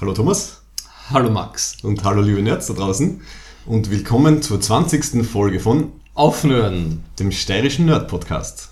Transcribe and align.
Hallo 0.00 0.14
Thomas. 0.14 0.62
Hallo 1.10 1.30
Max. 1.30 1.76
Und 1.82 2.04
hallo 2.04 2.22
liebe 2.22 2.40
Nerds 2.40 2.68
da 2.68 2.72
draußen. 2.72 3.20
Und 3.66 3.90
willkommen 3.90 4.40
zur 4.40 4.58
20. 4.58 5.26
Folge 5.26 5.60
von 5.60 5.92
Aufnörden, 6.14 7.04
dem 7.18 7.30
steirischen 7.30 7.84
Nerd-Podcast. 7.84 8.70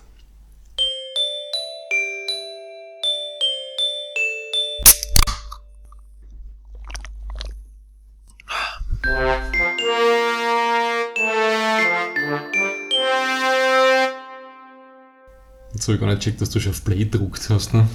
Jetzt 15.74 15.86
habe 15.86 15.94
ich 15.94 16.00
gar 16.00 16.06
nicht 16.06 16.20
gecheckt, 16.20 16.40
dass 16.40 16.48
du 16.48 16.58
schon 16.58 16.72
auf 16.72 16.82
Play 16.82 17.04
gedruckt 17.04 17.50
hast. 17.50 17.74
Ne? 17.74 17.86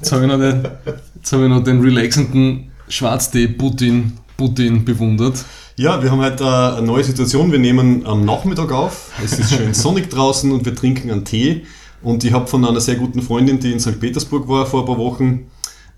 Jetzt 0.00 0.12
habe 0.12 0.24
ich 0.24 0.28
noch 0.30 0.38
den, 0.38 0.68
jetzt 1.14 1.32
habe 1.32 1.44
ich 1.44 1.48
noch 1.48 1.64
den 1.64 1.80
relaxenden 1.80 2.73
Schwarztee 2.88 3.48
Putin, 3.48 4.12
Putin 4.36 4.84
bewundert. 4.84 5.44
Ja, 5.76 6.02
wir 6.02 6.10
haben 6.10 6.20
heute 6.20 6.46
eine 6.76 6.86
neue 6.86 7.02
Situation. 7.02 7.50
Wir 7.50 7.58
nehmen 7.58 8.06
am 8.06 8.24
Nachmittag 8.24 8.70
auf. 8.72 9.10
Es 9.24 9.38
ist 9.38 9.54
schön 9.54 9.74
sonnig 9.74 10.10
draußen 10.10 10.52
und 10.52 10.64
wir 10.64 10.74
trinken 10.74 11.10
einen 11.10 11.24
Tee. 11.24 11.64
Und 12.02 12.22
ich 12.22 12.32
habe 12.32 12.46
von 12.46 12.64
einer 12.64 12.80
sehr 12.80 12.96
guten 12.96 13.22
Freundin, 13.22 13.58
die 13.58 13.72
in 13.72 13.80
St. 13.80 13.98
Petersburg 13.98 14.46
war 14.48 14.66
vor 14.66 14.80
ein 14.80 14.86
paar 14.86 14.98
Wochen, 14.98 15.46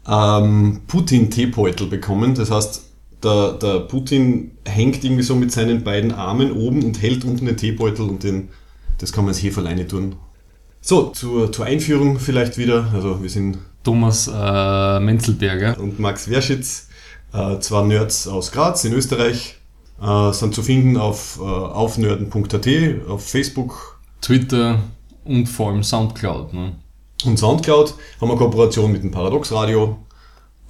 ähm, 0.09 0.81
Putin-Teebeutel 0.87 1.89
bekommen. 1.89 2.35
Das 2.35 2.51
heißt, 2.51 2.85
der, 3.23 3.53
der 3.55 3.81
Putin 3.81 4.53
hängt 4.65 5.03
irgendwie 5.05 5.25
so 5.25 5.35
mit 5.35 5.51
seinen 5.51 5.83
beiden 5.83 6.13
Armen 6.13 6.53
oben 6.53 6.85
und 6.85 7.03
hält 7.03 7.25
unten 7.25 7.47
den 7.47 7.57
Teebeutel 7.57 8.09
und 8.09 8.23
den, 8.23 8.49
das 8.99 9.13
kann 9.13 9.25
man 9.25 9.35
als 9.35 9.43
Heferleine 9.43 9.89
tun. 9.89 10.17
So, 10.81 11.11
zur, 11.11 11.51
zur 11.51 11.67
Einführung 11.67 12.21
vielleicht 12.21 12.57
wieder. 12.57 12.89
Also 12.95 13.21
wir 13.21 13.31
sind 13.31 13.59
Thomas 13.87 14.27
äh, 14.27 15.01
Menzelberger. 15.01 15.79
und 15.79 16.01
Max 16.01 16.29
Werschitz, 16.29 16.89
äh, 17.33 17.61
zwei 17.61 17.85
Nerds 17.85 18.27
aus 18.27 18.51
Graz 18.51 18.85
in 18.85 18.93
Österreich, 18.93 19.59
äh, 20.03 20.33
sind 20.33 20.57
zu 20.57 20.65
finden 20.65 20.97
auf 20.97 21.39
äh, 21.41 21.45
aufnörden.at, 21.45 22.69
auf 23.09 23.29
Facebook 23.29 24.01
Twitter 24.21 24.81
und 25.25 25.47
vor 25.47 25.71
allem 25.71 25.85
Soundcloud. 25.85 26.53
Ne? 26.53 26.73
und 27.25 27.39
Soundcloud, 27.39 27.95
haben 28.21 28.31
eine 28.31 28.39
Kooperation 28.39 28.91
mit 28.91 29.05
dem 29.05 29.13
Paradox 29.13 29.53
Radio. 29.53 29.99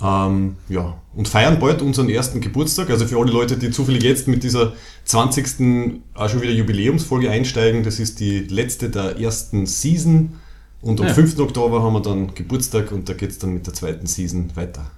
Ähm, 0.03 0.57
ja, 0.69 1.01
und 1.15 1.27
feiern 1.27 1.59
bald 1.59 1.81
unseren 1.81 2.11
ersten 2.11 2.43
Geburtstag. 2.43 2.91
Also 2.91 3.07
für 3.07 3.19
alle 3.19 3.33
Leute, 3.33 3.57
die 3.57 3.71
zufällig 3.71 4.03
jetzt 4.03 4.29
mit 4.29 4.45
dieser 4.45 4.75
20. 5.07 6.03
auch 6.13 6.29
schon 6.29 6.43
wieder 6.43 6.53
Jubiläumsfolge 6.53 7.31
einsteigen, 7.31 7.83
das 7.83 7.99
ist 7.99 8.21
die 8.21 8.41
letzte 8.41 8.91
der 8.91 9.19
ersten 9.19 9.65
Season. 9.65 10.39
Und 10.83 11.01
am 11.01 11.09
Ja. 11.09 11.15
5. 11.15 11.39
Oktober 11.39 11.83
haben 11.83 11.95
wir 11.95 12.03
dann 12.03 12.35
Geburtstag 12.35 12.93
und 12.93 13.09
da 13.09 13.15
geht 13.15 13.31
es 13.31 13.39
dann 13.39 13.55
mit 13.55 13.67
der 13.67 13.75
zweiten 13.75 14.07
Season 14.07 14.51
weiter. 14.55 14.91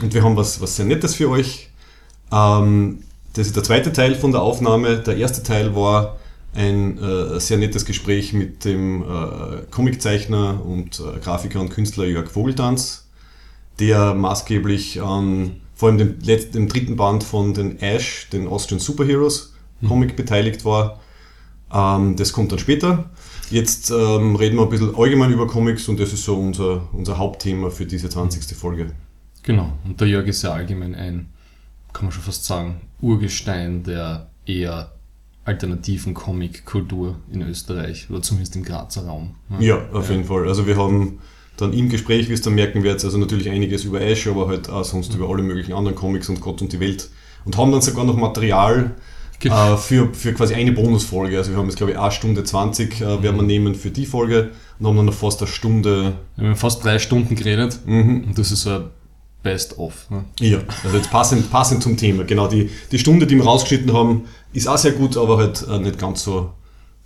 Und 0.00 0.14
wir 0.14 0.22
haben 0.22 0.36
was, 0.36 0.60
was 0.60 0.76
sehr 0.76 0.86
Nettes 0.86 1.14
für 1.14 1.28
euch. 1.28 1.70
Ähm, 2.32 3.02
das 3.34 3.48
ist 3.48 3.56
der 3.56 3.64
zweite 3.64 3.92
Teil 3.92 4.14
von 4.14 4.32
der 4.32 4.42
Aufnahme. 4.42 4.98
Der 4.98 5.16
erste 5.16 5.42
Teil 5.42 5.74
war 5.74 6.16
ein 6.54 6.98
äh, 6.98 7.38
sehr 7.38 7.58
nettes 7.58 7.84
Gespräch 7.84 8.32
mit 8.32 8.64
dem 8.64 9.02
äh, 9.02 9.62
Comiczeichner 9.70 10.64
und 10.64 11.00
äh, 11.00 11.18
Grafiker 11.20 11.60
und 11.60 11.70
Künstler 11.70 12.06
Jörg 12.06 12.30
Vogeltanz, 12.30 13.06
der 13.78 14.14
maßgeblich 14.14 15.00
an 15.02 15.60
vor 15.74 15.88
allem 15.88 15.98
dem, 15.98 16.18
letzten, 16.20 16.52
dem 16.52 16.68
dritten 16.68 16.96
Band 16.96 17.24
von 17.24 17.54
den 17.54 17.80
Ash, 17.80 18.28
den 18.30 18.48
Austrian 18.48 18.80
Superheroes 18.80 19.54
Comic 19.86 20.14
beteiligt 20.16 20.64
war. 20.64 21.00
Ähm, 21.72 22.16
das 22.16 22.32
kommt 22.32 22.52
dann 22.52 22.58
später. 22.58 23.10
Jetzt 23.50 23.90
ähm, 23.90 24.36
reden 24.36 24.56
wir 24.56 24.62
ein 24.62 24.68
bisschen 24.68 24.94
allgemein 24.94 25.32
über 25.32 25.46
Comics 25.46 25.88
und 25.88 25.98
das 25.98 26.12
ist 26.12 26.24
so 26.24 26.36
unser, 26.36 26.88
unser 26.92 27.18
Hauptthema 27.18 27.70
für 27.70 27.84
diese 27.84 28.08
20. 28.08 28.56
Folge. 28.56 28.92
Genau. 29.42 29.72
Und 29.84 30.00
der 30.00 30.08
Jörg 30.08 30.26
ist 30.26 30.42
ja 30.42 30.52
allgemein 30.52 30.94
ein, 30.94 31.30
kann 31.92 32.04
man 32.04 32.12
schon 32.12 32.22
fast 32.22 32.44
sagen, 32.44 32.80
Urgestein 33.00 33.82
der 33.82 34.30
eher 34.46 34.92
alternativen 35.44 36.14
Comic-Kultur 36.14 37.16
in 37.32 37.42
Österreich 37.42 38.08
oder 38.10 38.22
zumindest 38.22 38.54
im 38.56 38.62
Grazer 38.62 39.06
Raum. 39.06 39.34
ne? 39.48 39.64
Ja, 39.64 39.88
auf 39.92 40.10
jeden 40.10 40.24
Fall. 40.24 40.46
Also 40.46 40.66
wir 40.66 40.76
haben 40.76 41.18
dann 41.56 41.72
im 41.72 41.88
Gespräch, 41.88 42.28
wie 42.28 42.34
es 42.34 42.42
dann 42.42 42.54
merken 42.54 42.82
werdet, 42.82 43.04
also 43.04 43.18
natürlich 43.18 43.50
einiges 43.50 43.84
über 43.84 44.00
Ash, 44.00 44.26
aber 44.26 44.48
halt 44.48 44.70
auch 44.70 44.84
sonst 44.84 45.14
über 45.14 45.28
alle 45.28 45.42
möglichen 45.42 45.72
anderen 45.72 45.96
Comics 45.96 46.28
und 46.28 46.40
Gott 46.40 46.62
und 46.62 46.72
die 46.72 46.80
Welt. 46.80 47.10
Und 47.44 47.56
haben 47.56 47.72
dann 47.72 47.80
sogar 47.80 48.04
noch 48.04 48.16
Material 48.16 48.94
Ge- 49.40 49.50
äh, 49.50 49.76
für, 49.76 50.14
für 50.14 50.32
quasi 50.34 50.54
eine 50.54 50.70
Bonusfolge. 50.72 51.36
Also 51.38 51.50
wir 51.50 51.58
haben 51.58 51.66
jetzt 51.66 51.76
glaube 51.76 51.92
ich 51.92 51.98
eine 51.98 52.12
Stunde 52.12 52.44
20 52.44 53.00
äh, 53.00 53.22
werden 53.22 53.36
wir 53.36 53.42
nehmen 53.42 53.74
für 53.74 53.90
die 53.90 54.06
Folge 54.06 54.50
und 54.78 54.86
haben 54.86 54.96
dann 54.96 55.06
noch 55.06 55.14
fast 55.14 55.40
eine 55.42 55.48
Stunde. 55.50 56.12
Wir 56.36 56.48
haben 56.48 56.56
fast 56.56 56.84
drei 56.84 56.98
Stunden 56.98 57.34
geredet 57.34 57.80
Mhm. 57.86 58.24
und 58.28 58.38
das 58.38 58.52
ist 58.52 58.62
so 58.62 58.70
ein 58.70 58.84
Best-of. 59.42 60.10
Ne? 60.10 60.24
Ja, 60.40 60.58
also 60.84 60.96
jetzt 60.96 61.10
passend, 61.10 61.50
passend 61.50 61.82
zum 61.82 61.96
Thema. 61.96 62.24
Genau, 62.24 62.46
die, 62.46 62.70
die 62.92 62.98
Stunde, 62.98 63.26
die 63.26 63.36
wir 63.36 63.44
rausgeschnitten 63.44 63.92
haben, 63.94 64.26
ist 64.52 64.68
auch 64.68 64.76
sehr 64.78 64.92
gut, 64.92 65.16
aber 65.16 65.38
halt 65.38 65.66
äh, 65.68 65.78
nicht 65.78 65.98
ganz 65.98 66.22
so 66.24 66.52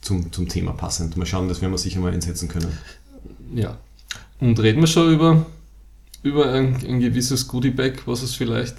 zum, 0.01 0.33
zum 0.33 0.49
Thema 0.49 0.73
passend. 0.73 1.17
Mal 1.17 1.27
schauen, 1.27 1.49
das 1.49 1.61
werden 1.63 1.73
wir 1.73 1.79
sicher 1.79 2.01
mal 2.01 2.13
einsetzen 2.13 2.49
können. 2.49 2.77
Ja. 3.55 3.79
Und 4.41 4.59
reden 4.59 4.81
wir 4.81 4.89
schon 4.89 5.13
über, 5.13 5.47
über 6.25 6.53
ein, 6.53 6.75
ein 6.87 6.99
gewisses 7.01 7.47
Goodie-Bag, 7.47 8.03
was 8.07 8.23
es 8.23 8.35
vielleicht 8.35 8.75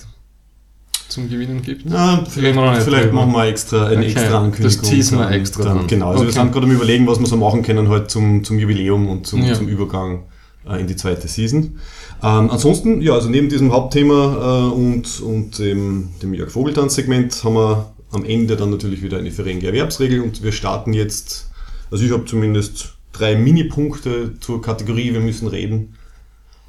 zum 1.09 1.29
Gewinnen 1.29 1.61
gibt? 1.61 1.83
Na, 1.85 2.23
vielleicht, 2.29 2.55
wir 2.55 2.75
vielleicht 2.81 3.13
machen 3.13 3.31
wir 3.33 3.45
extra 3.45 3.87
eine 3.87 3.97
Okay, 3.97 4.05
extra 4.11 4.37
Ankündigung. 4.39 4.81
das 4.81 4.89
teasen 4.89 5.19
wir 5.19 5.31
extra 5.31 5.63
Dann, 5.63 5.77
dann. 5.79 5.87
genau, 5.87 6.07
also 6.11 6.23
wir 6.23 6.29
Okay. 6.29 6.39
sind 6.39 6.51
gerade 6.51 6.65
am 6.65 6.71
überlegen, 6.71 7.07
was 7.07 7.19
wir 7.19 7.27
so 7.27 7.37
machen 7.37 7.63
können 7.63 7.89
halt 7.89 8.09
zum, 8.09 8.43
zum 8.43 8.59
Jubiläum 8.59 9.07
und 9.07 9.27
zum, 9.27 9.43
Ja. 9.43 9.53
zum 9.53 9.67
Übergang 9.67 10.23
äh, 10.67 10.79
in 10.81 10.87
die 10.87 10.95
zweite 10.95 11.27
Season. 11.27 11.79
Ähm, 12.23 12.49
ansonsten, 12.49 13.01
ja, 13.01 13.13
also 13.13 13.29
neben 13.29 13.49
diesem 13.49 13.71
Hauptthema 13.71 14.69
äh, 14.69 14.73
und, 14.73 15.19
und 15.21 15.59
dem, 15.59 16.09
dem 16.21 16.33
Jörg 16.33 16.49
Vogeltanz-Segment 16.51 17.43
haben 17.43 17.55
wir 17.55 17.93
am 18.11 18.23
Ende 18.25 18.55
dann 18.55 18.69
natürlich 18.71 19.01
wieder 19.03 19.17
eine 19.17 19.31
verringerte 19.31 19.67
Erwerbsregel 19.67 20.21
und 20.21 20.41
wir 20.43 20.51
starten 20.51 20.93
jetzt, 20.93 21.49
also 21.91 22.03
ich 22.05 22.11
habe 22.11 22.25
zumindest 22.25 22.93
drei 23.11 23.35
Minipunkte 23.35 24.33
zur 24.39 24.61
Kategorie, 24.61 25.13
wir 25.13 25.19
müssen 25.19 25.47
reden, 25.47 25.95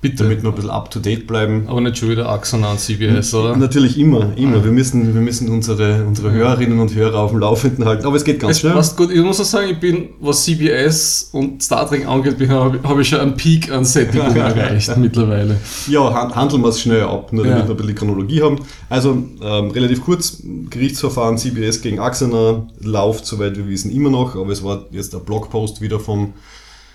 Bitte. 0.03 0.25
damit 0.25 0.43
wir 0.43 0.51
ein 0.51 0.55
bisschen 0.55 0.71
up-to-date 0.71 1.27
bleiben. 1.27 1.65
Aber 1.69 1.81
nicht 1.81 1.97
schon 1.99 2.11
wieder 2.11 2.29
Axon 2.29 2.63
an 2.65 2.79
CBS, 2.79 3.33
oder? 3.35 3.57
Natürlich 3.57 3.99
immer, 3.99 4.37
immer. 4.37 4.63
Wir 4.63 4.71
müssen, 4.71 5.15
wir 5.15 5.21
müssen 5.23 5.49
unsere, 5.49 6.05
unsere 6.05 6.31
Hörerinnen 6.33 6.79
und 6.79 6.95
Hörer 6.95 7.19
auf 7.21 7.31
dem 7.31 7.41
Laufenden 7.41 7.85
halten. 7.87 8.07
Aber 8.07 8.15
es 8.15 8.23
geht 8.23 8.39
ganz 8.39 8.53
Es 8.53 8.61
schnell. 8.61 8.75
passt 8.75 8.97
gut. 8.97 9.11
Ich 9.11 9.21
muss 9.23 9.41
auch 9.41 9.45
sagen, 9.45 9.71
ich 9.71 9.81
bin, 9.81 10.11
was 10.21 10.45
CBS 10.45 11.31
und 11.33 11.63
Star 11.63 11.89
Trek 11.89 12.07
angeht, 12.07 12.37
habe 12.49 12.79
hab 12.83 12.99
ich 12.99 13.09
schon 13.09 13.21
einen 13.21 13.37
Peak 13.37 13.73
an 13.73 13.85
Sättigung 13.85 14.37
erreicht 14.37 14.97
mittlerweile. 14.99 15.59
Ja, 15.89 16.13
han- 16.13 16.35
handeln 16.37 16.63
wir 16.63 16.69
es 16.69 16.81
schnell 16.81 17.03
ab, 17.03 17.33
nur 17.33 17.45
damit 17.45 17.61
Ja. 17.61 17.65
wir 17.67 17.71
ein 17.71 17.77
bisschen 17.77 17.89
die 17.89 17.95
Chronologie 17.95 18.43
haben. 18.43 18.59
Also 18.91 19.11
ähm, 19.43 19.71
relativ 19.71 20.05
kurz, 20.05 20.43
Gerichtsverfahren 20.71 21.39
CBS 21.39 21.81
gegen 21.81 21.99
Axener 22.01 22.67
läuft, 22.81 23.27
soweit 23.27 23.57
wir 23.57 23.67
wissen, 23.67 23.91
immer 23.91 24.11
noch. 24.11 24.37
Aber 24.37 24.53
es 24.53 24.63
war 24.63 24.85
jetzt 24.93 25.15
ein 25.15 25.25
Blogpost 25.25 25.81
wieder 25.81 25.99
vom, 25.99 26.35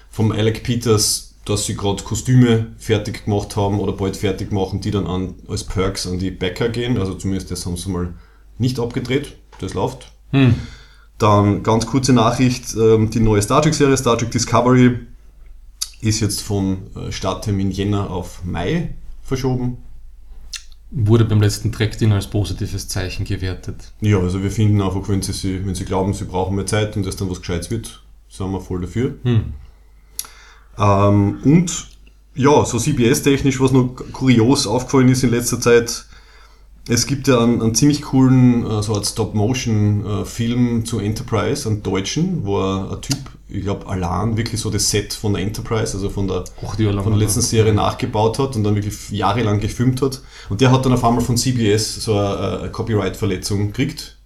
vom 0.09 0.31
Alec 0.31 0.63
Peters, 0.63 1.30
dass 1.45 1.65
sie 1.65 1.75
gerade 1.75 2.03
Kostüme 2.03 2.67
fertig 2.77 3.25
gemacht 3.25 3.55
haben 3.55 3.79
oder 3.79 3.93
bald 3.93 4.15
fertig 4.17 4.51
machen, 4.51 4.79
die 4.81 4.91
dann 4.91 5.07
an, 5.07 5.35
als 5.47 5.63
Perks 5.63 6.05
an 6.07 6.19
die 6.19 6.31
Bäcker 6.31 6.69
gehen. 6.69 6.97
Also 6.97 7.13
zumindest 7.15 7.49
das 7.51 7.65
haben 7.65 7.77
sie 7.77 7.89
mal 7.89 8.13
nicht 8.57 8.79
abgedreht. 8.79 9.33
Das 9.59 9.73
läuft. 9.73 10.11
Hm. 10.31 10.55
Dann 11.17 11.61
ganz 11.63 11.85
kurze 11.85 12.13
Nachricht, 12.13 12.75
ähm, 12.75 13.09
die 13.09 13.19
neue 13.19 13.41
Star 13.41 13.61
Trek-Serie, 13.61 13.97
Star 13.97 14.17
Trek 14.17 14.31
Discovery, 14.31 14.99
ist 16.01 16.19
jetzt 16.19 16.41
von 16.41 16.87
äh, 16.95 17.11
Starttermin 17.11 17.69
Jänner 17.71 18.09
auf 18.09 18.43
Mai 18.43 18.95
verschoben. 19.21 19.77
Wurde 20.89 21.25
beim 21.25 21.39
letzten 21.41 21.71
Track-Din 21.71 22.11
als 22.11 22.27
positives 22.27 22.87
Zeichen 22.87 23.23
gewertet. 23.25 23.93
Ja, 24.01 24.17
also 24.19 24.43
wir 24.43 24.51
finden 24.51 24.81
einfach, 24.81 25.07
wenn 25.09 25.21
sie, 25.21 25.31
sie- 25.31 25.65
wenn 25.65 25.75
sie 25.75 25.85
glauben, 25.85 26.13
sie 26.13 26.25
brauchen 26.25 26.55
mehr 26.55 26.65
Zeit 26.65 26.97
und 26.97 27.05
dass 27.05 27.15
dann 27.15 27.29
was 27.29 27.39
Gescheites 27.39 27.71
wird, 27.71 28.03
sind 28.29 28.51
wir 28.51 28.59
voll 28.59 28.81
dafür. 28.81 29.15
Hm. 29.23 29.53
Ähm, 30.77 31.39
und 31.43 31.87
ja, 32.35 32.65
so 32.65 32.77
CBS-technisch, 32.77 33.59
was 33.59 33.71
noch 33.71 33.95
kurios 34.13 34.67
aufgefallen 34.67 35.09
ist 35.09 35.23
in 35.23 35.31
letzter 35.31 35.59
Zeit, 35.59 36.05
es 36.89 37.05
gibt 37.05 37.27
ja 37.27 37.39
einen, 37.39 37.61
einen 37.61 37.75
ziemlich 37.75 38.01
coolen 38.01 38.65
äh, 38.65 38.81
so 38.81 38.95
als 38.95 39.09
Stop-Motion-Film 39.11 40.85
zu 40.85 40.99
Enterprise, 40.99 41.69
einen 41.69 41.83
deutschen, 41.83 42.43
wo 42.43 42.59
ein, 42.59 42.89
ein 42.89 43.01
Typ, 43.01 43.17
ich 43.47 43.61
glaube 43.63 43.87
Alan, 43.87 44.35
wirklich 44.35 44.59
so 44.59 44.69
das 44.69 44.89
Set 44.89 45.13
von 45.13 45.33
der 45.33 45.43
Enterprise, 45.43 45.93
also 45.93 46.09
von 46.09 46.27
der, 46.27 46.45
die 46.77 46.85
von 46.85 47.11
der 47.11 47.17
letzten 47.17 47.41
Serie 47.41 47.73
nachgebaut 47.73 48.39
hat 48.39 48.55
und 48.55 48.63
dann 48.63 48.75
wirklich 48.75 49.11
jahrelang 49.11 49.59
gefilmt 49.59 50.01
hat. 50.01 50.21
Und 50.49 50.61
der 50.61 50.71
hat 50.71 50.85
dann 50.85 50.93
auf 50.93 51.03
einmal 51.03 51.23
von 51.23 51.37
CBS 51.37 52.03
so 52.03 52.17
eine, 52.17 52.59
eine 52.61 52.71
Copyright-Verletzung 52.71 53.67
gekriegt, 53.67 54.17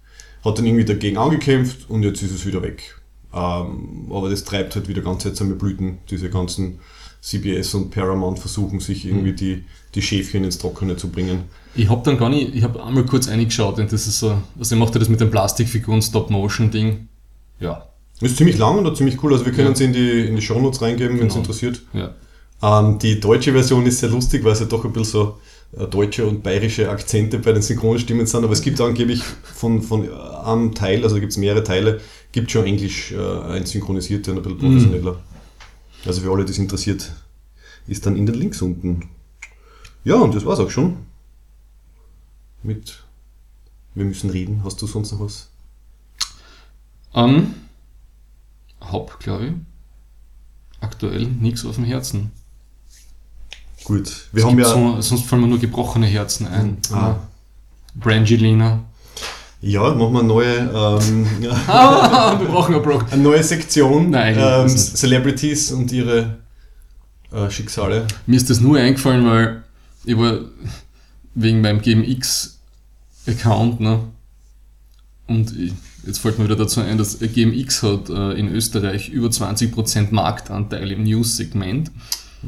hat 0.44 0.56
dann 0.56 0.64
irgendwie 0.64 0.86
dagegen 0.86 1.18
angekämpft 1.18 1.90
und 1.90 2.04
jetzt 2.04 2.22
ist 2.22 2.32
es 2.32 2.46
wieder 2.46 2.62
weg. 2.62 2.96
Ähm, 3.36 4.06
aber 4.10 4.30
das 4.30 4.44
treibt 4.44 4.74
halt 4.76 4.88
wieder 4.88 5.02
ganz 5.02 5.22
seltsame 5.24 5.54
Blüten, 5.54 5.98
diese 6.10 6.30
ganzen 6.30 6.78
CBS 7.20 7.74
und 7.74 7.90
Paramount 7.90 8.38
versuchen 8.38 8.80
sich 8.80 9.04
irgendwie 9.04 9.32
die, 9.32 9.64
die 9.94 10.00
Schäfchen 10.02 10.44
ins 10.44 10.58
Trockene 10.58 10.96
zu 10.96 11.08
bringen. 11.10 11.42
Ich 11.74 11.88
habe 11.90 12.02
dann 12.04 12.16
gar 12.16 12.30
nicht, 12.30 12.54
ich 12.54 12.62
habe 12.62 12.82
einmal 12.82 13.04
kurz 13.04 13.28
reingeschaut 13.28 13.78
und 13.78 13.92
das 13.92 14.06
ist 14.06 14.20
so, 14.20 14.38
also 14.58 14.74
ich 14.74 14.80
machte 14.80 14.98
das 14.98 15.08
mit 15.08 15.20
dem 15.20 15.30
Plastikfiguren 15.30 16.00
Stop-Motion-Ding. 16.02 17.08
Ja, 17.60 17.86
Ist 18.20 18.36
ziemlich 18.38 18.56
lang 18.58 18.78
und 18.86 18.96
ziemlich 18.96 19.22
cool, 19.22 19.32
also 19.32 19.44
wir 19.44 19.52
können 19.52 19.68
Ja. 19.68 19.72
es 19.74 19.80
in 19.80 19.92
die, 19.92 20.20
in 20.28 20.36
die 20.36 20.42
Shownotes 20.42 20.80
reingeben, 20.80 21.18
wenn 21.18 21.26
es 21.26 21.34
Genau. 21.34 21.44
interessiert. 21.44 21.82
ja. 21.92 22.14
Ähm, 22.62 22.98
die 22.98 23.20
deutsche 23.20 23.52
Version 23.52 23.84
ist 23.84 23.98
sehr 23.98 24.08
lustig, 24.08 24.42
weil 24.42 24.52
es 24.52 24.60
ja 24.60 24.66
doch 24.66 24.82
ein 24.86 24.92
bisschen 24.92 25.10
so 25.12 25.38
deutsche 25.84 26.26
und 26.26 26.42
bayerische 26.42 26.88
Akzente 26.90 27.38
bei 27.38 27.52
den 27.52 27.62
Synchronstimmen 27.62 28.26
sind, 28.26 28.44
aber 28.44 28.52
es 28.54 28.62
gibt 28.62 28.80
angeblich 28.80 29.22
von, 29.22 29.82
von 29.82 30.10
einem 30.10 30.74
Teil, 30.74 31.02
also 31.04 31.20
gibt 31.20 31.32
es 31.32 31.38
mehrere 31.38 31.64
Teile, 31.64 32.00
gibt 32.32 32.50
schon 32.50 32.64
Englisch 32.64 33.12
äh, 33.12 33.40
ein 33.50 33.66
synchronisierte 33.66 34.32
und 34.32 34.38
ein 34.38 34.42
bisschen 34.42 34.58
professioneller. 34.58 35.20
Also 36.06 36.22
für 36.22 36.32
alle, 36.32 36.44
die 36.44 36.52
es 36.52 36.58
interessiert, 36.58 37.12
ist 37.86 38.06
dann 38.06 38.16
in 38.16 38.26
den 38.26 38.36
Links 38.36 38.62
unten. 38.62 39.10
Ja, 40.04 40.16
und 40.16 40.34
das 40.34 40.46
war's 40.46 40.60
auch 40.60 40.70
schon. 40.70 40.96
Mit 42.62 43.02
Wir 43.94 44.04
müssen 44.04 44.30
reden. 44.30 44.62
Hast 44.64 44.80
du 44.80 44.86
sonst 44.86 45.12
noch 45.12 45.20
was? 45.20 45.50
Ähm, 47.14 47.54
hab, 48.80 49.18
glaube 49.20 49.46
ich, 49.46 49.52
aktuell 50.80 51.26
nichts 51.26 51.64
auf 51.64 51.76
dem 51.76 51.84
Herzen. 51.84 52.30
Gut, 53.86 54.10
wir 54.32 54.42
Es 54.42 54.48
haben 54.48 54.58
ja. 54.58 54.64
so, 54.64 55.00
sonst 55.00 55.26
fallen 55.26 55.42
mir 55.42 55.48
nur 55.48 55.60
gebrochene 55.60 56.08
Herzen 56.08 56.48
ein. 56.48 56.78
Ah. 56.92 57.14
Brangelina. 57.94 58.82
Ja, 59.60 59.94
machen 59.94 60.12
wir 60.12 60.18
eine 60.18 60.28
neue, 60.28 60.56
ähm, 60.56 61.24
wir 61.40 62.48
brauchen 62.48 63.12
eine 63.12 63.22
neue 63.22 63.44
Sektion. 63.44 64.10
Nein, 64.10 64.34
ähm, 64.36 64.68
Celebrities 64.68 65.70
und 65.70 65.92
ihre 65.92 66.38
äh, 67.30 67.48
Schicksale. 67.48 68.08
Mir 68.26 68.36
ist 68.36 68.50
das 68.50 68.58
nur 68.58 68.76
eingefallen, 68.76 69.24
weil 69.24 69.62
ich 70.04 70.18
war 70.18 70.40
wegen 71.36 71.60
meinem 71.60 71.80
GMX-Account, 71.80 73.78
ne? 73.78 74.00
Und 75.28 75.56
ich, 75.56 75.72
jetzt 76.04 76.18
fällt 76.18 76.40
mir 76.40 76.46
wieder 76.46 76.56
dazu 76.56 76.80
ein, 76.80 76.98
dass 76.98 77.20
GMX 77.20 77.84
hat 77.84 78.10
äh, 78.10 78.32
in 78.32 78.48
Österreich 78.48 79.10
über 79.10 79.28
20% 79.28 80.08
Marktanteil 80.10 80.90
im 80.90 81.04
News-Segment. 81.04 81.92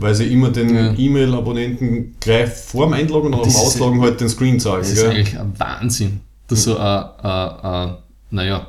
Weil 0.01 0.15
sie 0.15 0.27
immer 0.33 0.51
den 0.51 0.75
Ja. 0.75 0.95
E-Mail-Abonnenten 0.97 2.15
gleich 2.21 2.51
vor 2.51 2.87
dem 2.87 2.93
Einloggen 2.93 3.35
oder 3.35 3.45
Das 3.45 3.55
nach 3.55 3.61
dem 3.61 3.67
ist- 3.69 3.75
Ausloggen 3.75 4.01
halt 4.01 4.21
den 4.21 4.29
Screen 4.29 4.61
zeigen. 4.61 4.79
Das 4.79 4.91
ist 4.93 5.01
gell? 5.03 5.11
eigentlich 5.11 5.39
ein 5.39 5.53
Wahnsinn, 5.59 6.21
dass 6.47 6.63
so 6.65 6.77
ein, 6.79 7.05
ein, 7.23 7.61
ein, 7.65 7.97
naja, 8.31 8.67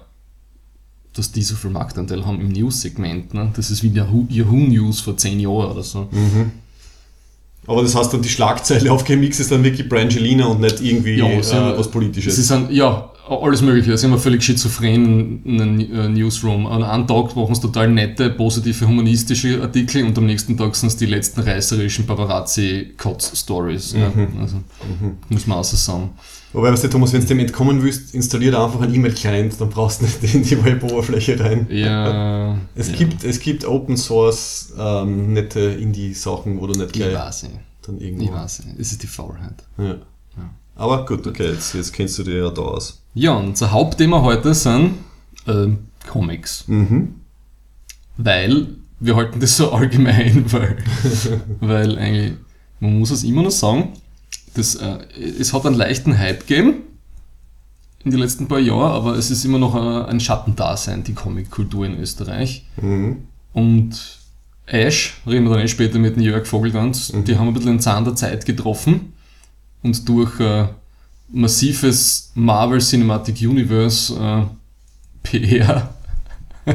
dass 1.13 1.31
die 1.31 1.41
so 1.43 1.55
viel 1.55 1.69
Marktanteil 1.71 2.25
haben 2.25 2.39
im 2.41 2.49
News-Segment. 2.49 3.33
Ne? 3.33 3.51
Das 3.55 3.69
ist 3.69 3.83
wie 3.83 3.89
Yahoo, 3.89 4.25
Yahoo 4.29 4.55
News 4.57 5.01
vor 5.01 5.17
10 5.17 5.39
Jahren 5.39 5.71
oder 5.71 5.83
so. 5.83 6.07
Aber 7.67 7.83
das 7.83 7.93
heißt 7.93 8.11
dann, 8.13 8.21
die 8.21 8.29
Schlagzeile 8.29 8.91
auf 8.91 9.03
GMX 9.03 9.39
ist 9.39 9.51
dann 9.51 9.63
wirklich 9.63 9.87
Brangelina 9.87 10.47
und 10.47 10.61
nicht 10.61 10.81
irgendwie 10.81 11.15
Ja, 11.17 11.27
äh, 11.27 11.77
was 11.77 11.91
Politisches. 11.91 12.35
Sie 12.37 12.41
sind, 12.43 12.71
ja, 12.71 13.11
alles 13.31 13.61
Mögliche. 13.61 13.97
Sie 13.97 14.05
haben 14.05 14.13
einen 14.13 14.21
völlig 14.21 14.43
schizophrenen 14.43 15.45
äh, 15.45 16.09
Newsroom. 16.09 16.65
An 16.67 16.83
einem 16.83 17.07
Tag 17.07 17.35
machen 17.35 17.55
sie 17.55 17.61
total 17.61 17.89
nette, 17.89 18.29
positive, 18.31 18.87
humanistische 18.87 19.61
Artikel 19.61 20.03
und 20.05 20.17
am 20.17 20.25
nächsten 20.25 20.57
Tag 20.57 20.75
sind 20.75 20.87
es 20.89 20.97
die 20.97 21.05
letzten 21.05 21.41
reißerischen 21.41 22.05
Paparazzi-Kotz-Stories. 22.05 23.93
Ja. 23.93 24.11
Also, 24.39 24.57
muss 25.29 25.47
man 25.47 25.57
außer 25.59 25.77
sagen. 25.77 26.11
Wobei, 26.51 26.71
weißt 26.71 26.85
du, 26.85 26.87
Thomas, 26.89 27.13
wenn 27.13 27.21
du 27.21 27.27
dem 27.27 27.39
entkommen 27.39 27.83
willst, 27.83 28.15
installier 28.15 28.51
da 28.51 28.65
einfach 28.65 28.81
einen 28.81 28.95
E-Mail-Client, 28.95 29.61
dann 29.61 29.69
brauchst 29.69 30.01
du 30.01 30.05
nicht 30.05 30.33
in 30.33 30.41
die 30.43 30.63
Web-Oberfläche 30.63 31.39
rein. 31.39 31.67
Ja, 31.69 32.57
Es, 32.75 32.89
ja. 32.89 32.95
gibt, 32.97 33.23
es 33.23 33.39
gibt 33.39 33.65
Open 33.65 33.97
Source 33.97 34.73
ähm, 34.79 35.33
nette 35.33 35.59
Indie-Sachen, 35.59 36.59
wo 36.59 36.65
du 36.67 36.73
nicht 36.79 36.87
Ich 36.95 37.01
gleich 37.03 37.13
weiß 37.13 37.43
nicht. 37.43 37.55
dann 37.85 37.99
irgendwo. 37.99 38.23
Ich 38.23 38.31
weiß 38.31 38.65
nicht. 38.65 38.79
Es 38.79 38.91
ist 38.91 39.03
die 39.03 39.07
Faulheit. 39.07 39.63
Ja. 39.77 39.95
Aber 40.79 41.05
gut, 41.05 41.27
okay, 41.27 41.51
jetzt, 41.51 41.73
jetzt 41.73 41.91
kennst 41.91 42.17
du 42.19 42.23
dir 42.23 42.37
ja 42.37 42.49
da 42.49 42.61
aus. 42.61 43.01
Ja, 43.13 43.33
und 43.33 43.47
unser 43.47 43.71
Hauptthema 43.71 44.21
heute 44.21 44.53
sind 44.53 44.93
äh, 45.45 45.67
Comics. 46.07 46.63
Mhm. 46.67 47.15
Weil 48.15 48.67
wir 49.01 49.17
halten 49.17 49.41
das 49.41 49.57
so 49.57 49.73
allgemein, 49.73 50.45
weil, 50.53 50.77
weil 51.59 51.99
eigentlich, 51.99 52.33
man 52.79 52.97
muss 52.97 53.11
es 53.11 53.25
immer 53.25 53.43
noch 53.43 53.51
sagen, 53.51 53.89
das, 54.53 54.75
äh, 54.75 54.99
es 55.37 55.53
hat 55.53 55.65
einen 55.65 55.75
leichten 55.75 56.17
Hype 56.17 56.47
gegeben 56.47 56.75
in 58.05 58.11
den 58.11 58.21
letzten 58.21 58.47
paar 58.47 58.59
Jahren, 58.59 58.93
aber 58.93 59.17
es 59.17 59.31
ist 59.31 59.43
immer 59.43 59.59
noch 59.59 59.75
ein, 59.75 60.05
ein 60.05 60.19
Schattendasein, 60.21 61.03
die 61.03 61.13
Comickultur 61.13 61.87
in 61.87 61.99
Österreich. 61.99 62.65
Mhm. 62.81 63.27
Und 63.51 64.19
Ash, 64.65 65.17
reden 65.27 65.43
wir 65.43 65.55
dann 65.55 65.65
eh 65.65 65.67
später 65.67 65.99
mit 65.99 66.15
dem 66.15 66.23
Jörg 66.23 66.47
Vogeltanz, 66.47 67.11
die 67.27 67.37
haben 67.37 67.49
ein 67.49 67.53
bisschen 67.53 67.73
den 67.73 67.79
Zahn 67.81 68.05
der 68.05 68.15
Zeit 68.15 68.45
getroffen 68.45 69.11
und 69.81 70.07
durch 70.07 70.39
äh, 70.39 70.67
massives 71.31 72.31
Marvel 72.35 72.79
Cinematic 72.79 73.41
Universe 73.41 74.13
äh, 74.15 74.43
PR 75.23 75.93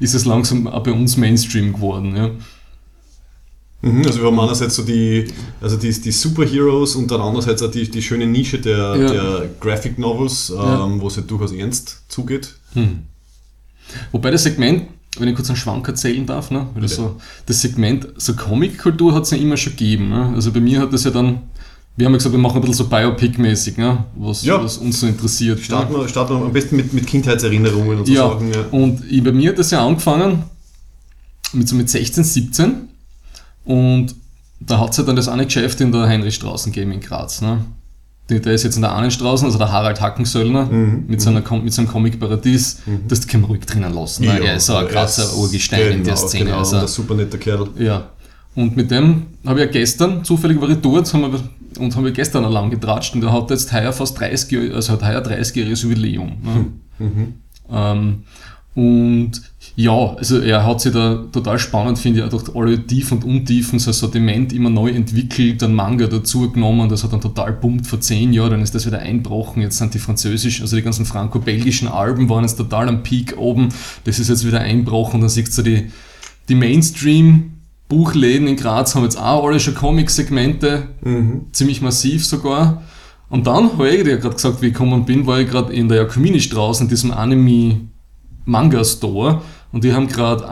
ist 0.00 0.14
es 0.14 0.24
langsam 0.24 0.66
auch 0.66 0.82
bei 0.82 0.92
uns 0.92 1.16
Mainstream 1.16 1.72
geworden. 1.72 2.16
Ja. 2.16 2.30
Mhm, 3.82 4.04
also 4.06 4.20
wir 4.20 4.26
haben 4.26 4.40
einerseits 4.40 4.76
so 4.76 4.82
die, 4.82 5.28
also 5.60 5.76
die, 5.76 5.92
die 5.92 6.10
Superheroes 6.12 6.96
und 6.96 7.10
dann 7.10 7.20
andererseits 7.20 7.62
auch 7.62 7.70
die, 7.70 7.88
die 7.90 8.02
schöne 8.02 8.26
Nische 8.26 8.58
der, 8.58 8.96
Ja. 8.96 9.12
der 9.12 9.50
Graphic 9.60 9.98
Novels, 9.98 10.50
ähm, 10.50 10.56
Ja. 10.56 11.00
wo 11.00 11.08
es 11.08 11.16
ja 11.16 11.22
durchaus 11.22 11.52
ernst 11.52 12.02
zugeht. 12.08 12.54
Hm. 12.72 13.00
Wobei 14.12 14.30
das 14.30 14.42
Segment, 14.42 14.84
wenn 15.18 15.28
ich 15.28 15.34
kurz 15.34 15.48
einen 15.48 15.56
Schwank 15.56 15.86
erzählen 15.86 16.26
darf, 16.26 16.50
ne? 16.50 16.66
weil 16.74 16.82
das, 16.82 16.96
so, 16.96 17.20
das 17.46 17.60
Segment, 17.60 18.08
so 18.16 18.34
Comic-Kultur 18.34 19.14
hat 19.14 19.24
es 19.24 19.30
ja 19.30 19.38
immer 19.38 19.56
schon 19.56 19.72
gegeben. 19.72 20.08
Ne? 20.08 20.32
Also 20.34 20.52
bei 20.52 20.60
mir 20.60 20.80
hat 20.80 20.92
das 20.92 21.04
ja 21.04 21.10
dann, 21.10 21.42
wir 21.96 22.06
haben 22.06 22.12
ja 22.12 22.18
gesagt, 22.18 22.32
wir 22.34 22.38
machen 22.38 22.56
ein 22.56 22.60
bisschen 22.60 22.74
so 22.76 22.84
Biopic-mäßig, 22.84 23.78
ne? 23.78 24.04
was, 24.16 24.44
Ja. 24.44 24.62
was 24.62 24.76
uns 24.78 25.00
so 25.00 25.06
interessiert. 25.06 25.60
Starten 25.60 25.92
ne? 25.92 26.00
wir, 26.00 26.08
starten 26.08 26.38
wir 26.38 26.44
am 26.44 26.52
besten 26.52 26.76
mit, 26.76 26.92
mit 26.92 27.06
Kindheitserinnerungen 27.06 27.98
und 28.00 28.06
so 28.06 28.12
Ja, 28.12 28.28
Sachen. 28.28 28.52
Ja. 28.52 28.60
und 28.70 29.02
ich, 29.10 29.22
bei 29.24 29.32
mir 29.32 29.50
hat 29.50 29.58
das 29.58 29.70
ja 29.70 29.84
angefangen 29.86 30.42
mit 31.52 31.68
so 31.68 31.74
mit 31.76 31.88
16, 31.88 32.22
17 32.24 32.74
und 33.64 34.14
da 34.60 34.80
hat 34.80 34.90
es 34.90 34.96
ja 34.96 35.04
dann 35.04 35.16
das 35.16 35.28
eine 35.28 35.44
Geschäft 35.44 35.80
in 35.80 35.92
der 35.92 36.02
Heinrichstraßen 36.06 36.72
gegeben 36.72 36.92
in 36.92 37.00
Graz. 37.00 37.40
Ne? 37.42 37.64
Der, 38.28 38.40
der 38.40 38.54
ist 38.54 38.64
jetzt 38.64 38.76
in 38.76 38.82
der 38.82 38.92
Ahnenstraße, 38.92 39.44
also 39.44 39.56
der 39.58 39.70
Harald 39.70 40.00
Hackensöllner 40.00 40.64
Mhm, 40.66 41.04
mit, 41.06 41.20
seiner, 41.20 41.42
Com- 41.42 41.62
mit 41.62 41.72
seinem 41.72 41.86
Comic-Paradies, 41.88 42.78
das 43.06 43.26
kann 43.26 43.42
man 43.42 43.50
ruhig 43.50 43.64
drinnen 43.64 43.94
lassen. 43.94 44.24
Ne? 44.24 44.40
er 44.44 44.56
ist 44.56 44.66
so 44.66 44.74
ein 44.76 44.86
er 44.88 45.04
ist- 45.04 45.36
Urgestein 45.36 45.80
in 45.92 46.04
der 46.04 46.14
genau, 46.14 46.26
Szene. 46.26 46.44
Genau, 46.46 46.58
also, 46.58 46.76
ein 46.78 46.88
super 46.88 47.14
netter 47.14 47.38
Kerl. 47.38 47.68
ja. 47.78 48.10
Und 48.56 48.76
mit 48.76 48.90
dem 48.90 49.26
habe 49.46 49.60
ich 49.60 49.66
ja 49.66 49.72
gestern, 49.72 50.24
zufällig 50.24 50.60
war 50.60 50.68
ich 50.70 50.78
dort, 50.78 51.12
haben 51.12 51.32
wir, 51.32 51.40
und 51.78 51.94
haben 51.94 52.04
wir 52.04 52.10
gestern 52.10 52.50
lang 52.50 52.70
getratscht 52.70 53.14
und 53.14 53.20
der 53.20 53.32
hat 53.32 53.50
jetzt 53.50 53.72
heuer 53.72 53.92
fast 53.92 54.18
30, 54.18 54.50
Jahr- 54.50 54.74
also 54.74 54.94
hat 54.94 55.04
heuer 55.04 55.20
30-jähriges 55.20 55.82
Jubiläum. 55.82 56.32
Ne? 56.42 57.34
Ähm, 57.70 58.22
und 58.74 59.32
ja, 59.74 60.14
also 60.16 60.40
er 60.40 60.64
hat 60.64 60.80
sich 60.80 60.92
da 60.92 61.24
total 61.32 61.58
spannend, 61.58 61.98
finde 61.98 62.20
ich, 62.20 62.24
auch 62.24 62.30
durch 62.30 62.56
alle 62.56 62.86
Tiefen 62.86 63.18
und 63.18 63.24
Untiefen 63.24 63.78
sein 63.78 63.92
Sortiment 63.92 64.52
immer 64.54 64.70
neu 64.70 64.90
entwickelt, 64.90 65.62
einen 65.62 65.74
Manga 65.74 66.06
dazu 66.06 66.50
genommen, 66.50 66.88
das 66.88 67.04
hat 67.04 67.12
dann 67.12 67.20
total 67.20 67.52
pumpt 67.52 67.86
vor 67.86 68.00
zehn 68.00 68.32
Jahren, 68.32 68.52
dann 68.52 68.62
ist 68.62 68.74
das 68.74 68.86
wieder 68.86 69.00
einbrochen, 69.00 69.62
jetzt 69.62 69.76
sind 69.78 69.92
die 69.92 69.98
französischen, 69.98 70.62
also 70.62 70.76
die 70.76 70.82
ganzen 70.82 71.04
franco-belgischen 71.04 71.88
Alben 71.88 72.28
waren 72.30 72.44
jetzt 72.44 72.56
total 72.56 72.88
am 72.88 73.02
Peak 73.02 73.36
oben, 73.36 73.68
das 74.04 74.18
ist 74.18 74.28
jetzt 74.28 74.46
wieder 74.46 74.60
einbrochen, 74.60 75.20
dann 75.20 75.28
siehst 75.28 75.56
du 75.58 75.62
die, 75.62 75.90
die 76.48 76.54
Mainstream-Buchläden 77.88 78.48
in 78.48 78.56
Graz 78.56 78.94
haben 78.94 79.04
jetzt 79.04 79.18
auch 79.20 79.46
alle 79.46 79.60
schon 79.60 79.74
Comic-Segmente, 79.74 80.88
ziemlich 81.52 81.82
massiv 81.82 82.26
sogar. 82.26 82.82
Und 83.28 83.46
dann 83.46 83.72
habe 83.72 83.90
ich 83.90 84.02
dir 84.04 84.16
gerade 84.18 84.34
gesagt, 84.34 84.60
wie 84.62 84.68
ich 84.68 84.72
gekommen 84.72 85.04
bin, 85.04 85.26
war 85.26 85.40
ich 85.40 85.50
gerade 85.50 85.70
in 85.72 85.88
der 85.88 85.98
Jakomini-Straße, 85.98 86.84
in 86.84 86.88
diesem 86.88 87.10
Anime-Manga-Store 87.12 89.42
und 89.72 89.82
die 89.84 89.92
haben 89.92 90.06
gerade 90.06 90.48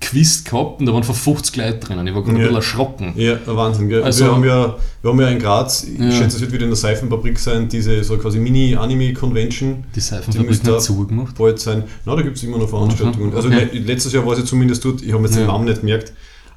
Anime-Quiz 0.00 0.44
gehabt 0.44 0.80
und 0.80 0.86
da 0.86 0.92
waren 0.92 1.02
vor 1.04 1.14
50 1.14 1.56
Leute 1.56 1.78
drinnen. 1.78 2.06
Ich 2.06 2.14
war 2.14 2.22
gerade 2.22 2.32
Ja. 2.38 2.38
ein 2.38 2.40
bisschen 2.48 2.56
erschrocken. 2.56 3.12
Ja, 3.16 3.38
Wahnsinn, 3.46 3.88
gell? 3.88 4.02
Also- 4.02 4.24
wir, 4.24 4.32
haben 4.32 4.44
ja, 4.44 4.76
wir 5.02 5.10
haben 5.10 5.20
ja 5.20 5.28
in 5.28 5.38
Graz, 5.38 5.84
ich 5.84 5.98
Ja. 5.98 6.10
schätze, 6.12 6.36
es 6.36 6.40
wird 6.40 6.52
wieder 6.52 6.64
in 6.64 6.70
der 6.70 6.76
Seifenfabrik 6.76 7.38
sein, 7.38 7.68
diese 7.68 8.02
so 8.04 8.16
quasi 8.18 8.38
Mini-Anime-Convention. 8.38 9.84
Die 9.90 9.94
Die 9.94 10.00
Seifenfabrik 10.00 10.48
müsste 10.48 10.72
hat 10.74 10.82
zugemacht. 10.82 11.36
bald 11.36 11.60
sein. 11.60 11.84
Na, 12.04 12.16
da 12.16 12.22
gibt 12.22 12.36
es 12.36 12.42
immer 12.42 12.58
noch 12.58 12.68
Veranstaltungen. 12.68 13.34
Also 13.34 13.48
okay. 13.48 13.68
le- 13.72 13.78
letztes 13.80 14.12
Jahr 14.12 14.24
war 14.26 14.32
es 14.32 14.40
ja 14.40 14.44
zumindest 14.44 14.84
dort, 14.84 15.02
ich 15.02 15.12
habe 15.12 15.22
jetzt 15.24 15.34
den 15.36 15.42
Ja. 15.42 15.48
Namen 15.52 15.64
nicht 15.66 15.80
gemerkt, 15.80 16.12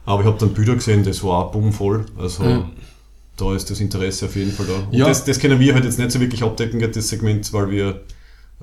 aber 0.06 0.22
ich 0.22 0.28
habe 0.28 0.38
dann 0.40 0.50
Bilder 0.54 0.76
gesehen, 0.76 1.04
das 1.04 1.24
war 1.24 1.46
auch 1.48 1.52
bummvoll. 1.52 2.06
Also 2.18 2.44
Ja. 2.44 2.70
da 3.38 3.56
ist 3.56 3.70
das 3.70 3.80
Interesse 3.80 4.26
auf 4.26 4.36
jeden 4.36 4.52
Fall 4.52 4.66
da. 4.68 4.74
Und 4.92 4.94
Ja. 4.98 5.06
das, 5.08 5.26
das 5.26 5.40
können 5.40 5.60
wir 5.60 5.74
halt 5.74 5.86
jetzt 5.86 6.00
nicht 6.00 6.12
so 6.12 6.20
wirklich 6.20 6.44
abdecken, 6.44 6.80
das 6.92 7.10
Segment, 7.10 7.52
weil 7.54 7.70
wir 7.70 8.02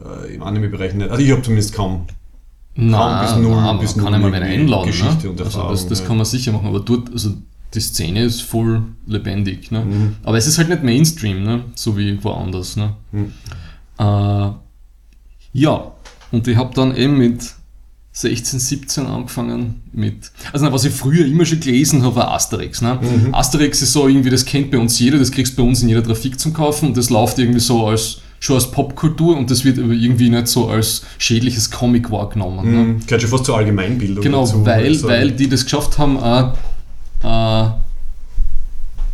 äh, 0.03 0.35
im 0.35 0.43
Anime-Bereich 0.43 0.95
nicht, 0.95 1.11
also 1.11 1.23
ich 1.23 1.31
habe 1.31 1.43
zumindest 1.43 1.75
kaum. 1.75 2.07
Nein, 2.81 3.27
bis 3.27 3.37
null- 3.37 3.55
nein, 3.57 3.79
bis 3.79 3.97
man 3.97 4.05
kann 4.05 4.13
null 4.21 4.25
einmal 4.25 4.33
wen 4.33 4.49
irgendwie 4.49 4.63
einladen. 4.63 4.87
Geschichte 4.87 5.25
ne? 5.27 5.31
und 5.31 5.41
Also 5.41 5.59
Erfahrung, 5.59 5.73
das, 5.73 5.87
das 5.89 6.01
ja. 6.01 6.07
kann 6.07 6.17
man 6.17 6.27
sicher 6.27 6.53
machen, 6.53 6.67
aber 6.67 6.81
dort, 6.81 7.13
also 7.13 7.31
die 7.75 7.81
Szene 7.81 8.25
ist 8.25 8.43
voll 8.43 8.83
lebendig. 9.07 9.71
Ne? 9.71 9.85
Mhm. 9.85 10.17
Aber 10.25 10.37
es 10.39 10.47
ist 10.47 10.59
halt 10.59 10.69
nicht 10.69 10.83
Mainstream, 10.83 11.43
ne? 11.45 11.65
so 11.75 11.97
wie 11.97 12.23
woanders. 12.25 12.77
Ne? 12.77 12.95
Mhm. 13.13 13.33
Äh, 13.99 14.51
ja, 15.53 15.93
und 16.33 16.47
ich 16.49 16.57
habe 16.57 16.75
dann 16.75 16.97
eben 16.97 17.19
mit 17.19 17.43
16, 18.13 18.59
17 18.59 19.07
angefangen 19.07 19.83
mit, 19.93 20.33
also 20.53 20.71
was 20.73 20.85
ich 20.85 20.93
früher 20.93 21.25
immer 21.27 21.45
schon 21.47 21.61
gelesen 21.61 22.03
habe, 22.03 22.17
war 22.17 22.33
Asterix. 22.33 22.83
Ne? 22.83 22.99
Mhm. 23.01 23.35
Asterix 23.35 23.83
ist 23.83 23.93
so 23.93 24.09
irgendwie, 24.09 24.31
das 24.31 24.45
kennt 24.45 24.71
bei 24.71 24.79
uns 24.79 24.99
jeder, 24.99 25.19
das 25.19 25.31
kriegst 25.31 25.57
du 25.57 25.63
bei 25.63 25.69
uns 25.69 25.83
in 25.83 25.89
jeder 25.89 26.03
Trafik 26.03 26.39
zum 26.41 26.53
Kaufen 26.53 26.89
und 26.89 26.97
das 26.97 27.09
läuft 27.11 27.39
irgendwie 27.39 27.61
so 27.61 27.87
als 27.87 28.21
schon 28.43 28.57
als 28.57 28.71
Popkultur 28.71 29.37
und 29.37 29.51
das 29.51 29.65
wird 29.65 29.79
aber 29.79 29.93
irgendwie 29.93 30.31
nicht 30.31 30.49
so 30.49 30.69
als 30.69 31.03
schädliches 31.19 31.71
Comic 31.71 32.11
wahrgenommen. 32.11 32.71
Ne? 32.71 32.79
Mhm. 32.95 33.01
Gehört 33.07 33.21
schon 33.23 33.31
fast 33.31 33.45
zur 33.45 33.57
Allgemeinbildung 33.59 34.25
Genau, 34.25 34.41
dazu, 34.47 34.65
weil, 34.65 34.87
also- 34.87 35.09
weil 35.09 35.31
die 35.33 35.49
das 35.49 35.63
geschafft 35.65 35.99
haben, 35.99 36.17
äh, 36.19 37.27
äh, 37.27 37.71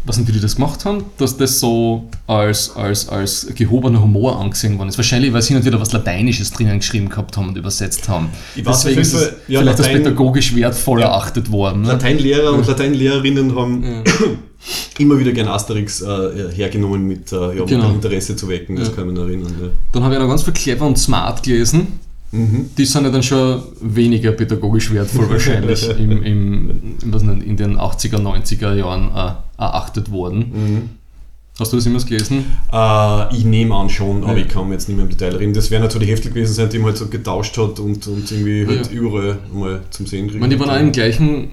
was 0.05 0.19
nicht, 0.19 0.29
wie 0.29 0.33
die 0.33 0.41
das 0.41 0.55
gemacht 0.55 0.85
haben, 0.85 1.03
dass 1.19 1.37
das 1.37 1.59
so 1.59 2.09
als, 2.29 2.77
als, 2.77 3.09
als 3.09 3.49
gehobener 3.57 4.01
Humor 4.01 4.41
angesehen 4.41 4.79
worden 4.79 4.91
ist. 4.91 4.97
Wahrscheinlich, 4.99 5.33
weil 5.33 5.43
sie 5.43 5.55
nicht 5.55 5.67
wieder 5.67 5.81
was 5.81 5.91
Lateinisches 5.93 6.53
drinnen 6.53 6.79
geschrieben 6.79 7.09
gehabt 7.09 7.37
haben 7.37 7.49
und 7.49 7.57
übersetzt 7.59 8.09
haben. 8.09 8.29
Ich 8.55 8.65
weiß 8.65 8.83
Deswegen 8.85 9.01
auf 9.01 9.03
ist 9.03 9.13
es 9.15 9.23
ja, 9.49 9.59
vielleicht 9.61 9.69
als 9.69 9.79
Latein- 9.89 10.03
pädagogisch 10.05 10.55
wertvoll 10.55 11.01
Ja. 11.01 11.07
erachtet 11.09 11.51
worden. 11.51 11.83
Ne? 11.83 11.89
Lateinlehrer 11.89 12.53
und 12.53 12.65
Lateinlehrerinnen 12.69 13.57
haben 13.57 13.83
Ja. 13.83 14.03
Immer 14.99 15.19
wieder 15.19 15.33
gern 15.33 15.49
Asterix 15.49 16.01
äh, 16.03 16.51
hergenommen, 16.55 17.07
mit, 17.07 17.33
äh, 17.33 17.37
ja, 17.57 17.63
um 17.63 17.67
Genau. 17.69 17.91
Interesse 17.91 18.35
zu 18.37 18.49
wecken, 18.49 18.77
das 18.77 18.89
Ja. 18.89 18.95
kann 18.95 19.07
man 19.07 19.17
erinnern. 19.17 19.55
Ja. 19.61 19.69
Dann 19.93 20.05
habe 20.05 20.15
ich 20.15 20.21
noch 20.21 20.29
ganz 20.29 20.43
viel 20.43 20.53
clever 20.55 20.87
und 20.87 20.99
smart 20.99 21.43
gelesen. 21.43 22.01
Mhm. 22.33 22.71
Die 22.77 22.85
sind 22.85 23.05
ja 23.05 23.11
dann 23.11 23.23
schon 23.23 23.63
weniger 23.81 24.33
pädagogisch 24.33 24.93
wertvoll 24.93 25.31
wahrscheinlich 25.31 25.89
im, 25.99 26.23
im, 26.23 26.67
nicht, 27.05 27.47
in 27.47 27.57
den 27.57 27.79
80er, 27.79 28.17
90er 28.19 28.75
Jahren 28.75 29.11
äh, 29.15 29.33
erachtet 29.63 30.11
worden. 30.11 30.39
Mhm. 30.53 30.91
Hast 31.59 31.73
du 31.73 31.77
das 31.77 31.87
immer 31.87 31.99
gelesen? 32.01 32.45
Äh, 32.71 33.35
ich 33.35 33.45
nehme 33.45 33.75
an 33.75 33.89
schon, 33.89 34.25
aber 34.25 34.37
Ja. 34.37 34.45
ich 34.45 34.49
kann 34.49 34.71
jetzt 34.73 34.89
nicht 34.89 34.97
mehr 34.97 35.07
im 35.07 35.11
Detail 35.11 35.37
reden. 35.37 35.55
Das 35.55 35.71
werden 35.71 35.83
halt 35.85 35.93
so 35.93 35.99
die 35.99 36.07
Hefte 36.07 36.29
gewesen 36.29 36.53
sein, 36.53 36.69
die 36.69 36.79
man 36.79 36.89
halt 36.89 36.99
so 36.99 37.07
getauscht 37.07 37.57
hat 37.57 37.79
und, 37.79 38.07
und 38.09 38.31
irgendwie 38.31 38.67
halt 38.67 38.87
Ja. 38.93 38.93
überall 38.93 39.39
mal 39.55 39.81
zum 39.91 40.07
Sehen 40.07 40.25
Ich 40.27 40.33
kriegen. 40.33 40.41
meine, 40.41 40.55
die 40.55 40.61
waren 40.61 40.69
auch 40.71 40.81
im 40.81 40.93
gleichen 40.93 41.49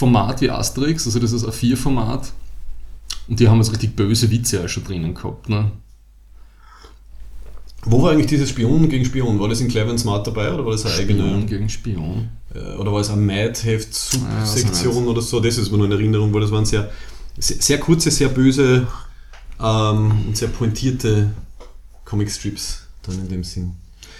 Format 0.00 0.40
wie 0.40 0.48
Asterix, 0.48 1.04
also 1.06 1.18
das 1.18 1.32
ist 1.32 1.44
ein 1.44 1.50
A4-Format. 1.50 2.32
Und 3.28 3.38
die 3.38 3.46
haben 3.48 3.58
jetzt 3.58 3.70
richtig 3.70 3.94
böse 3.94 4.30
Witze 4.30 4.64
auch 4.64 4.68
schon 4.68 4.82
drinnen 4.84 5.12
gehabt. 5.12 5.50
Ne? 5.50 5.70
Wo 7.82 8.02
war 8.02 8.12
eigentlich 8.12 8.28
dieses 8.28 8.48
Spion 8.48 8.88
gegen 8.88 9.04
Spion? 9.04 9.38
War 9.38 9.50
das 9.50 9.60
in 9.60 9.68
Clever 9.68 9.90
and 9.90 10.00
Smart 10.00 10.26
dabei 10.26 10.52
oder 10.54 10.64
war 10.64 10.72
das 10.72 10.86
eine 10.86 10.94
Spion 10.94 11.20
eigene? 11.20 11.44
gegen 11.46 11.68
Spion. 11.68 12.30
äh, 12.54 12.76
Oder 12.76 12.92
war 12.94 13.00
es 13.00 13.10
eine 13.10 13.20
Mad-Heft-Subsektion 13.20 15.06
oder 15.06 15.20
so? 15.20 15.38
Das 15.38 15.58
ist 15.58 15.70
mir 15.70 15.76
noch 15.76 15.84
in 15.84 15.92
Erinnerung, 15.92 16.32
weil 16.32 16.40
das 16.40 16.50
waren 16.50 16.64
sehr, 16.64 16.90
sehr, 17.38 17.60
sehr 17.60 17.78
kurze, 17.78 18.10
sehr 18.10 18.28
böse 18.30 18.86
ähm, 19.60 20.12
und 20.28 20.34
sehr 20.36 20.48
pointierte 20.48 21.30
Comicstrips 22.06 22.86
dann 23.02 23.18
in 23.20 23.28
dem 23.28 23.44
Sinn. 23.44 23.74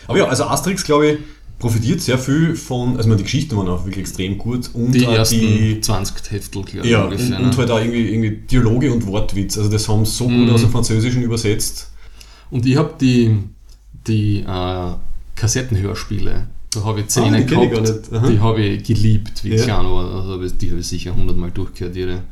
Aber 0.06 0.18
ja, 0.18 0.26
also 0.26 0.44
Asterix, 0.44 0.84
glaube 0.84 1.06
ich, 1.08 1.18
profitiert 1.60 2.00
sehr 2.00 2.18
viel 2.18 2.56
von, 2.56 2.90
also 2.96 3.00
ich 3.02 3.06
meine, 3.06 3.16
die 3.18 3.22
Geschichten 3.24 3.56
waren 3.56 3.68
auch 3.68 3.84
wirklich 3.84 4.00
extrem 4.00 4.36
gut 4.38 4.70
und 4.74 4.90
Die 4.92 5.04
ersten 5.04 5.38
die, 5.38 5.80
20 5.80 6.32
Heftel, 6.32 6.62
glaube 6.64 6.84
ich, 6.86 6.90
ja, 6.90 7.04
ungefähr. 7.04 7.26
und, 7.36 7.42
ne? 7.42 7.48
und 7.50 7.56
halt 7.56 7.70
auch 7.70 7.78
irgendwie, 7.78 8.08
irgendwie 8.08 8.30
Dialoge 8.50 8.92
und 8.92 9.06
Wortwitz. 9.06 9.56
Also 9.58 9.70
das 9.70 9.88
haben 9.88 10.04
sie 10.04 10.10
so 10.12 10.28
Mhm. 10.28 10.46
gut 10.46 10.54
aus 10.54 10.62
dem 10.62 10.70
Französischen 10.70 11.22
übersetzt. 11.22 11.90
Und 12.50 12.66
ich 12.66 12.76
habe 12.76 12.94
die, 13.00 13.36
die 14.08 14.40
äh, 14.40 14.92
Kassettenhörspiele, 15.36 16.46
da 16.72 16.84
habe 16.84 17.00
ich 17.00 17.10
Szenen 17.10 17.34
Ah, 17.34 17.36
die 17.38 17.42
ich 17.42 17.70
gehabt. 17.70 18.12
Aha. 18.12 18.28
die 18.28 18.38
habe 18.40 18.60
ich 18.62 18.82
geliebt, 18.84 19.44
wie 19.44 19.50
ich 19.54 19.60
Ja. 19.60 19.66
klein 19.76 19.86
war. 19.86 20.14
Also 20.14 20.42
ich- 20.42 20.56
die 20.56 20.70
habe 20.70 20.80
ich 20.80 20.86
sicher 20.86 21.14
hundertmal 21.14 21.50
durchgehört, 21.50 21.96
jede. 21.96 22.22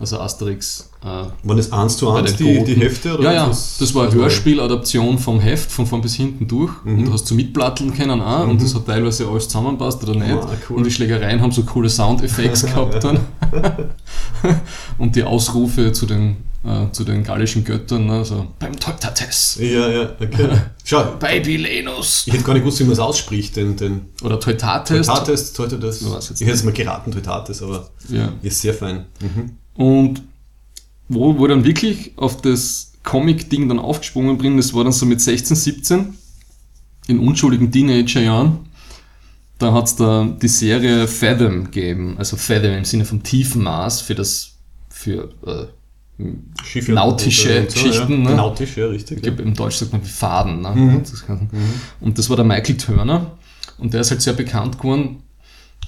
Also 0.00 0.18
Asterix. 0.18 0.88
Äh, 1.02 1.06
Waren 1.06 1.56
das 1.58 1.70
eins 1.72 1.98
zu 1.98 2.10
eins 2.10 2.34
die, 2.34 2.64
die 2.64 2.74
Hefte? 2.76 3.14
Oder 3.18 3.24
ja, 3.24 3.32
ja, 3.32 3.46
das 3.48 3.94
war 3.94 4.04
eine 4.06 4.14
Hörspieladaption 4.14 5.18
vom 5.18 5.40
Heft, 5.40 5.70
von 5.70 5.86
vorn 5.86 6.00
bis 6.00 6.14
hinten 6.14 6.48
durch. 6.48 6.72
Mhm. 6.84 6.98
Und 7.00 7.04
du 7.04 7.12
hast 7.12 7.26
so 7.26 7.34
mitplatteln 7.34 7.92
können 7.94 8.22
auch 8.22 8.44
und 8.48 8.54
Mhm. 8.54 8.58
das 8.60 8.74
hat 8.74 8.86
teilweise 8.86 9.28
alles 9.28 9.44
zusammenpasst 9.48 10.02
oder 10.02 10.14
nicht. 10.18 10.30
Ah, 10.32 10.48
cool. 10.70 10.78
Und 10.78 10.84
die 10.84 10.90
Schlägereien 10.90 11.42
haben 11.42 11.52
so 11.52 11.62
coole 11.64 11.90
Soundeffekte 11.90 12.66
gehabt 12.66 13.04
dann. 13.04 13.20
und 14.98 15.16
die 15.16 15.22
Ausrufe 15.24 15.92
zu 15.92 16.06
den, 16.06 16.36
äh, 16.64 16.90
zu 16.92 17.04
den 17.04 17.22
gallischen 17.22 17.64
Göttern, 17.64 18.06
ne, 18.06 18.24
so 18.24 18.46
beim 18.58 18.78
Teutates, 18.80 19.58
Ja, 19.60 19.88
ja, 19.88 20.10
okay. 20.20 20.48
Schau, 20.84 21.04
Baby 21.18 21.58
Lenus 21.58 22.24
ich 22.26 22.32
hätte 22.32 22.44
gar 22.44 22.54
nicht 22.54 22.62
gewusst, 22.62 22.80
wie 22.80 22.84
man 22.84 22.92
es 22.94 22.98
ausspricht, 22.98 23.56
den, 23.56 23.76
den 23.76 24.06
oder 24.22 24.40
Teutates. 24.40 25.06
Teutates, 25.06 25.52
Teutates. 25.52 26.02
Ich 26.34 26.40
hätte 26.46 26.52
es 26.52 26.64
mal 26.64 26.72
geraten, 26.72 27.12
Teutates, 27.12 27.62
aber 27.62 27.88
Ja. 28.08 28.32
ist 28.42 28.60
sehr 28.62 28.72
fein. 28.74 29.04
Mhm. 29.20 29.56
Und 29.80 30.22
wo, 31.08 31.38
wo 31.38 31.46
dann 31.46 31.64
wirklich 31.64 32.12
auf 32.16 32.42
das 32.42 32.92
Comic-Ding 33.02 33.66
dann 33.68 33.78
aufgesprungen 33.78 34.36
bin, 34.36 34.58
das 34.58 34.74
war 34.74 34.84
dann 34.84 34.92
so 34.92 35.06
mit 35.06 35.20
16, 35.22 35.56
17, 35.56 36.14
in 37.08 37.18
unschuldigen 37.18 37.72
Teenagerjahren. 37.72 38.58
Da 39.58 39.72
hat 39.72 39.86
es 39.86 39.96
da 39.96 40.24
die 40.40 40.48
Serie 40.48 41.08
Fathom 41.08 41.64
gegeben, 41.64 42.16
also 42.18 42.36
Fathom 42.36 42.72
im 42.72 42.84
Sinne 42.84 43.06
von 43.06 43.22
Tiefenmaß 43.22 44.02
für 44.02 44.14
das, 44.14 44.52
für, 44.90 45.30
äh, 45.46 46.24
Schiffe 46.62 46.92
Nautische 46.92 47.60
und 47.62 47.70
so, 47.70 47.82
Geschichten, 47.82 48.24
Ja. 48.24 48.30
ne? 48.30 48.36
Nautisch, 48.36 48.76
ja, 48.76 48.86
richtig. 48.88 49.16
ich 49.16 49.22
glaube 49.22 49.40
im 49.42 49.54
Deutsch 49.54 49.76
sagt 49.76 49.92
man 49.92 50.02
wie 50.04 50.08
Faden. 50.08 50.60
Ne? 50.60 50.72
Mhm. 50.74 51.02
Kann- 51.26 51.48
Und 52.02 52.18
das 52.18 52.28
war 52.28 52.36
der 52.36 52.44
Michael 52.44 52.76
Turner. 52.76 53.30
Und 53.78 53.94
der 53.94 54.02
ist 54.02 54.10
halt 54.10 54.20
sehr 54.20 54.34
bekannt 54.34 54.76
geworden 54.78 55.22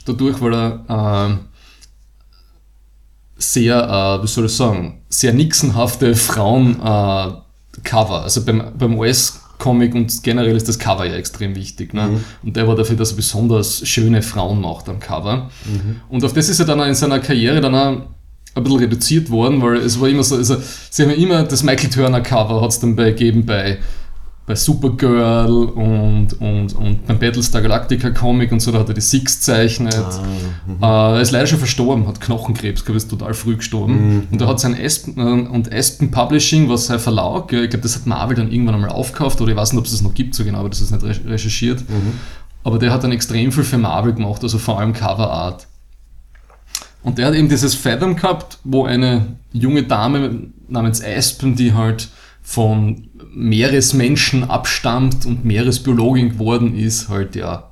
dadurch, 0.06 0.40
weil 0.40 0.54
er 0.54 1.28
äh, 1.30 1.36
sehr, 3.42 3.76
äh, 3.76 4.22
wie 4.22 4.28
soll 4.28 4.46
ich 4.46 4.52
sagen, 4.52 5.02
sehr 5.08 5.32
nixenhafte 5.32 6.14
Frauen-Cover. 6.14 8.22
also 8.22 8.44
beim, 8.44 8.62
beim 8.78 8.98
US-Comic 8.98 9.94
und 9.94 10.22
generell 10.22 10.56
ist 10.56 10.68
das 10.68 10.78
Cover 10.78 11.04
ja 11.04 11.14
extrem 11.14 11.54
wichtig. 11.54 11.94
Ne? 11.94 12.08
Mhm. 12.08 12.24
Und 12.42 12.56
der 12.56 12.68
war 12.68 12.76
dafür, 12.76 12.96
dass 12.96 13.12
er 13.12 13.16
besonders 13.16 13.86
schöne 13.86 14.22
Frauen 14.22 14.60
macht 14.60 14.88
am 14.88 15.00
Cover. 15.00 15.50
Mhm. 15.64 16.00
Und 16.08 16.24
auf 16.24 16.32
das 16.32 16.48
ist 16.48 16.60
er 16.60 16.66
dann 16.66 16.80
auch 16.80 16.86
in 16.86 16.94
seiner 16.94 17.20
Karriere 17.20 17.60
dann 17.60 17.74
auch 17.74 18.02
ein 18.54 18.62
bisschen 18.62 18.80
reduziert 18.80 19.30
worden, 19.30 19.62
weil 19.62 19.76
es 19.76 20.00
war 20.00 20.08
immer 20.08 20.22
so, 20.22 20.36
also 20.36 20.56
sie 20.90 21.02
haben 21.02 21.10
ja 21.10 21.16
immer 21.16 21.42
das 21.44 21.62
Michael 21.62 21.90
Turner 21.90 22.20
Cover 22.20 22.60
hat 22.60 22.70
es 22.70 22.80
dann 22.80 22.94
bei, 22.94 23.10
gegeben 23.10 23.46
bei, 23.46 23.78
bei 24.44 24.56
Supergirl 24.56 25.52
und, 25.52 26.40
und, 26.40 26.74
und 26.74 27.06
beim 27.06 27.18
Battlestar 27.18 27.62
Galactica 27.62 28.10
Comic 28.10 28.50
und 28.50 28.60
so, 28.60 28.72
da 28.72 28.80
hat 28.80 28.88
er 28.88 28.94
die 28.94 29.00
Six 29.00 29.40
zeichnet. 29.40 29.94
Ah, 29.94 30.22
mhm. 30.66 30.82
Äh, 30.82 31.16
er 31.16 31.20
ist 31.20 31.30
leider 31.30 31.46
schon 31.46 31.58
verstorben, 31.58 32.08
hat 32.08 32.20
Knochenkrebs, 32.20 32.82
ich, 32.86 32.94
ist 32.94 33.08
total 33.08 33.34
früh 33.34 33.56
gestorben. 33.56 34.16
Mhm. 34.16 34.26
Und 34.32 34.40
er 34.40 34.48
hat 34.48 34.58
sein 34.58 34.76
Aspen, 34.78 35.16
äh, 35.16 35.48
und 35.48 35.72
Aspen 35.72 36.10
Publishing, 36.10 36.68
was 36.68 36.86
sein 36.86 36.98
Verlag, 36.98 37.52
ich 37.52 37.70
glaube, 37.70 37.82
das 37.82 37.94
hat 37.94 38.06
Marvel 38.06 38.36
dann 38.36 38.50
irgendwann 38.50 38.74
einmal 38.74 38.90
aufgekauft, 38.90 39.40
oder 39.40 39.52
ich 39.52 39.56
weiß 39.56 39.72
nicht, 39.72 39.78
ob 39.78 39.84
es 39.84 39.92
das 39.92 40.02
noch 40.02 40.14
gibt, 40.14 40.34
so 40.34 40.44
genau, 40.44 40.58
aber 40.58 40.70
das 40.70 40.80
ist 40.80 40.90
nicht 40.90 41.04
re- 41.04 41.30
recherchiert. 41.30 41.88
Mhm. 41.88 42.14
Aber 42.64 42.80
der 42.80 42.92
hat 42.92 43.04
dann 43.04 43.12
extrem 43.12 43.52
viel 43.52 43.64
für 43.64 43.78
Marvel 43.78 44.12
gemacht, 44.12 44.42
also 44.42 44.58
vor 44.58 44.80
allem 44.80 44.92
Cover 44.92 45.30
Art. 45.30 45.68
Und 47.04 47.18
der 47.18 47.26
hat 47.26 47.34
eben 47.34 47.48
dieses 47.48 47.74
Fathom 47.74 48.16
gehabt, 48.16 48.58
wo 48.64 48.84
eine 48.84 49.36
junge 49.52 49.84
Dame 49.84 50.48
namens 50.68 51.02
Aspen, 51.02 51.54
die 51.54 51.74
halt 51.74 52.08
von 52.42 53.08
Meeresmenschen 53.32 54.44
abstammt 54.44 55.24
und 55.26 55.44
Meeresbiologin 55.44 56.30
geworden 56.30 56.74
ist, 56.76 57.08
halt 57.08 57.36
ja 57.36 57.70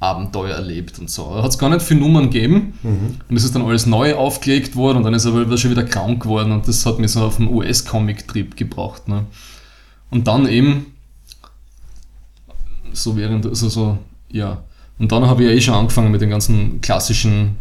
Abenteuer 0.00 0.54
erlebt 0.54 0.98
und 0.98 1.10
so. 1.10 1.32
Er 1.34 1.42
hat 1.42 1.50
es 1.50 1.58
gar 1.58 1.70
nicht 1.70 1.82
viele 1.82 2.00
Nummern 2.00 2.24
gegeben 2.30 2.74
Mhm. 2.82 3.16
und 3.28 3.36
es 3.36 3.44
ist 3.44 3.54
dann 3.54 3.62
alles 3.62 3.86
neu 3.86 4.14
aufgelegt 4.14 4.76
worden 4.76 4.98
und 4.98 5.04
dann 5.04 5.14
ist 5.14 5.24
er 5.24 5.32
aber 5.34 5.56
schon 5.56 5.70
wieder 5.72 5.84
krank 5.84 6.22
geworden 6.22 6.52
und 6.52 6.68
das 6.68 6.84
hat 6.86 6.98
mich 6.98 7.10
so 7.12 7.22
auf 7.22 7.36
den 7.38 7.48
US-Comic-Trip 7.48 8.56
gebracht. 8.56 9.08
Ne? 9.08 9.24
Und 10.10 10.26
dann 10.28 10.46
eben, 10.48 10.86
so 12.92 13.16
während, 13.16 13.46
also 13.46 13.68
so, 13.68 13.98
ja. 14.30 14.62
Und 14.98 15.12
dann 15.12 15.26
habe 15.26 15.42
ich 15.44 15.48
ja 15.50 15.54
eh 15.54 15.60
schon 15.60 15.74
angefangen 15.74 16.10
mit 16.10 16.20
den 16.20 16.30
ganzen 16.30 16.80
klassischen 16.80 17.56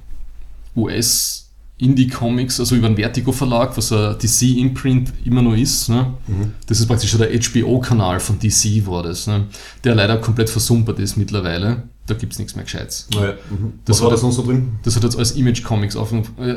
US 0.76 1.47
Indie-Comics, 1.80 2.60
also 2.60 2.76
über 2.76 2.88
den 2.90 2.98
Vertigo-Verlag, 2.98 3.78
was 3.78 3.92
ein 3.92 4.18
DC-Imprint 4.18 5.14
immer 5.26 5.44
noch 5.44 5.56
ist. 5.56 5.90
Ne? 5.90 6.14
Mhm. 6.28 6.54
Das 6.66 6.80
ist 6.80 6.88
praktisch 6.88 7.16
der 7.16 7.30
HBO-Kanal 7.30 8.20
von 8.20 8.40
DC 8.40 8.88
war 8.88 9.04
das, 9.04 9.28
ne? 9.28 9.46
der 9.84 9.94
leider 9.94 10.18
komplett 10.18 10.50
versumpert 10.50 11.00
ist 11.00 11.18
mittlerweile. 11.18 11.84
Da 12.08 12.16
gibt 12.16 12.34
es 12.34 12.40
nichts 12.40 12.56
mehr 12.56 12.64
Gescheites. 12.64 13.08
Ah, 13.16 13.26
ja. 13.26 13.34
mhm. 13.50 13.74
Das 13.86 13.98
Was 13.98 14.02
war 14.02 14.06
war 14.06 14.16
da 14.16 14.22
sonst 14.22 14.36
so 14.38 14.44
drin? 14.44 14.80
Das 14.84 14.96
hat 14.96 15.04
jetzt 15.04 15.18
als 15.18 15.34
Image-Comics 15.34 15.96
auf. 15.96 16.14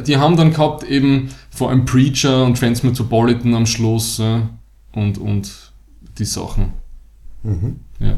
Die 0.07 0.17
haben 0.17 0.37
dann 0.37 0.53
gehabt 0.53 0.85
eben 0.85 1.29
vor 1.51 1.69
allem 1.69 1.85
Preacher 1.85 2.45
und 2.45 2.57
Transmetropolitan 2.59 3.55
am 3.55 3.67
Schluss 3.67 4.19
ja, 4.19 4.49
und, 4.93 5.19
und 5.19 5.53
die 6.19 6.25
Sachen. 6.25 6.73
Mhm. 7.43 7.81
Ja. 7.99 8.17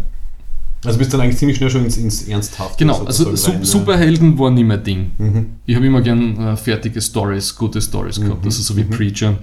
Also 0.85 0.99
bist 0.99 1.12
dann 1.15 1.21
eigentlich 1.21 1.39
ziemlich 1.39 1.57
schnell 1.59 1.71
schon 1.71 1.85
ins, 1.85 1.97
ins 1.97 2.23
Ernsthafte 2.27 2.77
Genau, 2.79 3.05
also 3.05 3.37
Su 3.37 3.51
rein? 3.53 3.65
Superhelden 3.65 4.37
war 4.39 4.51
nie 4.51 4.65
mein 4.65 4.83
Ding. 4.83 5.12
Mhm. 5.19 5.47
Ich 5.65 5.77
habe 5.77 5.87
immer 5.87 6.01
gern 6.03 6.37
äh, 6.39 6.57
fertige 6.57 7.01
Stories, 7.01 7.55
gute 7.55 7.81
Stories 7.81 8.21
gehabt, 8.21 8.41
Mhm. 8.41 8.47
also 8.47 8.62
so 8.62 8.77
wie 8.77 8.83
Mhm. 8.85 8.91
Preacher. 8.91 9.39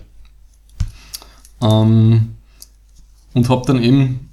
Ähm, 1.61 2.29
und 3.33 3.49
habe 3.49 3.63
dann 3.65 3.81
eben 3.81 4.29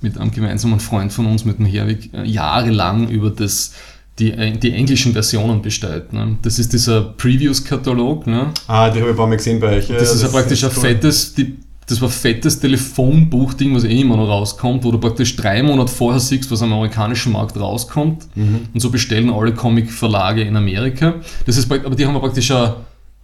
mit 0.00 0.18
einem 0.18 0.30
gemeinsamen 0.30 0.78
Freund 0.80 1.12
von 1.12 1.26
uns, 1.26 1.44
mit 1.44 1.58
dem 1.58 1.66
Herwig, 1.66 2.12
äh, 2.12 2.24
jahrelang 2.24 3.08
über 3.08 3.30
das, 3.30 3.72
die, 4.18 4.30
äh, 4.32 4.56
die 4.56 4.72
englischen 4.72 5.12
Versionen 5.12 5.62
bestellt. 5.62 6.12
Ne? 6.12 6.36
Das 6.42 6.58
ist 6.58 6.72
dieser 6.72 7.02
Previews-Katalog. 7.02 8.26
Ne? 8.26 8.52
Ah, 8.66 8.88
die 8.90 9.00
habe 9.00 9.10
ich 9.10 9.14
ein 9.14 9.16
paar 9.16 9.26
Mal 9.26 9.36
gesehen 9.36 9.58
bei 9.60 9.78
euch. 9.78 9.88
Das 9.88 10.14
ist 10.14 10.22
ja 10.22 10.28
praktisch 10.28 10.62
ein 10.64 10.70
cool. 10.76 10.80
fettes, 10.82 11.34
die, 11.34 11.56
das 11.86 12.00
war 12.00 12.08
ein 12.08 12.12
fettes 12.12 12.58
Telefonbuchding, 12.58 13.74
was 13.74 13.84
eh 13.84 14.00
immer 14.00 14.16
noch 14.16 14.28
rauskommt, 14.28 14.82
wo 14.84 14.90
du 14.90 14.98
praktisch 14.98 15.36
drei 15.36 15.62
Monate 15.62 15.92
vorher 15.92 16.18
siehst, 16.18 16.50
was 16.50 16.60
am 16.60 16.72
amerikanischen 16.72 17.32
Markt 17.32 17.56
rauskommt. 17.58 18.26
Mhm. 18.34 18.62
Und 18.74 18.80
so 18.80 18.90
bestellen 18.90 19.30
alle 19.30 19.54
Comic-Verlage 19.54 20.42
in 20.42 20.56
Amerika. 20.56 21.14
Das 21.46 21.56
ist, 21.56 21.70
aber 21.70 21.94
die 21.94 22.04
haben 22.04 22.14
ja 22.14 22.20
praktisch 22.20 22.50
eine, 22.50 22.74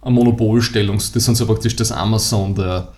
eine 0.01 0.15
Monopolstellung. 0.15 0.97
Das 0.97 1.11
sind 1.25 1.35
so 1.35 1.45
praktisch 1.45 1.75
das 1.75 1.91
Amazon 1.91 2.55
der, 2.55 2.93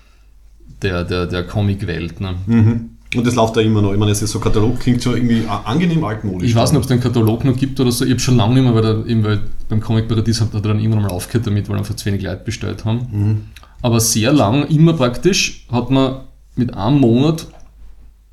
der, 0.84 1.04
der, 1.04 1.26
der 1.26 1.44
Comic-Welt. 1.44 2.22
Ne? 2.22 2.36
Mhm. 2.46 2.90
Und 3.16 3.26
das 3.26 3.34
läuft 3.34 3.56
da 3.56 3.62
immer 3.62 3.82
noch. 3.82 3.92
Ich 3.92 3.98
meine, 3.98 4.12
ist 4.12 4.20
so 4.20 4.40
Katalog, 4.40 4.80
klingt 4.80 5.02
schon 5.02 5.16
irgendwie 5.16 5.46
angenehm 5.48 6.04
altmodisch. 6.04 6.50
Ich 6.50 6.56
weiß 6.56 6.72
nicht, 6.72 6.78
ob 6.78 6.84
es 6.84 6.90
den 6.90 7.00
Katalog 7.00 7.44
noch 7.44 7.56
gibt 7.56 7.80
oder 7.80 7.92
so. 7.92 8.06
Ich 8.06 8.12
habe 8.12 8.20
schon 8.20 8.36
lange 8.36 8.56
nicht 8.56 8.64
mehr, 8.64 8.76
weil, 8.76 8.82
der, 8.82 9.06
eben, 9.08 9.24
weil 9.24 9.42
beim 9.68 9.82
Comic 9.82 10.08
Paradies 10.08 10.42
hat 10.42 10.54
er 10.54 10.62
dann 10.62 10.80
irgendwann 10.80 11.04
mal 11.04 11.12
aufgehört 11.12 11.48
damit, 11.48 11.70
weil 11.70 11.78
einfach 11.78 11.96
zu 11.96 12.06
wenig 12.06 12.22
Leute 12.22 12.44
bestellt 12.44 12.86
haben. 12.86 13.08
Mhm. 13.12 13.42
Aber 13.86 14.00
sehr 14.00 14.34
lang, 14.34 14.66
immer 14.70 14.94
praktisch, 14.94 15.68
hat 15.72 15.92
man 15.92 16.22
mit 16.56 16.74
einem 16.74 16.98
Monat 17.00 17.46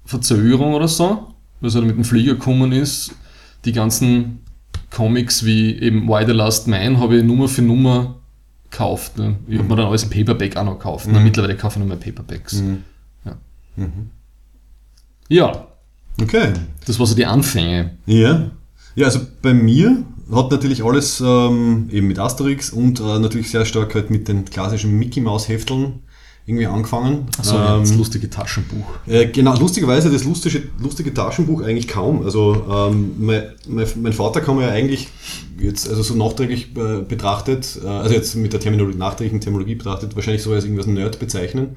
Verzögerung 0.06 0.73
oder 0.73 0.88
so, 0.88 1.28
weil 1.61 1.68
es 1.68 1.75
halt 1.75 1.85
mit 1.85 1.94
dem 1.94 2.04
Flieger 2.04 2.32
gekommen 2.37 2.73
ist, 2.73 3.12
die 3.66 3.73
ganzen 3.73 4.38
Comics 4.90 5.44
wie 5.44 5.75
eben 5.78 6.09
Why 6.09 6.25
the 6.25 6.32
Last 6.32 6.68
Man 6.68 6.99
habe 6.99 7.18
ich 7.18 7.23
Nummer 7.25 7.49
für 7.49 7.61
Nummer 7.61 8.14
gekauft. 8.71 9.18
Ne? 9.18 9.37
Ich 9.47 9.59
habe 9.59 9.68
mir 9.68 9.76
dann 9.76 9.87
alles 9.88 10.04
im 10.04 10.09
Paperback 10.09 10.56
auch 10.56 10.64
noch 10.64 10.78
gekauft. 10.78 11.06
Na, 11.12 11.18
Mhm. 11.18 11.25
mittlerweile 11.25 11.54
kaufe 11.59 11.78
ich 11.78 11.87
nur 11.87 11.88
mehr 11.94 11.99
Paperbacks. 12.02 12.54
Mhm. 12.54 12.82
Ja, 15.28 15.66
Okay. 16.21 16.52
das 16.87 16.99
waren 16.99 17.06
so 17.06 17.14
die 17.14 17.26
Anfänge. 17.26 17.90
Ja. 18.06 18.50
Ja, 18.94 19.04
also 19.06 19.21
bei 19.42 19.52
mir 19.52 20.02
hat 20.35 20.51
natürlich 20.51 20.85
alles 20.85 21.21
ähm, 21.21 21.89
eben 21.91 22.09
mit 22.09 22.19
Asterix 22.19 22.71
und 22.71 23.01
äh, 23.01 23.19
natürlich 23.19 23.51
sehr 23.51 23.65
stark 23.65 23.95
halt 23.95 24.11
mit 24.11 24.29
den 24.29 24.45
klassischen 24.45 24.99
Mickey 24.99 25.21
Maus 25.21 25.49
Hefteln 25.49 26.01
irgendwie 26.45 26.67
angefangen. 26.67 27.27
So, 27.41 27.57
ähm, 27.57 27.81
das 27.81 27.95
lustige 27.95 28.29
Taschenbuch. 28.29 28.85
Äh, 29.07 29.27
genau, 29.27 29.57
lustigerweise 29.57 30.11
das 30.11 30.25
lustige, 30.25 30.62
lustige 30.79 31.15
Taschenbuch 31.15 31.62
eigentlich 31.62 31.87
kaum. 31.87 32.25
Also 32.25 32.65
ähm, 32.69 33.12
mein, 33.19 33.43
mein, 33.69 33.87
mein 34.01 34.12
Vater 34.12 34.41
kann 34.41 34.57
man 34.57 34.65
ja 34.65 34.71
eigentlich 34.71 35.09
jetzt, 35.61 35.89
also 35.89 36.03
so 36.03 36.15
nachträglich 36.15 36.77
äh, 36.77 37.03
betrachtet, 37.03 37.79
äh, 37.85 37.87
also 37.87 38.15
jetzt 38.15 38.35
mit 38.35 38.53
der 38.53 38.61
Terminologie, 38.61 38.99
nachträglichen 38.99 39.41
Terminologie 39.41 39.77
betrachtet, 39.77 40.17
wahrscheinlich 40.17 40.43
so 40.43 40.53
als 40.53 40.65
irgendwas 40.65 40.87
Nerd 40.87 41.21
bezeichnen. 41.21 41.77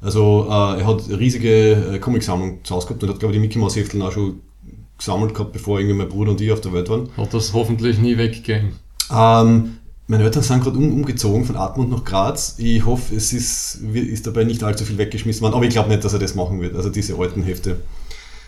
Also 0.00 0.46
äh, 0.48 0.80
er 0.80 0.86
hat 0.86 1.08
riesige 1.08 1.94
äh, 1.94 1.98
Comicsammlung 1.98 2.62
zu 2.62 2.74
Hause 2.74 2.88
gehabt 2.88 3.02
und 3.02 3.08
hat, 3.08 3.18
glaube 3.18 3.32
ich, 3.32 3.40
die 3.40 3.46
Mickey 3.46 3.58
Mouse 3.58 3.74
Hefteln 3.76 4.02
auch 4.02 4.12
schon 4.12 4.40
gesammelt 4.98 5.34
gehabt, 5.34 5.52
bevor 5.52 5.78
irgendwie 5.80 5.96
mein 5.96 6.08
Bruder 6.08 6.30
und 6.32 6.40
ich 6.40 6.52
auf 6.52 6.60
der 6.60 6.72
Welt 6.72 6.88
waren. 6.88 7.08
Hat 7.16 7.32
das 7.34 7.52
hoffentlich 7.52 7.98
nie 7.98 8.16
weggehen. 8.16 8.72
Ähm, 9.14 9.78
meine 10.06 10.24
Eltern 10.24 10.42
sind 10.42 10.62
gerade 10.62 10.76
um, 10.78 10.92
umgezogen 10.92 11.44
von 11.44 11.56
Atmund 11.56 11.90
nach 11.90 12.04
Graz. 12.04 12.56
Ich 12.58 12.84
hoffe, 12.84 13.14
es 13.16 13.32
ist, 13.32 13.78
wir- 13.82 14.06
ist 14.08 14.26
dabei 14.26 14.44
nicht 14.44 14.62
allzu 14.62 14.84
viel 14.84 14.98
weggeschmissen 14.98 15.42
worden, 15.42 15.54
aber 15.54 15.64
ich 15.64 15.70
glaube 15.70 15.88
nicht, 15.88 16.04
dass 16.04 16.12
er 16.12 16.18
das 16.18 16.34
machen 16.34 16.60
wird, 16.60 16.76
also 16.76 16.90
diese 16.90 17.18
alten 17.18 17.42
Hefte. 17.42 17.80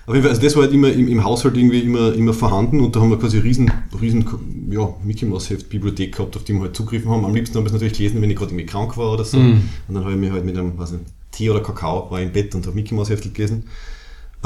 Auf 0.06 0.14
jeden 0.14 0.22
Fall, 0.22 0.30
also 0.30 0.42
das 0.42 0.54
war 0.54 0.62
halt 0.62 0.72
immer 0.72 0.92
im, 0.92 1.08
im 1.08 1.24
Haushalt 1.24 1.56
irgendwie 1.56 1.80
immer, 1.80 2.12
immer 2.14 2.32
vorhanden 2.32 2.80
und 2.80 2.94
da 2.94 3.00
haben 3.00 3.10
wir 3.10 3.18
quasi 3.18 3.38
eine 3.38 3.44
riesen, 3.44 3.72
riesen 4.00 4.24
ja, 4.70 4.94
Mickey 5.04 5.24
Mouse 5.26 5.50
Heft 5.50 5.68
Bibliothek 5.68 6.14
gehabt, 6.14 6.36
auf 6.36 6.44
die 6.44 6.52
wir 6.52 6.60
halt 6.60 6.76
zugriffen 6.76 7.10
haben. 7.10 7.24
Am 7.24 7.34
liebsten 7.34 7.56
habe 7.56 7.64
ich 7.66 7.70
es 7.70 7.72
natürlich 7.72 7.98
gelesen, 7.98 8.22
wenn 8.22 8.30
ich 8.30 8.36
gerade 8.36 8.52
irgendwie 8.52 8.66
krank 8.66 8.96
war 8.96 9.12
oder 9.12 9.24
so. 9.24 9.36
Mhm. 9.38 9.68
Und 9.88 9.94
dann 9.94 10.04
habe 10.04 10.12
ich 10.12 10.18
mir 10.20 10.32
halt 10.32 10.44
mit 10.44 10.56
einem, 10.56 10.78
weiß 10.78 10.92
nicht, 10.92 11.04
Tee 11.32 11.50
oder 11.50 11.60
Kakao, 11.60 12.08
war 12.08 12.20
im 12.20 12.30
Bett 12.32 12.54
und 12.54 12.64
habe 12.66 12.76
Mickey 12.76 12.94
Mouse 12.94 13.10
Heftel 13.10 13.32
gelesen. 13.32 13.64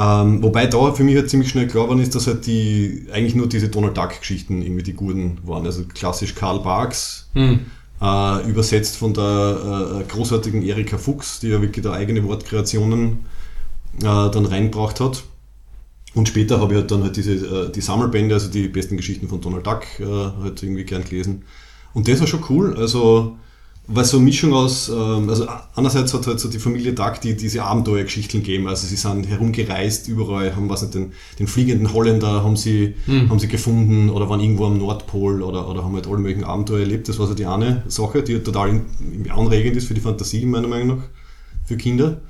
Ähm, 0.01 0.41
wobei 0.41 0.65
da 0.67 0.93
für 0.93 1.03
mich 1.03 1.15
halt 1.15 1.29
ziemlich 1.29 1.49
schnell 1.49 1.67
klar 1.67 1.83
geworden 1.83 2.01
ist, 2.01 2.15
dass 2.15 2.25
halt 2.25 2.45
die, 2.47 3.05
eigentlich 3.11 3.35
nur 3.35 3.47
diese 3.47 3.69
Donald 3.69 3.95
Duck 3.97 4.19
Geschichten 4.19 4.61
irgendwie 4.61 4.83
die 4.83 4.93
guten 4.93 5.37
waren. 5.43 5.65
Also 5.65 5.83
klassisch 5.83 6.33
Karl 6.33 6.61
Barks, 6.61 7.29
Hm. 7.33 7.59
äh, 8.01 8.49
übersetzt 8.49 8.97
von 8.97 9.13
der 9.13 10.01
äh, 10.01 10.03
großartigen 10.11 10.63
Erika 10.63 10.97
Fuchs, 10.97 11.39
die 11.41 11.49
ja 11.49 11.61
wirklich 11.61 11.83
da 11.83 11.91
eigene 11.93 12.23
Wortkreationen 12.23 13.25
äh, 13.99 14.01
dann 14.01 14.45
reingebracht 14.45 14.99
hat. 14.99 15.23
Und 16.15 16.27
später 16.27 16.59
habe 16.59 16.73
ich 16.73 16.79
halt 16.79 16.91
dann 16.91 17.03
halt 17.03 17.15
diese, 17.17 17.33
äh, 17.33 17.71
die 17.71 17.81
Sammelbände, 17.81 18.33
also 18.35 18.49
die 18.49 18.67
besten 18.69 18.97
Geschichten 18.97 19.27
von 19.29 19.39
Donald 19.41 19.67
Duck, 19.67 19.83
äh, 19.99 20.05
halt 20.05 20.63
irgendwie 20.63 20.83
gern 20.83 21.03
gelesen. 21.03 21.43
Und 21.93 22.07
das 22.07 22.19
war 22.21 22.27
schon 22.27 22.43
cool, 22.49 22.75
also, 22.77 23.37
weil 23.87 24.05
so 24.05 24.17
eine 24.17 24.25
Mischung 24.25 24.53
aus, 24.53 24.89
ähm, 24.89 25.27
also 25.29 25.47
einerseits 25.75 26.13
hat 26.13 26.25
halt 26.27 26.39
so 26.39 26.47
die 26.49 26.59
Familie 26.59 26.93
Duck 26.93 27.19
die, 27.21 27.35
diese 27.35 27.63
Abenteuergeschichten 27.63 28.41
gegeben, 28.41 28.67
also 28.67 28.87
sie 28.87 28.95
sind 28.95 29.27
herumgereist 29.27 30.07
überall, 30.07 30.55
haben 30.55 30.69
was 30.69 30.81
nicht, 30.83 30.93
den, 30.93 31.11
den 31.39 31.47
fliegenden 31.47 31.91
Holländer 31.91 32.43
haben 32.43 32.55
sie, 32.55 32.95
Hm. 33.05 33.29
haben 33.29 33.39
sie 33.39 33.47
gefunden 33.49 34.09
oder 34.09 34.29
waren 34.29 34.39
irgendwo 34.39 34.65
am 34.67 34.77
Nordpol 34.77 35.41
oder, 35.41 35.67
oder 35.69 35.83
haben 35.83 35.95
halt 35.95 36.07
alle 36.07 36.19
möglichen 36.19 36.45
Abenteuer 36.45 36.81
erlebt. 36.81 37.09
Das 37.09 37.19
war 37.19 37.27
so 37.27 37.33
die 37.33 37.45
eine 37.45 37.83
Sache, 37.87 38.23
die 38.23 38.39
total 38.39 38.69
in- 38.69 39.29
anregend 39.31 39.75
ist 39.75 39.87
für 39.87 39.93
die 39.93 40.01
Fantasie, 40.01 40.45
meiner 40.45 40.67
Meinung 40.69 40.97
nach, 40.99 41.03
für 41.65 41.75
Kinder. 41.75 42.21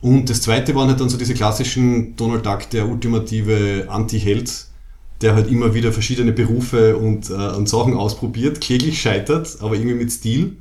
Und 0.00 0.30
das 0.30 0.40
zweite 0.42 0.74
waren 0.74 0.88
halt 0.88 0.98
dann 1.00 1.10
so 1.10 1.18
diese 1.18 1.34
klassischen 1.34 2.16
Donald 2.16 2.44
Duck, 2.46 2.70
der 2.70 2.88
ultimative 2.88 3.86
Anti-Held, 3.90 4.64
der 5.20 5.34
halt 5.34 5.50
immer 5.50 5.74
wieder 5.74 5.92
verschiedene 5.92 6.32
Berufe 6.32 6.96
und, 6.96 7.28
äh, 7.28 7.34
und 7.34 7.68
Sachen 7.68 7.94
ausprobiert, 7.94 8.60
kläglich 8.62 9.00
scheitert, 9.00 9.58
aber 9.60 9.74
irgendwie 9.74 9.94
mit 9.96 10.10
Stil. 10.10 10.56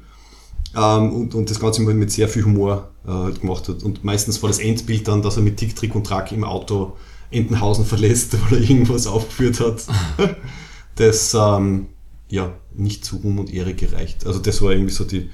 Ähm, 0.76 1.12
und, 1.14 1.36
und 1.36 1.50
das 1.50 1.60
Ganze 1.60 1.86
halt 1.86 1.98
mit 1.98 2.12
sehr 2.12 2.28
viel 2.30 2.46
Humor 2.46 2.90
äh, 3.06 3.12
halt 3.12 3.42
gemacht 3.42 3.68
hat. 3.68 3.84
Und 3.84 4.04
meistens 4.04 4.42
war 4.44 4.50
das 4.50 4.60
Endbild 4.60 5.08
dann, 5.08 5.22
dass 5.22 5.38
er 5.38 5.44
mit 5.44 5.58
Tick, 5.58 5.76
Trick 5.76 5.96
und 5.96 6.06
Track 6.06 6.32
im 6.32 6.44
Auto 6.44 6.96
Entenhausen 7.32 7.86
verlässt, 7.86 8.36
weil 8.52 8.60
er 8.64 8.70
irgendwas 8.70 9.08
aufgeführt 9.08 9.60
hat, 9.60 9.84
das 10.96 11.34
ähm, 11.34 11.88
ja 12.30 12.54
nicht 12.76 13.04
zu 13.06 13.18
Ruhm 13.18 13.40
und 13.40 13.54
Ehre 13.54 13.74
gereicht. 13.74 14.26
Also 14.28 14.40
das 14.40 14.62
war 14.62 14.72
irgendwie 14.72 14.94
so 14.94 15.04
die, 15.04 15.30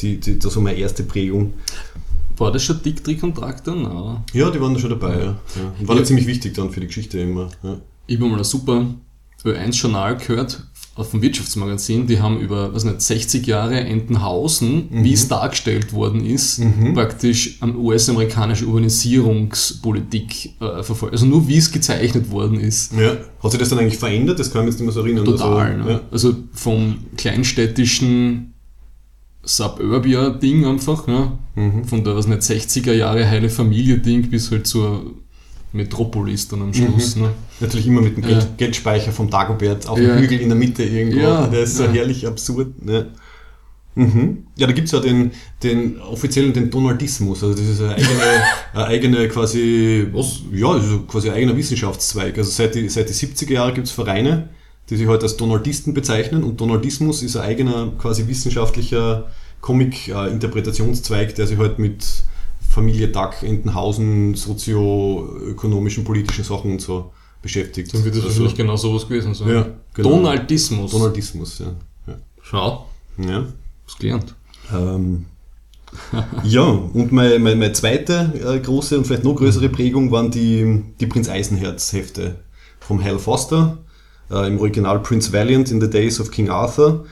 die, 0.00 0.18
die, 0.18 0.38
das 0.38 0.54
war 0.56 0.62
meine 0.62 0.78
erste 0.78 1.02
Prägung. 1.04 1.54
War 2.36 2.50
das 2.50 2.64
schon 2.64 2.82
Dick, 2.82 3.04
Trick 3.04 3.22
und 3.22 3.34
Track 3.34 3.62
dann? 3.64 3.84
Oder? 3.84 4.24
Ja, 4.32 4.50
die 4.50 4.60
waren 4.60 4.74
da 4.74 4.80
schon 4.80 4.90
dabei, 4.90 5.18
ja. 5.18 5.24
ja. 5.24 5.36
Und 5.78 5.86
waren 5.86 5.96
ja 5.96 6.02
Ja. 6.02 6.04
ziemlich 6.06 6.26
wichtig 6.26 6.54
dann 6.54 6.70
für 6.70 6.80
die 6.80 6.86
Geschichte 6.86 7.18
immer. 7.20 7.50
Ja. 7.62 7.78
Ich 8.06 8.16
habe 8.18 8.28
mal 8.28 8.38
ein 8.38 8.44
super 8.44 8.86
Ö1-Journal 9.44 10.16
gehört 10.16 10.66
auf 10.94 11.10
dem 11.10 11.22
Wirtschaftsmagazin. 11.22 12.06
Die 12.06 12.20
haben 12.20 12.38
über, 12.38 12.74
was 12.74 12.84
nicht, 12.84 13.00
60 13.00 13.46
Jahre 13.46 13.80
Entenhausen, 13.80 14.88
wie 14.90 15.14
es 15.14 15.26
dargestellt 15.26 15.92
worden 15.94 16.24
ist, 16.24 16.58
Mhm. 16.58 16.92
praktisch 16.94 17.56
an 17.62 17.74
US-amerikanische 17.76 18.66
Urbanisierungspolitik 18.66 20.50
äh, 20.60 20.82
verfolgt. 20.82 21.14
Also 21.14 21.26
nur 21.26 21.48
wie 21.48 21.56
es 21.56 21.70
gezeichnet 21.72 22.30
worden 22.30 22.60
ist. 22.60 22.92
Ja. 22.92 23.16
Hat 23.42 23.50
sich 23.50 23.60
das 23.60 23.70
dann 23.70 23.78
eigentlich 23.78 23.98
verändert? 23.98 24.38
Das 24.38 24.52
kann 24.52 24.62
ich 24.62 24.68
jetzt 24.70 24.80
nicht 24.80 24.84
mehr 24.86 24.92
so 24.92 25.00
erinnern. 25.00 25.24
Total. 25.24 25.72
Also, 25.72 25.84
ne? 25.88 26.00
Also 26.10 26.34
vom 26.52 26.96
kleinstädtischen 27.16 28.52
Suburbia-Ding 29.44 30.64
einfach, 30.66 31.06
ne? 31.06 31.32
Mhm. 31.54 31.84
von 31.84 32.02
der 32.04 32.16
was 32.16 32.26
nicht 32.26 32.42
60er 32.42 32.92
Jahre 32.94 33.28
heile 33.28 33.48
Familie-Ding 33.50 34.30
bis 34.30 34.50
halt 34.50 34.66
zur 34.66 35.04
Metropolis 35.72 36.48
dann 36.48 36.62
am 36.62 36.74
Schluss. 36.74 37.16
Ne? 37.16 37.30
Natürlich 37.60 37.86
immer 37.86 38.00
mit 38.02 38.16
dem 38.16 38.28
Ja. 38.28 38.38
Geldspeicher 38.56 39.12
vom 39.12 39.30
Dagobert 39.30 39.88
auf 39.88 39.98
Ja. 39.98 40.14
dem 40.14 40.18
Hügel 40.22 40.40
in 40.40 40.48
der 40.48 40.58
Mitte 40.58 40.82
irgendwo. 40.84 41.18
Ja, 41.20 41.46
Der 41.46 41.62
ist 41.62 41.76
so 41.76 41.84
ja. 41.84 41.90
herrlich 41.92 42.26
absurd. 42.26 42.84
Ne? 42.84 43.06
Mhm. 43.94 44.46
Ja, 44.56 44.66
da 44.66 44.72
gibt 44.72 44.86
es 44.86 44.92
ja 44.92 45.00
den, 45.00 45.32
den 45.62 46.00
offiziellen 46.00 46.52
den 46.52 46.70
Donaldismus. 46.70 47.42
Also 47.44 47.54
das 47.54 47.68
ist 47.68 47.80
eine 47.80 47.94
eigene, 47.94 48.08
eine 48.74 48.84
eigene 48.86 49.28
quasi, 49.28 50.06
Was? 50.12 50.40
ja, 50.52 50.76
ist 50.76 50.86
quasi 51.08 51.28
ein 51.30 51.36
eigener 51.36 51.56
Wissenschaftszweig. 51.56 52.36
Also 52.38 52.50
seit 52.50 52.74
die, 52.74 52.88
seit 52.88 53.08
die 53.10 53.14
70er 53.14 53.52
Jahre 53.52 53.72
gibt 53.74 53.86
es 53.88 53.92
Vereine, 53.92 54.48
die 54.90 54.96
sich 54.96 55.06
heute 55.06 55.24
als 55.24 55.36
Donaldisten 55.36 55.94
bezeichnen 55.94 56.42
und 56.42 56.60
Donaldismus 56.60 57.22
ist 57.22 57.36
ein 57.36 57.42
eigener 57.42 57.92
quasi 57.98 58.26
wissenschaftlicher 58.28 59.28
Comic-Interpretationszweig, 59.60 61.34
der 61.34 61.46
sich 61.46 61.58
halt 61.58 61.78
mit 61.78 62.04
Familie 62.72 63.08
Duck, 63.08 63.42
Entenhausen, 63.42 64.34
sozioökonomischen, 64.34 66.04
politischen 66.04 66.42
Sachen 66.42 66.72
und 66.72 66.80
so 66.80 67.12
beschäftigt. 67.42 67.92
Dann 67.92 68.02
wird 68.04 68.16
das 68.16 68.24
Also, 68.24 68.34
wahrscheinlich 68.40 68.56
genau 68.56 68.76
sowas 68.76 69.06
gewesen 69.06 69.34
sein. 69.34 69.48
Ja, 69.48 69.66
genau. 69.92 70.08
Donaldismus. 70.08 70.90
Donaldismus, 70.90 71.58
ja. 71.58 71.66
ja. 72.06 72.14
Schau, 72.40 72.86
ja. 73.18 73.44
was 73.84 73.98
gelernt. 73.98 74.34
Ähm, 74.74 75.26
ja, 76.44 76.62
und 76.62 77.12
meine, 77.12 77.38
meine, 77.38 77.56
meine 77.56 77.72
zweite 77.74 78.32
äh, 78.42 78.58
große 78.58 78.96
und 78.96 79.06
vielleicht 79.06 79.24
noch 79.24 79.34
größere 79.34 79.68
Prägung 79.68 80.10
waren 80.10 80.30
die, 80.30 80.82
die 80.98 81.06
Prinz 81.06 81.28
Eisenherz 81.28 81.92
Hefte 81.92 82.36
vom 82.80 83.04
Hal 83.04 83.18
Foster, 83.18 83.78
äh, 84.30 84.46
im 84.46 84.58
Original 84.58 85.00
Prince 85.00 85.30
Valiant 85.30 85.70
in 85.70 85.78
the 85.78 85.90
Days 85.90 86.18
of 86.20 86.30
King 86.30 86.48
Arthur. 86.48 87.04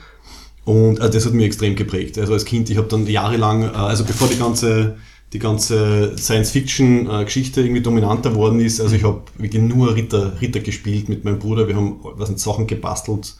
Und 0.65 0.99
äh, 0.99 1.09
das 1.09 1.25
hat 1.25 1.33
mich 1.33 1.45
extrem 1.45 1.75
geprägt. 1.75 2.17
Also 2.17 2.33
als 2.33 2.45
Kind, 2.45 2.69
ich 2.71 2.77
habe 2.77 2.87
dann 2.87 3.05
jahrelang, 3.05 3.61
äh, 3.61 3.67
also 3.67 4.03
bevor 4.05 4.27
die 4.27 4.37
ganze, 4.39 4.97
die 5.33 5.39
ganze 5.39 6.17
Science-Fiction-Geschichte 6.17 7.61
irgendwie 7.61 7.81
dominanter 7.81 8.35
worden 8.35 8.59
ist, 8.59 8.81
also 8.81 8.95
ich 8.95 9.03
habe 9.03 9.23
wirklich 9.37 9.61
nur 9.61 9.95
Ritter, 9.95 10.41
Ritter 10.41 10.59
gespielt 10.59 11.07
mit 11.07 11.23
meinem 11.23 11.39
Bruder. 11.39 11.67
Wir 11.67 11.75
haben 11.75 11.99
was 12.01 12.29
nicht, 12.29 12.39
Sachen 12.39 12.67
gebastelt, 12.67 13.35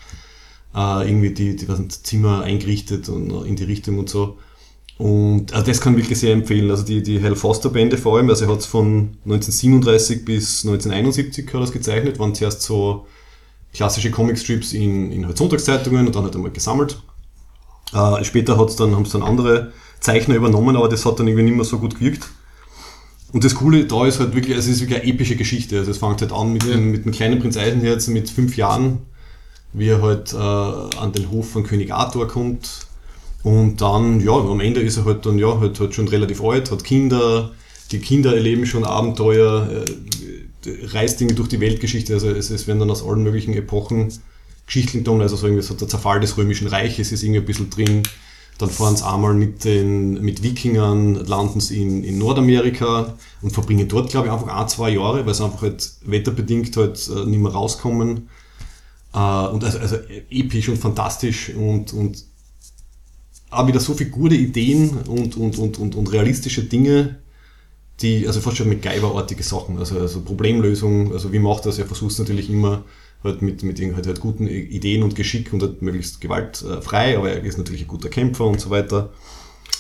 äh, 0.74 1.08
irgendwie 1.08 1.32
die, 1.32 1.56
die 1.56 1.68
was 1.68 1.80
nicht, 1.80 2.08
Zimmer 2.08 2.44
eingerichtet 2.44 3.10
und 3.10 3.46
in 3.46 3.58
die 3.58 3.66
Richtung 3.66 4.00
und 4.00 4.10
so. 4.10 4.38
Und 4.98 5.52
also 5.54 5.66
das 5.66 5.82
kann 5.82 5.94
ich 5.94 6.04
wirklich 6.04 6.20
sehr 6.20 6.32
empfehlen. 6.32 6.70
Also 6.70 6.84
die, 6.84 7.04
die 7.04 7.22
Hal 7.22 7.36
Foster 7.36 7.70
Bände 7.70 7.98
vor 7.98 8.18
allem, 8.18 8.30
also 8.30 8.46
er 8.46 8.52
hat 8.52 8.64
von 8.64 9.18
1937 9.26 10.24
bis 10.24 10.64
1971 10.64 11.54
hat 11.54 11.64
es 11.64 11.72
gezeichnet, 11.72 12.20
waren 12.20 12.36
zuerst 12.36 12.62
so 12.62 13.08
klassische 13.74 14.12
Comicstrips 14.12 14.74
in, 14.74 15.12
in 15.12 15.26
halt 15.26 15.38
Sonntagszeitungen 15.38 16.08
und 16.08 16.16
dann 16.16 16.24
hat 16.24 16.36
er 16.36 16.40
mal 16.40 16.52
gesammelt. 16.52 17.02
Äh, 17.94 18.24
später 18.24 18.58
hat's 18.58 18.76
dann, 18.78 18.96
haben 18.96 19.04
es 19.04 19.12
dann 19.12 19.24
andere 19.24 19.74
Zeichner 20.02 20.36
übernommen, 20.36 20.76
aber 20.76 20.90
das 20.90 21.06
hat 21.06 21.20
dann 21.20 21.28
irgendwie 21.28 21.46
nicht 21.46 21.56
mehr 21.56 21.66
so 21.66 21.80
gut 21.80 21.96
gewirkt. 21.96 22.28
Und 23.32 23.46
das 23.46 23.56
Coole 23.56 23.86
da 23.86 24.06
ist 24.06 24.20
halt 24.20 24.36
wirklich, 24.36 24.58
es 24.58 24.68
ist 24.68 24.82
wirklich 24.82 25.02
eine 25.02 25.10
epische 25.10 25.38
Geschichte. 25.38 25.78
Also 25.80 25.92
es 25.92 26.00
fängt 26.00 26.20
halt 26.20 26.34
an 26.34 26.52
mit, 26.52 26.64
Ja. 26.66 26.72
dem, 26.72 26.92
mit 26.92 27.06
dem 27.06 27.14
kleinen 27.14 27.40
Prinz 27.40 27.56
Eisenherz 27.56 28.08
mit 28.08 28.30
fünf 28.30 28.58
Jahren, 28.58 29.00
wie 29.72 29.88
er 29.88 30.02
halt 30.02 30.34
äh, 30.34 30.38
an 30.38 31.14
den 31.14 31.32
Hof 31.32 31.50
von 31.52 31.64
König 31.64 31.94
Arthur 31.94 32.28
kommt. 32.28 32.70
Und 33.44 33.80
dann, 33.80 34.20
ja, 34.20 34.34
am 34.34 34.60
Ende 34.60 34.82
ist 34.82 34.98
er 34.98 35.06
halt 35.06 35.26
dann, 35.26 35.40
ja, 35.40 35.60
halt, 35.60 35.80
halt 35.80 35.96
schon 35.96 36.08
relativ 36.10 36.44
alt, 36.44 36.72
hat 36.72 36.84
Kinder, 36.84 37.52
die 37.92 38.00
Kinder 38.00 38.36
erleben 38.36 38.66
schon 38.66 38.84
Abenteuer, 38.84 39.68
äh, 40.66 40.72
Reisdinge 40.88 41.34
durch 41.34 41.48
die 41.48 41.60
Weltgeschichte. 41.60 42.14
Also 42.14 42.30
es, 42.30 42.50
es 42.50 42.68
werden 42.68 42.80
dann 42.80 42.92
aus 42.92 43.04
allen 43.04 43.24
möglichen 43.24 43.54
Epochen 43.54 44.12
Geschichten 44.68 45.04
tun, 45.04 45.22
also 45.22 45.36
so 45.36 45.48
irgendwie 45.48 45.64
so 45.64 45.74
der 45.74 45.88
Zerfall 45.88 46.20
des 46.20 46.38
Römischen 46.38 46.68
Reiches 46.68 47.12
ist 47.12 47.24
irgendwie 47.24 47.40
ein 47.40 47.46
bisschen 47.46 47.70
drin. 47.70 48.04
Dann 48.62 48.69
fahren 48.69 48.95
sie 48.95 49.08
einmal 49.08 49.34
mit 49.34 49.63
den 49.63 50.21
mit 50.21 50.43
Wikingern, 50.43 51.15
landen 51.26 51.60
sie 51.60 51.82
in, 51.82 52.04
in 52.04 52.19
Nordamerika 52.19 53.17
und 53.41 53.52
verbringen 53.52 53.88
dort, 53.88 54.12
glaube 54.12 54.28
ich, 54.28 54.34
einfach 54.34 54.47
ein, 54.47 54.69
zwei 54.69 54.91
Jahre, 54.91 55.26
weil 55.26 55.34
sie 55.34 55.43
einfach 55.43 55.63
halt 55.63 55.91
wetterbedingt 56.06 56.78
halt 56.78 57.10
äh, 57.10 57.26
nicht 57.26 57.39
mehr 57.39 57.52
rauskommen. 57.52 58.30
Äh, 59.15 59.17
und 59.17 59.63
also, 59.63 59.80
also 59.80 59.95
episch 60.30 60.69
und 60.69 60.78
fantastisch 60.78 61.50
und, 61.56 61.91
und 61.93 62.24
auch 63.50 63.65
wieder 63.65 63.80
so 63.80 63.95
viele 63.95 64.12
gute 64.12 64.36
Ideen 64.36 64.91
und, 65.08 65.38
und, 65.38 65.58
und, 65.58 65.80
und, 65.80 65.95
und 65.95 66.12
realistische 66.12 66.63
Dinge, 66.63 67.17
die, 68.02 68.28
also 68.28 68.41
fast 68.41 68.58
schon 68.58 68.69
mit 68.69 68.84
Geiberartige 68.84 69.41
Sachen, 69.41 69.80
also, 69.80 70.00
also 70.00 70.21
Problemlösung, 70.21 71.13
also 71.13 71.34
wie 71.34 71.39
macht 71.39 71.65
das? 71.65 71.80
Er 71.80 71.88
versucht 71.88 72.12
es 72.12 72.19
natürlich 72.19 72.50
immer 72.52 72.84
halt 73.24 73.42
mit, 73.42 73.64
mit 73.64 73.80
halt, 73.80 74.08
halt 74.08 74.20
guten 74.20 74.48
Ideen 74.48 75.04
und 75.04 75.16
Geschick 75.16 75.54
und 75.54 75.62
halt 75.62 75.82
möglichst 75.82 76.22
gewaltfrei, 76.22 77.18
aber 77.18 77.32
er 77.32 77.44
ist 77.44 77.58
natürlich 77.58 77.82
ein 77.82 77.88
guter 77.88 78.10
Kämpfer 78.10 78.46
und 78.46 78.60
so 78.60 78.70
weiter. 78.70 79.12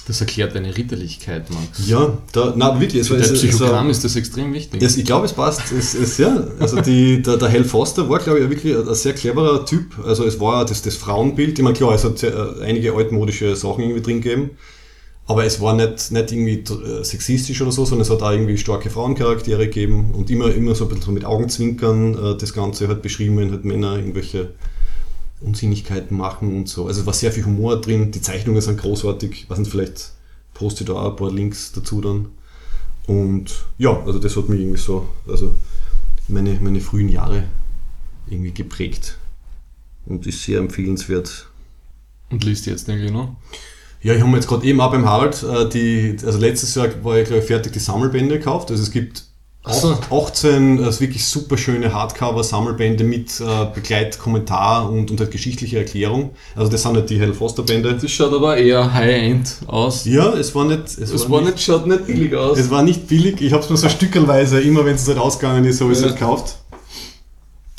Das 0.07 0.19
erklärt 0.19 0.55
deine 0.55 0.75
Ritterlichkeit, 0.75 1.49
Max. 1.51 1.87
Ja, 1.87 2.17
da, 2.31 2.53
na 2.55 2.79
wirklich. 2.79 3.07
Für 3.07 3.17
dein 3.17 3.33
Psychogramm 3.33 3.89
ist 3.89 4.03
das 4.03 4.15
extrem 4.15 4.51
wichtig. 4.51 4.81
Es, 4.81 4.97
ich 4.97 5.05
glaube, 5.05 5.25
es 5.25 5.33
passt. 5.33 5.71
Es, 5.71 5.93
es, 5.93 6.17
ja, 6.17 6.43
also 6.59 6.81
die, 6.81 7.21
der, 7.21 7.37
der 7.37 7.51
Hal 7.51 7.63
Foster 7.63 8.09
war, 8.09 8.17
glaube 8.17 8.39
ich, 8.39 8.49
wirklich 8.49 8.75
ein 8.75 8.95
sehr 8.95 9.13
cleverer 9.13 9.63
Typ. 9.63 9.99
Also 10.03 10.25
es 10.25 10.39
war 10.39 10.65
das, 10.65 10.81
das 10.81 10.95
Frauenbild. 10.95 11.59
Ich 11.59 11.63
meine, 11.63 11.75
klar, 11.75 11.93
es 11.93 12.03
hat 12.03 12.17
sehr, 12.17 12.33
äh, 12.33 12.63
einige 12.63 12.93
altmodische 12.93 13.55
Sachen 13.55 13.83
irgendwie 13.83 14.01
drin 14.01 14.21
gegeben. 14.21 14.49
Aber 15.31 15.45
es 15.45 15.61
war 15.61 15.73
nicht, 15.73 16.11
nicht 16.11 16.31
irgendwie 16.33 16.55
äh, 16.55 17.05
sexistisch 17.05 17.61
oder 17.61 17.71
so, 17.71 17.85
sondern 17.85 18.01
es 18.01 18.09
hat 18.09 18.21
auch 18.21 18.31
irgendwie 18.31 18.57
starke 18.57 18.89
Frauencharaktere 18.89 19.67
gegeben 19.67 20.11
und 20.11 20.29
immer, 20.29 20.53
immer 20.53 20.75
so 20.75 20.83
ein 20.83 20.89
bisschen 20.89 21.05
so 21.05 21.11
mit 21.13 21.23
Augenzwinkern 21.23 22.15
äh, 22.15 22.37
das 22.37 22.51
Ganze 22.51 22.89
halt 22.89 23.01
beschrieben, 23.01 23.37
wenn 23.37 23.49
halt 23.49 23.63
Männer 23.63 23.95
irgendwelche 23.95 24.49
Unsinnigkeiten 25.39 26.17
machen 26.17 26.53
und 26.53 26.67
so. 26.67 26.85
Also 26.85 27.05
war 27.05 27.13
sehr 27.13 27.31
viel 27.31 27.45
Humor 27.45 27.79
drin, 27.79 28.11
die 28.11 28.19
Zeichnungen 28.19 28.59
sind 28.59 28.81
großartig, 28.81 29.45
was 29.47 29.59
nicht, 29.59 29.71
vielleicht 29.71 30.11
poste 30.53 30.83
da 30.83 30.95
auch 30.95 31.11
ein 31.11 31.15
paar 31.15 31.31
Links 31.31 31.71
dazu 31.71 32.01
dann. 32.01 32.27
Und 33.07 33.53
ja, 33.77 34.03
also 34.05 34.19
das 34.19 34.35
hat 34.35 34.49
mich 34.49 34.59
irgendwie 34.59 34.79
so, 34.81 35.07
also 35.29 35.55
meine, 36.27 36.59
meine 36.61 36.81
frühen 36.81 37.07
Jahre 37.07 37.45
irgendwie 38.29 38.51
geprägt 38.51 39.17
und 40.05 40.27
ist 40.27 40.43
sehr 40.43 40.59
empfehlenswert. 40.59 41.47
Und 42.29 42.43
liest 42.43 42.65
jetzt 42.65 42.89
eigentlich 42.89 43.13
noch? 43.13 43.37
Ja, 44.03 44.13
ich 44.13 44.19
habe 44.19 44.29
mir 44.29 44.37
jetzt 44.37 44.47
gerade 44.47 44.65
eben 44.65 44.81
auch 44.81 44.91
beim 44.91 45.07
Harald, 45.07 45.43
äh, 45.43 45.69
die, 45.69 46.17
also 46.25 46.39
letztes 46.39 46.73
Jahr 46.75 46.87
war 47.03 47.17
ich 47.17 47.27
glaube 47.27 47.41
ich 47.41 47.47
fertig, 47.47 47.73
die 47.73 47.79
Sammelbände 47.79 48.39
gekauft. 48.39 48.71
Also 48.71 48.81
es 48.81 48.91
gibt 48.91 49.23
so. 49.63 49.95
18 50.09 50.83
also 50.83 51.01
wirklich 51.01 51.23
super 51.23 51.55
schöne 51.55 51.93
Hardcover-Sammelbände 51.93 53.03
mit 53.03 53.39
äh, 53.39 53.67
Begleitkommentar 53.75 54.89
und, 54.89 55.11
und 55.11 55.19
halt 55.19 55.29
geschichtliche 55.29 55.77
Erklärung. 55.77 56.31
Also 56.55 56.71
das 56.71 56.81
sind 56.81 56.95
halt 56.95 57.11
die 57.11 57.19
Hell 57.19 57.35
Foster-Bände. 57.35 57.95
Das 57.95 58.09
schaut 58.09 58.33
aber 58.33 58.57
eher 58.57 58.91
High-End 58.91 59.57
aus. 59.67 60.05
Ja, 60.05 60.33
es 60.33 60.55
war 60.55 60.65
nicht... 60.65 60.85
Es, 60.85 60.97
es 60.97 61.29
war, 61.29 61.37
war, 61.37 61.41
nicht, 61.41 61.61
schaut 61.61 61.85
nicht 61.85 62.07
billig 62.07 62.35
aus. 62.35 62.57
Es 62.57 62.71
war 62.71 62.81
nicht 62.81 63.07
billig. 63.07 63.39
Ich 63.39 63.53
habe 63.53 63.63
es 63.63 63.69
mir 63.69 63.77
so 63.77 63.87
stückelweise, 63.87 64.59
immer 64.61 64.83
wenn 64.83 64.95
es 64.95 65.07
halt 65.07 65.19
ausgegangen 65.19 65.63
ist, 65.65 65.79
habe 65.79 65.91
ich 65.91 65.99
es 65.99 66.03
halt 66.03 66.17
gekauft. 66.17 66.55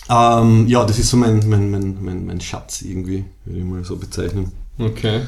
Ähm, 0.09 0.69
ja, 0.69 0.85
das 0.85 1.01
ist 1.01 1.11
so 1.11 1.17
mein, 1.17 1.43
mein, 1.49 1.69
mein, 1.71 1.99
mein, 2.01 2.27
mein 2.27 2.41
Schatz 2.41 2.83
irgendwie, 2.83 3.25
würde 3.45 3.59
ich 3.59 3.65
mal 3.65 3.85
so 3.85 3.97
bezeichnen. 3.97 4.53
Okay. 4.79 5.23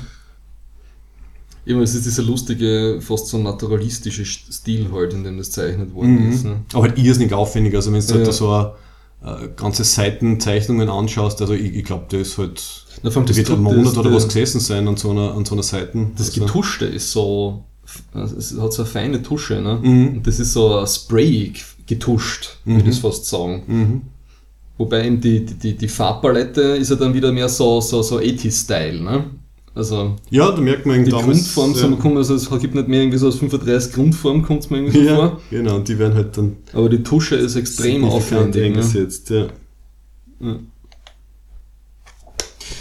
Immer, 1.66 1.82
es 1.82 1.94
ist 1.94 2.04
dieser 2.04 2.22
lustige, 2.22 2.98
fast 3.00 3.28
so 3.28 3.38
naturalistische 3.38 4.24
Stil 4.24 4.92
halt, 4.92 5.14
in 5.14 5.24
dem 5.24 5.38
das 5.38 5.50
zeichnet 5.50 5.94
worden 5.94 6.26
mhm. 6.26 6.32
ist. 6.32 6.44
Ne? 6.44 6.56
Aber 6.72 6.82
halt 6.82 6.98
irrsinnig 6.98 7.32
aufwendig. 7.32 7.74
Also 7.74 7.92
wenn 7.92 8.00
du 8.00 8.06
ja. 8.06 8.24
halt 8.24 8.34
so 8.34 8.50
eine, 8.50 8.72
äh, 9.24 9.48
ganze 9.56 9.84
Seitenzeichnungen 9.84 10.90
anschaust, 10.90 11.40
also 11.40 11.54
ich, 11.54 11.74
ich 11.74 11.84
glaube, 11.84 12.04
der 12.10 12.20
ist 12.20 12.36
halt 12.36 12.62
Na, 13.02 13.10
allem 13.10 13.26
das 13.26 13.36
wird 13.36 13.50
ein 13.50 13.62
Monat 13.62 13.96
oder 13.96 14.12
was 14.12 14.26
gesessen 14.26 14.60
sein 14.60 14.86
an 14.86 14.96
so 14.96 15.10
einer, 15.10 15.34
an 15.34 15.44
so 15.46 15.54
einer 15.54 15.62
Seite. 15.62 16.06
Das 16.16 16.28
also. 16.28 16.42
Getuschte 16.42 16.84
ist 16.84 17.10
so, 17.10 17.64
es 18.14 18.58
hat 18.58 18.72
so 18.72 18.82
eine 18.82 18.90
feine 18.90 19.22
Tusche, 19.22 19.62
ne? 19.62 19.78
Mhm. 19.82 20.08
Und 20.16 20.26
das 20.26 20.40
ist 20.40 20.52
so 20.52 20.84
sprayig 20.86 21.64
getuscht, 21.86 22.58
mhm. 22.64 22.76
würde 22.76 22.90
ich 22.90 23.00
fast 23.00 23.24
sagen. 23.24 23.62
Mhm. 23.66 24.02
Wobei 24.76 25.06
eben 25.06 25.20
die, 25.20 25.44
die, 25.44 25.76
die 25.76 25.88
Farbpalette 25.88 26.60
ist 26.60 26.90
ja 26.90 26.96
dann 26.96 27.14
wieder 27.14 27.32
mehr 27.32 27.48
so, 27.48 27.80
so, 27.80 28.02
so 28.02 28.18
80s-Style, 28.18 29.00
ne? 29.00 29.24
Also 29.74 30.14
ja, 30.30 30.52
da 30.52 30.60
merkt 30.60 30.86
man 30.86 31.04
die 31.04 31.10
Grundform, 31.10 31.74
ja. 31.74 31.90
kommt, 31.96 32.16
also 32.16 32.34
es 32.36 32.48
gibt 32.60 32.76
nicht 32.76 32.86
mehr 32.86 33.00
irgendwie 33.00 33.18
so 33.18 33.26
aus 33.26 33.36
35 33.36 33.92
Grundform, 33.92 34.42
kommt 34.42 34.60
es 34.60 34.70
mir 34.70 34.78
irgendwie 34.78 34.98
so 34.98 35.04
ja, 35.04 35.16
vor. 35.16 35.40
Genau, 35.50 35.76
und 35.76 35.88
die 35.88 35.98
werden 35.98 36.14
halt 36.14 36.36
dann. 36.36 36.56
Aber 36.72 36.88
die 36.88 37.02
Tusche 37.02 37.34
ist 37.34 37.56
extrem 37.56 38.04
aufwendig. 38.04 38.62
Ne? 38.62 38.66
Eingesetzt, 38.68 39.30
ja. 39.30 39.48
ja. 40.40 40.58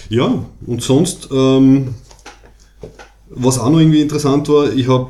Ja, 0.09 0.45
und 0.67 0.83
sonst, 0.83 1.29
ähm, 1.31 1.95
was 3.29 3.57
auch 3.57 3.71
noch 3.71 3.79
irgendwie 3.79 4.01
interessant 4.01 4.47
war, 4.49 4.71
ich 4.71 4.87
habe 4.87 5.09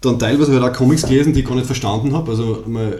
dann 0.00 0.18
teilweise 0.18 0.52
halt 0.52 0.62
auch 0.62 0.76
Comics 0.76 1.02
gelesen, 1.02 1.32
die 1.32 1.40
ich 1.40 1.46
gar 1.46 1.56
nicht 1.56 1.66
verstanden 1.66 2.12
habe. 2.12 2.30
Also 2.30 2.62
mein 2.66 2.94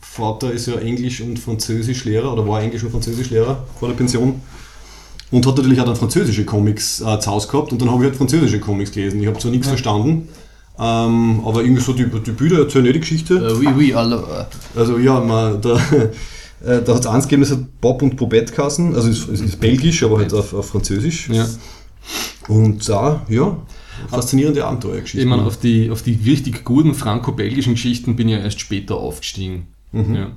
Vater 0.00 0.52
ist 0.52 0.66
ja 0.66 0.74
Englisch 0.74 1.22
und 1.22 1.38
Französisch 1.38 2.04
Lehrer 2.04 2.32
oder 2.32 2.46
war 2.46 2.60
Englisch 2.60 2.82
und 2.82 2.90
Französisch 2.90 3.30
Lehrer 3.30 3.64
vor 3.78 3.88
der 3.88 3.96
Pension. 3.96 4.42
Und 5.30 5.46
hat 5.46 5.56
natürlich 5.56 5.80
auch 5.80 5.84
dann 5.84 5.96
französische 5.96 6.44
Comics 6.44 7.00
äh, 7.00 7.20
zu 7.20 7.30
Hause 7.30 7.48
gehabt 7.48 7.72
und 7.72 7.82
dann 7.82 7.90
habe 7.90 8.02
ich 8.02 8.08
halt 8.08 8.16
französische 8.16 8.60
Comics 8.60 8.92
gelesen. 8.92 9.20
Ich 9.20 9.26
habe 9.26 9.38
zwar 9.38 9.50
nichts 9.50 9.66
ja. 9.66 9.72
verstanden, 9.72 10.28
ähm, 10.78 11.42
aber 11.44 11.62
irgendwie 11.62 11.82
so 11.82 11.92
die, 11.92 12.06
die 12.06 12.30
Bilder 12.30 12.60
erzählen 12.60 12.84
nicht 12.84 12.94
die 12.94 13.00
Geschichte. 13.00 13.34
Uh, 13.34 13.58
oui, 13.58 13.68
oui, 13.76 13.94
alors. 13.94 14.24
Also 14.74 14.96
ja, 14.98 15.20
man, 15.20 15.60
da, 15.60 15.76
äh, 16.64 16.82
da 16.82 16.94
hat 16.94 17.00
es 17.00 17.06
eins 17.06 17.24
gegeben, 17.24 17.42
das 17.42 17.52
hat 17.52 17.80
Bob 17.80 18.00
und 18.00 18.16
Bobette 18.16 18.54
kassen, 18.54 18.94
also 18.94 19.08
es 19.10 19.28
ist, 19.28 19.42
ist, 19.42 19.60
belgisch, 19.60 20.02
aber 20.02 20.18
halt 20.18 20.32
auf, 20.32 20.54
auf 20.54 20.70
Französisch. 20.70 21.28
Ja. 21.28 21.46
Und 22.48 22.88
da, 22.88 23.26
ja, 23.28 23.58
faszinierende 24.08 24.64
Abenteuergeschichten. 24.64 25.20
Ich 25.20 25.26
meine, 25.26 25.46
auf 25.46 25.58
die, 25.58 25.90
auf 25.90 26.02
die 26.02 26.18
richtig 26.24 26.64
guten 26.64 26.94
franco-belgischen 26.94 27.74
Geschichten 27.74 28.16
bin 28.16 28.28
ich 28.28 28.36
ja 28.36 28.40
erst 28.40 28.60
später 28.60 28.96
aufgestiegen. 28.96 29.66
Mhm. 29.92 30.14
Ja. 30.14 30.30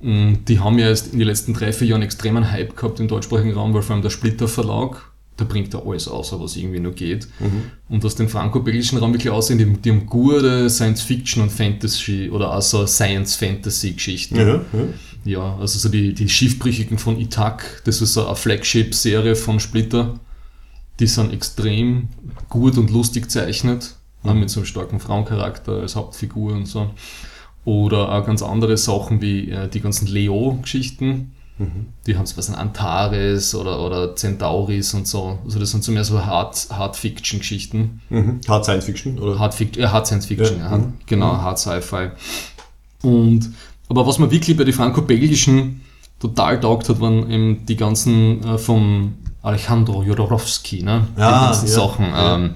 Und 0.00 0.44
die 0.46 0.60
haben 0.60 0.78
ja 0.78 0.88
erst 0.88 1.12
in 1.12 1.18
den 1.18 1.28
letzten 1.28 1.54
drei, 1.54 1.72
vier 1.72 1.88
Jahren 1.88 2.02
extremen 2.02 2.50
Hype 2.50 2.76
gehabt 2.76 3.00
im 3.00 3.08
deutschsprachigen 3.08 3.54
Raum, 3.54 3.72
weil 3.72 3.82
vor 3.82 3.94
allem 3.94 4.02
der 4.02 4.10
Splitter 4.10 4.46
Verlag, 4.46 5.10
der 5.38 5.44
bringt 5.46 5.72
da 5.74 5.82
alles 5.86 6.08
außer 6.08 6.40
was 6.40 6.56
irgendwie 6.56 6.80
nur 6.80 6.92
geht. 6.92 7.28
Mhm. 7.40 7.70
Und 7.88 8.04
aus 8.04 8.14
dem 8.14 8.28
franco-belgischen 8.28 8.98
Raum 8.98 9.12
wirklich 9.12 9.30
aussehen, 9.30 9.58
die, 9.58 9.64
die 9.64 9.90
haben 9.90 10.06
gute 10.06 10.68
Science-Fiction 10.68 11.42
und 11.42 11.50
Fantasy 11.50 12.30
oder 12.30 12.54
auch 12.54 12.62
so 12.62 12.86
Science-Fantasy-Geschichten. 12.86 14.36
Ja, 14.36 14.46
ja. 14.46 14.62
ja, 15.24 15.56
also 15.56 15.78
so 15.78 15.88
die, 15.88 16.12
die 16.14 16.28
Schiffbrüchigen 16.28 16.98
von 16.98 17.18
Itak, 17.18 17.82
das 17.84 18.02
ist 18.02 18.14
so 18.14 18.26
eine 18.26 18.36
Flagship-Serie 18.36 19.34
von 19.34 19.60
Splitter. 19.60 20.20
Die 21.00 21.06
sind 21.06 21.32
extrem 21.32 22.08
gut 22.48 22.78
und 22.78 22.90
lustig 22.90 23.30
zeichnet, 23.30 23.94
mhm. 24.22 24.40
mit 24.40 24.50
so 24.50 24.60
einem 24.60 24.66
starken 24.66 25.00
Frauencharakter 25.00 25.72
als 25.72 25.96
Hauptfigur 25.96 26.52
und 26.52 26.66
so. 26.66 26.90
Oder 27.66 28.12
auch 28.12 28.24
ganz 28.24 28.42
andere 28.42 28.76
Sachen 28.78 29.20
wie 29.20 29.50
äh, 29.50 29.68
die 29.68 29.80
ganzen 29.80 30.06
Leo-Geschichten. 30.06 31.32
Mhm. 31.58 31.86
Die 32.06 32.16
haben 32.16 32.24
so 32.24 32.36
was 32.36 32.48
an 32.48 32.54
Antares 32.54 33.54
oder, 33.54 33.80
oder 33.80 34.14
Centauris 34.14 34.94
und 34.94 35.08
so. 35.08 35.40
Also 35.44 35.58
das 35.58 35.72
sind 35.72 35.82
so 35.82 35.90
mehr 35.90 36.04
so 36.04 36.24
Hard, 36.24 36.68
Hard 36.70 36.96
Fiction-Geschichten. 36.96 38.00
Mhm. 38.08 38.40
Hard 38.46 38.64
Science 38.64 38.84
Fiction, 38.84 39.18
oder? 39.18 39.38
Hard, 39.38 39.52
Fic 39.52 39.76
ja, 39.76 39.90
Hard 39.90 40.06
Science 40.06 40.26
Fiction, 40.26 40.60
ja. 40.60 40.70
ja. 40.70 40.78
Mhm. 40.78 40.92
Genau, 41.06 41.34
mhm. 41.34 41.42
Hard 41.42 41.58
Sci-Fi. 41.58 42.10
Und 43.02 43.50
aber 43.88 44.06
was 44.06 44.18
man 44.18 44.30
wirklich 44.30 44.56
bei 44.56 44.64
den 44.64 44.74
franco-belgischen 44.74 45.80
total 46.20 46.60
taugt 46.60 46.88
hat, 46.88 47.00
waren 47.00 47.30
eben 47.30 47.66
die 47.66 47.76
ganzen 47.76 48.44
äh, 48.44 48.58
vom 48.58 49.14
Alejandro 49.42 50.04
Jodorowsky, 50.04 50.82
ne? 50.82 51.08
Ja, 51.16 51.38
die 51.40 51.44
ganzen 51.46 51.66
ja, 51.66 51.72
Sachen. 51.72 52.06
Ähm, 52.14 52.54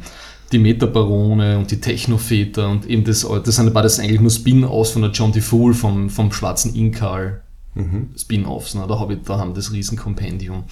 die 0.52 0.58
Metabarone 0.58 1.58
und 1.58 1.70
die 1.70 1.80
Technoväter 1.80 2.68
und 2.68 2.86
eben 2.86 3.04
das, 3.04 3.26
das 3.44 3.56
sind 3.56 3.72
beides 3.72 4.00
eigentlich 4.00 4.20
nur 4.20 4.30
Spin-offs 4.30 4.90
von 4.90 5.02
der 5.02 5.10
John 5.12 5.32
DeFool 5.32 5.74
vom, 5.74 6.10
vom 6.10 6.32
schwarzen 6.32 6.74
Inkal 6.74 7.42
mhm. 7.74 8.10
Spin-offs. 8.16 8.74
Ne? 8.74 8.84
Da, 8.88 8.98
hab 8.98 9.10
ich, 9.10 9.18
da 9.24 9.38
haben 9.38 9.54
das 9.54 9.72
Riesenkompendium. 9.72 10.64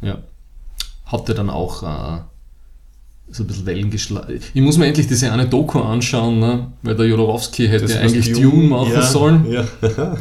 Ja. 0.00 0.18
Hatte 1.06 1.34
dann 1.34 1.50
auch 1.50 1.82
äh, 1.82 2.20
so 3.30 3.44
ein 3.44 3.46
bisschen 3.46 3.66
Wellen 3.66 3.90
geschlagen. 3.90 4.40
Ich 4.52 4.62
muss 4.62 4.76
mir 4.76 4.86
endlich 4.86 5.06
diese 5.06 5.32
eine 5.32 5.48
Doku 5.48 5.80
anschauen, 5.80 6.40
ne? 6.40 6.72
weil 6.82 6.96
der 6.96 7.06
Jodorowsky 7.06 7.68
hätte 7.68 7.86
das 7.86 7.96
eigentlich 7.96 8.32
Dune 8.32 8.68
machen 8.68 8.92
ja, 8.92 9.02
sollen. 9.02 9.50
Ja. 9.50 9.64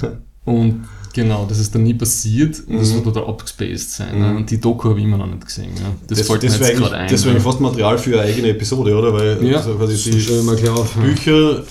und 0.46 0.86
Genau, 1.14 1.46
das 1.48 1.60
ist 1.60 1.74
dann 1.76 1.84
nie 1.84 1.94
passiert 1.94 2.60
und 2.68 2.76
mhm. 2.76 2.80
das 2.80 2.94
wird 2.94 3.04
total 3.04 3.26
abgespaced 3.26 3.92
sein. 3.92 4.20
Ne? 4.20 4.36
Und 4.36 4.50
die 4.50 4.60
Doku 4.60 4.90
habe 4.90 5.00
ich 5.00 5.06
immer 5.06 5.18
noch 5.18 5.28
nicht 5.28 5.46
gesehen. 5.46 5.72
Ja. 5.76 5.94
Das, 6.08 6.18
das 6.18 6.28
fällt 6.28 6.42
mir 6.42 6.50
jetzt 6.50 6.76
gerade 6.76 6.98
ein. 6.98 7.10
Das 7.10 7.24
wäre 7.24 7.40
fast 7.40 7.60
Material 7.60 7.98
für 8.00 8.20
eine 8.20 8.30
eigene 8.30 8.50
Episode, 8.50 8.98
oder? 8.98 9.14
Weil 9.14 9.46
ja, 9.46 9.58
also 9.58 9.76
quasi 9.76 10.12
die 10.12 10.42
mal 10.42 10.56
klar 10.56 10.78
auf, 10.78 10.96
Bücher, 10.96 11.64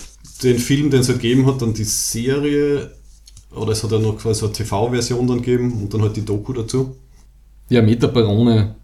den 0.44 0.58
Film, 0.58 0.90
den 0.90 1.00
es 1.00 1.08
halt 1.08 1.20
gegeben 1.20 1.46
hat, 1.46 1.60
dann 1.60 1.74
die 1.74 1.84
Serie, 1.84 2.92
oder 3.50 3.72
es 3.72 3.82
hat 3.82 3.90
ja 3.90 3.98
noch 3.98 4.16
quasi 4.16 4.44
eine 4.44 4.52
TV-Version 4.52 5.26
dann 5.26 5.38
gegeben 5.38 5.72
und 5.72 5.92
dann 5.92 6.02
halt 6.02 6.16
die 6.16 6.24
Doku 6.24 6.52
dazu. 6.52 6.94
Ja, 7.68 7.82
Metabarone 7.82 8.76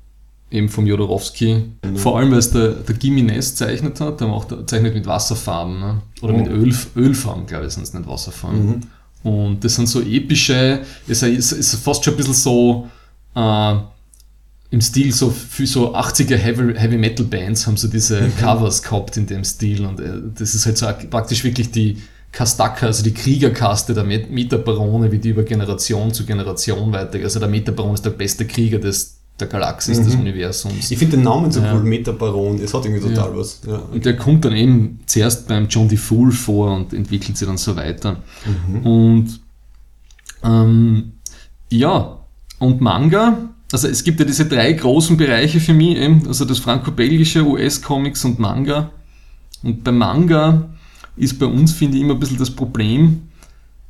eben 0.51 0.69
vom 0.69 0.87
Jodorowsky. 0.87 1.65
Mhm. 1.85 1.97
Vor 1.97 2.19
allem, 2.19 2.33
weil 2.33 2.39
es 2.39 2.51
der, 2.51 2.71
der 2.71 2.95
Gimenez 2.97 3.55
zeichnet 3.55 4.01
hat, 4.01 4.21
der 4.21 4.29
macht, 4.29 4.55
zeichnet 4.69 4.95
mit 4.95 5.07
Wasserfarben. 5.07 5.79
Ne? 5.79 6.03
Oder 6.23 6.33
mit 6.33 6.49
Oh. 6.49 6.53
Öl, 6.53 6.75
Ölfarben, 6.97 7.47
glaube 7.47 7.67
ich, 7.67 7.73
sind 7.73 7.83
es 7.83 7.93
nicht 7.93 8.09
Wasserfarben. 8.09 8.87
Und 9.23 9.65
das 9.65 9.75
sind 9.75 9.89
so 9.89 10.01
epische, 10.01 10.81
es 11.07 11.23
ist, 11.23 11.53
ist 11.53 11.75
fast 11.77 12.05
schon 12.05 12.15
ein 12.15 12.17
bisschen 12.19 12.35
so 12.35 12.89
äh, 13.35 13.75
im 14.71 14.81
Stil 14.81 15.13
so 15.13 15.31
für 15.31 15.67
so 15.67 15.95
80er 15.95 16.37
Heavy, 16.37 16.75
Heavy 16.79 16.99
Metal 16.99 17.25
Bands 17.27 17.67
haben 17.67 17.77
so 17.77 17.89
diese 17.89 18.29
Covers 18.41 18.83
gehabt 18.83 19.17
in 19.17 19.27
dem 19.27 19.43
Stil 19.45 19.85
und 19.87 19.99
äh, 20.01 20.13
das 20.35 20.55
ist 20.55 20.67
halt 20.67 20.79
so 20.79 20.87
praktisch 21.11 21.43
wirklich 21.43 21.71
die 21.71 21.99
Kastaka, 22.31 22.87
also 22.87 23.03
die 23.03 23.15
Kriegerkaste 23.15 23.95
der 23.95 24.05
Met- 24.05 24.31
Metabarone, 24.31 25.11
wie 25.11 25.19
die 25.19 25.31
über 25.31 25.43
Generation 25.45 26.13
zu 26.13 26.27
Generation 26.27 26.93
weitergeht. 26.93 27.25
Also 27.25 27.41
der 27.41 27.49
Metabaron 27.49 27.95
ist 27.95 28.05
der 28.05 28.11
beste 28.11 28.47
Krieger 28.47 28.79
des, 28.79 29.18
der 29.41 29.47
Galaxis, 29.49 30.03
des 30.03 30.15
Universums. 30.15 30.91
Ich 30.91 30.99
finde 30.99 31.17
den 31.17 31.25
Namen 31.25 31.51
so 31.53 31.61
Ja. 31.61 31.75
cool, 31.75 31.83
Metabaron, 31.85 32.59
es 32.61 32.75
hat 32.75 32.85
irgendwie 32.85 33.09
total 33.09 33.31
Ja. 33.31 33.37
was. 33.37 33.61
Ja. 33.67 33.77
Und 33.93 34.05
der 34.05 34.17
kommt 34.17 34.45
dann 34.45 34.55
eben 34.57 35.01
zuerst 35.07 35.47
beim 35.49 35.69
John 35.69 35.89
DeFool 35.89 36.33
vor 36.33 36.75
und 36.75 36.93
entwickelt 36.93 37.37
sich 37.37 37.47
dann 37.47 37.57
so 37.57 37.77
weiter. 37.77 38.17
Und 38.83 39.41
ähm, 40.45 41.13
ja, 41.71 42.19
und 42.59 42.81
Manga, 42.81 43.39
also 43.73 43.89
es 43.89 44.03
gibt 44.03 44.19
ja 44.21 44.27
diese 44.27 44.47
drei 44.47 44.73
großen 44.73 45.17
Bereiche 45.17 45.61
für 45.61 45.75
mich, 45.75 45.97
eben, 45.97 46.27
also 46.27 46.45
das 46.45 46.59
franco-belgische, 46.59 47.45
US-Comics 47.45 48.25
und 48.25 48.39
Manga. 48.39 48.91
Und 49.63 49.85
beim 49.85 49.99
Manga 49.99 50.69
ist 51.17 51.39
bei 51.39 51.47
uns, 51.47 51.73
finde 51.73 51.97
ich, 51.97 52.03
immer 52.03 52.15
ein 52.15 52.21
bisschen 52.21 52.39
das 52.39 52.51
Problem, 52.51 53.28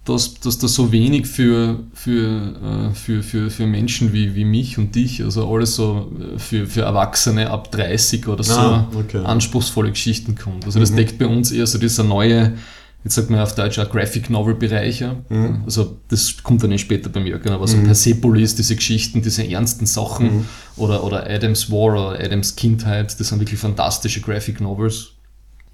dass, 0.08 0.34
dass 0.40 0.58
da 0.58 0.68
so 0.68 0.90
wenig 0.92 1.26
für, 1.26 1.80
für, 1.92 2.90
äh, 2.90 2.94
für, 2.94 3.22
für, 3.22 3.50
für 3.50 3.66
Menschen 3.66 4.12
wie, 4.12 4.34
wie 4.34 4.44
mich 4.44 4.78
und 4.78 4.94
dich, 4.94 5.22
also 5.22 5.52
alles 5.52 5.76
so 5.76 6.10
äh, 6.18 6.38
für, 6.38 6.66
für 6.66 6.82
Erwachsene 6.82 7.50
ab 7.50 7.70
30 7.72 8.26
oder 8.28 8.42
so 8.42 8.52
Ah, 8.58 8.88
okay. 8.94 9.22
anspruchsvolle 9.24 9.90
Geschichten 9.90 10.34
kommt. 10.34 10.64
Also 10.64 10.80
das 10.80 10.94
deckt 10.94 11.18
bei 11.18 11.26
uns 11.26 11.52
eher 11.52 11.66
so 11.66 11.78
dieser 11.78 12.04
neue, 12.04 12.54
jetzt 13.04 13.14
sagt 13.14 13.30
man 13.30 13.40
auf 13.40 13.54
Deutsch 13.54 13.78
auch 13.78 13.90
Graphic 13.90 14.30
Novel 14.30 14.54
Bereich. 14.54 15.00
ja. 15.00 15.16
Also 15.64 15.98
das 16.08 16.42
kommt 16.42 16.62
dann 16.62 16.76
später 16.78 17.08
bei 17.10 17.20
mir, 17.20 17.40
aber 17.50 17.68
so 17.68 17.76
Persepolis, 17.78 18.54
diese 18.56 18.74
Geschichten, 18.76 19.22
diese 19.22 19.46
ernsten 19.48 19.86
Sachen 19.86 20.46
oder, 20.76 21.04
oder 21.04 21.28
Adams 21.28 21.70
War 21.70 21.92
oder 22.12 22.20
Adams 22.24 22.56
Kindheit, 22.56 23.18
das 23.20 23.28
sind 23.28 23.38
wirklich 23.40 23.60
fantastische 23.60 24.20
Graphic 24.20 24.60
Novels. 24.60 25.10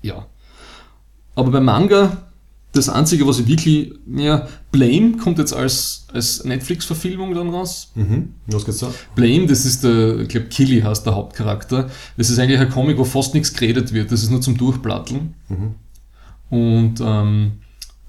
Ja. 0.03 0.27
Aber 1.35 1.51
beim 1.51 1.64
Manga, 1.64 2.18
das 2.74 2.88
Einzige, 2.88 3.26
was 3.26 3.38
ich 3.38 3.46
wirklich, 3.46 3.92
ja, 4.16 4.46
Blame 4.72 5.16
kommt 5.16 5.38
jetzt 5.38 5.52
als, 5.52 6.06
als 6.12 6.44
Netflix-Verfilmung 6.44 7.34
dann 7.34 7.50
raus. 7.50 7.92
Mhm. 7.94 8.30
Was 8.48 8.64
geht's 8.64 8.78
da? 8.78 8.92
Blame, 9.14 9.46
das 9.46 9.64
ist 9.64 9.84
der, 9.84 10.20
ich 10.20 10.28
glaube, 10.28 10.46
Killy 10.48 10.80
heißt 10.82 11.06
der 11.06 11.14
Hauptcharakter. 11.14 11.88
Das 12.16 12.30
ist 12.30 12.38
eigentlich 12.38 12.58
ein 12.60 12.70
Comic, 12.70 12.98
wo 12.98 13.04
fast 13.04 13.34
nichts 13.34 13.52
geredet 13.54 13.92
wird. 13.92 14.10
Das 14.12 14.22
ist 14.22 14.30
nur 14.30 14.40
zum 14.40 14.56
Durchplatteln. 14.58 15.34
Und 16.50 16.94
ähm, 17.00 17.52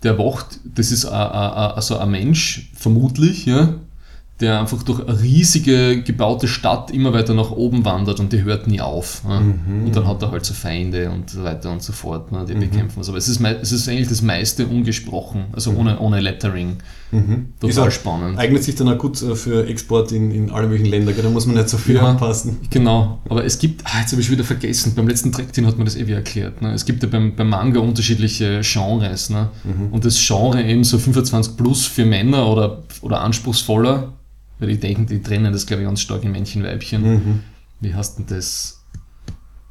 der 0.03 0.17
wacht, 0.19 0.59
das 0.75 0.91
ist 0.91 1.05
a- 1.05 1.11
a- 1.27 1.49
a- 1.53 1.71
also 1.73 1.97
ein 1.97 2.11
Mensch, 2.11 2.69
vermutlich, 2.75 3.45
ja, 3.45 3.75
der 4.41 4.59
einfach 4.59 4.83
durch 4.83 4.99
eine 5.07 5.21
riesige 5.21 6.01
gebaute 6.03 6.49
Stadt 6.49 6.91
immer 6.91 7.13
weiter 7.13 7.33
nach 7.33 7.51
oben 7.51 7.85
wandert 7.85 8.19
und 8.19 8.33
die 8.33 8.43
hört 8.43 8.67
nie 8.67 8.81
auf. 8.81 9.21
Ja. 9.27 9.37
Und 9.37 9.91
dann 9.93 10.05
hat 10.07 10.21
er 10.23 10.31
halt 10.31 10.43
so 10.45 10.53
Feinde 10.53 11.09
und 11.09 11.29
so 11.29 11.41
weiter 11.43 11.71
und 11.71 11.81
so 11.81 11.93
fort, 11.93 12.33
ne, 12.33 12.43
die 12.45 12.53
bekämpfen 12.53 12.97
muss. 12.99 13.07
Aber 13.07 13.17
es 13.17 13.29
ist, 13.29 13.39
es 13.39 13.71
ist 13.71 13.87
eigentlich 13.87 14.09
das 14.09 14.21
meiste 14.21 14.67
ungesprochen, 14.67 15.45
also 15.53 15.71
ohne, 15.71 15.99
ohne 15.99 16.19
Lettering. 16.19 16.77
Total 17.61 17.87
Ist 17.87 17.93
spannend. 17.93 18.37
Eignet 18.37 18.63
sich 18.65 18.75
dann 18.75 18.89
auch 18.89 18.97
gut 18.97 19.21
äh, 19.21 19.35
für 19.35 19.65
Export 19.67 20.11
in, 20.11 20.31
in 20.31 20.49
alle 20.51 20.67
möglichen 20.67 20.89
Länder, 20.91 21.13
da 21.13 21.29
muss 21.29 21.45
man 21.45 21.55
nicht 21.55 21.69
so 21.69 21.77
viel 21.77 21.95
Ja. 21.95 22.11
aufpassen. 22.11 22.57
Genau, 22.69 23.19
aber 23.29 23.45
es 23.45 23.57
gibt, 23.57 23.83
ah, 23.85 24.01
jetzt 24.01 24.11
habe 24.11 24.21
ich 24.21 24.29
wieder 24.29 24.43
vergessen, 24.43 24.93
beim 24.95 25.07
letzten 25.07 25.31
Trackteam 25.31 25.65
hat 25.65 25.77
man 25.77 25.85
das 25.85 25.95
eh 25.95 26.07
wieder 26.07 26.17
erklärt. 26.17 26.61
Ne? 26.61 26.73
Es 26.73 26.83
gibt 26.83 27.03
ja 27.03 27.07
beim, 27.09 27.33
beim 27.37 27.47
Manga 27.47 27.79
unterschiedliche 27.79 28.59
Genres. 28.63 29.29
Ne? 29.29 29.47
Und 29.91 30.03
das 30.03 30.17
Genre 30.27 30.61
eben 30.61 30.83
so 30.83 30.97
25 30.99 31.55
plus 31.55 31.85
für 31.85 32.05
Männer 32.05 32.47
oder, 32.51 32.83
oder 33.01 33.21
anspruchsvoller, 33.21 34.11
weil 34.59 34.69
ich 34.69 34.79
denke, 34.79 35.05
die 35.05 35.21
trennen 35.21 35.51
das 35.53 35.65
glaube 35.65 35.83
ich 35.83 35.87
ganz 35.87 36.01
stark 36.01 36.23
in 36.23 36.31
Männchen, 36.31 36.63
Weibchen. 36.63 37.43
Wie 37.81 37.93
heißt 37.93 38.19
denn 38.19 38.25
das? 38.27 38.81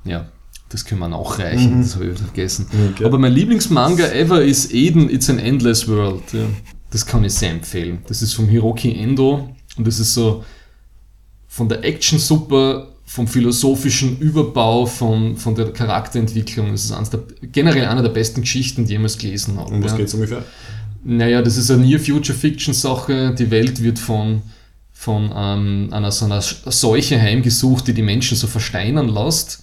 Ja, 0.04 0.28
das 0.68 0.84
können 0.84 1.00
wir 1.00 1.08
nachreichen, 1.08 1.82
das 1.82 1.94
habe 1.94 2.06
ich 2.06 2.18
vergessen. 2.18 2.66
Okay. 2.92 3.04
Aber 3.04 3.18
mein 3.18 3.32
Lieblingsmanga 3.32 4.06
ever 4.08 4.42
ist 4.42 4.72
Eden, 4.72 5.08
It's 5.08 5.30
an 5.30 5.38
Endless 5.38 5.88
World. 5.88 6.32
Ja. 6.32 6.46
Das 6.90 7.06
kann 7.06 7.24
ich 7.24 7.32
sehr 7.32 7.50
empfehlen. 7.50 7.98
Das 8.06 8.22
ist 8.22 8.34
vom 8.34 8.48
Hiroki 8.48 8.94
Endo 8.94 9.54
und 9.76 9.86
das 9.86 9.98
ist 9.98 10.14
so 10.14 10.44
von 11.48 11.68
der 11.68 11.84
Action 11.84 12.18
super, 12.18 12.88
vom 13.04 13.28
philosophischen 13.28 14.18
Überbau, 14.18 14.86
von, 14.86 15.36
von 15.36 15.54
der 15.54 15.72
Charakterentwicklung. 15.72 16.72
Das 16.72 16.84
ist 16.84 16.92
eines 16.92 17.10
der, 17.10 17.20
generell 17.52 17.86
eine 17.86 18.02
der 18.02 18.08
besten 18.08 18.40
Geschichten, 18.40 18.82
die 18.82 18.86
ich 18.86 18.90
jemals 18.92 19.18
gelesen 19.18 19.58
habe. 19.58 19.72
Um 19.72 19.82
was 19.82 19.92
ja. 19.92 19.98
geht's 19.98 20.14
ungefähr? 20.14 20.44
Naja, 21.04 21.42
das 21.42 21.56
ist 21.56 21.70
eine 21.70 21.84
Near-Future-Fiction-Sache. 21.84 23.34
Die 23.38 23.50
Welt 23.52 23.82
wird 23.82 23.98
von, 23.98 24.42
von 24.94 25.30
ähm, 25.36 25.88
einer 25.90 26.10
so 26.10 26.24
einer 26.24 26.40
Seuche 26.40 27.20
heimgesucht, 27.20 27.88
die 27.88 27.94
die 27.94 28.02
Menschen 28.02 28.36
so 28.38 28.46
versteinern 28.46 29.08
lässt. 29.08 29.62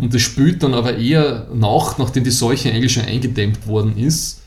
Und 0.00 0.12
das 0.14 0.22
spielt 0.22 0.62
dann 0.62 0.74
aber 0.74 0.96
eher 0.96 1.48
nach, 1.54 1.98
nachdem 1.98 2.24
die 2.24 2.30
Seuche 2.30 2.70
eigentlich 2.70 2.92
schon 2.92 3.04
eingedämmt 3.04 3.66
worden 3.66 3.96
ist. 3.96 4.42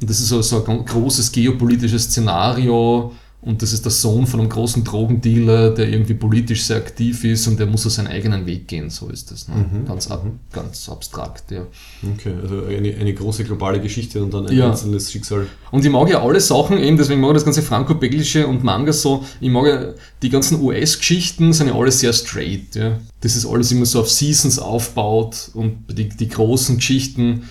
Und 0.00 0.08
das 0.08 0.20
ist 0.20 0.28
so, 0.28 0.40
so 0.42 0.64
ein 0.64 0.84
großes 0.84 1.32
geopolitisches 1.32 2.04
Szenario. 2.04 3.12
Und 3.44 3.60
das 3.60 3.74
ist 3.74 3.84
der 3.84 3.92
Sohn 3.92 4.26
von 4.26 4.40
einem 4.40 4.48
großen 4.48 4.84
Drogendealer, 4.84 5.70
der 5.74 5.88
irgendwie 5.90 6.14
politisch 6.14 6.62
sehr 6.64 6.78
aktiv 6.78 7.24
ist 7.24 7.46
und 7.46 7.58
der 7.60 7.66
muss 7.66 7.82
so 7.82 7.90
seinen 7.90 8.06
eigenen 8.06 8.46
Weg 8.46 8.66
gehen. 8.68 8.88
So 8.88 9.08
ist 9.10 9.30
das. 9.30 9.48
Ne? 9.48 9.66
Ganz, 9.86 10.10
ab, 10.10 10.24
ganz 10.50 10.88
abstrakt, 10.88 11.50
ja. 11.50 11.66
Okay, 12.14 12.32
also 12.42 12.64
eine, 12.64 12.94
eine 12.94 13.12
große 13.12 13.44
globale 13.44 13.80
Geschichte 13.80 14.22
und 14.22 14.32
dann 14.32 14.46
ein 14.46 14.56
Ja. 14.56 14.70
einzelnes 14.70 15.12
Schicksal. 15.12 15.46
Und 15.70 15.84
ich 15.84 15.90
mag 15.90 16.08
ja 16.08 16.22
alle 16.22 16.40
Sachen 16.40 16.78
eben, 16.78 16.96
deswegen 16.96 17.20
mag 17.20 17.30
ich 17.32 17.34
das 17.34 17.44
ganze 17.44 17.60
Franco-Belgische 17.60 18.46
und 18.46 18.64
Manga 18.64 18.94
so. 18.94 19.24
Ich 19.40 19.50
mag 19.50 19.66
ja 19.66 19.92
die 20.22 20.30
ganzen 20.30 20.62
US-Geschichten, 20.62 21.52
sind 21.52 21.66
ja 21.68 21.74
alle 21.74 21.92
sehr 21.92 22.14
straight. 22.14 22.74
Ja. 22.74 22.98
Das 23.20 23.36
ist 23.36 23.44
alles 23.44 23.70
immer 23.72 23.84
so 23.84 24.00
auf 24.00 24.10
Seasons 24.10 24.58
aufbaut 24.58 25.50
und 25.52 25.84
die, 25.90 26.08
die 26.08 26.28
großen 26.28 26.76
Geschichten 26.76 27.42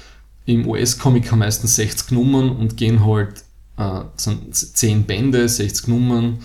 im 0.45 0.67
US-Comic 0.67 1.31
haben 1.31 1.39
meistens 1.39 1.75
60 1.75 2.11
Nummern 2.11 2.49
und 2.49 2.77
gehen 2.77 3.05
halt 3.05 3.42
äh, 3.77 4.01
sind 4.17 4.55
10 4.55 5.03
Bände, 5.03 5.47
60 5.47 5.87
Nummern. 5.87 6.39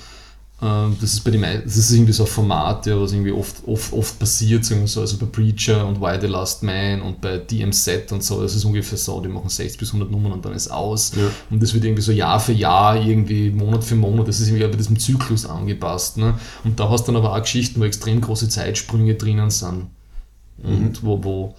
Äh, 0.61 0.91
das 1.01 1.12
ist 1.12 1.21
bei 1.21 1.31
den 1.31 1.43
das 1.43 1.77
ist 1.77 1.93
irgendwie 1.93 2.12
so 2.12 2.25
ein 2.25 2.29
Format, 2.29 2.87
ja, 2.87 3.01
was 3.01 3.12
irgendwie 3.12 3.33
oft, 3.33 3.57
oft, 3.67 3.93
oft 3.93 4.19
passiert, 4.19 4.64
sagen 4.64 4.87
so, 4.87 5.01
also 5.01 5.17
bei 5.19 5.27
Preacher 5.27 5.87
und 5.87 6.01
Why 6.01 6.19
the 6.21 6.27
Last 6.27 6.62
Man 6.62 7.01
und 7.03 7.21
bei 7.21 7.38
DMZ 7.38 8.11
und 8.12 8.25
so, 8.25 8.43
das 8.43 8.55
ist 8.55 8.64
ungefähr 8.64 8.99
so, 8.99 9.21
die 9.21 9.29
machen 9.29 9.49
60 9.49 9.79
bis 9.79 9.91
100 9.91 10.11
Nummern 10.11 10.33
und 10.33 10.45
dann 10.45 10.55
ist 10.55 10.69
aus. 10.69 11.12
Ja. 11.17 11.31
Und 11.51 11.62
das 11.62 11.75
wird 11.75 11.85
irgendwie 11.85 12.03
so 12.03 12.12
Jahr 12.12 12.41
für 12.41 12.53
Jahr, 12.53 13.01
irgendwie 13.01 13.51
Monat 13.51 13.85
für 13.85 13.95
Monat, 13.95 14.29
das 14.29 14.41
ist 14.41 14.49
irgendwie 14.49 14.67
bei 14.67 14.77
diesem 14.77 14.99
Zyklus 14.99 15.47
angepasst. 15.47 16.17
Ne? 16.17 16.35
Und 16.64 16.81
da 16.81 16.88
hast 16.88 17.07
du 17.07 17.12
dann 17.12 17.23
aber 17.23 17.35
auch 17.35 17.43
Geschichten, 17.43 17.81
wo 17.81 17.85
extrem 17.85 18.21
große 18.21 18.49
Zeitsprünge 18.49 19.14
drinnen 19.14 19.51
sind. 19.51 19.87
Und 20.61 21.05
wo, 21.05 21.23
wo, 21.23 21.55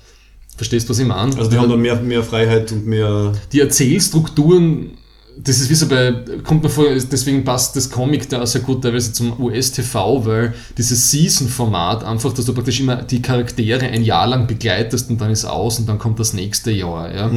verstehst 0.58 0.88
du, 0.88 0.89
was 0.89 0.99
ich 0.99 1.08
meine? 1.08 1.34
Also 1.38 1.49
die 1.49 1.58
haben 1.58 1.69
dann 1.69 1.82
mehr, 1.82 1.95
mehr 2.01 2.21
Freiheit 2.21 2.71
und 2.73 2.86
mehr. 2.86 3.32
die 3.53 3.62
Erzählstrukturen, 3.62 4.97
das 5.43 5.60
ist 5.60 5.69
wie 5.69 5.75
so 5.75 5.88
bei, 5.88 6.13
kommt 6.43 6.63
mir 6.63 6.69
vor, 6.69 6.86
deswegen 6.89 7.43
passt 7.43 7.75
das 7.75 7.89
Comic 7.89 8.28
da 8.30 8.45
sehr 8.45 8.62
gut 8.62 8.82
teilweise 8.82 9.13
zum 9.13 9.39
US-TV, 9.39 10.25
weil 10.25 10.54
dieses 10.78 11.12
Season-Format 11.12 12.04
einfach, 12.04 12.34
dass 12.34 12.45
du 12.45 12.54
praktisch 12.54 12.80
immer 12.82 12.97
die 12.97 13.21
Charaktere 13.21 13.86
ein 13.86 14.04
Jahr 14.04 14.28
lang 14.28 14.47
begleitest 14.47 15.10
und 15.10 15.21
dann 15.21 15.32
ist 15.32 15.45
aus 15.45 15.80
und 15.80 15.88
dann 15.88 15.97
kommt 15.97 16.19
das 16.19 16.34
nächste 16.34 16.71
Jahr. 16.71 17.13
Ja? 17.13 17.32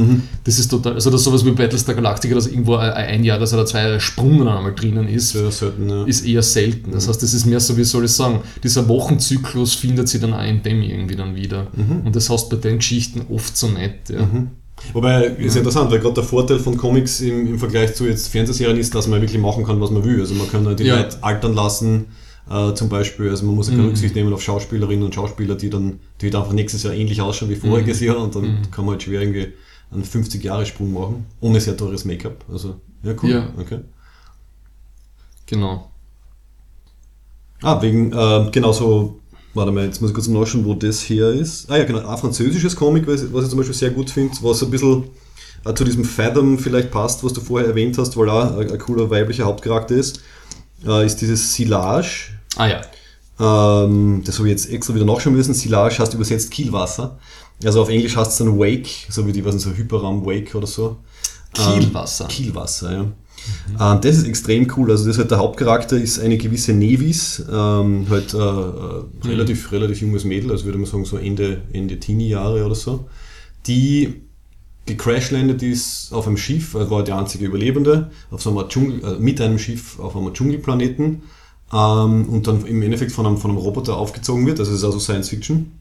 Das 0.45 0.59
ist 0.59 0.69
total, 0.69 0.95
also 0.95 1.11
das 1.11 1.21
ist 1.21 1.25
sowas 1.25 1.45
wie 1.45 1.53
Battlestar 1.53 1.95
Galactica, 1.95 2.35
dass 2.35 2.49
irgendwo 2.49 2.77
ein, 2.77 2.93
ein 2.93 3.25
Jahr 3.25 3.39
oder 3.39 3.67
zwei 3.67 3.83
Jahre 3.83 4.01
Sprung 4.01 4.39
dann 4.39 4.49
einmal 4.49 4.75
drinnen 4.75 5.07
ist 5.09 5.31
Sehr 5.31 5.51
selten, 5.51 5.89
ja. 5.89 6.05
ist 6.05 6.27
eher 6.27 6.43
selten. 6.43 6.93
Das 6.93 7.09
heißt, 7.09 7.23
das 7.23 7.35
ist 7.35 7.47
mehr 7.47 7.61
so, 7.61 7.77
wie 7.77 7.85
soll 7.85 8.05
ich 8.05 8.13
sagen, 8.13 8.41
dieser 8.63 8.89
Wochenzyklus 8.89 9.75
findet 9.75 10.09
sich 10.09 10.21
dann 10.21 10.35
auch 10.35 10.45
in 10.45 10.63
dem 10.63 10.83
irgendwie 10.83 11.17
dann 11.17 11.37
wieder. 11.37 11.69
Und 12.05 12.17
das 12.17 12.31
hast 12.31 12.51
du 12.51 12.57
bei 12.57 12.69
den 12.69 12.79
Geschichten 12.79 13.23
oft 13.33 13.57
so 13.57 13.69
nicht. 13.69 14.11
Ja. 14.11 14.29
Wobei, 14.93 15.25
ist 15.25 15.55
ja 15.55 15.61
interessant, 15.61 15.91
weil 15.91 16.01
gerade 16.01 16.15
der 16.15 16.25
Vorteil 16.25 16.59
von 16.59 16.77
Comics 16.77 17.21
im, 17.21 17.47
im 17.47 17.59
Vergleich 17.59 17.95
zu 17.95 18.07
jetzt 18.07 18.29
Fernsehserien 18.29 18.79
ist, 18.79 18.95
dass 18.95 19.07
man 19.07 19.21
wirklich 19.21 19.41
machen 19.41 19.65
kann, 19.65 19.81
was 19.81 19.91
man 19.91 20.05
will. 20.05 20.21
Also 20.21 20.35
man 20.35 20.51
kann 20.51 20.67
halt 20.67 20.81
die 20.81 20.85
Ja. 20.85 20.97
Leute 20.97 21.23
altern 21.23 21.55
lassen, 21.55 22.07
äh, 22.51 22.75
zum 22.75 22.89
Beispiel. 22.89 23.31
Also 23.31 23.47
man 23.47 23.55
muss 23.55 23.69
ja 23.69 23.77
keine 23.77 23.89
Rücksicht 23.89 24.15
nehmen 24.15 24.33
auf 24.33 24.43
Schauspielerinnen 24.43 25.05
und 25.05 25.15
Schauspieler, 25.15 25.55
die 25.55 25.71
dann 25.71 26.01
die 26.21 26.27
halt 26.27 26.37
einfach 26.37 26.53
nächstes 26.53 26.83
Jahr 26.83 26.95
ähnlich 26.95 27.21
ausschauen 27.21 27.51
wie 27.51 27.57
voriges 27.57 28.01
Jahr 28.01 28.19
und 28.19 28.35
dann 28.35 28.59
kann 28.71 28.85
man 28.85 28.93
halt 28.95 29.03
schwer 29.03 29.21
irgendwie 29.21 29.53
einen 29.91 30.05
50-Jahre-Sprung 30.05 30.93
machen, 30.93 31.27
ohne 31.41 31.61
sehr 31.61 31.77
teures 31.77 32.05
Make-up. 32.05 32.45
Also, 32.51 32.77
ja, 33.03 33.15
cool. 33.23 33.31
Ja. 33.31 33.49
Okay. 33.59 33.81
Genau. 35.47 35.91
Ah, 37.63 37.81
wegen, 37.81 38.13
äh, 38.13 38.49
genau 38.51 38.73
so, 38.73 39.21
warte 39.55 39.73
mal, 39.73 39.85
jetzt 39.85 40.01
muss 40.01 40.11
ich 40.11 40.15
kurz 40.15 40.29
nachschauen, 40.29 40.65
wo 40.65 40.75
das 40.75 41.01
her 41.09 41.31
ist. 41.31 41.71
Ah 41.71 41.79
ja, 41.79 41.85
genau, 41.85 42.07
ein 42.07 42.19
französisches 42.19 42.77
Comic, 42.77 43.07
was 43.07 43.23
ich 43.23 43.31
zum 43.51 43.59
Beispiel 43.59 43.75
sehr 43.75 43.91
gut 43.91 44.11
finde, 44.11 44.35
was 44.43 44.63
ein 44.63 44.71
bisschen 44.71 45.05
äh, 45.65 45.75
zu 45.75 45.85
diesem 45.85 46.05
Fathom 46.05 46.59
vielleicht 46.59 46.91
passt, 46.91 47.23
was 47.25 47.33
du 47.33 47.41
vorher 47.41 47.69
erwähnt 47.69 47.99
hast, 47.99 48.17
weil 48.17 48.29
auch 48.29 48.57
ein, 48.57 48.71
ein 48.71 48.79
cooler 48.79 49.11
weiblicher 49.11 49.45
Hauptcharakter 49.45 49.95
ist, 49.95 50.21
äh, 50.87 51.07
ist 51.07 51.21
dieses 51.21 51.55
Silage. 51.55 52.31
Ah 52.57 52.67
ja. 52.67 52.81
Ähm, 53.41 54.23
das 54.25 54.39
habe 54.39 54.49
ich 54.49 54.53
jetzt 54.53 54.71
extra 54.71 54.95
wieder 54.95 55.05
nachschauen 55.05 55.35
müssen. 55.35 55.55
Silage 55.55 55.99
heißt 55.99 56.15
übersetzt 56.15 56.51
Kielwasser. 56.51 57.19
Also 57.65 57.83
auf 57.83 57.89
Englisch 57.89 58.17
heißt 58.17 58.33
es 58.33 58.39
dann 58.39 58.59
Wake, 58.59 58.89
so 59.09 59.27
wie 59.27 59.33
die, 59.33 59.45
was 59.45 59.55
so 59.57 59.71
Hyperraum 59.71 60.25
Wake 60.27 60.55
oder 60.55 60.67
so. 60.67 60.97
Kielwasser. 61.53 62.25
Ähm, 62.25 62.31
Kielwasser, 62.31 62.93
ja. 62.93 63.07
Mhm. 63.73 64.01
das 64.01 64.17
ist 64.17 64.27
extrem 64.27 64.71
cool. 64.77 64.91
Also 64.91 65.07
das 65.07 65.19
halt 65.19 65.31
der 65.31 65.39
Hauptcharakter 65.39 65.97
ist 65.97 66.19
eine 66.19 66.37
gewisse 66.39 66.73
Nevis, 66.73 67.45
ähm, 67.51 68.07
halt 68.09 68.35
äh, 68.35 68.39
äh, 68.39 68.41
mhm. 68.41 69.09
relativ, 69.25 69.71
mhm. 69.71 69.79
relativ 69.79 70.01
junges 70.01 70.25
Mädel, 70.25 70.51
also 70.51 70.65
würde 70.65 70.79
man 70.79 70.87
sagen 70.87 71.05
so 71.05 71.17
Ende, 71.17 71.63
Ende 71.73 71.99
Teenie-Jahre 71.99 72.65
oder 72.65 72.75
so, 72.75 73.09
die 73.67 74.23
gecrashlandet 74.87 75.63
ist 75.63 76.13
auf 76.13 76.27
einem 76.27 76.37
Schiff, 76.37 76.75
also 76.75 76.91
war 76.91 77.05
die 77.05 77.13
einzige 77.13 77.47
Überlebende, 77.47 78.11
auf 78.31 78.43
so 78.43 78.51
einem 78.51 78.69
Dschungel, 78.69 79.05
äh, 79.05 79.19
mit 79.19 79.41
einem 79.41 79.59
Schiff 79.59 79.99
auf 80.01 80.17
einem 80.17 80.33
Dschungelplaneten 80.35 81.23
ähm, 81.73 82.29
und 82.29 82.47
dann 82.47 82.67
im 82.67 82.83
Endeffekt 82.83 83.13
von 83.13 83.27
einem, 83.27 83.39
von 83.39 83.51
einem 83.51 83.59
Roboter 83.59 83.97
aufgezogen 83.97 84.47
wird, 84.47 84.59
also 84.59 84.73
es 84.73 84.79
ist 84.79 84.85
also 84.85 84.99
Science 84.99 85.29
Fiction. 85.29 85.73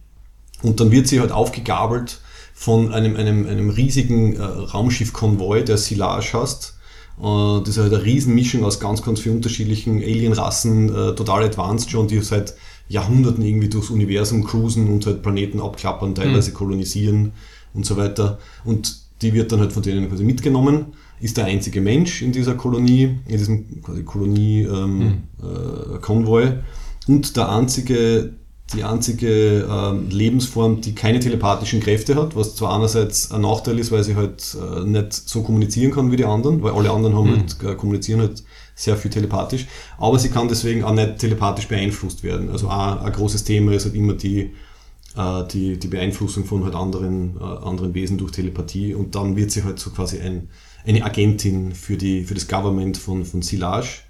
Und 0.61 0.79
dann 0.79 0.91
wird 0.91 1.07
sie 1.07 1.19
halt 1.19 1.31
aufgegabelt 1.31 2.21
von 2.53 2.93
einem, 2.93 3.15
einem, 3.15 3.47
einem 3.47 3.69
riesigen 3.69 4.35
äh, 4.35 4.43
Raumschiffkonvoi, 4.43 5.63
der 5.63 5.77
Silage 5.77 6.33
heißt. 6.33 6.77
Äh, 7.21 7.59
das 7.59 7.69
ist 7.69 7.77
halt 7.77 7.93
eine 7.93 8.03
Riesenmischung 8.03 8.63
aus 8.63 8.79
ganz, 8.79 9.01
ganz 9.03 9.19
vielen 9.19 9.37
unterschiedlichen 9.37 10.01
Alienrassen, 10.01 10.89
äh, 10.89 11.15
total 11.15 11.43
advanced 11.43 11.91
schon, 11.91 12.07
die 12.07 12.19
seit 12.19 12.55
Jahrhunderten 12.87 13.43
irgendwie 13.43 13.69
durchs 13.69 13.89
Universum 13.89 14.43
cruisen 14.43 14.89
und 14.89 15.05
halt 15.05 15.21
Planeten 15.21 15.61
abklappern, 15.61 16.15
teilweise 16.15 16.51
mhm. 16.51 16.55
kolonisieren 16.55 17.31
und 17.73 17.85
so 17.85 17.95
weiter. 17.95 18.39
Und 18.65 18.99
die 19.21 19.33
wird 19.33 19.51
dann 19.51 19.59
halt 19.59 19.71
von 19.71 19.83
denen 19.83 20.09
quasi 20.09 20.23
mitgenommen, 20.23 20.87
ist 21.19 21.37
der 21.37 21.45
einzige 21.45 21.81
Mensch 21.81 22.23
in 22.23 22.31
dieser 22.31 22.55
Kolonie, 22.55 23.19
in 23.27 23.37
diesem 23.37 23.81
quasi 23.81 24.03
Kolonie-Konvoi 24.03 24.83
ähm, 26.43 26.49
mhm. 26.49 26.55
äh, 26.57 26.59
und 27.07 27.37
der 27.37 27.49
einzige, 27.49 28.33
die 28.73 28.83
einzige 28.83 29.67
äh, 29.69 30.13
Lebensform, 30.13 30.81
die 30.81 30.95
keine 30.95 31.19
telepathischen 31.19 31.79
Kräfte 31.79 32.15
hat, 32.15 32.35
was 32.35 32.55
zwar 32.55 32.75
einerseits 32.75 33.31
ein 33.31 33.41
Nachteil 33.41 33.79
ist, 33.79 33.91
weil 33.91 34.03
sie 34.03 34.15
halt 34.15 34.55
äh, 34.55 34.85
nicht 34.85 35.13
so 35.13 35.43
kommunizieren 35.43 35.91
kann 35.91 36.11
wie 36.11 36.17
die 36.17 36.25
anderen, 36.25 36.61
weil 36.63 36.73
alle 36.73 36.91
anderen 36.91 37.15
haben 37.15 37.31
mhm. 37.31 37.37
halt, 37.39 37.63
äh, 37.63 37.75
kommunizieren 37.75 38.21
halt 38.21 38.43
sehr 38.75 38.97
viel 38.97 39.11
telepathisch, 39.11 39.67
aber 39.97 40.17
sie 40.17 40.29
kann 40.29 40.47
deswegen 40.47 40.83
auch 40.83 40.93
nicht 40.93 41.19
telepathisch 41.19 41.67
beeinflusst 41.67 42.23
werden. 42.23 42.49
Also 42.49 42.69
auch 42.69 43.01
ein 43.01 43.11
großes 43.11 43.43
Thema 43.43 43.73
ist 43.73 43.85
halt 43.85 43.95
immer 43.95 44.13
die 44.13 44.51
äh, 45.15 45.43
die, 45.47 45.77
die 45.77 45.87
Beeinflussung 45.87 46.45
von 46.45 46.63
halt 46.63 46.75
anderen, 46.75 47.37
äh, 47.39 47.43
anderen 47.43 47.93
Wesen 47.93 48.17
durch 48.17 48.31
Telepathie 48.31 48.93
und 48.93 49.15
dann 49.15 49.35
wird 49.35 49.51
sie 49.51 49.63
halt 49.63 49.79
so 49.79 49.89
quasi 49.89 50.19
ein, 50.19 50.49
eine 50.85 51.03
Agentin 51.03 51.73
für, 51.73 51.97
die, 51.97 52.23
für 52.23 52.33
das 52.33 52.47
Government 52.47 52.97
von, 52.97 53.25
von 53.25 53.41
Silage. 53.41 54.03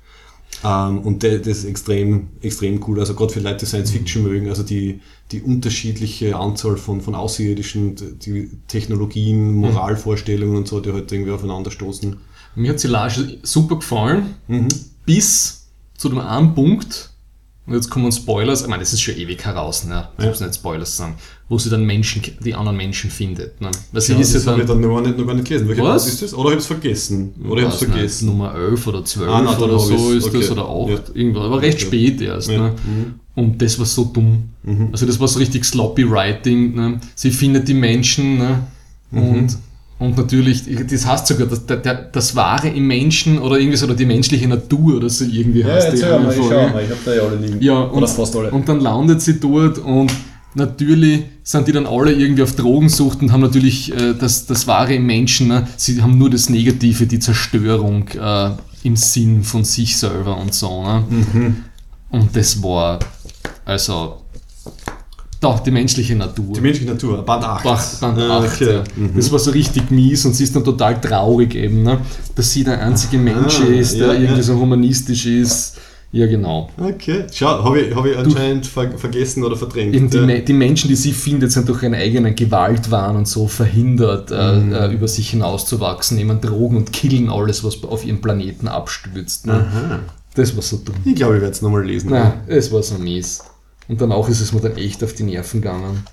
Ähm, 0.64 1.00
und 1.00 1.24
das 1.24 1.42
ist 1.46 1.66
extrem, 1.66 2.30
extrem 2.42 2.84
cool. 2.88 3.00
Also 3.00 3.16
gerade 3.16 3.34
für 3.34 3.40
Leute, 3.40 3.58
die 3.60 3.66
Science 3.66 3.92
Fiction 3.92 4.24
mögen, 4.24 4.50
also 4.50 4.64
die, 4.64 5.02
die 5.32 5.42
unterschiedliche 5.42 6.36
Anzahl 6.36 6.78
von, 6.78 7.02
von 7.02 7.16
Außerirdischen, 7.16 8.20
die 8.20 8.50
Technologien, 8.68 9.52
mhm. 9.52 9.58
Moralvorstellungen 9.58 10.56
und 10.56 10.68
so, 10.68 10.80
die 10.80 10.92
halt 10.92 11.12
irgendwie 11.12 11.32
aufeinander 11.32 11.72
stoßen. 11.72 12.18
Mir 12.56 12.72
hat 12.72 12.80
Silage 12.80 13.40
super 13.44 13.78
gefallen, 13.78 14.36
mhm. 14.48 14.68
bis 15.06 15.70
zu 15.98 16.10
dem 16.10 16.20
einen 16.20 16.54
Punkt, 16.54 17.12
und 17.68 17.76
jetzt 17.76 17.90
kommen 17.90 18.12
Spoilers, 18.12 18.64
ich 18.64 18.68
meine, 18.68 18.82
das 18.82 18.92
ist 18.92 19.02
schon 19.02 19.16
ewig 19.16 19.46
heraus, 19.46 19.86
ne? 19.86 20.10
ich 20.18 20.24
ja. 20.24 20.30
muss 20.30 20.42
nicht 20.42 20.56
Spoilers 20.56 20.98
sagen, 20.98 21.16
wo 21.52 21.58
sie 21.58 21.70
dann 21.70 21.84
Menschen, 21.84 22.22
die 22.40 22.56
anderen 22.56 22.78
Menschen 22.78 23.10
findet. 23.10 23.60
Ne? 23.60 23.70
Weil 23.92 24.02
sie 24.02 24.14
ja, 24.14 24.20
ist 24.20 24.34
das 24.34 24.46
ja 24.46 24.52
dann, 24.52 24.62
habe 24.62 24.62
ich 24.62 24.70
dann 24.70 24.80
noch 24.80 25.02
nicht, 25.02 25.18
noch 25.18 25.28
gar 25.28 25.34
nicht 25.34 25.46
gelesen. 25.46 25.68
Welche 25.68 25.84
was? 25.84 26.08
ist 26.08 26.22
das? 26.22 26.34
Oder 26.34 26.46
ich 26.46 26.52
habe 26.52 26.62
es 26.62 26.66
vergessen. 26.66 27.34
Oder 27.46 27.64
ich 27.64 27.68
habe 27.68 27.78
vergessen. 27.78 28.26
Nicht, 28.26 28.38
Nummer 28.38 28.56
11 28.56 28.88
oder 28.88 29.04
12 29.04 29.30
ah, 29.30 29.42
nein, 29.42 29.58
oder 29.58 29.80
so 29.80 30.14
ist 30.14 30.28
okay. 30.28 30.40
das, 30.40 30.52
oder 30.52 30.70
8, 30.70 30.90
ja. 30.90 31.00
irgendwas, 31.14 31.44
aber 31.44 31.62
recht 31.62 31.80
okay. 31.80 31.88
spät 31.88 32.22
erst. 32.22 32.52
Ja. 32.52 32.58
Ne? 32.58 32.70
Mhm. 32.70 33.14
Und 33.36 33.62
das 33.62 33.78
war 33.78 33.86
so 33.86 34.06
dumm. 34.06 34.44
Mhm. 34.64 34.90
Also 34.94 35.06
das 35.06 35.20
war 35.20 35.28
so 35.28 35.40
richtig 35.40 35.66
sloppy 35.66 36.10
writing. 36.10 36.74
Ne? 36.74 37.02
Sie 37.16 37.32
findet 37.32 37.68
die 37.68 37.74
Menschen 37.74 38.38
ne? 38.38 38.64
Mhm. 39.12 39.20
und 39.20 39.58
und 40.00 40.18
natürlich, 40.18 40.64
das 40.90 41.06
heißt 41.06 41.28
sogar, 41.28 41.46
das, 41.46 41.64
der, 41.68 41.80
das 41.80 42.36
Wahre 42.36 42.70
im 42.70 42.88
Menschen 42.88 43.38
oder 43.38 43.60
irgendwie 43.60 43.78
so, 43.78 43.86
oder 43.86 43.94
die 43.94 44.08
menschliche 44.08 44.48
Natur 44.48 44.96
oder 44.96 45.10
so 45.10 45.26
irgendwie 45.26 45.64
heißt 45.64 45.90
ja, 45.90 45.94
die. 45.94 46.00
Ja, 46.00 46.18
mal, 46.18 46.34
ich 46.34 46.38
schau 46.38 46.70
mal, 46.70 46.84
ich 46.84 46.90
hab 46.90 47.06
da 47.06 47.14
ja 47.14 47.22
alle 47.22 47.36
liegen. 47.36 47.62
Ja, 47.62 47.82
und, 47.82 47.98
oder 47.98 48.08
fast 48.08 48.36
alle. 48.36 48.50
Und 48.50 48.68
dann 48.68 48.80
landet 48.80 49.22
sie 49.22 49.40
dort 49.40 49.78
und 49.78 50.12
natürlich 50.54 51.24
sind 51.44 51.68
die 51.68 51.72
dann 51.72 51.86
alle 51.86 52.14
irgendwie 52.14 52.44
auf 52.44 52.56
Drogensucht 52.56 53.22
und 53.22 53.32
haben 53.32 53.42
natürlich 53.42 53.94
äh, 53.94 54.14
das, 54.14 54.46
das 54.46 54.68
Wahre 54.68 54.96
im 54.96 55.06
Menschen, 55.06 55.48
ne? 55.48 55.68
sie 55.78 56.02
haben 56.02 56.18
nur 56.18 56.30
das 56.30 56.50
Negative, 56.50 57.08
die 57.08 57.20
Zerstörung 57.20 58.08
äh, 58.10 58.52
im 58.84 58.96
Sinn 58.96 59.44
von 59.44 59.64
sich 59.64 59.98
selber 59.98 60.38
und 60.38 60.54
so. 60.54 60.84
Ne? 60.84 61.04
Mhm. 61.10 61.56
Und 62.10 62.36
das 62.36 62.62
war, 62.62 63.00
also 63.64 64.22
doch, 65.40 65.60
die 65.62 65.72
menschliche 65.72 66.16
Natur. 66.16 66.54
Die 66.54 66.62
menschliche 66.62 66.92
Natur, 66.92 67.24
Band 67.26 67.44
8. 67.44 67.64
Band, 67.64 68.00
Band 68.00 68.18
8, 68.20 68.30
ah, 68.30 68.40
okay. 68.40 68.74
ja. 68.74 68.84
mhm. 68.96 69.12
Das 69.16 69.32
war 69.32 69.40
so 69.40 69.52
richtig 69.52 69.90
mies 69.90 70.26
und 70.26 70.36
sie 70.36 70.44
ist 70.44 70.56
dann 70.56 70.64
total 70.64 71.00
traurig 71.02 71.56
eben, 71.56 71.84
ne? 71.84 72.00
dass 72.36 72.52
sie 72.52 72.64
der 72.64 72.80
einzige 72.80 73.18
Mensch 73.18 73.60
ah, 73.60 73.66
ist, 73.66 73.98
der 73.98 74.08
ja, 74.08 74.14
irgendwie 74.14 74.36
ja. 74.36 74.44
so 74.44 74.60
humanistisch 74.60 75.26
ist. 75.26 75.78
Ja, 76.14 76.28
genau. 76.28 76.70
Okay, 76.78 77.24
schau, 77.32 77.64
habe 77.64 77.80
ich, 77.80 77.96
hab 77.96 78.06
ich 78.06 78.18
anscheinend 78.18 78.68
ver 78.68 78.98
vergessen 78.98 79.46
oder 79.46 79.56
verdrängt. 79.56 80.14
Die, 80.14 80.18
ja. 80.18 80.40
die, 80.40 80.54
Menschen, 80.54 80.90
die 80.90 80.96
sie 80.96 81.14
findet, 81.14 81.54
sind 81.54 81.70
durch 81.70 81.84
ihren 81.84 81.94
eigenen 81.94 82.36
Gewaltwahn 82.36 83.16
und 83.16 83.30
so 83.30 83.48
verhindert, 83.48 84.30
äh, 84.30 84.56
mhm. 84.56 84.74
äh, 84.74 84.88
über 84.92 85.08
sich 85.08 85.30
hinauszuwachsen, 85.30 86.18
nehmen 86.18 86.42
Drogen 86.42 86.76
und 86.76 86.92
killen 86.92 87.30
alles, 87.30 87.64
was 87.64 87.82
auf 87.84 88.06
ihrem 88.06 88.20
Planeten 88.20 88.68
abstürzt. 88.68 89.48
Ne? 89.48 90.02
Das 90.36 90.54
war 90.56 90.62
so 90.62 90.78
dumm. 90.78 90.96
Ich 91.06 91.16
glaube, 91.16 91.36
ich 91.36 91.42
werde 91.42 91.54
es 91.54 91.62
nochmal 91.62 91.86
lesen. 91.86 92.10
Nein, 92.10 92.42
es 92.48 92.72
war 92.74 92.84
so 92.84 92.98
mies. 92.98 93.44
Und 93.88 94.02
danach 94.02 94.28
ist 94.28 94.42
es 94.42 94.52
mir 94.52 94.62
dann 94.62 94.78
echt 94.78 95.04
auf 95.04 95.14
die 95.14 95.24
Nerven 95.24 95.62
gegangen. 95.62 96.04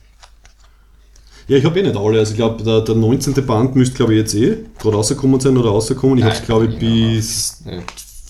Ja, 1.49 1.57
ich 1.57 1.65
habe 1.65 1.81
eh 1.81 1.83
nicht 1.83 1.97
alle. 1.97 2.19
Also 2.19 2.33
ich 2.33 2.37
glaube, 2.37 2.63
der, 2.63 2.83
der 2.83 2.95
19. 2.95 3.35
Band 3.47 3.75
müsste, 3.75 3.97
glaube 3.97 4.15
ich, 4.15 4.21
jetzt 4.21 4.35
eh 4.35 4.59
gerade 4.79 4.97
rausgekommen 4.97 5.41
sein 5.41 5.57
oder 5.57 5.71
rausgekommen. 5.71 6.19
Ich 6.19 6.25
habe 6.25 6.35
es, 6.35 6.43
glaube 6.43 6.67
ich, 6.67 6.79
bis 6.79 7.63
ja. 7.65 7.79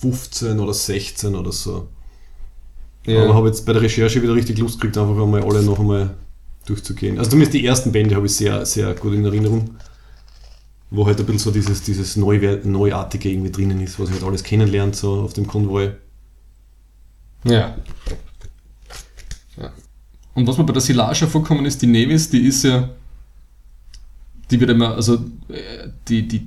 15 0.01 0.59
oder 0.59 0.75
16 0.75 1.35
oder 1.35 1.53
so. 1.53 1.89
Ja. 3.07 3.25
Aber 3.25 3.35
habe 3.35 3.49
jetzt 3.49 3.65
bei 3.65 3.73
der 3.73 3.83
Recherche 3.83 4.23
wieder 4.23 4.35
richtig 4.35 4.59
Lust 4.59 4.81
gekriegt, 4.81 4.99
einfach 4.99 5.23
einmal 5.23 5.43
alle 5.43 5.63
noch 5.63 5.79
einmal 5.79 6.15
durchzugehen. 6.67 7.19
Also 7.19 7.31
zumindest 7.31 7.55
die 7.55 7.65
ersten 7.65 7.93
Bände 7.93 8.15
habe 8.15 8.27
ich 8.27 8.35
sehr, 8.35 8.67
sehr 8.67 8.95
gut 8.95 9.15
in 9.15 9.25
Erinnerung. 9.25 9.77
Wo 10.91 11.07
halt 11.07 11.19
ein 11.21 11.27
bisschen 11.27 11.39
so 11.39 11.51
dieses, 11.51 11.83
dieses 11.83 12.17
Neu 12.17 12.61
Neuartige 12.65 13.31
irgendwie 13.31 13.51
drinnen 13.51 13.81
ist, 13.81 13.99
was 13.99 14.09
man 14.09 14.19
halt 14.19 14.29
alles 14.29 14.43
kennenlernt, 14.43 14.97
so 14.97 15.21
auf 15.21 15.35
dem 15.35 15.47
Konvoi. 15.47 15.93
Ja. 17.45 17.77
Und 20.39 20.47
was 20.47 20.57
mir 20.57 20.63
bei 20.63 20.73
der 20.73 20.81
Silage 20.81 21.27
vorkommen 21.27 21.67
ist, 21.67 21.83
die 21.83 21.89
Nevis, 21.89 22.31
die 22.31 22.47
ist 22.47 22.63
ja, 22.63 22.91
die 24.49 24.61
wird 24.61 24.71
immer, 24.71 24.95
also 24.95 25.15
äh, 25.49 25.89
die, 26.07 26.29
die, 26.29 26.47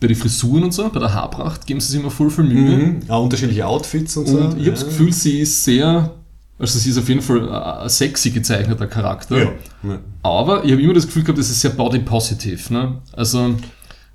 bei 0.00 0.06
den 0.06 0.16
Frisuren 0.16 0.64
und 0.64 0.72
so, 0.74 0.88
bei 0.88 1.00
der 1.00 1.12
Haarpracht 1.12 1.66
geben 1.66 1.80
sie 1.80 1.92
sich 1.92 2.00
immer 2.00 2.10
voll 2.10 2.30
viel 2.30 2.44
Mühe. 2.44 2.76
Mhm. 2.76 3.00
Ja, 3.08 3.16
unterschiedliche 3.16 3.66
Outfits 3.66 4.16
und, 4.16 4.26
und 4.26 4.30
so. 4.30 4.38
Und 4.38 4.58
ich 4.58 4.66
habe 4.66 4.72
das 4.72 4.84
Gefühl, 4.84 5.12
sie 5.12 5.40
ist 5.40 5.64
sehr, 5.64 6.12
also 6.58 6.78
sie 6.78 6.90
ist 6.90 6.98
auf 6.98 7.08
jeden 7.08 7.22
Fall 7.22 7.48
ein 7.50 7.88
sexy 7.88 8.30
gezeichneter 8.30 8.86
Charakter. 8.86 9.38
Ja. 9.38 9.52
ja. 9.82 9.98
Aber 10.22 10.64
ich 10.64 10.72
habe 10.72 10.82
immer 10.82 10.94
das 10.94 11.06
Gefühl 11.06 11.22
gehabt, 11.22 11.38
das 11.38 11.50
ist 11.50 11.60
sehr 11.60 11.70
body 11.70 12.00
positive. 12.00 12.72
Ne? 12.72 12.98
Also, 13.12 13.54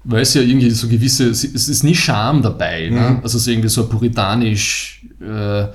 weil 0.03 0.21
es 0.21 0.33
ja 0.33 0.41
irgendwie 0.41 0.69
so 0.69 0.87
gewisse, 0.87 1.29
es 1.29 1.43
ist 1.43 1.83
nie 1.83 1.95
Scham 1.95 2.41
dabei. 2.41 2.89
Ne? 2.89 2.89
Mhm. 2.89 2.95
Ne? 2.95 3.19
Also 3.23 3.37
so 3.39 3.51
irgendwie 3.51 3.69
so 3.69 3.87
puritanisch, 3.87 5.05
äh, 5.21 5.65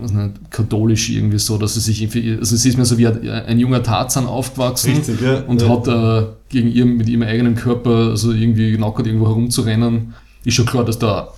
nicht, 0.00 0.50
katholisch 0.50 1.10
irgendwie 1.10 1.38
so, 1.38 1.58
dass 1.58 1.74
sie 1.74 1.80
sich, 1.80 2.02
also 2.38 2.56
sie 2.56 2.68
ist 2.68 2.78
mir 2.78 2.84
so 2.84 2.98
wie 2.98 3.06
ein, 3.06 3.58
junger 3.58 3.82
Tarzan 3.82 4.26
aufgewachsen 4.26 4.94
Richtig, 4.94 5.20
ja, 5.20 5.40
und 5.42 5.62
ja. 5.62 5.68
hat 5.68 5.88
äh, 5.88 6.26
gegen 6.48 6.70
ihren, 6.70 6.96
mit 6.96 7.08
ihrem 7.08 7.22
eigenen 7.22 7.54
Körper 7.54 8.10
also 8.10 8.32
irgendwie 8.32 8.76
nackert 8.76 9.06
irgendwo 9.06 9.28
herumzurennen. 9.28 10.14
Ist 10.44 10.54
schon 10.54 10.66
klar, 10.66 10.84
dass 10.84 10.98
da 10.98 11.32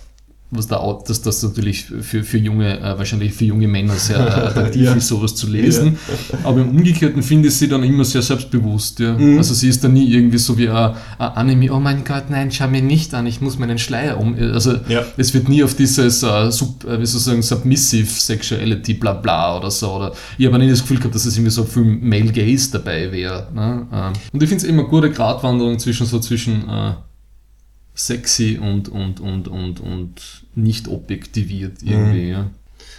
was 0.52 0.66
da 0.66 0.98
dass 1.06 1.22
das 1.22 1.42
natürlich 1.42 1.86
für, 1.86 2.22
für 2.22 2.36
junge, 2.36 2.78
äh, 2.78 2.98
wahrscheinlich 2.98 3.32
für 3.32 3.46
junge 3.46 3.66
Männer 3.66 3.94
sehr 3.94 4.18
äh, 4.18 4.20
attraktiv 4.20 4.82
ja. 4.84 4.92
ist, 4.92 5.08
sowas 5.08 5.34
zu 5.34 5.48
lesen. 5.48 5.96
Ja. 6.30 6.38
Aber 6.44 6.60
im 6.60 6.68
Umgekehrten 6.68 7.22
finde 7.22 7.48
ich 7.48 7.54
sie 7.54 7.68
dann 7.68 7.82
immer 7.82 8.04
sehr 8.04 8.20
selbstbewusst. 8.20 9.00
Ja. 9.00 9.14
Mhm. 9.14 9.38
Also 9.38 9.54
sie 9.54 9.68
ist 9.68 9.82
dann 9.82 9.94
nie 9.94 10.12
irgendwie 10.12 10.36
so 10.36 10.58
wie 10.58 10.68
ein, 10.68 10.94
ein 11.18 11.28
Anime, 11.32 11.72
oh 11.72 11.80
mein 11.80 12.04
Gott, 12.04 12.24
nein, 12.28 12.52
schau 12.52 12.68
mir 12.68 12.82
nicht 12.82 13.14
an, 13.14 13.26
ich 13.26 13.40
muss 13.40 13.58
meinen 13.58 13.78
Schleier 13.78 14.20
um. 14.20 14.34
Also 14.34 14.74
ja. 14.88 15.02
es 15.16 15.32
wird 15.32 15.48
nie 15.48 15.64
auf 15.64 15.74
dieses 15.74 16.22
uh, 16.22 16.50
sub, 16.50 16.84
wie 16.84 17.06
soll 17.06 17.18
ich 17.18 17.24
sagen, 17.24 17.42
Submissive 17.42 18.10
Sexuality 18.10 18.94
bla 18.94 19.14
bla 19.14 19.56
oder 19.56 19.70
so. 19.70 19.90
Oder 19.92 20.12
ich 20.36 20.46
habe 20.46 20.58
nie 20.58 20.68
das 20.68 20.82
Gefühl 20.82 20.98
gehabt, 20.98 21.14
dass 21.14 21.24
es 21.24 21.34
irgendwie 21.34 21.50
so 21.50 21.64
viel 21.64 21.82
Male 21.82 22.30
Gaze 22.30 22.72
dabei 22.72 23.10
wäre. 23.10 23.48
Ne? 23.54 23.86
Ähm, 23.90 24.12
und 24.32 24.42
ich 24.42 24.48
finde 24.50 24.64
es 24.64 24.68
immer 24.68 24.82
eine 24.82 24.90
gute 24.90 25.10
Gratwanderung 25.10 25.78
zwischen 25.78 26.06
so 26.06 26.18
zwischen 26.18 26.68
uh, 26.68 26.92
sexy 28.06 28.58
und, 28.62 28.88
und, 28.88 29.20
und, 29.20 29.48
und, 29.48 29.80
und 29.80 30.14
nicht 30.54 30.88
objektiviert 30.88 31.82
irgendwie. 31.82 32.24
Mhm. 32.24 32.30
Ja. 32.30 32.50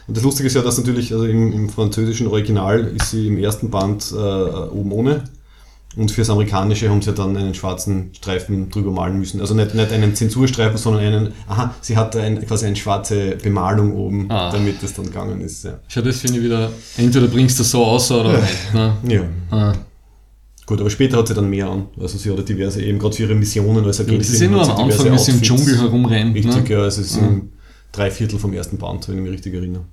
Und 0.07 0.17
das 0.17 0.23
Lustige 0.23 0.47
ist 0.47 0.55
ja, 0.55 0.61
dass 0.61 0.77
natürlich, 0.77 1.13
also 1.13 1.25
im, 1.25 1.53
im 1.53 1.69
französischen 1.69 2.27
Original 2.27 2.79
ist 2.95 3.11
sie 3.11 3.27
im 3.27 3.37
ersten 3.37 3.69
Band 3.69 4.11
äh, 4.11 4.15
oben 4.15 4.91
ohne 4.91 5.23
Und 5.95 6.11
fürs 6.11 6.29
Amerikanische 6.29 6.89
haben 6.89 7.01
sie 7.01 7.13
dann 7.13 7.37
einen 7.37 7.53
schwarzen 7.53 8.09
Streifen 8.13 8.69
drüber 8.69 8.91
malen 8.91 9.17
müssen. 9.19 9.39
Also 9.39 9.53
nicht, 9.53 9.75
nicht 9.75 9.91
einen 9.91 10.15
Zensurstreifen, 10.15 10.77
sondern 10.77 11.03
einen, 11.03 11.33
aha, 11.47 11.73
sie 11.81 11.95
hatte 11.95 12.21
ein, 12.21 12.45
quasi 12.45 12.65
eine 12.65 12.75
schwarze 12.75 13.37
Bemalung 13.41 13.93
oben, 13.95 14.29
Ah. 14.29 14.51
damit 14.51 14.81
das 14.83 14.93
dann 14.93 15.05
gegangen 15.05 15.39
ist. 15.41 15.63
Ja. 15.63 15.79
Schau, 15.87 16.01
das 16.01 16.19
finde 16.19 16.39
ich 16.39 16.43
wieder, 16.43 16.71
entweder 16.97 17.27
bringst 17.27 17.59
du 17.59 17.63
das 17.63 17.71
so 17.71 17.85
aus 17.85 18.11
oder 18.11 18.33
nicht. 18.41 18.73
Ne? 18.73 18.97
ja. 19.07 19.21
Ah. 19.51 19.73
Gut, 20.65 20.79
aber 20.79 20.89
später 20.89 21.17
hat 21.17 21.27
sie 21.27 21.33
dann 21.33 21.49
mehr 21.49 21.67
an. 21.69 21.87
Also 21.99 22.17
sie 22.17 22.31
hat 22.31 22.47
diverse, 22.47 22.81
eben 22.81 22.97
gerade 22.99 23.15
für 23.15 23.23
ihre 23.23 23.35
Missionen 23.35 23.83
als 23.85 23.97
Ja, 23.97 24.03
Agentin. 24.05 24.19
das 24.19 24.29
ist 24.29 24.41
eh 24.41 24.47
nur 24.47 24.59
am 24.61 24.65
sie 24.65 24.71
Anfang, 24.71 25.13
wie 25.13 25.17
sie 25.19 25.31
im. 25.31 25.41
Dschungel 25.41 25.77
herumrennt. 25.77 26.35
Richtig, 26.35 26.63
Ne? 26.63 26.69
ja, 26.69 26.85
es 26.85 26.97
ist 26.97 27.17
Ja. 27.17 27.27
im 27.27 27.49
drei 27.91 28.09
Viertel 28.09 28.39
vom 28.39 28.53
ersten 28.53 28.77
Band, 28.77 29.07
wenn 29.09 29.17
ich 29.17 29.23
mich 29.23 29.31
richtig 29.33 29.53
erinnere. 29.55 29.83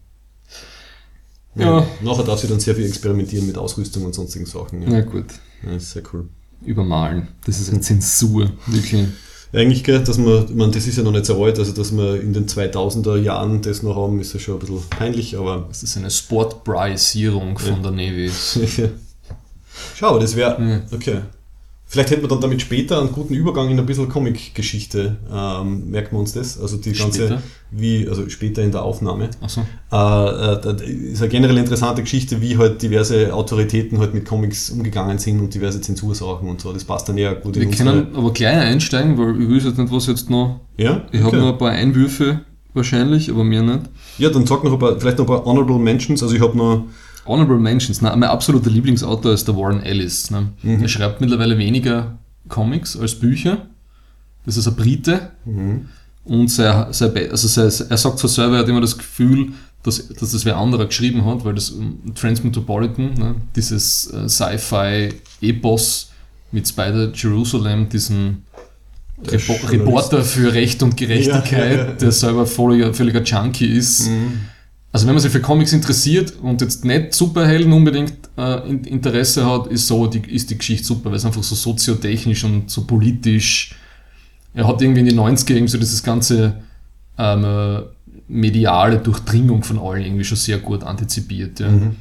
Ja. 1.57 1.85
Nachher 2.03 2.23
darf 2.23 2.39
sie 2.41 2.47
dann 2.47 2.61
sehr 2.61 2.77
viel 2.77 2.87
experimentieren 2.87 3.47
mit 3.47 3.59
Ausrüstung 3.59 4.05
und 4.05 4.15
sonstigen 4.15 4.47
Sachen. 4.47 4.83
Ja. 4.83 4.89
Na 4.91 5.01
gut, 5.01 5.25
Ja, 5.67 5.73
ist 5.75 5.91
sehr 5.91 6.03
cool. 6.13 6.29
übermalen. 6.65 7.29
Das 7.45 7.61
ist 7.61 7.71
eine 7.71 7.81
Zensur, 7.81 8.51
wirklich. 8.67 9.09
Eigentlich, 9.53 9.83
gell, 9.83 9.99
dass 10.05 10.17
man, 10.19 10.45
ich 10.49 10.55
meine, 10.55 10.71
das 10.71 10.87
ist 10.87 10.97
ja 10.97 11.03
noch 11.03 11.11
nicht 11.11 11.27
so 11.27 11.43
alt, 11.45 11.59
also 11.59 11.73
dass 11.73 11.91
wir 11.91 12.21
in 12.21 12.33
den 12.33 12.47
2000er 12.47 13.17
Jahren 13.17 13.61
das 13.63 13.83
noch 13.83 13.97
haben, 13.97 14.21
ist 14.21 14.33
ja 14.33 14.39
schon 14.39 14.55
ein 14.55 14.61
bisschen 14.61 14.83
peinlich, 14.91 15.37
aber 15.37 15.65
Das 15.69 15.83
ist 15.83 15.97
eine 15.97 16.09
Sportbraisierung 16.13 17.59
von 17.59 17.83
der 17.83 17.91
Navy. 17.91 18.31
schau, 20.01 20.19
das 20.19 20.35
wäre, 20.35 20.57
Ja. 20.61 20.81
okay. 20.93 21.19
Vielleicht 21.93 22.13
hätten 22.13 22.23
wir 22.23 22.29
dann 22.29 22.41
damit 22.41 22.63
später 22.63 23.01
einen 23.01 23.11
guten 23.11 23.35
Übergang 23.35 23.69
in 23.69 23.77
ein 23.77 23.85
bisschen 23.85 24.09
Comic-Geschichte, 24.09 25.17
ähm, 25.29 25.91
merken 25.91 26.13
wir 26.13 26.21
uns 26.21 26.33
das, 26.33 26.61
also 26.61 26.77
die 26.77 26.93
ganze, 26.93 27.23
Später? 27.27 27.43
wie, 27.73 28.09
also 28.09 28.29
später 28.29 28.63
in 28.63 28.71
der 28.71 28.85
Aufnahme. 28.85 29.29
Achso. 29.41 29.63
Äh, 29.93 29.97
äh, 29.97 30.61
das 30.63 30.83
ist 30.83 31.21
eine 31.21 31.29
generell 31.29 31.59
interessante 31.59 32.03
Geschichte, 32.03 32.41
wie 32.41 32.57
halt 32.57 32.81
diverse 32.81 33.35
Autoritäten 33.35 33.99
halt 33.99 34.15
mit 34.15 34.25
Comics 34.25 34.71
umgegangen 34.71 35.19
sind 35.19 35.41
und 35.41 35.53
diverse 35.53 35.81
Zensursachen 35.81 36.49
und 36.49 36.61
so. 36.61 36.73
Das 36.73 36.85
passt 36.85 37.09
dann 37.09 37.19
eher 37.19 37.35
gut 37.35 37.57
Wir 37.57 37.63
in 37.63 37.69
unsere... 37.71 37.91
können 37.91 38.15
aber 38.15 38.33
gleich 38.33 38.57
einsteigen, 38.57 39.19
weil 39.19 39.43
ich 39.43 39.51
weiß 39.51 39.65
jetzt 39.65 39.79
nicht, 39.79 39.93
was 39.93 40.07
jetzt 40.07 40.31
noch. 40.31 40.61
Ja? 40.77 41.03
Ich 41.11 41.19
habe 41.19 41.29
Okay. 41.31 41.41
noch 41.41 41.53
ein 41.55 41.59
paar 41.59 41.71
Einwürfe 41.73 42.43
wahrscheinlich, 42.73 43.29
aber 43.31 43.43
mehr 43.43 43.63
nicht. 43.63 43.81
Ja, 44.19 44.31
dann 44.31 44.47
sag 44.47 44.63
noch 44.63 44.75
ein 44.75 44.79
paar, 44.79 44.97
vielleicht 45.01 45.19
noch 45.19 45.25
ein 45.25 45.35
paar 45.35 45.45
Honorable 45.45 45.81
Mentions. 45.81 46.23
Also 46.23 46.37
ich 46.37 46.41
habe 46.41 46.57
noch... 46.57 46.85
Honorable 47.31 47.59
Mentions. 47.59 48.03
Na, 48.03 48.15
mein 48.17 48.29
absoluter 48.29 48.71
Lieblingsautor 48.71 49.33
ist 49.33 49.47
der 49.47 49.57
Warren 49.57 49.83
Ellis. 49.83 50.31
Ne? 50.31 50.49
Mhm. 50.63 50.83
Er 50.83 50.89
schreibt 50.89 51.21
mittlerweile 51.21 51.57
weniger 51.57 52.19
Comics 52.49 52.99
als 52.99 53.15
Bücher. 53.15 53.67
Das 54.45 54.57
ist 54.57 54.67
ein 54.67 54.75
Brite. 54.75 55.31
Mhm. 55.45 55.89
Und 56.25 56.49
sein, 56.49 56.93
sein, 56.93 57.13
also 57.31 57.49
sein, 57.49 57.89
er 57.89 57.97
sagt 57.97 58.19
zwar 58.19 58.31
selber, 58.31 58.57
er 58.57 58.61
hat 58.63 58.69
immer 58.69 58.81
das 58.81 58.99
Gefühl, 58.99 59.53
dass, 59.83 60.09
dass 60.09 60.33
das 60.33 60.45
wer 60.45 60.57
anderer 60.57 60.87
geschrieben 60.87 61.25
hat, 61.25 61.45
weil 61.45 61.55
das 61.55 61.71
ähm, 61.71 62.15
Transmetropolitan, 62.15 63.15
ne, 63.15 63.35
dieses 63.57 64.13
äh, 64.13 64.29
Sci-Fi-Epos 64.29 66.11
mit 66.53 66.69
Spider 66.69 67.13
Jerusalem, 67.15 67.89
diesem 67.89 68.43
Journalist. 69.23 69.71
Reporter 69.73 70.23
für 70.23 70.53
Recht 70.53 70.83
und 70.83 70.97
Gerechtigkeit, 70.97 71.73
Ja, 71.73 71.83
ja, 71.83 71.87
ja. 71.89 71.93
der 71.93 72.13
selber 72.13 72.47
völliger, 72.47 72.93
völliger 72.95 73.23
Junkie 73.23 73.67
ist. 73.67 74.09
Mhm. 74.09 74.41
Also 74.93 75.07
wenn 75.07 75.15
man 75.15 75.23
sich 75.23 75.31
für 75.31 75.41
Comics 75.41 75.73
interessiert 75.73 76.35
und 76.43 76.61
jetzt 76.61 76.85
nicht 76.85 77.15
Superhelden 77.15 77.73
unbedingt 77.73 78.15
äh, 78.37 78.69
in- 78.69 78.83
Interesse 78.85 79.47
hat, 79.49 79.69
ist 79.69 79.87
so 79.87 80.07
die, 80.09 80.19
ist 80.31 80.51
die 80.51 80.59
Geschichte 80.59 80.85
super, 80.85 81.11
weil 81.11 81.17
es 81.17 81.25
einfach 81.25 81.45
so 81.45 81.55
soziotechnisch 81.55 82.43
und 82.45 82.69
so 82.71 82.85
politisch. 82.85 83.77
Er 84.53 84.67
hat 84.67 84.83
irgendwie 84.83 85.01
in 85.01 85.07
den 85.07 85.21
90er 85.21 85.51
irgendwie 85.53 85.69
so 85.71 85.79
dieses 85.79 86.03
ganze 86.03 86.57
ähm, 87.19 87.45
äh, 87.45 87.83
mediale 88.27 88.99
Durchdringung 88.99 89.63
von 89.63 89.79
allen 89.79 90.05
irgendwie 90.05 90.25
schon 90.25 90.37
sehr 90.37 90.59
gut 90.59 90.83
antizipiert. 90.83 91.61
Ja. 91.61 91.69
Mhm. 91.69 91.95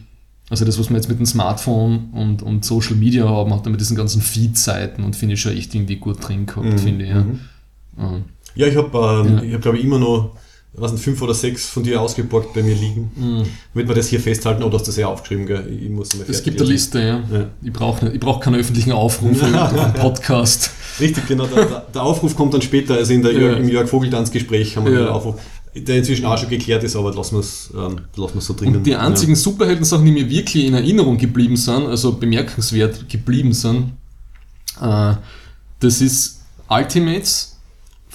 Also 0.50 0.66
das, 0.66 0.80
was 0.80 0.90
wir 0.90 0.96
jetzt 0.96 1.10
mit 1.10 1.20
dem 1.20 1.28
Smartphone 1.28 2.10
und, 2.12 2.42
und 2.42 2.66
Social 2.66 2.96
Media 2.96 3.30
haben, 3.30 3.54
hat 3.54 3.68
er 3.68 3.70
mit 3.70 3.80
diesen 3.82 3.96
ganzen 3.96 4.20
Feed-Seiten 4.20 5.04
und 5.04 5.16
finde 5.16 5.36
ich 5.36 5.42
schon 5.42 5.56
echt 5.56 5.76
irgendwie 5.76 5.98
gut 5.98 6.28
drin 6.28 6.48
gehabt, 6.48 6.66
Mhm. 6.66 6.78
finde 6.80 7.06
ich. 7.06 7.12
Ja. 7.12 7.22
Mhm. 7.22 7.40
Ja. 8.00 8.14
Ja, 8.56 8.66
ich 8.68 8.76
habe, 8.76 9.28
ähm, 9.28 9.38
Ja. 9.38 9.44
ich 9.44 9.54
hab, 9.54 9.62
glaube 9.62 9.78
ich, 9.78 9.84
immer 9.84 10.00
noch, 10.00 10.36
was 10.74 10.92
sind 10.92 11.00
fünf 11.00 11.22
oder 11.22 11.34
sechs 11.34 11.68
von 11.68 11.84
dir 11.84 12.00
ausgeborgt 12.00 12.54
bei 12.54 12.62
mir 12.62 12.76
liegen. 12.76 13.12
Mhm. 13.16 13.44
Damit 13.74 13.88
wir 13.88 13.96
das 13.96 14.08
hier 14.08 14.20
festhalten, 14.20 14.64
oder 14.64 14.76
hast 14.76 14.86
du 14.86 14.92
das 14.92 14.98
ja 14.98 15.08
aufgeschrieben, 15.08 15.46
gell? 15.46 15.68
Ich 15.82 15.90
muss 15.90 16.16
mal 16.16 16.26
Es 16.28 16.44
gibt 16.44 16.62
eine. 16.62 16.70
Liste, 16.70 17.00
ja. 17.00 17.24
Ja. 17.32 17.48
Ich 17.62 17.74
brauche 17.74 18.10
ich 18.10 18.20
brauch 18.20 18.40
keinen 18.40 18.56
öffentlichen 18.56 18.92
Aufruf 18.92 19.38
für 19.40 19.46
einen 19.46 19.94
Podcast. 19.94 20.72
Richtig, 21.00 21.28
genau. 21.28 21.46
Der, 21.48 21.86
der, 21.94 22.04
Aufruf 22.04 22.36
kommt 22.36 22.54
dann 22.54 22.62
später, 22.62 22.96
also 22.96 23.14
in 23.14 23.24
der, 23.24 23.32
Ja. 23.34 23.54
im 23.54 23.68
Jörg 23.68 23.90
Vogeltanz-Gespräch 23.90 24.78
haben 24.78 24.86
wir 24.86 24.94
Ja. 24.94 25.00
den 25.00 25.08
Aufruf, 25.10 25.36
der 25.76 25.98
inzwischen 25.98 26.26
auch 26.26 26.38
schon 26.38 26.50
geklärt 26.50 26.84
ist, 26.84 26.96
aber 26.96 27.14
lassen 27.14 27.36
wir 27.36 27.40
es 27.40 27.72
ähm, 27.76 28.02
lassen 28.16 28.40
so 28.40 28.54
drinnen. 28.54 28.78
Und 28.78 28.84
die 28.84 28.96
einzigen 28.96 29.36
Superhelden-Sachen, 29.36 30.06
die 30.06 30.12
mir 30.12 30.30
wirklich 30.30 30.66
in 30.66 30.74
Erinnerung 30.76 31.18
geblieben 31.18 31.58
sind, 31.58 31.88
also 31.88 32.14
bemerkenswert 32.14 33.10
geblieben 33.10 33.54
sind, 33.54 33.94
äh, 34.82 35.14
das 35.80 36.02
ist 36.02 36.42
Ultimates 36.68 37.59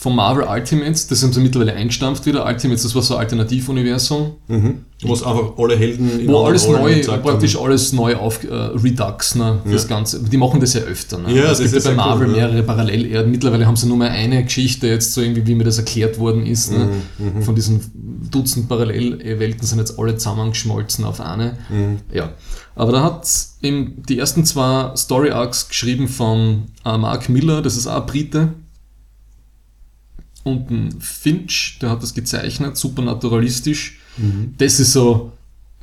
von 0.04 0.14
Marvel 0.16 0.44
Ultimates, 0.46 1.06
das 1.06 1.22
haben 1.22 1.32
sie 1.32 1.40
mittlerweile 1.40 1.72
einstampft 1.72 2.26
wieder. 2.26 2.44
Ultimates, 2.44 2.82
das 2.82 2.94
war 2.94 3.00
so 3.00 3.14
ein 3.14 3.20
Alternativuniversum, 3.20 4.32
Ja. 4.48 4.58
Mhm. 4.58 4.84
Was 5.04 5.22
einfach 5.22 5.52
alle 5.58 5.76
Helden 5.76 6.20
in 6.20 6.28
wo 6.28 6.44
alles 6.44 6.66
neu, 6.68 7.02
praktisch 7.02 7.56
haben. 7.56 7.64
alles 7.64 7.92
neu 7.94 8.14
auf 8.16 8.44
äh, 8.44 8.54
Redux, 8.54 9.34
ne, 9.34 9.60
das 9.70 9.88
Ganze. 9.88 10.22
Die 10.22 10.36
machen 10.36 10.60
das 10.60 10.74
ja 10.74 10.82
öfter. 10.82 11.18
Ne? 11.18 11.34
Ja, 11.34 11.50
es 11.52 11.58
gibt 11.58 11.72
ist 11.72 11.84
ja 11.86 11.90
bei 11.90 11.96
ja 11.96 12.02
cool, 12.04 12.10
Marvel 12.10 12.26
ne? 12.28 12.32
mehrere 12.34 12.62
Parallelerden. 12.62 13.30
Mittlerweile 13.30 13.66
haben 13.66 13.76
sie 13.76 13.86
nur 13.86 13.96
mehr 13.96 14.10
eine 14.10 14.44
Geschichte 14.44 14.86
jetzt 14.88 15.14
so 15.14 15.22
irgendwie, 15.22 15.46
wie 15.46 15.54
mir 15.54 15.64
das 15.64 15.78
erklärt 15.78 16.18
worden 16.18 16.44
ist. 16.46 16.70
Ne? 16.70 16.88
Mhm, 17.18 17.42
Von 17.42 17.54
diesen 17.54 17.80
Dutzend 18.30 18.68
Parallelwelten 18.68 19.66
sind 19.66 19.78
jetzt 19.78 19.98
alle 19.98 20.16
zusammengeschmolzen 20.16 21.04
auf 21.06 21.20
eine. 21.20 21.56
Mhm. 21.70 22.00
Ja, 22.12 22.30
aber 22.74 22.92
da 22.92 23.02
hat 23.04 23.26
die 23.62 24.18
ersten 24.18 24.44
zwei 24.44 24.94
Story 24.96 25.30
Arcs 25.30 25.68
geschrieben 25.68 26.08
von 26.08 26.64
äh, 26.84 26.96
Mark 26.98 27.28
Miller, 27.30 27.62
das 27.62 27.76
ist 27.76 27.86
auch 27.86 28.02
ein 28.02 28.06
Brite. 28.06 28.48
Und 30.44 30.70
ein 30.70 31.00
Finch, 31.00 31.78
der 31.80 31.90
hat 31.90 32.02
das 32.02 32.14
gezeichnet, 32.14 32.76
supernaturalistisch. 32.76 33.98
Mhm. 34.16 34.54
Das 34.58 34.78
ist 34.78 34.92
so 34.92 35.32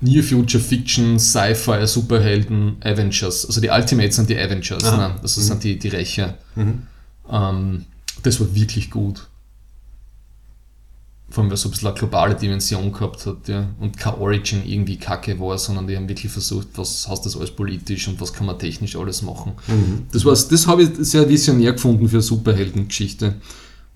Near 0.02 0.24
Future 0.24 0.62
Fiction, 0.64 1.20
Sci-Fi, 1.20 1.86
Superhelden, 1.86 2.78
Avengers. 2.82 3.46
Also 3.46 3.62
die 3.62 3.70
Ultimates 3.70 4.16
sind 4.16 4.30
die 4.30 4.38
Avengers, 4.38 4.84
Aha. 4.84 5.10
ne? 5.10 5.16
das 5.22 5.36
sind 5.36 5.64
die, 5.64 5.78
die 5.78 5.90
Rächer. 5.90 6.38
Mhm. 6.56 6.84
Ähm, 7.30 7.86
das 8.24 8.40
war 8.40 8.54
wirklich 8.54 8.90
gut. 8.90 9.28
Vor 11.30 11.44
allem, 11.44 11.50
weil 11.50 11.56
es 11.56 11.62
so 11.62 11.70
ein 11.70 11.72
bisschen 11.72 11.88
eine 11.88 11.98
globale 11.98 12.36
Dimension 12.36 12.92
gehabt 12.92 13.26
hat, 13.26 13.48
ja. 13.48 13.68
Und 13.80 13.98
kein 13.98 14.16
Origin 14.16 14.64
irgendwie 14.66 14.98
kacke 14.98 15.40
war, 15.40 15.58
sondern 15.58 15.88
die 15.88 15.96
haben 15.96 16.10
wirklich 16.10 16.32
versucht, 16.32 16.68
was 16.76 17.08
heißt 17.08 17.26
das 17.26 17.38
alles 17.38 17.52
politisch 17.52 18.08
und 18.08 18.20
was 18.20 18.34
kann 18.34 18.48
man 18.48 18.60
technisch 18.60 18.96
alles 18.96 19.22
machen. 19.22 19.54
Mhm. 19.68 20.08
Das, 20.12 20.26
war's, 20.26 20.48
das 20.50 20.68
habe 20.68 20.84
ich 20.84 20.90
sehr 21.00 21.30
visionär 21.30 21.74
gefunden 21.74 22.10
für 22.10 22.18
eine 22.18 22.22
Superheldengeschichte. 22.22 23.36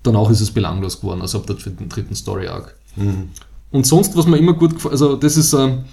Danach 0.06 0.30
ist 0.30 0.42
es 0.42 0.52
belanglos 0.52 1.02
geworden, 1.02 1.22
also 1.22 1.40
ab 1.40 1.48
der 1.48 1.56
dritten, 1.56 1.90
dritten 1.90 2.16
Story 2.16 2.48
Arc. 2.48 2.76
Mhm. 2.96 3.30
Und 3.72 3.86
sonst, 3.86 4.16
was 4.16 4.26
mir 4.28 4.38
immer 4.38 4.54
gut 4.54 4.76
gefällt, 4.76 4.94
also 4.94 5.16
das 5.16 5.36
ist 5.36 5.54
ähm, 5.54 5.84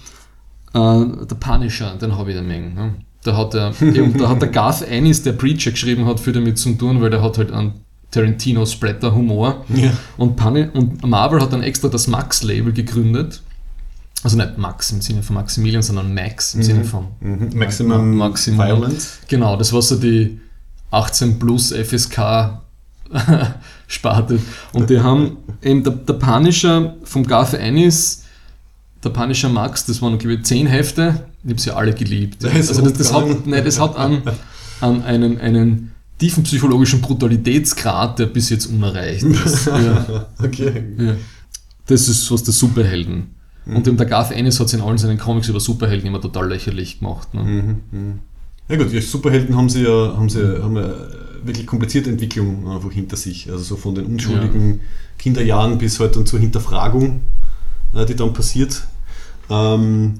äh, 0.73 1.25
der 1.25 1.35
Punisher, 1.39 1.95
den 1.95 2.17
habe 2.17 2.31
ich 2.31 2.37
eine 2.37 2.47
Menge. 2.47 2.69
Ne? 2.73 2.95
Da 3.23 3.35
hat 3.37 3.53
der, 3.53 3.73
eben, 3.81 4.17
da 4.17 4.29
hat 4.29 4.41
der 4.41 4.49
Garth 4.49 4.81
Ennis, 4.83 5.23
der 5.23 5.33
Preacher 5.33 5.71
geschrieben 5.71 6.05
hat, 6.05 6.19
viel 6.19 6.33
damit 6.33 6.57
zu 6.57 6.73
tun, 6.73 7.01
weil 7.01 7.09
der 7.09 7.21
hat 7.21 7.37
halt 7.37 7.51
einen 7.51 7.73
Tarantino 8.11 8.65
Splatter 8.65 9.13
Humor. 9.15 9.65
Ja. 9.73 9.91
Und, 10.17 10.39
und 10.75 11.03
Marvel 11.07 11.41
hat 11.41 11.51
dann 11.51 11.63
extra 11.63 11.87
das 11.87 12.07
Max-Label 12.07 12.71
gegründet. 12.71 13.41
Also 14.23 14.37
nicht 14.37 14.57
Max 14.57 14.91
im 14.91 15.01
Sinne 15.01 15.21
von 15.23 15.33
Maximilian, 15.35 15.81
sondern 15.81 16.13
Max 16.13 16.53
im 16.55 16.63
Sinne 16.63 16.85
von 16.85 17.07
Mhm. 17.19 17.49
Maximum, 17.55 18.15
Ma- 18.15 18.27
Maximum. 18.29 18.59
Violence. 18.65 19.17
Genau, 19.27 19.57
das 19.57 19.73
war 19.73 19.81
so 19.81 19.97
die 19.97 20.39
18 20.91 21.39
plus 21.39 21.73
FSK 21.73 22.61
Sparte. 23.87 24.39
Und 24.73 24.89
die 24.89 24.99
haben 24.99 25.37
eben 25.61 25.83
der, 25.83 25.93
der 25.93 26.13
Punisher 26.13 26.95
vom 27.03 27.25
Garth 27.25 27.53
Ennis, 27.53 28.23
der 29.03 29.09
Punisher 29.09 29.49
Max, 29.49 29.85
das 29.85 30.01
waren 30.01 30.17
glaube 30.17 30.35
ich 30.35 30.43
10 30.43 30.67
Hefte, 30.67 31.25
ich 31.43 31.49
habe 31.49 31.61
sie 31.61 31.71
alle 31.71 31.93
geliebt. 31.93 32.43
Das 32.43 32.53
Also 32.69 32.81
das, 32.81 32.93
das, 32.93 33.13
hat, 33.13 33.45
nein, 33.45 33.63
das 33.65 33.79
hat 33.79 33.95
an, 33.95 34.23
an 34.81 35.03
einen, 35.03 35.39
einen 35.39 35.91
tiefen 36.17 36.43
psychologischen 36.43 37.01
Brutalitätsgrad, 37.01 38.19
der 38.19 38.27
bis 38.27 38.49
jetzt 38.49 38.67
unerreicht 38.67 39.23
ist. 39.23 39.65
ja. 39.67 40.27
Okay. 40.39 40.83
Ja. 40.97 41.15
Das 41.87 42.07
ist 42.07 42.31
was 42.31 42.43
der 42.43 42.53
Superhelden. 42.53 43.35
Und 43.65 43.87
eben 43.87 43.97
der 43.97 44.05
Garth 44.05 44.31
Ennis 44.31 44.59
hat 44.59 44.67
es 44.67 44.73
in 44.73 44.81
allen 44.81 44.97
seinen 44.97 45.17
Comics 45.17 45.47
über 45.47 45.59
Superhelden 45.59 46.07
immer 46.07 46.19
total 46.19 46.49
lächerlich 46.49 46.99
gemacht. 46.99 47.33
Ne? 47.33 47.43
Mhm. 47.43 47.79
Mhm. 47.91 48.19
Ja 48.67 48.77
gut, 48.77 48.91
die 48.91 48.99
Superhelden 48.99 49.55
haben 49.55 49.69
sie 49.69 49.83
ja, 49.83 50.15
haben 50.17 50.29
sie, 50.29 50.61
haben 50.61 50.75
ja 50.75 50.93
wirklich 51.45 51.67
komplizierte 51.67 52.09
Entwicklung 52.09 52.67
einfach 52.67 52.91
hinter 52.91 53.17
sich. 53.17 53.49
Also 53.49 53.63
so 53.63 53.75
von 53.75 53.95
den 53.95 54.05
unschuldigen 54.05 54.81
Kinderjahren 55.17 55.77
bis 55.77 55.99
halt 55.99 56.15
dann 56.15 56.25
zur 56.25 56.39
Hinterfragung, 56.39 57.21
äh, 57.93 58.05
die 58.05 58.15
dann 58.15 58.33
passiert. 58.33 58.87
Ähm, 59.49 60.15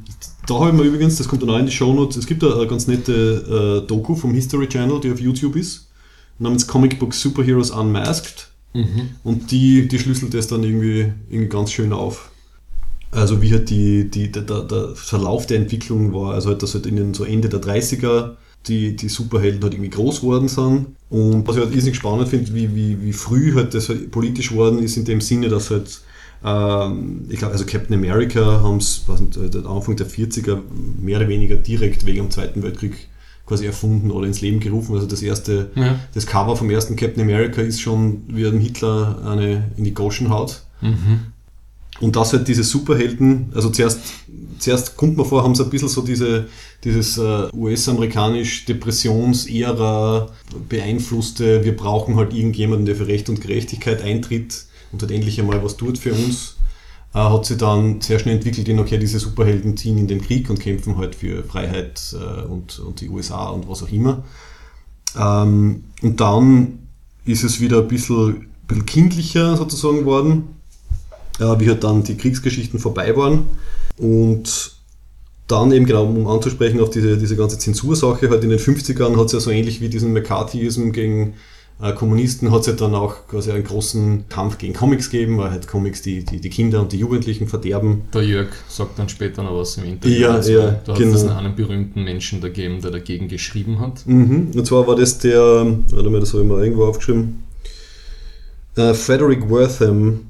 da 0.48 0.56
habe 0.56 0.70
ich 0.70 0.74
mir 0.76 0.84
übrigens, 0.84 1.18
das 1.18 1.28
kommt 1.28 1.42
dann 1.42 1.50
auch 1.50 1.58
in 1.58 1.66
die 1.66 1.72
Shownotes, 1.72 2.18
es 2.18 2.28
gibt 2.28 2.44
eine, 2.44 2.68
ganz 2.68 2.88
nette 2.88 3.82
äh, 3.84 3.88
Doku 3.88 4.16
vom 4.16 4.34
History 4.34 4.68
Channel, 4.68 5.00
die 5.00 5.12
auf 5.12 5.20
YouTube 5.20 5.56
ist, 5.56 5.90
namens 6.40 6.68
Comic 6.68 7.00
Book 7.00 7.14
Superheroes 7.14 7.72
Unmasked. 7.72 8.50
Mhm. 8.74 9.10
Und 9.24 9.52
die, 9.52 9.88
die 9.88 10.00
schlüsselt 10.00 10.34
das 10.34 10.48
dann 10.48 10.64
irgendwie, 10.64 11.14
irgendwie 11.30 11.50
ganz 11.50 11.72
schön 11.72 11.94
auf. 11.94 12.32
Also 13.12 13.42
wie 13.42 13.52
halt 13.52 13.70
die, 13.70 14.10
die, 14.10 14.32
der, 14.32 14.42
der, 14.42 14.62
der 14.64 14.96
Verlauf 14.96 15.46
der 15.46 15.58
Entwicklung 15.58 16.14
war, 16.14 16.34
also 16.34 16.50
halt 16.50 16.64
das 16.64 16.74
halt 16.74 16.88
in 16.88 16.96
den 16.96 17.14
so 17.14 17.24
Ende 17.24 17.48
der 17.48 17.62
30er 17.62 18.36
die, 18.68 18.96
die 18.96 19.10
Superhelden 19.10 19.62
halt 19.62 19.74
irgendwie 19.74 19.90
groß 19.90 20.22
geworden 20.22 20.48
sind. 20.48 20.88
Und 21.10 21.48
was 21.48 21.56
ich 21.56 21.64
halt 21.64 21.76
irrsinnig 21.76 21.98
spannend 21.98 22.30
finde, 22.30 22.54
wie, 22.54 22.76
wie, 22.76 23.02
wie 23.02 23.14
früh 23.14 23.54
halt 23.54 23.74
das 23.74 23.90
halt 23.90 24.12
politisch 24.12 24.50
geworden 24.50 24.80
ist, 24.80 24.98
in 24.98 25.06
dem 25.06 25.22
Sinne, 25.22 25.50
dass 25.50 25.70
halt, 25.70 26.02
ähm, 26.44 27.26
ich 27.30 27.38
glaube, 27.38 27.54
also 27.54 27.66
Captain 27.66 27.96
America 27.96 28.62
haben 28.62 28.78
es 28.78 29.06
Anfang 29.08 29.96
der 29.96 30.08
40er 30.08 30.60
mehr 31.02 31.18
oder 31.18 31.28
weniger 31.28 31.56
direkt 31.56 32.06
wegen 32.06 32.18
dem 32.18 32.32
Zweiten 32.32 32.64
Weltkrieg 32.64 33.10
quasi 33.46 33.66
erfunden 33.66 34.12
oder 34.12 34.26
ins 34.26 34.42
Leben 34.42 34.60
gerufen. 34.60 34.96
Also 34.96 35.06
das 35.06 35.22
erste, 35.22 35.72
ja. 35.76 36.00
das 36.14 36.26
Cover 36.26 36.56
vom 36.56 36.70
ersten 36.70 36.96
Captain 36.96 37.22
America 37.22 37.62
ist 37.62 37.82
schon, 37.82 38.24
wie 38.28 38.46
ein 38.46 38.60
Hitler 38.60 39.22
eine 39.26 39.72
in 39.76 39.84
die 39.84 39.94
Goschen 39.94 40.30
haut. 40.30 40.64
Mhm. 40.82 41.33
Und 42.00 42.16
das 42.16 42.34
halt 42.34 42.48
diese 42.48 42.64
Superhelden, 42.64 43.52
also 43.54 43.70
zuerst, 43.70 44.00
zuerst 44.60 44.98
kommt 44.98 45.16
man 45.16 45.26
vor, 45.26 45.44
haben 45.44 45.56
sie 45.56 45.64
ein 45.64 45.70
bisschen 45.70 45.90
so 45.90 46.02
diese, 46.02 46.48
dieses 46.84 47.18
uh, 47.18 47.50
US-amerikanisch 47.54 48.66
Depressionsära 48.66 50.30
beeinflusste, 50.68 51.64
wir 51.64 51.76
brauchen 51.76 52.16
halt 52.16 52.34
irgendjemanden, 52.34 52.86
der 52.86 52.96
für 52.96 53.08
Recht 53.08 53.30
und 53.30 53.42
Gerechtigkeit 53.42 54.02
eintritt 54.02 54.66
und 54.92 55.02
halt 55.02 55.12
endlich 55.12 55.40
einmal 55.40 55.64
was 55.64 55.78
tut 55.78 55.98
für 56.00 56.14
uns, 56.14 56.58
uh, 57.14 57.20
hat 57.20 57.46
sie 57.46 57.58
dann 57.58 58.02
sehr 58.02 58.18
schnell 58.18 58.36
entwickelt 58.36 58.68
in, 58.68 58.80
okay, 58.80 58.98
diese 58.98 59.20
Superhelden 59.20 59.78
ziehen 59.78 60.00
in 60.00 60.08
den 60.08 60.22
Krieg 60.22 60.50
und 60.50 60.60
kämpfen 60.60 60.98
halt 60.98 61.14
für 61.14 61.44
Freiheit 61.44 62.16
uh, 62.16 62.52
und, 62.52 62.80
und 62.80 63.02
die 63.02 63.10
USA 63.10 63.50
und 63.50 63.70
was 63.70 63.84
auch 63.84 63.92
immer. 63.92 64.24
Ähm, 65.16 65.84
und 66.02 66.20
dann 66.20 66.80
ist 67.26 67.44
es 67.44 67.62
wieder 67.62 67.82
ein 67.82 67.88
bisschen, 67.88 68.30
ein 68.30 68.48
bisschen 68.68 68.86
kindlicher 68.88 69.56
sozusagen 69.58 70.06
worden 70.06 70.56
äh, 71.40 71.60
wie 71.60 71.70
halt 71.70 71.84
dann 71.84 72.04
die 72.04 72.18
Kriegsgeschichten 72.18 72.80
vorbei 72.80 73.16
waren. 73.16 73.46
Und 73.98 74.74
dann 75.48 75.72
eben 75.72 75.86
genau, 75.86 76.06
um 76.06 76.28
anzusprechen 76.28 76.80
auf 76.82 76.90
diese, 76.90 77.18
diese 77.18 77.36
ganze 77.36 77.60
Zensursache, 77.60 78.30
halt 78.30 78.44
in 78.44 78.50
den 78.50 78.60
50ern 78.60 79.18
hat 79.18 79.28
es 79.28 79.34
ja 79.34 79.40
so 79.40 79.52
ähnlich 79.52 79.82
wie 79.82 79.90
diesen 79.90 80.14
McCarthyism 80.14 80.92
gegen 80.92 81.34
äh, 81.82 81.92
Kommunisten, 81.94 82.52
hat 82.52 82.62
es 82.62 82.68
ja 82.68 82.74
dann 82.74 82.96
auch 82.96 83.28
quasi 83.28 83.52
einen 83.52 83.64
großen 83.64 84.26
Kampf 84.30 84.58
gegen 84.58 84.74
Comics 84.74 85.10
gegeben, 85.10 85.38
weil 85.38 85.52
halt 85.52 85.68
Comics 85.68 86.02
die, 86.02 86.24
die, 86.24 86.40
die 86.40 86.50
Kinder 86.50 86.82
und 86.82 86.92
die 86.94 86.98
Jugendlichen 86.98 87.48
verderben. 87.48 88.04
Der 88.14 88.24
Jörg 88.24 88.50
sagt 88.70 88.98
dann 89.00 89.10
später 89.10 89.44
noch 89.44 89.58
was 89.58 89.78
im 89.78 89.86
Interview. 89.86 90.22
Ja, 90.22 90.30
also, 90.30 90.52
ja, 90.52 90.72
da 90.86 90.94
genau. 90.94 91.12
hat 91.12 91.16
es 91.16 91.28
einen 91.28 91.56
berühmten 91.56 92.04
Menschen 92.04 92.42
da 92.42 92.48
gegeben, 92.48 92.82
der 92.82 92.92
dagegen 92.92 93.28
geschrieben 93.28 93.80
hat. 93.80 94.06
Mhm. 94.06 94.52
Und 94.56 94.66
zwar 94.66 94.88
war 94.88 94.96
das 94.96 95.18
der, 95.20 95.42
warte 95.92 96.10
mal, 96.10 96.20
das 96.20 96.34
habe 96.34 96.44
ich 96.44 96.50
mal 96.50 96.64
irgendwo 96.64 96.86
aufgeschrieben, 96.86 97.44
äh, 98.76 98.94
Frederick 98.94 99.50
Wortham, 99.50 100.30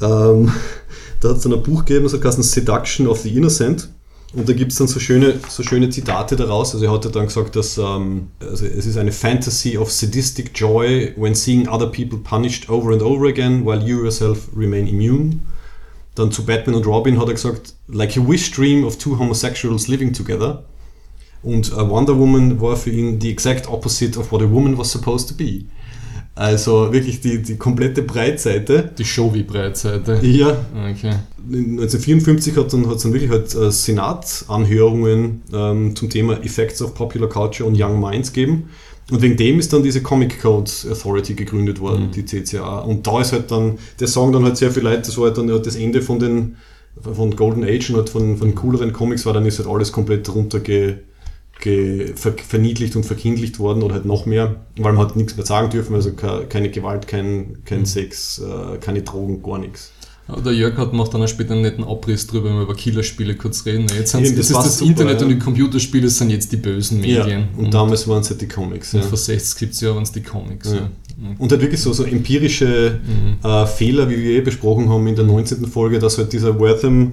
ähm, 0.00 0.52
da 1.20 1.28
hat 1.28 1.36
es 1.36 1.42
dann 1.42 1.52
ein 1.52 1.62
Buch 1.62 1.84
gegeben, 1.84 2.04
das 2.04 2.14
heißt 2.14 2.42
Seduction 2.42 3.06
of 3.06 3.20
the 3.20 3.34
Innocent. 3.34 3.88
Und 4.32 4.48
da 4.48 4.52
gibt 4.52 4.70
es 4.70 4.78
dann 4.78 4.86
so 4.86 5.00
schöne, 5.00 5.40
so 5.48 5.64
schöne 5.64 5.90
Zitate 5.90 6.36
daraus. 6.36 6.72
Also 6.72 6.86
er 6.86 6.92
hat 6.92 7.14
dann 7.14 7.26
gesagt, 7.26 7.56
dass 7.56 7.78
ähm, 7.78 8.28
also 8.38 8.64
es 8.64 8.86
ist 8.86 8.96
eine 8.96 9.10
Fantasy 9.10 9.76
of 9.76 9.90
sadistic 9.90 10.52
joy 10.54 11.12
when 11.16 11.34
seeing 11.34 11.68
other 11.68 11.86
people 11.86 12.18
punished 12.18 12.70
over 12.70 12.92
and 12.92 13.02
over 13.02 13.26
again 13.26 13.66
while 13.66 13.82
you 13.84 14.04
yourself 14.04 14.48
remain 14.56 14.86
immune. 14.86 15.40
Dann 16.14 16.30
zu 16.30 16.44
Batman 16.44 16.76
und 16.76 16.86
Robin 16.86 17.18
hat 17.18 17.26
er 17.26 17.34
gesagt, 17.34 17.74
like 17.88 18.16
a 18.16 18.20
wish 18.20 18.52
dream 18.52 18.84
of 18.84 18.98
two 18.98 19.18
homosexuals 19.18 19.88
living 19.88 20.12
together. 20.12 20.64
Und 21.42 21.72
uh, 21.72 21.88
Wonder 21.88 22.16
Woman 22.16 22.60
war 22.60 22.76
für 22.76 22.90
ihn 22.90 23.20
the 23.20 23.30
exact 23.30 23.68
opposite 23.68 24.18
of 24.18 24.30
what 24.30 24.42
a 24.42 24.50
woman 24.50 24.76
was 24.78 24.92
supposed 24.92 25.28
to 25.28 25.34
be. 25.34 25.64
Also 26.40 26.90
wirklich 26.90 27.20
die, 27.20 27.42
die 27.42 27.56
komplette 27.56 28.00
Breitseite. 28.00 28.90
Die 28.96 29.04
Show 29.04 29.34
wie 29.34 29.42
Breitseite. 29.42 30.20
Ja. 30.22 30.56
Okay. 30.90 31.12
1954 31.36 32.56
hat 32.56 32.72
dann, 32.72 32.88
hat 32.88 33.04
dann 33.04 33.12
wirklich 33.12 33.30
halt 33.30 33.54
äh, 33.54 33.70
Senatanhörungen 33.70 35.42
ähm, 35.52 35.94
zum 35.94 36.08
Thema 36.08 36.42
Effects 36.42 36.80
of 36.80 36.94
Popular 36.94 37.28
Culture 37.28 37.68
und 37.68 37.78
Young 37.78 38.00
Minds 38.00 38.32
gegeben. 38.32 38.70
Und 39.10 39.20
wegen 39.20 39.36
dem 39.36 39.58
ist 39.58 39.70
dann 39.74 39.82
diese 39.82 40.00
Comic 40.00 40.40
Code 40.40 40.70
Authority 40.90 41.34
gegründet 41.34 41.78
worden, 41.78 42.06
mhm. 42.06 42.12
die 42.12 42.24
CCA. 42.24 42.78
Und 42.78 43.06
da 43.06 43.20
ist 43.20 43.32
halt 43.32 43.50
dann, 43.50 43.76
der 43.98 44.08
Song 44.08 44.32
dann 44.32 44.44
halt 44.44 44.56
sehr 44.56 44.70
viel 44.70 44.82
Leute, 44.82 45.02
das 45.02 45.18
war 45.18 45.26
halt 45.26 45.36
dann 45.36 45.48
das 45.48 45.76
Ende 45.76 46.00
von 46.00 46.18
den 46.20 46.56
von 47.02 47.36
Golden 47.36 47.64
Age 47.64 47.90
und 47.90 47.96
halt 47.96 48.08
von, 48.08 48.38
von 48.38 48.54
cooleren 48.54 48.94
Comics 48.94 49.26
war, 49.26 49.34
dann 49.34 49.44
ist 49.44 49.58
halt 49.58 49.68
alles 49.68 49.92
komplett 49.92 50.34
runterge 50.34 51.00
verniedlicht 51.62 52.96
und 52.96 53.04
verkindlicht 53.04 53.58
worden 53.58 53.82
oder 53.82 53.94
halt 53.94 54.04
noch 54.04 54.26
mehr, 54.26 54.56
weil 54.76 54.92
man 54.92 55.06
hat 55.06 55.16
nichts 55.16 55.36
mehr 55.36 55.46
sagen 55.46 55.70
dürfen, 55.70 55.94
also 55.94 56.12
keine 56.12 56.70
Gewalt, 56.70 57.06
kein, 57.06 57.58
kein 57.64 57.80
mhm. 57.80 57.86
Sex, 57.86 58.40
äh, 58.40 58.78
keine 58.78 59.02
Drogen, 59.02 59.42
gar 59.42 59.58
nichts. 59.58 59.92
Der 60.44 60.52
Jörg 60.52 60.76
hat 60.76 60.92
macht 60.92 61.12
dann 61.14 61.26
später 61.26 61.54
einen 61.54 61.62
netten 61.62 61.84
Abriss 61.84 62.26
drüber, 62.26 62.50
wenn 62.50 62.56
wir 62.56 62.62
über 62.62 62.74
Killerspiele 62.74 63.34
kurz 63.34 63.66
reden. 63.66 63.86
Jetzt 63.94 64.12
sind, 64.12 64.22
das, 64.22 64.34
das 64.34 64.50
ist 64.50 64.56
das 64.56 64.78
super, 64.78 64.90
Internet 64.90 65.20
ja. 65.20 65.26
und 65.26 65.32
die 65.32 65.38
Computerspiele 65.38 66.08
sind 66.08 66.30
jetzt 66.30 66.52
die 66.52 66.56
bösen 66.56 67.00
Medien. 67.00 67.28
Ja, 67.28 67.48
und, 67.56 67.64
und 67.66 67.74
damals 67.74 68.06
waren 68.06 68.20
es 68.20 68.30
halt 68.30 68.40
die 68.40 68.48
Comics. 68.48 68.94
Und 68.94 69.00
ja. 69.00 69.06
vor 69.06 69.18
60, 69.18 69.58
70 69.58 69.82
Jahren 69.82 69.94
waren 69.96 70.04
es 70.04 70.12
die 70.12 70.22
Comics. 70.22 70.72
Ja. 70.72 70.88
Und 71.38 71.52
halt 71.52 71.60
wirklich 71.60 71.80
so, 71.80 71.92
so 71.92 72.04
empirische 72.04 73.00
mhm. 73.04 73.46
äh, 73.46 73.66
Fehler, 73.66 74.08
wie 74.08 74.18
wir 74.18 74.38
eh 74.38 74.40
besprochen 74.40 74.88
haben 74.88 75.06
in 75.06 75.16
der 75.16 75.24
19. 75.24 75.66
Folge, 75.66 75.98
dass 75.98 76.16
halt 76.16 76.32
dieser 76.32 76.58
Wortham 76.58 77.12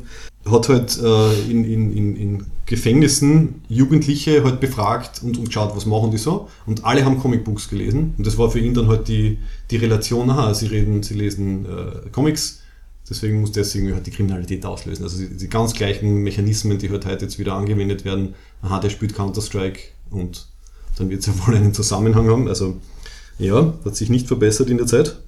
hat 0.52 0.70
halt 0.70 1.00
äh, 1.02 1.52
in, 1.52 1.64
in, 1.64 2.16
in 2.16 2.46
Gefängnissen 2.66 3.62
Jugendliche 3.70 4.44
halt 4.44 4.60
befragt 4.60 5.22
und, 5.24 5.38
und 5.38 5.46
geschaut, 5.46 5.76
was 5.76 5.86
machen 5.86 6.12
die 6.12 6.18
so. 6.18 6.50
Und 6.66 6.86
alle 6.86 7.06
haben 7.06 7.20
Comicbooks 7.20 7.70
gelesen. 7.70 8.14
Und 8.18 8.28
das 8.28 8.38
war 8.38 8.52
für 8.52 8.60
ihn 8.60 8.74
dann 8.74 8.88
halt 8.88 9.08
die, 9.08 9.40
die 9.72 9.78
Relation, 9.78 10.30
aha, 10.30 10.54
sie 10.54 10.68
reden, 10.68 11.02
sie 11.02 11.14
lesen 11.14 11.66
äh, 11.66 12.10
Comics, 12.12 12.62
deswegen 13.10 13.40
muss 13.40 13.54
das 13.54 13.74
irgendwie 13.74 13.94
halt 13.94 14.06
die 14.06 14.12
Kriminalität 14.12 14.66
auslösen. 14.66 15.04
Also 15.04 15.18
die, 15.18 15.38
die, 15.38 15.48
ganz 15.48 15.74
gleichen 15.74 16.24
Mechanismen, 16.24 16.78
die 16.78 16.90
halt 16.90 17.06
heute 17.06 17.26
jetzt 17.26 17.40
wieder 17.40 17.54
angewendet 17.54 18.04
werden, 18.06 18.36
aha, 18.62 18.80
der 18.80 18.90
spielt 18.90 19.16
Counter-Strike 19.16 19.80
und 20.12 20.48
dann 20.98 21.10
wird 21.10 21.22
es 21.22 21.28
ja 21.28 21.34
wohl 21.48 21.56
einen 21.56 21.74
Zusammenhang 21.74 22.28
haben. 22.28 22.48
Also 22.48 22.78
ja, 23.40 23.74
hat 23.86 23.96
sich 23.96 24.10
nicht 24.10 24.28
verbessert 24.28 24.70
in 24.70 24.78
der 24.78 24.88
Zeit. 24.88 25.20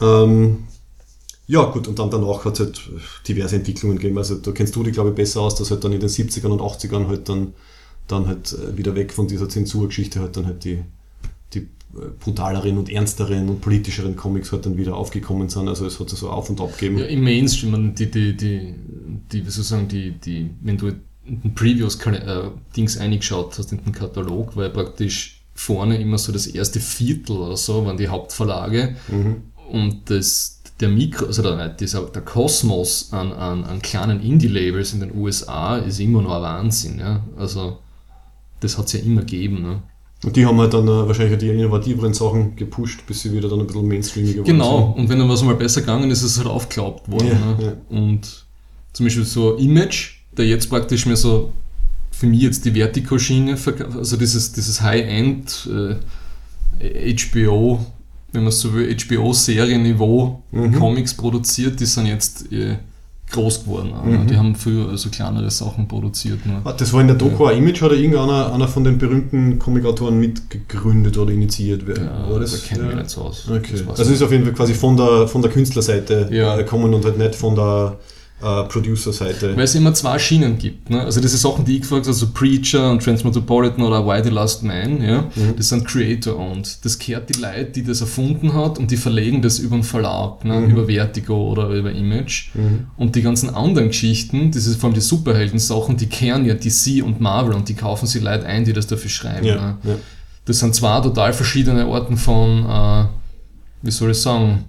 Ähm, 0.00 0.64
ja, 1.48 1.64
gut, 1.64 1.86
und 1.86 1.98
dann 1.98 2.10
danach 2.10 2.44
hat 2.44 2.54
es 2.54 2.60
halt 2.60 2.90
diverse 3.28 3.56
Entwicklungen 3.56 3.96
gegeben. 3.96 4.18
Also 4.18 4.34
da 4.36 4.50
kennst 4.50 4.74
du 4.74 4.82
dich, 4.82 4.94
glaube 4.94 5.10
ich, 5.10 5.14
besser 5.14 5.42
aus, 5.42 5.54
dass 5.54 5.70
halt 5.70 5.84
dann 5.84 5.92
in 5.92 6.00
den 6.00 6.08
70ern 6.08 6.48
und 6.48 6.60
80ern 6.60 7.06
halt 7.06 7.28
dann, 7.28 7.54
dann 8.08 8.26
halt 8.26 8.52
äh, 8.52 8.76
wieder 8.76 8.94
weg 8.96 9.12
von 9.12 9.28
dieser 9.28 9.48
Zensurgeschichte 9.48 10.20
halt 10.20 10.36
dann 10.36 10.46
halt 10.46 10.64
die, 10.64 10.82
die 11.54 11.60
äh, 11.60 12.08
brutaleren 12.18 12.78
und 12.78 12.90
ernsteren 12.90 13.48
und 13.48 13.60
politischeren 13.60 14.16
Comics 14.16 14.50
halt 14.50 14.66
dann 14.66 14.76
wieder 14.76 14.96
aufgekommen 14.96 15.48
sind. 15.48 15.68
Also 15.68 15.86
es 15.86 16.00
hat 16.00 16.10
so 16.10 16.30
auf 16.30 16.50
und 16.50 16.60
ab 16.60 16.76
gegeben. 16.78 16.98
Ja, 16.98 17.06
im 17.06 17.22
Mainstream, 17.22 17.94
die, 17.94 18.10
die, 18.10 18.36
die, 18.36 18.74
die, 19.30 19.40
sozusagen 19.42 19.86
die, 19.86 20.12
die, 20.12 20.50
wenn 20.62 20.76
du 20.76 20.88
in 21.24 21.42
den 21.42 21.54
Previews 21.54 21.96
äh, 22.06 22.50
Dings 22.76 22.98
eingeschaut 22.98 23.56
hast 23.56 23.70
in 23.70 23.84
den 23.84 23.92
Katalog, 23.92 24.56
weil 24.56 24.70
praktisch 24.70 25.44
vorne 25.54 26.00
immer 26.00 26.18
so 26.18 26.32
das 26.32 26.48
erste 26.48 26.80
Viertel 26.80 27.36
oder 27.36 27.56
so 27.56 27.86
waren 27.86 27.96
die 27.96 28.08
Hauptverlage 28.08 28.96
mhm. 29.08 29.42
und 29.70 30.10
das 30.10 30.55
der 30.80 30.88
Mikro, 30.88 31.26
also 31.26 31.42
der, 31.42 31.68
dieser, 31.68 32.02
der 32.02 32.22
Kosmos 32.22 33.12
an, 33.12 33.32
an, 33.32 33.64
an 33.64 33.80
kleinen 33.80 34.20
Indie-Labels 34.20 34.92
in 34.92 35.00
den 35.00 35.16
USA 35.16 35.78
ist 35.78 36.00
immer 36.00 36.22
noch 36.22 36.36
ein 36.36 36.42
Wahnsinn. 36.42 36.98
Ja? 36.98 37.22
Also 37.36 37.78
das 38.60 38.76
hat 38.76 38.86
es 38.86 38.92
ja 38.92 39.00
immer 39.00 39.22
gegeben. 39.22 39.62
Ne? 39.62 39.82
Und 40.24 40.36
die 40.36 40.44
haben 40.44 40.58
halt 40.58 40.74
dann 40.74 40.86
äh, 40.86 41.06
wahrscheinlich 41.06 41.38
die 41.38 41.48
innovativeren 41.48 42.12
Sachen 42.12 42.56
gepusht, 42.56 43.06
bis 43.06 43.22
sie 43.22 43.32
wieder 43.32 43.48
dann 43.48 43.60
ein 43.60 43.66
bisschen 43.66 43.88
mainstreamiger 43.88 44.42
geworden 44.42 44.52
genau. 44.52 44.64
sind. 44.64 44.76
Genau, 44.76 44.92
und 44.98 45.08
wenn 45.08 45.18
dann 45.18 45.28
was 45.28 45.42
mal 45.42 45.54
besser 45.54 45.80
gegangen 45.80 46.10
ist, 46.10 46.22
ist 46.22 46.32
es 46.32 46.38
halt 46.38 46.48
aufgeklaubt 46.48 47.10
worden. 47.10 47.28
Ja, 47.28 47.64
ne? 47.64 47.76
ja. 47.90 47.96
Und 47.96 48.44
zum 48.92 49.06
Beispiel 49.06 49.24
so 49.24 49.56
Image, 49.56 50.16
der 50.36 50.46
jetzt 50.46 50.68
praktisch 50.68 51.06
mehr 51.06 51.16
so 51.16 51.52
für 52.10 52.26
mich 52.26 52.40
jetzt 52.40 52.64
die 52.64 52.72
Vertigo-Schiene, 52.72 53.58
also 53.94 54.16
dieses, 54.16 54.52
dieses 54.52 54.80
High-End 54.80 55.68
äh, 56.80 57.14
HBO 57.14 57.84
wenn 58.36 58.44
man 58.44 58.52
so 58.52 58.72
will, 58.74 58.94
HBO-Serienniveau 58.94 60.42
mhm. 60.52 60.72
Comics 60.72 61.14
produziert, 61.14 61.80
die 61.80 61.86
sind 61.86 62.06
jetzt 62.06 62.52
eh 62.52 62.76
groß 63.32 63.64
geworden. 63.64 63.92
Mhm. 64.04 64.26
Die 64.28 64.36
haben 64.36 64.54
früher 64.54 64.88
also 64.88 65.08
kleinere 65.08 65.50
Sachen 65.50 65.88
produziert. 65.88 66.46
Nur. 66.46 66.60
Ah, 66.64 66.72
das 66.72 66.92
war 66.92 67.00
in 67.00 67.08
der 67.08 67.16
Doku 67.16 67.46
ja. 67.46 67.52
Image, 67.52 67.82
hat 67.82 67.92
irgendeiner 67.92 68.52
einer 68.52 68.68
von 68.68 68.84
den 68.84 68.98
berühmten 68.98 69.58
Comic-Autoren 69.58 70.20
mitgegründet 70.20 71.18
oder 71.18 71.32
initiiert? 71.32 71.82
Ja, 71.88 72.30
war 72.30 72.38
das? 72.38 72.52
Da 72.52 72.68
kenne 72.68 72.82
ich 72.82 72.88
mich 72.88 72.96
nicht 72.96 73.10
so 73.10 73.22
aus. 73.22 73.48
Okay. 73.50 73.82
Also 73.96 74.12
ist 74.12 74.22
auf 74.22 74.30
jeden 74.30 74.44
Fall 74.44 74.52
quasi 74.52 74.74
von 74.74 74.96
der, 74.96 75.26
von 75.26 75.42
der 75.42 75.50
Künstlerseite 75.50 76.28
ja. 76.30 76.56
gekommen 76.56 76.94
und 76.94 77.04
halt 77.04 77.18
nicht 77.18 77.34
von 77.34 77.56
der 77.56 77.98
äh, 78.42 78.64
Producer-Seite. 78.64 79.56
Weil 79.56 79.64
es 79.64 79.74
immer 79.74 79.94
zwei 79.94 80.18
Schienen 80.18 80.58
gibt. 80.58 80.90
Ne? 80.90 81.00
Also 81.00 81.20
diese 81.20 81.38
Sachen, 81.38 81.64
die 81.64 81.76
ich 81.76 81.82
gefragt 81.82 82.02
habe, 82.02 82.10
also 82.10 82.28
Preacher 82.34 82.90
und 82.90 83.02
Transmetropolitan 83.02 83.82
oder 83.82 84.06
Why 84.06 84.22
the 84.22 84.30
Last 84.30 84.62
Man, 84.62 85.02
ja, 85.02 85.22
mhm. 85.34 85.56
das 85.56 85.70
sind 85.70 85.86
Creator-owned. 85.86 86.84
Das 86.84 86.98
kehrt 86.98 87.34
die 87.34 87.40
Leute, 87.40 87.72
die 87.72 87.84
das 87.84 88.02
erfunden 88.02 88.52
hat 88.52 88.78
und 88.78 88.90
die 88.90 88.98
verlegen 88.98 89.40
das 89.40 89.58
über 89.58 89.74
einen 89.74 89.84
Verlag, 89.84 90.44
ne? 90.44 90.60
Mhm. 90.60 90.70
über 90.70 90.86
Vertigo 90.86 91.50
oder 91.50 91.70
über 91.70 91.92
Image. 91.92 92.54
Mhm. 92.54 92.88
Und 92.98 93.16
die 93.16 93.22
ganzen 93.22 93.54
anderen 93.54 93.88
Geschichten, 93.88 94.50
das 94.50 94.66
ist 94.66 94.80
vor 94.80 94.88
allem 94.88 94.94
die 94.94 95.00
Superhelden-Sachen, 95.00 95.96
die 95.96 96.06
kehren 96.06 96.44
ja 96.44 96.54
DC 96.54 97.02
und 97.02 97.20
Marvel 97.20 97.54
und 97.54 97.68
die 97.70 97.74
kaufen 97.74 98.06
sich 98.06 98.22
Leute 98.22 98.44
ein, 98.44 98.64
die 98.64 98.74
das 98.74 98.86
dafür 98.86 99.10
schreiben. 99.10 99.46
Ja, 99.46 99.54
ne? 99.54 99.78
ja. 99.84 99.94
Das 100.44 100.58
sind 100.58 100.74
zwei 100.74 101.00
total 101.00 101.32
verschiedene 101.32 101.86
Arten 101.86 102.18
von, 102.18 102.66
äh, 102.66 103.04
wie 103.82 103.90
soll 103.90 104.10
ich 104.10 104.20
sagen, 104.20 104.66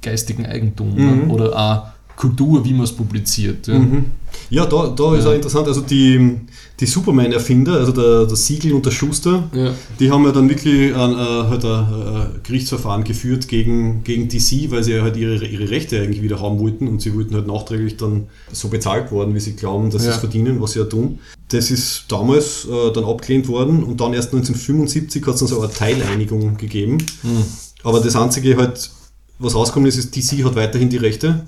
geistigen 0.00 0.46
Eigentum 0.46 0.94
ne? 0.94 1.02
mhm. 1.02 1.30
oder 1.30 1.56
auch 1.56 1.99
Kultur, 2.20 2.62
wie 2.64 2.74
man 2.74 2.84
es 2.84 2.92
publiziert. 2.92 3.66
Ja, 3.66 3.78
Mhm. 3.78 4.04
Ja, 4.50 4.66
da, 4.66 4.88
da 4.88 5.16
ist 5.16 5.24
Ja. 5.24 5.30
auch 5.30 5.34
interessant, 5.34 5.66
also 5.68 5.80
die, 5.80 6.36
die 6.78 6.86
Superman-Erfinder, 6.86 7.74
also 7.78 7.92
der, 7.92 8.26
der 8.26 8.36
Siegel 8.36 8.72
und 8.74 8.84
der 8.84 8.90
Schuster, 8.90 9.48
ja. 9.54 9.72
die 9.98 10.10
haben 10.10 10.24
ja 10.24 10.32
dann 10.32 10.48
wirklich 10.48 10.94
ein, 10.94 11.12
äh, 11.12 11.16
halt 11.50 11.64
ein, 11.64 11.84
äh, 11.84 12.38
Gerichtsverfahren 12.42 13.04
geführt 13.04 13.48
gegen, 13.48 14.04
gegen 14.04 14.28
DC, 14.28 14.70
weil 14.70 14.84
sie 14.84 14.92
ja 14.92 15.02
halt 15.02 15.16
ihre, 15.16 15.44
ihre 15.46 15.70
Rechte 15.70 16.00
eigentlich 16.00 16.22
wieder 16.22 16.40
haben 16.40 16.58
wollten 16.60 16.88
und 16.88 17.00
sie 17.00 17.14
wollten 17.14 17.34
halt 17.34 17.46
nachträglich 17.46 17.96
dann 17.96 18.26
so 18.52 18.68
bezahlt 18.68 19.10
worden, 19.10 19.34
wie 19.34 19.40
sie 19.40 19.56
glauben, 19.56 19.90
dass 19.90 20.02
sie 20.02 20.08
es 20.10 20.16
verdienen, 20.16 20.60
was 20.60 20.72
sie 20.72 20.80
ja 20.80 20.84
tun. 20.84 21.18
Das 21.48 21.70
ist 21.70 22.04
damals 22.08 22.66
äh, 22.66 22.92
dann 22.92 23.04
abgelehnt 23.04 23.48
worden 23.48 23.82
und 23.82 24.00
dann 24.00 24.12
erst 24.14 24.32
1975 24.34 25.26
hat 25.26 25.34
es 25.34 25.40
dann 25.40 25.48
so 25.48 25.60
eine 25.60 25.72
Teileinigung 25.72 26.56
gegeben. 26.56 26.98
Hm. 27.22 27.44
Aber 27.82 28.00
das 28.00 28.14
Einzige 28.14 28.56
halt, 28.56 28.90
was 29.38 29.54
rausgekommen 29.54 29.88
ist, 29.88 29.96
ist, 29.96 30.14
DC 30.14 30.44
hat 30.44 30.54
weiterhin 30.54 30.90
die 30.90 30.98
Rechte. 30.98 31.46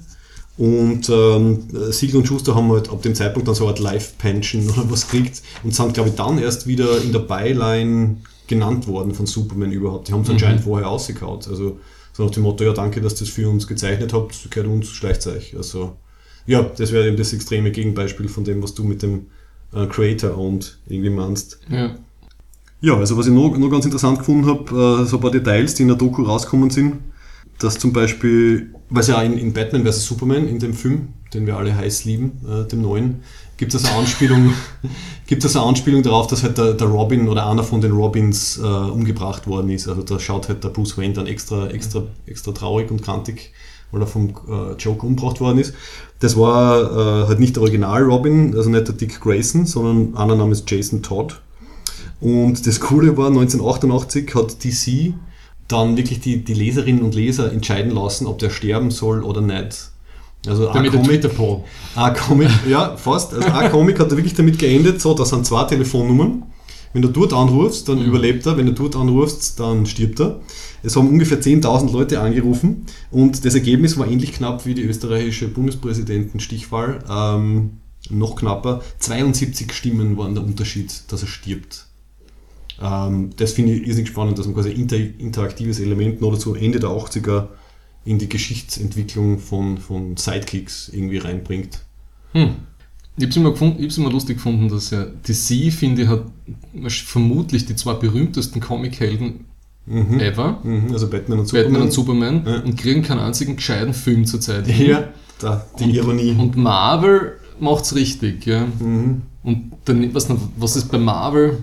Und 0.58 1.08
ähm, 1.08 1.60
Siegel 1.90 2.16
und 2.18 2.26
Schuster 2.28 2.54
haben 2.54 2.70
halt 2.70 2.90
ab 2.90 3.00
dem 3.02 3.14
Zeitpunkt 3.14 3.48
dann 3.48 3.54
so 3.54 3.64
eine 3.64 3.70
Art 3.72 3.78
Life-Pension 3.80 4.68
oder 4.68 4.84
was 4.90 5.08
gekriegt 5.08 5.42
und 5.64 5.74
sind, 5.74 5.94
glaube 5.94 6.10
ich, 6.10 6.14
dann 6.14 6.38
erst 6.38 6.66
wieder 6.66 7.00
in 7.02 7.10
der 7.12 7.20
Byline 7.20 8.18
genannt 8.46 8.86
worden 8.86 9.14
von 9.14 9.26
Superman 9.26 9.72
überhaupt. 9.72 10.08
Die 10.08 10.12
haben 10.12 10.20
es 10.20 10.28
Mhm. 10.28 10.34
anscheinend 10.34 10.60
vorher 10.64 10.88
ausgekaut. 10.88 11.48
Also 11.48 11.78
so 12.12 12.24
nach 12.24 12.30
dem 12.30 12.42
Motto, 12.42 12.64
ja 12.64 12.72
danke, 12.74 13.00
dass 13.00 13.14
ihr 13.14 13.20
das 13.20 13.30
für 13.30 13.48
uns 13.48 13.66
gezeichnet 13.66 14.12
habt, 14.12 14.50
gehört 14.50 14.70
uns, 14.70 14.88
schleicht 14.88 15.26
euch. 15.26 15.56
Also 15.56 15.96
ja, 16.46 16.62
das 16.62 16.92
wäre 16.92 17.08
eben 17.08 17.16
das 17.16 17.32
extreme 17.32 17.70
Gegenbeispiel 17.70 18.28
von 18.28 18.44
dem, 18.44 18.62
was 18.62 18.74
du 18.74 18.84
mit 18.84 19.02
dem 19.02 19.26
äh, 19.74 19.86
Creator-Owned 19.86 20.78
irgendwie 20.86 21.10
meinst. 21.10 21.58
ja. 21.70 21.94
Ja, 22.84 22.96
also 22.96 23.16
was 23.16 23.28
ich 23.28 23.32
noch, 23.32 23.56
noch 23.56 23.70
ganz 23.70 23.84
interessant 23.84 24.18
gefunden 24.18 24.44
habe, 24.48 25.02
äh, 25.02 25.06
so 25.06 25.16
ein 25.18 25.20
paar 25.22 25.30
Details, 25.30 25.74
die 25.76 25.82
in 25.82 25.88
der 25.88 25.96
Doku 25.96 26.24
rauskommen 26.24 26.68
sind, 26.68 26.96
dass 27.62 27.78
zum 27.78 27.92
Beispiel, 27.92 28.74
es 28.94 29.06
ja 29.08 29.22
in, 29.22 29.38
in 29.38 29.52
Batman 29.52 29.84
vs. 29.84 30.04
Superman, 30.04 30.48
in 30.48 30.58
dem 30.58 30.74
Film, 30.74 31.08
den 31.32 31.46
wir 31.46 31.56
alle 31.56 31.74
heiß 31.76 32.04
lieben, 32.04 32.40
äh, 32.46 32.68
dem 32.68 32.82
neuen, 32.82 33.22
gibt 33.56 33.74
es 33.74 33.84
eine 33.84 33.96
Anspielung, 33.96 34.52
eine 35.30 35.60
Anspielung 35.62 36.02
darauf, 36.02 36.26
dass 36.26 36.42
halt 36.42 36.58
der, 36.58 36.74
der 36.74 36.88
Robin 36.88 37.28
oder 37.28 37.48
einer 37.48 37.62
von 37.62 37.80
den 37.80 37.92
Robins 37.92 38.58
äh, 38.58 38.62
umgebracht 38.62 39.46
worden 39.46 39.70
ist. 39.70 39.88
Also 39.88 40.02
da 40.02 40.18
schaut 40.18 40.48
halt 40.48 40.64
der 40.64 40.70
Bruce 40.70 40.98
Wayne 40.98 41.14
dann 41.14 41.26
extra, 41.26 41.68
extra, 41.68 42.02
extra 42.26 42.52
traurig 42.52 42.90
und 42.90 43.02
kantig, 43.02 43.52
weil 43.92 44.00
er 44.00 44.06
vom 44.06 44.30
äh, 44.30 44.72
Joker 44.78 45.06
umgebracht 45.06 45.40
worden 45.40 45.58
ist. 45.58 45.74
Das 46.18 46.36
war 46.36 46.80
äh, 46.80 47.26
halt 47.28 47.40
nicht 47.40 47.56
der 47.56 47.62
Original 47.62 48.02
Robin, 48.02 48.56
also 48.56 48.68
nicht 48.68 48.88
der 48.88 48.94
Dick 48.94 49.20
Grayson, 49.20 49.66
sondern 49.66 50.16
einer 50.16 50.36
namens 50.36 50.64
Jason 50.66 51.02
Todd. 51.02 51.40
Und 52.20 52.66
das 52.66 52.80
Coole 52.80 53.16
war, 53.16 53.28
1988 53.28 54.34
hat 54.34 54.64
DC 54.64 55.14
dann 55.72 55.96
wirklich 55.96 56.20
die, 56.20 56.44
die 56.44 56.54
Leserinnen 56.54 57.02
und 57.02 57.14
Leser 57.14 57.50
entscheiden 57.52 57.92
lassen, 57.92 58.26
ob 58.26 58.38
der 58.38 58.50
sterben 58.50 58.90
soll 58.90 59.22
oder 59.22 59.40
nicht. 59.40 59.90
Also 60.46 60.66
Damit 60.72 60.92
der 60.92 61.00
Comic, 61.00 61.20
Twitter-Poll. 61.22 61.60
ein 61.94 62.14
Comic, 62.14 62.50
ja, 62.68 62.96
fast. 62.96 63.32
Also 63.34 63.48
ein 63.48 63.70
Comic 63.70 63.98
hat 64.00 64.10
wirklich 64.10 64.34
damit 64.34 64.58
geendet, 64.58 65.00
so, 65.00 65.14
das 65.14 65.28
sind 65.30 65.46
zwei 65.46 65.64
Telefonnummern. 65.64 66.42
Wenn 66.92 67.00
du 67.02 67.08
dort 67.08 67.32
anrufst, 67.32 67.88
dann 67.88 68.00
Mhm. 68.00 68.04
überlebt 68.06 68.44
er. 68.44 68.56
Wenn 68.58 68.66
du 68.66 68.72
dort 68.72 68.96
anrufst, 68.96 69.58
dann 69.60 69.86
stirbt 69.86 70.20
er. 70.20 70.40
Es 70.82 70.94
haben 70.96 71.08
ungefähr 71.08 71.40
10.000 71.40 71.90
Leute 71.92 72.20
angerufen 72.20 72.84
und 73.10 73.44
das 73.44 73.54
Ergebnis 73.54 73.96
war 73.96 74.06
ähnlich 74.08 74.32
knapp 74.32 74.66
wie 74.66 74.74
die 74.74 74.82
österreichische 74.82 75.48
Bundespräsidenten-Stichwahl. 75.48 76.98
Ähm, 77.08 77.78
noch 78.10 78.36
knapper. 78.36 78.82
72 78.98 79.72
Stimmen 79.72 80.16
waren 80.18 80.34
der 80.34 80.44
Unterschied, 80.44 80.92
dass 81.08 81.22
er 81.22 81.28
stirbt. 81.28 81.86
Ähm, 82.82 83.30
das 83.36 83.52
finde 83.52 83.72
ich 83.74 83.86
irrsinnig 83.86 84.08
spannend, 84.10 84.38
dass 84.38 84.46
man 84.46 84.54
quasi 84.54 84.70
inter 84.70 84.96
interaktives 84.96 85.78
Element 85.80 86.20
noch 86.20 86.32
dazu 86.32 86.54
Ende 86.54 86.80
der 86.80 86.90
80er 86.90 87.48
in 88.04 88.18
die 88.18 88.28
Geschichtsentwicklung 88.28 89.38
von, 89.38 89.78
von 89.78 90.16
Sidekicks 90.16 90.88
irgendwie 90.92 91.18
reinbringt. 91.18 91.80
Hm. 92.32 92.50
Ich 93.16 93.22
habe 93.24 93.30
es 93.30 93.36
immer, 93.36 93.50
gefunden- 93.50 93.82
immer 93.84 94.10
lustig 94.10 94.38
gefunden, 94.38 94.68
dass 94.68 94.90
ja 94.90 95.04
DC, 95.04 95.70
finde 95.72 96.02
ich, 96.02 96.08
hat 96.08 96.24
vermutlich 96.90 97.66
die 97.66 97.76
zwei 97.76 97.92
berühmtesten 97.94 98.60
Comichelden 98.60 99.44
Mhm. 99.84 100.20
ever. 100.20 100.60
Mhm, 100.62 100.92
also 100.92 101.10
Batman 101.10 101.40
und 101.40 101.46
Superman. 101.46 101.64
Batman 101.72 101.82
und 101.82 101.92
Superman 101.92 102.42
Ja. 102.46 102.60
und 102.60 102.76
kriegen 102.78 103.02
keinen 103.02 103.18
einzigen 103.18 103.56
gescheiten 103.56 103.92
Film 103.94 104.24
zurzeit. 104.26 104.66
Ja, 104.68 105.08
da, 105.40 105.66
die 105.78 105.84
Und- 105.84 105.94
Ironie. 105.94 106.36
Und 106.38 106.56
Marvel 106.56 107.32
macht's 107.60 107.94
richtig, 107.94 108.46
ja. 108.46 108.64
mhm. 108.78 109.22
Und 109.42 109.72
dann, 109.84 110.14
was, 110.14 110.28
was 110.56 110.76
ist 110.76 110.90
bei 110.90 110.98
Marvel? 110.98 111.58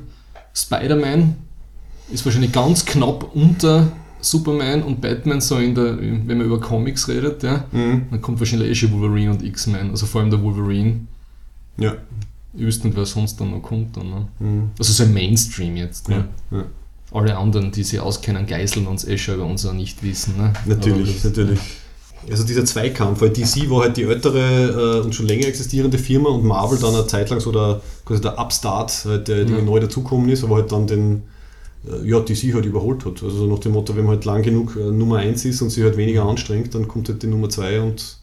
Spider-Man 0.53 1.35
ist 2.11 2.25
wahrscheinlich 2.25 2.51
ganz 2.51 2.85
knapp 2.85 3.35
unter 3.35 3.91
Superman 4.21 4.83
und 4.83 5.01
Batman, 5.01 5.39
so 5.41 5.57
in 5.57 5.75
der, 5.75 5.97
wenn 5.99 6.25
man 6.25 6.41
über 6.41 6.59
Comics 6.59 7.07
redet, 7.07 7.43
ja. 7.43 7.65
Mhm. 7.71 8.07
Dann 8.11 8.21
kommt 8.21 8.39
wahrscheinlich 8.39 8.69
eh 8.69 8.75
schon 8.75 8.91
Wolverine 8.91 9.31
und 9.31 9.43
X-Men, 9.43 9.91
also 9.91 10.05
vor 10.05 10.21
allem 10.21 10.29
der 10.29 10.41
Wolverine. 10.41 11.01
Ja. 11.77 11.95
Ich 12.53 12.61
wüsste 12.61 12.87
nicht, 12.87 12.97
wer 12.97 13.05
sonst 13.05 13.39
dann 13.39 13.51
noch 13.51 13.61
kommt. 13.61 13.95
Dann, 13.95 14.09
ne? 14.09 14.27
Mhm. 14.39 14.69
Also 14.77 14.91
so 14.91 15.03
im 15.03 15.13
Mainstream 15.13 15.77
jetzt. 15.77 16.09
Ne? 16.09 16.27
Ja. 16.51 16.57
ja. 16.57 16.65
Alle 17.11 17.37
anderen, 17.37 17.71
die 17.71 17.83
sich 17.83 17.99
auskennen, 17.99 18.45
geißeln 18.45 18.85
uns 18.87 19.05
eh 19.05 19.17
schon 19.17 19.35
über 19.35 19.45
uns 19.45 19.65
auch 19.65 19.73
nicht 19.73 20.03
wissen. 20.03 20.37
Ne? 20.37 20.53
Natürlich, 20.65 21.23
natürlich. 21.23 21.59
Also 22.29 22.43
dieser 22.43 22.65
Zweikampf, 22.65 23.21
weil 23.21 23.29
DC 23.29 23.69
war 23.69 23.81
halt 23.83 23.97
die 23.97 24.03
ältere 24.03 24.99
äh, 24.99 25.05
und 25.05 25.13
schon 25.15 25.27
länger 25.27 25.47
existierende 25.47 25.97
Firma 25.97 26.29
und 26.29 26.43
Marvel 26.43 26.77
dann 26.79 26.93
eine 26.95 27.07
Zeit 27.07 27.29
lang 27.29 27.39
so 27.39 27.51
der, 27.51 27.81
quasi 28.05 28.21
der 28.21 28.37
Upstart, 28.39 29.05
halt, 29.05 29.27
der, 29.27 29.45
der 29.45 29.57
Ja. 29.57 29.63
neu 29.63 29.79
dazugekommen 29.79 30.29
ist, 30.29 30.43
aber 30.43 30.55
halt 30.55 30.71
dann 30.71 30.85
den 30.87 31.23
äh, 31.87 32.05
ja, 32.07 32.19
DC 32.19 32.53
halt 32.53 32.65
überholt 32.65 33.05
hat. 33.05 33.23
Also 33.23 33.29
so 33.29 33.45
nach 33.47 33.59
dem 33.59 33.71
Motto, 33.71 33.95
wenn 33.95 34.03
man 34.05 34.15
halt 34.15 34.25
lang 34.25 34.41
genug 34.41 34.75
äh, 34.75 34.91
Nummer 34.91 35.17
1 35.17 35.45
ist 35.45 35.61
und 35.61 35.69
sich 35.69 35.83
halt 35.83 35.95
weniger 35.97 36.23
anstrengt, 36.25 36.75
dann 36.75 36.87
kommt 36.87 37.07
halt 37.09 37.23
die 37.23 37.27
Nummer 37.27 37.49
2 37.49 37.81
und 37.81 38.17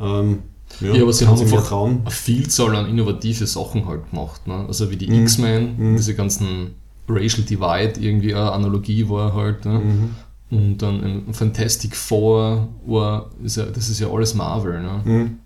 ähm, 0.00 0.38
ja, 0.80 0.94
Ja, 0.94 1.02
aber 1.02 1.12
sie 1.12 1.26
haben 1.26 1.38
einfach 1.40 1.68
trauen. 1.68 2.00
eine 2.02 2.10
Vielzahl 2.10 2.74
an 2.74 2.88
innovative 2.88 3.46
Sachen 3.46 3.86
halt 3.86 4.10
gemacht. 4.10 4.46
Ne? 4.46 4.64
Also 4.66 4.90
wie 4.90 4.96
die 4.96 5.08
Mhm. 5.08 5.22
X-Men, 5.22 5.74
Mhm. 5.92 5.96
diese 5.96 6.14
ganzen 6.14 6.74
Racial 7.08 7.44
Divide 7.46 8.00
irgendwie 8.00 8.34
eine 8.34 8.50
Analogie 8.50 9.08
war 9.08 9.34
halt. 9.34 9.64
Ne? 9.64 9.78
Mhm. 9.78 10.10
Und 10.50 10.78
dann 10.78 11.02
im 11.02 11.34
Fantastic 11.34 11.96
Four 11.96 12.68
war, 12.86 13.30
ist 13.42 13.56
ja, 13.56 13.66
das 13.66 13.88
ist 13.88 13.98
ja 13.98 14.08
alles 14.08 14.34
Marvel. 14.34 14.80
Ne? 14.80 15.02
Mhm. 15.04 15.38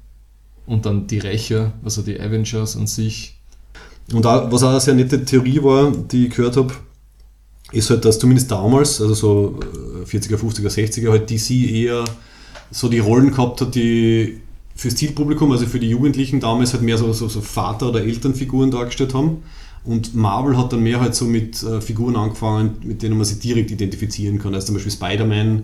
Und 0.66 0.86
dann 0.86 1.06
die 1.06 1.18
Rächer, 1.18 1.72
also 1.82 2.02
die 2.02 2.20
Avengers 2.20 2.76
an 2.76 2.86
sich. 2.86 3.40
Und 4.12 4.26
auch, 4.26 4.52
was 4.52 4.62
auch 4.62 4.70
eine 4.70 4.80
sehr 4.80 4.94
nette 4.94 5.24
Theorie 5.24 5.62
war, 5.62 5.90
die 5.90 6.26
ich 6.26 6.34
gehört 6.34 6.56
habe, 6.56 6.74
ist 7.72 7.88
halt, 7.90 8.04
dass 8.04 8.18
zumindest 8.18 8.50
damals, 8.50 9.00
also 9.00 9.14
so 9.14 9.60
äh, 10.02 10.04
40er, 10.04 10.36
50er, 10.36 10.68
60er, 10.68 11.10
halt 11.10 11.30
DC 11.30 11.50
eher 11.50 12.04
so 12.70 12.88
die 12.88 12.98
Rollen 12.98 13.30
gehabt 13.30 13.60
hat, 13.60 13.74
die 13.74 14.40
fürs 14.74 14.96
Zielpublikum, 14.96 15.52
also 15.52 15.66
für 15.66 15.78
die 15.78 15.90
Jugendlichen 15.90 16.40
damals 16.40 16.72
halt 16.72 16.82
mehr 16.82 16.98
so, 16.98 17.12
so, 17.12 17.28
so 17.28 17.40
Vater- 17.40 17.90
oder 17.90 18.02
Elternfiguren 18.02 18.70
dargestellt 18.70 19.14
haben. 19.14 19.42
Und 19.84 20.14
Marvel 20.14 20.56
hat 20.58 20.72
dann 20.72 20.82
mehr 20.82 21.00
halt 21.00 21.14
so 21.14 21.24
mit 21.24 21.62
äh, 21.62 21.80
Figuren 21.80 22.16
angefangen, 22.16 22.76
mit 22.84 23.02
denen 23.02 23.16
man 23.16 23.24
sich 23.24 23.38
direkt 23.38 23.70
identifizieren 23.70 24.38
kann. 24.38 24.54
Also 24.54 24.66
zum 24.68 24.74
Beispiel 24.76 24.92
Spider-Man, 24.92 25.62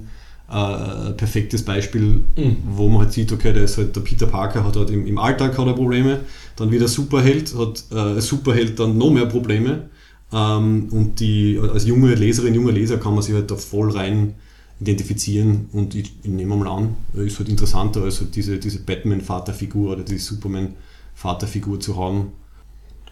äh, 0.49 1.13
perfektes 1.13 1.63
Beispiel, 1.65 2.25
Mhm. 2.37 2.57
wo 2.77 2.89
man 2.89 3.01
halt 3.01 3.13
sieht, 3.13 3.31
okay, 3.33 3.53
der 3.53 3.65
ist 3.65 3.77
halt 3.79 3.95
der 3.97 4.01
Peter 4.01 4.27
Parker, 4.27 4.65
hat 4.65 4.77
halt 4.77 4.91
im, 4.91 5.07
im 5.07 5.19
Alltag 5.19 5.59
hat 5.59 5.67
er 5.67 5.73
Probleme, 5.75 6.21
dann 6.57 6.71
wieder 6.71 6.89
Superheld, 6.89 7.55
hat 7.59 7.85
äh, 7.93 8.21
Superheld 8.21 8.79
dann 8.79 8.97
noch 8.97 9.11
mehr 9.11 9.27
Probleme. 9.27 9.91
Ähm, 10.33 10.89
und 10.93 11.21
die, 11.21 11.61
als 11.73 11.85
junge 11.87 12.15
Leserin, 12.15 12.55
junger 12.55 12.73
Leser 12.73 12.97
kann 12.99 13.15
man 13.15 13.23
sich 13.23 13.35
halt 13.35 13.51
da 13.51 13.57
voll 13.57 13.91
rein 13.91 14.35
identifizieren 14.81 15.69
und 15.73 15.95
ich, 15.95 16.13
ich 16.23 16.31
nehme 16.31 16.55
mal 16.57 16.69
an, 16.69 16.97
ist 17.15 17.39
halt 17.39 17.49
interessanter 17.49 18.03
als 18.03 18.21
halt 18.21 18.37
diese, 18.37 18.59
diese 18.59 18.81
Batman-Vaterfigur 18.81 19.93
oder 19.93 20.03
die 20.03 20.19
Superman-Vaterfigur 20.19 21.81
zu 21.81 21.97
haben. 21.97 22.33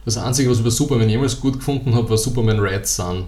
Das 0.05 0.17
Einzige, 0.19 0.51
was 0.51 0.57
ich 0.57 0.61
über 0.63 0.71
Superman 0.71 1.09
jemals 1.09 1.41
gut 1.41 1.55
gefunden 1.55 1.95
habe, 1.95 2.09
war 2.11 2.19
Superman 2.19 2.59
Red 2.61 2.87
Sun. 2.87 3.25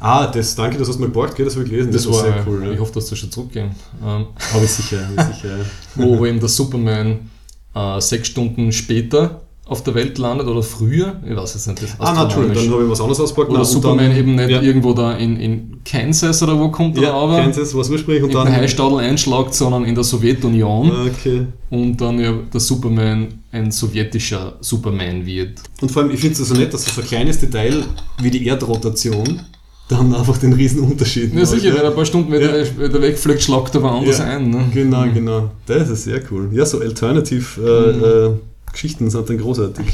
Ah, 0.00 0.26
das, 0.26 0.54
danke, 0.54 0.76
das 0.78 0.88
hast 0.88 0.96
du 0.96 1.00
mal 1.00 1.06
geborgt, 1.06 1.34
gell? 1.36 1.44
das 1.46 1.54
habe 1.54 1.64
ich 1.64 1.70
gelesen, 1.70 1.90
das, 1.92 2.06
war 2.06 2.22
sehr 2.22 2.44
cool. 2.46 2.62
Ich 2.68 2.74
Ja. 2.74 2.78
hoffe, 2.80 2.92
dass 2.94 3.06
das 3.08 3.18
schon 3.18 3.30
zurückgehen. 3.30 3.70
Ähm, 4.04 4.26
Habe 4.52 4.64
ich 4.64 4.70
sicher, 4.70 5.00
hab 5.16 5.30
ich 5.30 5.36
sicher. 5.36 5.56
wo 5.94 6.26
eben 6.26 6.38
der 6.40 6.48
Superman 6.48 7.30
äh, 7.74 8.00
sechs 8.00 8.28
Stunden 8.28 8.70
später 8.72 9.40
auf 9.68 9.84
der 9.84 9.94
Welt 9.94 10.16
landet 10.16 10.46
oder 10.46 10.62
früher, 10.62 11.16
ich 11.28 11.36
weiß 11.36 11.54
es 11.54 11.66
nicht. 11.66 11.82
Das 11.82 11.90
Ah, 11.98 12.12
na, 12.14 12.22
Entschuldigung, 12.24 12.56
dann 12.64 12.72
habe 12.72 12.84
ich 12.84 12.90
was 12.90 13.00
anderes 13.00 13.20
ausgepackt. 13.20 13.50
Oder 13.52 13.64
Superman 13.66 14.08
dann- 14.08 14.16
eben 14.16 14.34
nicht 14.34 14.48
ja, 14.50 14.62
irgendwo 14.62 14.94
da 14.94 15.12
in, 15.16 15.36
in 15.38 15.80
Kansas 15.84 16.42
oder 16.42 16.58
wo 16.58 16.70
kommt 16.70 16.96
er 16.96 17.02
ja, 17.04 17.12
aber 17.12 17.36
Kansas, 17.36 17.74
was 17.74 17.90
ursprünglich 17.90 18.24
und 18.24 18.34
dann. 18.34 18.50
Heistadel 18.50 18.98
einschlagt, 19.00 19.54
sondern 19.54 19.84
in 19.84 19.94
der 19.94 20.04
Sowjetunion 20.04 20.90
Okay. 21.08 21.46
und 21.68 22.00
dann 22.00 22.18
ja 22.18 22.32
der 22.52 22.60
Superman 22.60 23.28
ein 23.52 23.70
sowjetischer 23.70 24.56
Superman 24.60 25.24
wird. 25.26 25.60
Und 25.82 25.90
vor 25.90 26.02
allem, 26.02 26.12
ich 26.12 26.20
finde 26.20 26.40
es 26.40 26.48
so 26.48 26.54
nett, 26.54 26.72
dass 26.72 26.84
so 26.86 27.00
ein 27.00 27.06
kleines 27.06 27.38
Detail 27.38 27.82
wie 28.22 28.30
die 28.30 28.46
Erdrotation 28.46 29.40
dann 29.88 30.14
einfach 30.14 30.36
den 30.36 30.52
riesen 30.52 30.80
Unterschied 30.80 31.32
Ja, 31.32 31.40
macht, 31.40 31.48
sicher, 31.48 31.72
wenn 31.74 31.80
er 31.82 31.88
ein 31.88 31.94
paar 31.94 32.04
Stunden 32.04 32.30
wieder, 32.32 32.58
Ja. 32.62 33.02
wegfliegt, 33.02 33.42
schlagt 33.42 33.74
er 33.74 33.82
woanders 33.82 34.18
Ja, 34.18 34.24
ein. 34.26 34.50
Ne? 34.50 34.64
Genau, 34.72 35.04
genau. 35.14 35.50
Das 35.66 35.88
ist 35.88 36.04
sehr 36.04 36.20
cool. 36.30 36.50
Ja, 36.52 36.66
so 36.66 36.78
Alternative 36.80 37.44
äh, 37.62 38.26
äh, 38.26 38.30
Geschichten 38.72 39.10
sind 39.10 39.28
dann 39.28 39.38
großartig. 39.38 39.86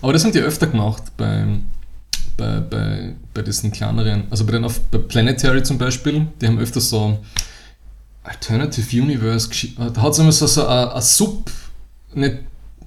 Aber 0.00 0.12
das 0.12 0.24
haben 0.24 0.32
die 0.32 0.40
öfter 0.40 0.66
gemacht 0.66 1.02
beim, 1.16 1.64
bei, 2.36 2.60
bei, 2.60 3.14
bei 3.32 3.42
diesen 3.42 3.70
kleineren, 3.70 4.24
also 4.30 4.44
bei, 4.44 4.52
den 4.52 4.64
auf, 4.64 4.80
bei 4.90 4.98
Planetary 4.98 5.62
zum 5.62 5.78
Beispiel, 5.78 6.26
die 6.40 6.46
haben 6.46 6.58
öfter 6.58 6.80
so 6.80 7.18
Alternative 8.24 9.00
Universe, 9.02 9.48
gesch- 9.48 9.74
da 9.76 10.02
hat 10.02 10.12
es 10.12 10.18
immer 10.18 10.32
so, 10.32 10.46
so 10.46 10.66
ein, 10.66 10.88
ein 10.88 11.02
Sub, 11.02 11.50
nicht 12.14 12.38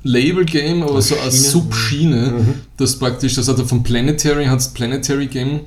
Label-Game, 0.03 0.83
aber 0.83 1.01
so 1.01 1.15
eine 1.15 1.31
Schiene. 1.31 1.43
Subschiene, 1.49 2.31
Mhm. 2.31 2.53
das 2.77 2.97
praktisch, 2.99 3.35
das 3.35 3.47
hat 3.47 3.57
er 3.59 3.65
von 3.65 3.81
Planetary, 3.83 4.45
hat 4.45 4.59
es 4.59 4.67
Planetary 4.69 5.27
Game, 5.27 5.61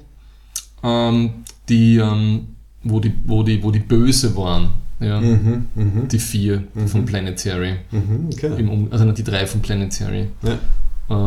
ähm, 0.82 1.44
die, 1.68 1.96
ähm, 1.96 2.48
wo 2.84 3.00
die, 3.00 3.12
wo 3.26 3.42
die, 3.42 3.62
wo 3.62 3.70
die 3.70 3.80
böse 3.80 4.34
waren, 4.36 4.70
ja, 5.00 5.20
Mhm, 5.20 5.66
mhm, 5.74 6.08
die 6.08 6.18
vier 6.18 6.64
Mhm. 6.74 6.88
von 6.88 7.04
Planetary, 7.04 7.74
mhm, 7.90 8.28
okay. 8.32 8.50
Um- 8.64 8.88
also 8.90 9.10
die 9.12 9.24
drei 9.24 9.46
von 9.46 9.60
Planetary. 9.62 10.28
Ja. 10.42 10.52
Äh, 10.52 10.54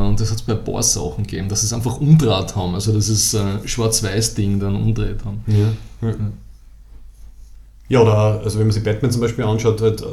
Und 0.07 0.19
das 0.19 0.29
hat 0.29 0.37
es 0.37 0.43
bei 0.43 0.53
Boss 0.53 0.95
auch 0.97 1.17
gegeben, 1.17 1.49
dass 1.49 1.63
es 1.63 1.73
einfach 1.73 1.99
umdraht 1.99 2.55
haben, 2.55 2.75
also 2.75 2.93
das 2.93 3.09
ist 3.09 3.33
äh, 3.33 3.65
Schwarz-Weiß-Ding 3.65 4.59
dann 4.59 4.75
umdreht 4.75 5.23
haben. 5.25 5.41
Ja, 5.47 6.07
ja. 6.09 6.15
ja, 7.89 8.01
oder 8.01 8.41
also 8.43 8.59
wenn 8.59 8.67
man 8.67 8.73
sich 8.73 8.83
Batman 8.83 9.09
zum 9.11 9.21
Beispiel 9.21 9.43
anschaut, 9.43 9.81
halt, 9.81 10.01
äh, 10.01 10.05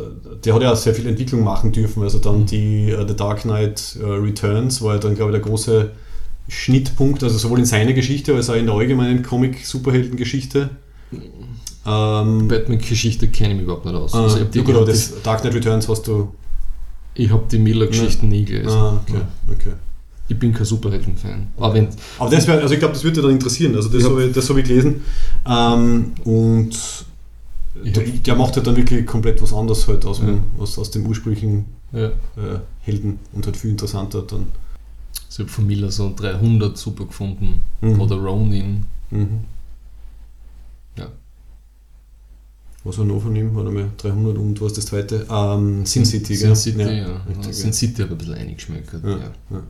der 0.45 0.55
hat 0.55 0.63
ja 0.63 0.73
auch 0.73 0.77
sehr 0.77 0.95
viel 0.95 1.07
Entwicklung 1.07 1.43
machen 1.45 1.71
dürfen. 1.73 2.03
Also 2.03 2.19
dann 2.19 2.47
die 2.47 2.91
äh, 2.91 3.07
The 3.07 3.15
Dark 3.15 3.43
Knight 3.43 3.97
äh, 4.01 4.05
Returns 4.07 4.81
war 4.83 4.95
ja 4.95 5.01
dann, 5.01 5.15
glaube 5.15 5.33
ich, 5.33 5.43
der 5.43 5.49
große 5.49 5.91
Schnittpunkt, 6.49 7.23
also 7.23 7.37
sowohl 7.37 7.59
in 7.59 7.67
seiner 7.67 7.93
Geschichte 7.93 8.35
als 8.35 8.49
auch 8.49 8.55
in 8.55 8.65
der 8.67 8.75
allgemeinen 8.75 9.23
Comic-Superhelden-Geschichte. 9.23 10.71
Ähm, 11.93 12.49
Batman-Geschichte 12.49 13.29
kenne 13.29 13.51
ich 13.51 13.55
mich 13.57 13.65
überhaupt 13.65 13.85
nicht 13.87 13.95
aus. 13.95 14.13
äh, 14.15 14.17
Also 14.19 14.37
ich 14.37 14.43
habe 14.43 14.51
die, 14.53 14.59
ja, 14.59 14.65
gut, 14.65 14.75
ich 14.75 14.77
aber 14.81 14.87
hab 14.87 14.93
das 14.95 15.23
Dark 15.23 15.41
Knight 15.41 15.55
Returns 15.55 15.89
hast 15.89 16.07
du. 16.07 16.33
die, 17.17 17.25
ich 17.25 17.31
hab 17.33 17.49
die 17.49 17.59
Miller-Geschichten 17.59 18.29
nie 18.29 18.45
gelesen. 18.45 18.69
Ah, 18.71 19.01
okay, 19.09 19.21
okay. 19.51 19.73
Ich 20.29 20.39
bin 20.39 20.53
kein 20.53 20.67
Superhelden-Fan. 20.67 21.47
Aber 21.57 21.73
wenn, 21.75 21.89
Aber 22.19 22.31
das 22.31 22.47
wäre, 22.47 22.61
also 22.61 22.75
ich 22.75 22.81
glaube, 22.81 22.93
das 22.95 23.03
würde 23.05 23.23
dann 23.23 23.31
interessieren. 23.31 23.75
Also 23.75 23.89
das 23.89 24.03
Ja. 24.03 24.11
habe 24.11 24.25
ich, 24.27 24.33
das 24.35 24.49
habe 24.51 24.61
ich 24.61 24.69
gelesen. 24.69 25.03
Ähm, 25.47 26.13
und 26.25 26.71
der, 27.83 28.07
hab- 28.07 28.25
der 28.25 28.35
macht 28.37 28.57
halt 28.57 28.67
dann 28.67 28.77
wirklich 28.77 29.07
komplett 29.07 29.41
was 29.41 29.55
anderes 29.55 29.89
halt 29.89 30.05
aus, 30.05 30.19
Ja. 30.19 30.27
dem, 30.27 30.43
aus, 30.59 30.79
aus 30.79 30.91
dem 30.91 31.07
ursprünglichen 31.07 31.65
ja, 31.93 32.09
äh, 32.09 32.11
Helden 32.83 33.19
und 33.33 33.47
halt 33.47 33.57
viel 33.57 33.71
interessanter 33.71 34.21
dann. 34.23 34.47
also 35.29 35.31
ich 35.31 35.39
habe 35.39 35.49
von 35.49 35.67
Miller 35.67 35.91
so 35.91 36.13
300 36.15 36.77
super 36.77 37.07
gefunden. 37.07 37.61
Mhm. 37.81 37.99
Oder 38.01 38.17
Ronin. 38.17 38.85
Mhm. 39.11 39.41
Ja. 40.99 41.07
Was 42.85 42.97
war 42.99 43.05
noch 43.05 43.21
von 43.21 43.35
ihm? 43.35 43.55
Warte 43.55 43.71
mal, 43.71 43.91
300 43.99 44.39
und 44.39 44.61
was 44.61 44.73
das 44.73 44.87
zweite? 44.87 45.27
Ähm, 45.31 45.85
Sin 45.85 46.05
City, 46.05 46.35
Sin 46.37 46.49
gell? 46.49 46.57
City, 46.57 46.81
ja. 46.83 47.21
richtig, 47.29 47.55
Sin 47.57 47.73
City 47.73 48.03
ich 48.03 48.11
ein 48.11 48.17
bisschen 48.19 48.35
eingeschmeckt. 48.35 48.93
ja. 48.93 49.11
Ja. 49.11 49.17
Ja. 49.51 49.63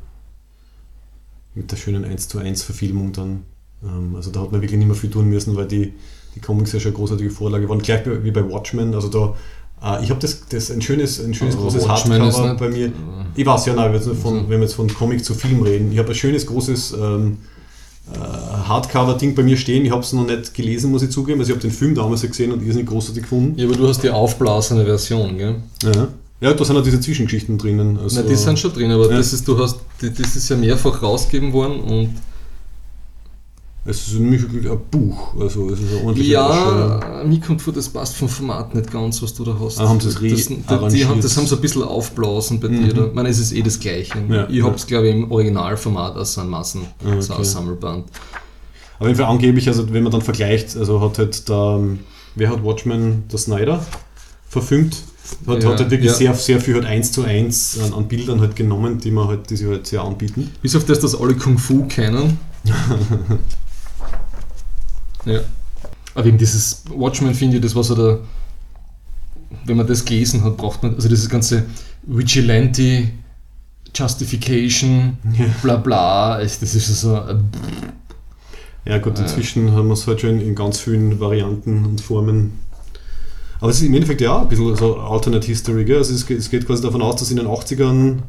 Mit 1.55 1.73
der 1.73 1.77
schönen 1.77 2.05
1 2.05 2.29
zu 2.29 2.39
1 2.39 2.63
Verfilmung 2.63 3.13
dann. 3.13 3.43
Ähm, 3.83 4.15
also 4.15 4.31
da 4.31 4.41
hat 4.43 4.53
man 4.53 4.61
wirklich 4.61 4.79
nicht 4.79 4.87
mehr 4.87 4.97
viel 4.97 5.11
tun 5.11 5.29
müssen, 5.29 5.57
weil 5.57 5.67
die, 5.67 5.95
die 6.35 6.41
Comics 6.41 6.73
ja 6.73 6.81
schon 6.81 6.91
eine 6.91 6.99
großartige 6.99 7.31
Vorlage 7.31 7.69
waren. 7.69 7.81
Gleich 7.81 8.03
wie 8.23 8.31
bei 8.31 8.49
Watchmen. 8.49 8.95
Also 8.95 9.09
da, 9.09 9.99
äh, 9.99 10.05
ich 10.05 10.11
habe 10.11 10.21
das, 10.21 10.47
das 10.49 10.71
ein 10.71 10.83
schönes, 10.83 11.19
ein 11.25 11.35
schönes 11.35 11.55
Aber 11.55 11.65
großes 11.65 11.89
Watchmen 11.89 12.23
Hardcover 12.23 12.55
bei 12.57 12.69
mir. 12.69 12.93
Ich 13.35 13.47
weiß 13.47 13.67
ja, 13.67 13.75
nein, 13.75 13.93
wenn 13.93 14.01
wir 14.01 14.07
jetzt 14.13 14.23
von, 14.23 14.35
Also- 14.37 14.49
wenn 14.51 14.61
wir 14.61 14.67
jetzt 14.67 14.75
von 14.75 14.89
Comic 14.93 15.25
zu 15.25 15.35
Film 15.35 15.63
reden. 15.63 15.91
Ich 15.93 15.99
habe 15.99 16.11
ein 16.11 16.15
schönes 16.15 16.47
großes 16.47 16.93
ähm, 16.93 16.99
äh, 17.01 17.58
Hardcover-Ding 18.69 19.35
bei 19.35 19.43
mir 19.43 19.57
stehen. 19.57 19.85
Ich 19.85 19.91
habe 19.91 20.03
es 20.03 20.13
noch 20.13 20.27
nicht 20.27 20.55
gelesen, 20.55 20.91
muss 20.91 21.03
ich 21.03 21.11
zugeben. 21.11 21.41
Also 21.41 21.51
ich 21.53 21.57
habe 21.57 21.67
den 21.67 21.75
Film 21.75 21.95
damals 21.95 22.23
gesehen 22.23 22.53
und 22.53 22.63
irrsinnig 22.63 22.89
großartig 22.89 23.23
gefunden. 23.23 23.59
Ja, 23.59 23.67
aber 23.67 23.77
du 23.77 23.89
hast 23.89 24.03
die 24.03 24.11
aufblasene 24.11 24.85
Version, 24.85 25.39
gell? 25.39 25.57
Ja. 25.83 26.09
ja, 26.41 26.53
da 26.55 26.65
sind 26.65 26.77
auch 26.77 26.83
diese 26.83 27.01
Zwischengeschichten 27.01 27.59
drinnen. 27.59 27.99
Also, 27.99 28.21
Na, 28.23 28.29
die 28.29 28.37
sind 28.37 28.59
schon 28.59 28.73
drin, 28.73 28.91
aber 28.91 29.11
Ja. 29.11 29.17
das 29.19 29.33
ist, 29.33 29.47
du 29.49 29.59
hast, 29.59 29.81
das 30.01 30.37
ist 30.37 30.49
ja 30.49 30.57
mehrfach 30.57 31.03
rausgegeben 31.03 31.53
worden 31.53 31.81
und 31.81 32.15
es 33.89 34.09
ist 34.09 34.21
wirklich 34.21 34.71
ein 34.71 34.79
Buch. 34.91 35.35
Also 35.41 35.71
es 35.71 35.81
ist 35.81 35.91
eine 35.93 36.01
ordentliche 36.05 36.33
ja, 36.33 37.25
mir 37.27 37.41
kommt 37.41 37.63
vor, 37.63 37.73
das 37.73 37.89
passt 37.89 38.17
vom 38.17 38.29
Format 38.29 38.75
nicht 38.75 38.91
ganz, 38.93 39.23
was 39.23 39.33
du 39.35 39.45
da 39.45 39.57
hast. 39.59 39.81
Ah, 39.81 39.89
haben 39.89 39.99
sie 40.01 40.09
es 40.09 40.15
das, 40.15 40.23
die, 40.23 40.57
die, 41.05 41.21
das 41.21 41.37
haben 41.37 41.47
sie 41.47 41.55
ein 41.55 41.61
bisschen 41.61 41.83
aufblasen 41.83 42.61
bei 42.61 42.69
Mhm. 42.69 42.85
dir. 42.85 42.95
Da. 42.95 43.07
Ich 43.07 43.15
meine, 43.15 43.29
es 43.31 43.39
ist 43.39 43.53
eh 43.53 43.63
das 43.63 43.81
Gleiche. 43.81 44.19
Ja, 44.29 44.47
ich 44.49 44.57
ja. 44.57 44.65
habe 44.65 44.77
es, 44.77 44.87
glaube 44.87 45.09
ich, 45.09 45.15
im 45.15 45.31
Originalformat 45.31 46.17
als 46.17 46.35
so 46.35 46.43
ein 46.43 46.49
Massen, 46.49 46.83
Ah, 47.05 47.21
so 47.21 47.33
ein 47.33 47.39
okay. 47.41 47.49
Sammelband. 47.49 48.05
Auf 48.99 49.07
jeden 49.07 49.17
Fall 49.19 49.27
angeblich, 49.27 49.69
also 49.69 49.93
wenn 49.93 50.03
man 50.03 50.13
dann 50.13 50.23
vergleicht, 50.23 50.77
also 50.77 51.01
hat 51.01 51.19
halt 51.19 51.49
der, 51.49 51.81
wer 52.35 52.51
hat 52.51 52.63
Watchmen, 52.65 53.25
der 53.31 53.39
Snyder, 53.39 53.85
verfilmt, 54.49 54.97
hat, 55.47 55.63
Ja, 55.63 55.71
hat 55.71 55.79
halt 55.81 55.91
wirklich 55.91 56.11
ja. 56.11 56.17
sehr, 56.17 56.35
sehr 56.35 56.61
viel 56.61 56.75
halt 56.75 56.85
eins 56.87 57.13
zu 57.13 57.23
eins 57.23 57.79
an, 57.81 57.95
an 57.95 58.09
Bildern 58.09 58.41
halt 58.41 58.57
genommen, 58.57 58.99
die 58.99 59.11
man 59.13 59.29
halt, 59.29 59.49
die 59.51 59.57
sie 59.57 59.67
halt 59.69 59.87
sehr 59.87 60.03
anbieten. 60.03 60.51
Bis 60.63 60.75
auf 60.77 60.85
das, 60.85 61.01
dass 61.01 61.15
alle 61.19 61.35
Kung 61.35 61.57
Fu 61.59 61.85
kennen. 61.87 62.39
ja. 65.25 65.41
Aber 66.15 66.27
eben 66.27 66.39
dieses 66.39 66.83
Watchmen 66.89 67.35
finde 67.35 67.57
ich, 67.59 67.63
das 67.63 67.75
war 67.75 67.85
so 67.85 67.95
der, 67.95 68.19
wenn 69.65 69.77
man 69.77 69.87
das 69.87 70.05
gelesen 70.05 70.43
hat, 70.45 70.57
braucht 70.57 70.83
man, 70.83 70.95
also 70.95 71.09
dieses 71.09 71.29
ganze 71.29 71.65
Vigilante, 72.03 73.09
Justification, 73.95 75.19
Ja. 75.39 75.47
bla 75.63 75.77
bla, 75.77 76.39
das 76.39 76.63
ist 76.63 77.01
so, 77.01 77.17
äh, 77.17 77.37
Ja 78.85 78.99
gut, 78.99 79.17
Ja. 79.19 79.25
inzwischen 79.25 79.73
haben 79.73 79.89
wir 79.89 79.95
es 79.95 80.07
halt 80.07 80.21
schon 80.21 80.41
in 80.41 80.55
ganz 80.55 80.81
vielen 80.81 81.21
Varianten 81.21 81.85
und 81.85 82.01
Formen. 82.01 82.53
Aber 83.61 83.71
es 83.71 83.81
ist 83.81 83.87
im 83.87 83.95
Endeffekt 83.95 84.21
ja 84.21 84.41
ein 84.41 84.49
bisschen 84.49 84.75
so 84.77 84.97
Alternate 84.99 85.47
History, 85.47 85.85
gell? 85.85 85.99
Also 85.99 86.15
es 86.15 86.51
geht 86.51 86.67
quasi 86.67 86.83
davon 86.83 87.03
aus, 87.03 87.17
dass 87.17 87.31
in 87.31 87.37
den 87.39 87.47
80ern, 87.47 88.21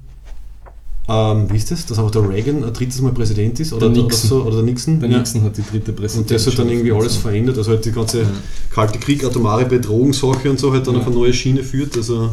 ähm, 1.10 1.49
wie 1.51 1.57
ist 1.57 1.72
das, 1.72 1.86
dass 1.86 1.97
auch 1.99 2.12
der 2.12 2.28
Reagan 2.30 2.64
ein 2.64 2.74
drittes 2.74 3.01
Mal 3.01 3.12
Präsident 3.12 3.60
ist? 3.60 3.74
Oder 3.74 3.89
Der 3.89 3.89
oder 3.91 4.03
Nixon. 4.03 4.30
so, 4.30 4.43
oder 4.43 4.55
der 4.57 4.64
Nixon? 4.64 4.99
der 4.99 5.10
Ja. 5.10 5.18
Nixon 5.18 5.41
hat 5.43 5.57
die 5.57 5.64
dritte 5.64 5.91
Präsidentschaft. 5.93 6.18
Und 6.18 6.32
das 6.32 6.47
hat 6.47 6.60
dann 6.60 6.70
irgendwie 6.70 6.91
alles 6.91 7.16
verändert, 7.16 7.57
also 7.57 7.72
halt 7.72 7.84
die 7.86 7.91
ganze 7.91 8.22
Ja. 8.22 8.28
kalte 8.70 8.99
Krieg, 8.99 9.24
atomare 9.24 9.66
Bedrohungssache 9.66 10.49
und 10.49 10.60
so 10.60 10.72
halt 10.72 10.86
dann 10.88 10.95
Ja. 10.95 11.01
auf 11.01 11.07
eine 11.07 11.16
neue 11.16 11.34
Schiene 11.34 11.64
führt. 11.64 11.97
Also 11.97 12.30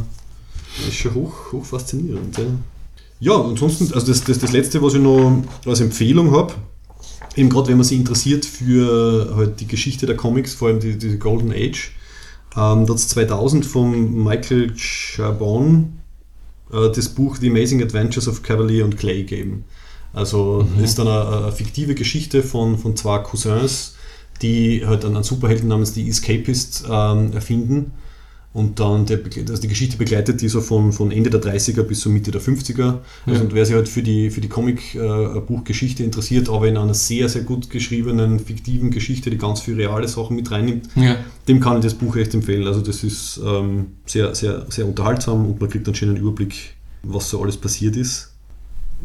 das 0.79 0.89
ist 0.89 0.95
schon 0.97 1.15
hoch, 1.15 1.33
hoch 1.53 1.65
faszinierend. 1.65 2.37
Ja, 2.37 2.45
ja 3.21 3.41
ansonsten, 3.43 3.93
also 3.95 4.07
das, 4.07 4.23
das, 4.25 4.39
das 4.39 4.53
letzte, 4.53 4.83
was 4.83 4.95
ich 4.95 5.01
noch 5.01 5.43
als 5.65 5.81
Empfehlung 5.81 6.33
habe, 6.33 6.53
eben 7.35 7.49
gerade 7.49 7.69
wenn 7.69 7.77
man 7.79 7.85
sich 7.85 7.99
interessiert 7.99 8.45
für 8.45 9.33
halt 9.37 9.61
die 9.61 9.67
Geschichte 9.67 10.07
der 10.07 10.17
Comics, 10.17 10.55
vor 10.55 10.69
allem 10.69 10.81
die, 10.81 10.99
diese 10.99 11.19
Golden 11.19 11.53
Age, 11.53 11.93
ähm, 12.57 12.87
das 12.87 13.09
2000 13.09 13.65
von 13.67 14.23
Michael 14.25 14.73
Chabon 14.77 15.93
äh, 16.73 16.91
das 16.95 17.09
Buch 17.09 17.37
The 17.37 17.51
Amazing 17.51 17.83
Adventures 17.83 18.29
of 18.29 18.43
Cavalier 18.43 18.85
und 18.85 18.97
Clay 18.97 19.25
geben. 19.25 19.65
Also 20.13 20.65
Mhm. 20.69 20.81
das 20.81 20.91
ist 20.91 20.99
dann 20.99 21.09
eine, 21.09 21.45
eine 21.45 21.53
fiktive 21.53 21.95
Geschichte 21.95 22.43
von, 22.43 22.79
von 22.79 22.97
zwei 22.97 23.19
Cousins, 23.19 23.95
die 24.43 24.87
halt 24.87 25.05
einen, 25.05 25.15
einen 25.17 25.25
Superhelden 25.25 25.69
namens 25.69 25.93
die 25.93 26.09
Escapist 26.09 26.85
ähm, 26.91 27.33
erfinden. 27.33 27.93
Und 28.57 28.81
dann 28.81 29.05
der, 29.05 29.19
also 29.51 29.61
die 29.61 29.69
Geschichte 29.69 29.99
begleitet 29.99 30.41
die 30.41 30.49
so 30.49 30.63
von, 30.63 30.91
von 30.91 31.11
Ende 31.13 31.29
der 31.29 31.43
30er 31.43 31.83
bis 31.83 32.01
so 32.01 32.09
Mitte 32.09 32.31
der 32.31 32.41
50er. 32.41 33.01
Also 33.27 33.39
Ja. 33.39 33.41
und 33.43 33.53
wer 33.53 33.67
sich 33.67 33.75
halt 33.75 33.87
für 33.87 34.03
die, 34.03 34.31
für 34.31 34.41
die 34.41 34.49
Comic-Buchgeschichte 34.49 36.03
interessiert, 36.03 36.49
aber 36.49 36.67
in 36.67 36.79
einer 36.79 36.95
sehr, 36.95 37.29
sehr 37.29 37.43
gut 37.43 37.69
geschriebenen, 37.69 38.41
fiktiven 38.41 38.91
Geschichte, 38.91 39.29
die 39.29 39.37
ganz 39.37 39.61
viele 39.61 39.79
reale 39.89 40.09
Sachen 40.09 40.37
mit 40.37 40.51
reinnimmt, 40.51 40.89
Ja. 40.95 41.17
dem 41.49 41.61
kann 41.61 41.77
ich 41.79 41.85
das 41.85 41.93
Buch 41.95 42.17
echt 42.17 42.33
empfehlen. 42.35 42.67
Also 42.67 42.81
das 42.81 43.05
ist 43.05 43.41
ähm, 43.45 43.89
sehr, 44.07 44.35
sehr, 44.35 44.67
sehr 44.71 44.87
unterhaltsam 44.87 45.45
und 45.47 45.61
man 45.61 45.69
kriegt 45.69 45.87
einen 45.87 45.95
schönen 45.95 46.17
Überblick, 46.17 46.55
was 47.03 47.29
so 47.29 47.43
alles 47.43 47.59
passiert 47.59 47.95
ist. 47.97 48.33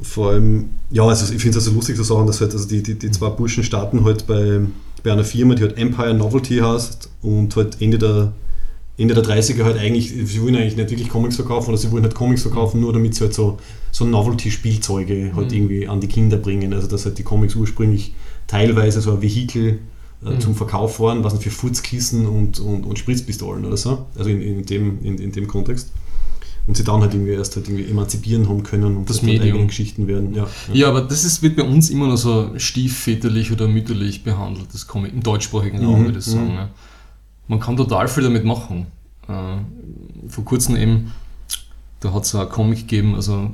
Vor 0.02 0.30
allem, 0.32 0.70
ja, 0.92 1.04
also 1.04 1.26
ich 1.34 1.42
finde 1.42 1.58
es 1.58 1.66
also 1.66 1.76
lustig 1.76 1.98
zu 1.98 2.04
sagen, 2.04 2.26
dass 2.26 2.40
halt 2.40 2.54
also 2.54 2.68
die, 2.68 2.82
die, 2.82 2.98
die 2.98 3.12
zwei 3.12 3.30
Burschen 3.30 3.66
starten 3.66 4.06
halt 4.06 4.26
bei, 4.28 4.62
bei 5.04 5.12
einer 5.12 5.26
Firma, 5.26 5.56
die 5.56 5.64
halt 5.64 5.78
Empire 5.78 6.14
Novelty 6.14 6.60
heißt 6.60 7.10
und 7.22 7.54
halt 7.58 7.82
Ende 7.82 7.98
der, 7.98 8.32
Ende 9.02 9.14
der 9.14 9.24
30er 9.24 9.64
halt 9.64 9.78
eigentlich, 9.78 10.10
sie 10.26 10.42
wollen 10.42 10.56
eigentlich 10.56 10.76
nicht 10.78 10.90
wirklich 10.90 11.10
Comics 11.10 11.36
verkaufen, 11.36 11.70
oder 11.70 11.78
sie 11.78 11.92
wollen 11.92 12.04
halt 12.04 12.16
Comics 12.16 12.42
verkaufen, 12.44 12.82
nur 12.82 12.94
damit 12.94 13.16
sie 13.16 13.22
halt 13.22 13.34
so, 13.34 13.58
so 13.92 14.06
Novelty-Spielzeuge 14.06 15.32
halt 15.36 15.50
Mhm. 15.52 15.58
irgendwie 15.58 15.88
an 15.88 16.00
die 16.02 16.08
Kinder 16.08 16.38
bringen. 16.38 16.74
Also 16.74 16.88
dass 16.88 17.06
halt 17.06 17.18
die 17.18 17.24
Comics 17.24 17.56
ursprünglich 17.56 18.14
teilweise 18.48 19.02
so 19.02 19.14
ein 19.14 19.22
Vehikel 19.22 19.80
äh, 20.26 20.30
Mhm. 20.36 20.40
zum 20.40 20.56
Verkauf 20.56 21.00
waren, 21.00 21.24
was 21.24 21.34
für 21.42 21.50
Furzkissen 21.50 22.28
und, 22.28 22.60
und, 22.60 22.86
und 22.86 23.00
Spritzpistolen 23.00 23.66
oder 23.66 23.78
so, 23.78 24.06
also 24.18 24.30
in, 24.30 24.42
in, 24.42 24.66
dem, 24.66 25.04
in, 25.04 25.18
in 25.18 25.32
dem 25.32 25.48
Kontext. 25.48 25.92
Und 26.68 26.78
sie 26.78 26.84
dann 26.84 27.02
halt 27.02 27.12
irgendwie 27.16 27.32
erst 27.32 27.56
halt 27.56 27.68
irgendwie 27.68 27.90
emanzipieren 27.90 28.48
haben 28.48 28.62
können 28.62 28.96
und 28.98 29.10
Das 29.10 29.18
halt 29.18 29.24
dann 29.30 29.34
Medium. 29.38 29.54
eigene 29.56 29.68
Geschichten 29.68 30.08
werden. 30.08 30.36
Ja, 30.36 30.46
Ja, 30.74 30.90
aber 30.90 31.02
das 31.02 31.24
ist, 31.24 31.42
wird 31.42 31.56
bei 31.56 31.64
uns 31.64 31.90
immer 31.90 32.08
noch 32.08 32.18
so 32.18 32.52
stiefväterlich 32.56 33.52
oder 33.52 33.68
mütterlich 33.68 34.24
behandelt, 34.24 34.68
das 34.72 34.86
Comic, 34.86 35.12
im 35.12 35.24
deutschsprachigen 35.24 35.84
Raum 35.84 36.02
Mhm, 36.02 36.06
würde 36.06 36.20
ich 36.20 36.26
sagen. 36.26 36.52
mhm. 36.52 36.56
Ja. 36.56 36.70
Man 37.52 37.60
kann 37.60 37.76
total 37.76 38.08
viel 38.08 38.24
damit 38.24 38.46
machen. 38.46 38.88
Äh, 39.28 40.30
vor 40.30 40.46
kurzem 40.46 40.78
eben, 40.78 41.12
da 42.00 42.14
hat 42.14 42.24
es 42.24 42.34
ein 42.34 42.48
Comic 42.48 42.80
gegeben, 42.80 43.14
also 43.14 43.52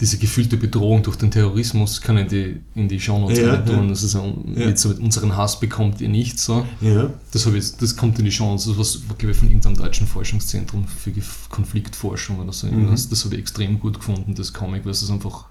diese 0.00 0.18
gefühlte 0.18 0.56
Bedrohung 0.56 1.02
durch 1.02 1.16
den 1.16 1.32
Terrorismus 1.32 2.00
kann 2.00 2.16
in 2.16 2.28
die, 2.28 2.60
in 2.76 2.88
die 2.88 3.00
Shownotes 3.00 3.38
Ja, 3.40 3.54
rein 3.54 3.66
tun. 3.66 3.82
ja. 3.82 3.88
Das 3.88 4.04
ist 4.04 4.14
ein, 4.14 4.54
Ja. 4.56 4.66
mit 4.68 4.84
unseren 5.00 5.36
Hass 5.36 5.58
bekommt 5.58 6.00
ihr 6.00 6.08
nicht 6.08 6.38
so. 6.38 6.64
ja. 6.80 7.10
Das, 7.32 7.44
ich, 7.46 7.76
das 7.76 7.96
kommt 7.96 8.20
in 8.20 8.24
die 8.24 8.30
Chance, 8.30 8.68
das 8.70 8.78
was, 8.78 9.02
glaube 9.18 9.32
ich, 9.32 9.36
von 9.36 9.48
irgendeinem 9.48 9.76
deutschen 9.78 10.06
Forschungszentrum 10.06 10.86
für 10.86 11.12
Konfliktforschung 11.50 12.38
oder 12.38 12.52
so. 12.52 12.68
Mhm. 12.68 12.92
Das, 12.92 13.08
das 13.08 13.24
habe 13.24 13.34
ich 13.34 13.40
extrem 13.40 13.80
gut 13.80 13.98
gefunden, 13.98 14.36
das 14.36 14.52
Comic, 14.52 14.84
weil 14.84 14.92
es 14.92 15.10
einfach, 15.10 15.46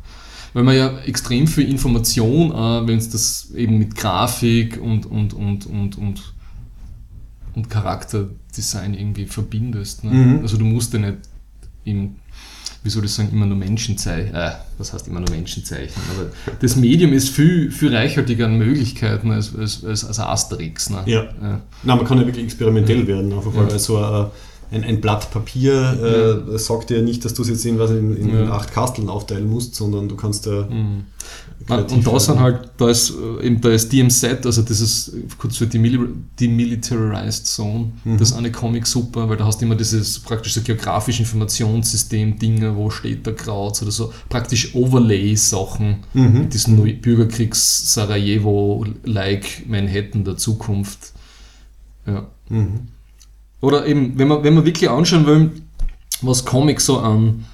weil 0.54 0.64
man 0.64 0.76
ja 0.78 1.00
extrem 1.00 1.48
viel 1.48 1.70
Information, 1.70 2.52
äh, 2.52 2.88
wenn 2.88 2.98
es 2.98 3.10
das 3.10 3.52
eben 3.52 3.78
mit 3.78 3.96
Grafik 3.96 4.80
und, 4.82 5.06
und, 5.06 5.34
und, 5.34 5.66
und, 5.66 5.98
und 5.98 6.33
und 7.56 7.70
Charakterdesign 7.70 8.94
irgendwie 8.94 9.26
verbindest. 9.26 10.04
Ne? 10.04 10.12
Mhm. 10.12 10.40
Also 10.42 10.58
du 10.58 10.66
musst 10.66 10.94
ja 10.94 11.00
nicht 11.00 11.18
im, 11.86 12.16
wie 12.84 12.90
soll 12.90 13.06
ich 13.06 13.12
sagen, 13.12 13.30
immer 13.32 13.46
nur 13.46 13.58
Menschen 13.58 13.98
zeichnen. 13.98 14.34
Äh, 14.36 14.52
was 14.78 14.94
heißt 14.94 15.08
immer 15.08 15.20
nur 15.20 15.30
Menschen 15.30 15.64
zeichnen? 15.64 16.04
Aber 16.16 16.30
das 16.60 16.76
Medium 16.76 17.14
ist 17.14 17.30
viel, 17.30 17.72
viel 17.72 17.96
reichhaltiger 17.96 18.46
an 18.46 18.58
Möglichkeiten 18.58 19.32
als, 19.32 19.56
als, 19.56 19.84
als, 19.86 20.04
als 20.06 20.20
Asterix. 20.20 20.90
Ne? 20.90 21.04
Ja. 21.06 21.24
Ja. 21.24 21.62
Nein, 21.84 21.98
man 21.98 22.06
kann 22.06 22.18
ja 22.20 22.26
wirklich 22.26 22.46
experimentell 22.46 23.06
werden, 23.08 23.32
einfach 23.34 23.54
weil 23.56 23.78
so 23.80 23.98
ein, 23.98 24.28
ein, 24.72 24.84
ein 24.84 25.02
Blatt 25.02 25.30
Papier 25.32 26.44
äh, 26.54 26.58
sagt 26.58 26.90
dir 26.90 27.02
nicht, 27.04 27.24
dass 27.24 27.34
du 27.36 27.44
es 27.44 27.50
jetzt 27.50 27.66
in, 27.66 27.78
was 27.80 27.92
in, 27.92 28.16
in 28.18 28.30
Ja. 28.34 28.52
acht 28.52 28.72
Kasteln 28.74 29.08
aufteilen 29.10 29.48
musst, 29.50 29.76
sondern 29.76 30.10
du 30.10 30.16
kannst 30.16 30.46
ja 30.48 30.64
Mhm. 30.64 31.04
Kreativ 31.66 31.98
Und 31.98 32.08
da 32.08 32.20
sind 32.20 32.40
halt, 32.40 32.72
da 32.78 32.90
ist 32.90 33.12
äh, 33.12 33.46
eben 33.46 33.62
da 33.62 33.70
ist 33.70 33.92
DMZ, 33.92 34.46
also 34.46 34.62
das 34.62 34.80
ist 34.82 35.14
kurz 35.38 35.58
für 35.58 35.66
Demil- 35.66 36.10
Demilitarized 36.40 37.48
Zone, 37.48 37.92
Mhm. 38.04 38.18
das 38.18 38.32
ist 38.32 38.38
eine 38.38 38.52
Comic 38.52 38.86
super, 38.88 39.30
weil 39.30 39.38
da 39.38 39.46
hast 39.46 39.62
du 39.62 39.66
immer 39.66 39.76
dieses 39.76 40.20
praktisch 40.20 40.54
so 40.54 40.62
geografische 40.62 41.22
Informationssystem, 41.24 42.38
Dinge, 42.40 42.76
wo 42.76 42.90
steht 42.90 43.26
der 43.26 43.36
Kraut 43.36 43.82
oder 43.82 43.92
so, 43.92 44.14
praktisch 44.30 44.74
Overlay-Sachen 44.76 45.98
Mhm. 46.14 46.34
mit 46.40 46.54
diesem 46.54 46.76
Neu- 46.78 46.96
Bürgerkriegs-Sarajevo-like 47.02 49.68
Manhattan 49.68 50.24
der 50.24 50.38
Zukunft. 50.38 51.12
Ja. 52.06 52.28
Mhm. 52.50 52.88
Oder 53.62 53.86
eben, 53.86 54.18
wenn 54.18 54.28
man, 54.28 54.44
wenn 54.44 54.54
man 54.56 54.66
wirklich 54.66 54.90
anschauen 54.90 55.26
will, 55.26 55.52
was 56.22 56.44
Comic 56.46 56.82
so 56.82 57.00
an 57.00 57.46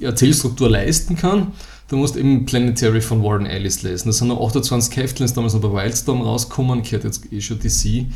Erzählstruktur 0.00 0.68
leisten 0.68 1.16
kann, 1.16 1.52
dann 1.88 1.98
musst 1.98 2.14
du 2.14 2.20
eben 2.20 2.46
Planetary 2.46 3.00
von 3.00 3.22
Warren 3.22 3.46
Ellis 3.46 3.82
lesen. 3.82 4.08
Da 4.08 4.12
sind 4.12 4.28
noch 4.28 4.40
28 4.46 4.96
Heftlins 4.96 5.34
damals 5.34 5.54
noch 5.54 5.60
bei 5.60 5.72
Wildstorm 5.72 6.22
rausgekommen, 6.22 6.82
gehört 6.82 7.04
jetzt 7.04 7.32
eh 7.32 7.40
schon 7.40 7.58
DC. 7.58 8.06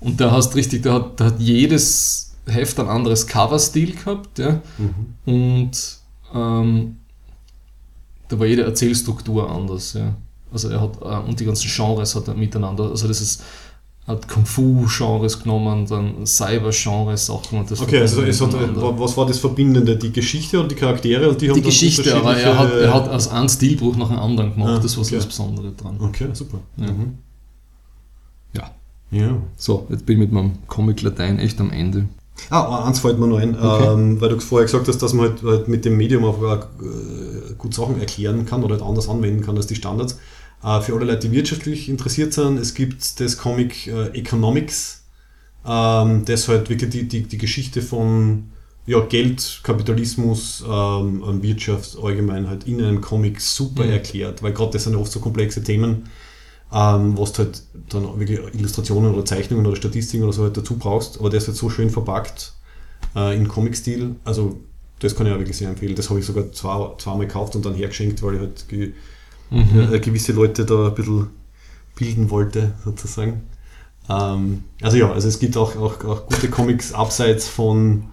Und 0.00 0.20
da 0.20 0.30
hast 0.30 0.54
richtig, 0.54 0.82
da 0.82 0.94
hat, 0.94 1.20
da 1.20 1.26
hat 1.26 1.40
jedes 1.40 2.34
Heft 2.46 2.78
ein 2.78 2.88
anderes 2.88 3.26
Cover-Stil 3.26 3.96
gehabt, 3.96 4.38
ja. 4.38 4.60
Mhm. 4.78 5.32
Und 5.34 5.98
ähm, 6.34 6.96
da 8.28 8.38
war 8.38 8.46
jede 8.46 8.62
Erzählstruktur 8.62 9.50
anders, 9.50 9.94
ja. 9.94 10.14
Also 10.52 10.68
er 10.68 10.80
hat, 10.80 11.00
äh, 11.02 11.28
und 11.28 11.40
die 11.40 11.44
ganzen 11.44 11.68
Genres 11.68 12.14
hat 12.14 12.28
er 12.28 12.34
miteinander, 12.34 12.90
also 12.90 13.08
das 13.08 13.20
ist, 13.20 13.42
hat 14.06 14.28
Kung-Fu-Genres 14.28 15.42
genommen, 15.42 15.84
dann 15.86 16.24
Cyber-Genres-Sachen 16.24 17.58
und 17.58 17.70
das 17.70 17.80
Okay, 17.80 18.00
also 18.00 18.22
hat, 18.22 18.98
was 19.00 19.16
war 19.16 19.26
das 19.26 19.38
Verbindende? 19.38 19.96
Die 19.96 20.12
Geschichte 20.12 20.60
und 20.60 20.70
die 20.70 20.76
Charaktere? 20.76 21.28
Und 21.28 21.40
die, 21.40 21.48
haben 21.48 21.54
die 21.56 21.60
dann 21.62 21.70
Geschichte, 21.70 22.14
aber 22.14 22.36
er 22.36 22.56
hat, 22.58 22.72
er 22.72 22.94
hat 22.94 23.08
aus 23.08 23.28
einem 23.28 23.48
Stilbruch 23.48 23.96
nach 23.96 24.10
einem 24.10 24.20
anderen 24.20 24.52
gemacht, 24.54 24.74
Ah, 24.76 24.78
das 24.78 24.96
war 24.96 25.04
so 25.04 25.08
okay. 25.08 25.16
das 25.16 25.26
Besondere 25.26 25.72
dran. 25.72 25.96
Okay, 26.00 26.28
super. 26.32 26.58
Ja. 26.76 26.86
Mhm. 26.92 27.18
Ja. 28.54 28.70
Ja. 29.10 29.36
So, 29.56 29.86
jetzt 29.90 30.06
bin 30.06 30.14
ich 30.14 30.20
mit 30.20 30.32
meinem 30.32 30.52
Comic 30.68 31.02
Latein 31.02 31.40
echt 31.40 31.60
am 31.60 31.70
Ende. 31.70 32.06
Ah, 32.50 32.84
eins 32.84 33.00
fällt 33.00 33.18
mir 33.18 33.26
noch 33.26 33.38
ein, 33.38 33.58
Okay. 33.58 33.92
ähm, 33.92 34.20
weil 34.20 34.28
du 34.28 34.38
vorher 34.40 34.66
gesagt 34.66 34.86
hast, 34.88 34.98
dass 34.98 35.14
man 35.14 35.30
halt, 35.30 35.42
halt 35.42 35.68
mit 35.68 35.84
dem 35.84 35.96
Medium 35.96 36.24
auch 36.24 36.40
äh, 36.42 37.54
gut 37.56 37.74
Sachen 37.74 37.98
erklären 37.98 38.44
kann 38.46 38.62
oder 38.62 38.74
halt 38.74 38.84
anders 38.84 39.08
anwenden 39.08 39.42
kann 39.42 39.56
als 39.56 39.66
die 39.66 39.74
Standards. 39.74 40.18
Äh, 40.62 40.80
für 40.80 40.94
alle 40.94 41.06
Leute, 41.06 41.28
die 41.28 41.32
wirtschaftlich 41.36 41.88
interessiert 41.88 42.32
sind, 42.32 42.58
es 42.58 42.74
gibt 42.74 43.20
das 43.20 43.38
Comic 43.38 43.86
äh, 43.86 44.08
Economics, 44.18 45.04
ähm, 45.66 46.24
das 46.26 46.48
halt 46.48 46.70
wirklich 46.70 46.90
die, 46.90 47.08
die, 47.08 47.22
die 47.24 47.38
Geschichte 47.38 47.82
von 47.82 48.52
ja, 48.86 49.00
Geld, 49.00 49.60
Kapitalismus, 49.64 50.64
ähm, 50.68 51.22
und 51.22 51.42
Wirtschaft 51.42 51.96
allgemein 52.02 52.48
halt 52.48 52.64
in 52.66 52.82
einem 52.82 53.00
Comic 53.00 53.40
super 53.40 53.84
Mhm. 53.84 53.90
erklärt, 53.90 54.42
weil 54.42 54.52
gerade 54.52 54.72
das 54.72 54.84
sind 54.84 54.94
ja 54.94 55.00
oft 55.00 55.12
so 55.12 55.20
komplexe 55.20 55.62
Themen, 55.62 56.08
ähm, 56.72 57.16
was 57.18 57.32
du 57.32 57.44
halt 57.44 57.62
dann 57.90 58.18
wirklich 58.18 58.40
Illustrationen 58.54 59.14
oder 59.14 59.24
Zeichnungen 59.24 59.66
oder 59.66 59.76
Statistiken 59.76 60.24
oder 60.24 60.32
so 60.32 60.42
halt 60.44 60.56
dazu 60.56 60.76
brauchst, 60.78 61.18
aber 61.20 61.30
der 61.30 61.38
ist 61.38 61.48
halt 61.48 61.56
so 61.56 61.70
schön 61.70 61.90
verpackt 61.90 62.54
äh, 63.16 63.36
in 63.36 63.48
Comic-Stil, 63.48 64.16
also 64.24 64.60
das 65.00 65.16
kann 65.16 65.26
ich 65.26 65.32
auch 65.32 65.38
wirklich 65.38 65.56
sehr 65.58 65.68
empfehlen. 65.70 65.94
Das 65.96 66.10
habe 66.10 66.20
ich 66.20 66.26
sogar 66.26 66.52
zwei, 66.52 66.94
zweimal 66.98 67.26
gekauft 67.26 67.56
und 67.56 67.66
dann 67.66 67.74
hergeschenkt, 67.74 68.22
weil 68.22 68.34
ich 68.34 68.40
halt 68.40 68.66
Mhm. 69.50 69.92
äh, 69.92 70.00
gewisse 70.00 70.32
Leute 70.32 70.64
da 70.64 70.88
ein 70.88 70.94
bisschen 70.94 71.28
bilden 71.94 72.30
wollte, 72.30 72.72
sozusagen. 72.84 73.42
Ähm, 74.08 74.64
also 74.82 74.96
ja, 74.96 75.10
also 75.12 75.28
es 75.28 75.38
gibt 75.38 75.56
auch, 75.56 75.76
auch, 75.76 76.04
auch 76.04 76.26
gute 76.26 76.48
Comics 76.48 76.92
abseits 76.92 77.48
von 77.48 78.04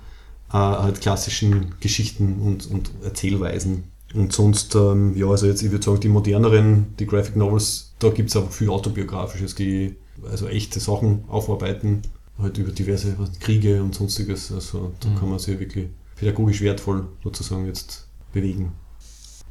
äh, 0.49 0.53
halt 0.57 1.01
klassischen 1.01 1.75
Geschichten 1.79 2.41
und, 2.41 2.69
und 2.69 2.91
Erzählweisen. 3.03 3.85
Und 4.13 4.31
sonst, 4.31 4.75
ähm, 4.75 5.15
ja, 5.17 5.27
also 5.27 5.47
jetzt, 5.47 5.63
ich 5.63 5.71
würde 5.71 5.83
sagen, 5.83 5.99
die 5.99 6.09
moderneren, 6.09 6.93
die 6.99 7.07
Graphic 7.07 7.35
Novels, 7.35 7.93
da 7.99 8.09
gibt 8.09 8.29
es 8.29 8.35
auch 8.35 8.51
viel 8.51 8.69
autobiografisches, 8.69 9.55
die 9.55 9.95
also 10.29 10.47
echte 10.47 10.79
Sachen 10.79 11.23
aufarbeiten, 11.27 12.03
halt 12.39 12.57
über 12.59 12.71
diverse 12.71 13.15
Kriege 13.39 13.81
und 13.81 13.95
sonstiges. 13.95 14.51
Also 14.51 14.93
da 14.99 15.09
Mhm. 15.09 15.15
kann 15.17 15.29
man 15.29 15.39
sich 15.39 15.59
wirklich 15.59 15.87
pädagogisch 16.15 16.61
wertvoll 16.61 17.07
sozusagen 17.23 17.65
jetzt 17.65 18.07
bewegen. 18.31 18.71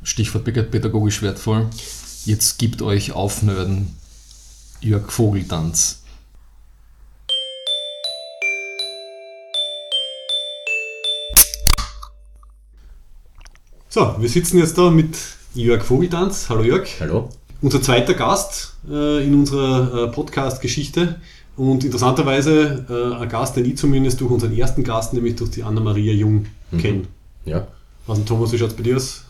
Stichwort 0.02 0.44
pädagogisch 0.44 1.22
wertvoll. 1.22 1.68
Jetzt 2.24 2.58
gibt 2.58 2.82
euch 2.82 3.12
Aufnörden 3.12 3.96
Jörg 4.80 5.10
Vogeltanz. 5.10 6.00
So, 13.88 14.14
wir 14.18 14.28
sitzen 14.28 14.58
jetzt 14.58 14.78
da 14.78 14.90
mit 14.90 15.16
Jörg 15.54 15.84
Vogeltanz. 15.84 16.48
Hallo 16.48 16.62
Jörg. 16.62 16.88
Hallo? 17.00 17.28
Unser 17.60 17.82
zweiter 17.82 18.14
Gast 18.14 18.74
äh, 18.90 19.24
in 19.24 19.34
unserer 19.34 20.04
äh, 20.04 20.08
Podcast-Geschichte. 20.12 21.20
Und 21.56 21.84
interessanterweise 21.84 22.86
äh, 22.88 23.22
ein 23.22 23.28
Gast, 23.28 23.56
den 23.56 23.66
ich 23.66 23.76
zumindest 23.76 24.20
durch 24.20 24.30
unseren 24.30 24.56
ersten 24.56 24.82
Gast, 24.84 25.12
nämlich 25.12 25.36
durch 25.36 25.50
die 25.50 25.62
Anna-Maria 25.62 26.12
Jung, 26.14 26.46
Mhm. 26.70 26.78
kenne. 26.78 27.02
Ja. 27.44 27.66
Also 28.08 28.22
Thomas, 28.22 28.50
wie 28.52 28.58
schaut 28.58 28.70
es 28.70 28.76
bei 28.76 28.82
dir 28.82 28.96
aus? 28.96 29.24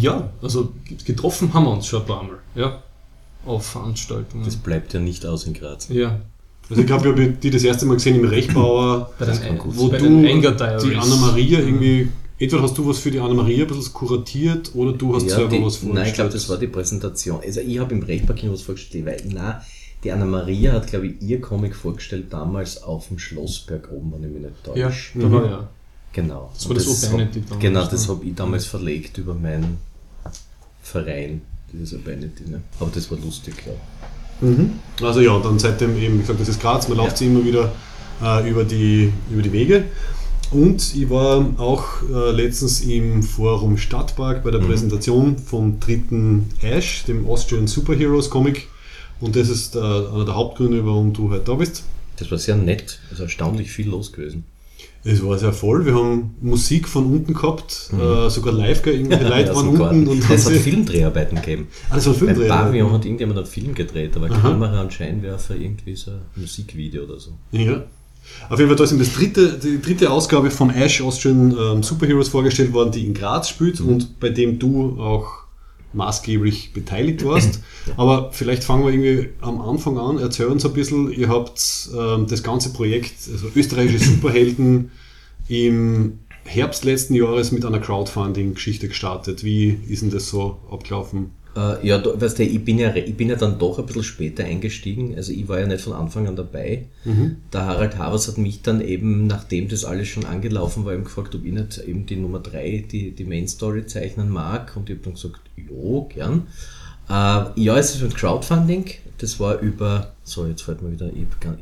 Ja, 0.00 0.30
also 0.40 0.72
getroffen 1.04 1.52
haben 1.52 1.64
wir 1.64 1.72
uns 1.72 1.86
schon 1.86 2.00
ein 2.02 2.06
paar 2.06 2.22
Mal. 2.22 2.38
Ja. 2.54 2.82
Auf 3.44 3.66
Veranstaltungen. 3.66 4.44
Das 4.44 4.56
bleibt 4.56 4.92
ja 4.94 5.00
nicht 5.00 5.26
aus 5.26 5.44
in 5.44 5.54
Graz. 5.54 5.88
ja. 5.88 6.20
Also 6.70 6.80
ich 6.80 6.86
glaube, 6.86 7.08
ich 7.08 7.26
habe 7.26 7.32
die 7.32 7.50
das 7.50 7.64
erste 7.64 7.84
Mal 7.86 7.94
gesehen 7.94 8.16
im 8.16 8.24
Rechbauer, 8.24 9.10
wo 9.18 9.88
bei 9.88 9.98
du 9.98 10.08
die 10.08 10.96
Anna-Maria 10.96 11.58
irgendwie, 11.58 12.08
entweder 12.38 12.62
hast 12.62 12.78
du 12.78 12.88
was 12.88 13.00
für 13.00 13.10
die 13.10 13.18
Anna-Maria 13.18 13.64
ein 13.64 13.68
bisschen 13.68 13.92
kuratiert 13.92 14.70
oder 14.74 14.92
du 14.92 15.14
hast 15.14 15.24
ja, 15.28 15.36
selber 15.36 15.50
die, 15.50 15.64
was 15.64 15.76
vorgestellt. 15.76 15.94
nein, 15.94 16.06
ich 16.06 16.14
glaube, 16.14 16.30
das 16.30 16.48
war 16.48 16.56
die 16.56 16.68
Präsentation. 16.68 17.40
Also 17.44 17.60
ich 17.60 17.78
habe 17.78 17.92
im 17.92 18.02
Rechtparking 18.02 18.50
was 18.50 18.62
vorgestellt, 18.62 19.04
weil 19.04 19.22
nein, 19.28 19.56
die 20.04 20.12
Anna-Maria 20.12 20.72
hat, 20.72 20.86
glaube 20.86 21.08
ich, 21.08 21.20
ihr 21.20 21.40
Comic 21.40 21.74
vorgestellt 21.74 22.26
damals 22.32 22.82
auf 22.82 23.08
dem 23.08 23.18
Schlossberg 23.18 23.90
oben, 23.92 24.12
wenn 24.12 24.24
ich 24.24 24.30
mich 24.30 24.42
nicht 24.42 24.76
Ja, 24.76 24.86
täusche. 24.88 25.18
da 25.18 25.32
war 25.32 25.44
ja. 25.44 25.68
Genau. 26.12 26.50
Das 26.54 26.64
war 26.64 26.70
Und 26.76 26.76
das 26.86 27.04
Urbanity 27.04 27.40
hab- 27.40 27.46
damals, 27.48 27.62
Genau, 27.62 27.82
ne? 27.84 27.88
das 27.90 28.08
habe 28.08 28.24
ich 28.24 28.34
damals 28.34 28.66
verlegt 28.66 29.18
über 29.18 29.34
meinen 29.34 29.78
Verein, 30.82 31.42
dieses 31.72 31.92
Urbanity. 31.94 32.44
Ne? 32.48 32.60
Aber 32.80 32.90
das 32.94 33.10
war 33.10 33.18
lustig, 33.18 33.54
ja. 33.66 34.46
Mhm. 34.46 34.72
Also 35.00 35.20
ja, 35.20 35.38
dann 35.38 35.58
seitdem 35.58 35.96
eben, 35.96 36.16
wie 36.16 36.20
gesagt, 36.20 36.40
das 36.40 36.48
ist 36.48 36.60
Graz, 36.60 36.88
man 36.88 36.98
läuft 36.98 37.18
sie 37.18 37.26
immer 37.26 37.44
wieder 37.44 37.72
äh, 38.22 38.48
über, 38.50 38.64
die, 38.64 39.12
über 39.30 39.42
die 39.42 39.52
Wege. 39.52 39.84
Und 40.50 40.94
ich 40.94 41.08
war 41.08 41.46
auch 41.58 41.86
äh, 42.12 42.30
letztens 42.32 42.82
im 42.82 43.22
Forum 43.22 43.78
Stadtpark 43.78 44.42
bei 44.44 44.50
der 44.50 44.60
Mhm. 44.60 44.66
Präsentation 44.66 45.38
vom 45.38 45.80
dritten 45.80 46.50
Ash, 46.60 47.04
dem 47.04 47.26
Austrian 47.26 47.66
Superheroes 47.66 48.28
Comic. 48.28 48.68
Und 49.20 49.36
das 49.36 49.48
ist 49.48 49.76
äh, 49.76 49.78
einer 49.78 50.24
der 50.26 50.34
Hauptgründe, 50.34 50.84
warum 50.84 51.12
du 51.14 51.30
heute 51.30 51.44
da 51.44 51.54
bist. 51.54 51.84
Das 52.16 52.30
war 52.30 52.38
sehr 52.38 52.56
nett, 52.56 52.98
also 53.10 53.22
erstaunlich 53.22 53.70
viel 53.70 53.88
los 53.88 54.12
gewesen. 54.12 54.44
Es 55.04 55.24
war 55.24 55.36
sehr 55.36 55.52
voll. 55.52 55.84
Wir 55.84 55.94
haben 55.94 56.36
Musik 56.40 56.86
von 56.88 57.06
unten 57.06 57.34
gehabt, 57.34 57.90
äh, 57.92 58.30
sogar 58.30 58.52
live, 58.54 58.86
irgendwelche 58.86 59.28
Leute 59.28 59.48
Ja, 59.48 59.56
waren 59.56 59.68
unten 59.68 60.06
und 60.08 60.30
es 60.30 60.46
hat. 60.46 60.52
Filmdreharbeiten 60.52 61.36
gegeben. 61.36 61.66
Ah, 61.90 61.96
das 61.96 62.06
war 62.06 62.12
ein 62.14 62.18
Beim 62.20 62.28
Filmdreh. 62.28 62.48
Pavillon 62.48 62.92
hat 62.92 63.04
irgendjemand 63.04 63.38
einen 63.38 63.46
Film 63.48 63.74
gedreht, 63.74 64.16
aber 64.16 64.26
Aha. 64.30 64.40
Kamera 64.40 64.80
und 64.80 64.92
Scheinwerfer, 64.92 65.56
irgendwie 65.56 65.96
so 65.96 66.12
ein 66.12 66.20
Musikvideo 66.36 67.02
oder 67.04 67.18
so. 67.18 67.32
Ja. 67.50 67.82
Auf 68.48 68.58
jeden 68.58 68.68
Fall, 68.68 68.76
da 68.76 68.84
ist 68.84 68.92
ihm 68.92 69.00
das 69.00 69.12
dritte, 69.12 69.58
die 69.58 69.82
dritte 69.82 70.08
Ausgabe 70.10 70.50
von 70.50 70.70
Ash 70.70 71.00
Austrian 71.00 71.56
ähm, 71.58 71.82
Superheroes 71.82 72.28
vorgestellt 72.28 72.72
worden, 72.72 72.92
die 72.92 73.04
in 73.04 73.14
Graz 73.14 73.48
spielt 73.48 73.80
und 73.80 74.20
bei 74.20 74.28
dem 74.28 74.60
du 74.60 75.00
auch 75.00 75.41
maßgeblich 75.94 76.72
beteiligt 76.72 77.24
warst. 77.24 77.60
Aber 77.96 78.30
vielleicht 78.32 78.64
fangen 78.64 78.84
wir 78.84 78.92
irgendwie 78.92 79.30
am 79.40 79.60
Anfang 79.60 79.98
an. 79.98 80.18
Erzähl 80.18 80.46
uns 80.46 80.64
ein 80.64 80.72
bisschen, 80.72 81.12
ihr 81.12 81.28
habt 81.28 81.90
ähm, 81.96 82.26
das 82.26 82.42
ganze 82.42 82.72
Projekt, 82.72 83.14
also 83.30 83.48
österreichische 83.54 84.04
Superhelden, 84.10 84.90
im 85.48 86.18
Herbst 86.44 86.84
letzten 86.84 87.14
Jahres 87.14 87.52
mit 87.52 87.64
einer 87.64 87.78
Crowdfunding-Geschichte 87.78 88.88
gestartet. 88.88 89.44
Wie 89.44 89.78
ist 89.88 90.02
denn 90.02 90.10
das 90.10 90.28
so 90.28 90.58
abgelaufen? 90.70 91.30
Äh, 91.54 91.86
ja, 91.86 91.98
da, 91.98 92.18
weißt 92.18 92.38
du, 92.38 92.44
ich 92.44 92.64
bin 92.64 92.78
ja, 92.78 92.94
ich 92.94 93.14
bin 93.14 93.28
ja 93.28 93.36
dann 93.36 93.58
doch 93.58 93.78
ein 93.78 93.86
bisschen 93.86 94.02
später 94.02 94.44
eingestiegen. 94.44 95.14
Also 95.16 95.32
ich 95.32 95.46
war 95.48 95.60
ja 95.60 95.66
nicht 95.66 95.82
von 95.82 95.92
Anfang 95.92 96.26
an 96.26 96.36
dabei. 96.36 96.86
Der 97.52 97.66
Harald 97.66 97.98
Havers 97.98 98.28
hat 98.28 98.38
mich 98.38 98.62
dann 98.62 98.80
eben, 98.80 99.26
nachdem 99.26 99.68
das 99.68 99.84
alles 99.84 100.08
schon 100.08 100.24
angelaufen 100.24 100.84
war, 100.84 100.94
eben 100.94 101.04
gefragt, 101.04 101.34
ob 101.34 101.44
ich 101.44 101.52
nicht 101.52 101.78
eben 101.78 102.06
die 102.06 102.16
Nummer 102.16 102.40
3, 102.40 102.84
die, 102.90 103.10
die 103.10 103.24
Main 103.24 103.48
Story 103.48 103.86
zeichnen 103.86 104.30
mag. 104.30 104.76
Und 104.76 104.88
ich 104.88 104.96
habe 104.96 105.04
dann 105.04 105.14
gesagt, 105.14 105.41
jo, 105.56 106.08
gern. 106.12 106.46
Äh, 107.08 107.60
ja, 107.60 107.76
es 107.76 107.94
ist 107.94 108.02
mit 108.02 108.14
Crowdfunding. 108.14 108.86
Das 109.18 109.38
war 109.38 109.60
über, 109.60 110.12
so 110.24 110.46
jetzt 110.46 110.62
fällt 110.62 110.82
mir 110.82 110.90
wieder, 110.90 111.06
ich 111.06 111.26
habe 111.46 111.56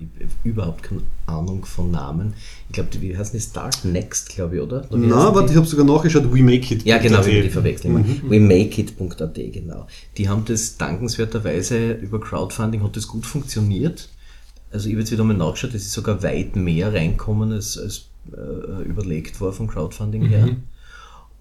überhaupt 0.45 0.83
keine 0.83 1.03
Ahnung 1.27 1.67
von 1.67 1.91
Namen. 1.91 2.33
Ich 2.69 2.75
glaube, 2.75 2.89
wie 3.01 3.15
heißt 3.15 3.35
das? 3.35 3.45
Start 3.45 3.85
Next, 3.85 4.31
glaube 4.31 4.57
ich, 4.57 4.63
oder? 4.63 4.87
oder 4.89 4.99
Na, 4.99 5.35
warte, 5.35 5.51
ich 5.51 5.57
habe 5.59 5.67
sogar 5.67 5.85
nachgeschaut, 5.85 6.33
We 6.33 6.43
Make 6.43 6.75
It. 6.75 6.85
Ja, 6.85 6.97
genau, 6.97 7.25
wie 7.27 7.43
die 7.43 7.51
verwechseln. 7.51 7.93
Mhm. 7.95 8.31
WeMakeIt.at, 8.31 9.35
genau. 9.35 9.87
Die 10.17 10.29
haben 10.29 10.47
das 10.47 10.79
dankenswerterweise 10.79 11.93
über 11.93 12.19
Crowdfunding, 12.19 12.83
hat 12.83 12.97
das 12.97 13.07
gut 13.07 13.27
funktioniert. 13.27 14.09
Also 14.71 14.89
ich 14.89 14.95
habe 14.95 15.01
jetzt 15.01 15.13
wieder 15.13 15.25
mal 15.25 15.37
nachgeschaut, 15.37 15.75
es 15.75 15.83
ist 15.83 15.93
sogar 15.93 16.23
weit 16.23 16.57
mehr 16.57 16.95
reinkommen, 16.95 17.53
als, 17.53 17.77
als 17.77 18.07
äh, 18.33 18.83
überlegt 18.85 19.39
war 19.41 19.53
vom 19.53 19.67
Crowdfunding 19.67 20.23
her. 20.23 20.57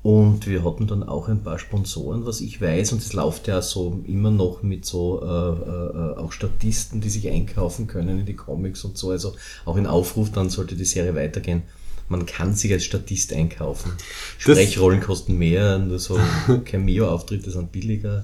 Und 0.01 0.47
wir 0.47 0.63
hatten 0.63 0.87
dann 0.87 1.03
auch 1.03 1.27
ein 1.27 1.43
paar 1.43 1.59
Sponsoren, 1.59 2.25
was 2.25 2.39
ich 2.39 2.61
weiß, 2.61 2.93
und 2.93 3.01
es 3.01 3.11
läuft 3.11 3.47
ja 3.49 3.61
so 3.61 4.01
immer 4.07 4.31
noch 4.31 4.63
mit 4.63 4.85
so 4.85 5.21
äh, 5.21 5.25
äh, 5.25 6.17
auch 6.17 6.31
Statisten, 6.31 7.01
die 7.01 7.09
sich 7.09 7.27
einkaufen 7.29 7.87
können 7.87 8.19
in 8.19 8.25
die 8.25 8.35
Comics 8.35 8.85
und 8.85 8.97
so. 8.97 9.11
Also 9.11 9.33
auch 9.65 9.75
in 9.75 9.85
Aufruf, 9.85 10.31
dann 10.31 10.49
sollte 10.49 10.75
die 10.75 10.85
Serie 10.85 11.15
weitergehen. 11.15 11.63
Man 12.07 12.25
kann 12.25 12.55
sich 12.55 12.71
als 12.71 12.85
Statist 12.85 13.33
einkaufen. 13.33 13.91
Sprechrollen 14.37 15.01
kosten 15.01 15.37
mehr, 15.37 15.77
nur 15.79 15.99
so 15.99 16.17
Cameo-Auftritte 16.65 17.51
sind 17.51 17.71
billiger. 17.71 18.23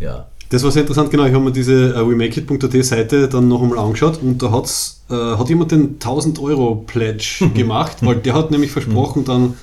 Ja. 0.00 0.28
Das 0.48 0.62
war 0.62 0.70
sehr 0.70 0.82
interessant, 0.82 1.10
genau. 1.10 1.24
Ich 1.24 1.32
habe 1.32 1.42
mir 1.42 1.52
diese 1.52 1.94
äh, 1.94 2.08
WeMakeIt.at 2.08 2.84
Seite 2.84 3.28
dann 3.28 3.48
noch 3.48 3.62
einmal 3.62 3.78
angeschaut 3.78 4.20
und 4.22 4.42
da 4.42 4.50
hat's, 4.50 5.04
äh, 5.08 5.14
hat 5.14 5.48
jemand 5.48 5.70
den 5.70 5.94
1000 5.94 6.40
Euro 6.40 6.74
Pledge 6.74 7.48
gemacht, 7.54 7.98
weil 8.00 8.16
der 8.16 8.34
hat 8.34 8.50
nämlich 8.50 8.70
versprochen, 8.70 9.24
dann 9.24 9.54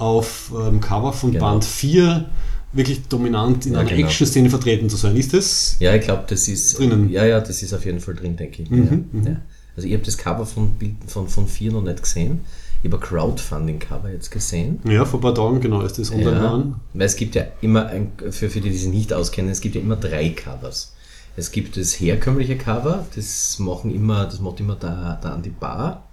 auf 0.00 0.52
ähm, 0.58 0.80
Cover 0.80 1.12
von 1.12 1.32
genau. 1.32 1.52
Band 1.52 1.64
4 1.64 2.26
wirklich 2.72 3.02
dominant 3.08 3.66
in 3.66 3.72
ja, 3.72 3.80
einer 3.80 3.90
genau. 3.90 4.06
Action-Szene 4.06 4.48
vertreten 4.48 4.88
zu 4.88 4.96
sein. 4.96 5.16
Ist 5.16 5.34
das? 5.34 5.76
Ja, 5.80 5.94
ich 5.94 6.02
glaube, 6.02 6.24
das 6.28 6.48
ist 6.48 6.78
drinnen. 6.78 7.10
Ja, 7.10 7.24
ja, 7.24 7.40
das 7.40 7.62
ist 7.62 7.74
auf 7.74 7.84
jeden 7.84 8.00
Fall 8.00 8.14
drin, 8.14 8.36
denke 8.36 8.62
ich. 8.62 8.70
Mhm, 8.70 8.78
ja, 9.12 9.20
mhm. 9.20 9.26
ja. 9.26 9.36
Also 9.76 9.88
ich 9.88 9.94
habe 9.94 10.04
das 10.04 10.18
Cover 10.18 10.46
von, 10.46 10.72
von, 11.06 11.28
von 11.28 11.46
4 11.46 11.72
noch 11.72 11.82
nicht 11.82 12.02
gesehen. 12.02 12.40
Ich 12.82 12.90
habe 12.90 13.02
Crowdfunding-Cover 13.02 14.10
jetzt 14.10 14.30
gesehen. 14.30 14.80
Ja, 14.84 15.04
vor 15.04 15.20
ein 15.20 15.22
paar 15.22 15.34
Tagen, 15.34 15.60
genau, 15.60 15.82
ist 15.82 15.98
das 15.98 16.10
online 16.10 16.30
ja, 16.30 16.72
Weil 16.94 17.06
es 17.06 17.16
gibt 17.16 17.34
ja 17.34 17.44
immer, 17.60 17.86
ein, 17.86 18.12
für, 18.30 18.48
für 18.48 18.60
die, 18.60 18.70
die 18.70 18.76
sich 18.76 18.88
nicht 18.88 19.12
auskennen, 19.12 19.50
es 19.50 19.60
gibt 19.60 19.74
ja 19.74 19.80
immer 19.80 19.96
drei 19.96 20.30
Covers. 20.30 20.94
Es 21.36 21.52
gibt 21.52 21.76
das 21.76 22.00
herkömmliche 22.00 22.56
Cover, 22.56 23.06
das 23.14 23.58
machen 23.58 23.94
immer, 23.94 24.24
das 24.24 24.40
macht 24.40 24.60
immer 24.60 24.76
da, 24.76 25.18
da 25.22 25.34
an 25.34 25.42
die 25.42 25.50
Bar. 25.50 26.08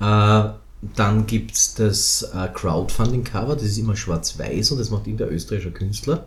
Äh, 0.00 0.50
dann 0.80 1.26
gibt 1.26 1.54
es 1.54 1.74
das 1.74 2.22
äh, 2.34 2.48
Crowdfunding-Cover, 2.52 3.54
das 3.54 3.64
ist 3.64 3.78
immer 3.78 3.96
schwarz-weiß 3.96 4.70
und 4.70 4.78
das 4.78 4.90
macht 4.90 5.06
irgendein 5.06 5.30
österreichischer 5.30 5.72
Künstler 5.72 6.26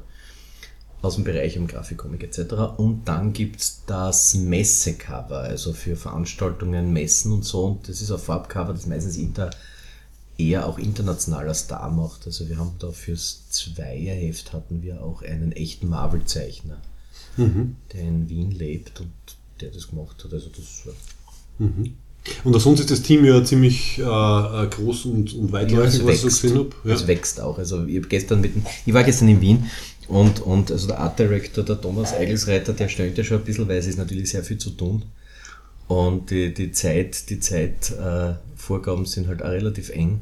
aus 1.01 1.15
dem 1.15 1.23
Bereich 1.23 1.55
im 1.55 1.67
Grafikcomic 1.67 2.23
etc. 2.23 2.53
Und 2.77 3.05
dann 3.05 3.33
gibt 3.33 3.61
es 3.61 3.81
das 3.87 4.35
Messe-Cover, 4.35 5.39
also 5.39 5.73
für 5.73 5.95
Veranstaltungen, 5.95 6.93
Messen 6.93 7.31
und 7.31 7.43
so. 7.43 7.65
Und 7.65 7.89
das 7.89 8.01
ist 8.01 8.11
ein 8.11 8.19
Farbcover, 8.19 8.73
das 8.73 8.85
meistens 8.85 9.17
inter, 9.17 9.49
eher 10.37 10.67
auch 10.67 10.77
internationaler 10.77 11.53
Star 11.53 11.89
macht. 11.89 12.25
Also 12.25 12.49
wir 12.49 12.57
haben 12.57 12.73
da 12.79 12.91
fürs 12.91 13.49
Zweierheft 13.49 14.53
hatten 14.53 14.81
wir 14.81 15.01
auch 15.03 15.21
einen 15.23 15.51
echten 15.53 15.89
Marvel-Zeichner, 15.89 16.77
mhm. 17.37 17.77
der 17.93 18.01
in 18.01 18.29
Wien 18.29 18.51
lebt 18.51 18.99
und 18.99 19.11
der 19.59 19.71
das 19.71 19.89
gemacht 19.89 20.23
hat. 20.23 20.33
Also 20.33 20.49
das 20.49 20.83
mhm. 21.57 21.95
Und 22.43 22.59
sonst 22.59 22.79
ist 22.79 22.91
das 22.91 23.01
Team 23.01 23.25
ja 23.25 23.43
ziemlich 23.43 23.97
äh, 23.97 24.03
äh 24.03 24.67
groß 24.67 25.05
und, 25.05 25.33
und 25.33 25.51
weitläufig, 25.51 26.01
ja, 26.01 26.05
was 26.05 26.15
ich 26.15 26.21
so 26.21 26.27
gesehen 26.27 26.57
habe. 26.59 26.69
Ja. 26.83 26.93
Es 26.93 27.07
wächst 27.07 27.41
auch. 27.41 27.57
Also 27.57 27.85
ich, 27.85 28.07
gestern 28.07 28.41
mit, 28.41 28.53
ich 28.85 28.93
war 28.93 29.03
gestern 29.03 29.27
in 29.27 29.41
Wien 29.41 29.65
und, 30.07 30.41
und 30.41 30.71
also 30.71 30.87
der 30.87 30.99
Art 30.99 31.17
Director, 31.17 31.63
der 31.63 31.79
Thomas 31.79 32.13
Eigelsreiter, 32.13 32.73
der 32.73 32.89
stellt 32.89 33.17
ja 33.17 33.23
schon 33.23 33.37
ein 33.37 33.43
bisschen, 33.43 33.67
weil 33.67 33.77
es 33.77 33.87
ist 33.87 33.97
natürlich 33.97 34.29
sehr 34.29 34.43
viel 34.43 34.57
zu 34.57 34.71
tun. 34.71 35.03
Und 35.87 36.29
die, 36.29 36.53
die 36.53 36.71
Zeit, 36.71 37.29
die 37.29 37.39
Zeitvorgaben 37.39 39.03
äh, 39.03 39.07
sind 39.07 39.27
halt 39.27 39.41
auch 39.41 39.49
relativ 39.49 39.89
eng. 39.89 40.21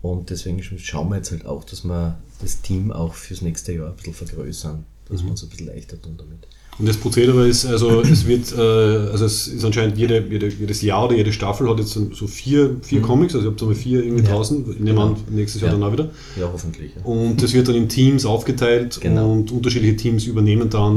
Und 0.00 0.30
deswegen 0.30 0.62
schauen 0.62 1.08
wir 1.10 1.16
jetzt 1.16 1.30
halt 1.30 1.46
auch, 1.46 1.64
dass 1.64 1.84
wir 1.84 2.18
das 2.40 2.60
Team 2.60 2.92
auch 2.92 3.14
fürs 3.14 3.42
nächste 3.42 3.72
Jahr 3.72 3.88
ein 3.88 3.96
bisschen 3.96 4.14
vergrößern, 4.14 4.84
dass 5.08 5.22
mhm. 5.22 5.26
wir 5.26 5.30
uns 5.32 5.42
ein 5.42 5.48
bisschen 5.48 5.66
leichter 5.66 6.00
tun 6.00 6.16
damit. 6.16 6.46
Und 6.78 6.88
das 6.88 6.96
Prozedere 6.96 7.46
ist, 7.46 7.66
also 7.66 8.00
es 8.02 8.26
wird, 8.26 8.52
äh, 8.52 8.60
also 8.60 9.24
es 9.24 9.48
ist 9.48 9.64
anscheinend 9.64 9.96
jede, 9.96 10.24
jede, 10.28 10.48
jedes 10.48 10.82
Jahr 10.82 11.06
oder 11.06 11.16
jede 11.16 11.32
Staffel 11.32 11.68
hat 11.68 11.78
jetzt 11.78 11.92
so 11.92 12.26
vier, 12.26 12.76
vier 12.82 13.00
mhm. 13.00 13.04
Comics, 13.04 13.34
also 13.34 13.46
ihr 13.46 13.50
habt 13.50 13.60
so 13.60 13.72
vier 13.72 14.02
irgendwie 14.02 14.24
ja. 14.24 14.30
draußen, 14.30 14.64
ich 14.72 14.80
nehme 14.80 15.00
an, 15.00 15.16
nächstes 15.30 15.60
Jahr 15.60 15.72
ja. 15.72 15.78
dann 15.78 15.88
auch 15.88 15.92
wieder. 15.92 16.10
Ja, 16.38 16.48
hoffentlich. 16.52 16.92
Ja. 16.96 17.04
Und 17.04 17.42
das 17.42 17.52
wird 17.52 17.68
dann 17.68 17.76
in 17.76 17.88
Teams 17.88 18.26
aufgeteilt 18.26 18.98
genau. 19.00 19.32
und 19.32 19.52
unterschiedliche 19.52 19.96
Teams 19.96 20.26
übernehmen 20.26 20.70
dann 20.70 20.96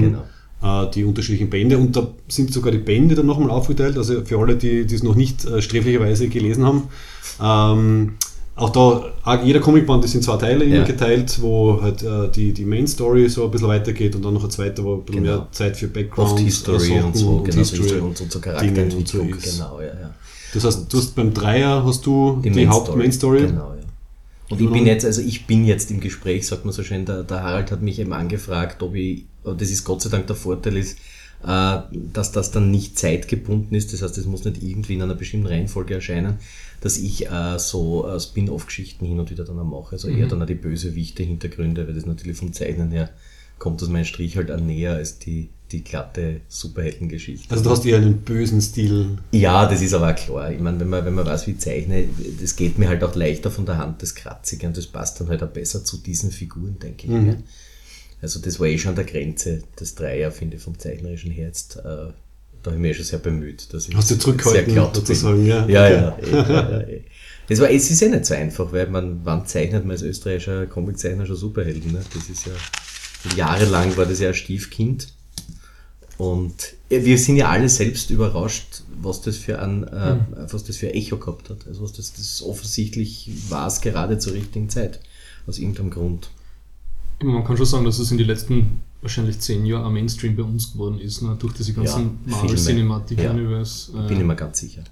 genau. 0.61 0.83
äh, 0.83 0.91
die 0.91 1.03
unterschiedlichen 1.03 1.49
Bände 1.49 1.77
und 1.77 1.95
da 1.95 2.07
sind 2.27 2.51
sogar 2.51 2.71
die 2.71 2.79
Bände 2.79 3.15
dann 3.15 3.25
nochmal 3.25 3.51
aufgeteilt, 3.51 3.97
also 3.97 4.25
für 4.25 4.39
alle, 4.39 4.55
die, 4.55 4.85
die 4.85 4.95
es 4.95 5.03
noch 5.03 5.15
nicht 5.15 5.45
äh, 5.45 5.61
sträflicherweise 5.61 6.27
gelesen 6.27 6.65
haben. 6.65 6.83
Ähm, 7.41 8.13
auch 8.57 8.71
da, 8.71 9.37
jeder 9.43 9.59
Comicband 9.59 10.03
ist 10.03 10.15
in 10.15 10.21
zwei 10.21 10.37
Teile 10.37 10.65
ja. 10.65 10.83
geteilt, 10.83 11.39
wo 11.41 11.79
halt 11.79 12.01
äh, 12.01 12.29
die, 12.29 12.53
die 12.53 12.65
Main 12.65 12.87
Story 12.87 13.29
so 13.29 13.45
ein 13.45 13.51
bisschen 13.51 13.67
weitergeht 13.67 14.15
und 14.15 14.25
dann 14.25 14.33
noch 14.33 14.43
ein 14.43 14.49
zweiter, 14.49 14.83
wo 14.83 14.95
ein 14.95 15.03
bisschen 15.03 15.23
genau. 15.23 15.37
mehr 15.37 15.47
Zeit 15.51 15.77
für 15.77 15.87
Background 15.87 16.31
Oft 16.31 16.39
History 16.39 16.99
und 16.99 17.15
so, 17.15 17.29
und 17.29 17.43
genau, 17.45 17.57
History 17.57 17.99
und 17.99 18.17
so 18.17 18.25
zur 18.25 18.41
Charakterentwicklung. 18.41 19.33
So 19.39 19.51
genau, 19.51 19.79
ja, 19.79 19.87
ja. 19.87 20.13
Das 20.53 20.63
heißt, 20.63 20.91
du 20.91 20.97
hast 20.97 21.15
beim 21.15 21.33
Dreier 21.33 21.85
hast 21.85 22.05
du 22.05 22.41
die, 22.43 22.49
die 22.49 22.67
Haupt-Main 22.67 23.11
Story. 23.11 23.45
Genau, 23.45 23.73
ja. 23.73 23.77
Und 24.49 24.61
ich 24.61 24.71
bin 24.71 24.87
jetzt, 24.87 25.05
also 25.05 25.21
ich 25.21 25.45
bin 25.45 25.65
jetzt 25.65 25.91
im 25.91 25.99
Gespräch, 25.99 26.47
sagt 26.47 26.65
man 26.65 26.73
so 26.73 26.81
schön, 26.81 27.05
der, 27.05 27.23
der 27.23 27.43
Harald 27.43 27.69
hat 27.69 27.81
mich 27.81 27.99
eben 27.99 28.13
angefragt, 28.13 28.81
ob 28.81 28.95
ich, 28.95 29.25
das 29.43 29.69
ist 29.69 29.83
Gott 29.83 30.01
sei 30.01 30.09
Dank 30.09 30.25
der 30.25 30.35
Vorteil 30.35 30.77
ist, 30.77 30.97
dass 31.41 32.31
das 32.31 32.51
dann 32.51 32.71
nicht 32.71 32.97
zeitgebunden 32.97 33.75
ist, 33.75 33.93
das 33.93 34.01
heißt, 34.01 34.17
es 34.17 34.25
muss 34.25 34.43
nicht 34.43 34.61
irgendwie 34.61 34.95
in 34.95 35.01
einer 35.01 35.15
bestimmten 35.15 35.47
Reihenfolge 35.47 35.93
erscheinen, 35.93 36.39
dass 36.81 36.97
ich 36.97 37.27
äh, 37.27 37.57
so 37.57 38.07
äh, 38.07 38.19
Spin-off-Geschichten 38.19 39.05
hin 39.05 39.19
und 39.19 39.31
wieder 39.31 39.45
dann 39.45 39.59
auch 39.59 39.63
mache. 39.63 39.93
Also 39.93 40.09
mhm. 40.09 40.17
eher 40.17 40.27
dann 40.27 40.41
auch 40.41 40.47
die 40.47 40.55
Bösewichte, 40.55 41.23
Hintergründe, 41.23 41.87
weil 41.87 41.93
das 41.93 42.05
natürlich 42.05 42.37
vom 42.37 42.53
Zeichnen 42.53 42.91
her 42.91 43.09
kommt 43.59 43.81
das 43.81 43.89
mein 43.89 44.05
Strich 44.05 44.37
halt 44.37 44.51
auch 44.51 44.59
näher 44.59 44.93
als 44.93 45.17
die, 45.19 45.49
die 45.71 45.83
glatte 45.83 46.41
Superheldengeschichte. 46.47 47.49
Also 47.49 47.63
du 47.63 47.69
hast 47.71 47.85
eher 47.85 47.97
einen 47.97 48.19
bösen 48.19 48.61
Stil. 48.61 49.17
Ja, 49.31 49.65
das 49.67 49.81
ist 49.81 49.93
aber 49.93 50.13
klar. 50.13 50.51
Ich 50.51 50.59
meine, 50.59 50.79
wenn 50.79 50.89
man, 50.89 51.05
wenn 51.05 51.15
man 51.15 51.25
weiß, 51.25 51.47
wie 51.47 51.51
ich 51.51 51.59
zeichne, 51.59 52.07
das 52.39 52.55
geht 52.55 52.77
mir 52.77 52.87
halt 52.87 53.03
auch 53.03 53.15
leichter 53.15 53.49
von 53.49 53.65
der 53.65 53.77
Hand, 53.77 54.03
das 54.03 54.13
Kratzige, 54.13 54.67
und 54.67 54.77
das 54.77 54.85
passt 54.87 55.19
dann 55.19 55.29
halt 55.29 55.41
auch 55.41 55.49
besser 55.49 55.83
zu 55.83 55.97
diesen 55.97 56.31
Figuren, 56.31 56.77
denke 56.79 57.07
ich. 57.07 57.13
Mhm. 57.13 57.37
Also 58.21 58.39
das 58.39 58.59
war 58.59 58.67
eh 58.67 58.77
schon 58.77 58.89
an 58.89 58.95
der 58.95 59.05
Grenze, 59.05 59.63
das 59.75 59.95
Dreier, 59.95 60.31
finde 60.31 60.57
ich, 60.57 60.63
vom 60.63 60.77
zeichnerischen 60.77 61.31
Herz. 61.31 61.75
Äh, 61.75 61.83
da 61.83 62.71
habe 62.71 62.75
ich 62.75 62.81
mich 62.81 62.97
schon 62.97 63.05
sehr 63.05 63.19
bemüht. 63.19 63.73
Dass 63.73 63.87
ich 63.87 63.95
Hast 63.95 64.11
du 64.11 64.17
zurückgehalten, 64.17 64.75
sozusagen, 64.93 65.45
ja? 65.45 65.67
Ja, 65.67 65.89
ja. 65.89 66.17
Okay. 66.17 66.31
ja, 66.31 66.49
ja, 66.49 66.79
ja. 66.79 66.99
Das 67.47 67.59
war, 67.61 67.69
es 67.69 67.89
ist 67.89 68.01
ja 68.01 68.09
nicht 68.09 68.25
so 68.25 68.33
einfach, 68.33 68.73
weil 68.73 68.87
man, 68.87 69.21
wann 69.23 69.45
zeichnet 69.45 69.83
man 69.83 69.91
als 69.91 70.01
österreichischer 70.01 70.67
Comiczeichner 70.67 71.25
schon 71.25 71.37
Superhelden? 71.37 71.93
Ne? 71.93 72.01
Das 72.13 72.29
ist 72.29 72.45
ja, 72.45 72.51
jahrelang 73.37 73.95
war 73.95 74.05
das 74.05 74.19
ja 74.19 74.29
ein 74.29 74.33
Stiefkind. 74.33 75.07
Und 76.17 76.73
wir 76.89 77.17
sind 77.17 77.37
ja 77.37 77.49
alle 77.49 77.69
selbst 77.69 78.09
überrascht, 78.09 78.81
was 78.99 79.21
das 79.21 79.37
für 79.37 79.59
ein, 79.59 79.87
äh, 79.87 80.15
mhm. 80.15 80.25
was 80.51 80.63
das 80.63 80.75
für 80.77 80.93
Echo 80.93 81.17
gehabt 81.17 81.49
hat. 81.49 81.67
Also 81.67 81.83
was 81.83 81.93
das, 81.93 82.13
das 82.13 82.41
offensichtlich 82.41 83.29
war 83.49 83.67
es 83.67 83.81
gerade 83.81 84.17
zur 84.17 84.33
richtigen 84.33 84.69
Zeit. 84.69 84.99
Aus 85.45 85.59
irgendeinem 85.59 85.91
Grund. 85.91 86.29
Man 87.23 87.43
kann 87.43 87.57
schon 87.57 87.65
sagen, 87.65 87.85
dass 87.85 87.99
es 87.99 88.11
in 88.11 88.17
den 88.17 88.27
letzten 88.27 88.81
wahrscheinlich 89.01 89.39
zehn 89.39 89.65
Jahre 89.65 89.85
am 89.85 89.93
Mainstream 89.93 90.35
bei 90.35 90.43
uns 90.43 90.73
geworden 90.73 90.99
ist, 90.99 91.21
ne? 91.21 91.35
durch 91.39 91.53
diese 91.53 91.73
ganzen 91.73 92.19
ja, 92.25 92.35
Marvel 92.35 92.55
Cinematic 92.55 93.19
ja, 93.19 93.31
Universe. 93.31 93.91
Äh, 93.91 94.07
bin 94.07 94.19
ich 94.19 94.25
mir 94.25 94.35
ganz 94.35 94.59
sicher. 94.59 94.83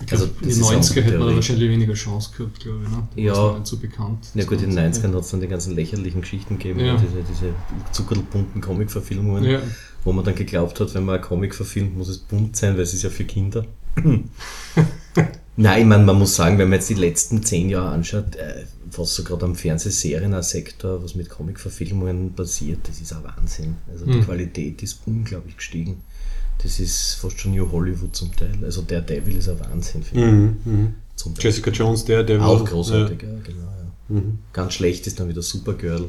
Ich 0.00 0.06
glaub, 0.06 0.20
also, 0.20 0.32
in 0.42 0.48
den 0.48 0.62
90er 0.82 1.02
hätte 1.02 1.18
man 1.18 1.28
da 1.28 1.34
wahrscheinlich 1.36 1.70
weniger 1.70 1.94
Chance 1.94 2.30
gehabt, 2.36 2.60
glaube 2.60 2.80
ich. 2.82 2.90
Ne? 2.90 3.08
Da 3.14 3.20
ja. 3.20 3.54
nicht 3.54 3.66
so 3.66 3.76
bekannt. 3.76 4.26
Ja 4.34 4.44
gut, 4.44 4.60
in 4.60 4.74
den 4.74 4.92
90ern 4.92 5.14
hat 5.14 5.20
es 5.20 5.30
dann 5.30 5.40
die 5.40 5.46
ganzen 5.46 5.74
lächerlichen 5.74 6.20
Geschichten 6.20 6.58
gegeben, 6.58 6.80
ja. 6.80 6.96
diese, 6.96 7.22
diese 7.22 7.54
zuckerbunten 7.92 8.60
Comic-Verfilmungen, 8.60 9.44
ja. 9.44 9.60
wo 10.02 10.12
man 10.12 10.24
dann 10.24 10.34
geglaubt 10.34 10.80
hat, 10.80 10.94
wenn 10.94 11.04
man 11.04 11.16
ein 11.16 11.22
Comic 11.22 11.54
verfilmt, 11.54 11.96
muss 11.96 12.08
es 12.08 12.18
bunt 12.18 12.56
sein, 12.56 12.74
weil 12.74 12.82
es 12.82 12.92
ist 12.92 13.04
ja 13.04 13.10
für 13.10 13.24
Kinder. 13.24 13.64
Nein, 15.56 15.82
ich 15.82 15.86
meine, 15.86 16.04
man 16.04 16.18
muss 16.18 16.34
sagen, 16.34 16.58
wenn 16.58 16.68
man 16.68 16.80
jetzt 16.80 16.90
die 16.90 16.94
letzten 16.94 17.44
zehn 17.44 17.70
Jahre 17.70 17.90
anschaut, 17.90 18.34
äh, 18.34 18.64
was 18.98 19.14
so 19.14 19.24
gerade 19.24 19.44
am 19.44 19.54
Fernsehserien-Sektor, 19.54 21.02
was 21.02 21.14
mit 21.14 21.28
Comic-Verfilmungen 21.28 22.34
passiert, 22.34 22.80
das 22.84 23.00
ist 23.00 23.12
ein 23.12 23.24
Wahnsinn. 23.24 23.76
Also 23.90 24.04
die 24.06 24.18
mhm. 24.18 24.24
Qualität 24.24 24.82
ist 24.82 25.00
unglaublich 25.06 25.56
gestiegen. 25.56 26.02
Das 26.62 26.80
ist 26.80 27.14
fast 27.14 27.40
schon 27.40 27.52
New 27.52 27.70
Hollywood 27.70 28.14
zum 28.14 28.34
Teil. 28.34 28.56
Also 28.62 28.82
der 28.82 29.00
Devil 29.00 29.36
ist 29.36 29.48
ein 29.48 29.60
Wahnsinn, 29.60 30.02
finde 30.02 30.26
mhm. 30.26 30.56
ich. 30.60 30.72
Mhm. 30.72 30.94
Jessica 31.38 31.70
Jones, 31.70 32.04
der, 32.04 32.22
der 32.22 32.44
auch 32.44 32.64
großartig, 32.64 33.22
ja, 33.22 33.28
ja 33.28 33.40
genau. 33.42 33.62
Ja. 33.62 34.14
Mhm. 34.14 34.38
Ganz 34.52 34.74
schlecht 34.74 35.06
ist 35.06 35.18
dann 35.18 35.28
wieder 35.28 35.42
Supergirl. 35.42 36.08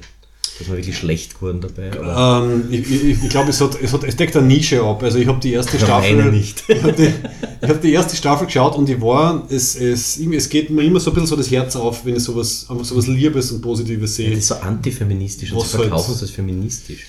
Das 0.57 0.69
war 0.69 0.77
wirklich 0.77 0.97
schlecht 0.97 1.35
geworden 1.35 1.59
dabei. 1.59 1.91
Ähm, 1.93 2.65
ich, 2.71 2.89
ich, 2.89 3.23
ich 3.23 3.29
glaube, 3.29 3.49
es, 3.49 3.59
hat, 3.59 3.77
es, 3.81 3.91
hat, 3.91 4.05
es 4.05 4.15
deckt 4.15 4.37
eine 4.37 4.47
Nische 4.47 4.81
ab. 4.81 5.03
Also 5.03 5.17
ich 5.17 5.27
habe 5.27 5.39
die 5.41 5.51
erste 5.51 5.77
Staffel. 5.77 6.31
nicht. 6.31 6.63
ich 6.69 6.81
habe 6.81 6.93
die, 6.93 7.67
hab 7.67 7.81
die, 7.81 7.91
erste 7.91 8.15
Staffel 8.15 8.45
geschaut 8.45 8.77
und 8.77 8.87
die 8.87 9.01
war, 9.01 9.45
es, 9.49 9.75
es, 9.75 10.17
es 10.17 10.49
geht 10.49 10.69
mir 10.69 10.83
immer 10.83 11.01
so 11.01 11.11
ein 11.11 11.13
bisschen 11.13 11.27
so 11.27 11.35
das 11.35 11.51
Herz 11.51 11.75
auf, 11.75 12.05
wenn 12.05 12.15
ich 12.15 12.23
sowas, 12.23 12.67
einfach 12.69 12.85
sowas 12.85 13.07
Liebes 13.07 13.51
und 13.51 13.61
Positives 13.61 14.15
sehe. 14.15 14.29
Ja, 14.29 14.31
das 14.31 14.39
ist 14.39 14.47
so 14.47 14.55
antifeministisch 14.55 15.51
und 15.51 15.61
sie 15.61 15.77
verkaufen 15.77 16.07
halt, 16.07 16.15
es 16.15 16.21
als 16.21 16.31
feministisch. 16.31 17.05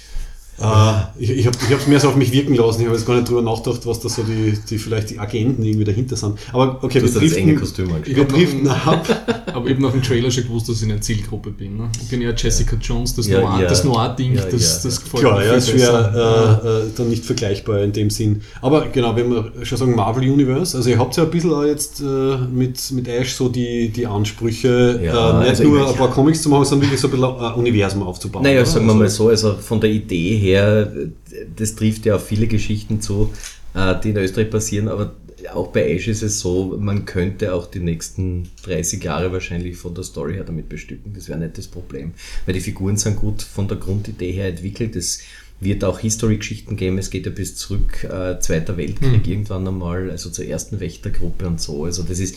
Äh, 0.58 0.92
ich 1.18 1.30
ich 1.30 1.46
habe 1.46 1.56
es 1.78 1.86
mehr 1.86 2.00
so 2.00 2.08
auf 2.08 2.16
mich 2.16 2.32
wirken 2.32 2.54
lassen. 2.54 2.80
Ich 2.80 2.86
habe 2.86 2.96
jetzt 2.96 3.06
gar 3.06 3.14
nicht 3.16 3.28
drüber 3.28 3.42
nachgedacht, 3.42 3.84
was 3.86 4.00
da 4.00 4.08
so 4.08 4.22
die, 4.22 4.58
die 4.70 4.78
vielleicht 4.78 5.10
die 5.10 5.18
Agenten 5.18 5.62
irgendwie 5.62 5.84
dahinter 5.84 6.16
sind. 6.16 6.38
Aber 6.52 6.78
okay, 6.82 6.98
Du 7.00 7.06
wir 7.06 7.20
das 7.20 7.32
enge 7.34 7.54
driften, 7.56 7.86
Kostüm 7.88 8.16
wir 8.16 8.24
driften 8.24 8.68
ab. 8.86 9.06
Aber 9.52 9.68
eben 9.68 9.82
nach 9.82 9.92
dem 9.92 10.02
Trailer 10.02 10.30
schon 10.30 10.44
gewusst, 10.44 10.68
dass 10.68 10.76
ich 10.76 10.82
in 10.84 10.88
der 10.90 11.00
Zielgruppe 11.00 11.50
bin. 11.50 11.76
Ne? 11.76 11.88
Ich 12.02 12.08
bin 12.08 12.20
ja 12.22 12.30
Jessica 12.36 12.76
Jones, 12.80 13.14
das 13.14 13.26
Ja, 13.26 13.40
Noir- 13.40 13.60
ja. 13.62 13.68
das 13.68 13.84
Noir-Ding, 13.84 14.34
Ja, 14.34 14.42
das, 14.50 14.76
ja. 14.82 14.88
das 14.90 15.02
gefällt 15.02 15.22
Klar, 15.22 15.38
mir 15.38 15.44
ja, 15.44 15.48
viel 15.50 15.58
ist 15.58 15.72
besser. 15.72 16.10
schwer 16.12 16.60
äh, 16.64 16.68
äh, 16.68 16.90
dann 16.96 17.08
nicht 17.10 17.24
vergleichbar 17.24 17.82
in 17.82 17.92
dem 17.92 18.10
Sinn. 18.10 18.42
Aber 18.62 18.86
genau, 18.88 19.14
wenn 19.16 19.30
wir 19.30 19.52
schon 19.62 19.78
sagen 19.78 19.94
Marvel 19.94 20.28
Universe, 20.30 20.76
also 20.76 20.88
ihr 20.90 20.98
habt 20.98 21.16
ja 21.16 21.24
ein 21.24 21.30
bisschen 21.30 21.52
auch 21.52 21.64
jetzt 21.64 22.00
äh, 22.00 22.04
mit, 22.04 22.90
mit 22.92 23.08
Ash 23.08 23.34
so 23.34 23.48
die, 23.48 23.90
die 23.90 24.06
Ansprüche, 24.06 25.00
Ja, 25.04 25.36
äh, 25.36 25.40
nicht 25.40 25.48
also 25.50 25.64
nur 25.64 25.88
ein 25.88 25.94
paar 25.96 26.10
Comics 26.10 26.42
zu 26.42 26.48
machen, 26.48 26.64
sondern 26.64 26.86
wirklich 26.88 27.00
so 27.00 27.08
ein 27.08 27.10
bisschen 27.12 27.26
ein 27.38 27.54
Universum 27.54 28.02
aufzubauen. 28.02 28.42
Naja, 28.42 28.60
oder? 28.60 28.66
sagen 28.66 28.86
wir 28.86 28.92
Also- 28.92 29.02
mal 29.02 29.08
so, 29.10 29.28
also 29.28 29.54
von 29.54 29.80
der 29.80 29.90
Idee 29.90 30.36
her, 30.36 30.45
das 30.54 31.74
trifft 31.74 32.06
ja 32.06 32.16
auf 32.16 32.26
viele 32.26 32.46
Geschichten 32.46 33.00
zu, 33.00 33.32
äh, 33.74 33.94
die 34.02 34.10
in 34.10 34.16
Österreich 34.16 34.50
passieren, 34.50 34.88
aber 34.88 35.14
auch 35.52 35.68
bei 35.68 35.90
Ash 35.90 36.08
ist 36.08 36.22
es 36.22 36.40
so, 36.40 36.76
man 36.78 37.04
könnte 37.04 37.54
auch 37.54 37.66
die 37.66 37.80
nächsten 37.80 38.48
30 38.64 39.04
Jahre 39.04 39.32
wahrscheinlich 39.32 39.76
von 39.76 39.94
der 39.94 40.04
Story 40.04 40.34
her 40.34 40.44
damit 40.44 40.68
bestücken. 40.68 41.12
Das 41.14 41.28
wäre 41.28 41.38
nicht 41.38 41.58
das 41.58 41.68
Problem. 41.68 42.14
Weil 42.44 42.54
die 42.54 42.60
Figuren 42.60 42.96
sind 42.96 43.16
gut 43.16 43.42
von 43.42 43.68
der 43.68 43.76
Grundidee 43.76 44.32
her 44.32 44.48
entwickelt. 44.48 44.96
Es 44.96 45.20
wird 45.60 45.84
auch 45.84 46.00
History-Geschichten 46.00 46.76
geben. 46.76 46.98
Es 46.98 47.10
geht 47.10 47.26
ja 47.26 47.32
bis 47.32 47.56
zurück, 47.56 48.04
äh, 48.04 48.38
Zweiter 48.40 48.76
Weltkrieg 48.76 49.26
irgendwann 49.26 49.66
einmal, 49.66 50.10
also 50.10 50.30
zur 50.30 50.46
ersten 50.46 50.80
Wächtergruppe 50.80 51.46
und 51.46 51.60
so. 51.60 51.84
Also 51.84 52.02
das 52.02 52.18
ist, 52.18 52.36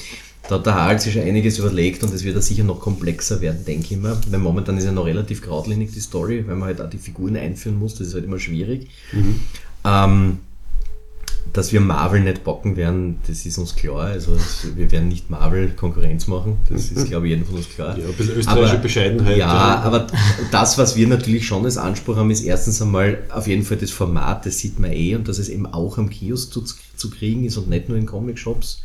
da 0.50 0.56
hat 0.56 0.66
der 0.66 0.74
Harald 0.76 1.02
sich 1.02 1.14
schon 1.14 1.22
einiges 1.22 1.60
überlegt 1.60 2.04
und 2.04 2.14
es 2.14 2.24
wird 2.24 2.36
ja 2.36 2.42
sicher 2.42 2.64
noch 2.64 2.80
komplexer 2.80 3.40
werden, 3.42 3.64
denke 3.66 3.94
ich 3.94 4.00
mal. 4.00 4.18
Weil 4.30 4.40
momentan 4.40 4.78
ist 4.78 4.86
ja 4.86 4.92
noch 4.92 5.06
relativ 5.06 5.42
geradlinig 5.42 5.92
die 5.94 6.00
Story, 6.00 6.44
weil 6.48 6.56
man 6.56 6.68
halt 6.68 6.82
auch 6.82 6.90
die 6.90 6.98
Figuren 6.98 7.36
einführen 7.38 7.78
muss. 7.78 7.96
Das 7.96 8.08
ist 8.08 8.14
halt 8.16 8.26
immer 8.26 8.40
schwierig. 8.40 8.88
Ähm, 9.86 10.40
dass 11.54 11.72
wir 11.72 11.80
Marvel 11.82 12.22
nicht 12.22 12.44
bocken 12.44 12.76
werden, 12.76 13.20
das 13.28 13.46
ist 13.46 13.58
uns 13.58 13.76
klar. 13.76 14.02
Also 14.06 14.38
wir 14.76 14.92
werden 14.92 15.08
nicht 15.08 15.30
Marvel 15.30 15.70
Konkurrenz 15.70 16.28
machen. 16.28 16.58
Das 16.70 16.92
ist, 16.92 17.08
glaube 17.08 17.28
ich, 17.28 17.32
jedem 17.32 17.46
von 17.46 17.56
uns 17.56 17.70
klar. 17.70 17.98
Ja, 17.98 18.06
ein 18.06 18.14
bisschen 18.14 18.36
österreichische 18.36 18.74
Aber- 18.74 18.82
Bescheidenheit. 18.82 19.38
Ja, 19.38 19.80
aber 19.82 20.08
das, 20.52 20.78
was 20.78 20.96
wir 20.96 21.08
natürlich 21.08 21.48
schon 21.48 21.66
als 21.66 21.78
Anspruch 21.78 22.18
haben, 22.18 22.30
ist 22.30 22.42
erstens 22.42 22.82
einmal 22.82 23.20
auf 23.32 23.48
jeden 23.48 23.64
Fall 23.64 23.78
das 23.78 23.90
Format, 23.92 24.46
das 24.46 24.60
sieht 24.60 24.80
man 24.80 24.92
eh 24.92 25.16
und 25.16 25.28
dass 25.28 25.40
es 25.40 25.50
eben 25.50 25.66
auch 25.66 25.98
am 25.98 26.10
Kiosk 26.10 26.54
zu, 26.54 26.64
zu 26.96 27.10
kriegen 27.10 27.44
ist 27.46 27.58
und 27.58 27.70
nicht 27.70 27.90
nur 27.90 27.98
in 27.98 28.06
Comic-Shops. 28.06 28.82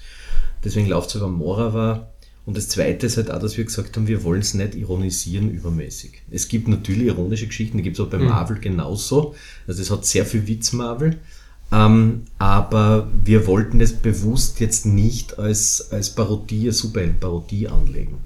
Deswegen 0.64 0.88
läuft 0.88 1.10
es 1.10 1.16
über 1.16 1.28
Morava. 1.28 2.08
Und 2.46 2.56
das 2.56 2.68
Zweite 2.68 3.06
ist 3.06 3.16
halt 3.16 3.30
auch, 3.30 3.40
dass 3.40 3.56
wir 3.56 3.64
gesagt 3.64 3.96
haben, 3.96 4.06
wir 4.06 4.22
wollen 4.22 4.40
es 4.40 4.52
nicht 4.52 4.74
ironisieren 4.74 5.50
übermäßig. 5.50 6.22
Es 6.30 6.48
gibt 6.48 6.68
natürlich 6.68 7.06
ironische 7.06 7.46
Geschichten, 7.46 7.78
die 7.78 7.82
gibt 7.82 7.98
es 7.98 8.04
auch 8.04 8.10
bei 8.10 8.18
Marvel 8.18 8.58
genauso. 8.58 9.34
Also 9.66 9.80
es 9.80 9.90
hat 9.90 10.04
sehr 10.04 10.26
viel 10.26 10.46
Witz 10.46 10.72
Marvel. 10.72 11.16
Ähm, 11.72 12.22
aber 12.38 13.08
wir 13.24 13.46
wollten 13.46 13.80
es 13.80 13.94
bewusst 13.94 14.60
jetzt 14.60 14.84
nicht 14.84 15.38
als, 15.38 15.90
als 15.90 16.10
Parodie, 16.14 16.68
als 16.68 16.78
Superhelden-Parodie 16.78 17.68
anlegen. 17.68 18.18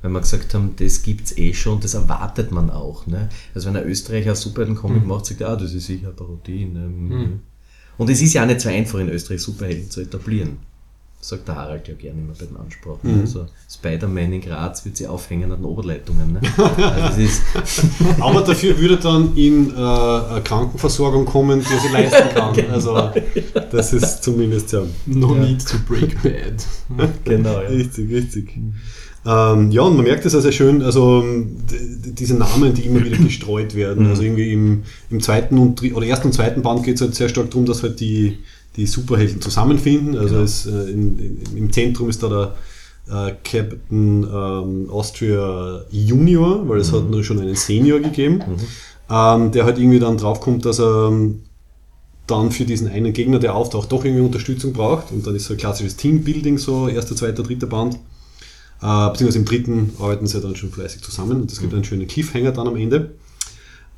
Weil 0.00 0.10
wir 0.12 0.20
gesagt 0.20 0.54
haben, 0.54 0.74
das 0.76 1.02
gibt's 1.02 1.36
eh 1.36 1.52
schon, 1.52 1.80
das 1.80 1.92
erwartet 1.94 2.50
man 2.50 2.70
auch. 2.70 3.06
Ne? 3.06 3.28
Also 3.54 3.68
wenn 3.68 3.76
ein 3.76 3.86
Österreicher 3.86 4.34
Superhelden-Comic 4.34 5.06
macht, 5.06 5.26
sagt 5.26 5.42
er, 5.42 5.50
ah, 5.50 5.56
das 5.56 5.74
ist 5.74 5.86
sicher 5.86 6.06
eine 6.06 6.16
Parodie. 6.16 6.64
Ne? 6.64 6.88
Und 7.98 8.08
es 8.10 8.22
ist 8.22 8.32
ja 8.32 8.42
auch 8.42 8.46
nicht 8.46 8.62
so 8.62 8.70
einfach 8.70 8.98
in 8.98 9.10
Österreich 9.10 9.42
Superhelden 9.42 9.90
zu 9.90 10.00
etablieren. 10.00 10.56
Sagt 11.20 11.48
der 11.48 11.56
Harald 11.56 11.88
ja 11.88 11.94
gerne 11.94 12.20
immer 12.20 12.32
bei 12.38 12.46
den 12.46 12.56
Ansprachen. 12.56 13.20
Also 13.22 13.46
Spider-Man 13.68 14.34
in 14.34 14.40
Graz 14.40 14.84
wird 14.84 14.96
sie 14.96 15.08
aufhängen 15.08 15.50
an 15.50 15.58
den 15.58 15.64
Oberleitungen. 15.64 16.34
Ne? 16.34 16.40
Also 16.76 17.20
Aber 18.20 18.42
dafür 18.42 18.78
würde 18.78 18.96
dann 18.98 19.36
in 19.36 19.70
äh, 19.70 19.74
eine 19.74 20.40
Krankenversorgung 20.44 21.24
kommen, 21.24 21.60
die 21.60 21.74
er 21.74 21.80
sich 21.80 21.92
leisten 21.92 22.28
kann. 22.34 22.54
Genau. 22.54 22.72
Also 22.72 23.10
das 23.72 23.92
ist 23.92 24.22
zumindest 24.22 24.72
ja. 24.72 24.82
No 25.06 25.34
Ja. 25.34 25.42
need 25.42 25.66
to 25.66 25.76
break 25.88 26.22
bad. 26.22 26.64
genau, 27.24 27.62
ja. 27.62 27.68
Richtig, 27.68 28.10
richtig. 28.12 28.56
Ähm, 29.26 29.70
ja, 29.72 29.82
und 29.82 29.96
man 29.96 30.04
merkt 30.04 30.24
es 30.24 30.34
auch 30.36 30.40
sehr 30.40 30.52
schön, 30.52 30.80
also 30.82 31.24
diese 31.68 32.34
Namen, 32.34 32.72
die 32.74 32.82
immer 32.86 33.04
wieder 33.04 33.16
gestreut 33.22 33.74
werden. 33.74 34.06
Also 34.06 34.22
irgendwie 34.22 34.52
im, 34.52 34.84
im 35.10 35.20
zweiten 35.20 35.58
und 35.58 35.82
oder 35.92 36.06
ersten 36.06 36.28
und 36.28 36.32
zweiten 36.32 36.62
Band 36.62 36.84
geht 36.84 36.94
es 36.94 37.00
halt 37.00 37.14
sehr 37.16 37.28
stark 37.28 37.50
darum, 37.50 37.66
dass 37.66 37.82
halt 37.82 37.98
die, 38.00 38.38
die 38.76 38.86
Superhelden 38.86 39.40
zusammenfinden. 39.40 40.16
Also 40.16 40.34
Genau. 40.34 40.44
es, 40.44 40.66
äh, 40.66 40.90
in, 40.90 41.18
in, 41.18 41.56
im 41.56 41.72
Zentrum 41.72 42.08
ist 42.08 42.22
da 42.22 42.28
der 42.28 42.54
äh, 43.10 43.34
Captain 43.42 44.24
ähm, 44.24 44.90
Austria 44.90 45.82
Junior, 45.90 46.68
weil 46.68 46.80
es 46.80 46.92
hat 46.92 47.08
nur 47.10 47.24
schon 47.24 47.40
einen 47.40 47.56
Senior 47.56 48.00
gegeben, 48.00 48.42
ähm, 49.10 49.52
der 49.52 49.64
halt 49.64 49.78
irgendwie 49.78 49.98
dann 49.98 50.18
draufkommt, 50.18 50.64
dass 50.64 50.78
er 50.78 51.08
ähm, 51.08 51.40
dann 52.26 52.50
für 52.50 52.64
diesen 52.64 52.88
einen 52.88 53.12
Gegner, 53.12 53.38
der 53.38 53.54
auftaucht, 53.54 53.90
doch 53.90 54.04
irgendwie 54.04 54.24
Unterstützung 54.24 54.72
braucht. 54.72 55.10
Und 55.12 55.26
dann 55.26 55.34
ist 55.34 55.46
so 55.46 55.54
ein 55.54 55.58
klassisches 55.58 55.96
Teambuilding, 55.96 56.58
so 56.58 56.88
erster, 56.88 57.16
zweiter, 57.16 57.42
dritter 57.42 57.66
Band. 57.66 57.94
Äh, 58.80 59.10
beziehungsweise 59.10 59.38
im 59.38 59.44
dritten 59.44 59.92
arbeiten 59.98 60.26
sie 60.26 60.40
dann 60.40 60.54
schon 60.54 60.70
fleißig 60.70 61.02
zusammen 61.02 61.40
und 61.40 61.50
es 61.50 61.60
gibt 61.60 61.74
einen 61.74 61.84
schönen 61.84 62.06
Cliffhanger 62.06 62.52
dann 62.52 62.68
am 62.68 62.76
Ende. 62.76 63.14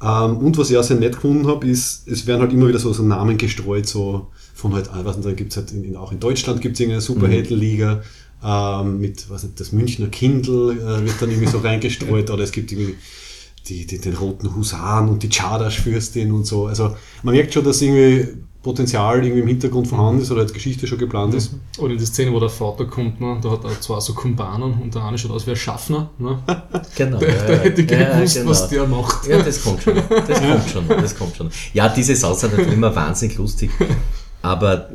Ähm, 0.02 0.38
und 0.38 0.56
was 0.56 0.70
ich 0.70 0.76
auch 0.76 0.82
sehr 0.82 0.96
nett 0.96 1.14
gefunden 1.14 1.46
habe, 1.46 1.66
ist, 1.66 2.08
es 2.08 2.26
werden 2.26 2.40
halt 2.40 2.52
immer 2.52 2.68
wieder 2.68 2.78
so, 2.78 2.92
so 2.92 3.02
Namen 3.02 3.36
gestreut, 3.36 3.86
so 3.86 4.28
von 4.54 4.74
halt, 4.74 4.90
ah, 4.92 5.00
was 5.04 5.20
dann 5.20 5.36
gibt 5.36 5.52
es 5.52 5.56
halt 5.56 5.72
in, 5.72 5.84
in, 5.84 5.96
auch 5.96 6.12
in 6.12 6.20
Deutschland 6.20 6.60
gibt 6.60 6.74
es 6.74 6.80
irgendeine 6.80 7.02
Superheldenliga 7.02 8.02
ähm, 8.42 9.00
mit, 9.00 9.28
was 9.28 9.42
nicht, 9.42 9.60
das 9.60 9.72
Münchner 9.72 10.08
Kindle 10.08 10.72
äh, 10.72 11.04
wird 11.04 11.20
dann 11.20 11.30
irgendwie 11.30 11.48
so 11.48 11.58
reingestreut 11.62 12.30
oder 12.30 12.44
es 12.44 12.52
gibt 12.52 12.72
irgendwie 12.72 12.96
die, 13.68 13.86
die, 13.86 13.98
den 13.98 14.14
roten 14.14 14.54
Husaren 14.54 15.08
und 15.08 15.22
die 15.22 15.28
Czardasch-Fürstin 15.28 16.32
und 16.32 16.46
so. 16.46 16.66
Also 16.66 16.96
man 17.22 17.34
merkt 17.34 17.52
schon, 17.52 17.64
dass 17.64 17.82
irgendwie 17.82 18.28
Potenzial 18.62 19.24
irgendwie 19.24 19.40
im 19.40 19.46
Hintergrund 19.46 19.88
vorhanden 19.88 20.20
ist 20.20 20.30
oder 20.30 20.42
als 20.42 20.52
Geschichte 20.52 20.86
schon 20.86 20.98
geplant 20.98 21.32
ist. 21.32 21.52
Oder 21.78 21.92
in 21.92 21.98
die 21.98 22.04
Szene, 22.04 22.30
wo 22.30 22.40
der 22.40 22.50
Vater 22.50 22.84
kommt, 22.84 23.18
ne, 23.18 23.38
da 23.42 23.52
hat 23.52 23.64
er 23.64 23.80
zwar 23.80 24.02
so 24.02 24.12
Kumpanen 24.12 24.74
und 24.82 24.94
der 24.94 25.02
eine 25.02 25.16
schaut 25.16 25.30
aus 25.30 25.46
wie 25.46 25.50
ein 25.50 25.56
Schaffner. 25.56 26.10
Ne? 26.18 26.38
Genau. 26.96 27.18
Der, 27.18 27.32
der 27.32 27.56
ja. 27.56 27.62
hätte 27.62 27.82
Ja, 27.82 28.16
gewusst, 28.16 28.34
genau. 28.36 28.50
was 28.50 28.68
der 28.68 28.86
macht. 28.86 29.26
Ja, 29.26 29.42
das 29.42 29.62
kommt 29.62 29.82
schon. 29.82 29.94
Das 29.94 30.40
kommt 30.40 30.70
schon. 30.70 30.88
Das 30.88 31.16
kommt 31.16 31.36
schon. 31.36 31.50
Ja, 31.72 31.88
diese 31.88 32.14
Saus 32.14 32.40
sind 32.40 32.52
natürlich 32.52 32.74
immer 32.74 32.94
wahnsinnig 32.94 33.38
lustig. 33.38 33.70
Aber 34.42 34.90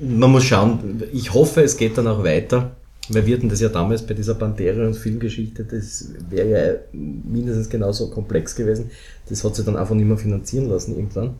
man 0.00 0.30
muss 0.30 0.44
schauen, 0.44 1.02
ich 1.12 1.34
hoffe, 1.34 1.62
es 1.62 1.76
geht 1.76 1.98
dann 1.98 2.06
auch 2.06 2.22
weiter. 2.22 2.76
Weil 3.08 3.26
wir 3.26 3.36
hatten 3.36 3.48
das 3.50 3.60
ja 3.60 3.68
damals 3.68 4.06
bei 4.06 4.14
dieser 4.14 4.34
Pantera 4.34 4.86
und 4.86 4.94
Filmgeschichte, 4.94 5.64
das 5.64 6.08
wäre 6.30 6.48
ja 6.48 6.74
mindestens 6.92 7.68
genauso 7.68 8.08
komplex 8.08 8.54
gewesen. 8.54 8.90
Das 9.28 9.44
hat 9.44 9.56
sich 9.56 9.64
dann 9.64 9.76
einfach 9.76 9.94
nicht 9.94 10.06
mehr 10.06 10.16
finanzieren 10.16 10.70
lassen 10.70 10.96
irgendwann. 10.96 11.34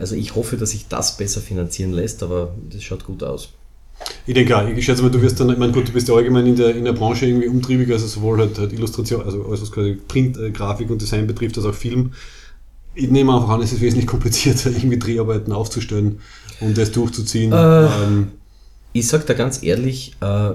Also 0.00 0.16
ich 0.16 0.34
hoffe, 0.34 0.56
dass 0.56 0.70
sich 0.70 0.88
das 0.88 1.16
besser 1.16 1.40
finanzieren 1.40 1.92
lässt, 1.92 2.22
aber 2.22 2.54
das 2.70 2.82
schaut 2.82 3.04
gut 3.04 3.22
aus. 3.22 3.50
Ich 4.26 4.34
denke 4.34 4.56
auch, 4.56 4.66
ich 4.66 4.84
schätze 4.84 5.02
mal, 5.02 5.10
du 5.10 5.20
wirst 5.20 5.38
dann, 5.40 5.50
ich 5.50 5.58
meine, 5.58 5.72
gut, 5.72 5.88
du 5.88 5.92
bist 5.92 6.08
ja 6.08 6.14
allgemein 6.14 6.46
in 6.46 6.56
der, 6.56 6.74
in 6.74 6.84
der 6.84 6.94
Branche 6.94 7.26
irgendwie 7.26 7.48
umtriebig, 7.48 7.90
also 7.92 8.06
sowohl 8.06 8.38
halt, 8.38 8.58
halt 8.58 8.72
Illustration, 8.72 9.22
also 9.22 9.44
alles 9.44 9.60
was 9.62 9.70
quasi 9.72 9.98
Print, 10.08 10.38
äh, 10.38 10.50
Grafik 10.50 10.88
und 10.90 11.02
Design 11.02 11.26
betrifft, 11.26 11.58
als 11.58 11.66
auch 11.66 11.74
Film. 11.74 12.12
Ich 12.94 13.10
nehme 13.10 13.34
einfach 13.34 13.50
an, 13.50 13.62
es 13.62 13.72
ist 13.72 13.80
wesentlich 13.82 14.06
komplizierter, 14.06 14.70
irgendwie 14.76 14.98
Dreharbeiten 14.98 15.52
aufzustellen 15.52 16.20
und 16.60 16.76
das 16.78 16.92
durchzuziehen. 16.92 17.52
Äh. 17.52 17.84
Ähm, 17.86 18.32
Ich 18.92 19.06
sag 19.06 19.26
da 19.26 19.34
ganz 19.34 19.62
ehrlich, 19.62 20.16
äh, 20.20 20.52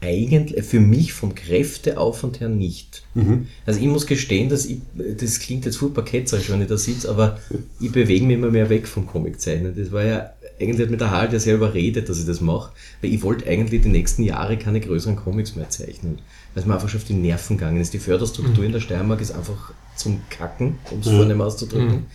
eigentlich 0.00 0.64
für 0.64 0.80
mich 0.80 1.12
vom 1.12 1.34
Kräfteaufwand 1.34 2.40
her 2.40 2.48
nicht. 2.48 3.02
mhm. 3.14 3.46
Also 3.64 3.80
ich 3.80 3.86
muss 3.86 4.06
gestehen, 4.06 4.48
dass 4.48 4.66
ich, 4.66 4.78
das 5.18 5.38
klingt 5.40 5.64
jetzt 5.64 5.76
furchtbar 5.78 6.04
ketzerisch, 6.04 6.50
wenn 6.50 6.60
ich 6.62 6.68
da 6.68 6.76
sitze, 6.76 7.08
aber 7.10 7.38
ich 7.80 7.90
bewege 7.92 8.24
mich 8.26 8.36
immer 8.36 8.50
mehr 8.50 8.68
weg 8.68 8.86
vom 8.86 9.06
Comiczeichnen. 9.06 9.74
Das 9.76 9.90
war 9.92 10.04
ja, 10.04 10.30
eigentlich 10.60 10.82
hat 10.82 10.90
mir 10.90 10.96
der 10.98 11.10
Harald 11.10 11.32
ja 11.32 11.38
sehr 11.38 11.54
überredet, 11.54 12.08
dass 12.08 12.18
ich 12.20 12.26
das 12.26 12.40
mache, 12.40 12.72
weil 13.00 13.12
ich 13.12 13.22
wollte 13.22 13.46
eigentlich 13.48 13.82
die 13.82 13.88
nächsten 13.88 14.22
Jahre 14.22 14.56
keine 14.58 14.80
größeren 14.80 15.16
Comics 15.16 15.56
mehr 15.56 15.70
zeichnen. 15.70 16.18
Weil 16.54 16.62
es 16.62 16.66
mir 16.66 16.74
einfach 16.74 16.88
schon 16.88 17.00
auf 17.00 17.06
die 17.06 17.14
Nerven 17.14 17.56
gegangen 17.56 17.80
ist. 17.80 17.92
Die 17.94 17.98
Förderstruktur 17.98 18.64
in 18.64 18.72
der 18.72 18.80
Steiermark 18.80 19.20
ist 19.20 19.32
einfach 19.32 19.72
zum 19.96 20.20
Kacken, 20.30 20.78
um 20.90 21.00
es 21.00 21.06
Mhm. 21.06 21.16
vornehm 21.16 21.40
auszudrücken. 21.40 22.06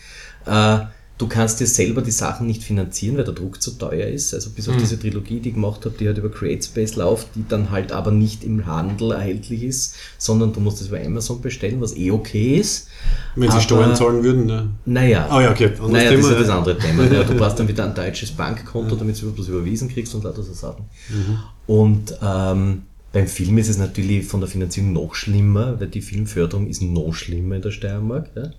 Äh, 0.45 0.79
du 1.21 1.27
kannst 1.27 1.59
dir 1.59 1.67
selber 1.67 2.01
die 2.01 2.11
Sachen 2.11 2.47
nicht 2.47 2.63
finanzieren, 2.63 3.15
weil 3.17 3.23
der 3.23 3.33
Druck 3.35 3.61
zu 3.61 3.71
teuer 3.77 4.07
ist. 4.07 4.33
Also 4.33 4.49
bis 4.49 4.67
auf 4.67 4.75
diese 4.77 4.99
Trilogie, 4.99 5.39
die 5.39 5.49
ich 5.49 5.55
gemacht 5.55 5.85
habe, 5.85 5.93
die 5.99 6.07
halt 6.07 6.17
über 6.17 6.29
CreateSpace 6.31 6.95
läuft, 6.95 7.27
die 7.35 7.45
dann 7.47 7.69
halt 7.69 7.91
aber 7.91 8.09
nicht 8.11 8.43
im 8.43 8.65
Handel 8.65 9.11
erhältlich 9.11 9.61
ist, 9.63 9.95
sondern 10.17 10.51
du 10.51 10.59
musst 10.59 10.81
es 10.81 10.87
über 10.87 10.99
Amazon 10.99 11.39
bestellen, 11.41 11.79
was 11.79 11.95
eh 11.95 12.09
okay 12.11 12.57
ist. 12.57 12.87
wenn 13.35 13.43
sie 13.49 13.53
Aber- 13.53 13.61
Steuern 13.61 13.95
zahlen 13.95 14.23
würden, 14.23 14.45
ne? 14.47 14.69
Naja. 14.85 15.27
Ah 15.29 15.41
ja, 15.41 15.51
okay, 15.51 15.65
anderes 15.67 15.91
Naja, 15.91 16.09
Thema, 16.09 16.21
das 16.21 16.25
ist 16.25 16.31
ja 16.31 16.33
ja. 16.33 16.39
das 16.41 16.49
andere 16.49 16.77
Thema. 16.79 17.03
Ja, 17.05 17.23
du 17.23 17.35
brauchst 17.35 17.59
dann 17.59 17.67
wieder 17.67 17.85
ein 17.85 17.93
deutsches 17.95 18.31
Bankkonto, 18.31 18.95
damit 18.95 19.21
du 19.21 19.31
bloß 19.31 19.47
überwiesen 19.49 19.89
kriegst 19.89 20.15
und 20.15 20.23
lauter 20.23 20.41
so 20.43 20.53
Sachen. 20.53 20.85
Mhm. 21.09 21.37
Und 21.67 22.17
ähm, 22.23 22.81
beim 23.13 23.27
Film 23.27 23.57
ist 23.59 23.69
es 23.69 23.77
natürlich 23.77 24.25
von 24.25 24.39
der 24.39 24.49
Finanzierung 24.49 24.93
noch 24.93 25.13
schlimmer, 25.15 25.79
weil 25.79 25.87
die 25.87 26.01
Filmförderung 26.01 26.67
ist 26.67 26.81
noch 26.81 27.13
schlimmer 27.13 27.57
in 27.57 27.61
der 27.61 27.71
Steiermark. 27.71 28.29
Ja. 28.35 28.51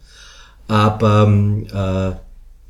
Aber 0.69 1.25
ähm, 1.27 1.67
äh, 1.73 2.13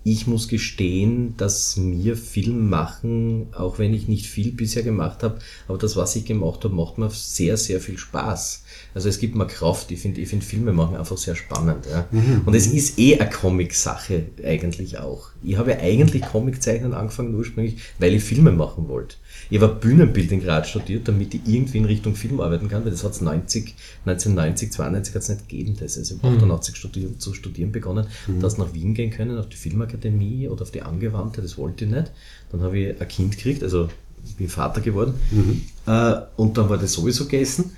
ich 0.04 0.26
muss 0.26 0.48
gestehen, 0.48 1.36
dass 1.36 1.76
mir 1.76 2.16
Film 2.16 2.68
machen, 2.68 3.46
auch 3.52 3.78
wenn 3.78 3.94
ich 3.94 4.08
nicht 4.08 4.26
viel 4.26 4.52
bisher 4.52 4.82
gemacht 4.82 5.22
habe, 5.22 5.38
aber 5.68 5.78
das, 5.78 5.96
was 5.96 6.16
ich 6.16 6.24
gemacht 6.24 6.64
habe, 6.64 6.74
macht 6.74 6.98
mir 6.98 7.10
sehr, 7.10 7.56
sehr 7.56 7.80
viel 7.80 7.98
Spaß. 7.98 8.64
Also 8.94 9.08
es 9.08 9.18
gibt 9.18 9.34
mir 9.34 9.46
Kraft. 9.46 9.90
Ich 9.90 10.00
finde 10.00 10.20
ich 10.20 10.28
finde 10.28 10.44
Filme 10.44 10.72
machen 10.72 10.96
einfach 10.96 11.16
sehr 11.16 11.34
spannend. 11.34 11.86
Ja. 11.90 12.06
Mhm. 12.10 12.42
Und 12.44 12.54
es 12.54 12.66
ist 12.66 12.98
eh 12.98 13.18
eine 13.18 13.30
Comic-Sache 13.30 14.26
eigentlich 14.44 14.98
auch. 14.98 15.30
Ich 15.42 15.56
habe 15.56 15.72
ja 15.72 15.78
eigentlich 15.78 16.22
Comiczeichnen 16.22 16.94
angefangen 16.94 17.34
ursprünglich, 17.34 17.76
weil 17.98 18.14
ich 18.14 18.22
Filme 18.22 18.52
machen 18.52 18.88
wollte. 18.88 19.16
Ich 19.50 19.60
habe 19.60 19.74
Bühnenbild 19.74 20.30
in 20.32 20.42
Graz 20.42 20.68
studiert, 20.68 21.08
damit 21.08 21.34
ich 21.34 21.40
irgendwie 21.46 21.78
in 21.78 21.84
Richtung 21.84 22.14
Film 22.14 22.40
arbeiten 22.40 22.68
kann, 22.68 22.84
weil 22.84 22.90
das 22.90 23.04
hat 23.04 23.12
es 23.12 23.20
90, 23.20 23.74
1990, 24.06 24.72
92 24.72 25.14
hat 25.14 25.22
es 25.22 25.28
nicht 25.28 25.48
gegeben. 25.48 25.76
Das. 25.78 25.98
Also 25.98 26.14
ich 26.14 26.22
habe 26.22 26.36
88 26.36 26.76
studieren, 26.76 27.18
zu 27.18 27.34
studieren 27.34 27.72
begonnen, 27.72 28.06
mhm. 28.26 28.40
dass 28.40 28.58
nach 28.58 28.72
Wien 28.72 28.94
gehen 28.94 29.10
können, 29.10 29.38
auf 29.38 29.48
die 29.48 29.56
Filmakademie 29.56 30.48
oder 30.48 30.62
auf 30.62 30.70
die 30.70 30.82
Angewandte, 30.82 31.42
das 31.42 31.58
wollte 31.58 31.84
ich 31.84 31.90
nicht. 31.90 32.12
Dann 32.50 32.62
habe 32.62 32.78
ich 32.78 33.00
ein 33.00 33.08
Kind 33.08 33.36
gekriegt, 33.36 33.62
also 33.62 33.88
ich 34.24 34.36
bin 34.36 34.48
Vater 34.48 34.80
geworden. 34.80 35.14
Mhm. 35.30 35.62
Äh, 35.86 36.14
und 36.36 36.56
dann 36.56 36.68
war 36.68 36.78
das 36.78 36.92
sowieso 36.92 37.24
gegessen. 37.24 37.72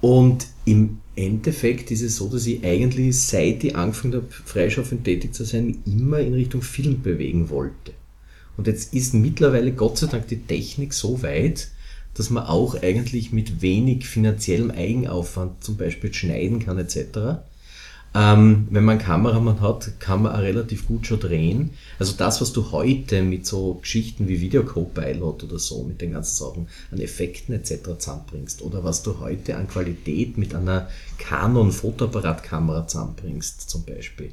Und 0.00 0.46
im 0.64 0.98
Endeffekt 1.16 1.90
ist 1.90 2.02
es 2.02 2.16
so, 2.16 2.28
dass 2.28 2.46
ich 2.46 2.64
eigentlich, 2.64 3.18
seit 3.20 3.62
ich 3.64 3.76
angefangen 3.76 4.14
habe, 4.14 4.26
freischaffend 4.30 5.04
tätig 5.04 5.34
zu 5.34 5.44
sein, 5.44 5.78
immer 5.84 6.20
in 6.20 6.34
Richtung 6.34 6.62
Film 6.62 7.02
bewegen 7.02 7.50
wollte. 7.50 7.92
Und 8.56 8.66
jetzt 8.66 8.94
ist 8.94 9.14
mittlerweile 9.14 9.72
Gott 9.72 9.98
sei 9.98 10.06
Dank 10.06 10.28
die 10.28 10.40
Technik 10.40 10.92
so 10.92 11.22
weit, 11.22 11.68
dass 12.14 12.30
man 12.30 12.44
auch 12.44 12.74
eigentlich 12.82 13.32
mit 13.32 13.62
wenig 13.62 14.06
finanziellem 14.06 14.70
Eigenaufwand 14.70 15.62
zum 15.62 15.76
Beispiel 15.76 16.12
schneiden 16.12 16.58
kann 16.58 16.78
etc. 16.78 17.42
Ähm, 18.12 18.66
wenn 18.70 18.84
man 18.84 18.98
einen 18.98 19.06
Kameramann 19.06 19.60
hat, 19.60 20.00
kann 20.00 20.22
man 20.22 20.32
auch 20.32 20.40
relativ 20.40 20.88
gut 20.88 21.06
schon 21.06 21.20
drehen. 21.20 21.70
Also 22.00 22.14
das, 22.16 22.40
was 22.40 22.52
du 22.52 22.72
heute 22.72 23.22
mit 23.22 23.46
so 23.46 23.74
Geschichten 23.74 24.26
wie 24.26 24.40
Video 24.40 24.64
Co-Pilot 24.64 25.44
oder 25.44 25.60
so, 25.60 25.84
mit 25.84 26.00
den 26.00 26.12
ganzen 26.12 26.36
Sachen 26.44 26.68
an 26.90 26.98
Effekten 26.98 27.54
etc. 27.54 27.98
zusammenbringst, 27.98 28.62
oder 28.62 28.82
was 28.82 29.04
du 29.04 29.20
heute 29.20 29.56
an 29.56 29.68
Qualität 29.68 30.38
mit 30.38 30.56
einer 30.56 30.88
Canon-Fotoapparatkamera 31.18 32.88
zusammenbringst, 32.88 33.70
zum 33.70 33.84
Beispiel, 33.84 34.32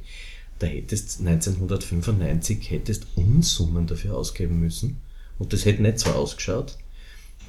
da 0.58 0.66
hättest 0.66 1.20
1995 1.20 2.70
hättest 2.70 3.06
Unsummen 3.14 3.86
dafür 3.86 4.16
ausgeben 4.16 4.58
müssen 4.58 5.00
und 5.38 5.52
das 5.52 5.64
hätte 5.64 5.82
nicht 5.82 6.00
so 6.00 6.10
ausgeschaut. 6.10 6.76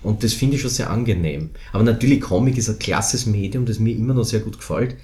Und 0.03 0.23
das 0.23 0.33
finde 0.33 0.55
ich 0.55 0.61
schon 0.61 0.71
sehr 0.71 0.91
angenehm. 0.91 1.49
Aber 1.73 1.83
natürlich, 1.83 2.21
Comic 2.21 2.57
ist 2.57 2.69
ein 2.69 2.79
klasses 2.79 3.25
Medium, 3.25 3.65
das 3.65 3.79
mir 3.79 3.95
immer 3.95 4.13
noch 4.13 4.23
sehr 4.23 4.39
gut 4.39 4.57
gefällt. 4.57 4.95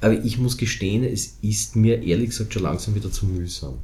Aber 0.00 0.14
ich 0.24 0.38
muss 0.38 0.56
gestehen, 0.56 1.04
es 1.04 1.36
ist 1.42 1.76
mir 1.76 2.02
ehrlich 2.02 2.30
gesagt 2.30 2.54
schon 2.54 2.62
langsam 2.62 2.94
wieder 2.94 3.12
zu 3.12 3.26
mühsam. 3.26 3.74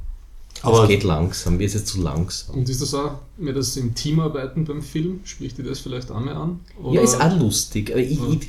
Aber 0.63 0.83
es 0.83 0.89
geht 0.89 1.03
langsam, 1.03 1.57
mir 1.57 1.65
ist 1.65 1.75
jetzt 1.75 1.87
zu 1.87 2.01
langsam. 2.01 2.55
Und 2.55 2.69
ist 2.69 2.81
das 2.81 2.93
auch 2.93 3.19
mehr 3.37 3.53
das 3.53 3.77
im 3.77 3.93
Team 3.93 4.19
arbeiten 4.19 4.65
beim 4.65 4.81
Film? 4.81 5.19
Spricht 5.23 5.57
dir 5.57 5.63
das 5.63 5.79
vielleicht 5.79 6.11
auch 6.11 6.19
mehr 6.19 6.35
an? 6.35 6.59
Oder? 6.81 6.95
Ja, 6.95 7.01
ist 7.01 7.21
auch 7.21 7.39
lustig. 7.39 7.91
Aber 7.91 8.01
ich, 8.01 8.17
ja. 8.17 8.27
ich, 8.29 8.47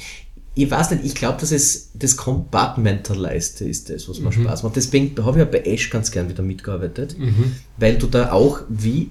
ich 0.55 0.71
weiß 0.71 0.91
nicht, 0.93 1.05
ich 1.05 1.15
glaube, 1.15 1.39
dass 1.41 1.53
es 1.53 1.91
das 1.95 2.17
Compartmentalized 2.17 3.61
ist 3.61 3.91
das, 3.91 4.09
was 4.09 4.21
mir 4.21 4.31
mhm. 4.31 4.45
Spaß 4.45 4.63
macht. 4.63 4.77
Deswegen 4.77 5.15
habe 5.23 5.39
ich 5.39 5.45
ja 5.45 5.45
bei 5.45 5.61
Ash 5.61 5.91
ganz 5.91 6.11
gern 6.11 6.29
wieder 6.29 6.43
mitgearbeitet, 6.43 7.19
mhm. 7.19 7.53
weil 7.77 7.99
du 7.99 8.07
da 8.07 8.33
auch 8.33 8.63
wie 8.69 9.11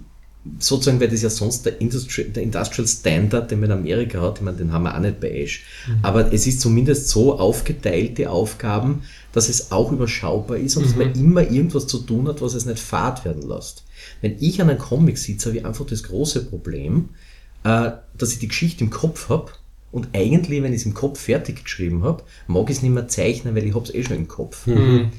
sozusagen, 0.59 0.99
weil 0.99 1.09
das 1.09 1.21
ja 1.21 1.29
sonst 1.29 1.65
der, 1.65 1.79
Industri 1.81 2.25
der 2.25 2.43
Industrial 2.43 2.87
Standard, 2.87 3.51
den 3.51 3.59
man 3.59 3.71
in 3.71 3.77
Amerika 3.77 4.21
hat, 4.21 4.37
ich 4.37 4.43
meine, 4.43 4.57
den 4.57 4.71
haben 4.71 4.83
wir 4.83 4.95
auch 4.95 4.99
nicht 4.99 5.19
bei 5.19 5.31
Ash. 5.31 5.63
Mhm. 5.87 5.99
Aber 6.01 6.33
es 6.33 6.47
ist 6.47 6.61
zumindest 6.61 7.09
so 7.09 7.37
aufgeteilte 7.39 8.29
Aufgaben, 8.29 9.03
dass 9.33 9.49
es 9.49 9.71
auch 9.71 9.91
überschaubar 9.91 10.57
ist 10.57 10.77
und 10.77 10.83
mhm. 10.83 10.87
dass 10.87 10.95
man 10.95 11.13
immer 11.13 11.41
irgendwas 11.41 11.87
zu 11.87 11.99
tun 11.99 12.27
hat, 12.27 12.41
was 12.41 12.53
es 12.53 12.65
nicht 12.65 12.79
fad 12.79 13.25
werden 13.25 13.47
lässt. 13.47 13.83
Wenn 14.21 14.35
ich 14.39 14.61
an 14.61 14.69
einem 14.69 14.79
Comic 14.79 15.17
sitze, 15.17 15.49
habe 15.49 15.59
ich 15.59 15.65
einfach 15.65 15.85
das 15.85 16.03
große 16.03 16.45
Problem, 16.45 17.09
äh, 17.63 17.91
dass 18.17 18.33
ich 18.33 18.39
die 18.39 18.47
Geschichte 18.47 18.83
im 18.83 18.89
Kopf 18.89 19.29
habe 19.29 19.51
und 19.91 20.09
eigentlich, 20.13 20.61
wenn 20.61 20.73
ich 20.73 20.81
es 20.81 20.85
im 20.85 20.93
Kopf 20.93 21.19
fertig 21.19 21.63
geschrieben 21.63 22.03
habe, 22.03 22.23
mag 22.47 22.69
ich 22.69 22.77
es 22.77 22.83
nicht 22.83 22.91
mehr 22.91 23.07
zeichnen, 23.07 23.55
weil 23.55 23.65
ich 23.65 23.73
habe 23.73 23.85
es 23.85 23.93
eh 23.93 24.03
schon 24.03 24.17
im 24.17 24.27
Kopf. 24.27 24.67
Mhm. 24.67 25.11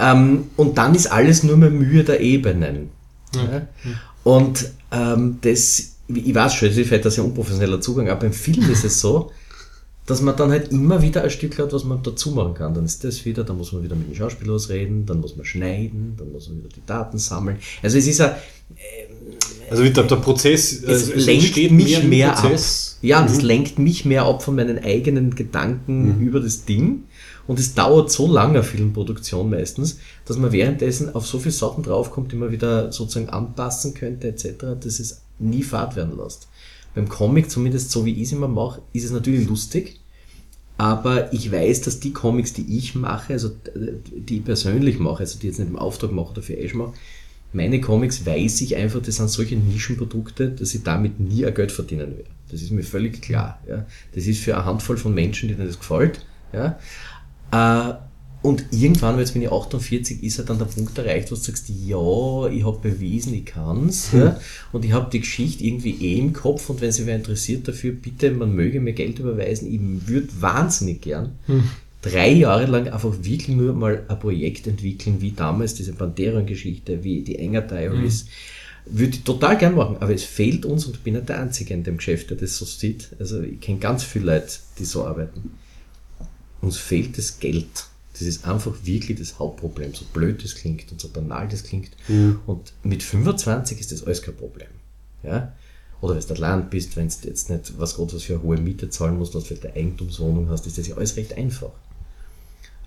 Ähm, 0.00 0.44
und 0.56 0.78
dann 0.78 0.94
ist 0.94 1.06
alles 1.06 1.42
nur 1.42 1.56
mehr 1.56 1.70
Mühe 1.70 2.02
der 2.02 2.20
Ebenen. 2.20 2.90
Ja. 3.34 3.66
Und 4.26 4.72
ähm, 4.90 5.38
das, 5.42 5.98
ich 6.08 6.34
weiß 6.34 6.54
schon, 6.54 6.66
das 6.66 6.76
ist 6.76 6.88
vielleicht 6.88 7.04
ein 7.04 7.12
sehr 7.12 7.24
unprofessioneller 7.24 7.80
Zugang, 7.80 8.08
aber 8.08 8.22
beim 8.22 8.32
Film 8.32 8.68
ist 8.72 8.84
es 8.84 9.00
so, 9.00 9.30
dass 10.04 10.20
man 10.20 10.36
dann 10.36 10.50
halt 10.50 10.72
immer 10.72 11.00
wieder 11.00 11.22
ein 11.22 11.30
Stück 11.30 11.56
hat, 11.60 11.72
was 11.72 11.84
man 11.84 12.02
dazu 12.02 12.32
machen 12.32 12.54
kann. 12.54 12.74
Dann 12.74 12.84
ist 12.84 13.04
das 13.04 13.24
wieder, 13.24 13.44
dann 13.44 13.56
muss 13.56 13.72
man 13.72 13.84
wieder 13.84 13.94
mit 13.94 14.08
dem 14.08 14.16
Schauspieler 14.16 14.58
reden, 14.68 15.06
dann 15.06 15.20
muss 15.20 15.36
man 15.36 15.46
schneiden, 15.46 16.14
dann 16.18 16.32
muss 16.32 16.48
man 16.48 16.58
wieder 16.58 16.70
die 16.74 16.84
Daten 16.84 17.18
sammeln. 17.18 17.58
Also 17.84 17.98
es 17.98 18.08
ist 18.08 18.20
ein... 18.20 18.32
Äh, 18.74 19.70
also 19.70 19.84
der, 19.84 20.02
der 20.02 20.16
Prozess 20.16 20.82
es, 20.82 21.08
es 21.08 21.24
lenkt 21.24 21.70
mich 21.70 22.02
mehr, 22.02 22.36
ab. 22.36 22.52
Ja, 23.02 23.22
mhm. 23.22 23.40
lenkt 23.42 23.78
mich 23.78 24.04
mehr 24.04 24.24
ab 24.24 24.42
von 24.42 24.56
meinen 24.56 24.82
eigenen 24.82 25.36
Gedanken 25.36 26.18
mhm. 26.18 26.26
über 26.26 26.40
das 26.40 26.64
Ding. 26.64 27.04
Und 27.46 27.58
es 27.58 27.74
dauert 27.74 28.10
so 28.10 28.30
lange, 28.30 28.62
Filmproduktion 28.62 29.50
meistens, 29.50 29.98
dass 30.24 30.38
man 30.38 30.52
währenddessen 30.52 31.14
auf 31.14 31.26
so 31.26 31.38
viele 31.38 31.52
Sachen 31.52 31.84
draufkommt, 31.84 32.32
die 32.32 32.36
man 32.36 32.50
wieder 32.50 32.92
sozusagen 32.92 33.28
anpassen 33.28 33.94
könnte, 33.94 34.28
etc., 34.28 34.76
dass 34.80 34.98
es 34.98 35.22
nie 35.38 35.62
fad 35.62 35.96
werden 35.96 36.16
lässt. 36.16 36.48
Beim 36.94 37.08
Comic, 37.08 37.50
zumindest 37.50 37.90
so 37.90 38.04
wie 38.04 38.14
ich 38.14 38.22
es 38.22 38.32
immer 38.32 38.48
mache, 38.48 38.82
ist 38.92 39.04
es 39.04 39.10
natürlich 39.10 39.46
lustig, 39.48 40.00
aber 40.78 41.32
ich 41.32 41.52
weiß, 41.52 41.82
dass 41.82 42.00
die 42.00 42.12
Comics, 42.12 42.52
die 42.52 42.76
ich 42.76 42.94
mache, 42.94 43.34
also 43.34 43.50
die 43.74 44.38
ich 44.38 44.44
persönlich 44.44 44.98
mache, 44.98 45.20
also 45.20 45.38
die 45.38 45.46
jetzt 45.46 45.58
nicht 45.58 45.70
im 45.70 45.78
Auftrag 45.78 46.12
mache 46.12 46.32
oder 46.32 46.42
für 46.42 46.56
Ash 46.56 46.74
mache, 46.74 46.92
meine 47.52 47.80
Comics 47.80 48.26
weiß 48.26 48.60
ich 48.60 48.76
einfach, 48.76 49.00
das 49.00 49.16
sind 49.16 49.30
solche 49.30 49.56
Nischenprodukte, 49.56 50.50
dass 50.50 50.74
ich 50.74 50.82
damit 50.82 51.20
nie 51.20 51.46
ein 51.46 51.54
Geld 51.54 51.72
verdienen 51.72 52.10
werde. 52.16 52.30
Das 52.50 52.60
ist 52.60 52.70
mir 52.70 52.82
völlig 52.82 53.22
klar. 53.22 53.60
Ja. 53.66 53.86
Das 54.14 54.26
ist 54.26 54.42
für 54.42 54.54
eine 54.54 54.64
Handvoll 54.66 54.98
von 54.98 55.14
Menschen, 55.14 55.48
denen 55.48 55.66
das 55.66 55.78
gefällt. 55.78 56.26
Ja. 56.52 56.78
Äh, 57.52 57.94
und 58.46 58.64
irgendwann, 58.70 59.18
jetzt 59.18 59.32
bin 59.32 59.42
ich 59.42 59.50
48, 59.50 60.22
ist 60.22 60.38
halt 60.38 60.50
dann 60.50 60.58
der 60.58 60.66
Punkt 60.66 60.96
erreicht, 60.96 61.32
wo 61.32 61.34
du 61.34 61.40
sagst, 61.40 61.68
ja, 61.68 62.46
ich 62.46 62.64
habe 62.64 62.78
bewiesen, 62.80 63.34
ich 63.34 63.44
kann's. 63.44 64.12
Hm. 64.12 64.20
Ja, 64.20 64.40
und 64.72 64.84
ich 64.84 64.92
habe 64.92 65.10
die 65.10 65.18
Geschichte 65.18 65.64
irgendwie 65.64 65.96
eh 66.00 66.20
im 66.20 66.32
Kopf 66.32 66.70
und 66.70 66.80
wenn 66.80 66.92
sich 66.92 67.06
wer 67.06 67.16
interessiert 67.16 67.66
dafür, 67.66 67.90
bitte, 67.90 68.30
man 68.30 68.54
möge 68.54 68.80
mir 68.80 68.92
Geld 68.92 69.18
überweisen. 69.18 69.66
Ich 69.72 70.08
würde 70.08 70.28
wahnsinnig 70.38 71.00
gern 71.00 71.32
hm. 71.46 71.64
drei 72.02 72.30
Jahre 72.30 72.66
lang 72.66 72.86
einfach 72.88 73.14
wirklich 73.20 73.48
nur 73.48 73.72
mal 73.72 74.04
ein 74.06 74.18
Projekt 74.20 74.68
entwickeln, 74.68 75.20
wie 75.20 75.32
damals 75.32 75.74
diese 75.74 75.94
Pantera-Geschichte, 75.94 77.02
wie 77.02 77.22
die 77.22 77.40
Enger 77.40 77.62
Diaries. 77.62 78.26
Hm. 78.84 78.98
Würde 78.98 79.16
ich 79.16 79.24
total 79.24 79.58
gern 79.58 79.74
machen, 79.74 79.96
aber 79.98 80.14
es 80.14 80.22
fehlt 80.22 80.64
uns 80.64 80.86
und 80.86 80.94
ich 80.94 81.02
bin 81.02 81.14
nicht 81.14 81.28
der 81.28 81.40
Einzige 81.40 81.74
in 81.74 81.82
dem 81.82 81.96
Geschäft, 81.96 82.30
der 82.30 82.36
das 82.36 82.56
so 82.56 82.64
sieht. 82.64 83.08
Also 83.18 83.42
ich 83.42 83.60
kenne 83.60 83.80
ganz 83.80 84.04
viele 84.04 84.26
Leute, 84.26 84.46
die 84.78 84.84
so 84.84 85.04
arbeiten 85.04 85.50
uns 86.60 86.76
fehlt 86.76 87.16
das 87.18 87.38
Geld. 87.38 87.86
Das 88.12 88.22
ist 88.22 88.46
einfach 88.46 88.74
wirklich 88.82 89.18
das 89.18 89.38
Hauptproblem. 89.38 89.94
So 89.94 90.04
blöd 90.12 90.42
das 90.42 90.54
klingt 90.54 90.90
und 90.90 91.00
so 91.00 91.08
banal 91.08 91.48
das 91.48 91.64
klingt. 91.64 91.90
Mhm. 92.08 92.40
Und 92.46 92.72
mit 92.82 93.02
25 93.02 93.78
ist 93.80 93.92
das 93.92 94.04
alles 94.04 94.22
kein 94.22 94.36
Problem. 94.36 94.68
Ja? 95.22 95.52
Oder 96.00 96.14
wenn 96.14 96.26
du 96.26 96.40
Land 96.40 96.70
bist, 96.70 96.96
wenn 96.96 97.08
du 97.08 97.28
jetzt 97.28 97.50
nicht 97.50 97.78
was 97.78 97.96
Gott 97.96 98.14
was 98.14 98.22
für 98.22 98.34
eine 98.34 98.42
hohe 98.42 98.58
Miete 98.58 98.90
zahlen 98.90 99.18
musst, 99.18 99.34
was 99.34 99.44
du 99.44 99.48
vielleicht 99.48 99.66
eine 99.66 99.76
Eigentumswohnung 99.76 100.48
hast, 100.48 100.66
ist 100.66 100.78
das 100.78 100.86
ja 100.86 100.96
alles 100.96 101.16
recht 101.16 101.34
einfach. 101.34 101.72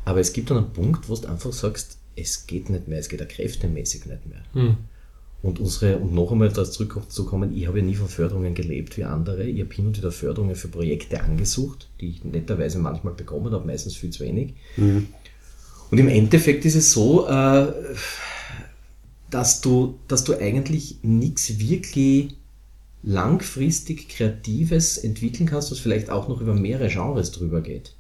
Aber 0.06 0.20
es 0.20 0.34
gibt 0.34 0.50
dann 0.50 0.58
einen 0.58 0.74
Punkt, 0.74 1.10
wo 1.10 1.16
du 1.16 1.28
einfach 1.28 1.54
sagst, 1.54 1.98
es 2.16 2.48
geht 2.48 2.70
nicht 2.70 2.88
mehr, 2.88 3.00
es 3.00 3.10
geht 3.10 3.22
auch 3.22 3.28
kräftemäßig 3.28 4.06
nicht 4.06 4.26
mehr. 4.26 4.42
Mhm. 4.54 4.78
Und 5.42 5.60
unsere, 5.60 5.98
und 5.98 6.14
noch 6.14 6.32
einmal 6.32 6.50
da 6.50 6.66
zurückzukommen, 6.66 7.56
ich 7.56 7.68
habe 7.68 7.80
ja 7.80 7.86
nie 7.86 7.96
von 7.96 8.10
Förderungen 8.10 8.54
gelebt 8.54 8.98
wie 8.98 9.06
andere. 9.06 9.44
Ich 9.44 9.62
habe 9.62 9.74
hin 9.74 9.88
und 9.88 9.98
wieder 9.98 10.12
Förderungen 10.12 10.56
für 10.56 10.68
Projekte 10.68 11.24
angesucht, 11.24 11.90
die 12.02 12.10
ich 12.10 12.26
netterweise 12.26 12.78
manchmal 12.78 13.14
bekommen 13.14 13.54
habe, 13.54 13.66
meistens 13.66 13.96
viel 13.96 14.10
zu 14.10 14.26
wenig. 14.26 14.56
Mhm. 14.76 15.08
Und 15.92 15.98
im 15.98 16.10
Endeffekt 16.10 16.66
ist 16.66 16.76
es 16.76 16.92
so, 16.92 17.28
äh, 17.28 17.68
dass 19.30 19.62
du, 19.62 19.98
dass 20.08 20.26
du 20.26 20.38
eigentlich 20.38 20.98
nichts 21.04 21.58
wirklich 21.58 22.36
langfristig 23.02 24.10
Kreatives 24.10 24.98
entwickeln 24.98 25.48
kannst, 25.48 25.72
was 25.72 25.80
vielleicht 25.80 26.10
auch 26.10 26.28
noch 26.28 26.42
über 26.42 26.54
mehrere 26.54 26.90
Genres 26.90 27.32
drüber 27.32 27.62
geht. 27.62 27.96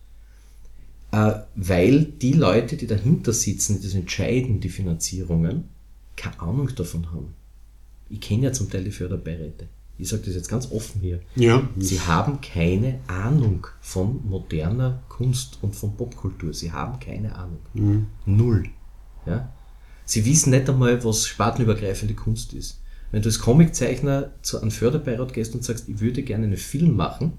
Äh, 1.11 1.35
weil 1.55 2.03
die 2.03 2.33
Leute, 2.33 2.75
die 2.75 2.85
dahinter 2.85 3.33
sitzen, 3.33 3.77
die 3.77 3.83
das 3.83 3.95
entscheiden, 3.95 4.59
die 4.59 4.69
Finanzierungen, 4.69 5.63
keine 6.19 6.39
Ahnung 6.39 6.69
davon 6.75 7.11
haben. 7.11 7.33
Ich 8.09 8.21
kenne 8.21 8.45
ja 8.45 8.51
zum 8.51 8.69
Teil 8.69 8.83
die 8.83 8.91
Förderbeiräte. 8.91 9.67
Ich 9.97 10.09
sage 10.09 10.23
das 10.25 10.35
jetzt 10.35 10.49
ganz 10.49 10.71
offen 10.71 11.01
hier. 11.01 11.19
Ja. 11.35 11.67
Sie 11.77 11.99
haben 11.99 12.39
keine 12.41 12.99
Ahnung 13.07 13.67
von 13.81 14.21
moderner 14.27 15.03
Kunst 15.09 15.59
und 15.61 15.75
von 15.75 15.95
Popkultur. 15.95 16.53
Sie 16.53 16.71
haben 16.71 16.99
keine 16.99 17.35
Ahnung. 17.35 17.59
Mhm. 17.73 18.07
Null. 18.25 18.65
Ja? 19.25 19.51
Sie 20.05 20.25
wissen 20.25 20.51
nicht 20.51 20.69
einmal, 20.69 21.03
was 21.03 21.27
spartenübergreifende 21.27 22.13
Kunst 22.13 22.53
ist. 22.53 22.79
Wenn 23.11 23.21
du 23.21 23.29
als 23.29 23.39
Comiczeichner 23.39 24.31
zu 24.41 24.61
einem 24.61 24.71
Förderbeirat 24.71 25.33
gehst 25.33 25.53
und 25.53 25.63
sagst, 25.63 25.89
ich 25.89 25.99
würde 25.99 26.23
gerne 26.23 26.45
einen 26.45 26.57
Film 26.57 26.95
machen, 26.95 27.33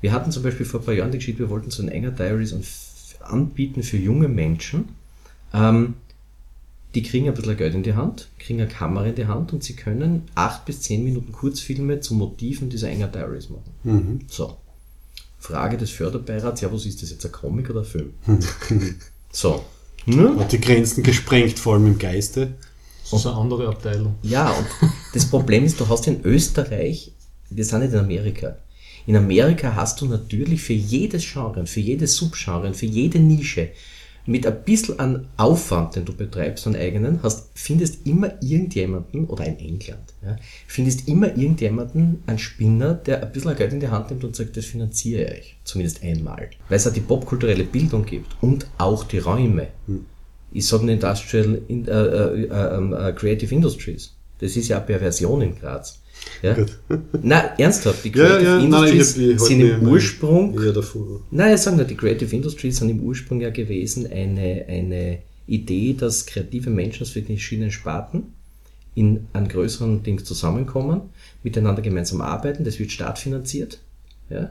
wir 0.00 0.12
hatten 0.12 0.30
zum 0.30 0.42
Beispiel 0.42 0.66
vor 0.66 0.80
ein 0.80 0.86
paar 0.86 0.94
Jahren 0.94 1.10
die 1.10 1.18
Geschichte, 1.18 1.40
wir 1.40 1.50
wollten 1.50 1.70
so 1.70 1.82
ein 1.82 1.88
enger 1.88 2.10
Diaries 2.10 2.54
anbieten 3.20 3.82
für 3.82 3.96
junge 3.96 4.28
Menschen, 4.28 4.90
ähm, 5.54 5.94
die 6.96 7.02
kriegen 7.02 7.28
ein 7.28 7.34
bisschen 7.34 7.58
Geld 7.58 7.74
in 7.74 7.82
die 7.82 7.94
Hand, 7.94 8.28
kriegen 8.38 8.58
eine 8.58 8.70
Kamera 8.70 9.04
in 9.04 9.14
die 9.14 9.26
Hand 9.26 9.52
und 9.52 9.62
sie 9.62 9.76
können 9.76 10.22
acht 10.34 10.64
bis 10.64 10.80
zehn 10.80 11.04
Minuten 11.04 11.30
Kurzfilme 11.30 12.00
zu 12.00 12.14
Motiven 12.14 12.70
dieser 12.70 12.88
Enger 12.88 13.08
Diaries 13.08 13.50
machen. 13.50 13.70
Mhm. 13.84 14.20
So. 14.28 14.56
Frage 15.38 15.76
des 15.76 15.90
Förderbeirats, 15.90 16.62
ja, 16.62 16.72
was 16.72 16.86
ist 16.86 17.02
das 17.02 17.10
jetzt, 17.10 17.26
ein 17.26 17.32
Comic 17.32 17.68
oder 17.68 17.80
ein 17.80 17.84
Film? 17.84 18.14
so. 19.30 19.62
Ne? 20.06 20.26
Und 20.32 20.50
die 20.50 20.60
Grenzen 20.60 21.02
gesprengt, 21.02 21.58
vor 21.58 21.74
allem 21.74 21.86
im 21.86 21.98
Geiste. 21.98 22.54
Das 23.02 23.20
ist 23.20 23.26
eine 23.26 23.36
andere 23.36 23.68
Abteilung. 23.68 24.14
Ja, 24.22 24.50
und 24.50 24.66
das 25.12 25.26
Problem 25.26 25.64
ist, 25.64 25.78
du 25.78 25.86
hast 25.88 26.06
in 26.06 26.24
Österreich, 26.24 27.12
wir 27.50 27.64
sind 27.66 27.80
nicht 27.80 27.92
in 27.92 27.98
Amerika. 27.98 28.56
In 29.06 29.16
Amerika 29.16 29.74
hast 29.74 30.00
du 30.00 30.06
natürlich 30.06 30.62
für 30.62 30.72
jedes 30.72 31.30
Genre, 31.30 31.66
für 31.66 31.80
jedes 31.80 32.16
Subgenre, 32.16 32.72
für 32.72 32.86
jede 32.86 33.18
Nische, 33.20 33.68
mit 34.26 34.46
ein 34.46 34.64
bisschen 34.64 34.98
an 34.98 35.28
Aufwand, 35.36 35.96
den 35.96 36.04
du 36.04 36.12
betreibst, 36.12 36.66
an 36.66 36.76
eigenen, 36.76 37.20
hast, 37.22 37.50
findest 37.54 38.06
immer 38.06 38.32
irgendjemanden, 38.42 39.26
oder 39.26 39.44
in 39.46 39.58
England, 39.58 40.14
ja, 40.22 40.36
findest 40.66 41.08
immer 41.08 41.28
irgendjemanden, 41.36 42.22
einen 42.26 42.38
Spinner, 42.38 42.94
der 42.94 43.22
ein 43.22 43.32
bisschen 43.32 43.56
Geld 43.56 43.72
in 43.72 43.80
die 43.80 43.88
Hand 43.88 44.10
nimmt 44.10 44.24
und 44.24 44.34
sagt, 44.34 44.56
das 44.56 44.64
finanziere 44.64 45.24
ich 45.24 45.36
euch. 45.36 45.56
Zumindest 45.64 46.02
einmal. 46.02 46.50
Weil 46.68 46.76
es 46.76 46.86
auch 46.86 46.92
die 46.92 47.00
popkulturelle 47.00 47.64
Bildung 47.64 48.04
gibt 48.04 48.36
und 48.40 48.66
auch 48.78 49.04
die 49.04 49.18
Räume. 49.18 49.68
Ich 50.52 50.66
sage 50.66 50.90
Industrial 50.90 51.60
in, 51.68 51.86
äh, 51.86 51.90
äh, 51.90 52.44
äh, 52.44 53.08
äh, 53.08 53.12
Creative 53.12 53.54
Industries. 53.54 54.14
Das 54.38 54.56
ist 54.56 54.68
ja 54.68 54.78
eine 54.78 54.86
Perversion 54.86 55.42
in 55.42 55.58
Graz. 55.58 56.00
Ja? 56.42 56.56
Na, 57.22 57.54
ernsthaft, 57.58 58.04
die 58.04 58.08
Ja, 58.08 58.14
Creative 58.14 58.44
ja, 58.44 58.62
nein, 58.62 58.84
ich 58.84 58.92
Industries 58.92 59.28
halt 59.28 59.40
sind 59.40 59.60
im 59.60 59.88
Ursprung 59.88 60.60
Ja, 60.62 60.72
davor. 60.72 61.20
Nein, 61.30 61.54
ich 61.54 61.60
sage 61.60 61.76
nur, 61.76 61.84
die 61.84 61.96
Creative 61.96 62.34
Industries 62.34 62.76
sind 62.76 62.88
im 62.90 63.00
Ursprung 63.00 63.40
ja 63.40 63.50
gewesen 63.50 64.06
eine, 64.10 64.64
eine 64.68 65.18
Idee, 65.46 65.94
dass 65.94 66.26
kreative 66.26 66.70
Menschen 66.70 67.02
aus 67.02 67.10
verschiedenen 67.10 67.70
Sparten 67.70 68.34
in 68.94 69.26
einem 69.32 69.48
größeren 69.48 70.02
Ding 70.02 70.24
zusammenkommen, 70.24 71.02
miteinander 71.42 71.82
gemeinsam 71.82 72.20
arbeiten, 72.22 72.64
das 72.64 72.78
wird 72.78 72.90
staatfinanziert, 72.90 73.78
ja, 74.30 74.48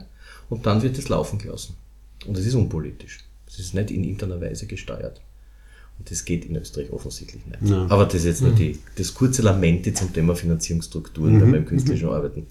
und 0.48 0.66
dann 0.66 0.82
wird 0.82 0.96
es 0.98 1.08
laufen 1.08 1.38
gelassen. 1.38 1.74
Und 2.26 2.36
das 2.36 2.46
ist 2.46 2.54
unpolitisch. 2.54 3.18
Das 3.46 3.58
ist 3.58 3.74
nicht 3.74 3.90
in 3.90 4.04
irgendeiner 4.04 4.40
Weise 4.40 4.66
gesteuert. 4.66 5.20
Und 5.98 6.10
das 6.10 6.24
geht 6.24 6.44
in 6.44 6.56
Österreich 6.56 6.92
offensichtlich 6.92 7.42
nicht. 7.46 7.70
Ja. 7.70 7.86
Aber 7.88 8.04
das 8.04 8.16
ist 8.16 8.24
jetzt 8.24 8.42
nur 8.42 8.52
die, 8.52 8.78
das 8.96 9.14
kurze 9.14 9.42
Lamente 9.42 9.94
zum 9.94 10.12
Thema 10.12 10.34
Finanzierungsstrukturen 10.34 11.50
beim 11.50 11.64
künstlerischen 11.64 12.08
Arbeiten. 12.08 12.46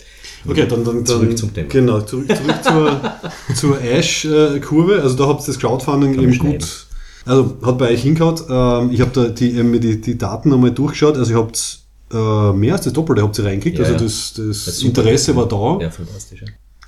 Okay, 0.47 0.65
dann, 0.67 0.83
dann, 0.83 0.95
dann 0.95 1.05
Zurück 1.05 1.37
zum 1.37 1.53
Thema. 1.53 1.69
Genau, 1.69 2.01
zurück, 2.01 2.27
zurück 2.27 2.63
zur, 2.63 3.01
zur 3.55 3.81
Ash-Kurve. 3.81 5.01
Also 5.01 5.15
da 5.15 5.27
habt 5.27 5.41
ihr 5.43 5.47
das 5.47 5.59
Crowdfunding 5.59 6.19
eben 6.19 6.37
gut. 6.37 6.87
Also 7.25 7.57
hat 7.63 7.77
bei 7.77 7.89
euch 7.91 8.03
hingehauen. 8.03 8.39
Ähm, 8.49 8.91
ich 8.91 9.01
habe 9.01 9.11
da 9.13 9.27
die, 9.27 9.55
eben 9.55 9.79
die, 9.79 9.99
die 9.99 10.17
Daten 10.17 10.49
nochmal 10.49 10.71
durchgeschaut. 10.71 11.17
Also 11.17 11.33
ihr 11.33 11.37
habt 11.37 11.79
äh, 12.11 12.53
mehr 12.53 12.73
als 12.73 12.85
das 12.85 12.93
Doppelte 12.93 13.23
habt 13.23 13.37
ihr 13.39 13.45
reingekriegt. 13.45 13.79
Ja, 13.79 13.85
also 13.85 13.97
das, 13.97 14.33
das, 14.35 14.65
Das. 14.65 14.81
Interesse 14.81 15.35
war 15.35 15.47
da. 15.47 15.83
Ja, 15.83 15.89
fantastisch. 15.89 16.43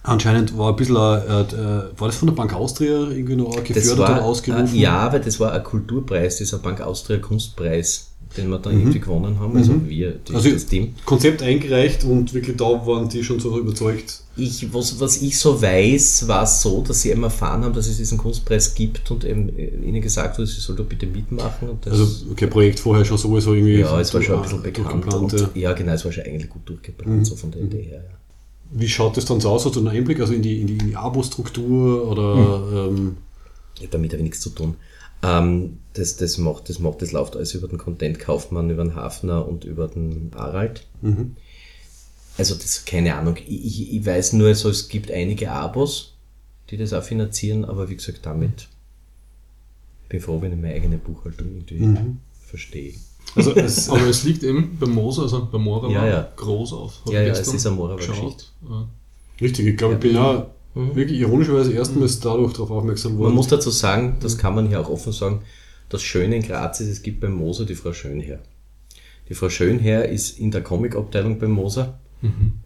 Anscheinend 0.07 0.57
war 0.57 0.69
ein 0.69 0.75
bisschen, 0.75 0.95
äh, 0.95 0.99
äh, 1.41 1.83
war 1.97 2.07
das 2.07 2.15
von 2.15 2.27
der 2.27 2.35
Bank 2.35 2.53
Austria 2.53 3.09
irgendwie 3.09 3.35
noch 3.35 3.63
gefördert 3.63 3.97
war, 3.99 4.11
oder 4.17 4.23
ausgerufen? 4.23 4.75
Äh, 4.75 4.79
ja, 4.81 5.11
weil 5.11 5.19
das 5.21 5.39
war 5.39 5.51
ein 5.53 5.63
Kulturpreis, 5.63 6.37
dieser 6.37 6.59
Bank 6.59 6.79
Austria 6.81 7.17
Kunstpreis, 7.17 8.11
den 8.35 8.49
wir 8.49 8.59
dann 8.59 8.73
Mhm. 8.75 8.79
irgendwie 8.81 8.99
gewonnen 8.99 9.39
haben. 9.39 9.57
Also 9.57 9.73
wir, 9.85 10.13
die, 10.13 10.33
Also 10.33 10.49
das 10.49 10.65
Team. 10.65 10.95
Konzept 11.05 11.41
eingereicht 11.41 12.03
und 12.05 12.33
wirklich 12.33 12.55
da 12.57 12.65
waren 12.65 13.09
die 13.09 13.23
schon 13.23 13.39
so 13.39 13.57
überzeugt. 13.59 14.21
Ich, 14.39 14.71
was, 14.73 14.99
was 14.99 15.21
ich 15.21 15.37
so 15.39 15.59
weiß, 15.61 16.27
war 16.27 16.43
es 16.43 16.61
so, 16.61 16.83
dass 16.87 17.01
sie 17.01 17.09
eben 17.09 17.23
erfahren 17.23 17.63
haben, 17.65 17.73
dass 17.73 17.87
es 17.87 17.97
diesen 17.97 18.17
Kunstpreis 18.19 18.75
gibt 18.75 19.09
und 19.11 19.25
eben 19.25 19.49
äh, 19.57 19.67
ihnen 19.83 20.01
gesagt 20.01 20.37
wurde, 20.37 20.47
sie 20.47 20.59
soll 20.61 20.75
da 20.75 20.83
bitte 20.83 21.07
mitmachen. 21.07 21.69
Also 21.85 22.07
okay, 22.31 22.47
Projekt 22.47 22.79
vorher 22.79 23.03
schon 23.03 23.17
sowieso 23.17 23.53
irgendwie. 23.55 23.79
ja, 23.79 23.99
es 23.99 24.13
war 24.13 24.21
schon 24.21 24.35
ein 24.43 24.49
durch- 24.49 24.61
bisschen 24.63 24.83
bekannt. 24.83 25.13
Und, 25.13 25.33
ja. 25.33 25.39
Mhm. 25.47 25.49
ja, 25.55 25.73
genau, 25.73 25.91
es 25.93 26.05
war 26.05 26.11
schon 26.11 26.23
eigentlich 26.23 26.49
gut 26.49 26.61
durchgeplant, 26.69 27.25
so 27.25 27.35
von 27.35 27.51
der 27.51 27.61
Idee 27.61 27.81
her. 27.83 28.03
Ja. 28.09 28.16
Wie 28.71 28.89
schaut 28.89 29.17
das 29.17 29.25
dann 29.25 29.39
so 29.39 29.49
aus? 29.49 29.65
Hast 29.65 29.75
du 29.75 29.79
einen 29.79 29.89
Einblick 29.89 30.19
also 30.19 30.33
in 30.33 30.41
die, 30.41 30.61
in 30.61 30.67
die, 30.67 30.77
in 30.77 30.87
die 30.87 30.95
Abo-Struktur 30.95 32.07
oder 32.07 32.35
Hm. 32.89 32.97
ähm, 32.97 33.17
Ja, 33.79 33.87
damit 33.91 34.11
habe 34.11 34.17
ich 34.21 34.23
nichts 34.29 34.41
zu 34.41 34.49
tun. 34.49 34.75
Ähm, 35.23 35.79
das, 35.93 36.17
das, 36.17 36.37
macht, 36.37 36.69
das 36.69 36.79
macht, 36.79 37.01
das 37.01 37.11
läuft 37.11 37.35
alles 37.35 37.53
über 37.53 37.67
den 37.67 37.77
Content-Kaufmann, 37.77 38.69
über 38.69 38.83
den 38.83 38.95
Hafner 38.95 39.47
und 39.47 39.63
über 39.65 39.87
den 39.87 40.31
Harald. 40.35 40.85
Also 42.37 42.55
das, 42.55 42.85
keine 42.85 43.15
Ahnung. 43.15 43.37
Ich, 43.47 43.65
ich, 43.65 43.93
ich 43.95 44.05
weiß 44.05 44.33
nur, 44.33 44.53
so, 44.53 44.69
es 44.69 44.89
gibt 44.89 45.09
einige 45.11 45.51
Abos, 45.51 46.13
die 46.69 46.77
das 46.77 46.93
auch 46.93 47.03
finanzieren, 47.03 47.65
aber 47.65 47.89
wie 47.89 47.95
gesagt, 47.95 48.19
damit 48.23 48.67
ich 50.03 50.09
bin 50.09 50.21
froh, 50.21 50.41
wenn 50.41 50.53
ich 50.53 50.59
meine 50.59 50.73
eigene 50.73 50.97
Buchhaltung 50.97 51.47
irgendwie 51.47 51.79
verstehe. 52.45 52.93
Also 53.35 53.55
es, 53.55 53.89
Aber 53.89 54.07
es 54.07 54.23
liegt 54.23 54.43
eben 54.43 54.77
bei 54.79 54.87
Moser, 54.87 55.23
also 55.23 55.47
bei 55.51 55.57
Mora 55.57 55.89
Ja, 55.89 56.01
war 56.01 56.07
ja. 56.07 56.31
groß 56.35 56.73
auf. 56.73 57.01
Hab 57.05 57.13
Ja, 57.13 57.21
ja, 57.21 57.33
es 57.33 57.53
ist 57.53 57.65
eine 57.65 57.75
Mora 57.75 57.95
geschaut. 57.95 58.15
Geschichte. 58.15 58.45
Ja. 58.69 58.87
richtig, 59.41 59.67
ich 59.67 59.77
glaube, 59.77 59.95
ich 59.95 59.99
bin 59.99 60.15
ja 60.15 60.47
wirklich 60.73 61.19
ironischerweise 61.19 61.73
erstmals 61.73 62.19
dadurch 62.19 62.53
darauf 62.53 62.71
aufmerksam 62.71 63.17
worden. 63.17 63.29
Man 63.29 63.35
muss 63.35 63.47
dazu 63.47 63.69
sagen, 63.69 64.17
das 64.21 64.37
kann 64.37 64.55
man 64.55 64.67
hier 64.67 64.79
auch 64.79 64.89
offen 64.89 65.11
sagen, 65.11 65.41
das 65.89 66.03
Schöne 66.03 66.35
in 66.35 66.43
Graz 66.43 66.79
ist, 66.79 66.89
es 66.89 67.01
gibt 67.01 67.21
beim 67.21 67.33
Moser 67.33 67.65
die 67.65 67.75
Frau 67.75 67.93
Schönherr. 67.93 68.39
Die 69.29 69.33
Frau 69.33 69.49
Schönherr 69.49 70.09
ist 70.09 70.39
in 70.39 70.51
der 70.51 70.61
Comic-Abteilung 70.61 71.39
beim 71.39 71.51
Moser 71.51 71.99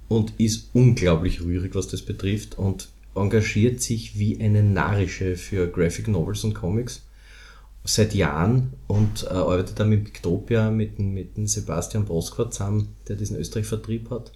und 0.08 0.34
ist 0.40 0.70
unglaublich 0.74 1.42
rührig, 1.42 1.76
was 1.76 1.88
das 1.88 2.02
betrifft 2.02 2.58
und 2.58 2.90
engagiert 3.16 3.82
sich 3.82 4.18
wie 4.18 4.40
eine 4.40 4.64
Narische 4.64 5.36
für 5.36 5.68
Graphic 5.68 6.08
Novels 6.08 6.44
und 6.44 6.54
Comics 6.54 7.04
seit 7.84 8.14
Jahren 8.14 8.74
und 8.88 9.24
äh, 9.24 9.34
arbeitet 9.34 9.80
dann 9.80 9.90
mit 9.90 10.06
Pictopia, 10.06 10.70
mit, 10.70 11.00
mit 11.00 11.38
dem 11.38 11.48
Sebastian 11.48 12.06
Boskort 12.06 12.54
zusammen, 12.54 12.90
der 13.08 13.16
diesen 13.16 13.38
Österreich-Vertrieb 13.38 14.10
hat. 14.10 14.32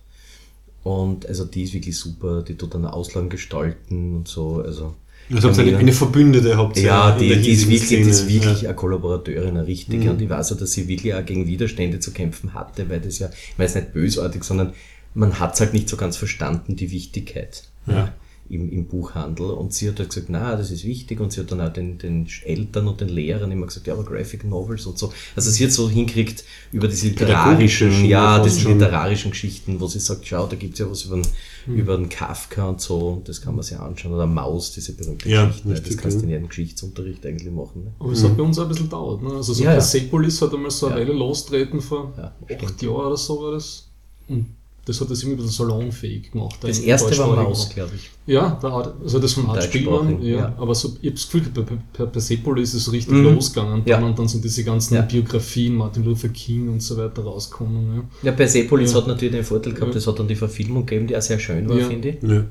Und 0.83 1.27
also 1.27 1.45
die 1.45 1.63
ist 1.63 1.73
wirklich 1.73 1.97
super, 1.97 2.43
die 2.43 2.55
tut 2.55 2.73
dann 2.73 2.85
Auslagen 2.85 3.29
gestalten 3.29 4.15
und 4.15 4.27
so. 4.27 4.61
Also, 4.61 4.95
also 5.33 5.49
habt 5.49 5.59
eine, 5.59 5.77
eine 5.77 5.93
Verbündete 5.93 6.59
ihr 6.77 6.83
ja, 6.83 7.17
die, 7.17 7.41
die, 7.41 7.51
ist 7.51 7.67
wirklich, 7.67 7.89
die 7.89 8.09
ist 8.09 8.27
wirklich 8.27 8.61
ja. 8.63 8.69
eine 8.69 8.75
Kollaborateurin, 8.75 9.49
eine 9.49 9.67
richtige. 9.67 10.11
Und 10.11 10.21
ich 10.21 10.29
weiß 10.29 10.53
auch, 10.53 10.57
dass 10.57 10.73
sie 10.73 10.87
wirklich 10.87 11.13
auch 11.13 11.25
gegen 11.25 11.47
Widerstände 11.47 11.99
zu 11.99 12.11
kämpfen 12.11 12.53
hatte, 12.53 12.89
weil 12.89 13.01
das 13.01 13.19
ja, 13.19 13.29
ich 13.29 13.57
meine, 13.57 13.65
es 13.65 13.75
ist 13.75 13.81
nicht 13.81 13.93
bösartig, 13.93 14.43
sondern 14.43 14.73
man 15.15 15.39
hat 15.39 15.55
es 15.55 15.61
halt 15.61 15.73
nicht 15.73 15.89
so 15.89 15.97
ganz 15.97 16.17
verstanden, 16.17 16.75
die 16.75 16.91
Wichtigkeit 16.91 17.63
Ja. 17.87 18.13
Im, 18.49 18.71
im 18.71 18.85
Buchhandel. 18.85 19.47
Und 19.51 19.73
sie 19.73 19.87
hat 19.89 19.99
halt 19.99 20.09
gesagt, 20.09 20.27
na, 20.29 20.55
das 20.55 20.71
ist 20.71 20.83
wichtig. 20.85 21.19
Und 21.19 21.31
sie 21.33 21.39
hat 21.41 21.51
dann 21.51 21.61
auch 21.61 21.73
den, 21.73 21.97
den 21.97 22.27
Eltern 22.43 22.87
und 22.87 23.01
den 23.01 23.09
Lehrern 23.09 23.51
immer 23.51 23.65
gesagt, 23.65 23.87
ja, 23.87 23.93
aber 23.93 24.03
Graphic 24.03 24.43
Novels 24.43 24.85
und 24.85 24.97
so. 24.99 25.11
Also 25.35 25.49
sie 25.51 25.63
hat 25.65 25.71
so 25.71 25.89
hinkriegt 25.89 26.43
über 26.71 26.87
diese 26.87 27.07
literarischen, 27.07 28.05
ja, 28.05 28.39
diese 28.43 28.67
literarischen 28.71 29.31
Geschichten, 29.31 29.79
wo 29.79 29.87
sie 29.87 29.99
sagt, 29.99 30.27
schau, 30.27 30.45
da 30.47 30.55
gibt's 30.55 30.79
ja 30.79 30.89
was 30.89 31.03
über 31.05 31.15
den, 31.15 31.25
Hm. 31.65 31.77
über 31.77 31.97
den 31.97 32.09
Kafka 32.09 32.69
und 32.69 32.79
so, 32.79 32.95
und 33.09 33.27
das 33.27 33.41
kann 33.41 33.55
man 33.55 33.63
sich 33.63 33.75
anschauen. 33.79 34.13
Oder 34.13 34.27
Maus, 34.27 34.71
diese 34.73 34.93
berühmte 34.93 35.27
Ja, 35.27 35.47
Geschichte. 35.47 35.67
ne? 35.67 35.73
Das 35.73 35.83
richtig, 35.83 35.97
kannst 35.97 36.17
du 36.17 36.19
ja. 36.19 36.23
in 36.25 36.29
jedem 36.29 36.49
Geschichtsunterricht 36.49 37.25
eigentlich 37.25 37.51
machen. 37.51 37.85
Ne? 37.85 37.91
Aber 37.97 38.11
es 38.11 38.23
hat 38.23 38.37
bei 38.37 38.43
uns 38.43 38.59
auch 38.59 38.63
ein 38.63 38.67
bisschen 38.69 38.85
gedauert. 38.85 39.23
Ne? 39.23 39.31
Also 39.33 39.53
so 39.53 39.63
Ja, 39.63 39.69
ja. 39.71 39.77
Persepolis 39.77 40.39
hat 40.43 40.53
einmal 40.53 40.69
so 40.69 40.85
eine 40.85 40.99
Ja. 41.01 41.01
Weile 41.07 41.17
lostreten 41.17 41.81
vor 41.81 42.13
Ja, 42.17 42.35
acht 42.63 42.81
Jahren 42.83 42.93
oder 43.07 43.17
so 43.17 43.41
war 43.41 43.51
das. 43.53 43.87
Und 44.27 44.45
das 44.85 45.01
hat 45.01 45.09
das 45.09 45.21
irgendwie 45.23 45.41
ein 45.41 45.45
bisschen 45.47 45.67
salonfähig 45.67 46.31
gemacht. 46.31 46.57
Das 46.61 46.79
erste 46.79 47.17
war 47.17 47.35
Maus, 47.43 47.69
glaube 47.69 47.91
ich. 47.95 48.11
Ja, 48.27 48.57
da 48.61 48.71
hat, 48.71 48.95
also 49.01 49.19
das 49.19 49.33
vom 49.33 49.49
Art 49.49 49.63
Spielmann, 49.63 50.21
ja, 50.23 50.35
ja. 50.37 50.55
aber 50.57 50.73
so, 50.75 50.89
ich 51.01 51.07
habe 51.07 51.11
das 51.15 51.25
Gefühl, 51.29 51.41
bei, 51.53 51.61
bei 51.97 52.05
Persepolis 52.05 52.69
ist 52.69 52.75
es 52.75 52.83
so 52.85 52.91
richtig 52.91 53.13
Mhm. 53.15 53.23
losgegangen 53.35 53.81
Ja. 53.85 53.97
dann, 53.97 54.05
und 54.09 54.19
dann 54.19 54.27
sind 54.27 54.43
diese 54.43 54.63
ganzen 54.63 54.95
Ja. 54.95 55.01
Biografien, 55.01 55.75
Martin 55.75 56.03
Luther 56.05 56.29
King 56.29 56.69
und 56.69 56.81
so 56.81 56.97
weiter 56.97 57.23
rausgekommen. 57.23 57.95
Ja. 58.23 58.29
Ja, 58.29 58.31
Persepolis 58.31 58.91
Ja. 58.93 58.97
hat 58.99 59.07
natürlich 59.07 59.33
den 59.33 59.43
Vorteil 59.43 59.73
gehabt, 59.73 59.89
Ja. 59.91 59.95
das 59.95 60.07
hat 60.07 60.17
dann 60.19 60.27
die 60.27 60.35
Verfilmung 60.35 60.85
gegeben, 60.85 61.07
die 61.07 61.17
auch 61.17 61.21
sehr 61.21 61.39
schön 61.39 61.67
war, 61.67 61.77
Ja. 61.77 61.87
finde 61.87 62.09
ich. 62.09 62.21
Ja. 62.23 62.45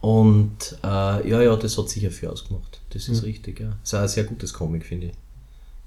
Und 0.00 0.76
äh, 0.82 1.28
ja, 1.30 1.40
ja, 1.42 1.56
das 1.56 1.78
hat 1.78 1.88
sicher 1.88 2.10
viel 2.10 2.28
ausgemacht. 2.28 2.80
Das 2.90 3.08
ist 3.08 3.20
Ja. 3.20 3.24
richtig, 3.24 3.60
ja. 3.60 3.68
Das 3.80 3.92
ist 3.92 3.94
auch 3.94 4.00
ein 4.02 4.08
sehr 4.08 4.24
gutes 4.24 4.52
Comic, 4.52 4.84
finde 4.84 5.06
ich. 5.08 5.12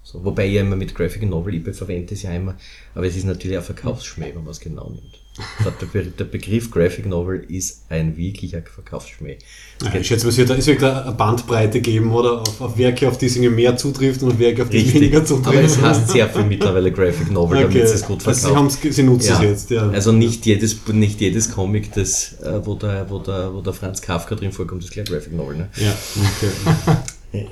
So, 0.09 0.23
wobei 0.23 0.47
ich 0.47 0.53
ja 0.53 0.61
immer 0.61 0.77
mit 0.77 0.95
Graphic 0.95 1.23
Novel, 1.23 1.55
ich 1.55 1.75
verwende 1.75 2.13
es 2.13 2.21
ja 2.21 2.34
immer, 2.34 2.55
aber 2.95 3.05
es 3.05 3.17
ist 3.17 3.25
natürlich 3.25 3.57
ein 3.57 3.63
Verkaufsschmäh, 3.63 4.31
wenn 4.34 4.45
man 4.45 4.51
es 4.51 4.61
genau 4.61 4.89
nimmt. 4.89 5.19
Der, 5.65 5.85
Be 5.85 6.05
der 6.05 6.23
Begriff 6.23 6.71
Graphic 6.71 7.05
Novel 7.07 7.45
ist 7.49 7.84
ein 7.89 8.15
wirklicher 8.15 8.61
Verkaufsschmäh. 8.61 9.38
Ja, 9.84 9.93
ich 9.99 10.07
schätze, 10.07 10.29
es 10.29 10.38
wird, 10.38 10.49
es 10.51 10.65
wird 10.65 10.81
da 10.81 11.01
eine 11.01 11.11
Bandbreite 11.11 11.81
geben, 11.81 12.13
oder? 12.13 12.39
Auf, 12.41 12.61
auf 12.61 12.77
Werke, 12.77 13.09
auf 13.09 13.17
die 13.17 13.25
es 13.25 13.38
mehr 13.38 13.75
zutrifft 13.75 14.23
und 14.23 14.31
auf 14.31 14.39
Werke, 14.39 14.63
auf 14.63 14.69
die 14.69 14.77
es 14.77 14.93
weniger 14.93 15.25
zutrifft. 15.25 15.49
aber 15.49 15.61
es 15.61 15.81
heißt 15.81 16.07
sehr 16.07 16.29
viel 16.29 16.45
mittlerweile 16.45 16.89
Graphic 16.89 17.29
Novel, 17.29 17.63
damit 17.63 17.73
sie 17.89 17.93
es 17.93 18.05
gut 18.05 18.25
also 18.25 18.39
sie, 18.39 18.53
verkaufen. 18.53 18.91
sie 18.93 19.03
nutzen 19.03 19.34
es 19.34 19.41
jetzt, 19.41 19.69
ja. 19.71 19.89
Also 19.89 20.13
nicht 20.13 20.45
jedes, 20.45 20.88
nicht 20.88 21.19
jedes 21.19 21.51
Comic, 21.51 21.91
das, 21.91 22.39
äh, 22.41 22.65
wo, 22.65 22.75
der, 22.75 23.09
wo, 23.09 23.19
der, 23.19 23.53
wo 23.53 23.59
der 23.59 23.73
Franz 23.73 24.01
Kafka 24.01 24.35
drin 24.35 24.53
vorkommt, 24.53 24.85
ist 24.85 24.91
gleich 24.91 25.09
Graphic 25.09 25.34
Novel. 25.34 25.57
Ne? 25.57 25.69
Ja, 25.75 25.93
okay. 26.15 26.97
okay. 27.34 27.48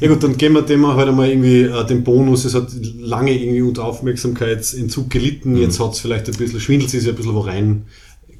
Ja 0.00 0.08
gut, 0.08 0.22
dann 0.22 0.36
geben 0.36 0.54
wir 0.54 0.62
dem 0.62 0.86
halt 0.86 1.08
einmal 1.08 1.28
irgendwie 1.28 1.62
äh, 1.62 1.86
den 1.86 2.04
Bonus. 2.04 2.44
Es 2.44 2.54
hat 2.54 2.68
lange 2.98 3.32
irgendwie 3.32 3.62
unter 3.62 3.84
Aufmerksamkeitsentzug 3.84 5.10
gelitten. 5.10 5.52
Mhm. 5.54 5.58
Jetzt 5.62 5.80
hat 5.80 5.92
es 5.94 6.00
vielleicht 6.00 6.28
ein 6.28 6.36
bisschen, 6.36 6.60
schwindelt 6.60 6.92
es 6.94 7.04
ja 7.04 7.10
ein 7.10 7.16
bisschen 7.16 7.34
wo 7.34 7.40
rein. 7.40 7.86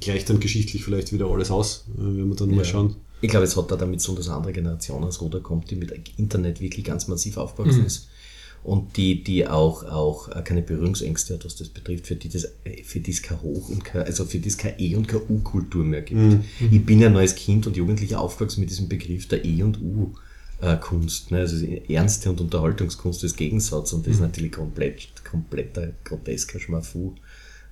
Gleicht 0.00 0.30
dann 0.30 0.38
geschichtlich 0.40 0.84
vielleicht 0.84 1.12
wieder 1.12 1.26
alles 1.26 1.50
aus, 1.50 1.86
äh, 1.96 2.00
wenn 2.00 2.28
wir 2.28 2.36
dann 2.36 2.50
mal 2.50 2.58
Ja. 2.58 2.64
schauen. 2.64 2.96
Ich 3.20 3.28
glaube, 3.30 3.44
es 3.46 3.56
hat 3.56 3.70
da 3.70 3.76
damit 3.76 4.00
so, 4.00 4.14
dass 4.14 4.28
eine 4.28 4.36
andere 4.36 4.52
Generation 4.52 5.00
ans 5.02 5.20
Ruder 5.20 5.40
kommt, 5.40 5.70
die 5.72 5.76
mit 5.76 5.92
Internet 6.18 6.60
wirklich 6.60 6.84
ganz 6.84 7.08
massiv 7.08 7.36
aufgewachsen 7.36 7.84
ist. 7.84 8.08
und 8.64 8.96
die, 8.96 9.22
die 9.24 9.46
auch, 9.46 9.84
auch 9.84 10.28
äh, 10.28 10.42
keine 10.42 10.62
Berührungsängste 10.62 11.34
hat, 11.34 11.44
was 11.44 11.54
das 11.56 11.68
betrifft, 11.68 12.06
für 12.08 12.16
die 12.16 12.28
das, 12.28 12.48
für 12.84 12.98
die 13.00 13.12
es 13.12 13.22
keine 13.22 13.40
Hoch- 13.42 13.68
und 13.70 13.84
keine, 13.84 14.04
also 14.04 14.24
für 14.24 14.38
die 14.40 14.48
es 14.48 14.58
keine 14.58 14.78
E- 14.80 14.96
und 14.96 15.06
keine 15.08 15.22
U-Kultur 15.28 15.84
mehr 15.84 16.02
gibt. 16.02 16.20
Mhm. 16.20 16.40
Ich 16.70 16.84
bin 16.84 17.00
ja 17.00 17.08
neues 17.08 17.34
Kind 17.36 17.66
und 17.68 17.76
Jugendlicher 17.76 18.20
aufgewachsen 18.20 18.60
mit 18.60 18.70
diesem 18.70 18.88
Begriff 18.88 19.26
der 19.28 19.44
E- 19.44 19.62
und 19.62 19.80
U. 19.80 20.12
äh, 20.60 20.76
Kunst, 20.76 21.30
ne? 21.30 21.38
also 21.38 21.64
ernste 21.66 22.30
und 22.30 22.40
Unterhaltungskunst 22.40 23.22
als 23.22 23.36
Gegensatz 23.36 23.92
und 23.92 24.06
das 24.06 24.14
ist 24.14 24.20
natürlich 24.20 24.52
komplett, 24.52 25.08
kompletter 25.24 25.92
grotesker 26.04 26.58
Schmafu, 26.58 27.14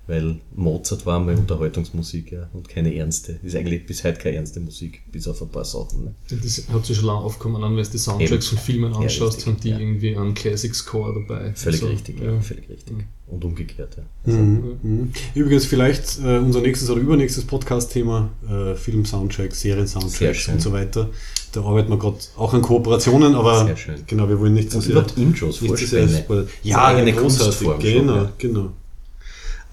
weil 0.07 0.37
Mozart 0.55 1.05
war 1.05 1.19
mal 1.19 1.35
Unterhaltungsmusik 1.35 2.33
ja, 2.33 2.49
und 2.53 2.69
keine 2.69 2.95
ernste, 2.95 3.39
ist 3.43 3.57
eigentlich 3.57 3.87
bis 3.87 4.05
heute 4.05 4.19
keine 4.19 4.37
ernste 4.37 4.61
Musik, 4.61 5.03
bis 5.11 5.27
auf 5.27 5.43
ein 5.43 5.49
paar 5.49 5.65
Sachen. 5.65 6.05
Ne? 6.05 6.15
Das 6.31 6.63
hat 6.69 6.87
sich 6.87 6.97
schon 6.97 7.07
lange 7.07 7.21
aufgekommen 7.21 7.63
an, 7.63 7.77
wenn 7.77 7.83
du 7.83 7.91
die 7.91 7.99
Soundtracks 7.99 8.49
von 8.49 8.59
Filmen 8.59 8.93
Ja, 8.93 8.99
anschaust, 9.01 9.39
richtig, 9.39 9.47
haben 9.47 9.61
die 9.61 9.71
ja. 9.71 9.79
irgendwie 9.79 10.17
einen 10.17 10.35
Classic 10.35 10.75
Score 10.75 11.15
dabei. 11.15 11.53
Völlig 11.55 11.83
Also, 11.83 11.93
richtig, 11.93 12.21
ja. 12.21 12.41
völlig 12.41 12.69
richtig. 12.69 12.97
Und 13.27 13.45
umgekehrt, 13.45 13.97
ja. 13.97 14.33
Mhm. 14.33 15.11
Übrigens 15.35 15.67
vielleicht 15.67 16.21
äh, 16.21 16.39
unser 16.39 16.61
nächstes 16.61 16.89
oder 16.89 17.01
übernächstes 17.01 17.45
Podcast-Thema, 17.45 18.31
äh, 18.49 18.77
Film-Soundtracks, 18.77 19.61
Serien-Soundtracks 19.61 20.49
und 20.49 20.63
so 20.63 20.73
weiter. 20.73 21.11
Da 21.51 21.63
arbeiten 21.63 21.91
wir 21.91 21.99
gerade 21.99 22.19
auch 22.37 22.55
an 22.55 22.63
Kooperationen, 22.63 23.35
aber 23.35 23.67
Sehr 23.67 23.77
schön. 23.77 23.95
genau, 24.07 24.29
wir 24.29 24.39
wollen 24.39 24.55
nicht 24.55 24.71
zu 24.71 24.77
Und 24.77 24.83
sehr... 24.85 25.05
Intros, 25.17 25.57
spoilern. 25.57 26.13
Das 26.13 26.49
Ja, 26.63 26.85
eine 26.87 27.13
großartig, 27.13 27.69
genau, 27.81 28.15
ja. 28.15 28.33
genau. 28.39 28.73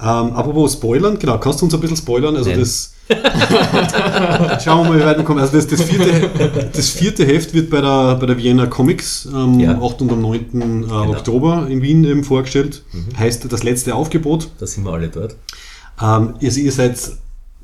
Ähm, 0.03 0.33
apropos 0.33 0.73
Spoilern, 0.73 1.17
genau, 1.17 1.37
kannst 1.37 1.61
du 1.61 1.65
uns 1.65 1.73
ein 1.73 1.79
bisschen 1.79 1.95
spoilern? 1.95 2.35
Also 2.35 2.49
Nein. 2.49 2.59
das... 2.59 2.93
Schauen 4.63 4.85
wir 4.85 4.91
mal, 4.91 4.99
wie 4.99 5.05
weit 5.05 5.17
wir 5.17 5.23
kommen. 5.23 5.39
Also 5.39 5.55
das, 5.57 5.67
das, 5.67 5.81
vierte, 5.81 6.29
das 6.73 6.89
vierte 6.89 7.25
Heft 7.25 7.53
wird 7.53 7.69
bei 7.69 7.79
der, 7.79 8.15
bei 8.15 8.25
der 8.25 8.37
Vienna 8.37 8.65
Comics 8.65 9.27
am 9.31 9.59
Ja. 9.59 9.73
Genau. 9.73 9.89
8. 9.89 10.01
und 10.01 10.11
am 10.11 10.21
9. 10.21 10.85
Äh, 10.89 10.91
Oktober 10.91 11.67
in 11.69 11.81
Wien 11.81 12.03
eben 12.03 12.23
vorgestellt. 12.23 12.83
Mhm. 12.91 13.17
Heißt 13.17 13.51
das 13.51 13.63
letzte 13.63 13.95
Aufgebot. 13.95 14.49
Da 14.59 14.67
sind 14.67 14.85
wir 14.85 14.91
alle 14.91 15.09
dort. 15.09 15.35
Ähm, 16.01 16.35
also 16.41 16.59
ihr 16.59 16.71
seid 16.71 16.97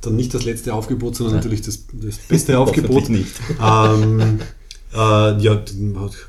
dann 0.02 0.16
nicht 0.16 0.34
das 0.34 0.46
letzte 0.46 0.74
Aufgebot, 0.74 1.16
sondern 1.16 1.36
natürlich 1.36 1.62
das, 1.62 1.86
das 1.92 2.18
beste 2.18 2.58
Aufgebot. 2.60 3.10
Nicht. 3.10 3.36
Ähm, 3.62 4.40
äh, 4.94 4.98
ja, 5.42 5.62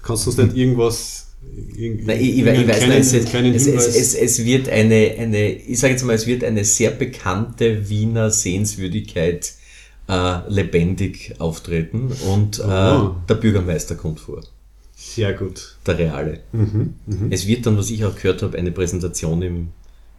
kannst 0.02 0.26
du 0.26 0.30
uns 0.30 0.38
nicht 0.38 0.56
irgendwas... 0.56 1.26
Nein, 1.42 2.20
ich, 2.20 2.28
ich, 2.28 2.38
ich 2.38 2.46
irgendeinen 2.46 2.68
weiß 2.68 3.12
nicht, 3.12 3.24
es, 3.24 3.30
kleinen 3.30 3.54
es, 3.54 3.64
Hinweis? 3.64 3.86
es, 3.88 3.96
es, 3.96 4.14
es 4.14 4.44
wird 4.44 4.68
eine, 4.68 5.14
eine, 5.18 5.50
ich 5.52 5.78
sage 5.78 5.94
jetzt 5.94 6.04
mal, 6.04 6.14
es 6.14 6.26
wird 6.26 6.44
eine 6.44 6.64
sehr 6.64 6.90
bekannte 6.90 7.88
Wiener 7.88 8.30
Sehenswürdigkeit 8.30 9.52
äh, 10.08 10.38
lebendig 10.48 11.34
auftreten 11.38 12.12
und 12.28 12.58
äh, 12.58 12.62
Oh. 12.62 13.14
der 13.28 13.34
Bürgermeister 13.36 13.94
kommt 13.94 14.20
vor, 14.20 14.42
Sehr 14.94 15.32
gut. 15.32 15.76
der 15.86 15.98
Reale. 15.98 16.40
Mhm, 16.52 16.94
Es 17.30 17.46
wird 17.46 17.64
dann, 17.66 17.78
was 17.78 17.90
ich 17.90 18.04
auch 18.04 18.14
gehört 18.14 18.42
habe, 18.42 18.58
eine 18.58 18.70
Präsentation 18.70 19.40
im, 19.40 19.68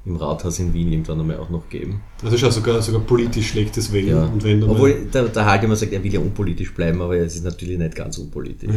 im 0.05 0.15
Rathaus 0.15 0.57
in 0.59 0.73
Wien 0.73 0.91
irgendwann 0.91 1.19
einmal 1.19 1.37
auch 1.37 1.51
noch 1.51 1.69
geben. 1.69 2.01
Also 2.23 2.35
schau, 2.37 2.49
sogar, 2.49 2.81
sogar 2.81 3.01
politisch 3.01 3.49
schlägt 3.49 3.77
es 3.77 3.93
Wellen. 3.93 4.09
Ja. 4.09 4.25
Und 4.25 4.43
wenn 4.43 4.63
Obwohl 4.63 5.05
der, 5.13 5.25
der 5.27 5.63
immer 5.63 5.75
sagt, 5.75 5.93
er 5.93 6.03
will 6.03 6.11
ja 6.13 6.19
unpolitisch 6.19 6.73
bleiben, 6.73 6.99
aber 7.01 7.15
es 7.17 7.35
ist 7.35 7.43
natürlich 7.43 7.77
nicht 7.77 7.95
ganz 7.95 8.17
unpolitisch. 8.17 8.75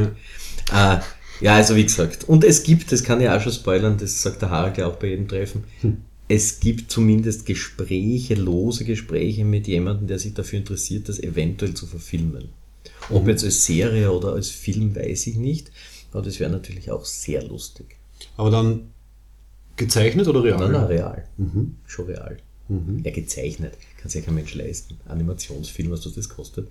Äh, 0.72 0.98
ja, 1.40 1.54
also 1.54 1.76
wie 1.76 1.84
gesagt. 1.84 2.24
Und 2.24 2.44
es 2.44 2.62
gibt, 2.62 2.92
das 2.92 3.02
kann 3.02 3.20
ich 3.20 3.28
auch 3.28 3.40
schon 3.40 3.52
spoilern, 3.52 3.96
das 3.98 4.22
sagt 4.22 4.42
der 4.42 4.50
Harald 4.50 4.78
ja 4.78 4.86
auch 4.86 4.96
bei 4.96 5.08
jedem 5.08 5.28
Treffen, 5.28 5.64
es 6.28 6.60
gibt 6.60 6.90
zumindest 6.90 7.44
Gespräche, 7.46 8.34
lose 8.34 8.84
Gespräche 8.84 9.44
mit 9.44 9.66
jemandem, 9.66 10.06
der 10.06 10.18
sich 10.18 10.34
dafür 10.34 10.58
interessiert, 10.60 11.08
das 11.08 11.18
eventuell 11.18 11.74
zu 11.74 11.86
verfilmen. 11.86 12.48
Ob 13.10 13.28
jetzt 13.28 13.44
als 13.44 13.66
Serie 13.66 14.10
oder 14.10 14.32
als 14.32 14.48
Film, 14.48 14.96
weiß 14.96 15.26
ich 15.26 15.36
nicht. 15.36 15.70
Aber 16.12 16.22
das 16.22 16.40
wäre 16.40 16.50
natürlich 16.50 16.90
auch 16.90 17.04
sehr 17.04 17.42
lustig. 17.42 17.96
aber 18.36 18.50
dann 18.50 18.90
gezeichnet 19.76 20.28
oder 20.28 20.42
real? 20.42 20.58
Nein, 20.58 20.72
nein, 20.72 20.84
real. 20.84 21.24
Schon 21.86 22.06
real. 22.06 22.38
Ja, 23.02 23.10
gezeichnet. 23.10 23.74
Kann 23.98 24.10
sich 24.10 24.20
ja 24.20 24.24
kein 24.24 24.36
Mensch 24.36 24.54
leisten. 24.54 24.96
Animationsfilm, 25.06 25.90
was 25.90 26.00
das 26.00 26.28
kostet. 26.28 26.68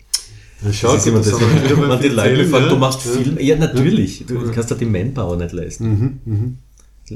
Ja, 0.66 0.72
schau, 0.74 0.94
Das 0.94 1.02
ist 1.02 1.08
immer 1.08 1.20
das, 1.20 1.34
wenn 1.34 2.00
die 2.02 2.08
Leute 2.10 2.42
ja. 2.44 2.70
du 2.70 2.76
machst 2.78 3.06
Ja. 3.06 3.12
Film. 3.12 3.38
Ja, 3.40 3.56
natürlich. 3.58 4.26
Du 4.28 4.36
kannst 4.52 4.72
dir 4.72 4.76
die 4.76 4.86
Manpower 4.86 5.36
nicht 5.38 5.52
leisten. 5.52 6.20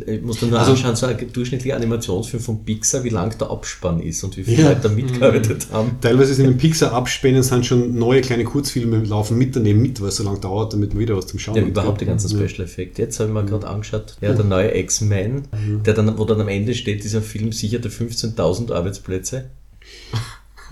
Ich 0.06 0.22
muss 0.22 0.42
dann 0.42 0.50
nur 0.50 0.60
Also- 0.60 0.72
anschauen, 0.74 0.98
so 0.98 1.06
ein 1.06 1.18
durchschnittlicher 1.32 1.78
Animationsfilm 1.78 2.44
von 2.44 2.66
Pixar, 2.66 3.06
wie 3.06 3.10
lang 3.10 3.36
der 3.38 3.50
Abspann 3.50 4.02
ist 4.02 4.22
und 4.22 4.36
wie 4.36 4.44
viele 4.44 4.62
Ja. 4.64 4.70
Leute 4.70 4.82
da 4.84 4.90
mitgearbeitet 4.90 5.68
haben. 5.72 5.92
Teilweise 6.02 6.34
sind 6.34 6.46
in 6.46 6.52
den 6.52 6.58
Pixar-Abspänen 6.58 7.42
sind 7.42 7.66
schon 7.66 7.98
neue 7.98 8.20
kleine 8.20 8.44
Kurzfilme 8.44 9.02
laufen 9.06 9.38
mit 9.38 9.56
daneben 9.56 9.82
mit, 9.82 10.02
weil 10.02 10.10
es 10.10 10.18
so 10.18 10.24
lange 10.24 10.40
dauert, 10.40 10.74
damit 10.74 10.90
man 10.94 11.00
wieder 11.00 11.16
was 11.16 11.28
zum 11.28 11.40
Schauen 11.40 11.56
Ja, 11.56 11.62
hat, 11.62 11.70
überhaupt 11.70 12.02
die 12.02 12.06
ganzen 12.06 12.30
Special 12.30 12.66
Effekte. 12.66 13.02
Jetzt 13.02 13.18
habe 13.22 13.30
ich 13.30 13.34
mir 13.34 13.46
gerade 13.46 13.66
angeschaut, 13.66 14.18
ja, 14.20 14.34
der 14.34 14.44
neue 14.44 14.78
X-Men, 14.78 15.44
der 15.86 15.94
dann, 15.94 16.18
wo 16.18 16.26
dann 16.26 16.42
am 16.42 16.50
Ende 16.50 16.76
steht, 16.76 17.06
dieser 17.06 17.22
Film 17.22 17.54
sicherte 17.54 17.90
15.000 17.90 18.72
Arbeitsplätze. 18.74 19.46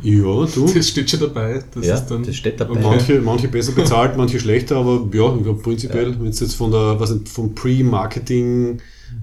Ja, 0.01 0.45
du. 0.45 0.65
Das 0.75 0.87
steht 0.89 1.09
schon 1.09 1.19
dabei. 1.21 1.63
Das 1.73 1.85
Ja, 1.85 1.95
ist 1.95 2.07
dann, 2.07 2.23
das 2.23 2.35
steht 2.35 2.59
dabei. 2.59 2.73
Und 2.73 2.83
manche, 2.83 3.21
manche 3.21 3.47
besser 3.47 3.71
bezahlt, 3.71 4.17
manche 4.17 4.39
schlechter, 4.39 4.77
aber 4.77 5.07
ja, 5.13 5.35
ich 5.35 5.43
glaube 5.43 5.61
prinzipiell, 5.61 6.11
wenn 6.11 6.19
du 6.19 6.25
jetzt 6.25 6.53
von 6.55 6.71
der, 6.71 6.99
was 6.99 7.11
nicht, 7.11 7.29
vom 7.29 7.55
Pre-Marketing 7.55 8.79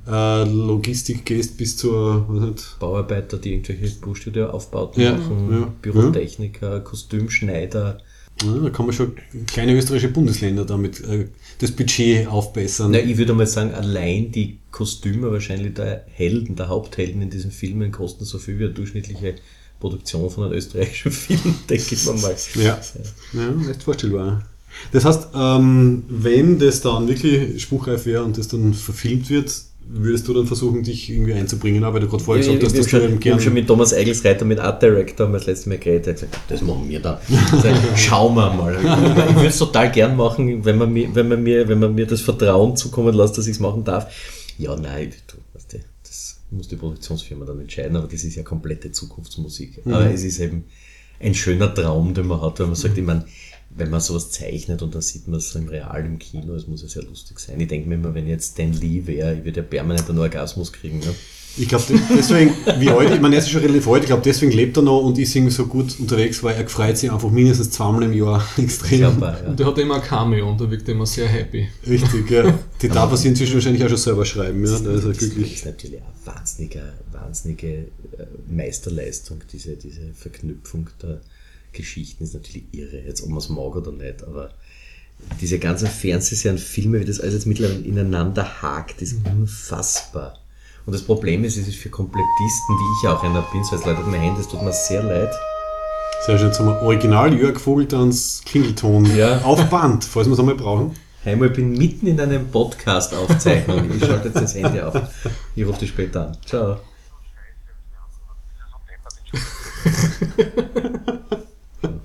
äh, 0.08 0.44
Logistik 0.44 1.24
gehst 1.26 1.56
bis 1.58 1.76
zur, 1.76 2.24
was 2.28 2.40
nicht, 2.40 2.76
Bauarbeiter, 2.80 3.36
die 3.38 3.54
irgendwelche 3.54 3.94
Baustudio-Aufbauten 4.00 5.02
Ja, 5.02 5.12
machen, 5.12 5.48
ja, 5.50 5.72
Bürotechniker, 5.82 6.80
Kostümschneider. 6.80 7.98
ja, 8.42 8.58
da 8.62 8.70
kann 8.70 8.86
man 8.86 8.94
schon 8.94 9.12
kleine 9.46 9.74
österreichische 9.76 10.12
Bundesländer 10.12 10.64
damit 10.64 11.00
äh, 11.04 11.28
das 11.58 11.70
Budget 11.72 12.26
aufbessern. 12.28 12.90
Na, 12.92 12.98
ich 12.98 13.18
würde 13.18 13.34
mal 13.34 13.46
sagen, 13.46 13.74
allein 13.74 14.32
die 14.32 14.58
Kostüme 14.70 15.30
wahrscheinlich 15.30 15.74
der 15.74 16.06
Helden, 16.10 16.56
der 16.56 16.68
Haupthelden 16.68 17.20
in 17.22 17.30
diesen 17.30 17.50
Filmen 17.50 17.92
kosten 17.92 18.24
so 18.24 18.38
viel 18.38 18.58
wie 18.58 18.64
eine 18.64 18.72
durchschnittliche 18.72 19.34
Produktion 19.82 20.30
von 20.30 20.44
einem 20.44 20.54
österreichischen 20.54 21.12
Film, 21.24 21.54
denke 21.68 21.94
ich 21.94 22.06
mal. 22.06 22.36
Ja, 22.54 22.80
ja 23.32 23.70
echt 23.70 23.82
vorstellbar. 23.82 24.42
Das 24.92 25.04
heißt, 25.04 25.28
ähm, 25.34 26.04
wenn 26.08 26.58
das 26.58 26.80
dann 26.80 27.06
wirklich 27.08 27.62
spruchreif 27.62 28.06
wäre 28.06 28.22
und 28.22 28.38
das 28.38 28.48
dann 28.48 28.72
verfilmt 28.72 29.28
wird, 29.28 29.52
würdest 29.84 30.28
du 30.28 30.34
dann 30.34 30.46
versuchen, 30.46 30.82
dich 30.82 31.10
irgendwie 31.10 31.34
einzubringen, 31.34 31.82
weil 31.82 32.00
du 32.00 32.08
gerade 32.08 32.22
vorher 32.22 32.44
Ja, 32.44 32.52
gesagt 32.52 32.64
hast, 32.64 32.78
dass 32.78 32.86
haben 32.86 32.86
du 32.86 32.90
schon, 32.90 33.02
eben 33.02 33.24
wir 33.24 33.32
haben 33.32 33.40
schon 33.40 33.52
mit 33.52 33.66
Thomas 33.66 33.92
Eigelsreiter, 33.92 34.44
mit 34.44 34.60
Art 34.60 34.80
Director, 34.80 35.26
haben 35.26 35.32
wir 35.32 35.38
das 35.38 35.46
letzte 35.48 35.68
Mal 35.68 35.78
geredet, 35.78 36.06
er 36.06 36.12
hat 36.12 36.20
gesagt, 36.20 36.38
das 36.48 36.62
machen 36.62 36.88
wir 36.88 37.00
ich, 37.00 38.00
Schauen 38.00 38.34
wir 38.34 38.50
mal. 38.54 38.74
Ich, 38.74 38.80
ich 38.80 39.34
würde 39.36 39.48
es 39.48 39.58
total 39.58 39.90
gern 39.90 40.16
machen, 40.16 40.64
wenn 40.64 40.78
man, 40.78 40.92
mir, 40.92 41.14
wenn, 41.14 41.28
man 41.28 41.42
mir, 41.42 41.68
wenn 41.68 41.80
man 41.80 41.94
mir 41.94 42.06
das 42.06 42.20
Vertrauen 42.20 42.76
zukommen 42.76 43.14
lässt, 43.14 43.36
dass 43.36 43.46
ich 43.46 43.56
es 43.56 43.60
machen 43.60 43.84
darf. 43.84 44.06
Ja, 44.56 44.76
nein, 44.76 45.12
du, 45.26 45.36
muss 46.52 46.68
die 46.68 46.76
Produktionsfirma 46.76 47.44
dann 47.44 47.60
entscheiden, 47.60 47.96
aber 47.96 48.06
das 48.06 48.24
ist 48.24 48.36
ja 48.36 48.42
komplette 48.42 48.92
Zukunftsmusik. 48.92 49.84
Mhm. 49.84 49.92
Aber 49.92 50.10
es 50.10 50.22
ist 50.22 50.38
eben 50.38 50.64
ein 51.20 51.34
schöner 51.34 51.72
Traum, 51.74 52.14
den 52.14 52.26
man 52.26 52.40
hat, 52.40 52.58
wenn 52.58 52.66
man 52.66 52.74
sagt, 52.74 52.98
ich 52.98 53.04
meine, 53.04 53.24
wenn 53.70 53.90
man 53.90 54.00
sowas 54.00 54.30
zeichnet 54.30 54.82
und 54.82 54.94
dann 54.94 55.02
sieht 55.02 55.28
man 55.28 55.38
es 55.38 55.50
so 55.50 55.58
im 55.58 55.68
Real 55.68 56.04
im 56.04 56.18
Kino, 56.18 56.54
es 56.54 56.66
muss 56.66 56.82
ja 56.82 56.88
sehr 56.88 57.04
lustig 57.04 57.38
sein. 57.38 57.58
Ich 57.58 57.68
denke 57.68 57.88
mir 57.88 57.94
immer, 57.94 58.14
wenn 58.14 58.26
jetzt 58.26 58.52
Stan 58.52 58.72
Lee 58.72 59.06
wäre, 59.06 59.34
ich 59.34 59.44
würde 59.44 59.60
ja 59.60 59.66
permanent 59.66 60.08
einen 60.10 60.18
Orgasmus 60.18 60.72
kriegen. 60.72 60.98
Ne? 60.98 61.14
Ich 61.56 61.68
glaube, 61.68 61.84
deswegen, 62.16 62.54
wie 62.78 62.88
heute, 62.88 63.14
ich 63.14 63.20
meine, 63.20 63.34
er 63.34 63.40
ist 63.40 63.50
schon 63.50 63.60
relativ 63.60 63.86
alt, 63.88 64.02
ich 64.02 64.06
glaube, 64.06 64.22
deswegen 64.24 64.52
lebt 64.52 64.76
er 64.76 64.82
noch 64.82 65.02
und 65.02 65.18
ist 65.18 65.34
irgendwie 65.36 65.52
so 65.52 65.66
gut 65.66 65.98
unterwegs, 66.00 66.42
weil 66.42 66.56
er 66.56 66.66
freut 66.66 66.96
sich 66.96 67.10
einfach 67.10 67.30
mindestens 67.30 67.70
zweimal 67.70 68.04
im 68.04 68.14
Jahr 68.14 68.42
extrem. 68.56 69.00
Glaubbar, 69.00 69.42
ja. 69.42 69.48
Und 69.50 69.60
der 69.60 69.66
hat 69.66 69.78
immer 69.78 69.96
ein 69.96 70.02
Cameo 70.02 70.50
und 70.50 70.60
da 70.60 70.70
wirkt 70.70 70.88
er 70.88 70.94
immer 70.94 71.04
sehr 71.04 71.28
happy. 71.28 71.68
Richtig, 71.86 72.30
ja. 72.30 72.58
Die 72.80 72.88
darf 72.88 73.10
er 73.10 73.16
sich 73.18 73.26
inzwischen 73.26 73.54
wahrscheinlich 73.54 73.84
auch 73.84 73.88
schon 73.88 73.98
selber 73.98 74.24
schreiben, 74.24 74.64
ja. 74.64 74.78
Da 74.78 74.92
ist 74.92 75.04
er 75.04 75.12
Das 75.12 75.22
ist 75.22 75.66
natürlich 75.66 76.00
eine 76.00 76.34
wahnsinnige, 76.34 76.82
wahnsinnige 77.12 77.68
äh, 77.68 77.86
Meisterleistung, 78.48 79.40
diese, 79.52 79.76
diese 79.76 80.14
Verknüpfung 80.14 80.88
der 81.02 81.20
Geschichten 81.72 82.24
ist 82.24 82.34
natürlich 82.34 82.66
irre, 82.72 83.02
jetzt 83.06 83.22
ob 83.22 83.28
man 83.28 83.38
es 83.38 83.48
mag 83.48 83.76
oder 83.76 83.92
nicht, 83.92 84.22
aber 84.24 84.50
diese 85.40 85.58
ganzen 85.58 85.88
Fernsehserien, 85.88 86.58
Filme, 86.58 87.00
wie 87.00 87.04
das 87.04 87.20
alles 87.20 87.34
jetzt 87.34 87.46
mittlerweile 87.46 87.80
ineinander 87.80 88.62
hakt, 88.62 89.02
ist 89.02 89.16
unfassbar. 89.24 90.41
Und 90.84 90.92
das 90.92 91.02
Problem 91.02 91.44
ist, 91.44 91.56
es 91.56 91.68
ist 91.68 91.76
für 91.76 91.90
Komplettisten, 91.90 92.74
wie 92.76 93.06
ich 93.06 93.08
auch 93.08 93.22
einer 93.22 93.42
bin, 93.52 93.62
so 93.64 93.76
als 93.76 93.84
Leute 93.84 94.00
mein 94.02 94.20
Handy, 94.20 94.40
es 94.40 94.48
tut 94.48 94.62
mir 94.62 94.72
sehr 94.72 95.02
leid. 95.02 95.32
Sehr 96.26 96.38
schön, 96.38 96.48
jetzt 96.48 96.58
haben 96.58 96.66
wir 96.66 96.82
Original 96.82 97.32
Jörg 97.34 97.58
Vogeltans 97.60 98.42
Klingelton 98.44 99.16
Ja. 99.16 99.40
auf 99.42 99.62
Band, 99.70 100.04
falls 100.04 100.26
wir 100.26 100.32
es 100.32 100.38
einmal 100.40 100.54
brauchen. 100.56 100.94
Einmal 101.24 101.48
ich 101.48 101.54
bin 101.54 101.72
mitten 101.78 102.08
in 102.08 102.18
einem 102.20 102.48
Podcast-Aufzeichnung. 102.48 103.88
Ich 103.94 104.04
schalte 104.04 104.28
jetzt 104.28 104.40
das 104.40 104.54
Handy 104.56 104.80
auf. 104.80 104.94
Ich 105.54 105.64
rufe 105.64 105.78
dich 105.78 105.90
später 105.90 106.28
an. 106.28 106.36
Ciao. 106.44 106.78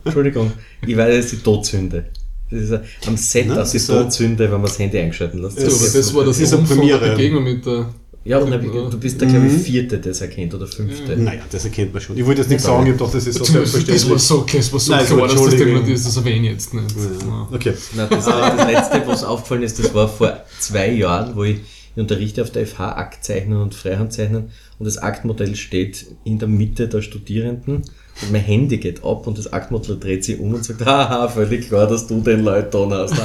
Entschuldigung, 0.03 0.51
ich 0.85 0.95
weiß, 0.97 1.15
das 1.15 1.25
ist 1.25 1.31
die 1.33 1.43
Todsünde. 1.43 2.05
Das 2.49 2.61
ist 2.61 2.71
ein- 2.71 2.81
am 3.07 3.17
Set 3.17 3.47
Nein, 3.47 3.57
aus 3.59 3.71
die 3.71 3.77
das 3.77 3.83
ist 3.83 3.87
Todsünde, 3.87 4.45
wenn 4.45 4.51
man 4.51 4.61
das 4.63 4.79
Handy 4.79 4.97
eingeschalten 4.99 5.41
lässt. 5.41 5.59
So, 5.59 5.65
aber 5.65 5.93
das 5.93 6.13
war 6.15 6.23
das 6.25 6.39
ist 6.39 6.53
eine 6.53 6.63
Premiere. 6.63 7.09
Begegnung 7.11 7.43
mit 7.43 7.65
der. 7.65 7.89
Ja, 8.27 8.39
und 8.39 8.51
du 8.51 8.99
bist 8.99 9.21
der, 9.21 9.27
glaube 9.27 9.47
ich, 9.47 9.53
vierte, 9.53 9.99
der 9.99 10.11
es 10.11 10.21
erkennt, 10.21 10.53
oder 10.53 10.67
fünfte. 10.67 11.15
Naja, 11.15 11.41
das 11.49 11.63
erkennt 11.65 11.93
man 11.93 12.01
schon. 12.01 12.17
Ich 12.17 12.25
wollte 12.25 12.41
jetzt 12.41 12.49
nicht 12.49 12.61
Sorry. 12.61 12.73
sagen, 12.75 12.85
ich 12.87 12.93
habe 12.93 12.99
doch, 12.99 13.11
das 13.11 13.25
ist 13.25 13.33
so 13.35 13.39
Das, 13.39 13.47
das 13.47 13.53
selbstverständlich. 13.53 14.09
war 14.09 14.19
so, 14.19 14.45
das 14.51 14.73
war 14.73 14.79
so 14.79 14.91
Nein, 14.91 15.05
klar, 15.05 15.27
dass 15.27 15.43
das. 15.45 15.55
Thema 15.55 15.87
ist, 15.87 16.07
das 16.07 16.17
erwähne 16.17 16.47
ich 16.47 16.53
jetzt 16.53 16.73
nicht. 16.73 16.95
Ja. 17.25 17.47
Okay. 17.51 17.73
Na, 17.95 18.05
das, 18.07 18.25
das 18.25 18.67
letzte, 18.67 19.03
was 19.07 19.23
aufgefallen 19.23 19.63
ist, 19.63 19.79
das 19.79 19.93
war 19.93 20.07
vor 20.09 20.41
zwei 20.59 20.91
Jahren, 20.91 21.35
wo 21.35 21.43
ich 21.43 21.57
Ich 21.95 22.01
unterrichte 22.01 22.43
auf 22.43 22.51
der 22.51 22.67
FH 22.67 22.91
Aktzeichnen 22.97 23.59
und 23.59 23.73
Freihandzeichnen 23.73 24.51
und 24.77 24.85
das 24.85 24.97
Aktmodell 24.99 25.55
steht 25.55 26.05
in 26.25 26.37
der 26.37 26.47
Mitte 26.47 26.87
der 26.87 27.01
Studierenden 27.01 27.77
und 28.21 28.31
mein 28.31 28.41
Handy 28.41 28.77
geht 28.77 29.03
ab 29.03 29.25
und 29.25 29.37
das 29.37 29.51
Aktmodell 29.51 29.97
dreht 29.99 30.23
sich 30.23 30.39
um 30.39 30.53
und 30.53 30.63
sagt, 30.63 30.85
haha, 30.85 31.27
völlig 31.27 31.67
klar, 31.69 31.87
dass 31.87 32.05
du 32.05 32.21
den 32.21 32.43
Leuten 32.43 32.89
da 32.89 33.07
hast. 33.09 33.15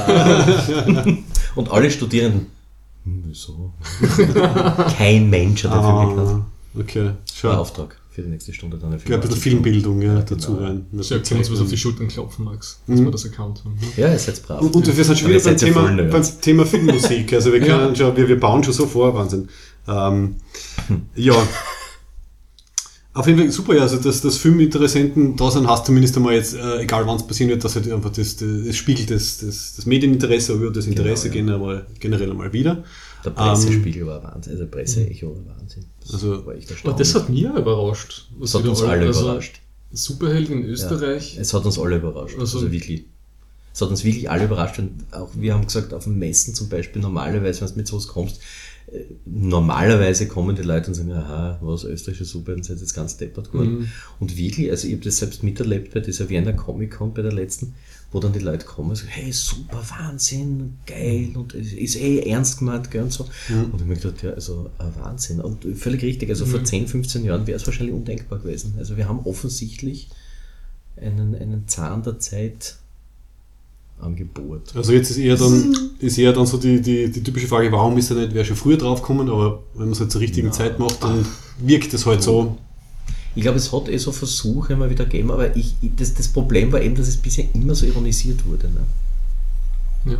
und 1.55 1.71
alle 1.71 1.91
Studierenden, 1.91 2.47
hm, 3.03 3.23
wieso? 3.27 3.73
Kein 4.97 5.29
Mensch 5.29 5.63
hat 5.63 5.71
dafür 5.71 6.09
gekannt. 6.09 6.43
Ah, 6.75 6.79
okay, 6.79 7.11
schau. 7.33 7.51
Auftrag 7.51 7.97
für 8.13 8.21
die 8.21 8.29
nächste 8.29 8.53
Stunde 8.53 8.77
dann. 8.77 8.95
Ich 8.95 9.05
glaube, 9.05 9.23
ein 9.23 9.27
bisschen 9.27 9.41
Filmbildung 9.41 10.01
ja, 10.01 10.21
dazu 10.21 10.55
genau. 10.55 10.67
rein. 10.67 10.85
Sehr 10.99 11.17
können 11.19 11.31
wir 11.31 11.37
uns 11.39 11.51
was 11.51 11.61
auf 11.61 11.69
die 11.69 11.77
Schultern 11.77 12.07
klopfen, 12.07 12.45
Max, 12.45 12.79
dass 12.85 12.99
wir 12.99 13.09
das 13.09 13.25
erkannt 13.25 13.63
haben. 13.65 13.75
Ja, 13.97 14.11
ihr 14.11 14.19
seid 14.19 14.43
brav. 14.43 14.61
Und, 14.61 14.75
und 14.75 14.85
wir 14.85 15.03
sind 15.03 15.17
schon 15.17 15.29
wieder 15.29 15.39
beim 15.39 15.53
ja 15.53 15.57
Thema, 15.57 15.81
voll 15.81 16.03
beim 16.03 16.41
Thema 16.41 16.65
Filmmusik. 16.65 17.33
Also 17.33 17.51
wir, 17.51 17.59
können 17.61 17.95
schon, 17.95 18.15
wir, 18.15 18.27
wir 18.27 18.39
bauen 18.39 18.63
schon 18.63 18.73
so 18.73 18.85
vor, 18.85 19.15
Wahnsinn. 19.15 19.49
Ähm, 19.87 20.35
ja. 21.15 21.35
Auf 23.15 23.27
jeden 23.27 23.37
Fall 23.37 23.51
super, 23.51 23.75
ja, 23.75 23.83
also 23.83 23.97
dass 23.97 24.21
das 24.21 24.37
Filminteressenten 24.37 25.35
da 25.35 25.51
sind, 25.51 25.67
hast 25.67 25.85
zumindest 25.85 26.17
einmal 26.17 26.33
jetzt, 26.33 26.55
äh, 26.55 26.79
egal 26.81 27.05
wann 27.05 27.17
es 27.17 27.27
passieren 27.27 27.51
wird, 27.51 27.63
dass 27.63 27.75
halt 27.75 27.91
einfach 27.91 28.09
das, 28.11 28.37
das, 28.37 28.47
das 28.65 28.75
spiegelt 28.75 29.11
das, 29.11 29.37
das, 29.37 29.75
das 29.75 29.85
Medieninteresse, 29.85 30.53
aber 30.53 30.71
das 30.71 30.87
Interesse 30.87 31.29
Genau, 31.29 31.51
ja. 31.51 31.57
generell, 31.59 31.85
generell 31.99 32.31
einmal 32.31 32.51
wieder. 32.53 32.83
Der 33.23 33.29
Pressespiegel 33.29 34.07
war 34.07 34.23
Wahnsinn, 34.23 34.53
also 34.53 34.65
Presseecho 34.65 35.27
war 35.27 35.55
Wahnsinn. 35.59 35.85
Das 36.01 36.09
Ähm, 36.09 36.15
Also- 36.31 36.45
war 36.45 36.55
echt 36.55 36.71
erstaunlich. 36.71 36.97
das 36.97 37.15
hat 37.15 37.29
mir 37.29 37.53
überrascht. 37.55 38.29
Was 38.39 38.51
Das 38.51 38.61
hat 38.61 38.67
uns 38.69 38.81
alle- 38.81 38.91
alle 38.91 39.05
also 39.07 39.21
überrascht. 39.21 39.59
Superheld 39.91 40.49
in 40.49 40.63
Österreich. 40.65 41.37
Es 41.39 41.53
hat 41.53 41.65
uns 41.65 41.77
alle 41.77 41.97
überrascht. 41.97 42.35
Also- 42.39 42.57
Also, 42.57 42.71
wirklich. 42.71 43.05
Es 43.75 43.81
hat 43.81 43.89
uns 43.89 44.03
wirklich 44.03 44.29
alle 44.29 44.45
überrascht. 44.45 44.79
Und 44.79 44.91
auch 45.11 45.29
wir 45.35 45.53
haben 45.53 45.65
gesagt, 45.65 45.93
auf 45.93 46.03
den 46.05 46.17
Messen 46.19 46.53
zum 46.55 46.67
Beispiel, 46.69 47.01
normalerweise, 47.01 47.61
wenn 47.61 47.69
du 47.69 47.75
mit 47.77 47.87
sowas 47.87 48.07
kommst, 48.07 48.39
normalerweise 49.25 50.27
kommen 50.27 50.55
die 50.55 50.61
Leute 50.61 50.87
und 50.87 50.93
sagen, 50.93 51.11
aha, 51.11 51.57
was, 51.61 51.83
österreichische 51.83 52.25
Super, 52.25 52.53
dann 52.53 52.63
seid 52.63 52.77
ihr 52.77 52.81
jetzt 52.81 52.93
ganz 52.93 53.17
deppert 53.17 53.51
geworden. 53.51 53.79
Mhm. 53.79 53.87
Und 54.19 54.37
wirklich, 54.37 54.69
also 54.69 54.87
ich 54.87 54.93
habe 54.93 55.03
das 55.03 55.17
selbst 55.17 55.43
miterlebt 55.43 55.93
bei 55.93 55.99
dieser 55.99 56.29
Wiener 56.29 56.53
Comic-Con, 56.53 57.13
bei 57.13 57.21
der 57.21 57.31
letzten, 57.31 57.73
wo 58.11 58.19
dann 58.19 58.33
die 58.33 58.39
Leute 58.39 58.65
kommen 58.65 58.91
und 58.91 58.95
sagen, 58.95 59.09
hey, 59.09 59.31
super, 59.31 59.83
Wahnsinn, 59.97 60.75
geil, 60.85 61.31
und 61.35 61.55
es 61.55 61.73
ist 61.73 61.95
eh 61.95 62.19
ernst 62.29 62.59
gemeint, 62.59 62.91
gell, 62.91 63.03
und 63.03 63.11
so. 63.11 63.23
Und 63.23 63.31
ich 63.49 63.73
habe 63.73 63.85
mir 63.85 63.95
gedacht, 63.95 64.21
ja, 64.23 64.31
also 64.31 64.69
Wahnsinn. 65.01 65.41
Und 65.41 65.65
völlig 65.75 66.03
richtig, 66.03 66.29
also 66.29 66.45
vor 66.45 66.63
10, 66.63 66.87
15 66.87 67.25
Jahren 67.25 67.47
wäre 67.47 67.57
es 67.57 67.65
wahrscheinlich 67.65 67.95
undenkbar 67.95 68.39
gewesen. 68.39 68.75
Also 68.77 68.97
wir 68.97 69.07
haben 69.07 69.19
offensichtlich 69.25 70.09
einen, 70.95 71.35
einen 71.35 71.67
Zahn 71.67 72.03
der 72.03 72.19
Zeit 72.19 72.77
angebohrt. 74.03 74.73
Also 74.75 74.93
jetzt 74.93 75.09
ist 75.11 75.17
eher 75.17 75.35
dann, 75.37 75.75
ist 75.99 76.17
eher 76.17 76.33
dann 76.33 76.45
so 76.45 76.57
die, 76.57 76.81
die, 76.81 77.09
die 77.11 77.23
typische 77.23 77.47
Frage, 77.47 77.71
warum 77.71 77.97
ist 77.97 78.09
er 78.11 78.17
nicht, 78.17 78.33
wer 78.33 78.43
schon 78.45 78.55
früher 78.55 78.77
drauf 78.77 79.01
gekommen, 79.01 79.29
aber 79.29 79.59
wenn 79.73 79.85
man 79.85 79.93
es 79.93 79.99
halt 79.99 80.11
zur 80.11 80.21
richtigen 80.21 80.51
Zeit 80.51 80.77
macht, 80.79 81.03
dann 81.03 81.25
wirkt 81.59 81.93
es 81.93 82.05
halt 82.05 82.21
so. 82.21 82.57
Ich 83.35 83.41
glaube, 83.41 83.57
es 83.57 83.71
hat 83.73 83.89
eh 83.89 83.97
so 83.97 84.11
Versuche 84.11 84.73
immer 84.73 84.89
wieder 84.89 85.05
gegeben, 85.05 85.31
aber 85.31 85.55
ich, 85.55 85.73
ich- 85.81 85.91
das, 85.97 86.13
das 86.13 86.27
Problem 86.27 86.71
war 86.71 86.81
eben, 86.81 86.93
dass 86.95 87.07
es 87.07 87.17
bisher 87.17 87.45
immer 87.55 87.73
so 87.73 87.85
ironisiert 87.85 88.45
wurde. 88.45 88.67
Ne? 88.69 90.11
Ja. 90.13 90.17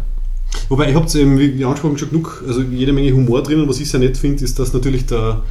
Wobei, 0.70 0.90
ihr 0.90 0.96
habt 0.96 1.14
eben, 1.16 1.38
wie, 1.40 1.64
angesprochen, 1.66 1.98
schon 1.98 2.10
genug, 2.10 2.44
also 2.48 2.62
jede 2.62 2.94
Menge 2.94 3.12
Humor 3.12 3.44
drinnen. 3.44 3.68
Was 3.68 3.80
ich 3.80 3.90
sehr 3.90 4.00
nett 4.00 4.18
finde, 4.18 4.44
ist, 4.44 4.58
dass 4.60 4.74
natürlich 4.74 5.06
der, 5.06 5.42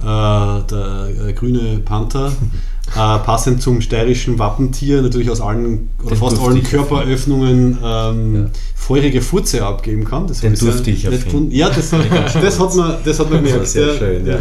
äh, 0.00 0.04
der 0.04 1.10
äh, 1.28 1.32
grüne 1.32 1.78
Panther 1.84 2.32
äh, 2.90 3.18
passend 3.24 3.62
zum 3.62 3.80
steirischen 3.80 4.38
Wappentier 4.38 5.02
natürlich 5.02 5.30
aus 5.30 5.40
allen 5.40 5.88
oder 6.00 6.10
Den 6.10 6.18
fast 6.18 6.40
allen 6.40 6.56
ich 6.56 6.64
Körperöffnungen 6.64 7.78
ähm, 7.82 8.34
Ja. 8.34 8.50
feurige 8.74 9.22
Furze 9.22 9.64
abgeben 9.64 10.04
kann. 10.04 10.26
Das 10.26 10.40
Den 10.40 10.54
durfte 10.54 10.90
ich 10.90 11.04
erfinden. 11.04 11.52
Ja, 11.52 11.70
das, 11.70 11.90
das 12.42 12.58
hat 12.60 12.74
man, 12.74 12.96
das 13.04 13.18
hat 13.20 13.30
man 13.30 13.42
gemerkt. 13.44 13.68
sehr 13.68 13.86
Der- 13.86 13.94
schön, 13.98 14.26
ja. 14.26 14.38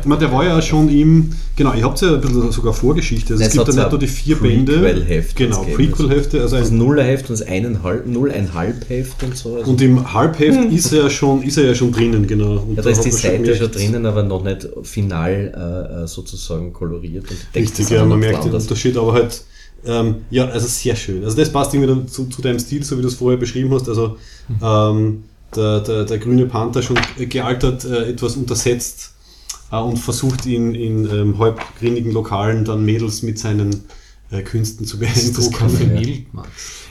Ich 0.00 0.06
meine, 0.06 0.20
der 0.20 0.32
war 0.32 0.44
ja 0.44 0.60
schon 0.60 0.88
im, 0.88 1.30
genau, 1.54 1.72
ihr 1.74 1.84
habt 1.84 2.00
ja 2.02 2.14
ein 2.14 2.20
bisschen 2.20 2.50
sogar 2.50 2.72
Vorgeschichte. 2.74 3.34
Also 3.34 3.42
es 3.44 3.48
es 3.50 3.54
gibt 3.54 3.68
ja 3.68 3.74
nicht 3.82 3.90
nur 3.92 4.00
die 4.00 4.08
vier 4.08 4.36
ein 4.36 4.42
Bände. 4.42 4.72
Prequel-Heft 4.80 5.36
Genau, 5.36 5.60
gegeben. 5.64 5.76
Prequel-Hefte. 5.76 6.40
Also 6.42 6.56
Das 6.56 6.70
ein, 6.70 6.78
Nullerheft 6.78 7.30
und 7.30 7.38
das 7.40 7.46
eineinhalb, 7.46 8.06
Null-einhalb 8.06 8.88
Heft 8.90 9.22
und 9.22 9.36
so. 9.36 9.54
Also 9.56 9.70
und 9.70 9.80
im 9.80 10.12
Halbheft 10.12 10.72
ist 10.72 10.92
er 10.92 11.04
ja 11.04 11.10
schon, 11.10 11.42
ist 11.44 11.56
er 11.56 11.66
ja 11.66 11.74
schon 11.74 11.92
drinnen, 11.92 12.26
genau. 12.26 12.56
Und 12.58 12.76
ja, 12.76 12.82
da 12.82 12.90
ist 12.90 12.98
hat 12.98 13.04
die 13.06 13.10
man 13.10 13.18
Seite 13.18 13.56
schon 13.56 13.70
drinnen, 13.70 14.04
aber 14.06 14.24
noch 14.24 14.42
nicht 14.42 14.68
final 14.82 15.30
äh, 16.00 16.02
äh, 16.02 16.06
sozusagen 16.08 16.72
koloriert. 16.72 17.24
Und 17.30 17.36
Texte 17.52 17.85
Richtig, 17.90 17.98
ja, 17.98 18.04
man 18.04 18.18
merkt 18.18 18.44
den. 18.44 18.52
Unterschied, 18.52 18.96
aber 18.96 19.12
halt, 19.12 19.42
ähm, 19.84 20.16
ja, 20.30 20.46
also 20.46 20.66
sehr 20.66 20.96
schön. 20.96 21.24
Also 21.24 21.36
das 21.36 21.50
passt 21.50 21.74
irgendwie 21.74 21.94
dann 21.94 22.08
zu, 22.08 22.26
zu 22.26 22.42
deinem 22.42 22.58
Stil, 22.58 22.82
so 22.82 22.98
wie 22.98 23.02
du 23.02 23.08
es 23.08 23.14
vorher 23.14 23.38
beschrieben 23.38 23.72
hast. 23.72 23.88
Also 23.88 24.16
ähm, 24.62 25.24
der, 25.54 25.80
der, 25.80 26.04
der 26.04 26.18
grüne 26.18 26.46
Panther 26.46 26.82
schon 26.82 26.98
gealtert, 27.16 27.84
äh, 27.84 28.10
etwas 28.10 28.36
untersetzt 28.36 29.12
äh, 29.70 29.76
und 29.76 29.98
versucht 29.98 30.46
in, 30.46 30.74
in 30.74 31.08
ähm, 31.10 31.38
halbgrinnigen 31.38 32.12
Lokalen 32.12 32.64
dann 32.64 32.84
Mädels 32.84 33.22
mit 33.22 33.38
seinen 33.38 33.84
äh, 34.38 34.42
Künsten 34.42 34.86
zu 34.86 34.98
ist 35.00 35.36
das 35.38 35.50
beeindrucken. 35.50 35.76
Café 35.78 35.94
Ja. 35.94 36.00
Mild, 36.00 36.34
Max. 36.34 36.48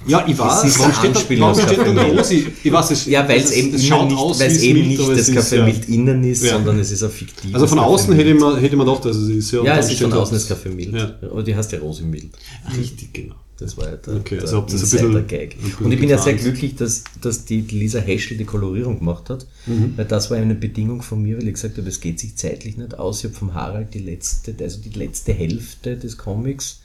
Ja, 0.07 0.23
ich 0.27 0.37
weiß, 0.37 0.63
Es 0.65 0.69
ist 0.75 0.79
warum 0.79 0.93
steht 0.93 1.15
da, 1.15 1.39
warum 1.41 1.59
steht 1.59 1.77
da 1.79 1.83
der. 1.93 2.03
Rosi? 2.17 2.47
Ich 2.63 2.71
weiß, 2.71 2.91
es, 2.91 3.05
Ja, 3.07 3.27
weil 3.27 3.39
es 3.39 3.51
eben, 3.51 3.73
es 3.73 3.81
immer 3.83 3.95
schaut 3.95 4.07
nicht, 4.09 4.17
aus 4.19 4.39
weil 4.39 4.51
es 4.51 4.61
wie 4.61 4.65
eben 4.67 4.87
nicht 4.87 4.99
das 5.09 5.31
Café 5.31 5.55
ja. 5.57 5.65
Mild 5.65 5.89
innen 5.89 6.23
ist, 6.23 6.43
Ja. 6.43 6.53
sondern 6.53 6.79
es 6.79 6.91
ist 6.91 7.01
ein 7.03 7.09
fiktives 7.09 7.55
Also 7.55 7.67
von 7.67 7.79
außen 7.79 8.13
hätte 8.13 8.35
man, 8.35 8.59
hätte 8.59 8.75
man 8.75 8.85
gedacht, 8.85 9.05
also 9.07 9.21
es 9.23 9.29
ist 9.29 9.51
ja... 9.51 9.63
Ja, 9.63 9.77
es 9.77 9.91
ist 9.91 9.99
von 10.01 10.13
außen 10.13 10.37
da- 10.37 10.43
das 10.47 10.51
Café 10.63 10.69
Mild. 10.69 10.93
Ja. 10.93 11.15
Aber 11.23 11.41
die 11.41 11.55
heißt 11.55 11.71
ja 11.71 11.79
Rosi 11.79 12.03
Mild. 12.03 12.29
Richtig, 12.77 13.13
genau. 13.13 13.35
Das 13.57 13.77
war 13.77 13.89
ja 13.89 13.95
der, 13.95 14.17
Okay, 14.17 14.35
der 14.35 14.41
also 14.43 14.61
bisschen- 14.63 14.99
Insider-Gag. 14.99 15.55
Und 15.79 15.89
ich 15.91 15.99
bin 15.99 16.09
ja 16.09 16.17
sehr 16.17 16.33
glücklich, 16.33 16.75
dass, 16.75 17.03
dass 17.21 17.45
die 17.45 17.61
Lisa 17.61 17.99
Heschel 17.99 18.35
die 18.37 18.43
Kolorierung 18.43 18.99
gemacht 18.99 19.29
hat, 19.29 19.47
Mhm. 19.65 19.93
weil 19.95 20.03
das 20.05 20.29
war 20.29 20.37
eine 20.37 20.55
Bedingung 20.55 21.01
von 21.01 21.23
mir, 21.23 21.37
weil 21.37 21.47
ich 21.47 21.53
gesagt 21.53 21.77
habe, 21.77 21.87
es 21.87 21.99
geht 22.01 22.19
sich 22.19 22.35
zeitlich 22.35 22.75
nicht 22.77 22.99
aus. 22.99 23.19
Ich 23.19 23.23
habe 23.25 23.33
vom 23.35 23.53
Harald 23.53 23.93
die 23.93 23.99
letzte, 23.99 24.53
also 24.61 24.79
die 24.81 24.89
letzte 24.99 25.31
Hälfte 25.33 25.95
des 25.95 26.17
Comics 26.17 26.81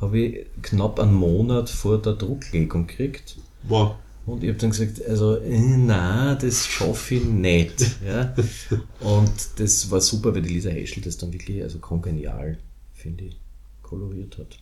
habe 0.00 0.18
ich 0.18 0.46
knapp 0.62 0.98
einen 0.98 1.14
Monat 1.14 1.68
vor 1.68 2.00
der 2.00 2.14
Drucklegung 2.14 2.86
gekriegt. 2.86 3.36
Wow. 3.64 3.94
Und 4.26 4.42
ich 4.42 4.50
habe 4.50 4.58
dann 4.58 4.70
gesagt, 4.70 5.04
also, 5.06 5.36
äh, 5.36 5.58
na, 5.58 6.34
das 6.34 6.66
schaffe 6.66 7.16
ich 7.16 7.24
nicht. 7.24 7.96
Ja? 8.06 8.34
Und 9.00 9.32
das 9.56 9.90
war 9.90 10.00
super, 10.00 10.34
weil 10.34 10.42
die 10.42 10.54
Lisa 10.54 10.70
Heschel 10.70 11.02
das 11.02 11.16
dann 11.16 11.32
wirklich 11.32 11.62
also 11.62 11.78
kongenial, 11.78 12.58
finde 12.94 13.24
ich, 13.24 13.36
koloriert 13.82 14.38
hat. 14.38 14.58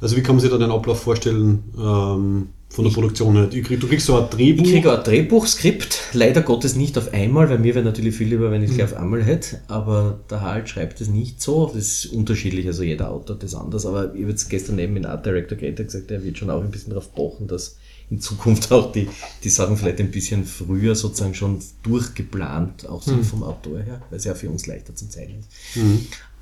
Also 0.00 0.16
wie 0.16 0.22
kann 0.22 0.36
man 0.36 0.40
sich 0.40 0.50
da 0.50 0.58
den 0.58 0.70
Ablauf 0.70 1.00
vorstellen 1.02 1.64
ähm, 1.76 2.48
von 2.76 2.84
der 2.84 2.92
Produktion 2.92 3.34
her? 3.36 3.46
Du 3.46 3.62
kriegst, 3.62 3.82
du 3.82 3.88
kriegst 3.88 4.06
so 4.06 4.20
ein 4.20 4.28
Drehbuch. 4.28 4.64
Ich 4.64 4.72
kriege 4.72 4.96
ein 4.96 5.02
Drehbuchskript, 5.02 5.98
leider 6.12 6.42
Gottes 6.42 6.76
nicht 6.76 6.98
auf 6.98 7.12
einmal, 7.14 7.48
weil 7.48 7.58
mir 7.58 7.74
wäre 7.74 7.84
natürlich 7.84 8.14
viel 8.14 8.28
lieber, 8.28 8.50
wenn 8.50 8.62
ich 8.62 8.70
es 8.70 8.76
gleich 8.76 8.92
auf 8.92 8.98
einmal 8.98 9.24
hätte, 9.24 9.62
aber 9.66 10.20
der 10.30 10.42
Harald 10.42 10.68
schreibt 10.68 11.00
es 11.00 11.08
nicht 11.08 11.40
so, 11.40 11.66
das 11.66 11.76
ist 11.76 12.06
unterschiedlich, 12.06 12.66
also 12.66 12.82
jeder 12.82 13.10
Autor 13.10 13.36
hat 13.36 13.42
das 13.42 13.54
anders, 13.54 13.86
aber 13.86 14.14
ich 14.14 14.20
habe 14.20 14.30
jetzt 14.30 14.50
gestern 14.50 14.76
neben 14.76 14.92
mit 14.92 15.06
Art 15.06 15.24
Director 15.24 15.56
hat 15.56 15.76
gesagt, 15.76 16.10
er 16.10 16.22
wird 16.22 16.36
schon 16.36 16.50
auch 16.50 16.62
ein 16.62 16.70
bisschen 16.70 16.90
darauf 16.90 17.14
pochen, 17.14 17.48
dass 17.48 17.78
in 18.10 18.20
Zukunft 18.20 18.70
auch 18.70 18.92
die, 18.92 19.08
die 19.42 19.48
Sachen 19.48 19.78
vielleicht 19.78 19.98
ein 19.98 20.10
bisschen 20.10 20.44
früher 20.44 20.94
sozusagen 20.94 21.34
schon 21.34 21.58
durchgeplant 21.82 22.88
auch 22.88 23.02
sind 23.02 23.24
vom 23.24 23.42
Autor 23.42 23.78
her, 23.80 24.02
weil 24.10 24.18
es 24.18 24.24
ja 24.24 24.34
für 24.34 24.50
uns 24.50 24.66
leichter 24.66 24.94
zum 24.94 25.10
Zeichnen 25.10 25.40
ist. 25.40 25.48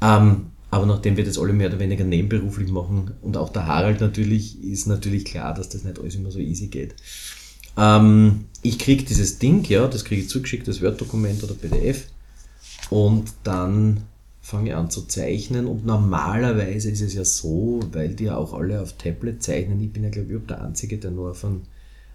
Ähm, 0.03 0.47
aber 0.75 0.87
nachdem 0.87 1.17
wir 1.17 1.25
das 1.25 1.39
alle 1.39 1.53
mehr 1.53 1.69
oder 1.69 1.79
weniger 1.79 2.03
nebenberuflich 2.03 2.69
machen 2.69 3.13
und 3.23 3.37
auch 3.37 3.51
der 3.51 3.69
Harald 3.69 4.01
natürlich, 4.01 4.61
ist 4.61 4.89
natürlich 4.89 5.25
klar, 5.25 5.55
dass 5.55 5.69
das 5.69 5.85
nicht 5.85 6.01
alles 6.01 6.17
immer 6.17 6.33
so 6.33 6.41
easy 6.41 6.67
geht. 6.67 6.97
Ähm, 7.77 8.47
ich 8.61 8.81
kriege 8.81 9.05
dieses 9.05 9.39
Ding, 9.39 9.63
ja, 9.69 9.87
das 9.87 10.05
kriege 10.05 10.23
ich 10.23 10.29
zugeschickt, 10.29 10.67
das 10.67 10.83
Word-Dokument 10.83 11.45
oder 11.45 11.55
PDF 11.55 12.07
und 12.91 13.27
dann 13.45 14.01
fange 14.41 14.71
ich 14.71 14.75
an 14.75 14.91
zu 14.91 15.03
zeichnen. 15.03 15.67
Und 15.67 15.87
normalerweise 15.87 16.91
ist 16.91 17.03
es 17.03 17.15
ja 17.15 17.25
so, 17.25 17.79
weil 17.93 18.17
die 18.17 18.25
ja 18.25 18.37
auch 18.37 18.53
alle 18.53 18.83
auf 18.83 18.95
Tablet 18.95 19.45
zeichnen, 19.45 19.81
ich 19.81 19.93
bin 19.93 20.03
ja 20.03 20.11
glaube 20.11 20.35
ich 20.35 20.47
der 20.49 20.61
Einzige, 20.61 20.99
der 20.99 21.13
nur 21.13 21.31
auf, 21.31 21.45
ein, 21.45 21.63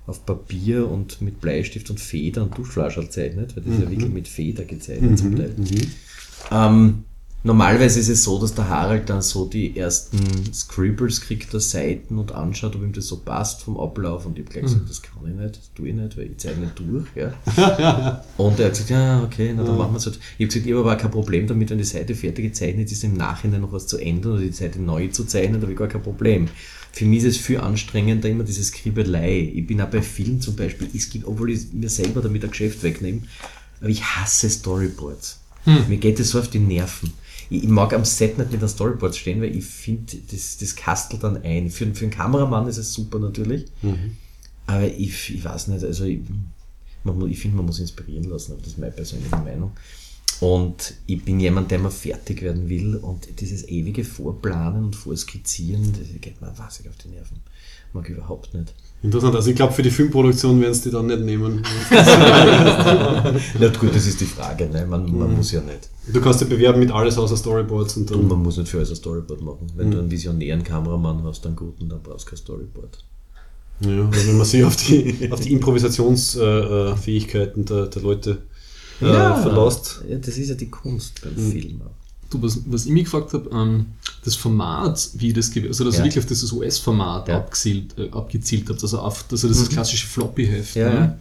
auf 0.06 0.26
Papier 0.26 0.92
und 0.92 1.22
mit 1.22 1.40
Bleistift 1.40 1.90
und 1.90 2.02
Feder 2.02 2.44
und 2.44 2.56
Tuschflasche 2.56 3.10
zeichnet, 3.10 3.56
weil 3.56 3.64
das 3.64 3.76
ist 3.76 3.84
ja 3.84 3.90
wirklich 3.90 4.12
mit 4.12 4.28
Feder 4.28 4.66
gezeichnet 4.66 5.18
zum 5.18 5.38
Teil. 5.38 5.56
Ähm, 6.52 7.06
normalerweise 7.44 8.00
ist 8.00 8.10
es 8.10 8.24
so, 8.24 8.40
dass 8.40 8.54
der 8.54 8.68
Harald 8.68 9.10
dann 9.10 9.22
so 9.22 9.46
die 9.46 9.78
ersten 9.78 10.20
Scribbles 10.54 11.22
kriegt, 11.22 11.54
der 11.54 11.60
Seiten 11.60 12.18
und 12.20 12.34
anschaut, 12.34 12.76
ob 12.76 12.84
ihm 12.84 12.92
das 12.92 13.08
so 13.08 13.18
passt 13.18 13.62
vom 13.62 13.80
Ablauf. 13.80 14.26
Und 14.26 14.38
ich 14.38 14.46
habe 14.46 14.54
gleich 14.54 14.64
gesagt, 14.64 14.90
das 14.90 15.02
kann 15.02 15.14
ich 15.26 15.34
nicht, 15.36 15.58
das 15.58 15.72
tue 15.74 15.90
ich 15.90 15.96
nicht, 15.96 16.18
weil 16.18 16.32
ich 16.32 16.38
zeichne 16.38 16.72
durch. 16.76 17.08
Ja. 17.16 18.24
und 18.38 18.60
er 18.60 18.66
hat 18.66 18.74
gesagt, 18.74 18.90
ja, 18.90 19.24
okay, 19.24 19.54
na, 19.56 19.64
dann 19.64 19.78
machen 19.78 19.94
wir 19.94 19.98
es 19.98 20.06
halt. 20.06 20.20
Ich 20.38 20.46
habe 20.46 20.48
gesagt, 20.48 20.66
ich 20.66 20.72
habe 20.74 20.82
aber 20.82 20.96
kein 20.96 21.12
Problem 21.12 21.48
damit, 21.48 21.70
wenn 21.70 21.78
die 21.78 21.84
Seite 21.84 22.16
fertig 22.16 22.46
gezeichnet 22.46 22.92
ist, 22.92 23.04
im 23.04 23.14
Nachhinein 23.16 23.62
noch 23.62 23.72
was 23.72 23.88
zu 23.88 23.98
ändern 23.98 24.34
oder 24.34 24.42
die 24.42 24.52
Seite 24.52 24.82
neu 24.82 25.08
zu 25.08 25.26
zeichnen, 25.26 25.56
da 25.56 25.62
habe 25.64 25.74
ich 25.74 25.78
gar 25.78 25.88
kein 25.88 26.04
Problem. 26.04 26.48
Für 26.92 27.06
mich 27.06 27.24
ist 27.24 27.36
es 27.36 27.38
viel 27.38 27.60
anstrengender, 27.60 28.30
immer 28.30 28.44
diese 28.44 28.64
Skribelei. 28.64 29.52
Ich 29.54 29.68
bin 29.68 29.82
auch 29.82 29.90
bei 29.90 30.02
Filmen 30.02 30.42
zum 30.42 30.56
Beispiel, 30.56 30.90
es 30.96 31.10
gibt, 31.10 31.26
obwohl 31.26 31.52
ich 31.52 31.72
mir 31.72 31.90
selber 31.90 32.22
damit 32.22 32.44
ein 32.44 32.50
Geschäft 32.52 32.84
wegnehme, 32.84 33.22
aber 33.80 33.90
ich 33.90 34.04
hasse 34.04 34.50
Storyboards. 34.50 35.40
Mir 35.88 35.98
geht 35.98 36.20
es 36.20 36.32
so 36.32 36.40
auf 36.40 36.48
die 36.50 36.60
Nerven. 36.60 37.12
Ich, 37.50 37.64
ich 37.64 37.70
mag 37.70 37.94
am 37.94 38.06
Set 38.06 38.38
nicht 38.38 38.52
mit 38.52 38.60
einem 38.62 38.70
Storyboard 38.70 39.16
stehen, 39.16 39.42
weil 39.42 39.56
ich 39.56 39.66
finde, 39.66 40.18
das, 40.32 40.58
das 40.58 40.76
kastelt 40.76 41.24
dann 41.24 41.44
ein. 41.44 41.70
Für, 41.70 41.86
für 41.94 42.06
einen 42.06 42.12
Kameramann 42.12 42.68
ist 42.68 42.78
es 42.78 42.94
super 42.94 43.20
natürlich. 43.20 43.66
Aber 44.68 44.86
ich, 44.88 45.34
ich 45.34 45.44
weiß 45.44 45.68
nicht, 45.70 45.84
also 45.84 46.06
ich, 46.06 46.20
man, 47.04 47.30
ich 47.30 47.40
finde, 47.40 47.58
man 47.58 47.66
muss 47.66 47.80
inspirieren 47.80 48.26
lassen, 48.26 48.52
aber 48.54 48.62
das 48.62 48.74
ist 48.74 48.78
meine 48.78 48.92
persönliche 48.92 49.36
Meinung. 49.38 49.72
Und 50.40 50.94
ich 51.06 51.24
bin 51.24 51.40
jemand, 51.40 51.70
der 51.70 51.80
mal 51.80 51.92
fertig 51.92 52.42
werden 52.42 52.70
will 52.70 52.96
und 52.96 53.42
dieses 53.42 53.68
ewige 53.68 54.06
Vorplanen 54.06 54.86
und 54.86 54.96
Vorskizzieren, 54.96 55.92
das 55.92 56.22
geht 56.22 56.40
mir 56.40 56.58
wahnsinnig 56.58 56.92
auf 56.92 56.98
die 56.98 57.10
Nerven. 57.10 57.42
Mag 57.94 58.08
ich 58.10 58.16
überhaupt 58.16 58.54
nicht. 58.54 58.74
Interessant, 59.02 59.34
also 59.36 59.50
ich 59.50 59.56
glaube, 59.56 59.72
für 59.74 59.82
die 59.82 59.90
Filmproduktion 59.92 60.60
werden 60.62 60.74
sie 60.74 60.90
die 60.90 60.92
dann 60.92 61.08
nicht 61.08 61.22
nehmen. 61.22 61.64
Na 63.60 63.68
gut, 63.80 63.96
das 63.96 64.06
ist 64.06 64.20
die 64.20 64.26
Frage, 64.26 64.68
ne? 64.68 64.86
man, 64.86 65.10
man 65.18 65.36
muss 65.38 65.52
ja 65.54 65.62
nicht. 65.62 65.90
Du 66.12 66.20
kannst 66.20 66.42
dich 66.42 66.50
bewerben 66.50 66.80
mit 66.80 66.92
alles 66.92 67.18
außer 67.18 67.38
Storyboards 67.38 67.96
und 67.98 68.12
Und 68.12 68.22
dann. 68.24 68.28
man 68.28 68.44
muss 68.44 68.58
nicht 68.58 68.68
für 68.70 68.78
alles 68.78 68.90
ein 68.90 68.96
Storyboard 68.98 69.42
machen. 69.42 69.68
Wenn 69.76 69.90
du 69.92 70.00
einen 70.00 70.12
visionären 70.12 70.64
Kameramann 70.64 71.24
hast, 71.24 71.46
einen 71.48 71.56
guten, 71.56 71.88
dann 71.88 72.02
brauchst 72.04 72.26
du 72.26 72.30
kein 72.32 72.38
Storyboard. 72.38 73.04
Ja, 73.82 74.06
also 74.12 74.28
wenn 74.28 74.38
man 74.38 74.46
sich 74.46 74.64
auf 74.66 74.76
die, 74.76 75.30
auf 75.32 75.40
die 75.40 75.54
Improvisationsfähigkeiten 75.54 77.64
der, 77.66 77.86
der 77.88 78.02
Leute 78.02 78.40
äh, 79.00 79.06
verlässt. 79.06 80.04
Ja, 80.10 80.18
das 80.18 80.38
ist 80.38 80.50
ja 80.50 80.56
die 80.56 80.70
Kunst 80.70 81.22
beim 81.22 81.34
Mhm. 81.36 81.52
Film. 81.52 81.82
Du, 82.30 82.42
was, 82.44 82.60
was 82.68 82.86
ich 82.86 82.92
mich 82.92 83.06
gefragt 83.06 83.34
habe, 83.34 83.50
ähm, 83.52 83.88
das 84.24 84.36
Format, 84.36 85.10
wie 85.16 85.34
das 85.34 85.50
gewesen 85.50 85.70
also 85.70 85.84
dass 85.86 85.96
Ja. 85.96 86.02
ihr 86.02 86.06
wirklich 86.06 86.20
auf 86.24 86.28
dieses 86.28 86.52
US-Format 86.52 87.28
Ja. 87.28 87.38
abgezielt, 87.38 87.98
äh, 87.98 88.10
abgezielt 88.12 88.70
habt, 88.70 88.82
also 88.84 89.00
auf 89.00 89.26
also 89.32 89.48
das 89.48 89.70
klassische 89.70 90.06
Floppy-Heft. 90.08 90.76
Ja, 90.76 90.90
ne? 90.90 90.96
ja. 90.96 91.18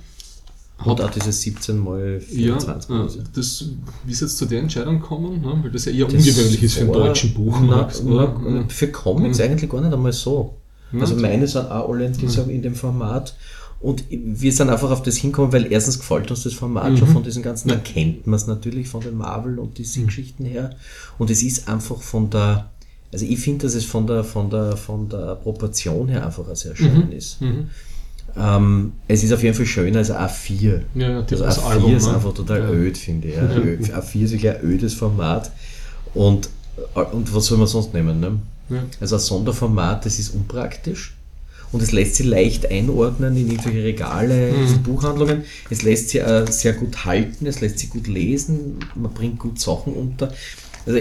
Hat, 0.84 1.00
auch 1.00 1.10
dieses 1.10 1.40
17 1.40 1.76
mal 1.78 2.20
ja, 2.30 2.56
24 2.56 2.90
äh, 2.90 2.92
quasi. 2.94 3.18
das, 3.34 3.64
wie 4.04 4.12
ist 4.12 4.20
jetzt 4.20 4.38
zu 4.38 4.46
der 4.46 4.60
Entscheidung 4.60 5.00
gekommen? 5.00 5.40
Ne? 5.40 5.58
Weil 5.62 5.70
das 5.72 5.86
ja 5.86 5.92
eher 5.92 6.04
Das 6.06 6.14
ungewöhnlich 6.14 6.62
ist 6.62 6.74
für 6.74 6.82
einen 6.82 6.92
deutschen 6.92 7.32
Na, 7.34 7.40
Buchmarkt. 7.40 8.02
na, 8.04 8.26
ne? 8.50 8.64
für 8.68 8.86
Comics 8.88 9.40
eigentlich 9.40 9.68
gar 9.68 9.80
nicht 9.80 9.92
einmal 9.92 10.12
so. 10.12 10.54
Ja. 10.92 11.00
Also 11.00 11.16
meine 11.16 11.48
sind 11.48 11.68
auch 11.70 11.88
alle 11.90 12.06
insgesamt 12.06 12.50
in 12.50 12.62
dem 12.62 12.74
Format. 12.76 13.34
Und 13.80 14.04
wir 14.10 14.52
sind 14.52 14.70
einfach 14.70 14.90
auf 14.90 15.02
das 15.04 15.16
hinkommen, 15.16 15.52
weil 15.52 15.70
erstens 15.72 15.98
gefällt 16.00 16.30
uns 16.30 16.42
das 16.42 16.52
Format 16.54 16.90
Mhm. 16.92 16.96
schon 16.96 17.08
von 17.08 17.22
diesen 17.22 17.42
ganzen, 17.44 17.68
dann 17.68 17.84
kennt 17.84 18.26
man 18.26 18.36
es 18.36 18.46
natürlich 18.48 18.88
von 18.88 19.00
den 19.02 19.16
Marvel 19.16 19.58
und 19.60 19.78
diesen 19.78 20.06
Geschichten 20.06 20.44
her. 20.44 20.70
Und 21.16 21.30
es 21.30 21.42
ist 21.44 21.68
einfach 21.68 22.00
von 22.02 22.28
der, 22.28 22.70
also 23.12 23.24
ich 23.24 23.38
finde, 23.38 23.66
dass 23.66 23.74
es 23.74 23.84
von 23.84 24.06
der, 24.06 24.24
von 24.24 24.50
der, 24.50 24.76
von 24.76 25.08
der 25.08 25.36
Proportion 25.36 26.08
her 26.08 26.26
einfach 26.26 26.44
sehr 26.56 26.74
schön 26.74 27.12
ist. 27.12 27.40
Mhm. 27.40 27.68
Ähm, 28.36 28.92
es 29.06 29.22
ist 29.22 29.32
auf 29.32 29.42
jeden 29.42 29.54
Fall 29.54 29.66
schöner 29.66 29.98
als 29.98 30.10
ein 30.10 30.28
A4. 30.28 30.80
Ja, 30.96 31.10
ja, 31.10 31.20
also 31.20 31.36
das 31.44 31.58
A4 31.60 31.64
Album, 31.70 31.94
ist 31.96 32.06
ne? 32.06 32.14
einfach 32.14 32.34
total 32.34 32.60
Ja. 32.60 32.70
öd, 32.70 32.98
finde 32.98 33.28
ich. 33.28 33.36
Ja. 33.36 33.42
Ö- 33.42 33.78
A4 33.80 34.22
ist 34.24 34.32
wirklich 34.32 34.50
ein 34.50 34.62
ödes 34.64 34.94
Format. 34.94 35.50
Und, 36.14 36.48
und 37.12 37.34
was 37.34 37.46
soll 37.46 37.58
man 37.58 37.66
sonst 37.68 37.94
nehmen? 37.94 38.20
Ne? 38.20 38.38
Also 39.00 39.16
ein 39.16 39.20
Sonderformat, 39.20 40.04
das 40.04 40.18
ist 40.18 40.34
unpraktisch. 40.34 41.14
Und 41.70 41.82
es 41.82 41.92
lässt 41.92 42.16
sich 42.16 42.26
leicht 42.26 42.70
einordnen 42.70 43.36
in 43.36 43.50
irgendwelche 43.50 43.84
Regale, 43.84 44.52
Mhm. 44.52 44.82
Buchhandlungen. 44.82 45.44
Es 45.68 45.82
lässt 45.82 46.10
sich 46.10 46.20
äh, 46.22 46.46
sehr 46.50 46.72
gut 46.72 47.04
halten, 47.04 47.46
es 47.46 47.60
lässt 47.60 47.78
sich 47.78 47.90
gut 47.90 48.06
lesen, 48.06 48.78
man 48.94 49.12
bringt 49.12 49.38
gut 49.38 49.60
Sachen 49.60 49.92
unter. 49.92 50.32
Also 50.86 51.00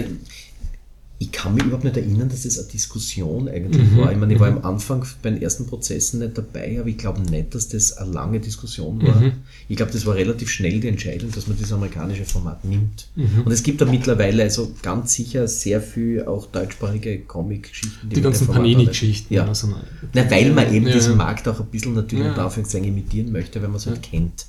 ich, 1.20 1.32
kann 1.32 1.54
mich 1.54 1.64
überhaupt 1.64 1.82
nicht 1.84 1.96
erinnern, 1.96 2.28
dass 2.28 2.42
das 2.44 2.58
eine 2.58 2.68
Diskussion 2.68 3.48
eigentlich 3.48 3.96
war. 3.96 4.12
Ich 4.12 4.18
meine, 4.18 4.34
ich 4.34 4.38
war 4.40 4.48
am 4.48 4.64
Anfang 4.64 5.04
bei 5.20 5.30
den 5.30 5.42
ersten 5.42 5.66
Prozessen 5.66 6.20
nicht 6.20 6.38
dabei, 6.38 6.78
aber 6.78 6.88
ich 6.88 6.96
glaube 6.98 7.20
nicht, 7.22 7.54
dass 7.56 7.68
das 7.68 7.94
eine 7.96 8.12
lange 8.12 8.38
Diskussion 8.38 9.02
war. 9.02 9.20
Ich 9.68 9.76
glaube, 9.76 9.90
das 9.90 10.06
war 10.06 10.14
relativ 10.14 10.48
schnell 10.48 10.78
die 10.78 10.86
Entscheidung, 10.88 11.32
dass 11.32 11.48
man 11.48 11.58
das 11.60 11.72
amerikanische 11.72 12.24
Format 12.24 12.64
nimmt. 12.64 13.08
Und 13.16 13.50
es 13.50 13.62
gibt 13.64 13.80
da 13.80 13.84
mittlerweile 13.84 14.44
also 14.44 14.72
ganz 14.80 15.14
sicher 15.14 15.48
sehr 15.48 15.80
viel 15.82 16.24
auch 16.24 16.46
deutschsprachige 16.46 17.18
Comic-Geschichten. 17.20 18.08
Die 18.10 18.14
mit 18.16 18.24
ganzen 18.24 18.46
Panini-Geschichten. 18.46 19.34
Ja. 19.34 19.44
Also, 19.46 19.74
na, 20.14 20.30
weil 20.30 20.52
man 20.52 20.72
eben 20.72 20.86
Ja. 20.86 20.92
diesen 20.92 21.16
Markt 21.16 21.48
auch 21.48 21.58
ein 21.58 21.66
bisschen 21.66 21.94
natürlich 21.94 22.24
Ja. 22.24 22.30
unter 22.30 22.44
Anführungszeichen 22.44 22.86
imitieren 22.86 23.32
möchte, 23.32 23.60
wenn 23.60 23.70
man 23.70 23.78
es 23.78 23.86
halt 23.86 24.02
kennt. 24.02 24.46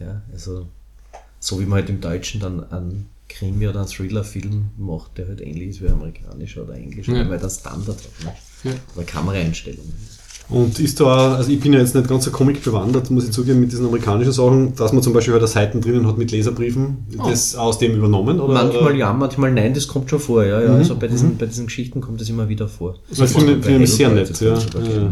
Ja, 0.00 0.22
also 0.32 0.66
so 1.38 1.60
wie 1.60 1.64
man 1.64 1.78
halt 1.80 1.90
im 1.90 2.00
Deutschen 2.00 2.40
dann 2.40 2.68
einen 2.72 3.06
Krimi 3.28 3.68
oder 3.68 3.80
einen 3.80 3.88
Thriller-Film 3.88 4.70
macht, 4.78 5.18
der 5.18 5.28
halt 5.28 5.40
ähnlich 5.40 5.68
ist 5.70 5.82
wie 5.82 5.88
amerikanisch 5.88 6.56
oder 6.58 6.74
englisch, 6.74 7.08
Ja. 7.08 7.28
weil 7.28 7.38
da 7.38 7.48
Standard 7.50 7.96
hat. 7.98 8.24
Ne? 8.24 8.32
Ja. 8.64 8.70
Oder 8.96 9.04
Kameraeinstellungen. 9.04 9.92
Und 10.50 10.78
ist 10.80 10.98
da, 10.98 11.04
auch- 11.04 11.36
also 11.36 11.50
ich 11.50 11.60
bin 11.60 11.74
ja 11.74 11.78
jetzt 11.78 11.94
nicht 11.94 12.08
ganz 12.08 12.24
so 12.24 12.30
Comic 12.30 12.64
bewandert, 12.64 13.10
muss 13.10 13.24
ich 13.26 13.32
zugeben, 13.32 13.60
mit 13.60 13.70
diesen 13.70 13.84
amerikanischen 13.84 14.32
Sachen, 14.32 14.74
dass 14.76 14.94
man 14.94 15.02
zum 15.02 15.12
Beispiel 15.12 15.34
halt 15.34 15.46
Seiten 15.46 15.82
drinnen 15.82 16.06
hat 16.06 16.16
mit 16.16 16.30
Leserbriefen, 16.30 17.06
das 17.18 17.54
aus 17.54 17.78
dem 17.78 17.94
übernommen? 17.94 18.40
Oder, 18.40 18.54
manchmal 18.54 18.96
ja, 18.96 19.12
manchmal 19.12 19.52
nein, 19.52 19.74
das 19.74 19.86
kommt 19.86 20.08
schon 20.08 20.20
vor. 20.20 20.42
Ja, 20.46 20.62
ja. 20.62 20.70
Mhm, 20.70 20.76
Also 20.76 20.96
bei 20.96 21.06
diesen, 21.08 21.36
bei 21.36 21.44
diesen 21.44 21.66
Geschichten 21.66 22.00
kommt 22.00 22.22
das 22.22 22.30
immer 22.30 22.48
wieder 22.48 22.66
vor. 22.66 22.96
Das 23.14 23.30
finde 23.32 23.58
ich- 23.82 23.92
sehr 23.92 24.08
nett, 24.08 24.40
ja. 24.40 24.58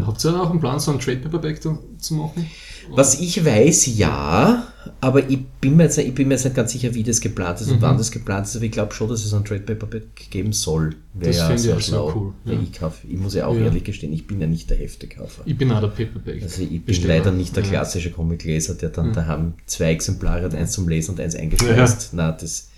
Habt 0.07 0.25
ihr 0.25 0.41
auch 0.41 0.49
einen 0.49 0.59
Plan, 0.59 0.79
so 0.79 0.89
einen 0.89 0.99
Trade 0.99 1.17
Paperback 1.17 1.61
zu 1.61 1.77
machen? 2.15 2.47
Was 2.89 3.19
ich 3.19 3.43
weiß, 3.45 3.97
ja, 3.97 4.67
aber 5.01 5.29
ich 5.29 5.45
bin 5.61 5.75
mir 5.75 5.83
jetzt, 5.83 5.97
ich 5.97 6.13
bin 6.15 6.27
mir 6.27 6.35
jetzt 6.35 6.45
nicht 6.45 6.55
ganz 6.55 6.71
sicher, 6.71 6.93
wie 6.95 7.03
das 7.03 7.19
geplant 7.21 7.59
ist 7.61 7.69
und 7.69 7.81
wann 7.81 7.97
das 7.97 8.11
geplant 8.11 8.47
ist, 8.47 8.55
aber 8.55 8.65
ich 8.65 8.71
glaube 8.71 8.93
schon, 8.93 9.09
dass 9.09 9.23
es 9.25 9.33
ein 9.33 9.43
Trade 9.45 9.61
Paperback 9.61 10.15
geben 10.29 10.53
soll. 10.53 10.95
Wäre 11.13 11.31
Das 11.31 11.37
ja 11.37 11.47
finde 11.47 11.61
ich 11.61 11.73
auch 11.73 11.81
schlau. 11.81 12.13
cool, 12.15 12.33
ja. 12.53 12.59
Ich, 12.61 12.71
kauf, 12.73 12.95
ich 13.07 13.17
muss 13.17 13.33
ja 13.33 13.45
auch 13.47 13.55
Ja. 13.55 13.65
ehrlich 13.65 13.83
gestehen, 13.83 14.13
ich 14.13 14.25
bin 14.27 14.39
ja 14.41 14.47
nicht 14.47 14.69
der 14.69 14.77
Heftekaufer. 14.77 15.43
Ich 15.45 15.57
bin 15.57 15.71
auch 15.71 15.81
der 15.81 15.87
Paperback. 15.89 16.41
Also 16.41 16.61
ich 16.61 16.69
bin 16.69 16.85
Besteller. 16.85 17.17
leider 17.17 17.31
nicht 17.31 17.55
der 17.55 17.63
Ja. 17.63 17.69
klassische 17.69 18.11
Comicleser, 18.11 18.75
der 18.75 18.89
dann 18.89 19.13
daheim 19.13 19.53
zwei 19.65 19.91
Exemplare 19.91 20.43
hat, 20.43 20.55
eins 20.55 20.71
zum 20.71 20.87
Lesen 20.87 21.11
und 21.11 21.19
eins 21.19 21.35
eingeschweißt. 21.35 22.09
Na, 22.13 22.31
das 22.31 22.69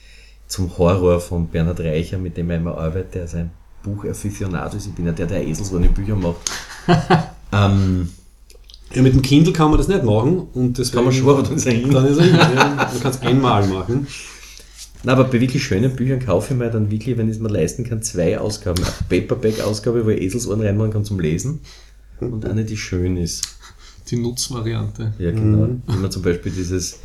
zum 0.47 0.75
Horror 0.77 1.19
von 1.21 1.47
Bernhard 1.47 1.79
Reicher, 1.81 2.17
mit 2.17 2.35
dem 2.37 2.49
er 2.49 2.57
immer 2.57 2.75
arbeitet, 2.77 3.13
der 3.15 3.27
sein 3.27 3.51
Buch 3.83 4.03
Aficionado 4.05 4.75
ist. 4.77 4.87
Ich 4.87 4.93
bin 4.93 5.05
ja 5.05 5.11
der, 5.11 5.27
der 5.27 5.45
Eselsohren 5.47 5.93
Bücher 5.93 6.15
macht. 6.15 6.37
ähm, 7.53 8.09
Ja, 8.93 9.01
mit 9.01 9.13
dem 9.13 9.21
Kindle 9.21 9.53
kann 9.53 9.69
man 9.69 9.77
das 9.77 9.87
nicht 9.87 10.03
machen. 10.03 10.47
Und 10.53 10.77
deswegen, 10.77 10.95
Kann 10.95 11.05
man 11.05 11.13
schon, 11.13 11.29
aber 11.29 11.43
dann 11.43 11.55
ist 11.55 11.65
er 11.65 11.73
hin. 11.73 11.91
Dann 11.91 12.05
ist 12.07 12.17
er 12.17 12.23
hin. 12.25 12.35
Ja, 12.35 12.89
man 12.91 12.99
kann 12.99 13.11
es 13.11 13.21
einmal 13.21 13.67
machen. 13.67 14.07
Na, 15.03 15.13
aber 15.13 15.25
bei 15.25 15.39
wirklich 15.39 15.63
schönen 15.63 15.95
Büchern 15.95 16.19
kaufe 16.19 16.53
ich 16.53 16.59
mir 16.59 16.69
dann 16.69 16.91
wirklich, 16.91 17.17
wenn 17.17 17.29
ich 17.29 17.35
es 17.35 17.41
mir 17.41 17.49
leisten 17.49 17.85
kann, 17.85 18.01
zwei 18.01 18.37
Ausgaben. 18.37 18.83
Eine 18.83 18.93
Paperback-Ausgabe, 19.07 20.05
wo 20.05 20.09
ich 20.09 20.21
Eselsohren 20.21 20.61
reinmachen 20.61 20.91
kann 20.91 21.05
zum 21.05 21.19
Lesen 21.19 21.61
und 22.19 22.45
eine, 22.45 22.65
die 22.65 22.75
schön 22.75 23.15
ist. 23.15 23.43
Die 24.09 24.17
Nutzvariante. 24.17 25.13
Ja, 25.19 25.31
genau. 25.31 25.77
Ich 25.85 25.93
habe 25.93 26.01
mir 26.01 26.09
zum 26.09 26.23
Beispiel 26.23 26.51
dieses, 26.51 26.99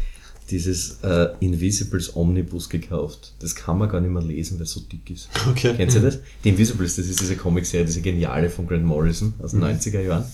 dieses 0.51 0.98
äh, 1.02 1.28
Invisibles 1.40 2.16
Omnibus 2.16 2.69
gekauft. 2.69 3.35
Das 3.39 3.55
kann 3.55 3.78
man 3.78 3.89
gar 3.89 4.01
nicht 4.01 4.11
mehr 4.11 4.23
lesen, 4.23 4.59
weil 4.59 4.65
es 4.65 4.73
so 4.73 4.81
dick 4.81 5.09
ist. 5.11 5.28
Okay. 5.51 5.74
Kennt 5.77 5.94
ihr 5.94 6.01
das? 6.01 6.19
Die 6.43 6.48
Invisibles, 6.48 6.97
das 6.97 7.06
ist 7.06 7.20
diese 7.20 7.36
Comicserie, 7.36 7.85
diese 7.85 8.01
geniale 8.01 8.51
von 8.51 8.66
Grant 8.66 8.85
Morrison 8.85 9.35
aus 9.40 9.52
den 9.52 9.62
90er 9.62 10.01
Jahren. 10.01 10.24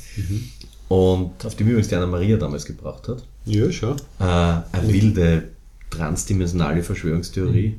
Und 0.90 1.46
auf 1.46 1.54
die 1.54 1.62
übrigens 1.62 1.86
die 1.86 1.94
Anna 1.94 2.06
Maria 2.06 2.36
damals 2.36 2.64
gebracht 2.64 3.06
hat. 3.06 3.22
Ja, 3.44 3.70
schau. 3.70 3.92
Äh, 4.18 4.24
eine 4.24 4.64
wilde, 4.88 5.44
transdimensionale 5.88 6.82
Verschwörungstheorie. 6.82 7.76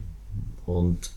Und 0.65 1.11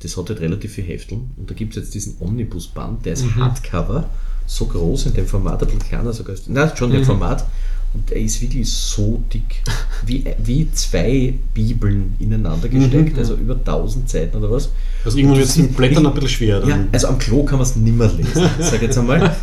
das 0.00 0.16
hat 0.16 0.28
halt 0.28 0.40
relativ 0.40 0.72
viel 0.72 0.82
Hefteln. 0.82 1.30
Und 1.36 1.48
da 1.48 1.54
gibt 1.54 1.76
es 1.76 1.84
jetzt 1.84 1.94
diesen 1.94 2.16
Omnibus-Band, 2.18 3.06
der 3.06 3.12
ist 3.12 3.36
Hardcover, 3.36 4.10
so 4.44 4.66
groß 4.66 5.06
in 5.06 5.14
dem 5.14 5.26
Format, 5.28 5.62
ein 5.62 5.66
bisschen 5.66 5.88
kleiner 5.88 6.12
sogar. 6.12 6.34
Nein, 6.48 6.72
schon 6.74 6.92
im 6.92 7.04
Format. 7.04 7.46
Und 7.94 8.10
der 8.10 8.16
ist 8.16 8.42
wirklich 8.42 8.68
so 8.68 9.22
dick. 9.32 9.62
Wie, 10.04 10.24
wie 10.38 10.70
zwei 10.72 11.32
Bibeln 11.54 12.16
ineinander 12.18 12.68
gesteckt, 12.68 13.16
also 13.18 13.34
über 13.34 13.54
1000 13.54 14.10
Seiten 14.10 14.36
oder 14.36 14.50
was. 14.50 14.68
Also 15.04 15.16
irgendwann 15.16 15.38
wird 15.38 15.48
es 15.48 15.56
im 15.56 15.72
Blättern 15.72 16.06
ein 16.06 16.12
bisschen 16.12 16.28
schwer. 16.28 16.60
Dann. 16.60 16.68
Ja, 16.68 16.78
also 16.90 17.06
am 17.06 17.18
Klo 17.18 17.44
kann 17.44 17.58
man 17.58 17.66
es 17.66 17.76
nimmer 17.76 18.08
lesen, 18.08 18.48
sag 18.58 18.74
ich 18.74 18.82
jetzt 18.82 18.98
einmal. 18.98 19.34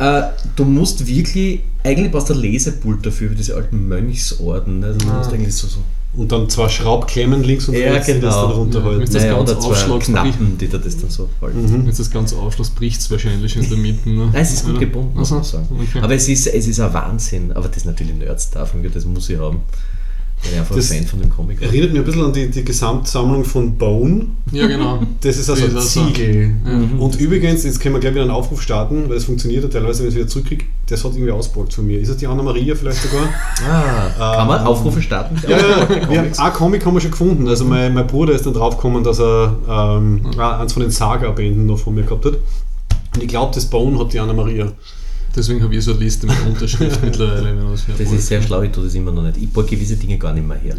Äh, 0.00 0.22
du 0.56 0.64
musst 0.64 1.06
wirklich, 1.06 1.60
eigentlich 1.84 2.10
brauchst 2.10 2.30
du 2.30 2.34
ein 2.34 2.40
Lesepult 2.40 3.04
dafür, 3.04 3.30
wie 3.30 3.34
diese 3.34 3.54
alten 3.54 3.86
Mönchsorden. 3.86 4.80
Ne? 4.80 4.94
Du 4.98 5.06
musst 5.06 5.30
eigentlich 5.30 5.54
so, 5.54 5.68
so 5.68 5.80
Und 6.14 6.32
dann 6.32 6.48
zwei 6.48 6.70
Schraubklemmen 6.70 7.42
links 7.44 7.68
und 7.68 7.74
Ja, 7.74 7.92
rechts, 7.92 8.06
die 8.06 8.18
das 8.18 8.34
genau. 8.34 8.46
dann 8.48 8.56
runterhalten. 8.56 9.00
Das 9.00 9.22
naja, 9.22 9.34
ganz 9.34 9.50
oder 9.50 9.60
zwei. 9.60 9.98
Knappen, 9.98 10.56
die 10.56 10.68
da 10.68 10.78
das 10.78 10.96
dann 10.96 11.10
so 11.10 11.28
halten. 11.42 11.62
Mhm. 11.62 11.82
Wenn 11.82 11.88
es 11.88 11.98
das 11.98 12.10
ganze 12.10 12.36
aufschloss, 12.36 12.70
bricht 12.70 12.98
es 12.98 13.10
wahrscheinlich 13.10 13.54
in 13.54 13.68
der 13.68 13.76
Mitte. 13.76 14.08
Ne? 14.08 14.30
Nein, 14.32 14.42
es 14.42 14.54
ist 14.54 14.64
gut 14.64 14.80
gebunden, 14.80 15.18
muss 15.18 15.30
man 15.30 15.44
sagen. 15.44 15.68
Okay. 15.70 16.00
Aber 16.00 16.14
es 16.14 16.26
ist, 16.28 16.46
es 16.46 16.66
ist 16.66 16.80
ein 16.80 16.94
Wahnsinn. 16.94 17.52
Aber 17.52 17.68
das 17.68 17.76
ist 17.76 17.86
natürlich 17.86 18.14
Nerds-Stuff, 18.14 18.74
das 18.94 19.04
muss 19.04 19.28
ich 19.28 19.38
haben. 19.38 19.60
Ich 20.42 20.58
einfach 20.58 20.74
Das 20.74 20.90
ein 20.90 20.98
Fan 20.98 21.06
von 21.06 21.20
dem 21.20 21.30
Comic 21.30 21.60
bin. 21.60 21.68
Erinnert 21.68 21.90
mich 21.92 22.00
ein 22.00 22.04
bisschen 22.04 22.24
an 22.24 22.32
die, 22.32 22.48
die 22.50 22.64
Gesamtsammlung 22.64 23.44
von 23.44 23.76
Bone. 23.76 24.26
ja, 24.52 24.66
genau. 24.66 25.02
Das 25.20 25.36
ist 25.36 25.50
also 25.50 25.64
ein 25.64 25.78
Ziegel. 25.80 26.54
Ja. 26.64 26.98
Und 26.98 27.20
übrigens, 27.20 27.64
jetzt 27.64 27.78
können 27.78 27.94
wir 27.94 28.00
gleich 28.00 28.12
wieder 28.14 28.22
einen 28.22 28.30
Aufruf 28.30 28.62
starten, 28.62 29.08
weil 29.08 29.16
es 29.18 29.24
funktioniert 29.24 29.64
ja 29.64 29.68
teilweise, 29.68 30.00
wenn 30.00 30.08
ich 30.08 30.14
es 30.14 30.18
wieder 30.18 30.28
zurückkriege. 30.28 30.64
Das 30.86 31.04
hat 31.04 31.12
irgendwie 31.12 31.30
ausgeborgt 31.30 31.74
von 31.74 31.86
mir. 31.86 32.00
Ist 32.00 32.08
es 32.08 32.16
die 32.16 32.26
Anna 32.26 32.42
Maria 32.42 32.74
vielleicht 32.74 33.02
sogar? 33.02 33.28
Ah, 33.68 34.36
kann 34.36 34.48
man 34.48 34.60
Ähm, 34.62 34.66
Aufrufe 34.66 35.02
starten? 35.02 35.36
Ja, 35.46 35.58
ja, 35.58 35.78
ja. 35.80 36.10
Wir 36.10 36.18
haben, 36.18 36.32
ein 36.36 36.52
Comic 36.54 36.84
haben 36.86 36.94
wir 36.94 37.00
schon 37.00 37.10
gefunden. 37.10 37.46
Also 37.46 37.64
mein, 37.66 37.92
mein 37.92 38.06
Bruder 38.06 38.32
ist 38.32 38.46
dann 38.46 38.54
draufgekommen, 38.54 39.04
dass 39.04 39.20
er 39.20 39.56
ähm, 39.68 40.22
eins 40.38 40.72
von 40.72 40.82
den 40.82 40.90
Saga-Bänden 40.90 41.66
noch 41.66 41.78
von 41.78 41.94
mir 41.94 42.02
gehabt 42.02 42.24
hat. 42.24 42.34
Und 43.14 43.22
ich 43.22 43.28
glaube, 43.28 43.54
das 43.54 43.66
Bone 43.66 43.98
hat 43.98 44.12
die 44.12 44.18
Anna 44.20 44.32
Maria. 44.32 44.72
Deswegen 45.40 45.62
habe 45.62 45.74
ich 45.74 45.82
so 45.82 45.92
eine 45.92 46.00
Liste 46.00 46.26
mit 46.26 46.36
Unterschrift 46.46 47.02
mittlerweile. 47.04 47.56
Das 47.70 47.86
Das 47.98 48.12
ist 48.12 48.26
sehr 48.26 48.42
schlau, 48.42 48.60
ich 48.60 48.72
tue 48.72 48.84
das 48.84 48.94
immer 48.94 49.10
noch 49.10 49.22
nicht. 49.22 49.38
Ich 49.38 49.50
baue 49.50 49.64
gewisse 49.64 49.96
Dinge 49.96 50.18
gar 50.18 50.34
nicht 50.34 50.46
mehr 50.46 50.58
her. 50.58 50.76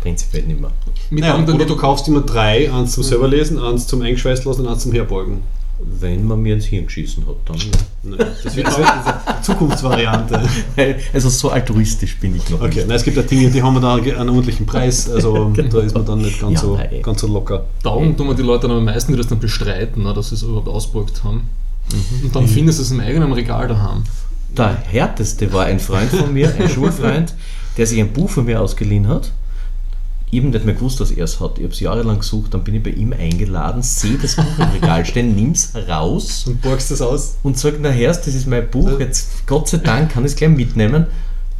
Prinzipiell 0.00 0.44
nicht 0.44 0.60
mehr. 0.60 0.70
mit 1.10 1.20
Naja, 1.24 1.42
oder 1.42 1.64
du 1.64 1.74
kaufst 1.76 2.06
immer 2.06 2.20
drei, 2.20 2.70
eins 2.72 2.92
zum 2.92 3.02
selber 3.02 3.26
lesen, 3.26 3.58
eins 3.58 3.88
zum 3.88 4.02
eingeschweißt 4.02 4.44
lassen 4.44 4.60
und 4.62 4.68
eins 4.68 4.82
zum 4.84 4.92
herbeugen. 4.92 5.38
Wenn 6.00 6.24
man 6.24 6.40
mir 6.40 6.54
ins 6.54 6.66
Hirn 6.66 6.86
geschissen 6.86 7.26
hat, 7.26 7.34
dann. 7.46 7.56
Nein, 8.04 8.28
das 8.44 8.54
wird 8.54 8.66
eine 8.68 9.42
Zukunftsvariante. 9.42 10.40
Also 11.12 11.28
so 11.28 11.50
altruistisch 11.50 12.16
bin 12.20 12.36
ich 12.36 12.48
noch 12.50 12.60
Okay, 12.60 12.76
nicht. 12.76 12.86
nein, 12.86 12.96
es 12.96 13.02
gibt 13.02 13.16
ja 13.16 13.24
Dinge, 13.24 13.50
die 13.50 13.60
haben 13.60 13.74
wir 13.74 13.80
da 13.80 13.94
einen 13.96 14.28
ordentlichen 14.28 14.66
Preis, 14.66 15.10
also 15.10 15.52
da 15.70 15.80
ist 15.80 15.94
man 15.94 16.06
dann 16.06 16.18
nicht 16.18 16.40
ganz, 16.40 16.54
Ja, 16.54 16.60
so, 16.60 16.76
nein. 16.76 17.02
ganz 17.02 17.20
so 17.20 17.26
locker. 17.26 17.64
Daumen 17.82 18.16
tun 18.16 18.28
wir 18.28 18.34
die 18.34 18.42
Leute 18.42 18.68
dann 18.68 18.76
am 18.76 18.84
meisten, 18.84 19.10
die 19.12 19.18
das 19.18 19.26
dann 19.26 19.40
bestreiten, 19.40 20.04
ne, 20.04 20.14
dass 20.14 20.28
sie 20.28 20.36
es 20.36 20.42
überhaupt 20.42 20.68
ausgeborgt 20.68 21.24
haben. 21.24 21.48
Mhm. 21.90 22.26
Und 22.26 22.36
dann 22.36 22.48
findest 22.48 22.78
du 22.78 22.82
es 22.82 22.90
im 22.90 23.00
eigenen 23.00 23.32
Regal 23.32 23.68
daheim. 23.68 24.04
Der 24.56 24.76
härteste 24.76 25.52
war 25.52 25.64
ein 25.66 25.80
Freund 25.80 26.10
von 26.10 26.32
mir, 26.32 26.54
ein 26.58 26.68
Schulfreund, 26.74 27.34
der 27.76 27.86
sich 27.86 28.00
ein 28.00 28.12
Buch 28.12 28.30
von 28.30 28.44
mir 28.44 28.60
ausgeliehen 28.60 29.08
hat. 29.08 29.32
Eben 30.30 30.50
nicht 30.50 30.64
mehr 30.64 30.74
gewusst, 30.74 30.98
dass 31.00 31.10
er 31.12 31.24
es 31.24 31.38
hat. 31.40 31.58
Ich 31.58 31.64
habe 31.64 31.72
es 31.72 31.80
jahrelang 31.80 32.18
gesucht, 32.18 32.54
dann 32.54 32.64
bin 32.64 32.74
ich 32.74 32.82
bei 32.82 32.90
ihm 32.90 33.12
eingeladen, 33.12 33.82
sehe 33.82 34.16
das 34.20 34.34
Buch 34.34 34.58
im 34.58 34.68
Regal 34.80 35.04
stehen, 35.04 35.34
nimm's 35.36 35.74
heraus 35.74 36.44
Und 36.46 36.60
borgst 36.60 36.90
das 36.90 37.00
aus? 37.00 37.36
und 37.44 37.56
sage, 37.58 37.78
na 37.80 37.90
Herrst, 37.90 38.26
das 38.26 38.34
ist 38.34 38.46
mein 38.48 38.68
Buch, 38.68 38.98
jetzt 38.98 39.46
Gott 39.46 39.68
sei 39.68 39.78
Dank 39.78 40.10
kann 40.12 40.24
ich 40.24 40.32
es 40.32 40.36
gleich 40.36 40.50
mitnehmen. 40.50 41.06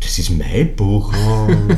Das 0.00 0.18
ist 0.18 0.30
mein 0.30 0.74
Buch. 0.76 1.12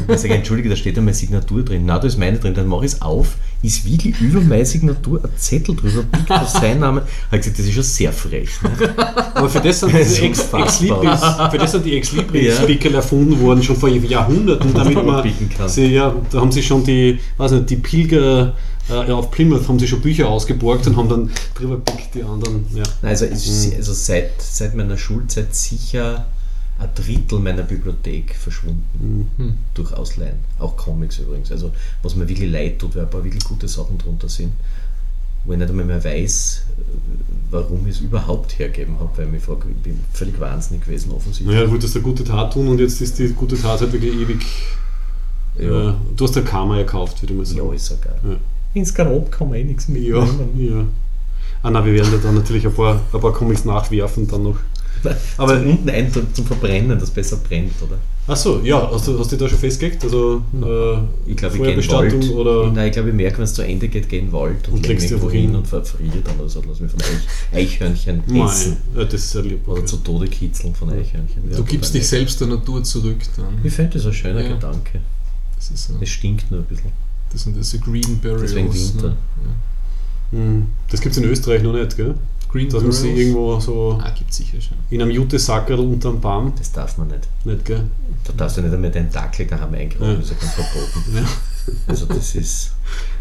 Ich 0.09 0.18
sage, 0.18 0.35
entschuldige, 0.35 0.68
da 0.68 0.74
steht 0.77 0.97
ja 0.97 1.02
meine 1.02 1.14
Signatur 1.14 1.64
drin. 1.64 1.85
Na, 1.86 1.98
da 1.98 2.09
ist 2.09 2.18
meine 2.18 2.39
drin. 2.39 2.55
Dann 2.55 2.66
mache 2.66 2.85
ich 2.85 2.93
es 2.94 3.02
auf, 3.02 3.36
ist 3.62 3.84
wirklich 3.84 4.20
über 4.20 4.40
meine 4.40 4.64
Signatur 4.64 5.20
ein 5.24 5.30
Zettel 5.36 5.74
drüber, 5.74 6.02
pickt 6.10 6.30
auf 6.30 6.48
seinen 6.48 6.80
Namen. 6.80 7.00
Habe 7.00 7.36
ich 7.36 7.40
gesagt, 7.40 7.58
das 7.58 7.66
ist 7.66 7.74
schon 7.74 7.82
sehr 7.82 8.12
frech. 8.12 8.50
Ne? 8.62 8.94
Aber 9.34 9.48
für 9.48 9.60
das 9.60 9.80
sind 9.80 9.92
Das 9.96 10.08
ist 10.08 10.16
diese 10.16 10.26
Ex, 10.26 10.40
unfassbar. 10.40 10.64
Ex 10.64 10.80
Libris, 10.80 11.50
für 11.50 11.58
das 11.58 11.72
sind 11.72 11.86
die 11.86 11.96
Ex 11.96 12.12
Libris 12.12 12.58
Ja. 12.58 12.90
Erfunden 12.96 13.40
worden, 13.40 13.62
schon 13.62 13.76
vor 13.76 13.88
Jahrhunderten, 13.88 14.72
damit 14.74 14.94
man 14.94 15.06
man 15.06 15.68
sie, 15.68 15.86
ja, 15.86 16.14
da 16.30 16.40
haben 16.40 16.52
sie 16.52 16.62
schon 16.62 16.84
die, 16.84 17.18
weiß 17.36 17.52
nicht, 17.52 17.70
die 17.70 17.76
Pilger 17.76 18.54
äh, 18.88 19.10
auf 19.10 19.30
Plymouth 19.30 19.68
haben 19.68 19.78
sie 19.78 19.88
schon 19.88 20.00
Bücher 20.00 20.28
ausgeborgt 20.28 20.86
und 20.86 20.96
haben 20.96 21.08
dann 21.08 21.30
drüber 21.54 21.78
pickt 21.78 22.14
die 22.14 22.22
anderen, 22.22 22.66
ja. 22.74 22.84
Also, 23.02 23.24
ist, 23.24 23.74
also 23.76 23.92
seit, 23.92 24.40
seit 24.40 24.74
meiner 24.74 24.96
Schulzeit 24.96 25.54
sicher 25.54 26.26
ein 26.78 26.88
Drittel 26.94 27.38
meiner 27.38 27.62
Bibliothek 27.62 28.34
verschwunden 28.34 29.30
durch 29.74 29.92
Ausleihen. 29.94 30.36
Auch 30.58 30.76
Comics 30.76 31.18
übrigens. 31.18 31.50
Also 31.50 31.72
was 32.02 32.14
mir 32.16 32.28
wirklich 32.28 32.50
leid 32.50 32.78
tut, 32.78 32.94
weil 32.94 33.04
ein 33.04 33.10
paar 33.10 33.24
wirklich 33.24 33.44
gute 33.44 33.66
Sachen 33.66 33.96
drunter 33.98 34.28
sind, 34.28 34.52
wo 35.44 35.52
ich 35.52 35.58
nicht 35.58 35.70
einmal 35.70 35.86
mehr 35.86 36.02
weiß, 36.04 36.62
warum 37.50 37.86
ich 37.86 37.96
es 37.96 38.00
überhaupt 38.02 38.58
hergeben 38.58 38.96
habe, 39.00 39.10
weil 39.16 39.26
ich 39.26 39.32
mich 39.32 39.42
frage, 39.42 39.66
ich 39.70 39.82
bin 39.82 39.98
völlig 40.12 40.38
wahnsinnig 40.38 40.84
gewesen 40.84 41.12
offensichtlich. 41.12 41.54
Naja, 41.56 41.70
wolltest 41.70 41.94
du 41.94 42.00
eine 42.00 42.08
gute 42.08 42.24
Tat 42.24 42.52
tun 42.52 42.68
und 42.68 42.78
jetzt 42.78 43.00
ist 43.00 43.18
die 43.18 43.28
gute 43.28 43.56
Tat 43.56 43.80
halt 43.80 43.92
wirklich 43.92 44.14
ewig. 44.14 44.44
Ja. 45.58 45.90
Äh, 45.90 45.94
du 46.14 46.24
hast 46.24 46.36
ja 46.36 46.42
Karma 46.42 46.76
gekauft, 46.76 47.22
würde 47.22 47.32
man 47.34 47.46
sagen. 47.46 47.66
Ja, 47.66 47.72
ist 47.72 47.86
so 47.86 47.94
geil. 48.02 48.18
Ja. 48.22 48.36
Ins 48.74 48.92
Garot 48.92 49.32
kann 49.32 49.48
man 49.48 49.58
eh 49.58 49.64
nichts 49.64 49.88
Ja, 49.88 49.94
mitnehmen. 49.94 50.50
ja. 50.58 50.84
Ah, 51.62 51.70
nein, 51.70 51.84
wir 51.86 51.94
werden 51.94 52.10
da 52.12 52.18
dann 52.18 52.34
natürlich 52.34 52.66
ein 52.66 52.74
paar, 52.74 53.00
ein 53.12 53.20
paar 53.20 53.32
Comics 53.32 53.64
nachwerfen 53.64 54.28
dann 54.28 54.42
noch. 54.42 54.56
Aber 55.36 55.52
Aber- 55.55 55.60
unten 55.60 55.89
ein 55.90 56.12
zum, 56.12 56.32
zum 56.35 56.47
Verbrennen, 56.47 56.98
das 56.98 57.10
besser 57.10 57.36
brennt, 57.36 57.73
oder? 57.82 57.97
Achso, 58.28 58.60
ja, 58.64 58.90
hast 58.90 59.06
du, 59.06 59.16
hast 59.20 59.31
du 59.31 59.36
da 59.36 59.48
schon 59.48 59.59
festgelegt? 59.59 60.02
Also, 60.02 60.43
äh, 60.60 61.31
Ich 61.31 61.36
glaube, 61.36 61.56
ich 61.56 61.62
gehe 61.62 61.74
in 61.74 61.89
Wald. 61.89 62.31
Oder. 62.32 62.73
Nein, 62.73 62.86
ich 62.89 62.93
glaube, 62.93 63.10
ich 63.10 63.14
merke, 63.14 63.36
wenn 63.39 63.44
es 63.44 63.55
zu 63.55 63.62
Ende 63.62 63.86
geht, 63.86 64.09
gehe 64.09 64.18
in 64.18 64.27
den 64.27 64.32
Wald 64.32 64.66
und, 64.66 64.74
Und 64.74 64.82
leg 64.82 64.98
legst 64.98 65.10
irgendwo 65.12 65.28
einfach 65.28 65.39
hin 65.40 65.55
und 65.55 65.66
verfriere 65.68 66.18
dann 66.24 66.40
oder 66.40 66.48
so. 66.48 66.60
Lass 66.68 66.81
mich 66.81 66.90
von 66.90 67.01
Eich, 67.02 67.56
Eichhörnchen 67.56 68.23
Nein, 68.27 68.47
essen. 68.48 68.77
ja, 68.97 69.05
das 69.05 69.14
ist 69.14 69.32
ja 69.35 69.43
lieb. 69.43 69.68
Oder 69.68 69.86
zu 69.86 69.98
Tode 69.98 70.27
kitzeln 70.27 70.74
von 70.74 70.90
Eichhörnchen. 70.90 71.48
Du 71.51 71.56
Ja, 71.56 71.62
gibst 71.62 71.90
wobei- 71.93 71.98
dich 72.01 72.09
selbst 72.09 72.40
der 72.40 72.48
Natur 72.48 72.82
zurück 72.82 73.18
dann. 73.36 73.60
Ich 73.62 73.73
finde 73.73 73.93
das 73.97 74.06
ein 74.06 74.12
schöner 74.12 74.40
Ja. 74.43 74.55
Gedanke. 74.55 75.01
Das, 75.55 75.70
ist 75.70 75.86
so, 75.86 75.94
Es 76.01 76.09
stinkt 76.09 76.51
nur 76.51 76.60
ein 76.60 76.66
bisschen. 76.66 76.90
das 77.32 77.44
sind 77.44 77.56
diese 77.56 77.78
Green 77.78 78.18
Burials. 78.20 78.43
Deswegen 78.43 78.74
Winter. 78.74 79.09
Ne? 79.10 79.16
Hm, 80.32 80.66
Das 80.90 81.01
gibt 81.01 81.12
es 81.16 81.23
in 81.23 81.28
Österreich 81.31 81.62
noch 81.62 81.73
nicht, 81.74 81.97
gell? 81.97 82.16
Green 82.56 82.68
Dass 82.70 82.82
man 82.82 82.92
sie 82.92 83.10
irgendwo 83.10 83.60
so 83.60 83.98
Ah, 84.02 84.10
gibt 84.10 84.32
sicher 84.32 84.60
schon. 84.60 84.76
in 84.90 85.02
einem 85.02 85.10
Jutesackerl 85.10 85.78
unterm 85.78 86.20
Baum, 86.20 86.52
Das 86.58 86.72
darf 86.72 86.96
man 86.98 87.08
nicht. 87.08 87.28
nicht, 87.44 87.64
gell? 87.64 87.82
Da 88.24 88.32
darfst 88.36 88.56
du 88.56 88.62
nicht 88.62 88.72
einmal 88.74 88.90
deinen 88.90 89.10
Dackel 89.12 89.46
daheim 89.46 89.74
eingraben, 89.74 90.08
Ja. 90.08 90.14
das 90.16 90.24
ist 90.24 90.30
ja 90.32 90.36
ganz 90.40 90.52
verboten. 90.54 91.16
Ja. 91.16 91.24
Also 91.88 92.06
das 92.06 92.34
ist... 92.34 92.72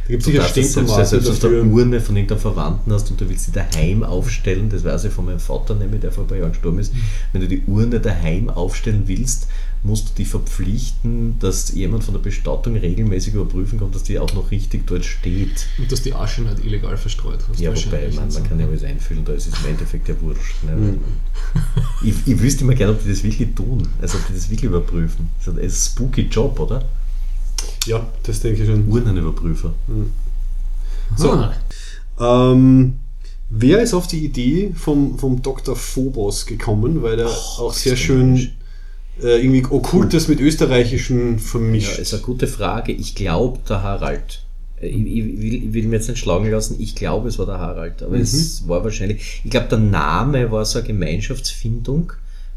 Da 0.08 0.10
gibt 0.12 0.22
es 0.22 0.26
Du 0.28 0.32
sicher 0.32 0.84
das 0.98 1.10
selbst, 1.10 1.30
auf 1.30 1.40
der 1.40 1.50
dafür. 1.50 1.66
Urne 1.66 2.00
von 2.00 2.16
irgendeinem 2.16 2.40
Verwandten 2.40 2.94
hast 2.94 3.10
und 3.10 3.20
du 3.20 3.28
willst 3.28 3.46
sie 3.46 3.52
daheim 3.52 4.04
aufstellen, 4.04 4.70
das 4.70 4.84
weiß 4.84 5.06
ich 5.06 5.12
von 5.14 5.26
meinem 5.26 5.40
Vater 5.40 5.74
nämlich, 5.74 6.02
der 6.02 6.12
vor 6.12 6.26
ein 6.26 6.28
paar 6.28 6.38
Jahren 6.38 6.52
gestorben 6.52 6.78
ist, 6.80 6.94
wenn 7.34 7.42
du 7.42 7.48
die 7.48 7.64
Urne 7.66 8.00
daheim 8.00 8.50
aufstellen 8.52 9.04
willst, 9.08 9.48
musst 9.86 10.10
du 10.10 10.14
dich 10.16 10.28
verpflichten, 10.28 11.38
dass 11.40 11.72
jemand 11.74 12.04
von 12.04 12.16
der 12.16 12.22
Bestattung 12.22 12.76
regelmäßig 12.76 13.36
überprüfen 13.36 13.78
kommt, 13.78 13.94
dass 13.94 14.02
die 14.04 14.18
auch 14.18 14.34
noch 14.34 14.50
richtig 14.50 14.88
dort 14.88 15.06
steht. 15.06 15.68
Und 15.78 15.92
dass 15.92 16.02
die 16.02 16.14
Asche 16.14 16.42
nicht 16.42 16.66
illegal 16.66 16.98
verstreut 16.98 17.40
hast. 17.48 17.60
Ja, 17.60 17.70
wobei, 17.76 18.10
man, 18.16 18.34
man 18.34 18.44
kann 18.44 18.60
ja 18.60 18.66
alles 18.66 18.84
einfüllen, 18.84 19.24
da 19.24 19.34
ist 19.34 19.48
es 19.48 19.60
im 19.60 19.70
Endeffekt 19.70 20.10
ja 20.10 20.16
wurscht. 20.22 20.64
Ne? 20.64 20.76
Mhm. 20.76 21.00
Ich, 22.04 22.16
ich 22.26 22.42
wüsste 22.42 22.64
immer 22.64 22.74
gerne, 22.74 22.94
ob 22.94 23.04
die 23.04 23.10
das 23.10 23.24
wirklich 23.24 23.54
tun, 23.54 23.88
also 24.02 24.18
ob 24.18 24.28
die 24.28 24.34
das 24.34 24.50
wirklich 24.50 24.64
überprüfen. 24.64 25.30
Das 25.38 25.56
ist 25.56 25.62
ein 25.62 25.70
spooky 25.70 26.24
Job, 26.24 26.60
oder? 26.60 26.84
Ja, 27.86 28.08
das 28.24 28.40
denke 28.40 28.64
ich 28.64 28.68
schon. 28.68 28.88
Urnenüberprüfer. 28.88 29.72
So. 31.16 31.32
Ah, 31.32 31.54
Ähm, 32.20 32.96
wer 33.52 33.82
ist 33.82 33.94
auf 33.94 34.08
die 34.08 34.26
Idee 34.26 34.72
vom, 34.76 35.20
vom 35.20 35.44
Dr. 35.44 35.76
Phobos 35.76 36.48
gekommen, 36.48 37.04
weil 37.04 37.20
er 37.20 37.30
auch 37.30 37.72
das 37.72 37.84
sehr 37.84 37.96
schön. 37.96 38.52
Äh, 39.22 39.42
irgendwie 39.44 39.66
Okkultes 39.70 40.28
mit 40.28 40.40
Österreichischen 40.40 41.34
Ja, 41.34 41.38
vermischt. 41.40 42.00
ist 42.00 42.14
eine 42.14 42.24
gute 42.24 42.48
Frage. 42.48 42.92
Ich 42.92 43.16
glaube, 43.16 43.60
der 43.68 43.82
Harald. 43.84 44.44
Äh, 44.82 44.88
Ich, 44.88 45.06
ich, 45.06 45.24
will, 45.42 45.54
ich 45.54 45.74
will 45.74 45.84
mir 45.88 45.96
jetzt 45.98 46.10
nicht 46.10 46.20
schlagen 46.20 46.50
lassen, 46.52 46.76
ich 46.80 46.96
glaube, 46.96 47.30
es 47.30 47.40
war 47.40 47.46
der 47.46 47.60
Harald, 47.60 48.04
aber 48.04 48.18
es 48.18 48.68
war 48.68 48.84
wahrscheinlich, 48.84 49.42
ich 49.44 49.52
glaube, 49.52 49.68
der 49.70 49.80
Name 49.80 50.52
war 50.52 50.66
so 50.66 50.80
eine 50.80 50.88
Gemeinschaftsfindung, 50.88 52.14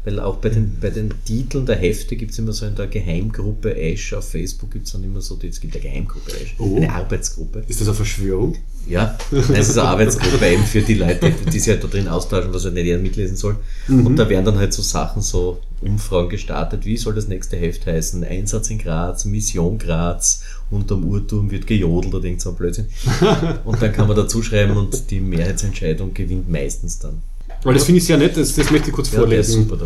weil 0.09 0.19
auch 0.19 0.37
bei 0.37 0.49
den, 0.49 0.77
bei 0.81 0.89
den 0.89 1.13
Titeln 1.25 1.65
der 1.65 1.75
Hefte 1.75 2.15
gibt 2.15 2.31
es 2.31 2.39
immer 2.39 2.51
so 2.51 2.65
in 2.65 2.75
der 2.75 2.87
Geheimgruppe 2.87 3.75
Ash 3.75 4.13
auf 4.13 4.29
Facebook 4.29 4.71
gibt 4.71 4.87
es 4.87 4.93
dann 4.93 5.03
immer 5.03 5.21
so, 5.21 5.37
es 5.47 5.59
gibt 5.61 5.75
eine 5.75 5.83
Geheimgruppe 5.83 6.31
Ash, 6.31 6.55
Oh. 6.57 6.77
eine 6.77 6.91
Arbeitsgruppe. 6.91 7.63
ist 7.67 7.79
das 7.79 7.87
eine 7.87 7.95
Verschwörung? 7.95 8.55
Ja, 8.87 9.17
das 9.31 9.49
ist 9.69 9.77
eine 9.77 9.87
Arbeitsgruppe 9.89 10.47
eben 10.47 10.63
für 10.63 10.81
die 10.81 10.95
Leute, 10.95 11.31
die 11.53 11.59
sich 11.59 11.69
halt 11.71 11.83
da 11.83 11.87
drin 11.87 12.07
austauschen, 12.07 12.51
was 12.53 12.63
halt 12.65 12.73
nicht 12.73 12.85
jeder 12.85 12.97
mitlesen 12.97 13.35
soll. 13.35 13.57
Und 13.87 14.15
da 14.15 14.27
werden 14.29 14.45
dann 14.45 14.57
halt 14.57 14.73
so 14.73 14.81
Sachen, 14.81 15.21
so 15.21 15.59
Umfragen 15.81 16.29
gestartet, 16.29 16.85
wie 16.85 16.97
soll 16.97 17.13
das 17.13 17.27
nächste 17.27 17.55
Heft 17.57 17.85
heißen? 17.85 18.23
Einsatz 18.23 18.69
in 18.71 18.79
Graz, 18.79 19.25
Mission 19.25 19.77
Graz, 19.77 20.41
unterm 20.71 21.03
Uhrturm 21.03 21.51
wird 21.51 21.67
gejodelt 21.67 22.13
oder 22.15 22.25
irgend 22.25 22.41
so 22.41 22.49
ein 22.49 22.55
Blödsinn. 22.55 22.87
Und 23.65 23.79
dann 23.81 23.91
kann 23.93 24.07
man 24.07 24.17
dazu 24.17 24.41
schreiben 24.41 24.75
und 24.75 25.11
die 25.11 25.19
Mehrheitsentscheidung 25.19 26.13
gewinnt 26.13 26.49
meistens 26.49 26.97
dann. 26.99 27.21
Weil 27.63 27.73
das 27.73 27.83
finde 27.83 27.97
ich 27.99 28.05
sehr 28.05 28.17
nett, 28.17 28.37
das, 28.37 28.55
das 28.55 28.71
möchte 28.71 28.89
ich 28.89 28.93
kurz 28.95 29.11
Ja, 29.11 29.25
der 29.25 29.39
ist 29.39 29.53
vorlesen. 29.53 29.69
super, 29.69 29.85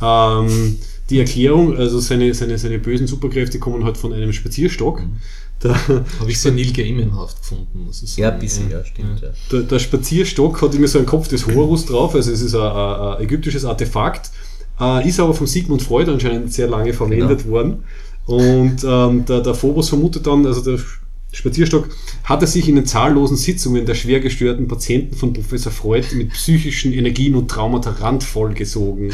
der. 0.00 0.44
Ähm, 0.48 0.76
die 1.10 1.18
Erklärung, 1.18 1.76
also 1.76 1.98
seine, 2.00 2.32
seine, 2.34 2.58
seine 2.58 2.78
bösen 2.78 3.06
Superkräfte 3.06 3.58
kommen 3.58 3.84
halt 3.84 3.96
von 3.96 4.12
einem 4.12 4.32
Spazierstock. 4.32 5.00
Mhm. 5.00 5.16
Habe 6.20 6.30
ich 6.30 6.38
sehr 6.38 6.52
Neil 6.52 6.72
Gaiman-haft 6.72 7.38
gefunden. 7.40 7.84
muss 7.86 8.02
ich 8.02 8.16
Ja, 8.16 8.26
sagen. 8.28 8.36
ein 8.36 8.40
bisschen, 8.40 8.70
ja, 8.70 8.84
stimmt. 8.84 9.20
Ja. 9.20 9.30
der, 9.50 9.62
der 9.62 9.78
Spazierstock 9.80 10.62
hat 10.62 10.74
immer 10.74 10.86
so 10.86 10.98
einen 10.98 11.06
Kopf 11.06 11.26
des 11.28 11.46
Horus 11.48 11.86
drauf, 11.86 12.14
also 12.14 12.30
es 12.30 12.40
ist 12.40 12.54
ein, 12.54 12.60
ein, 12.60 13.00
ein 13.16 13.22
ägyptisches 13.24 13.64
Artefakt, 13.64 14.30
äh, 14.80 15.08
ist 15.08 15.18
aber 15.18 15.34
von 15.34 15.48
Sigmund 15.48 15.82
Freud 15.82 16.08
anscheinend 16.12 16.52
sehr 16.52 16.68
lange 16.68 16.92
verwendet 16.92 17.40
Genau. 17.40 17.50
worden. 17.50 17.82
Und 18.26 18.84
ähm, 18.84 19.24
der, 19.24 19.40
der 19.40 19.54
Phobos 19.54 19.88
vermutet 19.88 20.26
dann, 20.26 20.46
also 20.46 20.60
der 20.60 20.78
Spazierstock 21.32 21.88
hatte 22.24 22.46
sich 22.46 22.68
in 22.68 22.76
den 22.76 22.86
zahllosen 22.86 23.36
Sitzungen 23.36 23.84
der 23.86 23.94
schwer 23.94 24.20
gestörten 24.20 24.66
Patienten 24.66 25.14
von 25.14 25.32
Professor 25.32 25.70
Freud 25.72 26.06
mit 26.14 26.30
psychischen 26.30 26.92
Energien 26.92 27.34
und 27.34 27.50
Traumata 27.50 27.90
randvoll 27.90 28.54
gesogen. 28.54 29.12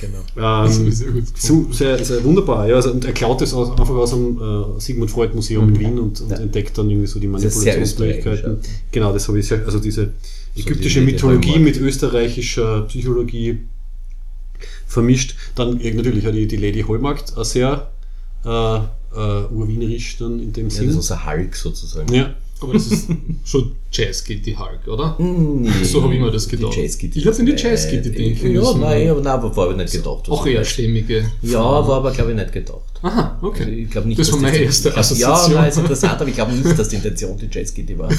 Genau. 0.00 0.64
Ähm, 0.64 0.92
sehr 0.92 1.08
zu, 1.34 1.68
sehr, 1.72 2.04
sehr 2.04 2.22
wunderbar, 2.22 2.68
ja. 2.68 2.76
Also, 2.76 2.92
und 2.92 3.04
er 3.04 3.12
klaut 3.12 3.42
es 3.42 3.52
aus, 3.52 3.70
einfach 3.70 3.88
aus 3.94 4.10
dem 4.10 4.40
äh, 4.40 4.80
Sigmund 4.80 5.10
Freud 5.10 5.34
Museum 5.34 5.70
in 5.70 5.80
Wien 5.80 5.98
und, 5.98 6.20
und 6.20 6.30
Ja. 6.30 6.36
entdeckt 6.36 6.78
dann 6.78 6.88
irgendwie 6.88 7.08
so 7.08 7.18
die 7.18 7.26
Manipulationsmöglichkeiten. 7.26 8.52
österreichisch, 8.52 8.70
Genau, 8.92 9.12
das 9.12 9.26
habe 9.26 9.40
ich 9.40 9.46
sehr, 9.48 9.64
also 9.64 9.80
diese 9.80 10.12
ägyptische 10.54 11.00
die- 11.00 11.06
die 11.06 11.12
Mythologie 11.12 11.58
mit 11.58 11.78
österreichischer 11.80 12.82
Psychologie 12.82 13.60
vermischt. 14.86 15.34
Dann 15.56 15.80
äh, 15.80 15.92
natürlich 15.92 16.28
auch 16.28 16.32
die, 16.32 16.46
die 16.46 16.56
Lady 16.58 16.82
Hallmarkt, 16.86 17.36
auch 17.36 17.44
sehr 17.44 17.90
äh, 18.44 18.78
äh, 19.14 19.52
urwienerisch 19.52 20.16
dann 20.18 20.40
in 20.40 20.52
dem 20.52 20.64
Ja, 20.64 20.68
das 20.68 20.76
Sinn. 20.78 20.88
ist 20.90 20.96
unser 20.96 21.26
Hulk 21.26 21.54
sozusagen. 21.56 22.12
Ja. 22.14 22.34
Aber 22.60 22.72
das 22.72 22.88
ist 22.88 23.06
schon 23.44 23.70
Jazz 23.92 24.24
geht 24.24 24.44
die 24.44 24.56
Hulk, 24.58 24.88
oder? 24.88 25.14
Nee, 25.20 25.70
So 25.84 26.02
habe 26.02 26.12
ich 26.14 26.20
mir 26.20 26.28
das 26.32 26.48
gedacht. 26.48 26.74
Die 26.74 26.80
Jazzgitarre. 26.80 27.20
Ich 27.20 27.26
hab 27.28 27.38
in 27.38 27.46
die 27.46 27.52
Jazzgitarre 27.52 28.10
denken 28.10 28.52
Ja, 28.52 28.74
nein, 28.74 29.08
aber, 29.10 29.20
nein, 29.20 29.32
aber 29.32 29.56
war 29.56 29.66
aber 29.66 29.76
nicht 29.76 29.92
gedacht. 29.92 30.28
Auch 30.28 30.44
eher 30.44 30.64
schlemmige. 30.64 31.30
Ja, 31.42 31.60
war 31.62 31.88
aber 31.98 32.10
glaube 32.10 32.32
ich 32.32 32.36
nicht 32.36 32.52
gedacht. 32.52 32.80
Aha, 33.02 33.36
Also 33.36 33.46
okay. 33.46 33.82
ich 33.84 33.88
glaube 33.90 34.08
nicht, 34.08 34.18
Das 34.18 34.26
war 34.32 34.38
dass 34.38 34.42
meine 34.42 34.58
die- 34.58 34.64
erste 34.64 34.88
ich 34.88 34.94
glaub, 34.94 34.96
Ja, 34.96 35.00
Assoziation. 35.00 35.54
nein, 35.54 35.68
ist 35.68 35.78
interessant, 35.78 36.20
aber 36.20 36.28
ich 36.28 36.34
glaube 36.34 36.52
nicht, 36.52 36.76
dass 36.78 36.88
die 36.88 36.96
Intention 36.96 37.38
die 37.38 37.48
Jazzgitarre 37.48 37.98
war. 38.00 38.12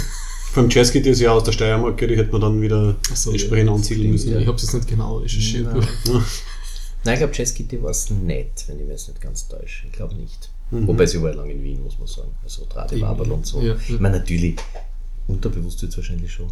Beim 0.56 0.70
Jazz 0.70 0.94
geht 0.94 1.06
es 1.06 1.20
ja 1.20 1.32
aus 1.34 1.44
der 1.44 1.52
Steiermark, 1.52 1.98
die 1.98 2.16
hätte 2.16 2.32
man 2.32 2.40
dann 2.40 2.61
wieder 2.61 2.95
so, 3.14 3.32
entsprechend 3.32 3.68
ja, 3.68 3.74
ansiedeln 3.76 4.10
müssen. 4.11 4.40
Ich 4.40 4.48
habe 4.48 4.56
es 4.56 4.64
jetzt 4.64 4.74
nicht 4.74 4.88
genau 4.88 5.18
recherchiert. 5.18 5.68
Nein. 5.74 7.14
ich 7.14 7.20
glaube, 7.20 7.34
Jazzgitarre 7.36 7.84
war 7.84 7.91
es 7.91 8.10
nicht, 8.10 8.64
wenn 8.68 8.80
ich 8.80 8.86
mir 8.86 8.91
jetzt 8.94 9.10
nicht 9.10 9.20
ganz 9.20 9.48
täusche. 9.49 9.86
Ich 9.88 9.91
glaube 9.91 10.16
nicht. 10.16 10.49
Mhm. 10.72 10.88
Wobei 10.88 11.06
sie 11.06 11.22
war 11.22 11.30
ja 11.32 11.36
lange 11.38 11.54
in 11.54 11.64
Wien, 11.64 11.82
muss 11.84 11.98
man 11.98 12.08
sagen. 12.08 12.30
Also 12.44 12.66
Tradi 12.66 13.02
Waberl 13.02 13.32
und 13.32 13.46
so. 13.46 13.62
Ja. 13.62 13.76
Ich 13.88 14.00
meine, 14.00 14.20
natürlich, 14.20 14.56
unterbewusst 15.28 15.82
wird 15.82 15.91
es 15.91 15.98
wahrscheinlich 15.98 16.32
schon 16.32 16.48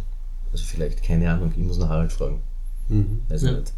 Also 0.52 0.64
vielleicht, 0.64 1.02
keine 1.02 1.30
Ahnung, 1.30 1.52
ich 1.56 1.62
muss 1.62 1.78
nach 1.78 1.88
Harald 1.88 2.12
fragen. 2.12 2.40
Mhm. 2.88 3.20
Weiß 3.28 3.42
ich 3.42 3.50
Ja. 3.50 3.58
nicht. 3.58 3.72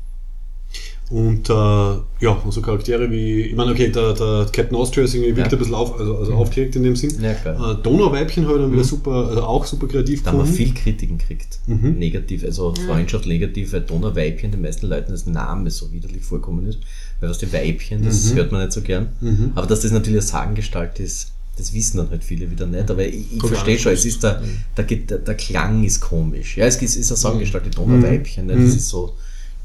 Und 1.10 1.50
äh, 1.50 1.52
ja, 1.52 2.40
also 2.44 2.62
Charaktere 2.62 3.10
wie, 3.10 3.40
ich 3.42 3.56
meine, 3.56 3.72
okay, 3.72 3.90
der, 3.90 4.12
der 4.12 4.46
Captain 4.52 4.76
Austria 4.76 5.02
ist 5.04 5.14
irgendwie 5.14 5.34
wirkt 5.34 5.50
Ja. 5.50 5.56
ein 5.56 5.58
bisschen 5.58 5.74
auf, 5.74 5.98
also, 5.98 6.18
also 6.18 6.34
aufgeregt 6.34 6.76
in 6.76 6.84
dem 6.84 6.94
Sinn. 6.94 7.20
Ja, 7.20 7.34
klar. 7.34 7.72
Äh, 7.72 7.82
Donauweibchen 7.82 8.44
ich 8.44 8.48
dann 8.48 8.72
wieder 8.72 8.84
super, 8.84 9.26
also 9.28 9.42
auch 9.42 9.64
super 9.66 9.88
kreativ 9.88 10.22
Da 10.22 10.30
gefunden. 10.30 10.52
viel 10.52 10.72
Kritiken 10.72 11.18
gekriegt. 11.18 11.58
Mhm. 11.66 11.98
Negativ, 11.98 12.44
also 12.44 12.72
Freundschaft 12.86 13.26
negativ, 13.26 13.72
weil 13.72 13.80
Donauweibchen 13.80 14.52
den 14.52 14.62
meisten 14.62 14.86
Leuten 14.86 15.10
als 15.10 15.26
Name 15.26 15.70
so 15.72 15.90
widerlich 15.90 16.22
vorkommen 16.22 16.64
ist. 16.66 16.78
Weil 17.20 17.30
aus 17.30 17.38
dem 17.38 17.52
Weibchen, 17.52 18.04
das 18.04 18.30
Mhm. 18.32 18.34
hört 18.36 18.52
man 18.52 18.62
nicht 18.62 18.72
so 18.72 18.80
gern. 18.80 19.08
Mhm. 19.20 19.52
Aber 19.54 19.66
dass 19.66 19.80
das 19.80 19.92
natürlich 19.92 20.20
eine 20.20 20.26
Sagengestalt 20.26 20.98
ist, 21.00 21.32
das 21.58 21.74
wissen 21.74 21.98
dann 21.98 22.08
halt 22.10 22.24
viele 22.24 22.50
wieder 22.50 22.66
nicht. 22.66 22.90
Aber 22.90 23.04
ich, 23.06 23.32
ich 23.34 23.42
verstehe 23.42 23.78
schon, 23.78 23.92
es 23.92 24.04
ist 24.06 24.22
der, 24.22 24.42
der, 24.76 24.84
der, 24.84 25.18
der 25.18 25.34
Klang 25.34 25.84
ist 25.84 26.00
komisch. 26.00 26.56
Ja, 26.56 26.64
es 26.66 26.76
ist, 26.76 26.82
es 26.82 26.96
ist 26.96 27.10
eine 27.10 27.18
Sagengestalt, 27.18 27.64
die 27.66 27.68
Mhm. 27.68 27.74
Donauweibchen. 27.74 28.46
Ne? 28.46 28.56
Mhm. 28.56 28.64
Das 28.66 28.74
ist 28.76 28.88
so 28.88 29.14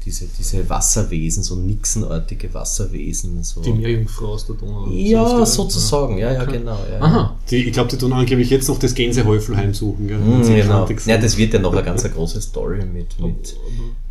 diese, 0.04 0.26
diese 0.38 0.68
Wasserwesen, 0.68 1.42
so 1.42 1.56
Nixenartige 1.56 2.52
Wasserwesen. 2.54 3.42
So. 3.42 3.60
Die 3.62 3.72
Meerjungfrau 3.72 4.26
aus 4.34 4.46
der 4.46 4.54
Donau. 4.56 4.86
ja, 4.92 5.26
sowas, 5.28 5.54
sozusagen, 5.54 6.18
ja, 6.18 6.32
ja, 6.32 6.42
Okay. 6.42 6.58
genau. 6.58 6.78
Ja, 6.92 7.00
Aha. 7.00 7.36
Die, 7.50 7.56
ich 7.64 7.72
glaube, 7.72 7.90
die 7.90 7.96
tun 7.96 8.12
angeblich 8.12 8.50
jetzt 8.50 8.68
noch 8.68 8.78
das 8.78 8.94
Gänsehäufel 8.94 9.56
heimsuchen. 9.56 10.06
Gell? 10.06 10.18
Mhm, 10.18 10.44
Sie 10.44 10.54
genau. 10.54 10.86
Ja, 11.06 11.18
das 11.18 11.36
wird 11.36 11.54
ja 11.54 11.58
noch 11.60 11.72
eine 11.72 11.82
ganz 11.82 12.04
eine 12.04 12.12
große 12.14 12.40
Story 12.40 12.84
mit, 12.84 13.18
mit, 13.20 13.56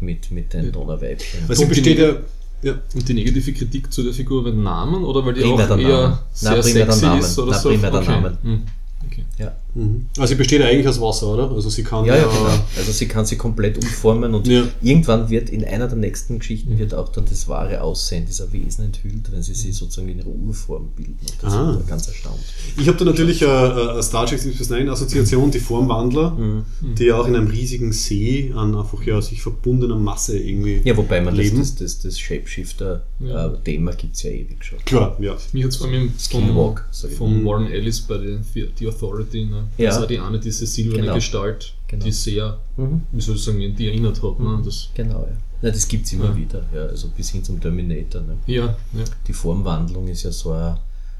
mit, 0.01 0.31
mit 0.31 0.53
den 0.53 0.71
Donauweibchen. 0.71 1.41
Also 1.47 1.65
besteht 1.67 1.99
ja, 1.99 2.15
ja, 2.61 2.73
Und 2.95 3.07
die 3.07 3.13
negative 3.13 3.53
Kritik 3.53 3.91
zu 3.91 4.03
der 4.03 4.13
Figur 4.13 4.43
weil 4.45 4.53
Namen 4.53 5.03
oder 5.03 5.25
weil 5.25 5.33
die 5.33 5.41
Primär 5.41 5.65
auch 5.65 5.77
der 5.77 5.87
eher 5.87 6.01
Namen. 6.01 6.17
sehr 6.33 6.61
primär 6.61 6.85
der 6.85 6.93
sexy 6.93 7.19
ist 7.19 7.39
oder 7.39 7.51
Nein, 7.51 7.59
so? 7.61 7.69
primär 7.69 7.91
der 7.91 8.01
okay. 8.01 8.11
Namen. 8.11 8.37
Hm. 8.41 8.61
Okay. 9.07 9.23
Ja. 9.37 9.53
mhm. 9.73 10.05
also 10.17 10.27
sie 10.31 10.35
besteht 10.35 10.61
ja 10.61 10.67
eigentlich 10.67 10.87
aus 10.87 11.01
Wasser, 11.01 11.27
oder? 11.27 11.51
Also 11.51 11.69
sie 11.69 11.83
kann 11.83 12.05
Ja, 12.05 12.15
ja, 12.15 12.23
genau. 12.23 12.49
Also 12.77 12.91
sie 12.93 13.05
kann 13.07 13.25
sie 13.25 13.35
komplett 13.35 13.77
umformen 13.77 14.33
und 14.33 14.47
Ja. 14.47 14.63
irgendwann 14.81 15.29
wird 15.29 15.49
in 15.49 15.65
einer 15.65 15.87
der 15.89 15.97
nächsten 15.97 16.39
Geschichten 16.39 16.77
wird 16.79 16.93
auch 16.93 17.09
dann 17.09 17.25
das 17.25 17.47
wahre 17.49 17.81
Aussehen 17.81 18.25
dieser 18.25 18.51
Wesen 18.53 18.85
enthüllt, 18.85 19.29
wenn 19.33 19.41
sie 19.43 19.53
sie 19.53 19.73
sozusagen 19.73 20.07
in 20.07 20.19
ihrer 20.19 20.27
Urform 20.29 20.87
bilden. 20.95 21.17
Und 21.19 21.33
das 21.43 21.53
Ah. 21.53 21.77
ist 21.79 21.87
ganz 21.89 22.07
erstaunt. 22.07 22.39
Ich 22.77 22.87
habe 22.87 22.97
da 22.97 23.03
natürlich 23.03 23.41
äh, 23.41 23.45
eine 23.45 24.01
Star 24.01 24.25
Trek 24.25 24.41
Deep 24.41 24.55
Space 24.55 24.69
Nine 24.69 24.89
Assoziation, 24.91 25.51
die 25.51 25.59
Formwandler, 25.59 26.31
Mhm. 26.31 26.63
die 26.97 27.03
ja 27.05 27.17
auch 27.19 27.27
in 27.27 27.35
einem 27.35 27.47
riesigen 27.47 27.91
See 27.91 28.53
an 28.55 28.73
einfach 28.75 29.03
ja 29.03 29.21
sich 29.21 29.41
verbundener 29.41 29.97
Masse 29.97 30.37
irgendwie. 30.39 30.81
Ja, 30.85 30.95
wobei 30.95 31.19
man 31.19 31.35
das, 31.35 31.43
Leben. 31.43 31.57
das, 31.59 31.75
das, 31.75 31.99
das 31.99 32.17
Shapeshifter-Thema 32.19 33.91
gibt 33.95 34.15
es 34.15 34.23
ja 34.23 34.31
ewig 34.31 34.63
schon. 34.63 34.79
Klar, 34.85 35.17
ja. 35.19 35.35
Mich 35.53 35.63
hat 35.63 35.71
es 35.71 35.77
vor 35.77 35.87
allem 35.87 36.11
Skinwalk, 36.17 36.85
von, 36.91 37.09
von 37.11 37.43
mal. 37.43 37.49
Warren 37.51 37.67
Ellis 37.71 38.01
bei 38.01 38.17
The, 38.53 38.67
The 38.77 38.87
Authority. 38.87 39.24
Ne? 39.33 39.67
Ja. 39.77 39.89
Das 39.89 39.99
war 39.99 40.07
die 40.07 40.19
eine, 40.19 40.39
diese 40.39 40.65
silberne 40.65 41.01
Genau. 41.03 41.15
Gestalt, 41.15 41.73
Genau. 41.87 42.05
die 42.05 42.11
sehr, 42.11 42.57
Mhm. 42.77 43.01
wie 43.11 43.21
soll 43.21 43.35
ich 43.35 43.43
sagen, 43.43 43.75
die 43.75 43.87
erinnert 43.87 44.21
hat. 44.21 44.39
Ne? 44.39 44.61
Das, 44.63 44.89
Genau, 44.93 45.21
ja. 45.25 45.37
Na, 45.61 45.71
das 45.71 45.87
gibt 45.87 46.05
es 46.05 46.13
immer 46.13 46.25
Ja. 46.25 46.35
wieder, 46.37 46.63
ja, 46.73 46.81
also 46.87 47.07
bis 47.09 47.29
hin 47.31 47.43
zum 47.43 47.59
Terminator. 47.59 48.21
Ne? 48.21 48.37
ja, 48.47 48.65
ja. 48.93 49.03
Die 49.27 49.33
Formwandlung 49.33 50.07
ist 50.07 50.23
ja 50.23 50.31
so 50.31 50.51
ein, 50.51 50.77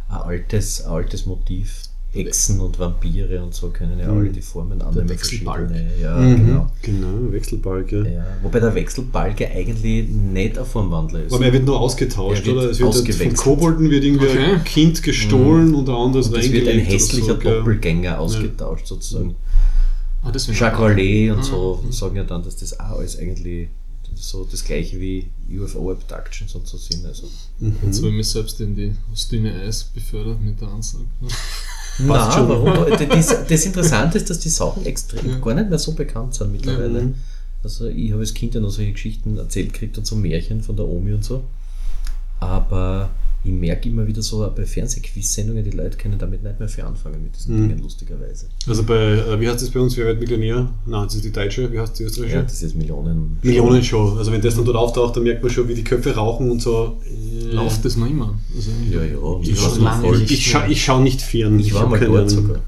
ein 0.10 0.18
altes, 0.18 0.82
ein 0.84 0.92
altes 0.92 1.26
Motiv. 1.26 1.84
Hexen 2.16 2.60
und 2.62 2.80
Vampire 2.80 3.44
und 3.44 3.54
so 3.54 3.70
können 3.70 4.00
ja 4.00 4.08
Mhm. 4.12 4.20
alle 4.20 4.30
die 4.30 4.42
Formen 4.42 4.82
annehmen. 4.82 5.10
Wechselbalg. 5.10 5.70
verschiedene. 5.70 5.92
Ja, 6.02 6.18
Mhm. 6.18 6.46
genau. 6.48 6.72
Genau, 6.82 7.32
Wechselbalg, 7.34 7.92
ja. 7.92 8.04
Ja, 8.06 8.26
wobei 8.42 8.60
der 8.60 8.74
Wechselbalg 8.74 9.40
ja 9.40 9.50
eigentlich 9.50 10.08
nicht 10.10 10.58
ein 10.58 10.66
Formwandler 10.66 11.24
ist. 11.26 11.34
Aber 11.34 11.46
er 11.46 11.54
wird 11.54 11.66
nur 11.66 11.80
ausgetauscht, 11.80 12.42
Er 12.42 12.46
wird 12.48 12.58
oder? 12.58 12.70
Es 12.72 12.80
wird 12.80 12.94
von 12.94 13.00
ausgewechselt. 13.02 13.38
Kobolden 13.38 13.90
wird 13.90 14.04
irgendwie 14.04 14.28
Okay. 14.28 14.54
ein 14.56 14.64
Kind 14.64 15.04
gestohlen 15.04 15.76
und 15.76 15.90
ein 15.90 15.96
anderes 15.96 16.30
und 16.30 16.38
es 16.38 16.52
wird 16.52 16.68
ein 16.68 16.80
hässlicher 16.80 17.36
so? 17.36 17.50
Doppelgänger 17.50 18.20
ausgetauscht, 18.20 18.88
sozusagen. 18.88 19.36
Ah, 20.24 20.32
Jacques 20.34 20.80
Vallée 20.80 21.32
und 21.32 21.44
so 21.44 21.84
sagen 21.92 22.16
ja 22.16 22.24
dann, 22.24 22.42
dass 22.44 22.56
das 22.56 22.80
auch 22.80 22.98
alles 23.00 23.20
eigentlich 23.20 23.68
so 24.18 24.48
das 24.50 24.64
gleiche 24.64 25.00
wie 25.00 25.28
UFO-Abductions 25.60 26.56
und 26.56 26.66
so 26.66 26.78
sind. 26.78 27.06
Also. 27.06 27.28
Jetzt 27.86 27.98
habe 27.98 28.08
ich 28.10 28.14
mich 28.16 28.28
selbst 28.30 28.60
in 28.62 28.74
die, 28.76 28.94
das 29.12 29.28
dünne 29.28 29.54
Eis 29.62 29.84
befördert 29.84 30.42
mit 30.42 30.60
der 30.62 30.70
Ansage. 30.70 31.04
Na, 32.00 32.32
schon. 32.32 32.50
warum? 32.50 32.74
Das, 33.10 33.46
das 33.48 33.66
Interessante 33.66 34.18
ist, 34.18 34.30
dass 34.30 34.40
die 34.40 34.50
Sachen 34.50 34.86
extrem 34.86 35.30
Ja. 35.30 35.38
gar 35.40 35.54
nicht 35.54 35.70
mehr 35.70 35.80
so 35.80 35.94
bekannt 35.94 36.34
sind 36.34 36.52
mittlerweile. 36.52 37.02
Mhm. 37.02 37.16
Also 37.64 37.88
ich 37.88 38.12
habe 38.12 38.22
als 38.22 38.34
Kind 38.34 38.54
ja 38.54 38.62
noch 38.62 38.70
solche 38.70 38.92
Geschichten 38.92 39.38
erzählt 39.38 39.74
gekriegt 39.74 39.98
und 39.98 40.06
so 40.06 40.16
Märchen 40.16 40.62
von 40.62 40.76
der 40.76 40.86
Omi 40.86 41.14
und 41.14 41.24
so. 41.24 41.44
Aber 42.40 43.10
ich 43.44 43.52
merke 43.52 43.90
immer 43.90 44.06
wieder 44.08 44.22
so 44.24 44.52
bei 44.56 44.66
Fernsehquiz-Sendungen, 44.66 45.64
die 45.64 45.70
Leute 45.72 45.98
können 45.98 46.18
damit 46.18 46.44
nicht 46.44 46.60
mehr 46.60 46.68
viel 46.68 46.84
anfangen 46.84 47.24
mit 47.24 47.36
diesen 47.38 47.56
Mhm. 47.64 47.70
Dingen, 47.70 47.82
lustigerweise. 47.84 48.48
Also 48.68 48.84
bei, 48.84 48.96
äh, 49.14 49.40
wie 49.40 49.48
heißt 49.48 49.62
das 49.62 49.70
bei 49.70 49.80
uns, 49.80 49.96
Wer 49.98 50.06
wird 50.08 50.20
Millionär? 50.20 50.68
Nein, 50.86 51.04
das 51.06 51.16
ist 51.16 51.26
die 51.26 51.32
deutsche, 51.32 51.72
wie 51.72 51.80
heißt 51.80 51.98
die 52.00 52.04
österreichische? 52.04 52.38
Ja, 52.38 52.44
dieses 52.44 52.74
Millionen. 52.74 53.38
Millionen 53.44 53.84
Show. 53.84 54.16
Also 54.18 54.32
wenn 54.32 54.42
das 54.42 54.56
dann 54.56 54.66
dort 54.66 54.78
auftaucht, 54.78 55.16
dann 55.16 55.24
merkt 55.24 55.44
man 55.44 55.52
schon, 55.52 55.68
wie 55.68 55.76
die 55.76 55.84
Köpfe 55.84 56.16
rauchen 56.16 56.50
und 56.52 56.62
so. 56.62 56.98
Läuft 57.56 57.86
das 57.86 57.96
noch 57.98 58.08
immer? 58.08 58.36
Also, 58.56 58.72
Ja, 58.90 59.04
ja. 59.04 59.40
Ich, 59.42 59.52
ich, 59.52 59.60
schau, 59.60 59.76
lange 59.78 60.18
nicht. 60.18 60.32
ich, 60.32 60.46
schau, 60.46 60.62
ich 60.68 60.84
schau 60.84 61.00
nicht 61.00 61.22
fern. 61.22 61.60
ich 61.60 61.74
war 61.74 61.88
mal 61.88 62.00
dort 62.00 62.30
sogar. 62.30 62.60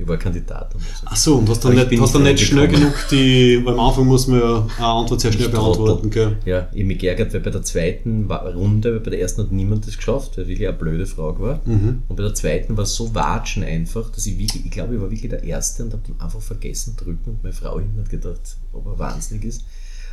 Ich 0.00 0.08
war 0.08 0.16
Kandidat. 0.16 0.74
und 0.74 0.80
so. 0.80 0.88
Ach 1.04 1.16
so, 1.16 1.34
und 1.36 1.48
hast 1.48 1.64
dann 1.64 1.76
ich 1.76 1.88
nicht, 1.90 2.00
hast 2.00 2.14
dann 2.14 2.22
nicht 2.22 2.40
schnell 2.40 2.68
genug 2.68 2.94
die, 3.10 3.60
weil 3.64 3.74
am 3.74 3.80
Anfang 3.80 4.06
muss 4.06 4.28
man 4.28 4.40
ja 4.40 4.66
eine 4.78 4.86
Antwort 4.86 5.20
sehr 5.20 5.32
schnell 5.32 5.46
Ich 5.46 5.52
beantworten, 5.52 6.10
gell? 6.10 6.38
Ja, 6.46 6.68
ich 6.72 6.84
mich 6.84 6.98
geärgert, 6.98 7.34
weil 7.34 7.40
bei 7.40 7.50
der 7.50 7.62
zweiten 7.62 8.30
Runde, 8.30 8.92
weil 8.92 9.00
bei 9.00 9.10
der 9.10 9.20
ersten 9.20 9.42
hat 9.42 9.52
niemand 9.52 9.86
das 9.86 9.96
geschafft, 9.96 10.38
weil 10.38 10.48
wirklich 10.48 10.68
eine 10.68 10.76
blöde 10.78 11.06
Frage 11.06 11.40
war. 11.40 11.60
Mhm. 11.66 12.02
Und 12.08 12.16
bei 12.16 12.22
der 12.22 12.34
zweiten 12.34 12.76
war 12.76 12.84
es 12.84 12.94
so 12.94 13.14
watschen 13.14 13.62
einfach, 13.62 14.10
dass 14.10 14.26
ich 14.26 14.38
wirklich, 14.38 14.64
ich 14.64 14.70
glaube, 14.70 14.94
ich 14.94 15.00
war 15.00 15.10
wirklich 15.10 15.28
der 15.30 15.42
Erste 15.42 15.84
und 15.84 15.92
habe 15.92 16.02
den 16.06 16.18
einfach 16.20 16.40
vergessen 16.40 16.96
drücken 16.96 17.30
und 17.32 17.42
meine 17.42 17.52
Frau 17.54 17.78
hinten 17.78 17.98
hat 18.00 18.08
gedacht, 18.08 18.56
ob 18.72 18.86
er 18.86 18.98
wahnsinnig 18.98 19.44
ist. 19.44 19.64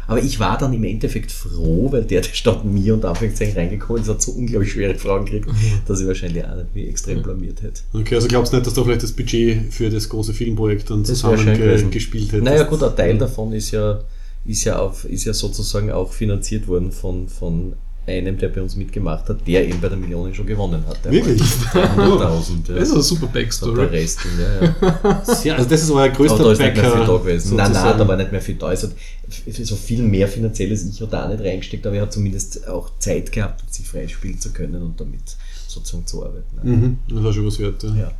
Aber 0.08 0.24
ich 0.24 0.40
war 0.40 0.58
dann 0.58 0.74
im 0.74 0.84
Endeffekt 0.86 1.32
froh, 1.32 1.92
weil 1.92 2.04
der, 2.04 2.22
der 2.22 2.34
statt 2.34 2.64
mir 2.64 2.94
und 2.94 3.04
Anführungszeichen 3.04 3.56
reingekommen 3.56 4.02
ist, 4.02 4.08
hat 4.08 4.22
so 4.22 4.32
unglaublich 4.32 4.72
schwere 4.72 4.96
Fragen 4.96 5.26
gekriegt, 5.26 5.50
dass 5.86 6.00
ich 6.00 6.08
wahrscheinlich 6.08 6.46
auch 6.46 6.56
nicht 6.56 6.74
mich 6.74 6.88
extrem 6.88 7.22
blamiert 7.22 7.62
hätte. 7.62 7.82
Okay, 7.94 8.16
also 8.16 8.28
glaubst 8.28 8.54
du 8.54 8.58
nicht, 8.58 8.68
dass 8.68 8.74
du 8.74 8.84
vielleicht 8.84 9.04
das 9.04 9.12
Budget 9.12 9.74
für 9.74 9.90
das 9.90 10.08
große 10.08 10.34
Filmprojekt 10.34 10.90
dann 10.90 11.04
Das 11.04 11.24
wär 11.24 11.38
schön 11.38 11.40
zusammen 11.40 11.58
gewesen. 11.58 11.92
gespielt 11.92 12.32
hättest? 12.32 12.44
Naja 12.44 12.64
gut, 12.64 12.82
ein 12.84 12.96
Teil 12.96 13.18
davon 13.18 13.52
ist 13.52 13.72
ja, 13.72 14.00
ist 14.46 14.64
ja, 14.64 14.80
auf, 14.80 15.04
ist 15.06 15.26
ja 15.26 15.34
sozusagen 15.34 15.92
auch 15.92 16.14
finanziert 16.14 16.68
worden 16.68 16.92
von, 16.92 17.28
von 17.28 17.74
einem, 18.08 18.38
der 18.38 18.48
bei 18.50 18.62
uns 18.62 18.76
mitgemacht 18.78 19.28
hat, 19.28 19.46
der 19.46 19.68
eben 19.68 19.82
bei 19.82 19.90
der 19.90 19.98
Millionen 19.98 20.34
schon 20.34 20.46
gewonnen 20.48 20.82
hat. 20.88 21.04
Wirklich? 21.12 21.42
mal 21.74 21.84
300.000. 21.84 22.70
Ja. 22.70 22.76
Das 22.76 22.88
ist 22.88 22.94
eine 22.94 23.04
super 23.04 23.26
Und 23.26 23.34
der 23.36 23.42
Backstory. 23.42 23.86
Rest, 23.86 24.20
ja, 24.40 24.66
ja. 24.66 25.24
Ja, 25.44 25.56
also 25.56 25.70
das 25.70 25.84
ist 25.84 25.92
euer 25.92 26.06
Aber 26.06 26.10
größter 26.14 26.44
da 26.44 26.52
ist 26.54 26.60
nicht 26.60 26.76
mehr 26.76 26.92
viel 26.92 27.06
da 27.06 27.18
gewesen. 27.18 27.56
Nein, 27.58 27.72
nein, 27.74 27.98
da 27.98 28.08
war 28.08 28.16
nicht 28.16 28.32
mehr 28.32 28.42
viel 28.42 28.56
da. 28.56 28.72
Es 28.72 28.84
hat 28.84 28.92
f- 29.30 29.66
so 29.68 29.76
viel 29.76 30.02
mehr 30.04 30.28
finanzielles 30.28 30.86
ich 30.90 31.02
hat 31.02 31.12
da 31.12 31.28
nicht 31.28 31.44
reingesteckt, 31.44 31.86
aber 31.86 31.96
er 31.98 32.04
hat 32.04 32.14
zumindest 32.14 32.68
auch 32.68 32.92
Zeit 33.00 33.32
gehabt, 33.32 33.62
um 33.62 33.68
sich 33.72 33.86
freispielen 33.88 34.40
zu 34.40 34.52
können 34.52 34.82
und 34.82 35.00
damit 35.00 35.20
sozusagen 35.68 36.06
zu 36.08 36.24
arbeiten. 36.26 36.46
Mhm, 36.64 36.98
das 37.14 37.24
war 37.24 37.34
schon 37.34 37.46
was 37.46 37.60
wert. 37.60 37.84
Ja. 37.84 37.96
Ja. 37.96 38.12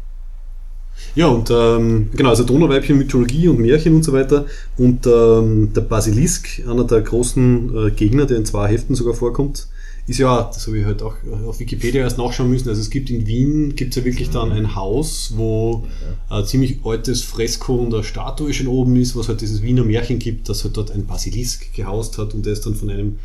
Ja, 1.16 1.28
und 1.28 1.50
ähm, 1.52 2.10
genau, 2.16 2.30
also 2.32 2.44
Donauweibchen, 2.44 2.98
Mythologie 2.98 3.48
und 3.48 3.60
Märchen 3.60 3.94
und 3.96 4.04
so 4.04 4.14
weiter. 4.14 4.46
Und 4.78 5.06
ähm, 5.06 5.72
der 5.74 5.82
Basilisk, 5.82 6.62
einer 6.68 6.86
der 6.86 7.02
großen 7.02 7.88
äh, 7.88 7.92
Gegner, 7.92 8.26
der 8.26 8.38
in 8.38 8.46
zwei 8.46 8.68
Heften 8.70 8.96
sogar 8.96 9.14
vorkommt, 9.14 9.68
ist 10.08 10.20
ja, 10.20 10.44
das 10.44 10.66
habe 10.68 10.80
ich 10.80 10.86
halt 10.86 11.02
auch 11.02 11.16
auf 11.46 11.60
Wikipedia 11.60 12.02
erst 12.02 12.18
nachschauen 12.18 12.50
müssen. 12.50 12.70
Also 12.70 12.80
es 12.80 12.90
gibt 12.90 13.10
in 13.10 13.28
Wien, 13.28 13.76
gibt 13.76 13.92
es 13.92 13.98
ja 13.98 14.06
wirklich 14.06 14.30
dann 14.30 14.54
ein 14.54 14.74
Haus, 14.74 15.34
wo 15.36 15.86
ein 16.30 16.46
ziemlich 16.46 16.80
altes 16.86 17.24
Fresko 17.24 17.76
und 17.76 17.94
eine 17.94 18.04
Statue 18.06 18.54
schon 18.54 18.68
oben 18.68 18.96
ist, 18.96 19.18
was 19.18 19.28
halt 19.28 19.42
dieses 19.42 19.62
Wiener 19.62 19.84
Märchen 19.84 20.18
gibt, 20.18 20.48
dass 20.48 20.64
halt 20.64 20.78
dort 20.78 20.92
ein 20.92 21.06
Basilisk 21.06 21.74
gehaust 21.74 22.18
hat 22.18 22.34
und 22.34 22.46
der 22.46 22.54
ist 22.54 22.66
dann 22.66 22.76
von 22.76 22.90
einem 22.90 23.20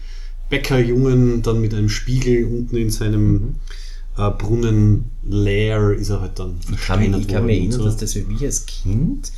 Bäckerjungen 0.51 1.43
dann 1.43 1.61
mit 1.61 1.73
einem 1.73 1.89
Spiegel 1.89 2.45
unten 2.47 2.77
in 2.77 2.91
seinem 2.91 3.55
äh, 4.19 4.31
Brunnen 4.31 5.05
leer 5.25 5.93
ist 5.93 6.11
er 6.11 6.21
halt 6.21 6.39
dann 6.39 6.59
Ich 6.71 6.81
kann, 6.81 6.99
mich, 6.99 7.21
ich 7.21 7.29
kann 7.29 7.47
mich 7.47 7.61
worden 7.61 7.67
und 7.67 7.73
erinnern, 7.73 7.79
so. 7.79 7.85
dass 7.85 7.97
das 7.97 8.13
für 8.13 8.25
mich 8.25 8.43
als 8.43 8.67
Kind 8.67 9.33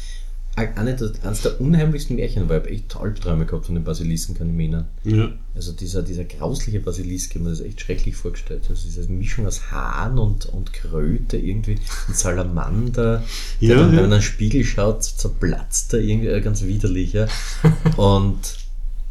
eines 0.56 1.42
der 1.42 1.60
unheimlichsten 1.60 2.16
Märchen 2.16 2.48
war. 2.48 2.58
Ich 2.58 2.62
habe 2.62 2.70
echt 2.70 2.96
Albträume 2.96 3.44
gehabt 3.44 3.66
von 3.66 3.74
den 3.74 3.82
Basilisken, 3.82 4.36
kann 4.36 4.50
ich 4.50 4.54
mich 4.54 4.70
erinnern. 4.70 4.86
Ja. 5.02 5.32
Also 5.54 5.72
dieser, 5.72 6.02
dieser 6.02 6.24
grausliche 6.24 6.80
Basilisk, 6.80 7.30
ich 7.30 7.34
habe 7.36 7.44
mir 7.44 7.50
das 7.50 7.60
echt 7.60 7.80
schrecklich 7.80 8.14
vorgestellt. 8.14 8.62
Also 8.68 8.84
diese 8.84 9.10
Mischung 9.10 9.46
aus 9.46 9.72
Hahn 9.72 10.18
und, 10.18 10.46
und 10.46 10.72
Kröte, 10.72 11.36
irgendwie 11.38 11.72
ein 12.08 12.14
Salamander, 12.14 13.24
der 13.60 13.68
Ja, 13.68 13.76
dann, 13.76 13.86
ja. 13.86 13.88
wenn 13.88 13.96
man 13.96 14.04
in 14.06 14.12
einen 14.12 14.22
Spiegel 14.22 14.64
schaut, 14.64 15.02
zerplatzt 15.02 15.92
er 15.94 16.00
irgendwie 16.00 16.28
äh, 16.28 16.40
ganz 16.40 16.62
widerlich. 16.62 17.12
Ja. 17.12 17.26
Und 17.96 18.64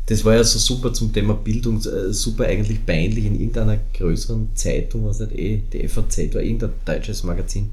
das 0.07 0.25
war 0.25 0.35
ja 0.35 0.43
so 0.43 0.59
super 0.59 0.93
zum 0.93 1.13
Thema 1.13 1.33
Bildung, 1.33 1.77
äh, 1.79 2.11
super 2.11 2.45
eigentlich 2.45 2.85
peinlich 2.85 3.25
in 3.25 3.35
irgendeiner 3.35 3.79
größeren 3.93 4.49
Zeitung, 4.53 5.05
was 5.05 5.19
nicht 5.19 5.33
eh, 5.33 5.61
die 5.71 5.87
FAZ 5.87 6.17
oder 6.31 6.43
irgendein 6.43 6.71
deutsches 6.85 7.23
Magazin, 7.23 7.71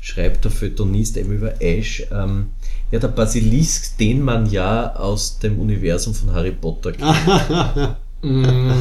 schreibt 0.00 0.44
der 0.44 0.50
Feuilletonist 0.50 1.16
eben 1.16 1.32
über 1.32 1.60
Ash, 1.62 2.06
ähm, 2.10 2.46
ja, 2.90 2.98
der 2.98 3.08
Basilisk, 3.08 3.96
den 3.98 4.22
man 4.22 4.50
ja 4.50 4.94
aus 4.96 5.38
dem 5.38 5.58
Universum 5.58 6.14
von 6.14 6.32
Harry 6.32 6.52
Potter 6.52 6.92
kennt. 6.92 7.96
Mhm. 8.22 8.72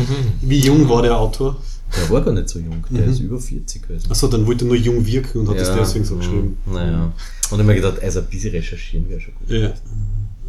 Wie 0.42 0.60
jung 0.60 0.90
war 0.90 1.02
der 1.02 1.18
Autor? 1.18 1.56
Der 1.96 2.10
war 2.14 2.22
gar 2.22 2.34
nicht 2.34 2.50
so 2.50 2.60
jung, 2.60 2.84
der 2.90 3.06
Mhm. 3.06 3.12
ist 3.14 3.20
über 3.22 3.40
40 3.40 3.82
gewesen. 3.88 4.12
Achso, 4.12 4.28
dann 4.28 4.46
wollte 4.46 4.66
er 4.66 4.68
nur 4.68 4.76
jung 4.76 5.06
wirken 5.06 5.40
und 5.40 5.50
hat 5.50 5.58
das 5.60 5.74
deswegen 5.74 6.04
so 6.04 6.18
geschrieben. 6.18 6.58
Naja. 6.66 7.06
Und 7.06 7.14
ich 7.54 7.58
hab 7.60 7.66
mir 7.66 7.76
gedacht, 7.76 8.04
also 8.04 8.20
ein 8.20 8.26
bisschen 8.26 8.52
recherchieren 8.52 9.10
wäre 9.10 9.22
schon 9.22 9.34
gut. 9.36 9.50
Ja. 9.50 9.72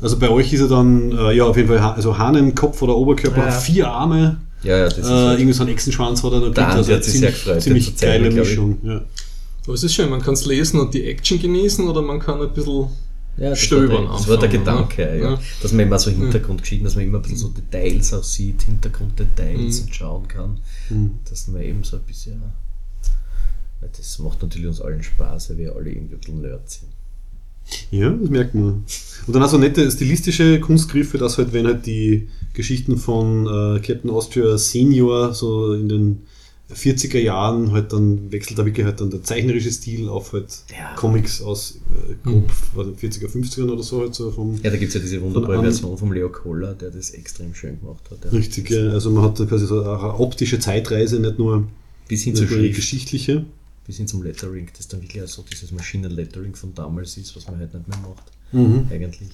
Also 0.03 0.19
bei 0.19 0.29
euch 0.29 0.53
ist 0.53 0.61
er 0.63 0.67
dann, 0.69 1.13
äh, 1.17 1.33
ja, 1.37 1.45
auf 1.45 1.57
jeden 1.57 1.69
Fall, 1.69 1.79
also 1.79 2.19
Hahnenkopf 2.19 2.83
oder 2.83 2.97
Oberkörper, 2.97 3.45
Ja. 3.47 3.51
vier 3.53 3.89
Arme, 3.89 4.41
Ja, 4.65 4.77
ja, 4.77 4.85
das 4.87 4.99
ist 4.99 5.07
äh, 5.07 5.09
halt- 5.09 5.39
irgendwie 5.39 5.53
so 5.55 5.63
ein 5.63 5.69
Echsenschwanz 5.69 6.23
hat 6.25 6.33
er 6.33 6.41
noch 6.41 6.53
Der 6.53 6.65
gekriegt, 6.65 6.79
Andi 6.81 6.93
hat 6.93 7.05
sich 7.05 7.13
sehr 7.15 7.21
ziemlich, 7.31 7.45
gefreut, 7.45 7.63
ziemlich 7.63 7.97
geile. 7.97 8.31
Mischung. 8.33 8.79
Ja. 8.83 9.01
Aber 9.65 9.75
es 9.75 9.83
ist 9.85 9.95
schön, 9.95 10.11
man 10.11 10.21
kann 10.21 10.35
es 10.35 10.45
lesen 10.47 10.81
und 10.81 10.93
die 10.95 11.05
Action 11.07 11.39
genießen 11.41 11.87
oder 11.89 12.03
man 12.03 12.19
kann 12.19 12.43
ein 12.43 12.53
bisschen 12.53 12.89
Ja, 13.41 13.51
das 13.51 13.59
Stöbern 13.61 13.91
war 13.91 14.01
der, 14.03 14.13
das 14.19 14.29
war 14.29 14.37
der 14.39 14.51
anfangen, 14.51 14.89
Gedanke, 14.89 15.03
ne? 15.07 15.19
ja. 15.23 15.31
Ja. 15.33 15.41
dass 15.63 15.73
man 15.73 15.87
immer 15.87 15.99
so 15.99 16.11
Hintergrundgeschichten, 16.11 16.85
dass 16.85 16.95
man 16.95 17.05
immer 17.07 17.19
ein 17.19 17.23
bisschen 17.23 17.39
so 17.39 17.49
Details 17.49 18.13
auch 18.15 18.23
sieht, 18.23 18.63
Hintergrunddetails 18.63 19.79
Mhm. 19.81 19.85
und 19.87 19.95
schauen 19.95 20.29
kann, 20.29 20.61
Mhm. 20.91 21.11
dass 21.29 21.49
man 21.49 21.63
eben 21.63 21.83
so 21.83 21.97
ein 21.97 22.03
bisschen, 22.03 22.43
weil 23.81 23.91
das 23.97 24.19
macht 24.19 24.43
natürlich 24.43 24.69
uns 24.69 24.81
allen 24.81 25.03
Spaß, 25.03 25.51
weil 25.51 25.59
wir 25.59 25.75
alle 25.75 25.91
irgendwie 25.91 26.15
ein 26.17 26.21
bisschen 26.21 26.41
Nerds 26.43 26.81
sind. 26.81 26.91
Ja, 27.91 28.11
das 28.11 28.29
merkt 28.31 28.55
man. 28.55 28.85
Und 29.27 29.33
dann 29.35 29.43
auch 29.43 29.49
so 29.49 29.57
nette 29.59 29.91
stilistische 29.91 30.61
Kunstgriffe, 30.61 31.19
dass 31.19 31.39
halt, 31.39 31.53
wenn 31.53 31.67
halt 31.67 31.87
die 31.87 32.29
Geschichten 32.53 32.97
von 32.97 33.47
äh, 33.47 33.81
Captain 33.81 34.11
Austria 34.11 34.59
Senior 34.59 35.33
so 35.35 35.73
in 35.75 35.89
den 35.89 36.23
40er 36.75 37.19
Jahren 37.19 37.73
halt 37.73 37.93
dann 37.93 38.31
wechselt 38.33 38.59
da 38.59 38.65
wirklich 38.65 38.87
halt 38.87 39.01
dann 39.01 39.11
der 39.11 39.23
zeichnerische 39.23 39.71
Stil 39.73 40.09
auf 40.09 40.33
halt 40.33 40.47
Ja. 40.71 40.95
Comics 40.95 41.43
aus 41.43 41.81
äh, 42.09 42.15
grob 42.29 42.51
was, 42.75 42.87
40er, 42.87 43.29
50ern 43.29 43.69
oder 43.71 43.83
so 43.83 44.01
halt 44.01 44.15
so 44.15 44.31
vom 44.31 44.55
Ja, 44.63 44.71
da 44.71 44.77
gibt 44.77 44.89
es 44.89 44.95
ja 44.95 45.01
diese 45.01 45.21
wunderbare 45.21 45.55
Von 45.57 45.65
Version 45.65 45.99
vom 45.99 46.13
Leo 46.13 46.29
Kohler, 46.31 46.75
der 46.75 46.91
das 46.91 47.11
extrem 47.11 47.55
schön 47.55 47.81
gemacht 47.81 48.05
hat. 48.11 48.25
Ja. 48.25 48.31
richtig, 48.31 48.71
ja. 48.71 48.91
also 48.91 49.11
man 49.11 49.25
hat 49.25 49.39
da 49.41 49.45
quasi 49.47 49.67
so 49.67 49.83
eine 49.83 50.15
optische 50.19 50.59
Zeitreise, 50.59 51.21
nicht 51.21 51.39
nur, 51.39 51.67
Bis 52.09 52.23
hin 52.23 52.35
zur 52.35 52.47
geschichtliche. 52.47 53.45
bis 53.87 53.97
hin 53.97 54.07
zum 54.07 54.23
Lettering, 54.23 54.69
das 54.77 54.89
dann 54.89 55.03
wirklich 55.03 55.23
auch 55.23 55.29
so 55.29 55.45
dieses 55.51 55.73
Maschinenlettering 55.73 56.55
von 56.55 56.75
damals 56.75 57.17
ist, 57.17 57.35
was 57.37 57.47
man 57.47 57.59
halt 57.59 57.75
nicht 57.75 57.89
mehr 57.89 57.99
macht, 57.99 58.25
Mhm. 58.53 58.89
eigentlich. 58.91 59.29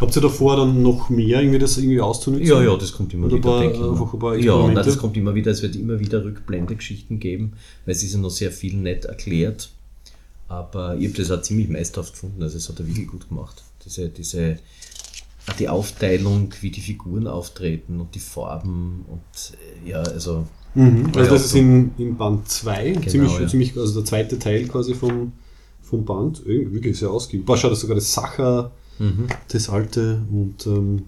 Habt 0.00 0.16
ihr 0.16 0.22
davor 0.22 0.56
dann 0.56 0.82
noch 0.82 1.08
mehr 1.10 1.40
irgendwie 1.40 1.58
das 1.58 1.76
irgendwie 1.78 2.00
auszunutzen? 2.00 2.46
Ja, 2.46 2.62
ja, 2.62 2.76
das 2.76 2.92
kommt 2.92 3.12
immer 3.14 3.26
Oder 3.26 3.36
wieder, 3.36 3.48
paar- 3.48 3.60
denke 3.60 3.76
ich. 3.76 3.82
einfach 3.84 4.12
ein 4.12 4.18
paar. 4.18 4.36
Ja, 4.36 4.66
nein, 4.66 4.74
das 4.74 4.98
kommt 4.98 5.16
immer 5.16 5.34
wieder. 5.34 5.50
Es 5.52 5.62
wird 5.62 5.76
immer 5.76 5.98
wieder 6.00 6.24
Rückblendegeschichten 6.24 7.20
geben, 7.20 7.52
weil 7.84 7.94
es 7.94 8.02
ist 8.02 8.14
ja 8.14 8.18
noch 8.20 8.30
sehr 8.30 8.50
viel 8.50 8.76
nett 8.76 9.04
erklärt. 9.04 9.70
Aber 10.48 10.96
ich 10.98 11.08
habe 11.08 11.16
das 11.16 11.30
auch 11.30 11.42
ziemlich 11.42 11.68
meisterhaft 11.68 12.12
gefunden. 12.12 12.42
Also, 12.42 12.56
es 12.58 12.68
hat 12.68 12.78
er 12.78 12.86
wirklich 12.86 13.08
gut 13.08 13.28
gemacht. 13.28 13.62
Diese, 13.84 14.08
diese, 14.08 14.58
die 15.58 15.68
Aufteilung, 15.68 16.52
wie 16.60 16.70
die 16.70 16.80
Figuren 16.80 17.26
auftreten 17.26 18.00
und 18.00 18.14
die 18.14 18.20
Farben 18.20 19.04
und 19.08 19.52
äh, 19.86 19.90
ja, 19.90 19.98
also. 20.02 20.46
Mhm. 20.74 21.12
Also 21.14 21.30
das 21.30 21.44
ist 21.44 21.54
in, 21.54 21.92
in 21.98 22.16
Band 22.16 22.48
2, 22.48 22.90
Genau, 22.92 23.06
ziemlich, 23.08 23.38
ja. 23.38 23.46
ziemlich, 23.46 23.76
also 23.76 23.94
der 24.00 24.04
zweite 24.04 24.38
Teil 24.40 24.66
quasi 24.66 24.94
vom, 24.94 25.30
vom 25.82 26.04
Band, 26.04 26.44
wirklich 26.46 26.98
sehr 26.98 27.10
ausgiebig. 27.10 27.46
Boah, 27.46 27.56
schau, 27.56 27.68
das 27.70 27.78
sogar 27.80 27.94
das 27.94 28.12
Sacher, 28.12 28.72
Mhm. 28.98 29.26
das 29.48 29.68
alte 29.68 30.20
und, 30.30 30.66
ähm, 30.66 31.02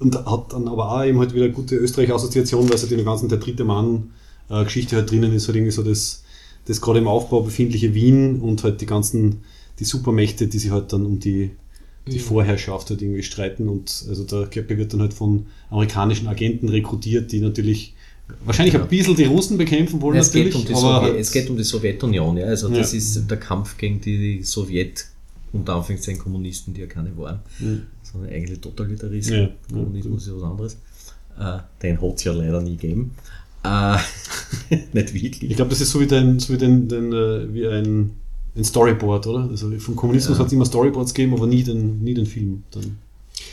und 0.00 0.14
hat 0.26 0.52
dann 0.52 0.68
aber 0.68 0.90
auch 0.92 1.04
eben 1.04 1.18
halt 1.18 1.34
wieder 1.34 1.44
eine 1.44 1.52
gute 1.54 1.76
Österreich-Assoziation, 1.76 2.68
weil 2.68 2.76
es 2.76 2.82
halt 2.82 2.92
in 2.92 2.98
der 2.98 3.06
ganzen 3.06 3.28
Der 3.28 3.38
dritte 3.38 3.64
Mann-Geschichte 3.64 4.96
halt 4.96 5.10
drinnen 5.10 5.32
ist, 5.32 5.46
halt 5.48 5.56
irgendwie 5.56 5.72
so 5.72 5.82
das, 5.82 6.22
das 6.66 6.80
gerade 6.80 6.98
im 7.00 7.08
Aufbau 7.08 7.42
befindliche 7.42 7.94
Wien 7.94 8.40
und 8.40 8.62
halt 8.64 8.80
die 8.80 8.86
ganzen, 8.86 9.40
die 9.78 9.84
Supermächte, 9.84 10.46
die 10.46 10.58
sich 10.58 10.70
halt 10.70 10.92
dann 10.92 11.04
um 11.06 11.18
die, 11.20 11.50
die 12.06 12.16
Ja. 12.18 12.22
Vorherrschaft 12.22 12.90
halt 12.90 13.00
irgendwie 13.02 13.22
streiten 13.22 13.68
und 13.68 14.04
also 14.08 14.24
der 14.24 14.46
Kirke 14.46 14.76
wird 14.76 14.92
dann 14.92 15.00
halt 15.00 15.14
von 15.14 15.46
amerikanischen 15.70 16.26
Agenten 16.28 16.68
rekrutiert, 16.68 17.32
die 17.32 17.40
natürlich 17.40 17.94
wahrscheinlich 18.44 18.74
Ja. 18.74 18.82
ein 18.82 18.88
bisschen 18.88 19.16
die 19.16 19.24
Russen 19.24 19.56
bekämpfen 19.58 20.00
wollen 20.02 20.16
Es 20.18 20.32
geht, 20.32 20.46
natürlich, 20.46 20.56
um 20.56 20.66
die 20.66 20.72
aber 20.74 20.80
Sowjet, 20.80 21.02
halt- 21.12 21.20
es 21.20 21.30
geht 21.32 21.50
um 21.50 21.56
die 21.56 21.62
Sowjetunion, 21.64 22.36
ja. 22.36 22.46
Also 22.46 22.68
das 22.68 22.92
Ja. 22.92 22.98
ist 22.98 23.30
der 23.30 23.36
Kampf 23.38 23.76
gegen 23.78 24.00
die 24.00 24.42
Sowjet, 24.42 25.06
unter 25.54 25.76
Anführungszeichen 25.76 26.20
Kommunisten, 26.20 26.74
die 26.74 26.80
ja 26.82 26.86
keine 26.86 27.16
waren, 27.16 27.40
Mhm. 27.60 27.82
sondern 28.02 28.30
eigentlich 28.32 28.60
Totalitarismus. 28.60 29.36
Ja. 29.38 29.48
Kommunismus 29.72 30.26
ist 30.26 30.36
was 30.36 30.42
anderes. 30.42 30.76
Äh, 31.38 31.58
den 31.82 32.00
hat 32.00 32.14
es 32.16 32.24
ja 32.24 32.32
leider 32.32 32.60
nie 32.60 32.76
gegeben. 32.76 33.12
Äh, 33.64 33.96
nicht 34.92 35.14
wirklich. 35.14 35.50
Ich 35.50 35.56
glaube, 35.56 35.70
das 35.70 35.80
ist 35.80 35.90
so 35.90 36.00
wie, 36.00 36.06
dein, 36.06 36.38
so 36.38 36.52
wie, 36.52 36.58
den, 36.58 36.86
den, 36.88 37.12
äh, 37.12 37.52
wie 37.54 37.66
ein, 37.66 38.10
ein 38.56 38.64
Storyboard, 38.64 39.26
oder? 39.26 39.48
Also 39.50 39.70
vom 39.78 39.96
Kommunismus 39.96 40.36
Ja. 40.36 40.40
hat 40.40 40.48
es 40.48 40.52
immer 40.52 40.66
Storyboards 40.66 41.14
gegeben, 41.14 41.34
aber 41.34 41.46
nie 41.46 41.62
den, 41.62 42.02
nie 42.04 42.14
den 42.14 42.26
Film. 42.26 42.62
Dann. 42.70 42.98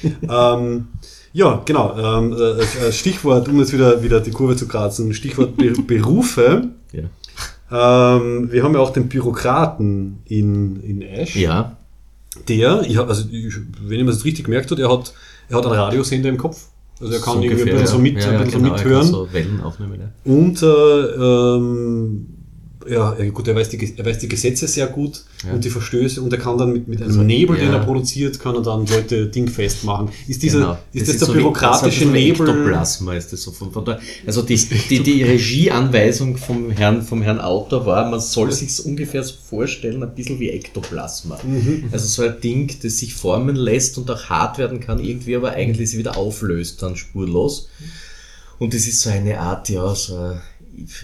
ähm, 0.30 0.88
ja, 1.34 1.62
genau. 1.66 1.98
Ähm, 1.98 2.34
äh, 2.34 2.88
äh, 2.88 2.92
Stichwort, 2.92 3.48
um 3.48 3.58
jetzt 3.60 3.74
wieder, 3.74 4.04
wieder 4.04 4.20
die 4.20 4.32
Kurve 4.32 4.56
zu 4.56 4.68
kratzen, 4.68 5.14
Stichwort 5.14 5.56
Be 5.58 5.72
Berufe. 5.88 6.70
Ja. 6.92 7.04
Ähm, 8.18 8.52
wir 8.52 8.64
haben 8.64 8.74
ja 8.74 8.80
auch 8.82 8.92
den 8.92 9.08
Bürokraten 9.08 10.20
in, 10.26 10.82
in 10.84 11.02
Ash. 11.02 11.36
ja, 11.38 11.78
Der, 12.48 12.84
ich 12.88 12.98
also 12.98 13.26
ich, 13.30 13.56
wenn 13.82 14.00
ich 14.00 14.06
mir 14.06 14.12
das 14.12 14.24
richtig 14.24 14.46
gemerkt 14.46 14.72
hat, 14.72 14.80
er 14.80 14.90
hat, 14.90 15.14
er 15.50 15.58
hat 15.58 15.66
einen 15.66 15.76
Radiosender 15.76 16.30
im 16.30 16.38
Kopf. 16.38 16.68
Also 17.00 17.14
er 17.14 17.20
kann 17.20 17.38
so 17.38 17.42
irgendwie 17.42 17.64
ein 17.64 17.78
ungefähr, 17.78 17.82
bisschen 17.82 17.98
so, 17.98 18.02
mit, 18.02 18.24
ja, 18.24 18.30
ein 18.30 18.44
bisschen 18.46 18.64
genau, 18.64 18.74
mithören. 18.74 19.08
So 19.08 19.34
Wellen 19.34 19.62
aufnehmen, 19.62 20.00
ja. 20.00 20.32
Und 20.32 20.62
äh, 20.62 20.66
ähm, 20.66 22.28
ja, 22.90 23.12
gut, 23.32 23.48
er 23.48 23.56
weiß, 23.56 23.70
die, 23.70 23.94
er 23.98 24.06
weiß 24.06 24.20
die 24.20 24.28
Gesetze 24.28 24.68
sehr 24.68 24.88
gut 24.88 25.24
Ja. 25.46 25.54
und 25.54 25.64
die 25.64 25.70
Verstöße 25.70 26.22
und 26.22 26.32
er 26.34 26.40
kann 26.40 26.58
dann 26.58 26.74
mit, 26.74 26.88
mit 26.88 27.00
einem 27.02 27.10
Also, 27.10 27.24
Nebel, 27.24 27.58
den 27.58 27.68
ja. 27.70 27.78
er 27.78 27.84
produziert, 27.84 28.40
kann 28.40 28.56
er 28.56 28.62
dann 28.62 28.86
Leute 28.86 29.28
dingfest 29.28 29.84
machen. 29.84 30.10
Ist, 30.28 30.42
dieser, 30.44 30.60
Genau. 30.60 30.78
ist 30.94 31.08
das, 31.08 31.14
ist 31.16 31.22
der 31.22 31.28
so 31.28 31.34
wie- 31.34 31.38
bürokratische 31.40 32.06
das 32.06 32.14
wie 32.14 32.20
Nebel? 32.20 32.48
Ektoplasma 32.50 33.14
ist 33.16 33.34
das 33.34 33.42
so 33.44 33.52
von, 33.52 33.72
von 33.72 33.86
der, 33.86 34.00
also 34.26 34.42
die, 34.42 34.56
die, 34.56 35.00
die 35.04 35.24
Regieanweisung 35.24 36.38
vom 36.38 36.72
Herrn, 36.72 37.02
vom 37.02 37.22
Herrn 37.22 37.40
Autor 37.40 37.86
war, 37.86 38.10
man 38.10 38.20
soll 38.20 38.52
sich 38.52 38.86
ungefähr 38.86 39.24
so 39.24 39.34
vorstellen, 39.50 40.02
ein 40.04 40.14
bisschen 40.16 40.40
wie 40.40 40.50
Ektoplasma. 40.50 41.40
Mhm. 41.44 41.86
Also 41.92 42.08
so 42.08 42.24
ein 42.24 42.40
Ding, 42.42 42.72
das 42.82 42.98
sich 42.98 43.14
formen 43.14 43.56
lässt 43.56 43.98
und 43.98 44.10
auch 44.12 44.26
hart 44.26 44.58
werden 44.58 44.80
kann 44.80 45.00
irgendwie, 45.00 45.36
aber 45.36 45.52
eigentlich 45.52 45.90
sich 45.90 46.00
wieder 46.00 46.18
auflöst 46.18 46.82
dann 46.82 46.96
spurlos. 46.96 47.68
Und 48.60 48.74
das 48.76 48.86
ist 48.86 49.02
so 49.02 49.10
eine 49.10 49.40
Art, 49.40 49.70
ja, 49.70 49.96
so 49.96 50.36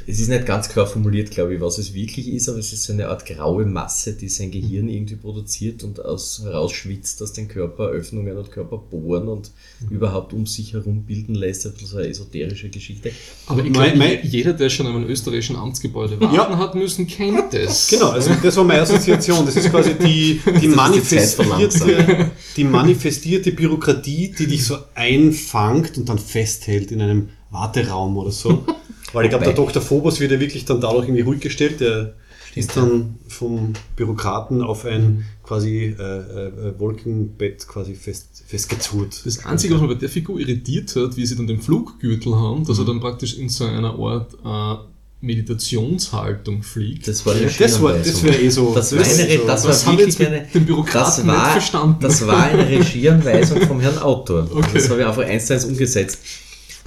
es 0.08 0.20
ist 0.20 0.30
nicht 0.30 0.46
ganz 0.46 0.70
klar 0.70 0.88
formuliert, 0.88 1.30
glaube 1.32 1.54
ich, 1.56 1.62
was 1.62 1.78
es 1.78 1.94
wirklich 1.94 2.30
ist, 2.30 2.48
aber 2.50 2.58
es 2.60 2.72
ist 2.74 2.84
so 2.84 2.94
eine 2.94 3.10
Art 3.10 3.26
graue 3.26 3.66
Masse, 3.66 4.14
die 4.14 4.30
sein 4.30 4.50
Gehirn 4.52 4.88
irgendwie 4.88 5.16
produziert 5.16 5.84
und 5.84 6.04
aus, 6.04 6.42
herausschwitzt 6.44 7.22
aus 7.22 7.34
den 7.34 7.48
Körperöffnungen 7.48 8.38
und 8.38 8.52
Körperbohren 8.52 9.28
und 9.28 9.52
überhaupt 9.90 10.34
um 10.34 10.46
sich 10.46 10.74
herum 10.74 11.04
bilden 11.04 11.36
lässt. 11.36 11.62
So 11.64 11.98
eine 11.98 12.08
esoterische 12.08 12.70
Geschichte. 12.70 13.12
Aber 13.48 13.60
ich 13.64 13.72
Mein- 13.72 13.94
glaube, 13.94 13.98
mein- 13.98 14.20
jeder, 14.24 14.54
der 14.54 14.70
schon 14.70 14.88
am 14.88 15.04
österreichischen 15.06 15.56
Amtsgebäude 15.56 16.20
warten 16.20 16.36
Ja. 16.36 16.58
hat 16.58 16.74
müssen, 16.76 17.06
kennt 17.08 17.54
das. 17.54 17.88
Genau, 17.98 18.10
also 18.10 18.32
das 18.42 18.56
war 18.58 18.64
meine 18.64 18.82
Assoziation. 18.82 19.46
Das 19.46 19.56
ist 19.56 19.70
quasi 19.70 19.94
die, 19.96 20.40
die, 20.62 20.68
manifestierte, 20.70 22.32
die 22.58 22.64
manifestierte 22.64 23.52
Bürokratie, 23.52 24.34
die 24.38 24.48
dich 24.48 24.64
so 24.66 24.78
einfangt 24.96 25.98
und 25.98 26.10
dann 26.10 26.18
festhält 26.20 26.92
in 26.92 27.02
einem 27.02 27.30
Warteraum 27.52 28.18
oder 28.18 28.32
so. 28.32 28.64
Weil 29.14 29.26
ich 29.26 29.30
glaube, 29.30 29.46
der 29.46 29.54
Dr. 29.54 29.82
Phobos 29.82 30.20
wird 30.20 30.32
ja 30.32 30.40
wirklich 30.40 30.66
dann 30.66 30.82
dadurch 30.82 31.06
irgendwie 31.06 31.22
ruhig 31.24 31.40
gestellt. 31.40 31.80
Der 31.80 32.14
ist 32.56 32.76
dann 32.76 33.16
vom 33.28 33.74
Bürokraten 33.96 34.62
auf 34.64 34.84
ein 34.86 35.26
quasi 35.44 35.96
äh, 35.98 36.02
äh, 36.02 36.80
Wolkenbett 36.80 37.68
quasi 37.68 37.94
fest, 37.94 38.44
festgezurrt. 38.48 39.22
Das 39.26 39.46
Einzige, 39.46 39.76
was 39.76 39.82
mich 39.82 39.92
bei 39.92 39.96
der 39.96 40.10
Figur 40.10 40.40
irritiert 40.40 40.96
hat, 40.96 41.16
wie 41.18 41.26
sie 41.26 41.36
dann 41.36 41.48
den 41.48 41.62
Fluggürtel 41.62 42.36
haben, 42.36 42.66
dass 42.66 42.80
er 42.80 42.86
dann 42.86 43.00
praktisch 43.00 43.38
in 43.38 43.48
so 43.50 43.64
einer 43.66 43.94
Art 44.00 44.34
äh, 44.44 44.84
Meditationshaltung 45.26 46.64
fliegt. 46.64 47.08
Das 47.08 47.26
war 47.26 47.34
eine 47.36 47.46
das 47.48 47.82
war- 47.82 47.94
das 47.94 48.24
wäre 48.24 48.38
eh 48.38 48.50
so- 48.50 48.74
Das 48.74 48.92
war 48.92 49.00
das 49.00 49.20
eine, 49.20 49.38
das 49.46 49.64
war 49.64 49.72
das 49.72 49.88
wirklich 49.88 50.28
eine, 50.28 50.48
dem 50.54 50.66
Bürokraten 50.66 51.26
das 51.26 51.28
war, 51.28 51.36
nicht 51.44 51.52
verstanden. 51.54 51.98
Das 52.02 52.28
war 52.28 52.44
eine 52.44 52.68
Regieanweisung 52.68 53.62
vom 53.62 53.80
Herrn 53.80 53.98
Autor. 54.00 54.48
Okay. 54.58 54.68
Das 54.74 54.90
habe 54.90 55.02
ich 55.02 55.08
einfach 55.08 55.24
eins 55.26 55.46
zu 55.48 55.54
eins 55.54 55.66
umgesetzt. 55.66 56.20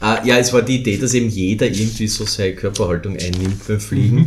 Ah, 0.00 0.22
ja, 0.24 0.38
es 0.38 0.52
war 0.52 0.62
die 0.62 0.76
Idee, 0.76 0.96
dass 0.96 1.14
eben 1.14 1.28
jeder 1.28 1.66
irgendwie 1.66 2.08
so 2.08 2.24
seine 2.24 2.54
Körperhaltung 2.54 3.16
einnimmt 3.16 3.66
beim 3.68 3.80
Fliegen. 3.80 4.26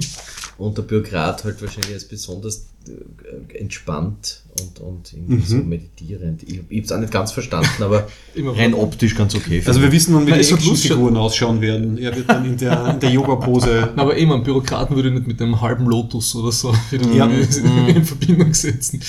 Und 0.59 0.77
der 0.77 0.83
Bürokrat 0.83 1.43
halt 1.43 1.59
wahrscheinlich 1.61 1.93
als 1.93 2.05
besonders 2.05 2.67
äh, 2.87 3.57
entspannt 3.57 4.43
und, 4.61 4.79
und 4.81 5.11
irgendwie 5.11 5.43
so 5.43 5.55
meditierend. 5.57 6.43
Ich, 6.43 6.59
ich 6.69 6.77
habe 6.77 6.85
es 6.85 6.91
auch 6.91 6.99
nicht 6.99 7.11
ganz 7.11 7.31
verstanden, 7.31 7.81
aber 7.81 8.07
Immer 8.35 8.55
rein 8.55 8.75
optisch 8.75 9.15
ganz 9.15 9.33
okay. 9.33 9.63
Also 9.65 9.81
wir 9.81 9.91
wissen 9.91 10.13
nun, 10.13 10.27
wie 10.27 10.31
Nein, 10.31 10.41
die 10.41 10.53
Actionfiguren 10.53 11.17
ausschauen 11.17 11.59
werden. 11.59 11.97
Er 11.97 12.15
wird 12.15 12.29
dann 12.29 12.45
in 12.45 12.55
der, 12.57 12.87
in 12.93 12.99
der 12.99 13.09
Yoga-Pose 13.11 13.93
Aber 13.95 14.15
eben, 14.15 14.31
einen 14.31 14.43
Bürokraten 14.43 14.95
würde 14.95 15.09
ich 15.09 15.15
nicht 15.15 15.27
mit 15.27 15.41
einem 15.41 15.59
halben 15.59 15.85
Lotus 15.85 16.35
oder 16.35 16.51
so 16.51 16.71
Ja. 17.15 17.25
in 17.27 18.05
Verbindung 18.05 18.53
setzen. 18.53 19.01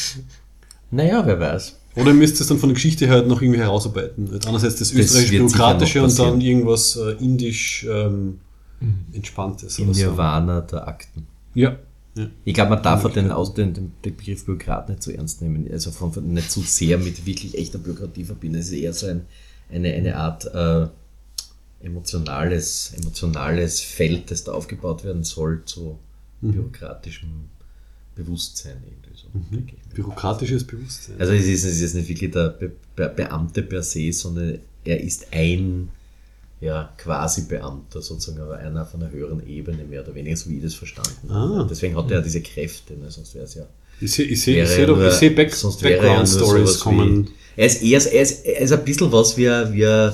naja, 0.91 1.27
wer 1.27 1.39
weiß. 1.39 1.77
Oder 1.97 2.09
ihr 2.09 2.15
müsst 2.15 2.41
es 2.41 2.49
dann 2.49 2.59
von 2.59 2.69
der 2.71 2.75
Geschichte 2.75 3.07
her 3.07 3.23
noch 3.23 3.41
irgendwie 3.41 3.61
herausarbeiten. 3.61 4.41
Einerseits 4.47 4.77
das 4.77 4.93
österreichisch 4.93 5.31
wird 5.33 5.49
sicher 5.51 5.59
bürokratische 5.59 5.99
noch 6.01 6.09
und 6.09 6.19
dann 6.19 6.41
irgendwas 6.41 6.97
äh, 6.97 7.13
indisch 7.25 7.87
ähm, 7.89 8.41
entspanntes 9.13 9.79
Im 9.79 9.87
oder 9.87 9.95
so. 9.95 10.01
Nirvana 10.01 10.61
der 10.63 10.89
Akten. 10.89 11.27
Ja. 11.55 11.77
ja. 12.17 12.27
Ich 12.45 12.53
glaube, 12.55 12.71
man 12.71 12.83
darf 12.83 13.11
den, 13.13 13.31
Aus- 13.31 13.55
den, 13.55 13.73
den 13.75 13.93
Begriff 14.03 14.45
Bürokrat 14.45 14.89
nicht 14.89 15.03
so 15.03 15.11
ernst 15.13 15.41
nehmen, 15.41 15.71
also 15.71 15.91
von, 15.93 16.13
von, 16.13 16.33
nicht 16.33 16.51
zu 16.51 16.61
sehr 16.63 16.99
mit 16.99 17.25
wirklich 17.27 17.57
echter 17.57 17.79
Bürokratie 17.79 18.25
verbinden. 18.25 18.59
Es 18.59 18.67
ist 18.67 18.73
eher 18.73 18.93
so 18.93 19.07
ein, 19.07 19.27
eine, 19.71 19.93
eine 19.93 20.17
Art 20.17 20.47
äh, 20.53 20.89
emotionales, 21.87 22.93
emotionales 23.01 23.81
Feld, 23.81 24.31
das 24.31 24.43
da 24.45 24.53
aufgebaut 24.53 25.05
werden 25.05 25.23
soll 25.23 25.63
zu 25.65 25.99
bürokratischem 26.41 27.29
Bewusstsein 28.17 28.83
so. 28.85 29.04
Mhm. 29.35 29.67
Bürokratisches 29.95 30.65
Bewusstsein. 30.65 31.17
Also 31.19 31.33
es 31.33 31.47
ist, 31.47 31.65
es 31.65 31.81
ist 31.81 31.95
nicht 31.95 32.09
wirklich 32.09 32.31
der 32.31 32.51
Be 32.51 32.73
Be 32.97 33.13
Beamte 33.15 33.63
per 33.63 33.83
se, 33.83 34.13
sondern 34.13 34.59
er 34.85 35.01
ist 35.01 35.27
ein 35.33 35.89
ja, 36.61 36.93
quasi 36.97 37.43
Beamter 37.43 38.01
sozusagen, 38.01 38.41
aber 38.41 38.59
einer 38.59 38.87
von 38.87 39.03
einer 39.03 39.13
höheren 39.13 39.47
Ebene 39.47 39.85
mehr 39.85 40.03
oder 40.03 40.15
weniger, 40.15 40.37
so 40.37 40.49
wie 40.49 40.57
ich 40.57 40.63
das 40.63 40.75
verstanden 40.75 41.29
habe. 41.29 41.63
Ah. 41.63 41.67
Deswegen 41.69 41.97
hat 41.97 42.11
er 42.11 42.19
ja 42.19 42.23
diese 42.23 42.41
Kräfte, 42.41 42.95
ne? 42.95 43.11
sonst 43.11 43.35
wäre 43.35 43.45
es 43.45 43.55
ja 43.55 43.67
ich 44.01 44.13
sehe 44.13 44.27
ich 44.27 44.43
seh, 44.43 44.61
ich 44.61 44.69
seh 44.69 44.87
nur- 44.87 45.07
ich 45.07 45.35
Back, 45.37 45.55
Background-Stories 45.81 46.81
kommen. 46.81 47.27
Wie, 47.27 47.61
er, 47.61 47.67
ist 47.67 47.83
eher, 47.83 48.13
er, 48.13 48.23
ist, 48.23 48.45
er 48.45 48.61
ist 48.61 48.73
ein 48.73 48.85
bisschen 48.85 49.13
was 49.13 49.37
wie, 49.37 49.45
wie 49.47 50.11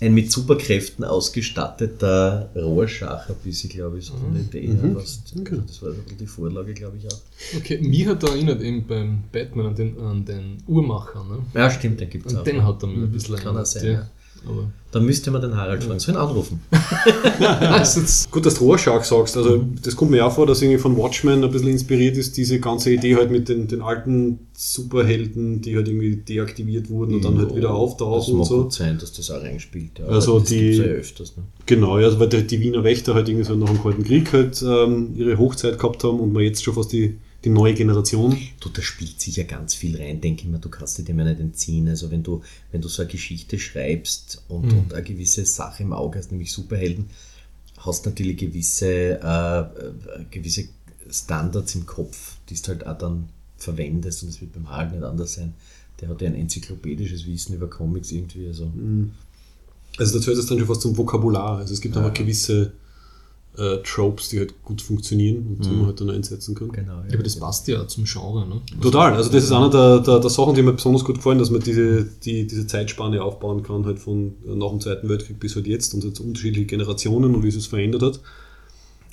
ein- 0.00 0.14
mit 0.14 0.30
Superkräften 0.30 1.04
ausgestatteter 1.04 2.50
Rohrschach, 2.56 3.28
ein 3.28 3.34
bisschen, 3.44 3.70
glaube 3.70 3.98
ich, 3.98 4.06
so 4.06 4.14
der 4.52 4.60
Idee 4.60 4.72
her. 4.74 4.92
fast. 4.94 5.34
Mhm. 5.34 5.40
Okay. 5.42 5.58
Das 5.66 5.82
war 5.82 5.90
die 6.20 6.26
Vorlage, 6.26 6.74
glaube 6.74 6.96
ich, 6.98 7.06
auch. 7.12 7.20
Okay, 7.56 7.78
mich 7.80 8.06
hat 8.06 8.22
er 8.22 8.30
erinnert 8.30 8.60
eben 8.62 8.86
beim 8.86 9.24
Batman 9.32 9.66
an 9.66 9.74
den, 9.74 9.98
an 10.00 10.24
den 10.24 10.58
Uhrmacher, 10.66 11.24
ne? 11.24 11.38
Ja, 11.54 11.70
stimmt, 11.70 12.00
den 12.00 12.10
gibt 12.10 12.26
es 12.26 12.32
Und 12.32 12.40
auch. 12.40 12.44
den 12.44 12.64
hat 12.64 12.82
er 12.82 12.86
mir 12.88 13.04
ein 13.04 13.12
bisschen 13.12 13.36
Kann 13.36 13.44
er 13.56 13.62
erinnert, 13.62 13.66
sein, 13.68 13.92
ja. 13.92 14.10
Aber 14.46 14.64
Da 14.92 15.00
müsste 15.00 15.30
man 15.30 15.42
den 15.42 15.56
Harald 15.56 15.84
fragen. 15.84 15.98
Soll 16.00 16.14
ihn 16.14 16.18
anrufen? 16.20 16.60
Gut, 18.30 18.46
dass 18.46 18.54
du 18.54 18.64
Rorschach 18.64 19.04
sagst. 19.04 19.36
Also, 19.36 19.64
das 19.82 19.94
kommt 19.96 20.10
mir 20.10 20.24
auch 20.26 20.32
vor, 20.32 20.46
dass 20.46 20.62
irgendwie 20.62 20.78
von 20.78 20.96
Watchmen 20.96 21.42
ein 21.44 21.50
bisschen 21.50 21.68
inspiriert 21.68 22.16
ist, 22.16 22.36
diese 22.36 22.58
ganze 22.60 22.90
Idee 22.92 23.16
halt 23.16 23.30
mit 23.30 23.48
den, 23.48 23.68
den 23.68 23.82
alten 23.82 24.38
Superhelden, 24.54 25.60
die 25.60 25.76
halt 25.76 25.88
irgendwie 25.88 26.16
deaktiviert 26.16 26.90
wurden 26.90 27.14
und 27.16 27.24
dann 27.24 27.38
halt 27.38 27.50
wieder 27.54 27.68
Das 27.68 27.76
auftauchen 27.76 28.38
und 28.40 28.44
so. 28.44 28.62
gut 28.64 28.72
sein, 28.72 28.98
dass 28.98 29.12
das 29.12 29.30
auch 29.30 29.42
reinspielt. 29.42 29.98
Ja. 29.98 30.06
Also 30.06 30.38
das 30.40 30.48
die- 30.48 30.72
ja 30.72 30.84
öfters. 30.84 31.36
Ne? 31.36 31.42
Genau, 31.66 31.96
also 31.96 32.18
weil 32.18 32.28
die, 32.28 32.46
die 32.46 32.60
Wiener 32.60 32.82
Wächter 32.84 33.14
halt 33.14 33.28
irgendwie 33.28 33.46
so 33.46 33.54
nach 33.54 33.68
dem 33.68 33.82
Kalten 33.82 34.04
Krieg 34.04 34.32
halt 34.32 34.62
ähm, 34.66 35.12
ihre 35.16 35.36
Hochzeit 35.38 35.78
gehabt 35.78 36.02
haben 36.04 36.18
und 36.20 36.32
man 36.32 36.42
jetzt 36.42 36.64
schon 36.64 36.74
fast 36.74 36.92
die, 36.92 37.16
die 37.44 37.50
neue 37.50 37.74
Generation. 37.74 38.36
Du, 38.60 38.68
da 38.68 38.82
spielt 38.82 39.20
sicher 39.20 39.44
ganz 39.44 39.74
viel 39.74 39.96
rein, 39.96 40.20
denke 40.20 40.42
ich 40.42 40.48
mir, 40.48 40.58
du 40.58 40.68
kannst 40.68 40.98
dir 40.98 41.04
dem 41.04 41.18
ja 41.20 41.24
nicht 41.24 41.40
entziehen. 41.40 41.88
Also 41.88 42.10
wenn 42.10 42.22
du, 42.22 42.42
wenn 42.72 42.80
du 42.80 42.88
so 42.88 43.02
eine 43.02 43.10
Geschichte 43.10 43.58
schreibst 43.58 44.42
und, 44.48 44.72
Mhm. 44.72 44.78
und 44.78 44.94
eine 44.94 45.02
gewisse 45.04 45.46
Sache 45.46 45.82
im 45.84 45.92
Auge 45.92 46.18
hast, 46.18 46.32
nämlich 46.32 46.50
Superhelden, 46.52 47.10
hast 47.78 48.06
natürlich 48.06 48.36
gewisse, 48.38 49.20
äh, 49.22 49.60
äh, 49.60 49.64
gewisse 50.30 50.64
Standards 51.10 51.74
im 51.76 51.86
Kopf, 51.86 52.34
die 52.50 52.54
du 52.54 52.68
halt 52.68 52.86
auch 52.86 52.98
dann 52.98 53.28
verwendest 53.56 54.22
und 54.24 54.30
es 54.30 54.40
wird 54.40 54.52
beim 54.52 54.68
Harald 54.68 54.92
nicht 54.92 55.04
anders 55.04 55.34
sein. 55.34 55.54
Der 56.00 56.08
hat 56.08 56.20
ja 56.20 56.28
ein 56.28 56.34
enzyklopädisches 56.34 57.26
Wissen 57.26 57.54
über 57.54 57.68
Comics 57.68 58.10
irgendwie, 58.12 58.46
also 58.48 58.70
Also 59.96 60.18
dazu 60.18 60.30
ist 60.32 60.38
es 60.38 60.46
dann 60.46 60.58
schon 60.58 60.66
fast 60.68 60.82
zum 60.82 60.96
Vokabular. 60.96 61.58
Also 61.58 61.72
es 61.74 61.80
gibt 61.80 61.96
einfach 61.96 62.14
gewisse 62.14 62.72
äh, 63.58 63.78
Tropes, 63.82 64.28
die 64.28 64.38
halt 64.38 64.62
gut 64.62 64.80
funktionieren 64.80 65.46
und 65.48 65.64
die 65.64 65.70
man 65.70 65.86
halt 65.86 66.00
dann 66.00 66.10
einsetzen 66.10 66.54
kann. 66.54 66.70
genau. 66.70 67.02
ja, 67.08 67.14
aber 67.14 67.22
das 67.22 67.36
passt 67.36 67.66
ja 67.66 67.86
zum 67.88 68.04
Genre, 68.04 68.46
ne? 68.46 68.60
Total, 68.80 69.14
also 69.14 69.30
das 69.30 69.44
ist 69.44 69.52
einer 69.52 69.68
der, 69.68 69.98
der, 70.00 70.20
der 70.20 70.30
Sachen, 70.30 70.54
die 70.54 70.62
mir 70.62 70.72
besonders 70.72 71.04
gut 71.04 71.16
gefallen, 71.16 71.38
dass 71.38 71.50
man 71.50 71.60
diese, 71.60 72.04
die, 72.04 72.46
diese 72.46 72.66
Zeitspanne 72.66 73.22
aufbauen 73.22 73.62
kann, 73.62 73.84
halt 73.84 73.98
von 73.98 74.34
nach 74.44 74.70
dem 74.70 74.80
Zweiten 74.80 75.08
Weltkrieg 75.08 75.40
bis 75.40 75.56
halt 75.56 75.66
jetzt 75.66 75.92
und 75.94 76.04
jetzt 76.04 76.20
unterschiedliche 76.20 76.66
Generationen 76.66 77.34
und 77.34 77.42
wie 77.42 77.48
es 77.48 77.56
es 77.56 77.66
verändert 77.66 78.02
hat. 78.02 78.20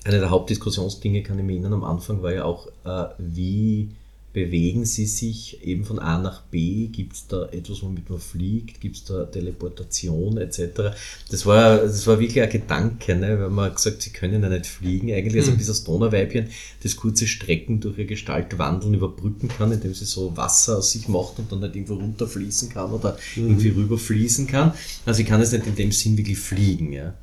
Eine 0.04 0.20
der 0.20 0.30
Hauptdiskussionsdinge 0.30 1.24
kann 1.24 1.40
ich 1.40 1.46
mir 1.46 1.54
erinnern, 1.54 1.74
am 1.74 1.84
Anfang 1.84 2.22
war 2.22 2.32
ja 2.32 2.46
auch, 2.46 2.68
äh, 2.84 3.06
wie 3.18 3.90
bewegen 4.36 4.84
sie 4.84 5.06
sich 5.06 5.64
eben 5.66 5.86
von 5.86 5.98
A 5.98 6.20
nach 6.20 6.42
B? 6.42 6.88
Gibt 6.88 7.14
es 7.14 7.28
da 7.28 7.46
etwas, 7.46 7.82
womit 7.82 8.10
man 8.10 8.20
fliegt? 8.20 8.82
Gibt 8.82 8.98
es 8.98 9.06
da 9.06 9.24
Teleportation 9.24 10.38
etc.? 10.38 10.94
Das 11.32 11.46
war, 11.46 11.78
das 11.78 12.06
war 12.06 12.20
wirklich 12.20 12.44
ein 12.44 12.50
Gedanke, 12.50 13.16
ne? 13.16 13.40
weil 13.40 13.50
man 13.50 13.74
gesagt 13.74 14.02
sie 14.02 14.10
können 14.10 14.44
ja 14.44 14.50
nicht 14.50 14.66
fliegen. 14.66 15.10
Eigentlich 15.14 15.38
also 15.42 15.54
dieses 15.54 15.86
Donnerweibchen, 15.86 16.50
das 16.84 16.98
kurze 16.98 17.28
Strecken 17.28 17.80
durch 17.80 17.98
ihre 17.98 18.08
Gestalt 18.08 18.58
wandeln, 18.58 18.96
überbrücken 18.96 19.48
kann, 19.48 19.72
indem 19.72 19.94
sie 19.94 20.04
so 20.04 20.36
Wasser 20.36 20.80
aus 20.80 20.92
sich 20.92 21.08
macht 21.08 21.40
und 21.40 21.50
dann 21.50 21.62
nicht 21.62 21.78
irgendwo 21.78 21.94
runterfließen 21.94 22.68
kann 22.68 22.92
oder 22.92 23.18
irgendwie 23.38 23.70
rüberfließen 23.70 24.48
kann. 24.48 24.74
Also 25.06 25.16
sie 25.20 25.24
kann 25.24 25.40
es 25.40 25.54
nicht 25.54 25.66
in 25.66 25.76
dem 25.76 25.94
Sinn 25.94 26.18
wirklich 26.18 26.40
fliegen. 26.40 26.92
Ja? 26.92 27.14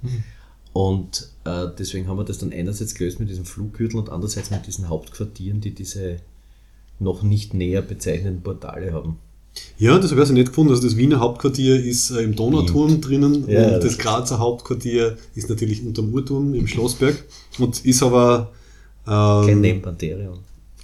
Und 0.72 1.28
äh, 1.44 1.66
deswegen 1.78 2.08
haben 2.08 2.16
wir 2.16 2.24
das 2.24 2.38
dann 2.38 2.54
einerseits 2.54 2.94
gelöst 2.94 3.20
mit 3.20 3.28
diesem 3.28 3.44
Fluggürtel 3.44 3.98
und 3.98 4.08
andererseits 4.08 4.50
mit 4.50 4.66
diesen 4.66 4.88
Hauptquartieren, 4.88 5.60
die 5.60 5.74
diese 5.74 6.20
noch 6.98 7.22
nicht 7.22 7.54
näher 7.54 7.82
bezeichneten 7.82 8.42
Portale 8.42 8.92
haben. 8.92 9.18
Ja, 9.78 9.98
das 9.98 10.10
habe 10.10 10.20
ich 10.20 10.20
also 10.20 10.32
nicht 10.32 10.48
gefunden. 10.48 10.72
Also 10.72 10.82
das 10.84 10.96
Wiener 10.96 11.20
Hauptquartier 11.20 11.84
ist 11.84 12.10
äh, 12.10 12.22
im 12.22 12.34
Donauturm 12.34 13.00
drinnen 13.00 13.44
Ja, 13.48 13.66
und 13.66 13.72
das 13.74 13.84
das 13.84 13.98
Grazer 13.98 14.38
Hauptquartier 14.38 15.18
ist 15.34 15.50
natürlich 15.50 15.84
unterm 15.84 16.12
Uhrturm 16.12 16.54
im 16.54 16.66
Schlossberg 16.66 17.22
und 17.58 17.84
ist 17.84 18.02
aber 18.02 18.50
ähm, 19.06 19.46
Kein 19.46 19.60
Name 19.60 19.80
Pantherion. 19.80 20.38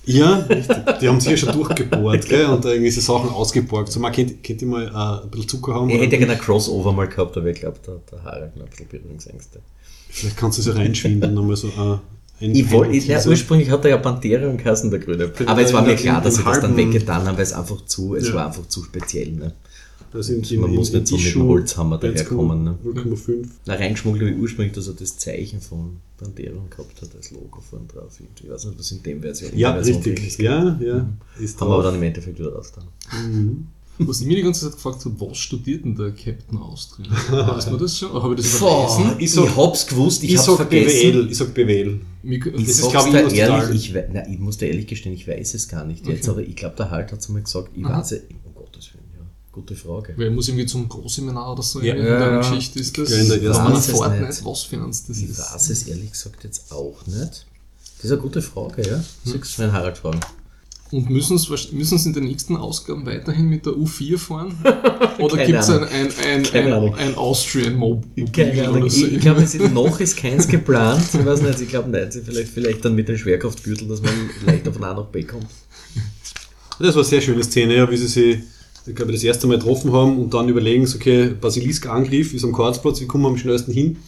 Ja, 0.04 0.36
richtig. 0.36 0.76
Die 1.00 1.08
haben 1.08 1.20
sicher 1.20 1.36
schon 1.36 1.52
durchgebohrt 1.52 2.26
gell, 2.28 2.46
und 2.46 2.64
da 2.64 2.70
irgendwie 2.70 2.90
so 2.90 3.00
Sachen 3.00 3.28
ausgeborgt. 3.28 3.92
So, 3.92 4.00
man 4.00 4.12
könnte, 4.12 4.34
könnte 4.34 4.64
ich 4.64 4.70
mal 4.70 4.86
äh, 4.86 5.24
ein 5.24 5.30
bisschen 5.30 5.48
Zucker 5.48 5.74
haben. 5.74 5.90
Ich 5.90 6.00
hätte 6.00 6.16
gerne 6.16 6.32
ein 6.32 6.38
Crossover 6.38 6.92
mal 6.92 7.08
gehabt, 7.08 7.36
aber 7.36 7.46
ich 7.46 7.60
glaube, 7.60 7.78
der, 7.86 8.00
der 8.10 8.24
Harald 8.24 8.54
hat 8.54 8.62
ein 8.62 8.68
bisschen 8.70 8.88
Berührungsängste. 8.88 9.60
Vielleicht 10.08 10.36
kannst 10.38 10.58
du 10.58 10.62
so 10.62 10.72
reinschwinden, 10.72 11.34
nochmal 11.34 11.56
so 11.56 11.68
äh, 11.68 11.98
Ich 12.40 12.70
wollte, 12.70 12.96
ja, 12.98 13.24
ursprünglich 13.26 13.70
hat 13.70 13.84
er 13.84 13.90
ja 13.90 13.96
Pantherion 13.96 14.56
geheißen, 14.56 14.90
der 14.90 15.00
Grüne. 15.00 15.32
Aber 15.46 15.60
es 15.62 15.72
war 15.72 15.82
mir 15.82 15.96
klar, 15.96 16.20
dass 16.22 16.36
im 16.36 16.44
sie 16.44 16.44
das 16.48 16.60
dann 16.60 16.76
weggetan 16.76 17.24
haben, 17.26 17.36
weil 17.36 17.42
es 17.42 17.52
einfach 17.52 17.84
zu, 17.86 18.14
es 18.14 18.28
Ja. 18.28 18.34
war 18.34 18.46
einfach 18.46 18.66
zu 18.68 18.82
speziell. 18.84 19.32
Ne? 19.32 19.52
Also 20.12 20.32
in, 20.32 20.60
Man 20.60 20.70
muss 20.74 20.92
nicht 20.92 21.06
so 21.06 21.16
mit 21.16 21.34
dem 21.34 21.42
Holzhammer 21.48 21.98
daherkommen, 21.98 22.64
ne? 22.64 22.78
0,5. 22.82 23.46
Na, 23.66 23.74
reingeschmuggelt 23.74 24.22
habe 24.22 24.30
ich 24.32 24.38
ursprünglich, 24.38 24.72
dass 24.74 24.86
er 24.86 24.94
das 24.94 25.18
Zeichen 25.18 25.60
von 25.60 25.96
Pantherion 26.16 26.70
gehabt 26.70 27.02
hat 27.02 27.10
als 27.14 27.30
Logo 27.30 27.60
vorne 27.60 27.84
drauf. 27.92 28.18
Ich 28.42 28.48
weiß 28.48 28.64
nicht, 28.66 28.78
was 28.78 28.90
in 28.92 29.02
dem 29.02 29.20
Version 29.20 29.50
Ja, 29.54 29.72
richtig. 29.74 30.38
Ja, 30.38 30.78
ja. 30.80 31.06
Ist 31.38 31.60
Haben 31.60 31.68
wir 31.70 31.74
aber 31.74 31.82
dann 31.82 31.96
im 31.96 32.02
Endeffekt 32.04 32.38
wieder 32.38 32.54
rausgetan. 32.54 32.88
Was 34.00 34.20
ich 34.20 34.26
mir 34.26 34.36
die 34.36 34.42
ganze 34.42 34.62
Zeit 34.66 34.72
gefragt 34.74 35.04
habe, 35.04 35.14
was 35.20 35.36
studiert 35.38 35.84
denn 35.84 35.96
der 35.96 36.12
Captain 36.12 36.58
Austria? 36.58 37.06
Weiß 37.30 37.68
man 37.70 37.78
das 37.80 37.98
schon? 37.98 38.12
Habe 38.12 38.34
ich 38.34 38.42
das 38.42 38.56
überlesen? 38.60 39.16
ich, 39.18 39.34
Ich 39.36 39.56
hab's 39.56 39.86
gewusst, 39.86 40.22
ich, 40.22 40.32
Ich 40.34 40.38
hab's 40.38 40.54
vergessen. 40.56 41.12
BWL. 41.12 41.30
Ich 41.30 41.36
sag 41.38 41.52
BWL. 41.54 42.00
Ich 42.22 42.44
Das 42.44 42.52
ist, 42.62 42.76
sag's 42.78 42.90
glaub 43.10 43.26
ich, 43.32 43.38
ehrlich, 43.38 43.74
ich, 43.88 43.94
we- 43.94 44.08
na, 44.12 44.28
ich 44.28 44.38
muss 44.38 44.58
dir 44.58 44.66
ehrlich 44.68 44.86
gestehen, 44.86 45.12
ich 45.14 45.26
weiß 45.26 45.54
es 45.54 45.66
gar 45.68 45.84
nicht 45.84 46.06
jetzt, 46.06 46.28
aber 46.28 46.40
ich 46.42 46.54
glaube, 46.56 46.76
der 46.76 46.90
Halt 46.90 47.10
hat 47.12 47.18
es 47.20 47.28
mal 47.28 47.42
gesagt, 47.42 47.70
ich 47.74 47.84
Aha. 47.84 47.98
weiß 47.98 48.12
es, 48.12 48.20
um 48.44 48.54
Gottes 48.54 48.92
Willen, 48.94 49.04
ja, 49.16 49.24
gute 49.52 49.74
Frage. 49.74 50.14
Weil 50.16 50.30
muss 50.30 50.48
irgendwie 50.48 50.66
zum 50.66 50.88
Großseminar 50.88 51.52
oder 51.52 51.62
so 51.62 51.80
Ja. 51.80 51.94
in 51.94 52.04
Ja, 52.04 52.18
der 52.18 52.30
ja. 52.32 52.38
Geschichte 52.38 52.78
ist 52.80 52.96
das. 52.98 53.10
Ja, 53.10 53.16
in 53.18 53.28
der 53.28 53.40
Wenn 53.40 53.46
ersten- 53.48 53.62
man 53.64 53.72
nicht. 53.72 54.44
was 54.44 54.62
für 54.64 54.80
eins 54.82 55.06
das 55.06 55.18
Ich 55.18 55.30
ist. 55.30 55.38
weiß 55.38 55.70
es 55.70 55.82
ehrlich 55.88 56.12
gesagt 56.12 56.44
jetzt 56.44 56.70
auch 56.72 57.04
nicht. 57.06 57.46
Das 57.96 58.04
ist 58.04 58.12
eine 58.12 58.20
gute 58.20 58.42
Frage, 58.42 58.88
ja. 58.88 59.02
Sagst 59.24 59.58
du 59.58 59.62
meinen 59.62 59.72
Harald 59.72 59.98
fragen. 59.98 60.20
Und 60.90 61.10
müssen 61.10 61.36
es 61.36 62.06
in 62.06 62.12
den 62.14 62.24
nächsten 62.24 62.56
Ausgaben 62.56 63.04
weiterhin 63.04 63.46
mit 63.48 63.66
der 63.66 63.74
U4 63.74 64.16
fahren? 64.16 64.56
Oder 65.18 65.44
gibt 65.44 65.58
es 65.58 65.68
ein, 65.68 65.84
ein, 65.84 66.08
ein, 66.24 66.46
ein, 66.54 66.94
ein 66.94 67.14
Austrian 67.14 67.76
Mobil 67.76 68.26
Keine 68.32 68.68
Ahnung. 68.68 68.86
Ich, 68.86 69.12
ich 69.12 69.20
glaube, 69.20 69.42
es 69.42 69.54
ist, 69.54 69.72
noch 69.74 70.00
ist 70.00 70.16
keins 70.16 70.48
geplant. 70.48 71.02
Ich 71.12 71.26
weiß 71.26 71.42
nicht, 71.42 71.60
ich 71.60 71.68
glaube 71.68 71.90
nicht. 71.90 72.14
Vielleicht, 72.24 72.48
vielleicht 72.48 72.84
dann 72.84 72.94
mit 72.94 73.08
dem 73.08 73.18
Schwerkraftgürtel, 73.18 73.86
dass 73.86 74.00
man 74.00 74.12
leichter 74.46 74.72
von 74.72 74.84
A 74.84 74.94
nach 74.94 75.06
B 75.06 75.24
kommt. 75.24 75.46
Das 76.78 76.94
war 76.94 77.02
eine 77.02 77.04
sehr 77.04 77.20
schöne 77.20 77.44
Szene, 77.44 77.76
ja, 77.76 77.90
wie 77.90 77.96
sie 77.96 78.06
sich, 78.06 78.38
ich 78.86 78.94
glaube, 78.94 79.12
das 79.12 79.24
erste 79.24 79.46
Mal 79.46 79.58
getroffen 79.58 79.92
haben 79.92 80.18
und 80.18 80.32
dann 80.32 80.48
überlegen, 80.48 80.88
okay, 80.94 81.34
Basilisk-Angriff 81.38 82.32
ist 82.32 82.44
am 82.44 82.52
Karlsplatz, 82.52 83.00
wie 83.00 83.06
kommen 83.06 83.24
wir 83.24 83.28
am 83.28 83.36
schnellsten 83.36 83.72
hin? 83.72 83.98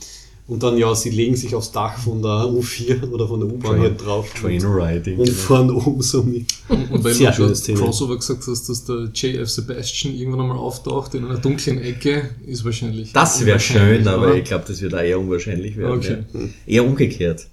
Und 0.50 0.64
dann, 0.64 0.76
ja, 0.76 0.92
sie 0.96 1.10
legen 1.10 1.36
sich 1.36 1.54
aufs 1.54 1.70
Dach 1.70 1.96
von 1.96 2.20
der 2.20 2.30
U4 2.30 3.08
oder 3.12 3.28
von 3.28 3.38
der 3.38 3.48
U-Bahn 3.48 3.78
hier 3.78 3.90
drauf 3.90 4.28
Train 4.34 4.60
Riding. 4.60 5.16
und 5.20 5.24
genau. 5.24 5.38
fahren 5.38 5.70
oben 5.70 6.02
so 6.02 6.24
mit. 6.24 6.46
Und, 6.68 6.90
und 6.90 7.04
weil 7.04 7.14
Sehr 7.14 7.30
du 7.30 7.54
schon. 7.54 7.76
Crossover 7.76 8.16
gesagt 8.16 8.42
hast, 8.48 8.68
dass 8.68 8.84
der 8.84 9.10
JF 9.14 9.48
Sebastian 9.48 10.12
irgendwann 10.12 10.40
einmal 10.40 10.58
auftaucht 10.58 11.14
in 11.14 11.24
einer 11.24 11.38
dunklen 11.38 11.80
Ecke, 11.80 12.30
ist 12.44 12.64
wahrscheinlich. 12.64 13.12
Das 13.12 13.46
wäre 13.46 13.60
schön, 13.60 14.08
aber 14.08 14.26
oder? 14.26 14.34
ich 14.34 14.42
glaube, 14.44 14.64
das 14.66 14.82
wird 14.82 14.92
auch 14.92 14.98
eher 14.98 15.20
unwahrscheinlich 15.20 15.76
werden. 15.76 15.98
Okay. 15.98 16.18
Ja. 16.34 16.40
Eher 16.66 16.84
umgekehrt. 16.84 17.46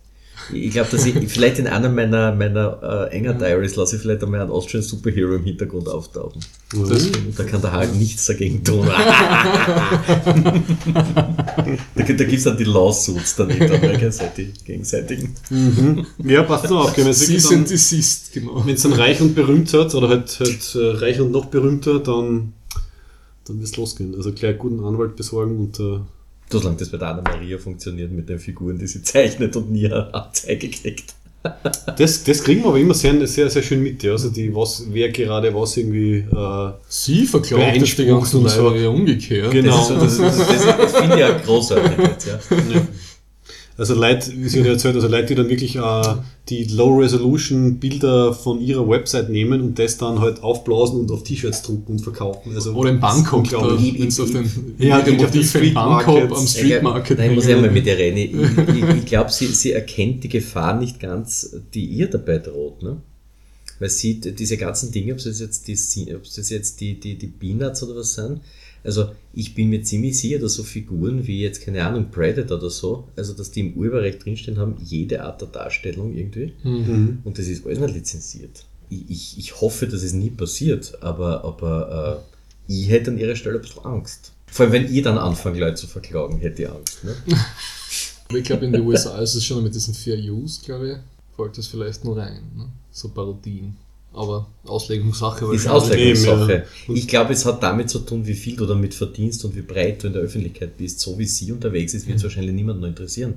Ich 0.53 0.71
glaube, 0.71 0.89
dass 0.91 1.05
ich 1.05 1.15
vielleicht 1.29 1.59
in 1.59 1.67
einer 1.67 1.89
meiner, 1.89 2.33
meiner 2.33 3.09
äh, 3.11 3.15
enger 3.15 3.33
Diaries 3.33 3.75
lasse 3.75 3.97
ich 3.97 4.01
vielleicht 4.01 4.23
einmal 4.23 4.41
einen 4.41 4.51
Austrian 4.51 4.83
Superhero 4.83 5.35
im 5.35 5.43
Hintergrund 5.43 5.87
auftauchen. 5.89 6.41
Das, 6.71 7.09
Da 7.35 7.43
kann 7.43 7.61
der 7.61 7.71
Harald 7.71 7.95
nichts 7.95 8.25
dagegen 8.25 8.63
tun. 8.63 8.85
da 8.87 8.93
da 11.95 12.03
gibt 12.03 12.33
es 12.33 12.43
dann 12.43 12.57
die 12.57 12.63
Lawsuits 12.63 13.35
dann 13.35 13.49
hinter 13.49 13.77
gegenseitig, 13.77 14.63
gegenseitigen. 14.63 15.35
Ja, 16.23 16.43
passt 16.43 16.69
noch 16.69 16.85
auf, 16.85 16.97
wenn 16.97 17.07
es 17.07 17.25
Cease 17.25 17.55
and 17.55 17.69
Desist, 17.69 18.33
genau. 18.33 18.65
wenn 18.65 18.75
es 18.75 18.83
dann 18.83 18.93
reich 18.93 19.21
und 19.21 19.35
berühmt 19.35 19.73
hat, 19.73 19.95
oder 19.95 20.09
halt, 20.09 20.39
halt 20.39 20.75
äh, 20.75 20.97
reich 20.97 21.19
und 21.19 21.31
noch 21.31 21.45
berühmter, 21.45 21.99
dann, 21.99 22.53
dann 23.45 23.57
wird 23.57 23.69
es 23.69 23.77
losgehen. 23.77 24.15
Also 24.15 24.31
gleich 24.31 24.51
einen 24.51 24.59
guten 24.59 24.83
Anwalt 24.83 25.15
besorgen 25.15 25.57
und 25.57 25.79
äh, 25.79 25.99
Solange 26.49 26.77
das 26.77 26.89
bei 26.89 26.97
der 26.97 27.09
Anna 27.09 27.21
Maria 27.21 27.57
funktioniert 27.57 28.11
mit 28.11 28.29
den 28.29 28.39
Figuren, 28.39 28.77
die 28.77 28.87
sie 28.87 29.01
zeichnet 29.03 29.55
und 29.55 29.71
nie 29.71 29.85
eine 29.85 30.13
Anzeige 30.13 30.69
kriegt. 30.69 31.13
das, 31.97 32.23
das 32.23 32.43
kriegen 32.43 32.61
wir 32.63 32.69
aber 32.69 32.79
immer 32.79 32.93
sehr, 32.93 33.25
sehr, 33.27 33.49
sehr 33.49 33.61
schön 33.61 33.81
mit. 33.83 34.01
Ja. 34.03 34.11
Also 34.13 34.29
die, 34.29 34.53
was, 34.53 34.83
wer 34.89 35.09
gerade 35.09 35.53
was 35.53 35.77
irgendwie 35.77 36.17
äh, 36.19 36.71
Sie 36.89 37.25
verklagt 37.25 37.77
jetzt 37.77 37.97
die 37.97 38.05
ganzen 38.05 38.41
und 38.41 38.49
so. 38.49 38.73
ja 38.75 38.89
umgekehrt. 38.89 39.51
Genau. 39.51 39.77
Das, 39.89 39.89
ist, 40.13 40.17
so- 40.17 40.23
das, 40.23 40.37
das, 40.37 40.49
ist, 40.51 40.65
das 40.65 40.91
finde 40.97 41.13
ich 41.15 41.19
ja 41.21 41.37
großartig 41.37 41.97
jetzt, 41.99 42.27
ja. 42.27 42.39
Also 43.79 43.93
Leute, 43.93 44.31
wie 44.35 44.49
Sie 44.49 44.59
ja 44.59 44.65
erzählt, 44.65 44.95
also 44.95 45.07
Leute, 45.07 45.27
die 45.27 45.35
dann 45.35 45.49
wirklich 45.49 45.75
äh, 45.75 46.15
die 46.49 46.63
Low-Resolution-Bilder 46.63 48.33
von 48.33 48.59
ihrer 48.59 48.87
Website 48.89 49.29
nehmen 49.29 49.61
und 49.61 49.77
das 49.79 49.97
dann 49.97 50.19
halt 50.19 50.41
aufblasen 50.41 50.99
und 50.99 51.11
auf 51.11 51.23
T-Shirts 51.23 51.61
drucken 51.61 51.91
und 51.93 51.99
verkaufen. 51.99 52.53
Also, 52.55 52.73
Oder 52.73 52.89
im 52.89 52.99
Bangkok, 52.99 53.43
das 53.43 53.51
da, 53.51 53.57
unglaublich. 53.59 53.99
wenn 53.99 54.09
du 54.09 54.23
auf 54.23 54.31
den 54.31 54.75
Ja, 54.79 55.01
den 55.01 55.19
in 55.19 55.73
Bangkok 55.73 56.15
Markets. 56.15 56.39
am 56.39 56.47
Street 56.47 56.81
Market 56.83 57.17
Nein, 57.19 57.29
ich 57.29 57.35
muss 57.35 57.45
ja 57.45 57.51
hängen. 57.51 57.61
mal 57.61 57.71
mit 57.71 57.85
ihr 57.85 57.97
reden. 57.97 58.17
Ich, 58.17 58.75
ich, 58.83 58.95
ich 58.97 59.05
glaube, 59.05 59.31
sie, 59.31 59.45
sie 59.47 59.73
erkennt 59.73 60.23
die 60.23 60.29
Gefahr 60.29 60.79
nicht 60.79 60.99
ganz, 60.99 61.55
die 61.73 61.85
ihr 61.85 62.09
dabei 62.09 62.39
droht. 62.39 62.81
Ne? 62.81 62.97
Weil 63.79 63.89
sie 63.89 64.19
diese 64.19 64.57
ganzen 64.57 64.91
Dinge, 64.91 65.13
ob 65.13 65.19
es 65.19 65.39
jetzt 65.39 65.67
die, 65.67 66.15
ob 66.15 66.23
es 66.23 66.49
jetzt 66.49 66.81
die, 66.81 66.99
die, 66.99 67.15
die 67.15 67.27
Peanuts 67.27 67.83
oder 67.83 67.95
was 67.97 68.15
sind, 68.15 68.41
also 68.87 69.11
ich 69.33 69.53
bin 69.53 69.69
mir 69.69 69.83
ziemlich 69.83 70.17
sicher, 70.17 70.39
dass 70.39 70.53
so 70.53 70.63
Figuren 70.63 71.27
wie 71.27 71.41
jetzt, 71.41 71.61
keine 71.61 71.85
Ahnung, 71.85 72.09
Predator 72.09 72.57
oder 72.57 72.69
so, 72.69 73.09
also 73.17 73.33
dass 73.33 73.51
die 73.51 73.59
im 73.59 73.73
Urheberrecht 73.73 74.23
drinstehen 74.23 74.57
haben, 74.57 74.77
jede 74.81 75.23
Art 75.23 75.41
der 75.41 75.49
Darstellung 75.49 76.15
irgendwie. 76.15 76.53
Mhm. 76.63 77.19
Und 77.25 77.37
das 77.37 77.47
ist 77.47 77.65
alles 77.65 77.79
nicht 77.79 77.93
lizenziert. 77.93 78.65
Ich, 78.89 79.03
ich, 79.09 79.37
ich 79.37 79.61
hoffe, 79.61 79.87
dass 79.87 80.03
es 80.03 80.13
nie 80.13 80.29
passiert, 80.29 80.97
aber, 81.03 81.43
aber 81.43 82.23
äh, 82.69 82.73
ich 82.73 82.89
hätte 82.89 83.11
an 83.11 83.17
ihrer 83.17 83.35
Stelle 83.35 83.57
ein 83.57 83.61
bisschen 83.61 83.83
Angst. 83.83 84.31
Vor 84.47 84.65
allem, 84.65 84.73
wenn 84.73 84.93
ich 84.93 85.01
dann 85.03 85.17
anfange, 85.17 85.59
Leute 85.59 85.75
zu 85.75 85.87
verklagen, 85.87 86.39
hätte 86.39 86.63
ich 86.63 86.69
Angst. 86.69 87.03
Ne? 87.03 87.13
Ich 88.29 88.43
glaube, 88.43 88.65
in 88.65 88.73
den 88.73 88.81
USA 88.81 89.19
ist 89.19 89.35
es 89.35 89.45
schon 89.45 89.63
mit 89.63 89.73
diesen 89.73 89.93
Fair 89.93 90.17
Use, 90.17 90.59
glaube 90.65 90.91
ich, 90.91 90.97
folgt 91.37 91.57
das 91.57 91.67
vielleicht 91.67 92.03
nur 92.03 92.17
rein. 92.17 92.41
Ne? 92.57 92.67
So 92.91 93.07
Parodien. 93.07 93.77
Aber 94.13 94.47
Auslegungssache 94.65 95.53
Ist. 95.53 95.67
Auslegungssache. 95.67 96.65
ja. 96.87 96.93
Ich 96.93 97.07
glaube, 97.07 97.33
es 97.33 97.45
hat 97.45 97.61
damit 97.61 97.89
zu 97.89 97.99
tun, 97.99 98.25
wie 98.25 98.33
viel 98.33 98.55
du 98.55 98.65
damit 98.65 98.93
verdienst 98.95 99.45
und 99.45 99.55
wie 99.55 99.61
breit 99.61 100.01
du 100.03 100.07
in 100.07 100.13
der 100.13 100.23
Öffentlichkeit 100.23 100.77
bist. 100.77 100.99
So 101.01 101.19
wie 101.19 101.25
sie 101.25 101.51
unterwegs 101.51 101.93
ist, 101.93 102.07
wird 102.07 102.17
es 102.17 102.23
wahrscheinlich 102.23 102.55
niemanden 102.55 102.81
noch 102.81 102.87
interessieren. 102.87 103.35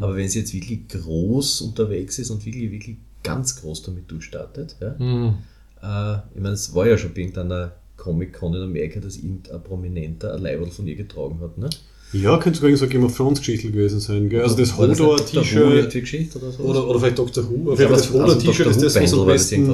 Aber 0.00 0.16
wenn 0.16 0.28
sie 0.28 0.40
jetzt 0.40 0.52
wirklich 0.52 0.88
groß 0.88 1.60
unterwegs 1.60 2.18
ist 2.18 2.30
und 2.30 2.44
wirklich, 2.44 2.70
wirklich 2.72 2.96
ganz 3.22 3.60
groß 3.60 3.82
damit 3.82 4.10
durchstartet, 4.10 4.76
ja, 4.80 4.98
Hm. 4.98 5.34
äh, 5.82 6.14
ich 6.34 6.40
meine, 6.42 6.54
es 6.54 6.74
war 6.74 6.86
ja 6.88 6.98
schon 6.98 7.12
bei 7.14 7.20
irgendeiner 7.20 7.72
Comic-Con 7.96 8.54
in 8.54 8.62
Amerika, 8.62 9.00
dass 9.00 9.16
irgendein 9.16 9.62
Prominenter 9.62 10.34
ein 10.34 10.42
Leiberl 10.42 10.70
von 10.70 10.86
ihr 10.88 10.96
getragen 10.96 11.38
hat. 11.40 11.56
Ne? 11.58 11.70
Ja, 12.12 12.38
könnte 12.38 12.60
sogar 12.60 12.76
so 12.76 12.86
Game 12.86 13.04
of 13.04 13.16
Thrones 13.16 13.40
Geschichte 13.40 13.70
gewesen 13.70 14.00
sein. 14.00 14.28
Gell? 14.28 14.42
Also 14.42 14.56
das 14.56 14.76
War 14.78 14.86
nicht 14.86 15.00
Hodor 15.00 15.16
Dr. 15.16 15.34
Who 15.34 15.40
T-Shirt 15.42 15.62
irgendwie 15.62 16.00
Geschichte 16.00 16.38
oder 16.38 16.52
so? 16.52 16.62
oder, 16.62 16.88
oder 16.88 17.00
vielleicht 17.00 17.18
Dr. 17.18 17.44
Who. 17.50 17.72
Auf 17.72 17.80
Ja, 17.80 17.88
das 17.88 18.10
Hodor 18.12 18.24
also 18.34 18.48
ist 18.70 18.82
das, 18.82 18.94
was 19.02 19.12
am 19.12 19.18
oder 19.20 19.32
besten, 19.32 19.70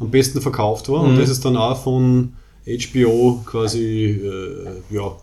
am 0.00 0.10
besten 0.10 0.40
verkauft 0.40 0.88
war. 0.88 1.02
Und 1.02 1.14
Mhm. 1.14 1.18
das 1.20 1.30
ist 1.30 1.44
dann 1.44 1.56
auch 1.56 1.82
von 1.82 2.32
HBO 2.66 3.42
quasi 3.46 4.20
äh, 4.22 4.66
ja, 4.94 5.16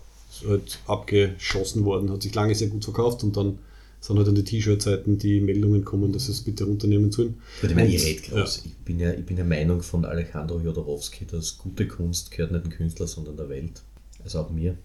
halt 0.48 0.80
abgeschossen 0.88 1.86
worden. 1.86 2.10
Hat 2.12 2.24
sich 2.24 2.34
lange 2.34 2.56
sehr 2.56 2.70
gut 2.70 2.84
verkauft 2.84 3.24
und 3.24 3.36
dann 3.38 3.60
sind 4.00 4.18
halt 4.18 4.28
an 4.28 4.36
die 4.36 4.44
T-Shirt-Seiten 4.44 5.18
die 5.18 5.42
Meldungen 5.42 5.84
kommen, 5.84 6.14
dass 6.14 6.26
sie 6.28 6.32
es 6.32 6.42
bitte 6.42 6.64
runternehmen 6.66 7.12
sollen. 7.12 7.36
Ich 7.64 7.70
meine, 7.76 7.88
Und, 7.88 7.94
ich 7.96 8.06
rede 8.06 8.22
groß. 8.22 8.64
Ich 8.66 8.78
bin 8.86 9.00
ja, 9.00 9.12
ich 9.12 9.26
bin 9.26 9.36
der 9.36 9.46
Meinung 9.46 9.82
von 9.82 10.06
Alejandro 10.06 10.60
Jodorowsky, 10.60 11.26
dass 11.26 11.58
gute 11.58 11.88
Kunst 11.88 12.32
gehört 12.32 12.52
nicht 12.52 12.66
dem 12.66 12.72
Künstler, 12.72 13.08
sondern 13.08 13.36
der 13.36 13.50
Welt. 13.50 13.82
Also 14.24 14.40
auch 14.40 14.50
mir. 14.52 14.78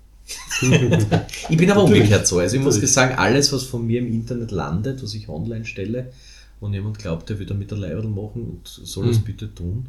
Ich 1.49 1.57
bin 1.57 1.71
aber 1.71 1.85
umgekehrt 1.85 2.27
so. 2.27 2.39
Also 2.39 2.57
ich 2.57 2.63
muss 2.63 2.77
sagen, 2.93 3.15
alles, 3.17 3.53
was 3.53 3.65
von 3.65 3.87
mir 3.87 4.01
im 4.01 4.13
Internet 4.13 4.51
landet, 4.51 5.03
was 5.03 5.15
ich 5.15 5.29
online 5.29 5.65
stelle, 5.65 6.13
und 6.61 6.75
jemand 6.75 6.99
glaubt, 6.99 7.29
der 7.31 7.39
will 7.39 7.47
damit 7.47 7.73
ein 7.73 7.79
Leiberl 7.81 8.09
machen 8.09 8.43
und 8.43 8.69
soll 8.69 9.07
das 9.09 9.19
Mhm. 9.21 9.25
bitte 9.25 9.55
tun. 9.55 9.87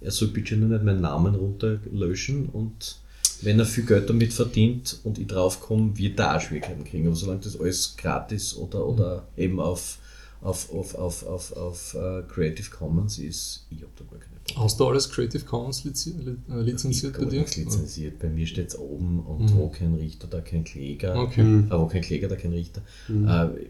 Er 0.00 0.10
soll 0.12 0.28
bitte 0.28 0.56
nur 0.56 0.68
nicht 0.68 0.84
meinen 0.84 1.00
Namen 1.00 1.34
runterlöschen 1.34 2.46
und 2.46 2.96
wenn 3.40 3.58
er 3.58 3.66
viel 3.66 3.84
Geld 3.84 4.08
damit 4.08 4.32
verdient 4.32 5.00
und 5.02 5.18
ich 5.18 5.26
draufkomme, 5.26 5.98
wird 5.98 6.20
er 6.20 6.36
auch 6.36 6.40
Schwierigkeiten 6.40 6.84
kriegen. 6.84 7.08
Aber 7.08 7.16
solange 7.16 7.40
das 7.40 7.58
alles 7.58 7.96
gratis 7.96 8.56
oder, 8.56 8.86
oder 8.86 9.24
eben 9.36 9.58
auf, 9.58 9.98
auf, 10.42 10.70
auf, 10.72 10.94
auf, 10.96 11.24
auf, 11.24 11.52
auf 11.56 11.94
äh, 11.94 12.22
Creative 12.28 12.68
Commons 12.70 13.18
ist, 13.18 13.66
ich 13.70 13.80
habe 13.82 13.92
da 13.96 14.04
gar 14.04 14.18
keine 14.18 14.36
Probleme. 14.40 14.64
Hast 14.64 14.80
du 14.80 14.86
alles 14.88 15.08
Creative 15.08 15.44
Commons 15.44 15.84
lizi 15.84 16.10
li- 16.10 16.36
äh, 16.50 16.60
lizenziert 16.62 17.16
Ich 17.16 17.24
bei 17.24 17.30
dir? 17.30 17.40
nichts 17.40 17.56
lizenziert. 17.56 18.18
Bei 18.18 18.28
mir 18.28 18.46
steht 18.46 18.68
es 18.68 18.78
oben 18.78 19.20
und 19.20 19.42
Mhm. 19.52 19.56
wo 19.56 19.68
kein 19.68 19.94
Richter, 19.94 20.26
da 20.26 20.40
kein 20.40 20.64
Kläger. 20.64 21.14
Okay. 21.16 21.42
Mhm. 21.42 21.70
Äh, 21.70 21.78
wo 21.78 21.86
kein 21.86 22.02
Kläger, 22.02 22.28
da 22.28 22.36
kein 22.36 22.52
Richter. 22.52 22.82
Äh, 23.08 23.66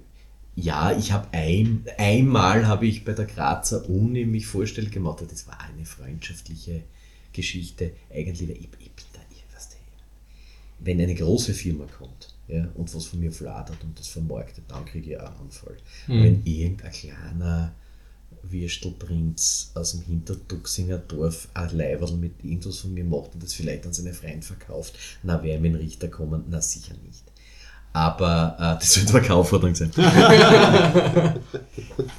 ja, 0.55 0.97
ich 0.97 1.13
habe 1.13 1.29
ein, 1.33 1.85
einmal 1.99 2.67
habe 2.67 2.87
ich 2.87 3.05
bei 3.05 3.13
der 3.13 3.27
Grazer 3.27 3.89
Uni 3.89 4.25
mich 4.27 4.47
vorstellig 4.47 4.91
gemacht. 4.93 5.23
Das 5.31 5.47
war 5.47 5.59
eine 5.61 5.85
freundschaftliche 5.85 6.83
Geschichte. 7.33 7.93
Eigentlich, 8.11 8.43
ich, 8.51 8.61
ich 8.61 8.71
bin 8.71 9.05
da, 9.13 9.21
du, 9.21 9.77
wenn 10.81 11.01
eine 11.01 11.15
große 11.15 11.55
Firma 11.55 11.85
kommt 11.99 12.32
ja, 12.53 12.69
und 12.75 12.95
was 12.95 13.07
von 13.07 13.21
mir 13.21 13.33
fladert 13.33 13.83
und 13.83 13.99
das 13.99 14.09
vermarktet, 14.09 14.65
dann 14.69 14.85
kriege 14.85 15.13
ich 15.13 15.21
auch 15.21 15.27
einen 15.31 15.41
Anfall. 15.41 15.77
Mhm. 16.07 16.23
Wenn 16.23 16.45
irgendein 16.45 16.93
kleiner 16.93 17.73
Würstelprinz 18.43 19.71
aus 19.75 19.93
dem 19.93 20.03
Hinterduxinger 20.03 20.99
Dorf 20.99 21.49
ein 21.55 21.77
Leiberl 21.77 22.13
mit 22.17 22.45
irgendwas 22.45 22.79
von 22.79 22.93
mir 22.93 23.05
macht 23.05 23.35
und 23.35 23.43
das 23.43 23.55
vielleicht 23.55 23.87
an 23.87 23.93
seine 23.93 24.13
Freunde 24.13 24.47
verkauft, 24.47 24.95
na, 25.23 25.43
wäre 25.43 25.61
mir 25.61 25.69
ein 25.71 25.77
Richter 25.77 26.09
kommen? 26.09 26.45
Na, 26.51 26.61
sicher 26.61 26.95
nicht. 27.05 27.23
Aber 27.95 28.57
äh, 28.59 28.79
das 28.81 28.97
wird 29.13 29.25
keine 29.25 29.35
Aufforderung 29.35 29.75
sein. 29.75 29.93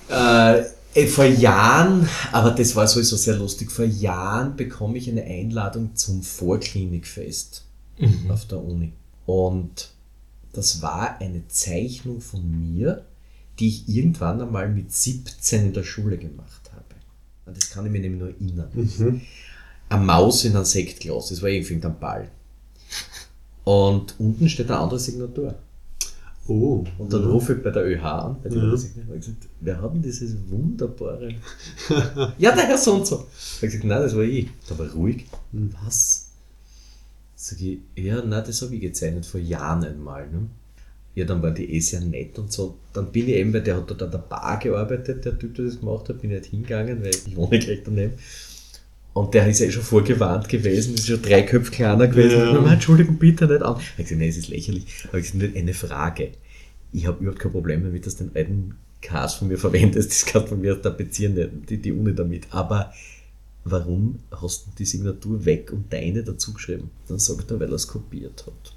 äh, 0.10 0.64
äh, 0.96 1.08
vor 1.08 1.26
Jahren, 1.26 2.08
aber 2.32 2.52
das 2.52 2.76
war 2.76 2.88
sowieso 2.88 3.18
sehr 3.18 3.36
lustig, 3.36 3.72
vor 3.72 3.86
Jahren 3.86 4.56
bekomme 4.56 4.98
ich 4.98 5.10
eine 5.10 5.24
Einladung 5.24 5.96
zum 5.96 6.22
Vorklinikfest 6.22 7.66
Mhm. 8.00 8.32
auf 8.32 8.46
der 8.46 8.60
Uni. 8.64 8.94
Und 9.26 9.93
das 10.54 10.82
war 10.82 11.20
eine 11.20 11.48
Zeichnung 11.48 12.22
von 12.22 12.42
mir, 12.50 13.06
die 13.60 13.68
ich 13.68 13.90
irgendwann 13.90 14.42
einmal 14.42 14.70
mit 14.70 14.94
17 14.94 15.68
in 15.68 15.74
der 15.74 15.84
Schule 15.84 16.18
gemacht 16.18 16.72
habe. 16.74 16.86
Und 17.46 17.58
das 17.58 17.70
kann 17.70 17.86
ich 17.86 17.92
mir 17.92 18.00
nämlich 18.00 18.20
nur 18.20 18.30
erinnern. 18.30 18.70
Mhm. 18.74 19.22
Eine 19.90 20.04
Maus 20.04 20.46
in 20.46 20.56
einem 20.56 20.66
Sektglas, 20.66 21.30
das 21.30 21.42
war 21.42 21.50
irgendwie 21.50 21.86
ein 21.86 22.00
Ball. 22.00 22.30
Und 23.64 24.16
unten 24.20 24.50
steht 24.50 24.70
eine 24.70 24.80
andere 24.80 25.00
Signatur. 25.00 25.56
Oh. 26.48 26.84
Und 26.98 27.14
dann 27.14 27.24
rufe 27.24 27.54
ich 27.54 27.64
bei 27.64 27.72
der 27.72 27.86
ÖH 27.86 28.04
an, 28.04 28.38
bei 28.44 28.50
der 28.50 28.64
Ja. 28.64 28.76
Signatur, 28.76 29.16
gesagt, 29.16 29.48
wer 29.62 29.82
hat 29.82 29.94
denn 29.94 30.02
dieses 30.02 30.36
wunderbare? 30.50 31.36
ja, 32.38 32.54
der 32.54 32.68
Herr 32.68 32.78
so 32.78 32.96
und 32.96 33.08
so. 33.08 33.28
Ich 33.38 33.58
habe 33.58 33.68
gesagt, 33.68 33.84
nein, 33.86 34.02
das 34.02 34.16
war 34.16 34.24
ich. 34.24 34.50
Da 34.68 34.78
war 34.78 34.90
ruhig. 34.92 35.26
Was? 35.52 36.23
Sag 37.45 37.60
ich, 37.60 37.80
ja, 37.98 38.24
nein, 38.24 38.41
das 38.48 38.61
habe 38.61 38.74
ich 38.74 38.80
gezeichnet 38.80 39.26
vor 39.26 39.41
Jahren 39.41 39.84
einmal. 39.84 40.30
Ne? 40.30 40.48
Ja, 41.14 41.26
dann 41.26 41.44
war 41.44 41.52
die 41.52 41.74
eh 41.74 41.80
sehr 41.82 41.99
nett 41.99 42.40
und 42.40 42.53
so. 42.53 42.78
Dann 42.94 43.11
bin 43.11 43.28
ich 43.28 43.36
eben, 43.36 43.52
weil 43.52 43.61
der 43.61 43.76
hat 43.76 43.90
dort 43.90 44.02
an 44.02 44.11
der 44.11 44.20
Bar 44.20 44.60
gearbeitet, 44.60 45.26
der 45.26 45.38
Typ, 45.38 45.53
der 45.56 45.65
das 45.65 45.82
gemacht 45.82 46.07
hat, 46.07 46.22
bin 46.22 46.32
ich 46.32 46.40
nicht 46.40 46.52
hingegangen, 46.52 47.03
weil 47.03 47.10
ich 47.10 47.36
wohne 47.36 47.60
gleich 47.60 47.82
daneben. 47.84 48.14
Und 49.11 49.34
der 49.34 49.45
ist 49.49 49.60
ja 49.60 49.65
eh 49.65 49.72
schon 49.72 49.84
vorgewarnt 49.84 50.48
gewesen, 50.48 50.94
ist 50.94 51.06
schon 51.06 51.22
drei 51.22 51.41
Köpfe 51.41 51.70
kleiner 51.70 52.07
gewesen. 52.07 52.40
Ja. 52.40 52.53
Ja. 52.53 52.72
Entschuldigung, 52.74 53.18
bitte 53.18 53.45
nicht 53.45 53.61
an. 53.61 53.76
Ich 53.78 53.91
habe 53.91 54.03
gesagt, 54.03 54.20
nein, 54.22 54.30
es 54.30 54.38
ist 54.38 54.48
lächerlich. 54.48 54.86
Aber 55.10 55.18
ich 55.18 55.30
gesagt, 55.30 55.57
eine 55.57 55.74
Frage. 55.74 56.32
Ich 56.94 57.07
habe 57.07 57.20
überhaupt 57.20 57.41
kein 57.41 57.52
Problem 57.52 57.84
damit, 57.84 58.06
dass 58.06 58.15
du 58.15 58.24
den 58.24 58.38
alten 58.38 58.76
Cast 59.02 59.36
von 59.40 59.49
mir 59.49 59.57
verwendest. 59.57 60.11
Das 60.11 60.26
kannst 60.26 60.45
du 60.45 60.52
von 60.52 60.61
mir 60.61 60.82
tapezieren, 60.82 61.65
die, 61.68 61.76
die 61.76 61.91
Uni 61.91 62.15
damit. 62.15 62.48
Aber 62.52 62.94
warum 63.65 64.19
hast 64.31 64.65
du 64.68 64.72
die 64.77 64.85
Signatur 64.85 65.44
weg 65.45 65.72
und 65.72 65.91
deine 65.91 66.23
dazu 66.23 66.53
geschrieben? 66.53 66.90
Dann 67.07 67.19
sagt 67.19 67.52
er, 67.52 67.60
weil 67.60 67.69
er 67.69 67.76
es 67.76 67.88
kopiert 67.88 68.45
hat. 68.45 68.76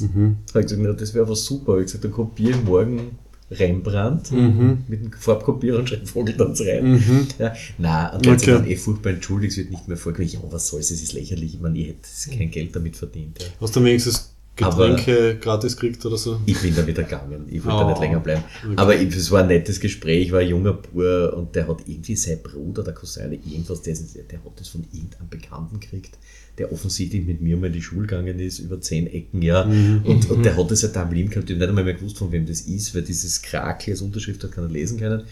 Mhm. 0.00 0.36
Da 0.46 0.54
habe 0.54 0.60
ich 0.60 0.66
gesagt, 0.66 0.82
na, 0.82 0.92
das 0.92 1.14
wäre 1.14 1.24
aber 1.24 1.36
super. 1.36 1.78
Ich 1.78 1.86
gesagt, 1.86 2.04
dann 2.04 2.12
kopiere 2.12 2.50
ich 2.58 2.64
morgen 2.64 3.18
Rembrandt 3.50 4.32
Mhm. 4.32 4.78
mit 4.88 5.04
dem 5.04 5.12
Farbkopierer 5.12 5.78
und 5.78 5.88
schreibe 5.88 6.06
Vogeltanz 6.06 6.60
rein. 6.62 6.92
Mhm. 6.94 7.26
Ja, 7.38 7.54
nein, 7.78 8.14
und 8.14 8.24
sich 8.24 8.32
Okay. 8.32 8.50
dann 8.52 8.66
eh 8.66 8.76
furchtbar 8.76 9.10
entschuldigt, 9.10 9.52
es 9.52 9.58
wird 9.58 9.70
nicht 9.70 9.88
mehr 9.88 9.96
vorkommen. 9.96 10.28
Ja, 10.28 10.40
was 10.50 10.68
soll's, 10.68 10.90
es 10.90 11.02
ist 11.02 11.12
lächerlich. 11.12 11.54
Ich 11.54 11.60
meine, 11.60 11.78
ich 11.78 11.88
hätte 11.88 12.36
kein 12.38 12.50
Geld 12.50 12.74
damit 12.74 12.96
verdient. 12.96 13.38
Ja. 13.40 13.46
Hast 13.60 13.74
du 13.76 13.82
wenigstens 13.84 14.32
Getränke 14.56 15.36
gratis 15.40 15.76
gekriegt 15.76 16.04
oder 16.06 16.16
so? 16.16 16.40
Ich 16.46 16.58
bin 16.60 16.74
da 16.74 16.86
wieder 16.86 17.02
gegangen, 17.02 17.46
ich 17.48 17.62
wollte 17.64 17.76
Oh. 17.76 17.80
da 17.80 17.88
nicht 17.90 18.00
länger 18.00 18.20
bleiben. 18.20 18.42
Okay. 18.64 18.72
Aber 18.76 18.96
es 18.98 19.30
war 19.30 19.40
ein 19.42 19.48
nettes 19.48 19.80
Gespräch, 19.80 20.32
war 20.32 20.40
ein 20.40 20.48
junger 20.48 20.72
Bur 20.72 21.34
und 21.36 21.54
der 21.54 21.68
hat 21.68 21.80
irgendwie 21.86 22.16
sein 22.16 22.38
Bruder, 22.42 22.82
der 22.82 22.94
Cousin, 22.94 23.32
irgendwas, 23.32 23.82
der, 23.82 23.94
der 24.30 24.38
hat 24.44 24.52
das 24.58 24.68
von 24.68 24.84
irgendeinem 24.92 25.28
Bekannten 25.28 25.78
gekriegt, 25.78 26.16
der 26.56 26.72
offensichtlich 26.72 27.26
mit 27.26 27.42
mir 27.42 27.56
mal 27.58 27.66
in 27.66 27.74
die 27.74 27.82
Schule 27.82 28.06
gegangen 28.06 28.38
ist, 28.38 28.58
über 28.60 28.80
zehn 28.80 29.06
Ecken, 29.06 29.42
ja. 29.42 29.66
Mhm. 29.66 30.02
Und, 30.04 30.30
und 30.30 30.42
der 30.42 30.56
hat 30.56 30.70
das 30.70 30.82
halt 30.82 30.96
da 30.96 31.02
am 31.02 31.12
Leben 31.12 31.28
gehabt, 31.28 31.50
ich 31.50 31.54
habe 31.54 31.60
nicht 31.60 31.68
einmal 31.68 31.84
mehr 31.84 31.94
gewusst, 31.94 32.16
von 32.18 32.32
wem 32.32 32.46
das 32.46 32.62
ist, 32.62 32.94
weil 32.94 33.02
dieses 33.02 33.42
Krakel 33.42 33.92
als 33.92 34.00
Unterschrift 34.00 34.42
hat 34.42 34.52
keiner 34.52 34.68
lesen 34.68 34.98
können. 34.98 35.24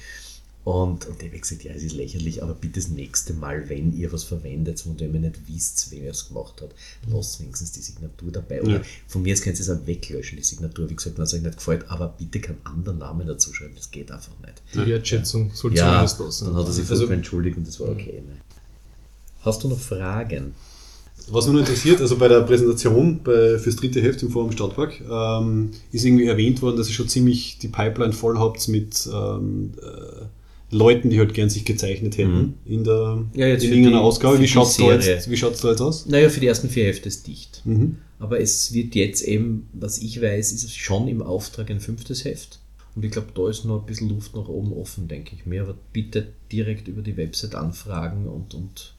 Und, 0.64 1.06
und 1.06 1.20
der 1.20 1.30
hat 1.30 1.42
gesagt, 1.42 1.62
ja, 1.62 1.72
es 1.72 1.82
ist 1.82 1.92
lächerlich, 1.94 2.42
aber 2.42 2.54
bitte 2.54 2.80
das 2.80 2.88
nächste 2.88 3.34
Mal, 3.34 3.68
wenn 3.68 3.94
ihr 3.94 4.10
was 4.14 4.24
verwendet, 4.24 4.80
von 4.80 4.96
dem 4.96 5.12
ihr 5.14 5.20
nicht 5.20 5.46
wisst, 5.46 5.88
wer 5.90 6.10
es 6.10 6.28
gemacht 6.28 6.62
hat, 6.62 6.70
lasst 7.06 7.38
wenigstens 7.42 7.72
die 7.72 7.80
Signatur 7.82 8.32
dabei. 8.32 8.62
Oder 8.62 8.76
Ja. 8.76 8.80
von 9.06 9.20
mir 9.22 9.34
aus 9.34 9.42
könnt 9.42 9.56
ihr 9.58 9.60
es 9.60 9.68
auch 9.68 9.86
weglöschen, 9.86 10.38
die 10.38 10.42
Signatur. 10.44 10.88
Wie 10.88 10.96
gesagt, 10.96 11.18
wenn 11.18 11.24
es 11.24 11.34
euch 11.34 11.42
nicht 11.42 11.58
gefällt, 11.58 11.90
aber 11.90 12.08
bitte 12.16 12.40
keinen 12.40 12.64
anderen 12.64 12.96
Namen 12.98 13.26
dazu 13.26 13.52
schreiben, 13.52 13.74
das 13.76 13.90
geht 13.90 14.10
einfach 14.10 14.32
nicht. 14.40 14.62
Die 14.72 14.86
Wertschätzung 14.90 15.50
soll 15.52 15.74
Ja, 15.76 16.06
zumindest 16.06 16.20
da 16.20 16.30
sein. 16.30 16.48
dann 16.48 16.56
hat 16.56 16.66
er 16.66 16.72
sich 16.72 16.90
Also- 16.90 17.06
entschuldigt 17.08 17.58
und 17.58 17.68
das 17.68 17.78
war 17.80 17.90
okay. 17.90 18.22
Ne? 18.26 18.36
Hast 19.42 19.62
du 19.64 19.68
noch 19.68 19.78
Fragen? 19.80 20.54
was 21.30 21.46
mich 21.46 21.52
nur 21.52 21.60
interessiert, 21.60 22.00
also 22.02 22.16
bei 22.18 22.28
der 22.28 22.40
Präsentation 22.42 23.22
bei, 23.22 23.58
fürs 23.58 23.76
dritte 23.76 24.02
Heft 24.02 24.22
im 24.22 24.30
Forum 24.30 24.52
Stadtpark 24.52 25.00
ähm, 25.10 25.70
ist 25.90 26.04
irgendwie 26.04 26.26
erwähnt 26.26 26.60
worden, 26.60 26.76
dass 26.76 26.88
ihr 26.88 26.92
schon 26.94 27.08
ziemlich 27.08 27.56
die 27.58 27.68
Pipeline 27.68 28.12
voll 28.12 28.38
habt 28.38 28.66
mit 28.68 29.08
ähm, 29.10 29.72
äh, 29.80 30.24
Leuten, 30.74 31.10
die 31.10 31.18
halt 31.18 31.32
gern 31.34 31.48
sich 31.48 31.64
gezeichnet 31.64 32.18
hätten 32.18 32.54
in 32.66 32.84
der 32.84 33.24
Ja, 33.34 33.46
jetzt 33.46 33.64
in 33.64 33.70
irgendeiner 33.70 33.98
die- 33.98 34.02
Ausgabe. 34.04 34.38
Wie 34.40 34.48
schaut 34.48 34.68
es 34.68 34.76
da, 34.76 34.92
jetzt- 34.92 35.30
wie 35.30 35.36
schaut's 35.36 35.60
da 35.60 35.70
jetzt 35.70 35.80
aus? 35.80 36.06
Naja, 36.06 36.28
für 36.28 36.40
die 36.40 36.46
ersten 36.46 36.68
vier 36.68 36.84
Hefte 36.86 37.08
ist 37.08 37.26
dicht. 37.26 37.62
Mhm. 37.64 37.96
Aber 38.18 38.40
es 38.40 38.72
wird 38.72 38.94
jetzt 38.94 39.22
eben, 39.22 39.68
was 39.72 39.98
ich 39.98 40.20
weiß, 40.20 40.52
ist 40.52 40.64
es 40.64 40.74
schon 40.74 41.08
im 41.08 41.22
Auftrag 41.22 41.70
ein 41.70 41.80
fünftes 41.80 42.24
Heft. 42.24 42.58
Und 42.96 43.04
ich 43.04 43.10
glaube, 43.10 43.28
da 43.34 43.48
ist 43.48 43.64
noch 43.64 43.80
ein 43.80 43.86
bisschen 43.86 44.08
Luft 44.08 44.36
nach 44.36 44.46
oben 44.48 44.72
offen, 44.72 45.08
denke 45.08 45.32
ich 45.34 45.46
mir. 45.46 45.62
Aber 45.62 45.74
bitte 45.92 46.28
direkt 46.52 46.86
über 46.88 47.02
die 47.02 47.16
Website 47.16 47.54
anfragen 47.56 48.26
und, 48.28 48.54
und 48.54 48.94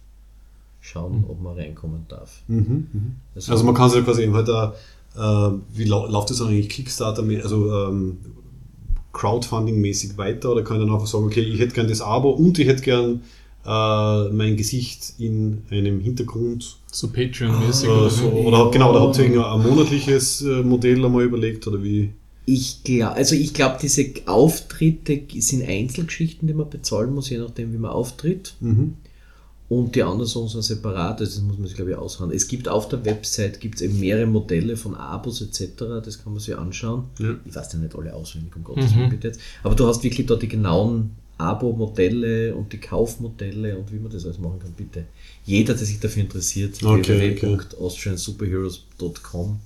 schauen, 0.81 1.23
ob 1.27 1.41
man 1.41 1.55
reinkommen 1.57 2.05
darf. 2.09 2.41
Mhm. 2.47 2.87
Mhm. 2.91 3.15
Also- 3.33 3.51
Also 3.53 3.63
man 3.63 3.73
kann 3.73 3.89
sich 3.89 4.03
quasi 4.03 4.23
eben 4.23 4.33
halt 4.33 4.49
äh, 4.49 5.57
wie 5.73 5.85
lau 5.85 6.07
läuft 6.07 6.29
das 6.29 6.41
eigentlich 6.41 6.67
Kickstarter, 6.69 7.23
also 7.41 7.71
ähm, 7.87 8.17
Crowdfunding-mäßig 9.15 10.17
weiter 10.17 10.51
oder 10.51 10.63
kann 10.63 10.77
ich 10.77 10.85
dann 10.85 10.93
einfach 10.93 11.07
sagen, 11.07 11.25
okay, 11.25 11.41
ich 11.41 11.59
hätte 11.59 11.73
gern 11.73 11.87
das 11.87 12.01
Abo 12.01 12.31
und 12.31 12.59
ich 12.59 12.67
hätte 12.67 12.83
gern 12.83 13.21
äh, 13.65 14.29
mein 14.29 14.57
Gesicht 14.57 15.13
in 15.17 15.63
einem 15.71 15.99
Hintergrund 15.99 16.77
So 16.91 17.07
Patreon-mäßig 17.07 17.87
äh, 17.87 17.91
oder 17.91 18.09
so, 18.09 18.27
oder 18.27 18.71
genau, 18.71 18.91
oder 18.91 19.01
habt 19.01 19.17
ihr 19.17 19.25
ein 19.25 19.63
monatliches 19.63 20.41
äh, 20.41 20.61
Modell 20.61 21.03
einmal 21.03 21.23
überlegt 21.23 21.65
oder 21.67 21.81
wie? 21.81 22.11
Ich 22.45 22.83
glaube, 22.83 23.15
also 23.15 23.35
ich 23.35 23.55
glaube, 23.55 23.77
diese 23.81 24.05
Auftritte 24.27 25.19
sind 25.39 25.67
Einzelgeschichten, 25.67 26.47
die 26.47 26.53
man 26.53 26.69
bezahlen 26.69 27.13
muss, 27.13 27.29
je 27.29 27.39
nachdem, 27.39 27.73
wie 27.73 27.77
man 27.77 27.91
auftritt. 27.91 28.53
Mhm. 28.59 28.93
Und 29.67 29.95
die 29.95 30.03
anderen 30.03 30.27
Sachen 30.27 30.49
sind 30.49 30.61
separat, 30.63 31.21
also 31.21 31.39
das 31.39 31.41
muss 31.41 31.57
man 31.57 31.65
sich, 31.67 31.75
glaube 31.75 31.89
ich, 31.91 31.97
aushandeln. 31.97 32.37
Es 32.37 32.47
gibt 32.47 32.69
auf 32.69 32.87
der 32.87 33.03
Website 33.03 33.59
gibt's 33.59 33.81
eben 33.81 33.99
mehrere 33.99 34.27
Modelle 34.27 34.77
von 34.77 34.93
Abos 34.93 35.41
etc., 35.41 35.71
das 36.03 36.23
kann 36.23 36.33
man 36.33 36.39
sich 36.39 36.55
anschauen. 36.55 37.05
Ja. 37.17 37.33
Ich 37.45 37.55
weiß 37.55 37.73
ja 37.73 37.79
nicht 37.79 37.95
alle 37.95 38.13
auswendig, 38.13 38.55
um 38.55 38.63
Gottes 38.63 38.91
Mhm. 38.91 38.97
Willen 38.99 39.09
bitte 39.09 39.29
jetzt. 39.29 39.39
Aber 39.63 39.73
du 39.73 39.87
hast 39.87 40.03
wirklich 40.03 40.27
dort 40.27 40.43
die 40.43 40.47
genauen 40.47 41.15
Abo-Modelle 41.37 42.55
und 42.55 42.71
die 42.71 42.77
Kaufmodelle 42.77 43.77
und 43.77 43.91
wie 43.91 43.99
man 43.99 44.09
das 44.11 44.23
alles 44.25 44.39
machen 44.39 44.59
kann, 44.59 44.71
bitte. 44.77 45.03
Jeder, 45.45 45.73
der 45.73 45.85
sich 45.85 45.99
dafür 45.99 46.23
interessiert, 46.23 46.81
Okay, 46.83 47.35
www.austriansuperheroes.com 47.41 49.59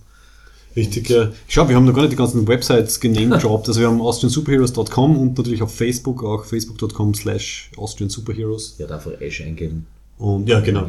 Richtig, 0.80 1.10
ja. 1.10 1.32
Schau, 1.48 1.68
wir 1.68 1.76
haben 1.76 1.86
noch 1.86 1.94
gar 1.94 2.04
nicht 2.04 2.14
die 2.14 2.18
ganzen 2.18 2.48
Websites 2.48 3.00
genamedropped. 3.00 3.68
Also 3.70 3.82
wir 3.82 3.88
haben 3.88 4.02
austriansuperheroes.com 4.02 5.18
und 5.18 5.38
natürlich 5.38 5.62
auf 5.62 5.76
Facebook 5.76 6.24
auch 6.24 6.46
facebook.com 6.46 7.14
slash 7.14 7.72
austriansuperheroes. 7.76 8.76
Ja, 8.78 8.88
einfach 8.88 9.20
Ash 9.20 9.42
eingeben. 9.42 9.86
Und 10.18 10.50
ja, 10.50 10.60
genau, 10.60 10.86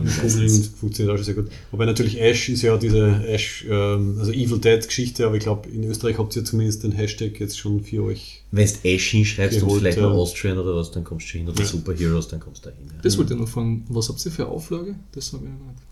funktioniert 0.81 1.15
auch 1.15 1.17
schon 1.17 1.25
sehr 1.25 1.35
gut. 1.35 1.51
Wobei 1.71 1.87
natürlich 1.87 2.21
Ash 2.21 2.49
ist 2.49 2.62
ja 2.62 2.77
diese 2.77 3.25
Ash, 3.29 3.65
ähm, 3.71 4.17
also 4.19 4.33
Evil 4.33 4.59
Dead 4.59 4.85
Geschichte, 4.85 5.25
aber 5.25 5.37
ich 5.37 5.45
glaube, 5.45 5.69
in 5.69 5.85
Österreich 5.85 6.19
habt 6.19 6.35
ihr 6.35 6.45
zumindest 6.45 6.83
den 6.83 6.91
Hashtag 6.91 7.39
jetzt 7.39 7.57
schon 7.57 7.81
für 7.85 8.03
euch. 8.03 8.43
Wenn 8.51 8.67
du 8.67 8.89
Ash 8.89 9.11
hinschreibst 9.11 9.62
und 9.62 9.79
vielleicht 9.79 9.99
ja. 9.99 10.09
noch 10.09 10.17
Austrian 10.17 10.59
oder 10.59 10.75
was, 10.75 10.91
dann 10.91 11.05
kommst 11.05 11.33
du 11.33 11.39
hin. 11.39 11.49
Oder 11.49 11.61
Ja. 11.61 11.67
Superheroes, 11.67 12.27
dann 12.27 12.41
kommst 12.41 12.65
du 12.65 12.71
da 12.71 12.77
hin. 12.77 12.87
Ja. 12.89 13.01
Das 13.03 13.19
wollte 13.19 13.35
ich 13.35 13.41
noch 13.41 13.49
fragen. 13.49 13.85
Was 13.89 14.09
habt 14.09 14.25
ihr 14.25 14.33
für 14.33 14.49
Auflage? 14.49 14.97
Das 15.12 15.33
habe 15.33 15.45
ich 15.45 15.51
noch 15.51 15.67
nicht. 15.67 15.90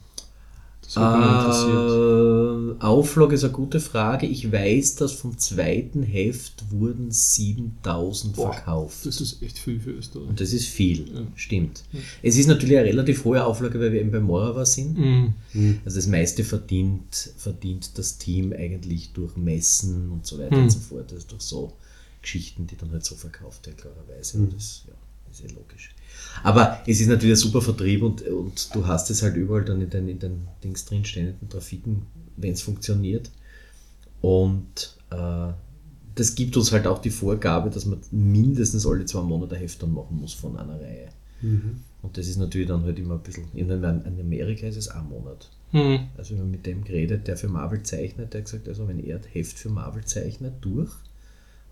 Interessiert. 0.97 2.79
Äh, 2.81 2.85
Auflage 2.85 3.35
ist 3.35 3.45
eine 3.45 3.53
gute 3.53 3.81
Frage. 3.81 4.27
Ich 4.27 4.51
weiß, 4.51 4.97
dass 4.97 5.13
vom 5.13 5.37
zweiten 5.39 6.03
Heft 6.03 6.65
wurden 6.71 7.11
7000 7.11 8.35
Boah, 8.37 8.53
verkauft. 8.53 9.05
Das 9.05 9.21
ist 9.21 9.43
echt 9.43 9.59
viel 9.59 9.81
für 9.81 9.91
Österreich. 9.91 10.29
Und 10.29 10.41
das 10.41 10.53
ist 10.53 10.67
viel, 10.67 11.09
Ja. 11.15 11.23
stimmt. 11.37 11.85
Es 12.23 12.37
ist 12.39 12.47
natürlich 12.47 12.79
eine 12.79 12.89
relativ 12.89 13.25
hohe 13.25 13.45
Auflage, 13.45 13.79
weil 13.81 13.93
wir 13.93 14.01
eben 14.01 14.11
bei 14.11 14.21
Morava 14.21 14.65
sind. 14.65 14.97
Mhm. 14.99 15.35
Also 15.85 15.97
das 15.99 16.07
meiste 16.07 16.45
verdient, 16.45 17.33
verdient 17.37 17.99
das 17.99 18.19
Team 18.19 18.53
eigentlich 18.53 19.13
durch 19.13 19.37
Messen 19.37 20.11
und 20.11 20.27
so 20.27 20.39
weiter 20.39 20.57
Hm. 20.57 20.65
und 20.65 20.71
so 20.71 20.79
fort. 20.81 21.13
Also 21.13 21.27
durch 21.29 21.43
so 21.43 21.73
Geschichten, 22.23 22.67
die 22.67 22.77
dann 22.77 22.91
halt 22.93 23.05
so 23.05 23.15
verkauft 23.15 23.67
werden, 23.67 23.77
klarerweise. 23.79 24.39
Und 24.39 24.55
das 24.55 24.83
ja, 24.87 24.95
ist 25.31 25.45
eh 25.45 25.55
logisch. 25.55 25.91
Aber 26.43 26.81
es 26.87 27.01
ist 27.01 27.09
natürlich 27.09 27.35
ein 27.35 27.37
super 27.37 27.63
Vertrieb 27.63 28.03
und, 28.03 28.23
und 28.23 28.75
du 28.75 28.87
hast 28.87 29.11
es 29.11 29.23
halt 29.23 29.37
überall 29.37 29.65
dann 29.65 29.81
in 29.81 29.91
den, 29.91 30.09
in 30.09 30.19
den 30.19 30.49
Dings 30.63 30.85
drinstehen, 30.85 31.29
in 31.29 31.39
den 31.41 31.49
Trafiken, 31.49 32.03
wenn 32.37 32.53
es 32.53 32.63
funktioniert. 32.63 33.31
Und 34.21 34.97
äh, 35.11 35.53
das 36.15 36.35
gibt 36.35 36.57
uns 36.57 36.73
halt 36.73 36.87
auch 36.87 36.99
die 36.99 37.11
Vorgabe, 37.11 37.71
dass 37.71 37.87
man 37.87 38.01
mindestens 38.11 38.87
alle 38.87 39.05
zwei 39.05 39.23
Monate 39.23 39.57
Heft 39.57 39.83
dann 39.83 39.95
machen 39.95 40.19
muss 40.21 40.33
von 40.35 40.57
einer 40.57 40.81
Reihe. 40.81 41.09
Und 42.03 42.17
das 42.17 42.27
ist 42.27 42.37
natürlich 42.37 42.69
dann 42.69 42.83
halt 42.83 42.99
immer 42.99 43.15
ein 43.15 43.23
bisschen, 43.23 43.45
in 43.55 43.71
Amerika 43.71 44.67
ist 44.67 44.77
es 44.77 44.89
ein 44.89 45.09
Monat. 45.09 45.49
Mhm. 45.73 46.09
Also 46.17 46.31
wenn 46.31 46.43
man 46.43 46.51
mit 46.51 46.67
dem 46.67 46.85
geredet, 46.85 47.29
der 47.29 47.37
für 47.37 47.49
Marvel 47.49 47.83
zeichnet, 47.83 48.33
der 48.33 48.41
hat 48.41 48.47
gesagt, 48.47 48.69
also 48.69 48.89
wenn 48.89 48.99
er 49.01 49.17
ein 49.17 49.23
Heft 49.33 49.59
für 49.59 49.69
Marvel 49.69 50.05
zeichnet, 50.05 50.55
durch, 50.61 50.91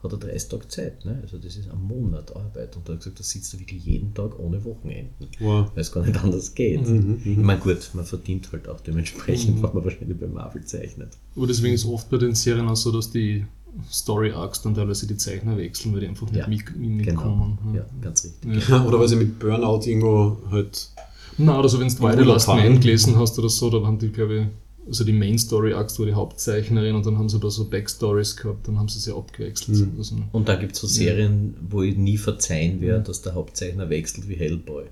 hat 0.03 0.13
er 0.13 0.19
30 0.19 0.49
Tage 0.49 0.69
Zeit. 0.69 1.05
Ne? 1.05 1.19
Also 1.23 1.39
das 1.39 1.57
ist 1.57 1.69
ein 1.71 1.83
Monat 1.83 2.35
Arbeit. 2.37 2.77
Und 2.77 2.89
er 2.89 2.93
hat 2.95 3.01
gesagt, 3.01 3.19
da 3.19 3.25
sitzt 3.25 3.55
er 3.55 3.61
wirklich 3.61 3.85
jeden 3.85 4.13
Tag 4.15 4.39
ohne 4.39 4.63
Wochenenden. 4.65 5.27
Wow. 5.41 5.71
Weil 5.75 5.81
es 5.81 5.91
gar 5.93 6.05
nicht 6.07 6.23
anders 6.23 6.55
geht. 6.55 6.87
Mhm, 6.87 7.21
Ich 7.25 7.37
meine, 7.37 7.61
gut, 7.61 7.91
man 7.95 8.05
verdient 8.05 8.51
halt 8.53 8.69
auch 8.69 8.81
dementsprechend, 8.81 9.63
was 9.63 9.73
man 9.75 9.85
wahrscheinlich 9.85 10.19
bei 10.19 10.27
Marvel 10.27 10.65
zeichnet. 10.65 11.11
Aber 11.35 11.47
deswegen 11.47 11.75
ist 11.75 11.87
oft 11.87 12.09
bei 12.11 12.19
den 12.19 12.35
Serien 12.35 12.69
auch 12.69 12.77
so, 12.77 12.93
dass 12.93 13.11
die 13.11 13.45
Story 13.91 14.33
Arcs 14.33 14.63
dann 14.63 14.75
teilweise 14.75 15.07
die 15.07 15.17
Zeichner 15.17 15.57
wechseln, 15.57 15.93
weil 15.93 16.01
die 16.01 16.09
einfach 16.09 16.27
nicht 16.31 16.37
Ja, 16.39 16.47
mit, 16.49 16.67
Genau. 16.67 16.87
mitkommen. 16.87 17.59
Ja, 17.75 17.85
ganz 18.01 18.25
richtig. 18.25 18.69
Ja. 18.69 18.85
Oder 18.87 18.99
weil 19.01 19.09
sie 19.09 19.17
mit 19.17 19.39
Burnout 19.39 19.81
irgendwo 19.87 20.39
halt. 20.51 20.91
Na, 21.39 21.59
oder 21.59 21.69
so, 21.69 21.79
wenn 21.79 21.89
du 21.89 22.03
Urlaub 22.03 22.27
Last. 22.27 22.49
Man 22.49 22.81
gelesen 22.81 23.19
hast 23.19 23.39
oder 23.39 23.51
so, 23.51 23.69
da 23.69 23.85
haben 23.87 23.99
die, 23.99 24.09
glaube 24.09 24.39
ich, 24.39 24.47
also 24.87 25.05
die 25.05 25.13
Main 25.13 25.39
Story 25.39 25.73
Arcs 25.73 25.99
war 25.99 26.07
die 26.07 26.15
Hauptzeichnerin 26.15 26.95
und 26.95 27.05
dann 27.07 27.19
haben 27.19 27.29
sie 27.29 27.39
da 27.41 27.51
so 27.51 27.65
Backstories 27.69 28.37
gehabt, 28.37 28.69
dann 28.69 28.79
haben 28.79 28.89
sie 28.89 28.99
sie 29.01 29.15
abgewechselt. 29.15 29.79
Mhm. 29.79 29.93
Also, 29.99 30.17
Und 30.33 30.49
da 30.49 30.57
gibt 30.57 30.73
es 30.75 30.81
so 30.81 30.87
Serien, 30.87 31.55
wo 31.69 31.83
ich 31.83 31.97
nie 31.97 32.17
verzeihen 32.19 32.81
werde, 32.81 33.05
dass 33.05 33.23
der 33.23 33.35
Hauptzeichner 33.35 33.89
wechselt 33.91 34.29
wie 34.29 34.35
Hellboy. 34.37 34.85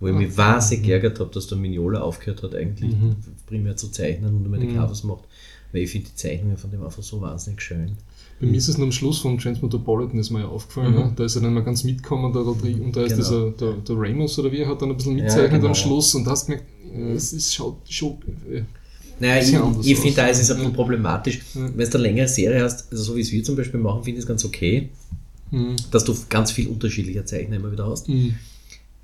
Wo 0.00 0.08
ich 0.08 0.14
mich 0.14 0.36
wahnsinnig 0.38 0.86
geärgert 0.86 1.20
habe, 1.20 1.30
dass 1.34 1.46
der 1.48 1.58
Mignola 1.58 2.00
aufgehört 2.00 2.42
hat, 2.42 2.54
eigentlich 2.54 2.92
Mhm. 2.94 3.16
primär 3.46 3.76
zu 3.76 3.88
zeichnen 3.90 4.34
und 4.34 4.46
immer 4.46 4.56
die 4.58 4.66
Mhm. 4.68 4.76
Covers 4.76 5.04
macht. 5.04 5.24
Weil 5.72 5.82
ich 5.82 5.90
finde 5.90 6.08
die 6.08 6.16
Zeichnungen 6.16 6.56
von 6.56 6.70
dem 6.70 6.82
einfach 6.82 7.02
so 7.02 7.20
wahnsinnig 7.20 7.60
schön. 7.60 7.92
Bei 8.40 8.46
mir 8.46 8.56
ist 8.56 8.68
es 8.68 8.78
nur 8.78 8.86
am 8.86 8.92
Schluss 8.92 9.18
von 9.18 9.36
Transmetropolitan 9.36 10.18
ist 10.18 10.30
mir 10.30 10.40
ja 10.40 10.48
aufgefallen, 10.48 10.94
Mhm. 10.94 10.98
ja. 10.98 11.12
da 11.14 11.24
ist 11.26 11.36
er 11.36 11.42
dann 11.42 11.52
mal 11.52 11.62
ganz 11.62 11.84
mitgekommen 11.84 12.32
da, 12.32 12.42
da 12.42 12.52
drin 12.52 12.80
und 12.80 12.96
da 12.96 13.02
ist 13.02 13.10
Genau. 13.16 13.50
dieser, 13.50 13.50
der, 13.50 13.72
der 13.74 13.96
Ramos 13.98 14.38
oder 14.38 14.50
wie, 14.50 14.60
er 14.60 14.68
hat 14.68 14.80
dann 14.80 14.90
ein 14.90 14.96
bisschen 14.96 15.18
Ja, 15.18 15.24
mitzeichnet 15.24 15.50
genau. 15.60 15.66
am 15.68 15.74
Schluss 15.74 16.14
und 16.14 16.26
hast 16.26 16.46
gemerkt, 16.46 16.64
äh, 16.94 17.12
es 17.12 17.34
ist 17.34 17.54
schaut 17.54 17.76
schon, 17.86 18.12
äh, 18.50 18.62
Naja, 19.20 19.42
ich, 19.42 19.86
ich 19.86 19.98
finde, 19.98 20.16
da 20.16 20.26
ist 20.28 20.40
es 20.40 20.50
ein 20.50 20.56
bisschen 20.56 20.72
problematisch. 20.72 21.40
Ja. 21.54 21.70
Wenn 21.76 21.88
du 21.90 21.98
eine 21.98 22.02
längere 22.08 22.26
Serie 22.28 22.62
hast, 22.64 22.90
also 22.90 23.02
so 23.04 23.16
wie 23.16 23.20
es 23.20 23.30
wir 23.30 23.44
zum 23.44 23.54
Beispiel 23.54 23.78
machen, 23.78 24.02
finde 24.02 24.18
ich 24.18 24.24
es 24.24 24.26
ganz 24.28 24.44
okay, 24.44 24.88
mh, 25.50 25.76
dass 25.90 26.04
du 26.04 26.16
ganz 26.28 26.50
viel 26.52 26.68
unterschiedliche 26.68 27.24
Zeichner 27.24 27.56
immer 27.56 27.70
wieder 27.70 27.86
hast. 27.86 28.08
mh, 28.08 28.30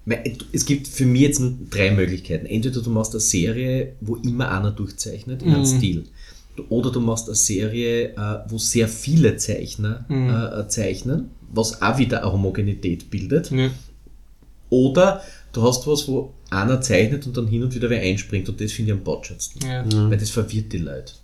Weil 0.07 0.37
Es 0.53 0.65
gibt 0.65 0.89
für 0.89 1.05
mich 1.05 1.21
jetzt 1.23 1.41
nur 1.41 1.53
drei 1.71 1.91
Möglichkeiten. 1.91 2.47
Entweder 2.47 2.81
du 2.81 2.91
machst 2.91 3.13
eine 3.13 3.21
Serie, 3.21 3.93
wo 4.01 4.17
immer 4.17 4.51
einer 4.51 4.71
durchzeichnet 4.71 5.43
in 5.43 5.53
einem 5.53 5.61
Mhm. 5.63 5.77
Stil. 5.77 6.05
Oder 6.71 6.91
du 6.91 7.01
machst 7.01 7.27
eine 7.27 7.35
Serie, 7.35 8.11
äh, 8.17 8.39
wo 8.49 8.57
sehr 8.57 8.89
viele 8.89 9.37
Zeichner 9.37 10.07
Mhm. 10.09 10.31
äh, 10.31 10.69
zeichnen, 10.69 11.29
was 11.53 11.83
auch 11.83 11.99
wieder 11.99 12.23
eine 12.23 12.33
Homogenität 12.33 13.11
bildet. 13.11 13.53
Oder 14.71 15.21
du 15.57 15.63
hast 15.63 15.87
was, 15.87 16.07
wo 16.09 16.35
einer 16.51 16.81
zeichnet 16.81 17.27
und 17.27 17.37
dann 17.37 17.47
hin 17.47 17.63
und 17.63 17.75
wieder 17.75 17.91
wer 17.91 18.01
einspringt 18.01 18.49
und 18.49 18.61
das 18.61 18.73
finde 18.73 18.93
ich 18.93 18.99
am 18.99 19.05
botschatsten. 19.05 19.63
Ja. 19.67 19.85
Ja. 19.85 20.11
Weil 20.11 20.19
das 20.19 20.31
verwirrt 20.31 20.73
die 20.73 20.79
Leute. 20.79 21.15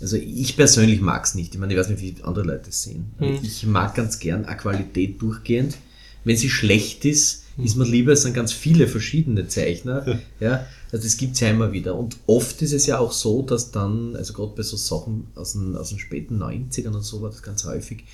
Also 0.00 0.16
ich 0.16 0.56
persönlich 0.56 1.00
mag 1.00 1.24
es 1.24 1.34
nicht. 1.34 1.54
Ich 1.54 1.60
meine, 1.60 1.72
ich 1.72 1.78
weiß 1.78 1.88
nicht, 1.88 2.02
wie 2.02 2.22
andere 2.22 2.44
Leute 2.44 2.70
es 2.70 2.82
sehen. 2.82 3.12
Mhm. 3.18 3.38
Ich 3.42 3.64
mag 3.64 3.94
ganz 3.94 4.18
gern 4.18 4.44
eine 4.44 4.56
Qualität 4.56 5.22
durchgehend. 5.22 5.76
Wenn 6.24 6.36
sie 6.36 6.50
schlecht 6.50 7.04
ist, 7.04 7.44
ist 7.56 7.76
mir 7.76 7.84
lieber, 7.84 8.12
es 8.12 8.22
sind 8.22 8.34
ganz 8.34 8.52
viele 8.52 8.88
verschiedene 8.88 9.46
Zeichner. 9.46 10.18
Ja, 10.40 10.66
also 10.90 11.04
das 11.04 11.16
gibt 11.16 11.34
es 11.34 11.40
ja 11.40 11.48
immer 11.48 11.72
wieder. 11.72 11.94
Und 11.94 12.16
oft 12.26 12.60
ist 12.62 12.72
es 12.72 12.86
ja 12.86 12.98
auch 12.98 13.12
so, 13.12 13.42
dass 13.42 13.70
dann, 13.70 14.16
also 14.16 14.32
gerade 14.32 14.52
bei 14.56 14.62
so 14.62 14.76
Sachen 14.76 15.28
aus 15.34 15.52
den, 15.52 15.76
aus 15.76 15.90
den 15.90 15.98
späten 15.98 16.42
90ern 16.42 16.94
und 16.94 17.02
so 17.02 17.22
war 17.22 17.30
das 17.30 17.42
ganz 17.42 17.64
häufig, 17.64 18.04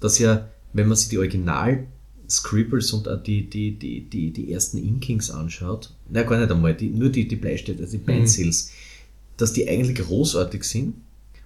dass 0.00 0.18
ja, 0.18 0.48
wenn 0.72 0.88
man 0.88 0.96
sich 0.96 1.08
die 1.08 1.18
Original 1.18 1.86
Scribbles 2.30 2.92
und 2.92 3.08
auch 3.08 3.22
die, 3.22 3.48
die, 3.48 3.72
die, 3.72 4.02
die, 4.02 4.30
die 4.30 4.52
ersten 4.52 4.78
Inkings 4.78 5.30
anschaut, 5.30 5.92
na 6.08 6.22
gar 6.22 6.38
nicht 6.38 6.50
einmal, 6.50 6.74
die, 6.74 6.88
nur 6.88 7.10
die, 7.10 7.26
die 7.26 7.36
Bleistifte, 7.36 7.82
also 7.82 7.96
die 7.96 8.04
Pencils, 8.04 8.70
dass 9.36 9.52
die 9.52 9.68
eigentlich 9.68 9.98
großartig 9.98 10.64
sind 10.64 10.94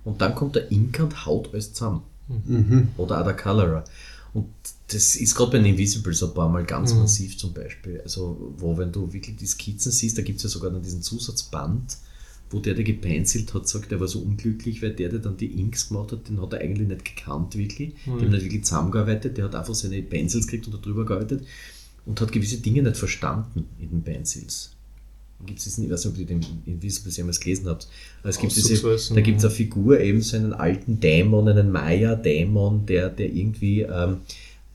und 0.05 0.21
dann 0.21 0.35
kommt 0.35 0.57
der 0.57 0.71
Inker 0.71 1.05
und 1.05 1.27
haut 1.27 1.53
alles 1.53 1.73
zusammen. 1.73 2.03
Mhm. 2.29 2.89
Oder 2.97 3.21
auch 3.21 3.25
der 3.25 3.35
Colorer. 3.35 3.85
Und 4.33 4.49
das 4.89 5.17
ist 5.17 5.35
gerade 5.35 5.53
bei 5.53 5.59
den 5.59 5.67
Invisibles 5.67 6.23
ein 6.23 6.35
paar 6.35 6.49
Mal 6.49 6.65
ganz 6.65 6.93
massiv 6.93 7.39
zum 7.39 7.53
Beispiel. 7.53 8.01
Also, 8.03 8.53
wo, 8.59 8.77
wenn 8.77 8.91
du 8.91 9.13
wirklich 9.13 9.37
die 9.37 9.47
Skizzen 9.47 9.93
siehst, 9.93 10.19
da 10.19 10.23
gibt 10.23 10.39
es 10.39 10.43
ja 10.43 10.49
sogar 10.49 10.71
dann 10.71 10.83
diesen 10.83 11.03
Zusatzband, 11.03 11.97
wo 12.55 12.61
der, 12.61 12.75
der 12.75 12.85
gepencelt 12.85 13.53
hat, 13.53 13.69
sagt, 13.69 13.91
er 13.91 13.99
war 13.99 14.07
so 14.07 14.21
unglücklich, 14.21 14.81
weil 14.81 14.93
der, 14.93 15.09
der 15.09 15.19
dann 15.19 15.37
die 15.37 15.61
Inks 15.61 15.89
gemacht 15.89 16.13
hat, 16.13 16.29
den 16.29 16.41
hat 16.41 16.53
er 16.53 16.61
eigentlich 16.61 16.87
nicht 16.87 17.05
gekannt, 17.05 17.59
wirklich. 17.59 17.95
Die 18.07 18.11
haben 18.11 18.31
nicht 18.31 18.45
wirklich 18.45 18.65
zusammengearbeitet, 18.65 19.37
der 19.37 19.47
hat 19.47 19.57
einfach 19.57 19.75
seine 19.75 20.01
Pencils 20.03 20.47
gekriegt 20.47 20.69
und 20.69 20.81
darüber 20.81 21.05
gearbeitet 21.05 21.45
und 22.07 22.21
hat 22.21 22.31
gewisse 22.31 22.59
Dinge 22.59 22.83
nicht 22.83 22.97
verstanden 22.97 23.67
in 23.81 23.91
den 23.91 24.03
Pencils. 24.03 24.71
gibt 25.45 25.59
es 25.59 25.65
diesen, 25.65 25.85
ich 25.85 25.91
weiß 25.91 26.05
nicht, 26.05 26.15
ob 26.15 26.21
ihr 26.21 26.27
den 26.27 26.47
Invisibles 26.65 27.17
jemals 27.17 27.41
gelesen 27.41 27.67
habt, 27.67 27.89
aber 28.21 28.31
es 28.31 28.39
gibt 28.39 28.55
diese, 28.55 28.81
da 29.15 29.21
gibt 29.21 29.39
es 29.39 29.45
eine 29.45 29.53
Figur, 29.53 29.99
eben 29.99 30.23
so 30.23 30.37
einen 30.37 30.53
alten 30.53 31.01
Dämon, 31.01 31.49
einen 31.49 31.73
Maya-Dämon, 31.73 32.87
der, 32.87 33.11
der 33.11 33.33
irgendwie 33.33 33.83
ähm, 33.83 34.19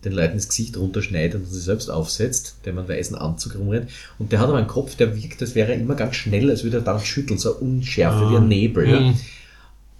den 0.06 0.14
Leuten 0.14 0.36
das 0.38 0.48
Gesicht 0.48 0.78
runterschneidet 0.78 1.42
und 1.42 1.46
sich 1.48 1.64
selbst 1.64 1.90
aufsetzt, 1.90 2.56
der 2.66 2.74
man 2.74 2.88
weißen 2.88 3.16
Anzug 3.18 3.56
rumrennt. 3.56 3.90
Und 4.18 4.32
der 4.32 4.40
hat 4.40 4.48
aber 4.48 4.58
einen 4.58 4.68
Kopf, 4.68 4.96
der 4.96 5.16
wirkt, 5.22 5.42
als 5.42 5.56
wäre 5.56 5.74
er 5.74 5.80
immer 5.80 5.96
ganz 5.96 6.16
schnell, 6.16 6.50
als 6.50 6.64
würde 6.64 6.78
er 6.78 6.84
dann 6.84 7.00
schütteln, 7.02 7.38
so 7.38 7.58
eine 7.58 7.60
Unschärfe 7.60 8.32
wie 8.32 8.38
ein 8.38 8.48
Nebel. 8.48 8.88
Mhm. 8.88 9.16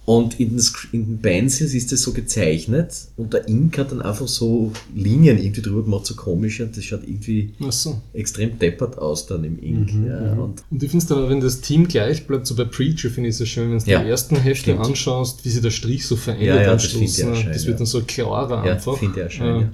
Und 0.06 0.40
in 0.40 0.56
den, 0.56 0.64
in 0.90 1.06
den 1.06 1.18
Pencils 1.20 1.72
ist 1.72 1.92
das 1.92 2.02
so 2.02 2.12
gezeichnet 2.12 2.92
und 3.16 3.32
der 3.32 3.46
Ink 3.46 3.78
hat 3.78 3.92
dann 3.92 4.02
einfach 4.02 4.26
so 4.26 4.72
Linien 4.92 5.38
irgendwie 5.38 5.60
drüber 5.60 5.84
gemacht, 5.84 6.04
so 6.06 6.16
komisch 6.16 6.60
und 6.60 6.76
das 6.76 6.82
schaut 6.84 7.02
irgendwie 7.06 7.52
so. 7.68 8.00
extrem 8.12 8.58
deppert 8.58 8.98
aus 8.98 9.26
dann 9.26 9.44
im 9.44 9.62
Ink. 9.62 9.94
Mhm, 9.94 10.06
ja, 10.06 10.32
und 10.32 10.64
Und 10.68 10.82
ich 10.82 10.90
finde 10.90 11.04
es 11.04 11.06
dann, 11.06 11.28
wenn 11.28 11.40
das 11.40 11.60
Team 11.60 11.86
gleich 11.86 12.26
bleibt, 12.26 12.46
so 12.48 12.56
bei 12.56 12.64
Preacher 12.64 13.10
finde 13.10 13.28
ich 13.28 13.34
es 13.34 13.38
so 13.38 13.44
schön, 13.44 13.70
wenn 13.70 13.78
du 13.78 13.84
Ja, 13.88 14.02
die 14.02 14.08
ersten 14.08 14.34
Hefte 14.36 14.76
anschaust, 14.80 15.44
wie 15.44 15.50
sich 15.50 15.62
der 15.62 15.70
Strich 15.70 16.04
so 16.06 16.16
verändert 16.16 16.56
Ja, 16.56 16.62
ja, 16.62 16.70
am 16.72 16.78
das 16.78 16.90
Schluss. 16.90 17.22
auch 17.22 17.26
ne? 17.28 17.36
schön, 17.36 17.52
das 17.52 17.62
ja. 17.62 17.68
wird 17.68 17.78
dann 17.78 17.86
so 17.86 18.02
klarer 18.04 18.66
ja, 18.66 18.72
einfach. 18.72 18.98
finde 18.98 19.20
ich 19.20 19.26
auch 19.26 19.30
schön. 19.30 19.68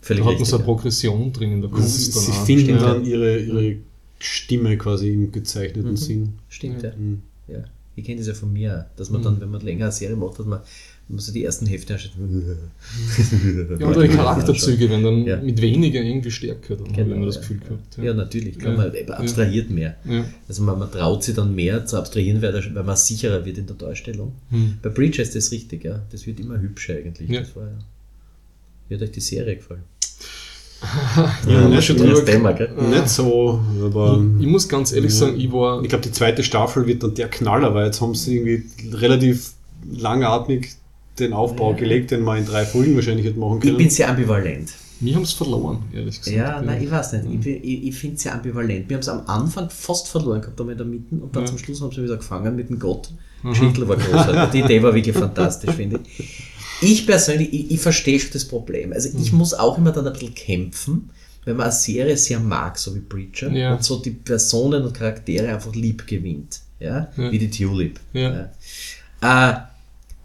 Ja. 0.00 0.06
Völlig 0.06 0.24
Da 0.24 0.30
hat 0.30 0.36
man 0.38 0.44
so 0.46 0.56
eine 0.56 0.64
ja. 0.64 0.66
Progression 0.66 1.32
drin 1.32 1.52
in 1.52 1.60
der 1.60 1.70
Kunst. 1.70 2.12
sie 2.12 2.12
dann 2.12 2.30
auch. 2.40 2.46
finden 2.46 2.70
Ja. 2.70 2.78
dann 2.94 3.04
ihre, 3.04 3.38
ihre 3.38 3.76
Stimme 4.18 4.76
quasi 4.78 5.10
im 5.12 5.32
gezeichneten 5.32 5.96
Sinn. 5.96 6.34
Stimmt, 6.48 6.82
ja. 6.82 6.92
Mhm. 6.96 7.22
ja. 7.48 7.64
Ich 7.96 8.04
kenne 8.04 8.18
das 8.18 8.28
ja 8.28 8.34
von 8.34 8.52
mir, 8.52 8.86
dass 8.96 9.10
man 9.10 9.22
dann, 9.22 9.40
wenn 9.40 9.50
man 9.50 9.60
länger 9.60 9.86
eine 9.86 9.92
Serie 9.92 10.16
macht, 10.16 10.38
dass 10.38 10.46
man, 10.46 10.60
wenn 11.08 11.16
man 11.16 11.18
so 11.18 11.32
die 11.32 11.44
ersten 11.44 11.66
Hefte 11.66 11.94
anschaut. 11.94 12.12
Ja, 13.78 13.86
und 13.88 14.00
die 14.00 14.08
Charakterzüge 14.08 14.88
werden 14.88 15.02
dann 15.04 15.26
Ja. 15.26 15.36
mit 15.38 15.60
weniger 15.60 16.00
irgendwie 16.00 16.30
stärker, 16.30 16.76
dann 16.76 16.92
Genau, 16.92 17.10
wenn 17.10 17.18
man 17.18 17.26
das 17.26 17.34
ja. 17.36 17.40
Gefühl 17.42 17.58
gehabt. 17.58 17.98
Ja, 18.02 18.14
natürlich, 18.14 18.58
kann 18.58 18.72
Ja. 18.78 18.90
man 19.06 19.18
abstrahiert 19.18 19.70
mehr. 19.70 19.96
Ja. 20.08 20.24
Also 20.48 20.62
man, 20.62 20.78
man 20.78 20.90
traut 20.90 21.24
sich 21.24 21.34
dann 21.34 21.54
mehr 21.54 21.84
zu 21.84 21.98
abstrahieren, 21.98 22.40
weil, 22.40 22.70
man 22.84 22.96
sicherer 22.96 23.44
wird 23.44 23.58
in 23.58 23.66
der 23.66 23.76
Darstellung. 23.76 24.32
Hm. 24.50 24.78
Bei 24.82 24.88
Preacher 24.90 25.22
ist 25.22 25.34
das 25.34 25.50
richtig, 25.50 25.84
ja. 25.84 26.00
Das 26.10 26.26
wird 26.26 26.40
immer 26.40 26.58
hübscher 26.60 26.94
eigentlich. 26.94 27.28
Ja. 27.28 27.40
Das 27.40 27.54
war 27.56 27.64
ja. 27.64 27.78
Wie 28.88 28.94
hat 28.94 29.02
euch 29.02 29.10
die 29.12 29.20
Serie 29.20 29.56
gefallen? 29.56 29.82
Ja, 31.16 31.60
wir 31.60 31.68
nicht, 31.68 31.84
schon 31.84 31.96
nicht, 31.96 32.08
drüber 32.08 32.24
Thema, 32.24 32.52
gell? 32.52 32.70
nicht 32.90 33.08
so, 33.08 33.60
aber 33.84 34.22
Ich, 34.38 34.44
ich 34.46 34.50
muss 34.50 34.68
ganz 34.68 34.92
ehrlich 34.92 35.12
Ja. 35.12 35.18
sagen, 35.18 35.38
ich 35.38 35.52
war. 35.52 35.82
ich 35.82 35.88
glaube, 35.88 36.04
die 36.04 36.12
zweite 36.12 36.42
Staffel 36.42 36.86
wird 36.86 37.02
dann 37.02 37.14
der 37.14 37.28
Knaller, 37.28 37.74
weil 37.74 37.86
jetzt 37.86 38.00
haben 38.00 38.14
sie 38.14 38.38
irgendwie 38.38 38.64
relativ 38.96 39.52
langatmig 39.92 40.70
den 41.18 41.32
Aufbau 41.34 41.72
Ja. 41.72 41.76
gelegt, 41.76 42.10
den 42.12 42.22
man 42.22 42.38
in 42.38 42.46
drei 42.46 42.64
Folgen 42.64 42.94
wahrscheinlich 42.94 43.26
hätte 43.26 43.38
machen 43.38 43.56
Ich 43.58 43.64
können. 43.64 43.76
bin 43.76 43.90
sehr 43.90 44.08
ambivalent. 44.08 44.70
Wir 45.02 45.14
haben 45.14 45.22
es 45.22 45.32
verloren, 45.32 45.82
ehrlich 45.94 46.18
gesagt. 46.18 46.36
Ja, 46.36 46.60
nein, 46.60 46.82
ich 46.82 46.90
weiß 46.90 47.14
nicht. 47.14 47.46
Ich, 47.46 47.64
ich, 47.64 47.86
ich 47.88 47.94
finde 47.94 48.16
es 48.16 48.22
sehr 48.22 48.34
ambivalent. 48.34 48.88
Wir 48.88 48.96
haben 48.96 49.00
es 49.02 49.08
am 49.08 49.22
Anfang 49.26 49.70
fast 49.70 50.08
verloren 50.08 50.42
gehabt, 50.42 50.60
aber 50.60 50.72
in 50.72 50.78
der 50.78 50.86
Mitte 50.86 51.14
und 51.14 51.34
dann 51.34 51.44
Ja. 51.44 51.48
zum 51.48 51.58
Schluss 51.58 51.80
haben 51.80 51.90
sie 51.92 52.02
wieder 52.02 52.16
gefangen 52.16 52.54
mit 52.56 52.68
dem 52.68 52.78
Gott. 52.78 53.10
Schindler 53.54 53.88
war 53.88 53.96
großartig. 53.96 54.50
Die 54.52 54.58
Idee 54.60 54.82
war 54.82 54.94
wirklich 54.94 55.16
fantastisch, 55.16 55.74
finde 55.74 56.00
ich. 56.18 56.49
Ich 56.82 57.06
persönlich, 57.06 57.52
ich, 57.52 57.70
ich 57.72 57.80
verstehe 57.80 58.18
schon 58.18 58.30
das 58.32 58.44
Problem. 58.44 58.92
Also 58.92 59.10
ich 59.18 59.32
muss 59.32 59.54
auch 59.54 59.76
immer 59.78 59.92
dann 59.92 60.06
ein 60.06 60.12
bisschen 60.12 60.34
kämpfen, 60.34 61.10
wenn 61.44 61.56
man 61.56 61.64
eine 61.66 61.72
Serie 61.74 62.16
sehr 62.16 62.40
mag, 62.40 62.78
so 62.78 62.94
wie 62.94 63.00
Preacher, 63.00 63.50
Ja. 63.50 63.74
und 63.74 63.84
so 63.84 63.98
die 64.00 64.10
Personen 64.10 64.84
und 64.84 64.94
Charaktere 64.94 65.48
einfach 65.52 65.74
lieb 65.74 66.06
gewinnt. 66.06 66.60
Ja? 66.78 67.10
Ja. 67.16 67.30
Wie 67.32 67.38
die 67.38 67.50
Tulip. 67.50 68.00
Ja. 68.12 68.50
Äh, 69.20 69.54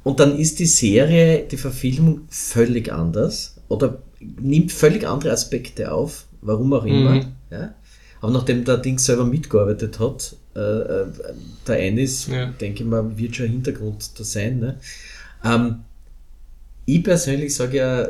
und 0.03 0.19
dann 0.19 0.37
ist 0.37 0.59
die 0.59 0.65
Serie, 0.65 1.43
die 1.49 1.57
Verfilmung 1.57 2.21
völlig 2.29 2.91
anders 2.91 3.55
oder 3.67 4.01
nimmt 4.19 4.71
völlig 4.71 5.05
andere 5.07 5.31
Aspekte 5.31 5.91
auf, 5.91 6.25
warum 6.41 6.71
auch 6.73 6.85
immer. 6.85 7.15
Mhm. 7.15 7.25
Ja? 7.51 7.73
Aber 8.21 8.31
nachdem 8.31 8.63
der 8.63 8.77
Ding 8.77 8.97
selber 8.97 9.25
mitgearbeitet 9.25 9.99
hat, 9.99 10.35
äh, 10.55 10.59
äh, 10.59 11.05
der 11.67 11.79
Ennis, 11.83 12.27
Ja. 12.27 12.45
denke 12.47 12.83
ich 12.83 12.89
mal, 12.89 13.17
wird 13.17 13.35
schon 13.35 13.47
ein 13.47 13.51
Hintergrund 13.51 14.11
da 14.17 14.23
sein. 14.23 14.59
Ne? 14.59 14.79
Ähm, 15.43 15.77
ich 16.85 17.03
persönlich 17.03 17.55
sage 17.55 17.77
ja, 17.77 18.07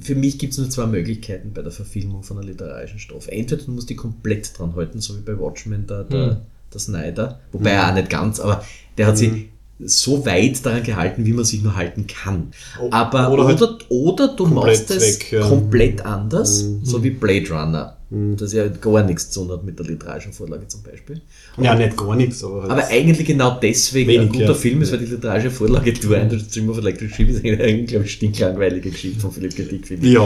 für 0.00 0.14
mich 0.14 0.38
gibt 0.38 0.52
es 0.52 0.58
nur 0.58 0.70
zwei 0.70 0.86
Möglichkeiten 0.86 1.52
bei 1.52 1.62
der 1.62 1.72
Verfilmung 1.72 2.22
von 2.22 2.38
einer 2.38 2.46
literarischen 2.46 2.98
Stoff. 3.00 3.26
Entweder 3.28 3.62
du 3.64 3.72
musst 3.72 3.90
die 3.90 3.96
komplett 3.96 4.56
dran 4.58 4.74
halten, 4.76 5.00
so 5.00 5.16
wie 5.16 5.22
bei 5.22 5.38
Watchmen 5.38 5.86
der, 5.86 6.04
der, 6.04 6.26
Mhm. 6.26 6.36
der 6.72 6.80
Snyder, 6.80 7.40
wobei 7.52 7.70
er 7.70 7.88
auch 7.90 7.94
nicht 7.94 8.10
ganz, 8.10 8.38
aber 8.40 8.64
der 8.96 9.06
hat 9.08 9.18
sich 9.18 9.32
Mhm. 9.32 9.44
So 9.80 10.26
weit 10.26 10.64
daran 10.66 10.82
gehalten, 10.82 11.24
wie 11.24 11.32
man 11.32 11.44
sich 11.44 11.62
nur 11.62 11.76
halten 11.76 12.06
kann. 12.06 12.48
Aber 12.90 13.30
oder 13.32 13.44
oder, 13.44 13.58
halt 13.58 13.86
oder, 13.88 14.28
du 14.28 14.46
machst 14.46 14.90
es 14.90 15.18
ja. 15.30 15.40
komplett 15.40 16.04
anders, 16.04 16.64
Mhm. 16.64 16.84
so 16.84 17.02
wie 17.04 17.10
Blade 17.10 17.48
Runner, 17.50 17.96
Mhm. 18.10 18.36
das 18.36 18.52
ja 18.52 18.66
gar 18.68 19.04
nichts 19.04 19.30
zu 19.30 19.40
tun 19.44 19.52
hat 19.52 19.64
mit 19.64 19.78
der 19.78 19.86
literarischen 19.86 20.32
Vorlage 20.32 20.66
zum 20.66 20.82
Beispiel. 20.82 21.20
ja, 21.60 21.74
nicht 21.76 21.96
gar 21.96 22.16
nichts, 22.16 22.42
aber 22.42 22.62
halt. 22.62 22.70
Aber 22.72 22.86
eigentlich 22.88 23.26
genau 23.26 23.58
deswegen 23.62 24.08
Wenig, 24.10 24.26
ein 24.28 24.32
guter 24.32 24.44
ja. 24.46 24.54
Film 24.54 24.82
ist, 24.82 24.90
weil 24.92 24.98
die 24.98 25.06
literarische 25.06 25.50
Vorlage 25.50 25.92
Du 25.92 26.14
and 26.16 26.32
the 26.32 26.40
Stream 26.40 26.68
of 26.70 26.78
Electric 26.78 27.14
Sheep 27.14 27.28
ist 27.30 27.44
eigentlich, 27.44 27.86
glaube 27.86 28.04
ich, 28.06 28.12
stinklangweilige 28.14 28.90
Geschichte 28.90 29.20
von 29.20 29.30
Philipp 29.30 29.54
K. 29.54 29.62
Dick, 29.62 29.86
finde 29.86 30.06
ich. 30.06 30.12
ja, 30.14 30.20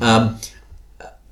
ja. 0.00 0.22
Ähm, 0.22 0.30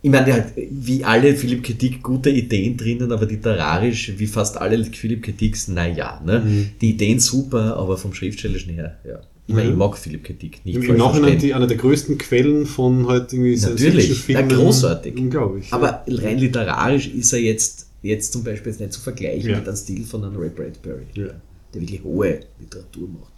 ich 0.02 0.10
meine, 0.10 0.24
der 0.26 0.34
hat 0.36 0.52
wie 0.56 1.04
alle 1.04 1.34
Philipp 1.36 1.62
K. 1.62 1.72
Dick 1.74 2.02
gute 2.02 2.30
Ideen 2.30 2.76
drinnen, 2.76 3.12
aber 3.12 3.26
literarisch, 3.26 4.12
wie 4.16 4.26
fast 4.26 4.56
alle 4.56 4.82
Philipp 4.84 5.22
K. 5.22 5.32
Dicks, 5.32 5.68
naja, 5.68 6.20
ne? 6.24 6.40
Mhm. 6.40 6.70
Die 6.80 6.90
Ideen 6.90 7.18
super, 7.20 7.76
aber 7.76 7.96
vom 7.96 8.14
Schriftstellerischen 8.14 8.72
her, 8.74 8.98
ja. 9.06 9.20
Ich 9.46 9.54
meine, 9.54 9.66
Mhm. 9.68 9.72
ich 9.74 9.78
mag 9.78 9.98
Philipp 9.98 10.24
K. 10.24 10.32
Dick 10.32 10.64
nicht. 10.64 10.76
Im 10.76 10.96
Nachhinein 10.96 11.38
die, 11.38 11.52
eine 11.54 11.66
der 11.66 11.76
größten 11.76 12.18
Quellen 12.18 12.66
von 12.66 13.08
halt 13.08 13.32
irgendwie 13.32 13.56
Natürlich, 13.56 14.28
ja, 14.28 14.42
großartig. 14.42 15.14
Glaube 15.28 15.58
ich. 15.58 15.72
Aber 15.72 16.04
rein 16.06 16.38
literarisch 16.38 17.08
ist 17.08 17.32
er 17.32 17.40
jetzt, 17.40 17.88
jetzt 18.02 18.32
zum 18.32 18.44
Beispiel 18.44 18.70
jetzt 18.70 18.80
nicht 18.80 18.92
zu 18.92 19.00
vergleichen 19.00 19.50
Ja. 19.50 19.58
mit 19.58 19.66
einem 19.66 19.76
Stil 19.76 20.04
von 20.04 20.24
einem 20.24 20.36
Ray 20.36 20.50
Bradbury, 20.50 21.02
Ja. 21.14 21.26
der 21.74 21.80
wirklich 21.80 22.02
hohe 22.04 22.40
Literatur 22.60 23.08
macht. 23.08 23.32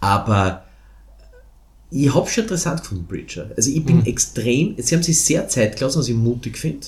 Aber 0.00 0.64
ich 1.94 2.12
habe 2.14 2.28
schon 2.28 2.44
interessant 2.44 2.80
gefunden, 2.82 3.06
Preacher. 3.06 3.50
Also 3.56 3.70
ich 3.70 3.84
bin 3.84 4.04
extrem, 4.04 4.74
sie 4.78 4.94
haben 4.94 5.02
sich 5.02 5.20
sehr 5.20 5.46
Zeit 5.48 5.76
gelassen, 5.78 5.98
was 6.00 6.08
ich 6.08 6.14
mutig 6.16 6.58
finde. 6.58 6.86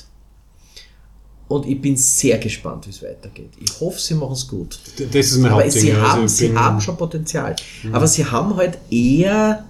Und 1.49 1.65
ich 1.67 1.81
bin 1.81 1.97
sehr 1.97 2.39
gespannt, 2.39 2.87
wie 2.87 2.91
es 2.91 3.03
weitergeht. 3.05 3.51
Ich 3.65 3.79
hoffe, 3.81 4.01
sie 4.01 4.15
machen 4.15 4.33
es 4.33 4.49
gut. 4.49 4.81
Das 5.13 5.27
ist 5.27 5.39
mein 5.39 5.53
Aber 5.53 5.63
Hauptding. 5.63 5.81
sie, 5.83 5.89
ja. 5.91 6.01
haben, 6.01 6.23
Also 6.23 6.35
sie 6.37 6.55
haben 6.57 6.81
schon 6.81 6.97
Potenzial. 6.97 7.55
Aber 7.93 8.09
sie 8.09 8.25
haben 8.25 8.57
halt 8.57 8.79
eher 8.91 9.65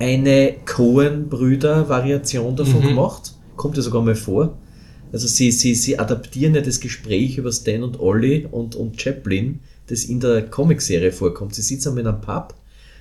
eine 0.00 0.54
Cohen-Brüder-Variation 0.64 2.56
davon 2.56 2.80
Mhm. 2.82 2.88
gemacht. 2.88 3.34
Kommt 3.56 3.76
ja 3.76 3.82
sogar 3.82 4.02
mal 4.02 4.14
vor. 4.16 4.56
Also 5.12 5.28
sie, 5.28 5.52
sie, 5.52 5.74
sie 5.74 5.98
adaptieren 5.98 6.54
ja 6.54 6.60
das 6.60 6.80
Gespräch 6.80 7.38
über 7.38 7.52
Stan 7.52 7.82
und 7.84 8.00
Ollie 8.00 8.48
und, 8.48 8.74
und 8.74 9.00
Chaplin, 9.00 9.60
das 9.86 10.04
in 10.04 10.18
der 10.20 10.42
Comicserie 10.50 11.12
vorkommt. 11.12 11.54
Sie 11.54 11.62
sitzen 11.62 11.96
in 11.96 12.06
einem 12.06 12.20
Pub, 12.20 12.54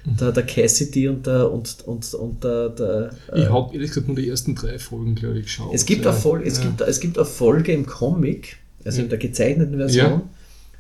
der, 0.06 0.32
der 0.32 0.44
Cassidy 0.46 1.08
und 1.08 1.26
der, 1.26 1.52
und, 1.52 1.78
und, 1.88 2.14
und 2.14 2.44
der, 2.44 2.70
der 2.70 3.10
äh, 3.34 3.42
Ich 3.44 3.50
habe 3.50 3.74
ehrlich 3.74 3.90
gesagt 3.90 4.08
nur 4.08 4.16
die 4.16 4.30
ersten 4.30 4.54
drei 4.56 4.78
Folgen, 4.80 5.16
glaube 5.16 5.40
ich, 5.40 5.46
geschaut. 5.46 5.74
es 5.74 5.86
gibt, 5.86 6.06
ja. 6.06 6.12
eine 6.12 6.20
Folge, 6.20 6.46
es, 6.46 6.60
Ja. 6.60 6.66
gibt, 6.66 6.82
es 6.82 7.00
gibt 7.00 7.18
eine 7.18 7.26
Folge 7.26 7.72
im 7.74 7.86
Comic, 7.86 8.58
also 8.84 9.02
in 9.02 9.10
der 9.10 9.18
gezeichneten 9.18 9.78
Version, 9.78 10.12
Ja. 10.12 10.22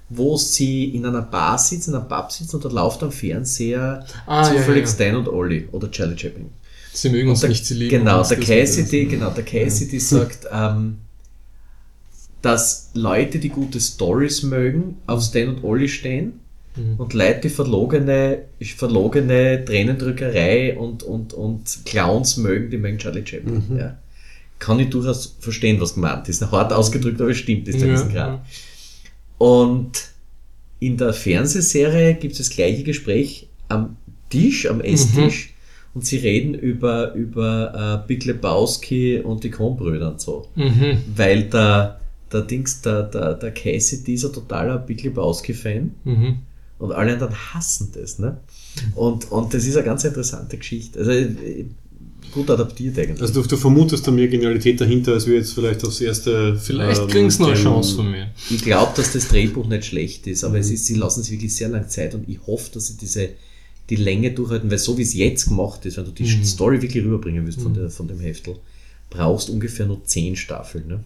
wo 0.09 0.37
sie 0.37 0.85
in 0.95 1.05
einer 1.05 1.23
Bar 1.23 1.57
sitzen, 1.57 1.91
in 1.91 1.97
einem 1.97 2.07
Pub 2.07 2.31
sitzen 2.31 2.57
und 2.57 2.65
da 2.65 2.69
läuft 2.69 3.01
am 3.01 3.11
Fernseher 3.11 4.05
Ah, 4.27 4.43
zufällig. 4.43 4.87
Stan 4.87 5.15
und 5.15 5.27
Ollie 5.27 5.67
oder 5.71 5.89
Charlie 5.89 6.17
Chaplin. 6.17 6.49
Sie 6.93 7.09
mögen 7.09 7.29
uns 7.29 7.39
der, 7.41 7.49
nicht, 7.49 7.65
sie 7.65 7.73
lieben 7.73 7.89
Genau, 7.89 8.19
uns. 8.19 8.29
der. 8.29 8.39
Cassidy, 8.39 9.05
genau, 9.05 9.31
der 9.31 9.43
Cassidy 9.43 9.99
sagt, 9.99 10.47
ähm, 10.51 10.97
dass 12.41 12.91
Leute, 12.93 13.39
die 13.39 13.49
gute 13.49 13.81
Stories 13.81 14.43
mögen, 14.43 14.97
auf 15.07 15.23
Stan 15.23 15.49
und 15.49 15.63
Ollie 15.63 15.87
stehen 15.89 16.39
Mhm. 16.75 16.95
und 16.97 17.13
Leute, 17.13 17.41
die 17.41 17.49
verlogene, 17.49 18.43
verlogene 18.61 19.63
Tränendrückerei 19.63 20.77
und, 20.77 21.03
und, 21.03 21.33
und 21.33 21.79
Clowns 21.85 22.37
mögen, 22.37 22.69
die 22.69 22.77
mögen 22.77 22.97
Charlie 22.97 23.25
Chaplin. 23.25 23.63
Mhm. 23.69 23.77
Ja. 23.77 23.97
Kann 24.59 24.79
ich 24.79 24.89
durchaus 24.89 25.35
verstehen, 25.39 25.79
was 25.81 25.95
gemeint 25.95 26.27
ist. 26.29 26.41
Hart 26.51 26.73
ausgedrückt, 26.73 27.19
aber 27.19 27.31
es 27.31 27.37
stimmt, 27.37 27.67
ist 27.67 27.81
ja, 27.81 27.87
diesen 27.87 28.09
Grad. 28.09 28.45
Und 29.37 30.09
in 30.79 30.97
der 30.97 31.13
Fernsehserie 31.13 32.15
gibt 32.15 32.33
es 32.33 32.37
das 32.39 32.49
gleiche 32.49 32.83
Gespräch 32.83 33.47
am 33.67 33.97
Tisch, 34.29 34.69
am 34.69 34.81
Esstisch. 34.81 35.51
Und 35.93 36.05
sie 36.05 36.17
reden 36.17 36.53
über, 36.53 37.13
über 37.13 38.03
äh, 38.03 38.07
Big 38.07 38.25
Lebowski 38.25 39.19
und 39.19 39.45
die 39.45 39.49
Coen-Brüder 39.49 40.11
und 40.11 40.19
so. 40.19 40.49
Mhm. 40.55 40.97
Weil 41.15 41.43
der, 41.43 42.01
der 42.33 42.41
Dings, 42.41 42.81
der, 42.81 43.03
der, 43.03 43.33
der 43.35 43.73
ist 43.73 43.93
ein 44.07 44.33
totaler 44.33 44.77
Big 44.77 45.03
Lebowski-Fan. 45.03 45.95
Mhm. 46.03 46.39
Und 46.77 46.91
alle 46.91 47.13
anderen 47.13 47.33
hassen 47.53 47.91
das. 47.93 48.19
Ne? 48.19 48.37
Und, 48.95 49.31
und 49.31 49.53
das 49.53 49.65
ist 49.65 49.75
eine 49.77 49.85
ganz 49.85 50.03
interessante 50.03 50.57
Geschichte. 50.57 50.99
Also 50.99 51.11
gut 52.33 52.49
adaptiert 52.49 52.97
eigentlich. 52.99 53.21
Also 53.21 53.41
du, 53.41 53.47
du 53.47 53.55
vermutest 53.55 54.05
da 54.05 54.11
mehr 54.11 54.27
Genialität 54.27 54.81
dahinter, 54.81 55.13
als 55.13 55.25
wir 55.25 55.35
jetzt 55.35 55.53
vielleicht 55.53 55.85
aufs 55.85 56.01
erste. 56.01 56.57
Vielleicht 56.57 57.01
ähm, 57.01 57.07
kriegen 57.07 57.29
sie 57.29 57.41
noch 57.41 57.49
eine 57.49 57.57
Chance 57.57 57.95
von 57.95 58.11
mir. 58.11 58.27
Ich 58.49 58.61
glaube, 58.63 58.91
dass 58.95 59.13
das 59.13 59.27
Drehbuch 59.29 59.67
nicht 59.67 59.85
schlecht 59.85 60.27
ist, 60.27 60.43
aber 60.43 60.55
Mhm. 60.55 60.59
es 60.61 60.71
ist, 60.71 60.85
sie 60.85 60.95
lassen 60.95 61.23
sich 61.23 61.31
wirklich 61.31 61.55
sehr 61.55 61.69
lange 61.69 61.87
Zeit 61.87 62.13
und 62.13 62.27
ich 62.27 62.39
hoffe, 62.45 62.71
dass 62.73 62.87
sie 62.87 62.97
diese 62.97 63.29
die 63.89 63.97
Länge 63.97 64.31
durchhalten, 64.31 64.69
weil 64.71 64.79
so 64.79 64.97
wie 64.97 65.03
es 65.03 65.13
jetzt 65.13 65.47
gemacht 65.47 65.85
ist, 65.85 65.95
wenn 65.97 66.05
du 66.05 66.11
die 66.11 66.23
Mhm. 66.23 66.43
Story 66.43 66.81
wirklich 66.81 67.03
rüberbringen 67.05 67.45
willst 67.45 67.61
von, 67.61 67.73
der, 67.75 67.89
von 67.91 68.07
dem 68.07 68.19
Heftel, 68.19 68.55
brauchst 69.11 69.49
ungefähr 69.51 69.85
nur 69.85 70.03
zehn 70.03 70.35
Staffeln. 70.35 70.87
Ne? 70.87 70.99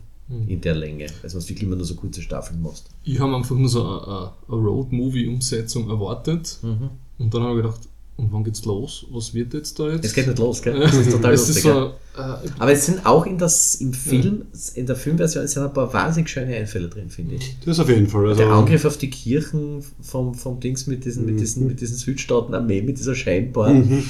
In 0.48 0.62
der 0.62 0.76
Länge. 0.76 1.08
Also 1.24 1.38
wenn 1.38 1.44
du 1.44 1.50
wirklich 1.50 1.64
immer 1.64 1.76
nur 1.76 1.86
so 1.86 1.96
kurze 1.96 2.22
Staffeln 2.22 2.62
machst. 2.62 2.86
Ich 3.04 3.20
habe 3.20 3.36
einfach 3.36 3.56
nur 3.56 3.70
so 3.70 3.84
eine, 3.84 4.32
eine 4.48 4.68
Road-Movie-Umsetzung 4.68 5.90
erwartet. 5.90 6.60
Und 6.62 7.34
dann 7.34 7.44
habe 7.44 7.60
ich 7.60 7.64
gedacht, 7.64 7.80
und 8.18 8.34
wann 8.34 8.44
geht's 8.44 8.66
los? 8.66 9.06
Was 9.12 9.34
wird 9.34 9.54
jetzt 9.54 9.80
da 9.80 9.90
jetzt? 9.90 10.04
Es 10.06 10.14
geht 10.14 10.28
nicht 10.28 10.40
los, 10.40 10.62
gell? 10.62 10.78
Das 10.80 10.94
ist 10.94 11.10
total 11.12 11.34
es 11.34 11.48
lustig. 11.48 11.56
ist 11.58 11.64
so, 11.64 11.94
äh, 12.18 12.50
Aber 12.60 12.72
es 12.72 12.86
sind 12.86 13.06
auch 13.06 13.26
in 13.26 13.38
das, 13.38 13.76
im 13.76 13.94
Film, 13.94 14.44
in 14.76 14.86
der 14.86 14.98
Filmversion, 14.98 15.46
es 15.46 15.54
sind 15.54 15.64
ein 15.64 15.72
paar 15.72 15.92
wahnsinnig 15.94 16.30
schöne 16.30 16.54
Einfälle 16.54 16.90
drin, 16.90 17.10
finde 17.10 17.36
ich. 17.36 17.56
Das 17.64 17.78
ist 17.78 17.80
auf 17.80 17.88
jeden 17.88 18.08
Fall. 18.08 18.28
Also, 18.28 18.42
Der 18.44 18.52
Angriff 18.52 18.84
auf 18.84 18.98
die 18.98 19.10
Kirchen 19.10 19.82
vom, 20.02 20.34
vom 20.36 20.60
Dings 20.60 20.86
mit 20.86 21.06
diesen, 21.06 21.26
mit 21.26 21.40
diesen, 21.40 21.66
mit 21.66 21.80
diesen 21.80 21.96
Südstaaten-Armee, 21.96 22.82
mit 22.82 23.00
dieser 23.00 23.16
Scheinbahn. 23.16 24.04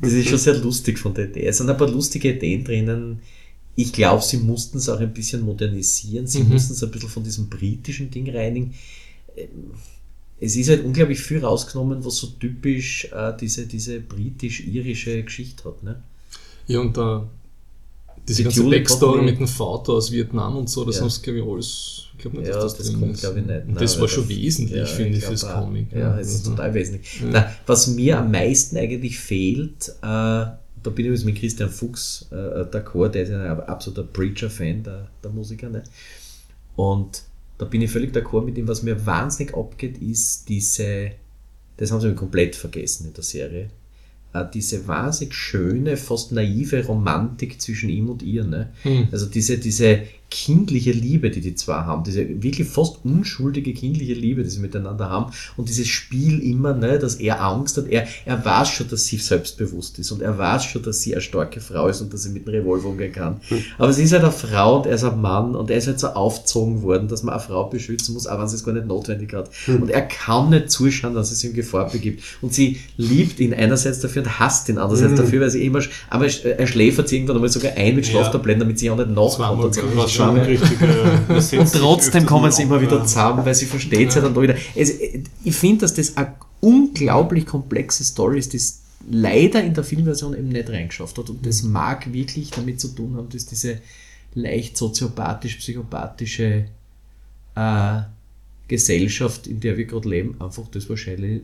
Das 0.00 0.12
ist 0.12 0.28
schon 0.28 0.38
sehr 0.38 0.54
lustig 0.54 0.98
von 1.00 1.12
der 1.12 1.28
Idee. 1.28 1.46
Es 1.46 1.58
sind 1.58 1.68
ein 1.68 1.76
paar 1.76 1.90
lustige 1.90 2.32
Ideen 2.32 2.64
drinnen. 2.64 3.18
Ich 3.82 3.92
glaube, 3.92 4.22
sie 4.22 4.38
mussten 4.38 4.78
es 4.78 4.88
auch 4.88 5.00
ein 5.00 5.12
bisschen 5.12 5.42
modernisieren. 5.42 6.26
Sie 6.26 6.42
mussten 6.42 6.72
es 6.74 6.82
ein 6.82 6.90
bisschen 6.90 7.08
von 7.08 7.24
diesem 7.24 7.48
britischen 7.48 8.10
Ding 8.10 8.28
reinigen. 8.30 8.74
Ähm, 9.36 9.48
Es 10.42 10.56
ist 10.56 10.68
halt 10.70 10.84
unglaublich 10.84 11.20
viel 11.20 11.44
rausgenommen, 11.44 12.02
was 12.04 12.16
so 12.16 12.28
typisch 12.28 13.06
äh, 13.12 13.32
diese, 13.38 13.66
diese 13.66 14.00
britisch-irische 14.00 15.22
Geschichte 15.22 15.64
hat. 15.64 15.82
Ne? 15.82 16.02
ja, 16.66 16.80
und 16.80 16.96
da 16.96 17.26
diese 18.28 18.38
Die 18.38 18.44
ganze 18.44 18.60
Tulip 18.62 18.78
Backstory 18.84 19.18
wir- 19.20 19.24
mit 19.30 19.38
dem 19.38 19.48
Vater 19.48 19.92
aus 19.94 20.10
Vietnam 20.12 20.56
und 20.56 20.68
so, 20.70 20.84
das 20.84 20.96
Ja. 20.96 21.02
haben 21.02 21.10
sie, 21.10 21.20
glaube 21.22 21.38
ich, 21.40 21.44
alles. 21.44 22.06
Ich 22.14 22.18
glaube 22.22 22.38
nicht, 22.38 22.48
Ja, 22.48 22.54
dass 22.60 22.76
das, 22.76 22.86
das, 22.86 22.98
kommt, 23.00 23.18
glaube 23.18 23.40
ich, 23.40 23.46
nicht. 23.46 23.66
Nein, 23.66 23.76
das 23.78 23.98
war 24.00 24.08
schon 24.08 24.28
wesentlich, 24.28 24.78
ja, 24.78 24.84
finde 24.86 25.18
ich, 25.18 25.24
fürs. 25.24 25.46
Comic. 25.48 25.86
Ja, 25.92 26.18
es 26.18 26.28
ist 26.28 26.38
Also, 26.40 26.50
total 26.50 26.74
wesentlich. 26.74 27.22
Na, 27.30 27.50
was 27.66 27.86
mir 27.88 28.18
am 28.18 28.30
meisten 28.30 28.76
eigentlich 28.76 29.18
fehlt, 29.18 29.88
äh, 30.02 30.46
da 30.82 30.90
bin 30.90 31.04
ich 31.04 31.08
übrigens 31.08 31.24
mit 31.24 31.36
Christian 31.36 31.70
Fuchs 31.70 32.26
äh, 32.30 32.34
d'accord, 32.34 33.10
der 33.10 33.22
ist 33.22 33.30
ja 33.30 33.42
ein 33.42 33.60
absoluter 33.60 34.04
Preacher-Fan 34.04 34.82
der, 34.82 35.08
der 35.22 35.30
Musiker. 35.30 35.68
Ne? 35.68 35.82
Und 36.76 37.22
da 37.58 37.66
bin 37.66 37.82
ich 37.82 37.90
völlig 37.90 38.14
d'accord 38.14 38.44
mit 38.44 38.56
ihm. 38.56 38.68
Was 38.68 38.82
mir 38.82 39.04
wahnsinnig 39.04 39.54
abgeht, 39.54 39.98
ist 39.98 40.48
diese, 40.48 41.12
das 41.76 41.90
haben 41.92 42.00
sie 42.00 42.08
mir 42.08 42.14
komplett 42.14 42.56
vergessen 42.56 43.08
in 43.08 43.14
der 43.14 43.24
Serie, 43.24 43.68
äh, 44.32 44.44
diese 44.52 44.86
wahnsinnig 44.86 45.34
schöne, 45.34 45.96
fast 45.96 46.32
naive 46.32 46.84
Romantik 46.86 47.60
zwischen 47.60 47.90
ihm 47.90 48.08
und 48.08 48.22
ihr. 48.22 48.44
Ne? 48.44 48.72
Hm. 48.82 49.08
Also 49.12 49.26
diese, 49.26 49.58
diese 49.58 50.02
kindliche 50.30 50.92
Liebe, 50.92 51.30
die 51.30 51.40
die 51.40 51.54
zwei 51.54 51.74
haben, 51.74 52.04
diese 52.04 52.42
wirklich 52.42 52.68
fast 52.68 53.04
unschuldige 53.04 53.74
kindliche 53.74 54.14
Liebe, 54.14 54.44
die 54.44 54.50
sie 54.50 54.60
miteinander 54.60 55.10
haben. 55.10 55.32
Und 55.56 55.68
dieses 55.68 55.88
Spiel 55.88 56.38
immer, 56.40 56.72
ne, 56.72 56.98
dass 56.98 57.16
er 57.16 57.42
Angst 57.42 57.76
hat, 57.76 57.88
er, 57.88 58.06
er 58.24 58.44
weiß 58.44 58.68
schon, 58.68 58.88
dass 58.88 59.06
sie 59.06 59.16
selbstbewusst 59.16 59.98
ist. 59.98 60.12
Und 60.12 60.22
er 60.22 60.38
weiß 60.38 60.64
schon, 60.64 60.82
dass 60.82 61.02
sie 61.02 61.14
eine 61.14 61.20
starke 61.20 61.60
Frau 61.60 61.88
ist 61.88 62.00
und 62.00 62.12
dass 62.12 62.22
sie 62.22 62.30
mit 62.30 62.46
einem 62.46 62.56
Revolver 62.58 62.88
umgehen 62.88 63.12
kann. 63.12 63.40
Aber 63.76 63.92
sie 63.92 64.04
ist 64.04 64.12
halt 64.12 64.22
eine 64.22 64.32
Frau 64.32 64.78
und 64.78 64.86
er 64.86 64.94
ist 64.94 65.04
ein 65.04 65.20
Mann. 65.20 65.56
Und 65.56 65.70
er 65.70 65.78
ist 65.78 65.88
halt 65.88 65.98
so 65.98 66.08
aufgezogen 66.08 66.82
worden, 66.82 67.08
dass 67.08 67.22
man 67.22 67.34
eine 67.34 67.42
Frau 67.42 67.64
beschützen 67.64 68.14
muss, 68.14 68.26
auch 68.26 68.40
wenn 68.40 68.48
sie 68.48 68.56
es 68.56 68.64
gar 68.64 68.72
nicht 68.72 68.86
notwendig 68.86 69.32
hat. 69.34 69.50
Und 69.66 69.90
er 69.90 70.02
kann 70.02 70.50
nicht 70.50 70.70
zuschauen, 70.70 71.14
dass 71.14 71.32
es 71.32 71.42
ihm 71.42 71.54
Gefahr 71.54 71.90
begibt. 71.90 72.22
Und 72.40 72.54
sie 72.54 72.78
liebt 72.96 73.40
ihn 73.40 73.52
einerseits 73.52 74.00
dafür 74.00 74.22
und 74.22 74.38
hasst 74.38 74.68
ihn 74.68 74.78
andererseits 74.78 75.12
dafür, 75.24 75.40
weil 75.42 75.50
sie 75.50 75.64
immer, 75.66 75.80
aber 76.08 76.26
er 76.26 76.66
schläfert 76.68 77.08
sie 77.08 77.16
irgendwann 77.16 77.36
einmal 77.36 77.50
sogar 77.50 77.72
ein 77.76 77.96
mit 77.96 78.06
Schlaftabletten, 78.06 78.60
damit 78.60 78.78
sie 78.78 78.90
auch 78.90 78.96
nicht 78.96 79.10
nachkommt. 79.10 79.76
Schon 80.26 80.38
richtig. 80.40 80.78
Das 81.28 81.50
setzt 81.50 81.74
Und 81.74 81.80
trotzdem 81.80 82.26
kommen 82.26 82.50
sie 82.52 82.62
immer 82.62 82.80
wieder 82.80 82.98
ja. 82.98 83.04
zusammen, 83.04 83.44
weil 83.44 83.54
sie 83.54 83.66
versteht 83.66 84.12
sie 84.12 84.20
dann 84.20 84.34
da 84.34 84.42
wieder. 84.42 84.56
Also, 84.76 84.92
ich 85.44 85.54
finde, 85.54 85.80
dass 85.82 85.94
das 85.94 86.16
eine 86.16 86.34
unglaublich 86.60 87.46
komplexe 87.46 88.04
Story 88.04 88.38
ist, 88.38 88.52
die 88.52 88.58
es 88.58 88.82
leider 89.10 89.62
in 89.62 89.74
der 89.74 89.84
Filmversion 89.84 90.34
eben 90.34 90.48
nicht 90.48 90.68
reingeschafft 90.68 91.16
hat. 91.18 91.30
Und 91.30 91.44
das 91.44 91.62
mag 91.62 92.12
wirklich 92.12 92.50
damit 92.50 92.80
zu 92.80 92.88
tun 92.88 93.16
haben, 93.16 93.28
dass 93.30 93.46
diese 93.46 93.80
leicht 94.34 94.76
soziopathisch-psychopathische 94.76 96.66
äh, 97.54 98.00
Gesellschaft, 98.68 99.46
in 99.46 99.60
der 99.60 99.76
wir 99.76 99.86
gerade 99.86 100.08
leben, 100.08 100.36
einfach 100.40 100.68
das 100.70 100.88
wahrscheinlich 100.88 101.42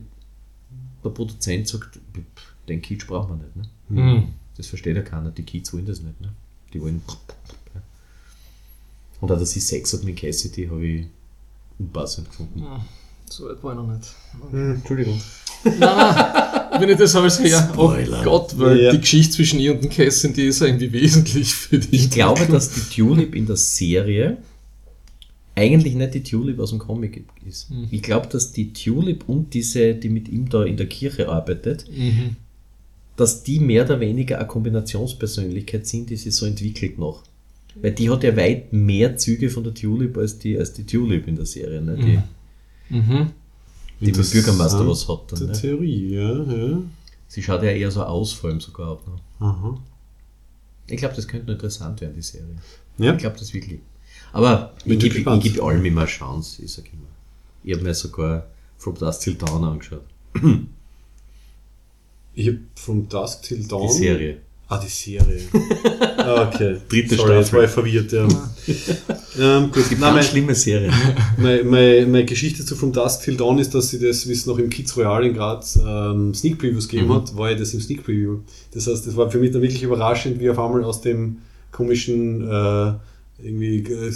der 1.03 1.09
Produzent 1.09 1.67
sagt, 1.67 1.95
"Pff, 1.95 2.47
den 2.67 2.81
Kitsch 2.81 3.07
braucht 3.07 3.29
man 3.29 3.39
nicht. 3.39 3.55
Ne? 3.55 3.63
Hm. 3.89 4.27
Das 4.55 4.67
versteht 4.67 4.95
ja 4.95 5.01
keiner. 5.01 5.31
Die 5.31 5.43
Kids 5.43 5.73
wollen 5.73 5.85
das 5.85 6.01
nicht. 6.01 6.19
Ne? 6.19 6.29
Die 6.73 6.81
wollen. 6.81 7.01
Und 9.21 9.31
auch, 9.31 9.39
dass 9.39 9.51
sie 9.51 9.59
Sex 9.59 9.93
hat 9.93 10.03
mit 10.03 10.17
Cassidy, 10.17 10.67
habe 10.67 10.85
ich 10.85 11.05
unpassend 11.79 12.29
gefunden. 12.29 12.63
So 13.29 13.45
weit 13.49 13.61
war 13.63 13.73
ich 13.73 13.77
noch 13.77 13.87
nicht. 13.87 14.13
Entschuldigung. 14.77 15.19
Wenn 15.63 16.89
ich 16.89 16.97
das 16.97 17.15
alles 17.15 17.39
her, 17.39 17.73
oh. 17.77 17.93
Gott, 18.23 18.57
weil 18.57 18.79
Ja. 18.79 18.91
die 18.91 18.99
Geschichte 19.01 19.33
zwischen 19.35 19.59
ihr 19.59 19.73
und 19.73 19.83
dem 19.83 19.89
Cassin, 19.89 20.33
die 20.33 20.45
ist 20.45 20.61
irgendwie 20.61 20.91
wesentlich 20.91 21.53
für 21.53 21.79
die. 21.79 21.95
Ich 21.95 22.09
glaube, 22.09 22.45
dass 22.45 22.69
die 22.71 22.81
Tulip 23.01 23.35
in 23.35 23.45
der 23.47 23.57
Serie 23.57 24.37
eigentlich 25.55 25.95
nicht 25.95 26.13
die 26.13 26.21
Tulip 26.23 26.59
aus 26.59 26.69
dem 26.69 26.79
Comic 26.79 27.25
ist. 27.47 27.67
Ich 27.89 28.03
glaube, 28.03 28.27
dass 28.27 28.51
die 28.51 28.71
Tulip 28.73 29.27
und 29.27 29.53
diese, 29.55 29.95
die 29.95 30.09
mit 30.09 30.29
ihm 30.29 30.47
da 30.49 30.63
in 30.63 30.77
der 30.77 30.85
Kirche 30.87 31.29
arbeitet, 31.29 31.85
Mhm. 31.89 32.35
dass 33.15 33.41
die 33.43 33.59
mehr 33.59 33.85
oder 33.85 33.99
weniger 33.99 34.37
eine 34.37 34.47
Kombinationspersönlichkeit 34.47 35.87
sind, 35.87 36.11
die 36.11 36.15
sich 36.15 36.35
so 36.35 36.45
entwickelt 36.45 36.99
noch. 36.99 37.23
Weil 37.81 37.91
die 37.91 38.09
hat 38.09 38.23
ja 38.23 38.35
weit 38.35 38.73
mehr 38.73 39.17
Züge 39.17 39.49
von 39.49 39.63
der 39.63 39.73
Tulip 39.73 40.17
als 40.17 40.39
die, 40.39 40.57
als 40.57 40.73
die 40.73 40.85
Tulip 40.85 41.27
in 41.27 41.35
der 41.35 41.45
Serie, 41.45 41.81
ne? 41.81 41.95
die, 41.95 42.19
Mhm. 42.95 43.31
die 43.99 44.11
mit 44.11 44.31
Bürgermeister 44.31 44.87
was 44.87 45.07
hat. 45.07 45.31
Dann, 45.31 45.47
ne? 45.47 45.51
Theorie, 45.51 46.15
ja, 46.15 46.43
ja. 46.43 46.79
Sie 47.27 47.43
schaut 47.43 47.61
ja 47.63 47.71
eher 47.71 47.91
so 47.91 48.03
aus, 48.03 48.33
vor 48.33 48.49
allem 48.49 48.61
sogar 48.61 48.89
auch 48.91 49.01
noch. 49.05 49.19
Aha. 49.45 49.77
Ich 50.87 50.97
glaube, 50.97 51.15
das 51.15 51.27
könnte 51.27 51.51
interessant 51.51 51.99
werden, 51.99 52.15
die 52.15 52.21
Serie. 52.21 52.55
Ja. 52.97 53.13
Ich 53.13 53.19
glaube 53.19 53.37
das 53.37 53.53
wirklich. 53.53 53.81
Aber 54.31 54.73
ich 54.79 54.85
Bin 54.85 54.99
gebe 54.99 55.39
geb 55.39 55.61
allem 55.61 55.83
immer 55.85 56.01
eine 56.01 56.09
Chance, 56.09 56.63
ich 56.63 56.71
sag 56.71 56.85
immer. 56.93 57.07
Ich 57.63 57.73
habe 57.73 57.83
mir 57.83 57.93
sogar 57.93 58.47
From 58.77 58.95
Dust 58.95 59.21
Till 59.23 59.35
Dawn 59.35 59.63
angeschaut. 59.63 60.03
Ich 62.33 62.47
habe 62.47 62.59
From 62.75 63.09
Dusk 63.09 63.43
Till 63.43 63.67
Dawn. 63.67 63.87
Die 63.87 63.93
Serie. 63.93 64.41
Ah, 64.69 64.77
die 64.83 64.89
Serie. 64.89 65.39
Ah, 66.17 66.49
okay. 66.53 66.77
Dritte 66.89 67.15
Sorry, 67.15 67.35
jetzt 67.37 67.47
Staffel. 67.47 67.59
war 67.59 67.63
ich 67.65 67.71
verwirrt, 67.71 68.11
ja. 68.11 68.27
ähm, 69.39 69.71
gut, 69.71 69.77
Es 69.83 69.89
gibt 69.89 70.01
ganz 70.01 70.13
mein, 70.15 70.23
schlimme 70.23 70.55
Serien. 70.55 70.93
meine, 71.37 71.63
meine, 71.63 72.05
meine 72.05 72.25
Geschichte 72.25 72.65
zu 72.65 72.75
From 72.75 72.91
Dusk 72.91 73.21
Till 73.23 73.37
Dawn 73.37 73.59
ist, 73.59 73.73
dass 73.73 73.89
sie 73.89 73.99
das, 73.99 74.27
wie 74.27 74.33
es 74.33 74.45
noch 74.45 74.57
im 74.57 74.69
Kids 74.69 74.97
Royal 74.97 75.25
in 75.25 75.33
Graz 75.35 75.79
ähm, 75.81 76.33
Sneak 76.33 76.57
Previews 76.59 76.87
gegeben 76.89 77.07
Mhm. 77.09 77.13
hat, 77.15 77.37
war 77.37 77.51
ich 77.51 77.57
das 77.57 77.73
im 77.73 77.79
Sneak 77.79 78.03
Preview. 78.03 78.39
Das 78.73 78.87
heißt, 78.87 79.07
das 79.07 79.15
war 79.15 79.31
für 79.31 79.37
mich 79.39 79.51
dann 79.51 79.61
wirklich 79.61 79.83
überraschend, 79.83 80.39
wie 80.41 80.49
auf 80.49 80.59
einmal 80.59 80.83
aus 80.83 80.99
dem 81.01 81.37
komischen 81.71 82.41
äh, 82.41 82.93
irgendwie 83.41 83.83
äh, 83.83 84.11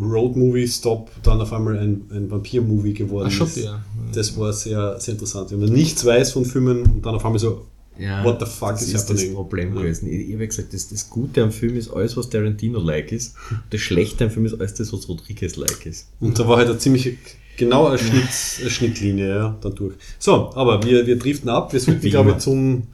Road 0.00 0.36
Movie 0.36 0.68
Stop 0.68 1.10
dann 1.24 1.40
auf 1.40 1.52
einmal 1.52 1.78
ein, 1.78 2.02
ein 2.12 2.30
Vampir 2.30 2.60
Movie 2.62 2.92
geworden 2.92 3.32
Ach, 3.34 3.46
ist. 3.46 3.56
der. 3.56 3.82
Das 4.14 4.38
war 4.38 4.52
sehr, 4.52 5.00
sehr 5.00 5.14
interessant. 5.14 5.50
Wenn 5.50 5.60
man 5.60 5.70
nichts 5.72 6.04
weiß 6.04 6.30
von 6.32 6.44
Filmen 6.44 6.82
und 6.82 7.04
dann 7.06 7.14
auf 7.16 7.24
einmal 7.24 7.38
so, 7.40 7.66
Ja, 7.98 8.24
What 8.24 8.40
the 8.40 8.46
fuck 8.46 8.72
das 8.72 8.82
is 8.82 8.94
ist 8.94 9.10
das? 9.10 9.32
Problem 9.32 9.74
gewesen. 9.74 10.08
Ich, 10.08 10.28
ich 10.28 10.34
habe 10.34 10.46
gesagt, 10.46 10.72
das, 10.74 10.88
das 10.88 11.08
Gute 11.08 11.42
am 11.42 11.52
Film 11.52 11.76
ist 11.76 11.90
alles, 11.90 12.16
was 12.16 12.28
Tarantino-like 12.28 13.12
ist. 13.12 13.34
Das 13.70 13.80
Schlechte 13.80 14.24
am 14.24 14.30
Film 14.30 14.46
ist 14.46 14.60
alles 14.60 14.74
das, 14.74 14.92
was 14.92 15.08
Rodriguez-like 15.08 15.86
ist. 15.86 16.08
Und 16.20 16.38
da 16.38 16.46
war 16.46 16.58
halt 16.58 16.68
eine 16.68 16.78
ziemliche, 16.78 17.16
genau 17.56 17.86
eine, 17.86 17.98
Schnitt, 17.98 18.28
eine 18.60 18.70
Schnittlinie 18.70 19.28
ja, 19.28 19.58
dann 19.60 19.74
durch. 19.74 19.94
So, 20.18 20.52
aber 20.54 20.82
wir, 20.84 21.06
wir 21.06 21.18
driften 21.18 21.48
ab. 21.48 21.72
Wir 21.72 21.80
sollten, 21.80 22.08
glaube 22.10 22.32
ich, 22.32 22.38
zum, 22.38 22.84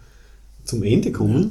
zum 0.65 0.83
Ende 0.83 1.11
kommen. 1.12 1.51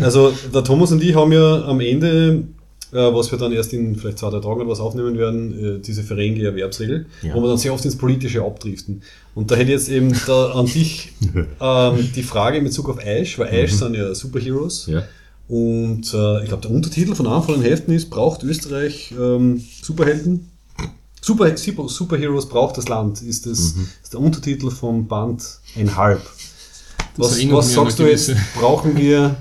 Also, 0.00 0.32
der 0.52 0.64
Thomas 0.64 0.92
und 0.92 1.02
ich 1.02 1.14
haben 1.14 1.32
ja 1.32 1.64
am 1.64 1.80
Ende, 1.80 2.44
was 2.92 3.30
wir 3.30 3.38
dann 3.38 3.52
erst 3.52 3.72
in 3.72 3.96
vielleicht 3.96 4.18
zwei, 4.18 4.30
drei 4.30 4.40
Tagen 4.40 4.60
oder 4.60 4.68
was 4.68 4.80
aufnehmen 4.80 5.16
werden, 5.16 5.78
äh, 5.78 5.78
diese 5.80 6.02
verrenge 6.02 6.42
Erwerbsregel, 6.42 7.06
Ja. 7.22 7.34
wo 7.34 7.40
wir 7.42 7.48
dann 7.48 7.58
sehr 7.58 7.72
oft 7.72 7.84
ins 7.84 7.96
Politische 7.96 8.42
abdriften. 8.42 9.02
Und 9.34 9.50
da 9.50 9.54
hätte 9.54 9.66
ich 9.72 9.78
jetzt 9.78 9.88
eben 9.88 10.12
da 10.26 10.52
an 10.52 10.66
dich 10.66 11.12
ähm, 11.60 12.10
die 12.14 12.22
Frage 12.22 12.58
in 12.58 12.64
Bezug 12.64 12.88
auf 12.88 13.04
Ash, 13.04 13.38
weil 13.38 13.48
Ash 13.54 13.72
sind 13.72 13.94
ja 13.94 14.14
Superheroes. 14.14 14.86
Ja. 14.86 15.04
Und 15.48 16.14
äh, 16.14 16.42
ich 16.42 16.48
glaube, 16.48 16.62
der 16.62 16.70
Untertitel 16.70 17.14
von 17.14 17.26
einem 17.26 17.42
von 17.42 17.54
den 17.54 17.62
Heften 17.62 17.92
ist, 17.92 18.08
braucht 18.10 18.42
Österreich 18.44 19.12
ähm, 19.18 19.62
Superhelden? 19.82 20.48
Super, 21.22 21.56
Super, 21.56 21.88
Superheroes 21.88 22.48
braucht 22.48 22.78
das 22.78 22.88
Land, 22.88 23.20
ist, 23.20 23.46
das, 23.46 23.74
ist 24.02 24.12
der 24.12 24.20
Untertitel 24.20 24.70
vom 24.70 25.06
Band 25.06 25.42
ein 25.76 25.96
Halb. 25.96 26.22
Was, 27.16 27.38
was 27.50 27.72
sagst 27.74 27.98
du 27.98 28.04
jetzt? 28.04 28.32
Brauchen 28.58 28.96
wir, 28.96 29.36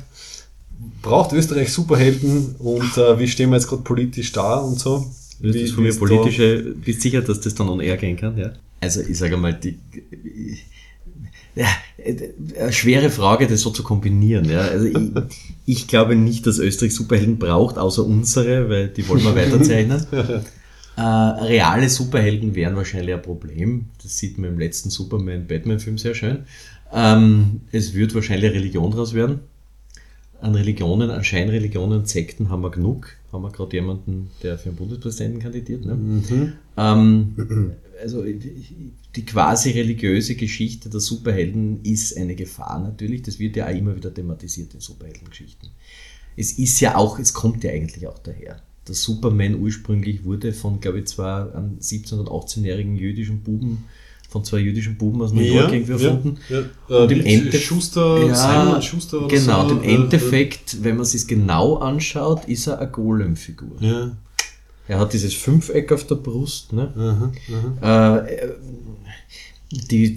braucht 1.01 1.34
Österreich 1.34 1.72
Superhelden 1.72 2.56
und 2.60 2.97
äh, 2.97 3.19
wie 3.19 3.27
stehen 3.27 3.49
wir 3.49 3.57
jetzt 3.57 3.68
gerade 3.68 3.84
politisch 3.84 4.31
da 4.31 4.56
und 4.57 4.80
so? 4.80 5.06
Das 5.41 5.53
Wie- 5.53 5.61
ist 5.61 5.73
von 5.73 5.84
mir 5.84 5.89
ist 5.89 6.01
da- 6.01 6.06
politische, 6.06 6.73
bist 6.84 7.01
sicher, 7.01 7.22
dass 7.22 7.39
das 7.41 7.56
dann 7.56 7.69
on 7.69 7.80
air 7.80 7.97
gehen 7.97 8.18
kann, 8.18 8.38
ja? 8.38 8.51
Also 8.81 9.01
ich 9.01 9.18
sage 9.18 9.35
mal, 9.38 9.53
die, 9.53 9.77
ja, 11.56 11.68
eine 12.57 12.72
schwere 12.72 13.10
Frage, 13.10 13.47
das 13.47 13.61
so 13.61 13.69
zu 13.72 13.84
kombinieren. 13.84 14.49
Ja? 14.49 14.61
Also 14.61 14.85
ich, 14.85 14.95
ich 15.65 15.88
glaube 15.88 16.15
nicht, 16.15 16.47
dass 16.47 16.60
Österreich 16.60 16.93
Superhelden 16.95 17.38
braucht, 17.38 17.77
außer 17.77 18.06
unsere, 18.06 18.69
weil 18.69 18.88
die 18.89 19.07
wollen 19.07 19.23
wir 19.23 19.35
weiterzeichnen. 19.35 20.06
äh, 20.95 21.01
reale 21.01 21.89
Superhelden 21.89 22.56
wären 22.56 22.76
wahrscheinlich 22.76 23.14
ein 23.15 23.22
Problem. 23.22 23.85
Das 24.01 24.18
sieht 24.18 24.38
man 24.38 24.51
im 24.51 24.60
letzten 24.60 24.89
Superman-Batman-Film 24.89 25.97
sehr 25.97 26.15
schön. 26.15 26.39
Ähm, 26.93 27.61
es 27.72 27.93
wird 27.93 28.15
wahrscheinlich 28.15 28.49
eine 28.49 28.60
Religion 28.60 28.91
draus 28.91 29.14
werden. 29.14 29.39
An 30.41 30.55
Religionen, 30.55 31.09
an 31.09 31.23
Scheinreligionen 31.23 31.99
und 31.99 32.09
Sekten 32.09 32.49
haben 32.49 32.61
wir 32.61 32.71
genug. 32.71 33.15
Haben 33.31 33.43
wir 33.43 33.51
gerade 33.51 33.75
jemanden, 33.75 34.29
der 34.41 34.57
für 34.57 34.69
den 34.69 34.75
Bundespräsidenten 34.75 35.39
kandidiert. 35.39 35.85
Ne? 35.85 35.95
Mhm. 35.95 36.53
Ähm, 36.77 37.73
also 38.01 38.23
die 38.23 39.25
quasi 39.25 39.71
religiöse 39.71 40.35
Geschichte 40.35 40.89
der 40.89 40.99
Superhelden 40.99 41.83
ist 41.83 42.17
eine 42.17 42.35
Gefahr 42.35 42.79
natürlich. 42.81 43.23
Das 43.23 43.39
wird 43.39 43.55
ja 43.55 43.67
auch 43.67 43.75
immer 43.75 43.95
wieder 43.95 44.13
thematisiert 44.13 44.73
in 44.73 44.79
Superheldengeschichten. 44.79 45.69
Es 46.37 46.53
ist 46.53 46.79
ja 46.79 46.95
auch, 46.95 47.19
es 47.19 47.33
kommt 47.33 47.63
ja 47.63 47.71
eigentlich 47.71 48.07
auch 48.07 48.19
daher. 48.19 48.61
Der 48.87 48.95
Superman 48.95 49.55
ursprünglich 49.55 50.23
wurde 50.23 50.53
von, 50.53 50.79
glaube 50.79 50.99
ich, 50.99 51.05
zwar 51.05 51.53
einem 51.53 51.77
17- 51.79 52.15
und 52.15 52.29
18-jährigen 52.29 52.95
jüdischen 52.95 53.41
Buben 53.41 53.85
von 54.30 54.43
zwei 54.45 54.60
jüdischen 54.60 54.95
Buben 54.97 55.22
aus 55.22 55.34
New 55.34 55.41
York 55.41 55.73
irgendwie 55.73 55.91
erfunden. 55.93 56.38
Ja, 56.49 56.60
ja. 56.88 56.97
Und 57.03 57.11
im 57.11 57.26
Äh, 57.26 57.51
Schuster, 57.57 58.26
Ja, 58.27 58.35
Simon 58.35 58.81
Schuster 58.81 59.18
oder 59.26 59.27
genau, 59.27 59.68
so. 59.68 59.76
und 59.76 59.84
im 59.84 59.89
Endeffekt, 60.03 60.84
wenn 60.84 60.95
man 60.95 61.01
es 61.03 61.11
sich 61.11 61.27
genau 61.27 61.77
anschaut, 61.77 62.45
ist 62.45 62.68
er 62.68 62.80
eine 62.80 62.89
Golem-Figur. 62.91 63.81
Äh, 63.81 63.88
Ja. 63.88 64.18
Er 64.88 64.99
hat 64.99 65.14
dieses 65.14 65.34
Fünfeck 65.35 65.91
auf 65.91 66.06
der 66.07 66.15
Brust. 66.15 66.73
Ne? 66.73 66.91
Aha, 66.95 67.31
aha. 67.84 68.18
Äh, 68.26 68.35
äh, 68.35 68.53
die, 69.72 70.15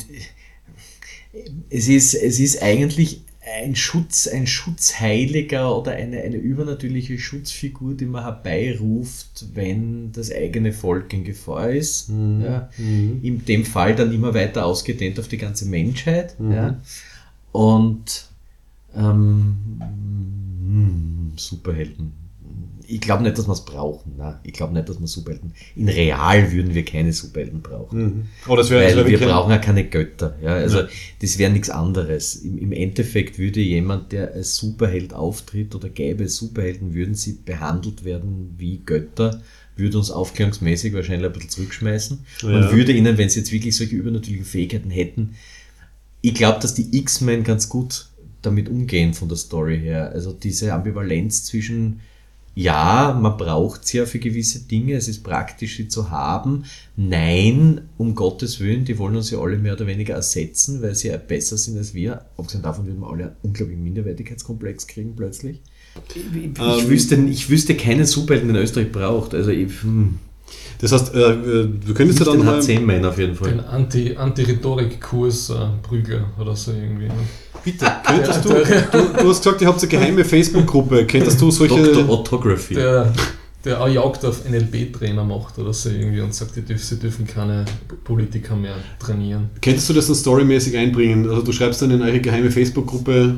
es, 1.70 1.88
ist, 1.88 2.14
es 2.14 2.38
ist 2.40 2.62
eigentlich 2.62 3.22
ein 3.60 3.76
Schutz, 3.76 4.26
ein 4.26 4.46
Schutzheiliger 4.46 5.76
oder 5.76 5.92
eine, 5.92 6.20
eine 6.22 6.36
übernatürliche 6.36 7.18
Schutzfigur, 7.18 7.94
die 7.94 8.06
man 8.06 8.24
herbeiruft, 8.24 9.46
wenn 9.54 10.12
das 10.12 10.32
eigene 10.32 10.72
Volk 10.72 11.12
in 11.12 11.24
Gefahr 11.24 11.70
ist. 11.70 12.08
Ja. 12.08 12.70
In 12.78 13.44
dem 13.44 13.64
Fall 13.64 13.94
dann 13.94 14.12
immer 14.12 14.34
weiter 14.34 14.64
ausgedehnt 14.64 15.18
auf 15.18 15.28
die 15.28 15.38
ganze 15.38 15.66
Menschheit. 15.66 16.36
Ja. 16.40 16.80
Und 17.52 18.28
ähm, 18.96 19.56
hm, 19.80 21.32
Superhelden. 21.36 22.21
Ich 22.92 23.00
glaube 23.00 23.22
nicht, 23.22 23.38
dass 23.38 23.46
wir 23.48 23.52
es 23.52 23.64
brauchen. 23.64 24.14
Nein, 24.18 24.36
ich 24.44 24.52
glaube 24.52 24.74
nicht, 24.74 24.88
dass 24.88 25.00
wir 25.00 25.06
Superhelden. 25.06 25.54
In 25.76 25.88
real 25.88 26.52
würden 26.52 26.74
wir 26.74 26.84
keine 26.84 27.12
Superhelden 27.12 27.62
brauchen. 27.62 28.02
Mhm. 28.02 28.26
Aber 28.46 28.56
das 28.58 28.68
das 28.68 28.76
Weil 28.76 28.96
wär 28.96 29.06
wir 29.06 29.18
brauchen 29.18 29.50
ja 29.50 29.58
keine 29.58 29.84
Götter. 29.88 30.36
Ja, 30.42 30.54
also 30.54 30.80
Ja. 30.80 30.88
das 31.20 31.38
wäre 31.38 31.52
nichts 31.52 31.70
anderes. 31.70 32.36
Im, 32.36 32.58
Im 32.58 32.72
Endeffekt 32.72 33.38
würde 33.38 33.60
jemand, 33.60 34.12
der 34.12 34.32
als 34.32 34.56
Superheld 34.56 35.14
auftritt 35.14 35.74
oder 35.74 35.88
gäbe 35.88 36.24
es 36.24 36.36
Superhelden, 36.36 36.94
würden 36.94 37.14
sie 37.14 37.38
behandelt 37.44 38.04
werden 38.04 38.54
wie 38.58 38.82
Götter, 38.84 39.40
würde 39.76 39.96
uns 39.98 40.10
aufklärungsmäßig 40.10 40.92
wahrscheinlich 40.92 41.26
ein 41.26 41.32
bisschen 41.32 41.50
zurückschmeißen. 41.50 42.18
Ja. 42.42 42.72
würde 42.72 42.92
ihnen, 42.92 43.16
wenn 43.16 43.28
sie 43.28 43.40
jetzt 43.40 43.52
wirklich 43.52 43.74
solche 43.76 43.96
übernatürlichen 43.96 44.44
Fähigkeiten 44.46 44.90
hätten, 44.90 45.34
ich 46.20 46.34
glaube, 46.34 46.60
dass 46.60 46.74
die 46.74 46.96
X-Men 46.96 47.42
ganz 47.42 47.68
gut 47.68 48.06
damit 48.42 48.68
umgehen 48.68 49.14
von 49.14 49.28
der 49.28 49.36
Story 49.38 49.78
her. 49.78 50.10
Also 50.12 50.32
diese 50.32 50.72
Ambivalenz 50.72 51.44
zwischen, 51.44 52.00
ja, 52.54 53.18
man 53.20 53.36
braucht 53.38 53.86
sie 53.86 53.98
ja 53.98 54.06
für 54.06 54.18
gewisse 54.18 54.60
Dinge, 54.60 54.94
es 54.94 55.08
ist 55.08 55.22
praktisch, 55.24 55.76
sie 55.76 55.88
zu 55.88 56.10
haben. 56.10 56.64
Nein, 56.96 57.82
um 57.96 58.14
Gottes 58.14 58.60
Willen, 58.60 58.84
die 58.84 58.98
wollen 58.98 59.16
uns 59.16 59.30
ja 59.30 59.38
alle 59.38 59.56
mehr 59.58 59.72
oder 59.72 59.86
weniger 59.86 60.14
ersetzen, 60.14 60.82
weil 60.82 60.94
sie 60.94 61.08
ja 61.08 61.16
besser 61.16 61.56
sind 61.56 61.78
als 61.78 61.94
wir. 61.94 62.26
Abgesehen 62.36 62.62
davon 62.62 62.86
würden 62.86 63.00
wir 63.00 63.08
alle 63.10 63.24
einen 63.24 63.36
unglaublichen 63.42 63.82
Minderwertigkeitskomplex 63.82 64.86
kriegen 64.86 65.14
plötzlich. 65.16 65.60
Ich, 66.14 66.22
Ähm, 66.60 66.88
wüsste, 66.88 67.16
ich 67.16 67.48
wüsste 67.50 67.74
keinen 67.74 68.06
Superhelden, 68.06 68.48
den 68.52 68.62
Österreich 68.62 68.90
braucht. 68.92 69.34
Also 69.34 69.50
ich, 69.50 69.82
hm, 69.82 70.18
Das 70.78 70.92
heißt, 70.92 71.14
äh, 71.14 71.18
äh, 71.32 71.68
du 71.86 71.94
könntest 71.94 72.18
ja 72.20 72.26
nicht 72.26 72.26
dann 72.26 72.36
den 72.38 72.46
mal, 72.46 72.58
H10-Man 72.60 73.04
auf 73.06 73.18
jeden 73.18 73.34
Den 73.34 73.36
Fall. 73.36 73.60
Anti- 73.66 74.16
Anti-Rhetorik-Kurs 74.16 75.50
äh, 75.50 75.54
Prügler 75.82 76.30
oder 76.38 76.54
so 76.56 76.72
irgendwie. 76.72 77.06
Ne? 77.06 77.14
Bitte, 77.64 77.86
könntest 78.06 78.44
du, 78.44 78.48
du, 78.48 79.22
du 79.22 79.28
hast 79.28 79.42
gesagt, 79.42 79.60
ihr 79.60 79.68
habt 79.68 79.80
eine 79.80 79.88
geheime 79.88 80.24
Facebook-Gruppe, 80.24 81.06
könntest 81.06 81.40
du 81.40 81.50
solche, 81.50 81.82
Dr. 81.82 82.08
Autography. 82.08 82.74
Der, 82.74 83.12
der 83.64 83.80
auch 83.80 83.88
Jagd 83.88 84.24
auf 84.24 84.48
NLP-Trainer 84.48 85.24
macht 85.24 85.58
oder 85.58 85.72
so 85.72 85.88
irgendwie 85.88 86.20
und 86.20 86.34
sagt, 86.34 86.56
die 86.56 86.62
dürfen, 86.62 86.82
sie 86.84 86.98
dürfen 86.98 87.26
keine 87.26 87.64
Politiker 88.04 88.56
mehr 88.56 88.74
trainieren. 88.98 89.50
könntest 89.60 89.88
du 89.88 89.92
das 89.92 90.06
dann 90.06 90.16
storymäßig 90.16 90.76
einbringen? 90.76 91.28
Also 91.28 91.42
du 91.42 91.52
schreibst 91.52 91.80
dann 91.82 91.90
in 91.92 92.02
eure 92.02 92.20
geheime 92.20 92.50
Facebook-Gruppe, 92.50 93.36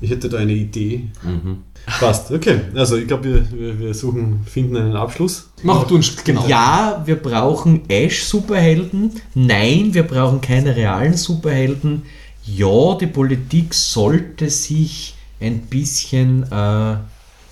ich 0.00 0.10
hätte 0.10 0.28
da 0.28 0.38
eine 0.38 0.52
Idee. 0.52 1.04
Mhm. 1.22 1.58
Passt, 2.00 2.32
okay. 2.32 2.60
Also 2.74 2.96
ich 2.96 3.06
glaube, 3.06 3.24
wir, 3.24 3.58
wir, 3.58 3.78
wir 3.78 3.94
suchen, 3.94 4.40
finden 4.44 4.76
einen 4.76 4.96
Abschluss. 4.96 5.50
Mach 5.62 5.84
du 5.84 5.94
uns 5.94 6.24
genau. 6.24 6.46
Ja, 6.48 7.02
wir 7.06 7.16
brauchen 7.16 7.82
Ash-Superhelden. 7.88 9.12
Nein, 9.34 9.94
wir 9.94 10.02
brauchen 10.02 10.40
keine 10.40 10.74
realen 10.74 11.14
Superhelden. 11.14 12.02
Ja, 12.46 12.94
die 12.94 13.08
Politik 13.08 13.74
sollte 13.74 14.50
sich 14.50 15.14
ein 15.40 15.62
bisschen 15.62 16.50
äh, 16.50 16.96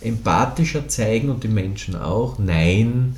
empathischer 0.00 0.88
zeigen 0.88 1.30
und 1.30 1.42
die 1.42 1.48
Menschen 1.48 1.96
auch. 1.96 2.38
Nein, 2.38 3.16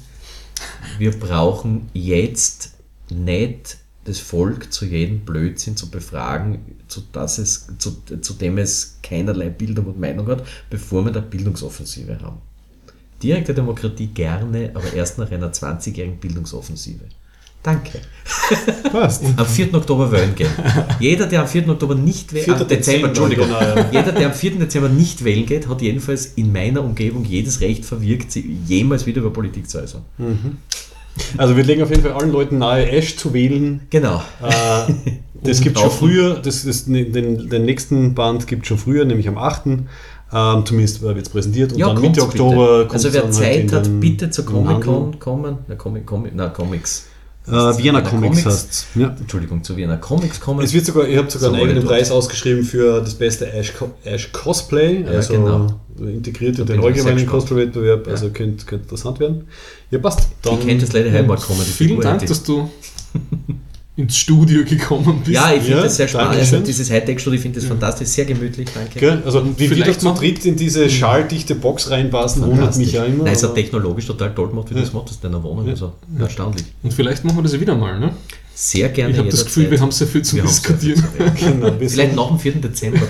wir 0.98 1.19
brauchen 1.19 1.90
jetzt 1.93 2.77
nicht 3.11 3.78
das 4.05 4.20
Volk 4.20 4.73
zu 4.73 4.86
jedem 4.86 5.20
Blödsinn 5.20 5.77
zu 5.77 5.90
befragen, 5.90 6.77
zu, 6.89 7.03
dass 7.12 7.39
es, 7.39 7.66
zu, 7.78 7.97
zu 8.20 8.35
dem 8.35 8.57
es 8.57 8.98
keinerlei 9.03 9.51
Bildung 9.51 9.86
und 9.86 10.01
Meinung 10.01 10.28
hat, 10.28 10.47
bevor 10.70 11.05
wir 11.05 11.12
eine 11.12 11.23
Bildungsoffensive 11.23 12.20
haben. 12.20 12.40
Direkte 13.23 13.53
Demokratie 13.53 14.07
gerne, 14.09 14.70
aber 14.74 14.93
erst 14.93 15.19
nach 15.19 15.31
einer 15.31 15.53
20-jährigen 15.53 16.19
Bildungsoffensive. 16.19 17.05
Danke. 17.62 17.99
Passt. 18.93 19.24
Am 19.37 19.47
4. 19.47 19.74
Oktober 19.74 20.11
wählen 20.12 20.35
gehen. 20.35 20.51
Jeder, 21.01 21.27
der 21.27 21.41
am 21.43 21.49
4. 21.49 21.69
Oktober 21.69 21.95
nicht 21.95 22.33
wählen 22.33 22.45
4. 22.45 22.55
am 22.55 22.59
Dezember, 22.61 22.77
Dezember, 22.77 23.09
Entschuldigung. 23.09 23.47
genau, 23.47 23.61
ja. 23.61 23.87
Jeder, 23.93 24.12
der 24.12 24.27
am 24.27 24.33
4. 24.33 24.51
Dezember 24.53 24.89
nicht 24.89 25.24
wählen 25.24 25.47
geht, 25.47 25.69
hat 25.69 25.83
jedenfalls 25.83 26.27
in 26.37 26.53
meiner 26.53 26.83
Umgebung 26.83 27.24
jedes 27.24 27.61
Recht 27.61 27.85
verwirkt, 27.85 28.33
sie 28.33 28.59
jemals 28.66 29.07
wieder 29.07 29.20
über 29.20 29.33
Politik 29.33 29.69
zu 29.69 29.78
äußern. 29.78 30.03
Also 31.39 31.57
wir 31.57 31.65
legen 31.65 31.83
auf 31.83 31.91
jeden 31.91 32.03
Fall 32.03 32.12
allen 32.12 32.31
Leuten 32.31 32.59
nahe, 32.59 32.91
Ash 32.91 33.16
zu 33.16 33.33
wählen. 33.33 33.81
Genau. 33.91 34.23
Äh, 34.43 34.93
das 35.43 35.61
gibt 35.62 35.78
schon 35.78 35.89
Taufen. 35.89 36.09
früher, 36.09 36.35
das 36.35 36.65
ist, 36.65 36.87
den, 36.89 37.12
den 37.49 37.65
nächsten 37.65 38.15
Band 38.15 38.47
gibt 38.47 38.66
schon 38.66 38.78
früher, 38.78 39.05
nämlich 39.05 39.28
am 39.28 39.39
8. 39.39 39.66
Ähm, 40.33 40.66
zumindest 40.66 41.03
wird 41.03 41.19
es 41.19 41.28
präsentiert 41.28 41.73
und 41.73 41.78
Ja, 41.78 41.87
dann 41.93 42.01
Mitte 42.02 42.23
Oktober 42.23 42.83
bitte. 42.83 42.94
Also 42.94 43.12
wer 43.12 43.23
halt 43.23 43.35
Zeit 43.35 43.57
in 43.60 43.73
hat, 43.73 44.01
bitte 44.01 44.28
zur. 44.31 44.44
Comic-Con 44.44 45.18
kommen. 45.18 45.59
Na, 45.68 45.76
Comic, 45.76 46.05
Comic, 46.05 46.33
na, 46.35 46.49
Comics. 46.49 47.07
Äh, 47.49 47.52
Vienna 47.78 48.00
Na, 48.00 48.08
Comics 48.10 48.44
heißt 48.44 48.86
ja. 48.97 49.15
Entschuldigung, 49.20 49.62
zu 49.62 49.76
Vienna 49.76 49.97
Comics 49.97 50.41
kommen. 50.41 50.65
Es 50.65 50.73
wird 50.73 50.84
sogar, 50.84 51.07
ihr 51.07 51.18
habt 51.18 51.31
sogar 51.31 51.50
So, 51.50 51.55
einen 51.55 51.62
eigenen 51.65 51.84
dort. 51.84 51.94
Preis 51.94 52.10
ausgeschrieben 52.10 52.65
für 52.65 53.00
das 53.00 53.15
beste 53.15 53.52
Ash, 53.52 53.73
Ash 54.05 54.33
Cosplay, 54.33 55.02
Ja, 55.02 55.08
also 55.10 55.33
genau. 55.34 55.66
integriert 56.00 56.58
in 56.58 56.66
den 56.66 56.81
ich 56.81 56.84
allgemeinen. 56.84 57.26
Cosplay-Wettbewerb, 57.26 58.07
Ja. 58.07 58.12
also 58.12 58.31
könnte, 58.31 58.65
könnte 58.66 58.84
interessant 58.84 59.20
werden. 59.20 59.47
Ja, 59.92 59.99
passt. 60.00 60.28
Wie 60.42 60.57
kennt 60.57 60.83
das 60.83 60.92
leider 60.92 61.12
Heimat 61.12 61.41
kommen? 61.41 61.60
Vielen 61.60 61.91
Figur, 61.91 62.02
Dank, 62.02 62.26
dass 62.26 62.42
du 62.42 62.68
ins 63.97 64.16
Studio 64.18 64.62
gekommen 64.65 65.20
bist. 65.25 65.31
Ja, 65.34 65.52
ich 65.52 65.62
finde 65.62 65.78
Ja, 65.78 65.83
das 65.84 65.97
sehr 65.97 66.07
spannend. 66.07 66.36
Also 66.36 66.60
dieses 66.60 66.91
Hightech-Studio, 66.91 67.36
ich 67.36 67.42
finde 67.42 67.60
das 67.60 67.68
fantastisch, 67.68 68.08
sehr 68.08 68.26
gemütlich, 68.26 68.68
danke. 68.75 68.99
Gell? 68.99 69.23
Also 69.25 69.42
wie 69.44 69.60
wir 69.60 69.68
vielleicht 69.70 69.89
das 69.89 69.99
zu 69.99 70.12
dritt 70.12 70.44
in 70.44 70.57
diese 70.57 70.91
schalldichte 70.91 71.55
Box 71.55 71.91
reinpassen, 71.91 72.42
wundert 72.44 72.76
mich 72.76 72.92
ja 72.92 73.05
immer. 73.05 73.25
Nein, 73.25 73.33
es 73.33 73.42
hat 73.42 73.55
technologisch 73.55 74.07
total 74.07 74.34
toll 74.34 74.49
gemacht, 74.49 74.68
wie 74.70 74.75
du 74.75 74.81
das 74.81 74.92
machst, 74.92 75.08
das 75.10 75.16
in 75.16 75.23
deiner 75.23 75.42
Wohnung. 75.42 75.66
Also, 75.68 75.94
erstaunlich. 76.18 76.65
Und 76.83 76.92
vielleicht 76.92 77.25
machen 77.25 77.39
wir 77.39 77.42
das 77.42 77.55
ja 77.55 77.60
wieder 77.60 77.75
mal. 77.75 77.99
Ne? 77.99 78.12
Sehr 78.55 78.89
gerne. 78.91 79.12
Ich 79.12 79.18
habe 79.18 79.28
das 79.31 79.44
Gefühl, 79.44 79.65
wir 79.65 79.78
jederzeit. 79.78 79.83
haben 79.83 79.92
sehr 79.92 80.07
viel 80.07 80.23
zu 80.23 80.36
Wir 80.36 80.47
sehr 80.47 80.76
viel 80.76 80.76
diskutieren. 80.76 81.36
zu. 81.36 81.47
Genau, 81.52 81.81
wir, 81.81 81.91
Vielleicht 81.91 82.16
nach 82.16 82.28
dem 82.28 82.39
4. 82.39 82.52
Dezember. 82.52 83.00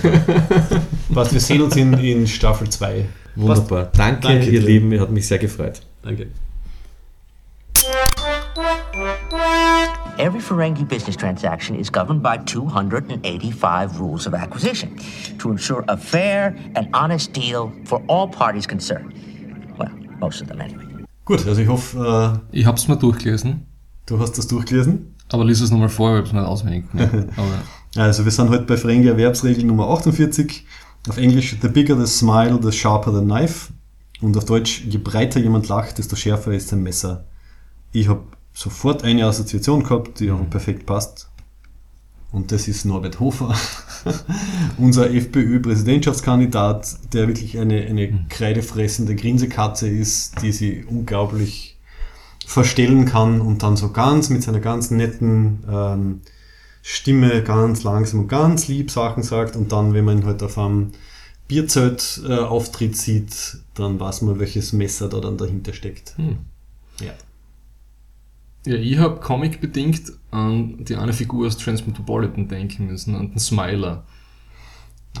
passt, 1.13 1.33
wir 1.33 1.39
sehen 1.39 1.61
uns 1.61 1.75
in, 1.75 1.93
in 1.93 2.27
Staffel 2.27 2.69
2. 2.69 3.05
Wunderbar. 3.35 3.91
Danke, 3.95 4.27
Danke 4.27 4.49
ihr. 4.49 4.61
Lieben, 4.61 4.99
hat 4.99 5.11
mich 5.11 5.27
sehr 5.27 5.37
gefreut. 5.37 5.81
Danke. 6.01 6.27
Every 10.19 10.39
Ferengi 10.41 10.83
business 10.87 11.15
transaction 11.15 11.75
is 11.75 11.91
governed 11.91 12.23
by 12.23 12.37
285 12.37 13.99
rules 13.99 14.25
of 14.25 14.33
acquisition 14.33 14.95
to 15.37 15.51
ensure 15.51 15.83
a 15.87 15.95
fair 15.97 16.55
and 16.75 16.87
honest 16.93 17.33
deal 17.33 17.71
for 17.85 18.01
all 18.07 18.27
parties 18.27 18.65
concerned. 18.67 19.13
Well, 19.77 19.91
most 20.19 20.41
of 20.41 20.47
them 20.47 20.59
anyway. 20.59 20.83
Gut, 21.25 21.45
also 21.45 21.61
ich 21.61 21.67
hoffe, 21.67 22.41
Ich 22.51 22.65
habe 22.65 22.77
es 22.77 22.87
mal 22.87 22.95
durchgelesen, 22.95 23.51
äh, 23.51 23.55
du 24.07 24.19
hast 24.19 24.37
das 24.37 24.47
durchgelesen. 24.47 25.13
aber 25.31 25.45
lies 25.45 25.61
es 25.61 25.69
nochmal 25.71 25.89
vor, 25.89 26.13
weil 26.13 26.21
ich 26.21 26.27
es 26.27 26.33
nicht 26.33 26.45
auswendig 26.45 26.85
Also 27.95 28.23
wir 28.25 28.31
sind 28.31 28.49
heute 28.49 28.63
bei 28.63 28.77
Ferengi 28.77 29.07
Erwerbsregel 29.07 29.65
Nummer 29.65 29.87
48. 29.89 30.65
Auf 31.09 31.17
Englisch, 31.17 31.55
the 31.61 31.67
bigger 31.67 31.95
the 31.95 32.07
smile, 32.07 32.59
the 32.61 32.71
sharper 32.71 33.11
the 33.13 33.21
knife. 33.23 33.71
Und 34.21 34.35
auf 34.35 34.45
Deutsch, 34.45 34.83
je 34.87 34.97
breiter 34.97 35.39
jemand 35.39 35.67
lacht, 35.67 35.97
desto 35.99 36.15
schärfer 36.15 36.51
ist 36.53 36.69
sein 36.69 36.81
Messer. 36.81 37.25
Ich 37.91 38.07
habe 38.07 38.23
sofort 38.57 39.03
eine 39.03 39.25
Assoziation 39.25 39.83
gehabt, 39.83 40.19
die 40.19 40.31
auch 40.31 40.49
perfekt 40.49 40.87
passt. 40.87 41.29
Und 42.31 42.51
das 42.51 42.67
ist 42.67 42.85
Norbert 42.85 43.19
Hofer, 43.19 43.55
unser 44.79 45.11
FPÖ-Präsidentschaftskandidat, 45.11 47.13
der 47.13 47.27
wirklich 47.27 47.59
eine, 47.59 47.85
eine 47.85 48.25
kreidefressende 48.29 49.15
Grinsekatze 49.15 49.87
ist, 49.87 50.41
die 50.41 50.51
sie 50.51 50.83
unglaublich 50.85 51.77
verstellen 52.45 53.05
kann 53.05 53.41
und 53.41 53.61
dann 53.61 53.77
so 53.77 53.91
ganz 53.91 54.29
mit 54.29 54.41
seiner 54.41 54.59
ganz 54.59 54.89
netten 54.89 55.63
ähm, 55.69 56.21
Stimme 56.81 57.43
ganz 57.43 57.83
langsam 57.83 58.21
und 58.21 58.27
ganz 58.27 58.67
lieb 58.67 58.89
Sachen 58.89 59.21
sagt 59.21 59.55
und 59.55 59.71
dann, 59.71 59.93
wenn 59.93 60.05
man 60.05 60.19
ihn 60.19 60.25
halt 60.25 60.41
auf 60.41 60.57
einem 60.57 60.93
Bierzelt-Auftritt 61.47 62.97
sieht, 62.97 63.59
dann 63.75 63.99
weiß 63.99 64.23
man, 64.23 64.39
welches 64.39 64.73
Messer 64.73 65.09
da 65.09 65.19
dann 65.19 65.37
dahinter 65.37 65.73
steckt. 65.73 66.17
Hm. 66.17 66.37
Ja. 67.01 67.13
Ja, 68.67 68.75
ich 68.75 68.97
habe 68.97 69.19
comic-bedingt 69.19 70.11
an 70.31 70.83
die 70.83 70.95
eine 70.95 71.13
Figur 71.13 71.47
aus 71.47 71.57
Transmetropolitan 71.57 72.47
denken 72.47 72.87
müssen, 72.87 73.15
an 73.15 73.29
den 73.31 73.39
Smiler. 73.39 74.03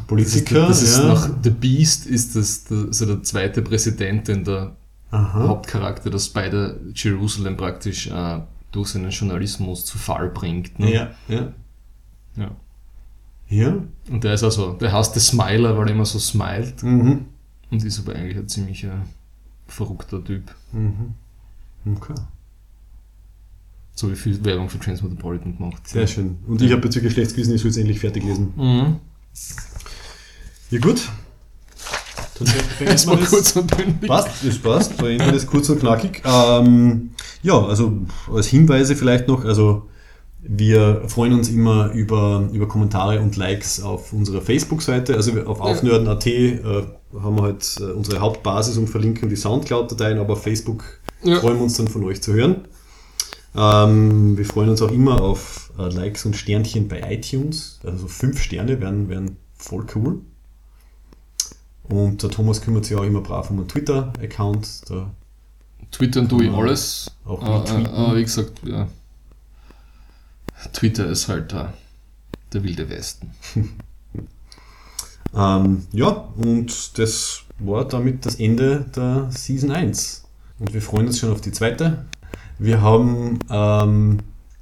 Politiker, 0.05 0.67
Das 0.67 0.81
ist, 0.83 0.93
das 0.97 0.97
ist 0.97 0.97
ja. 0.99 1.07
nach 1.13 1.29
The 1.43 1.49
Beast 1.49 2.05
ist 2.05 2.35
das 2.35 2.65
der, 2.65 2.77
also 2.87 3.05
der 3.05 3.23
zweite 3.23 3.61
Präsident, 3.61 4.27
den 4.27 4.43
der 4.43 4.75
Aha. 5.11 5.47
Hauptcharakter 5.47 6.09
das 6.09 6.29
beide 6.29 6.79
Jerusalem 6.93 7.57
praktisch 7.57 8.07
äh, 8.07 8.39
durch 8.71 8.89
seinen 8.89 9.09
Journalismus 9.09 9.85
zu 9.85 9.97
Fall 9.97 10.29
bringt. 10.29 10.77
Ne? 10.79 10.93
Ja, 10.93 11.11
ja. 11.27 11.53
Ja. 12.35 12.51
Ja. 13.49 13.77
Und 14.11 14.23
der 14.23 14.33
ist 14.33 14.43
also, 14.43 14.73
der 14.73 14.91
heißt 14.91 15.15
der 15.15 15.21
Smiler, 15.21 15.77
weil 15.77 15.87
er 15.87 15.93
immer 15.93 16.05
so 16.05 16.19
smilet 16.19 16.83
Mhm. 16.83 17.25
und 17.71 17.83
ist 17.83 17.99
aber 17.99 18.13
eigentlich 18.15 18.37
ein 18.37 18.47
ziemlicher 18.49 19.01
verrückter 19.67 20.23
Typ. 20.23 20.53
Mhm. 20.73 21.13
Okay. 21.95 22.13
So 23.99 24.11
wie 24.11 24.15
viel 24.15 24.45
Werbung 24.45 24.69
für 24.69 24.77
Transmetropolitan 24.79 25.57
gemacht. 25.57 25.87
Sehr 25.87 26.05
schön. 26.05 26.37
Und 26.47 26.61
ich 26.61 26.71
habe 26.71 26.81
bezüglich 26.81 27.15
Geschlechtsgewissen 27.15 27.55
ist 27.55 27.63
jetzt 27.63 27.77
endlich 27.77 27.99
fertig 27.99 28.21
gelesen. 28.21 28.53
Mhm. 28.55 28.95
Ja 30.69 30.79
gut. 30.79 31.01
Dann 32.37 32.47
Das 32.85 33.07
war 33.07 33.17
kurz 33.17 33.55
und 33.55 33.75
bündig. 33.75 34.07
Passt, 34.07 34.45
das 34.45 34.59
passt. 34.59 34.97
Beenden 34.97 35.33
das 35.33 35.47
kurz 35.47 35.69
und 35.69 35.79
knackig. 35.79 36.21
Ähm, 36.25 37.09
ja, 37.41 37.59
also 37.65 37.91
als 38.31 38.45
Hinweise 38.45 38.95
vielleicht 38.95 39.27
noch, 39.27 39.43
also 39.43 39.87
wir 40.43 41.01
freuen 41.07 41.33
uns 41.33 41.49
immer 41.49 41.91
über, 41.91 42.47
über 42.53 42.67
Kommentare 42.67 43.19
und 43.19 43.35
Likes 43.35 43.81
auf 43.81 44.13
unserer 44.13 44.41
Facebook-Seite. 44.41 45.15
Also 45.15 45.41
auf 45.41 45.59
aufnörden.at 45.59 46.27
äh, 46.27 46.59
haben 47.19 47.35
wir 47.35 47.41
halt 47.41 47.77
äh, 47.79 47.85
unsere 47.85 48.19
Hauptbasis 48.19 48.77
und 48.77 48.87
verlinken 48.91 49.27
die 49.27 49.35
Soundcloud-Dateien, 49.35 50.19
aber 50.19 50.33
auf 50.33 50.43
Facebook 50.43 50.83
Ja. 51.23 51.39
freuen 51.39 51.55
wir 51.57 51.63
uns 51.63 51.77
dann 51.77 51.87
von 51.87 52.03
euch 52.03 52.21
zu 52.21 52.33
hören. 52.33 52.67
Ähm, 53.57 54.37
wir 54.37 54.45
freuen 54.45 54.69
uns 54.69 54.81
auch 54.81 54.91
immer 54.91 55.21
auf 55.21 55.71
äh, 55.79 55.89
Likes 55.89 56.25
und 56.25 56.35
Sternchen 56.35 56.87
bei 56.87 57.01
iTunes. 57.11 57.79
Also 57.83 57.99
so 57.99 58.07
fünf 58.07 58.41
Sterne 58.41 58.79
wären, 58.79 59.09
wären 59.09 59.37
voll 59.57 59.85
cool. 59.95 60.21
Und 61.89 62.21
der 62.21 62.29
Thomas 62.29 62.61
kümmert 62.61 62.85
sich 62.85 62.95
auch 62.95 63.03
immer 63.03 63.21
brav 63.21 63.49
um 63.49 63.57
einen 63.57 63.67
Twitter-Account. 63.67 64.89
Da 64.89 65.09
Twittern 65.91 66.29
tue 66.29 66.45
ich 66.45 66.53
alles. 66.53 67.11
Auch 67.25 67.41
retweeten. 67.41 67.85
äh, 67.85 67.97
aber 67.97 68.15
wie 68.17 68.23
gesagt, 68.23 68.61
ja. 68.63 68.87
Twitter 70.73 71.07
ist 71.07 71.27
halt 71.27 71.53
äh, 71.53 71.65
der 72.53 72.63
wilde 72.63 72.89
Westen. 72.89 73.31
Ähm, 75.35 75.85
ja, 75.91 76.09
und 76.37 76.97
das 76.97 77.43
war 77.59 77.85
damit 77.85 78.25
das 78.25 78.35
Ende 78.35 78.85
der 78.95 79.29
Season 79.29 79.71
1. 79.71 80.23
Und 80.59 80.73
wir 80.73 80.81
freuen 80.81 81.07
uns 81.07 81.19
schon 81.19 81.31
auf 81.31 81.41
die 81.41 81.51
zweite. 81.51 82.05
Wir 82.59 82.81
haben 82.81 83.39
ähm, 83.49 84.19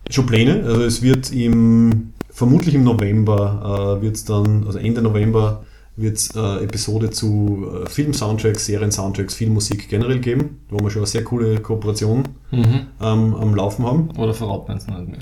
schon 0.09 0.25
Pläne, 0.25 0.63
also 0.65 0.83
es 0.83 1.01
wird 1.01 1.31
im, 1.31 2.13
vermutlich 2.29 2.75
im 2.75 2.83
November, 2.83 3.97
äh, 3.97 4.01
wird 4.01 4.15
es 4.15 4.25
dann, 4.25 4.65
also 4.65 4.79
Ende 4.79 5.01
November, 5.01 5.63
wird 5.97 6.17
es 6.17 6.35
äh, 6.35 6.63
Episode 6.63 7.09
zu 7.09 7.67
äh, 7.83 7.89
Film-Soundtracks, 7.89 8.65
Serien-Soundtracks, 8.65 9.33
Filmmusik 9.33 9.87
generell 9.87 10.19
geben, 10.19 10.59
wo 10.69 10.79
wir 10.79 10.89
schon 10.89 11.01
eine 11.01 11.07
sehr 11.07 11.23
coole 11.23 11.59
Kooperation 11.59 12.23
ähm, 12.51 12.89
am 12.99 13.55
Laufen 13.55 13.85
haben. 13.85 14.11
Oder 14.17 14.33
verraten 14.33 14.67
wir 14.67 14.75
es 14.75 14.87
nicht 14.87 15.07
mehr. 15.07 15.19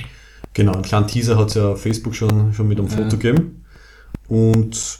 Genau, 0.53 0.73
einen 0.73 0.81
kleinen 0.83 1.07
Teaser 1.07 1.37
hat 1.37 1.49
es 1.49 1.55
ja 1.55 1.69
auf 1.69 1.81
Facebook 1.81 2.15
schon, 2.15 2.53
schon 2.53 2.67
mit 2.67 2.79
einem 2.79 2.87
Foto 2.87 3.17
gegeben. 3.17 3.63
Und 4.27 4.99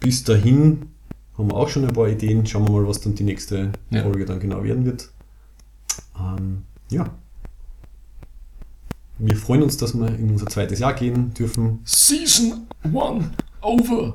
bis 0.00 0.24
dahin 0.24 0.90
haben 1.36 1.50
wir 1.50 1.54
auch 1.54 1.68
schon 1.68 1.84
ein 1.84 1.92
paar 1.92 2.08
Ideen. 2.08 2.46
Schauen 2.46 2.66
wir 2.66 2.72
mal, 2.72 2.88
was 2.88 3.00
dann 3.00 3.14
die 3.14 3.24
nächste 3.24 3.72
Ja. 3.90 4.02
Folge 4.02 4.24
dann 4.24 4.40
genau 4.40 4.64
werden 4.64 4.84
wird. 4.84 5.10
Ähm, 6.18 6.62
ja. 6.90 7.10
Wir 9.18 9.36
freuen 9.36 9.62
uns, 9.62 9.76
dass 9.78 9.94
wir 9.94 10.08
in 10.08 10.30
unser 10.30 10.46
zweites 10.46 10.78
Jahr 10.78 10.92
gehen 10.92 11.32
dürfen. 11.32 11.80
Season 11.84 12.66
1 12.82 13.26
over! 13.62 14.14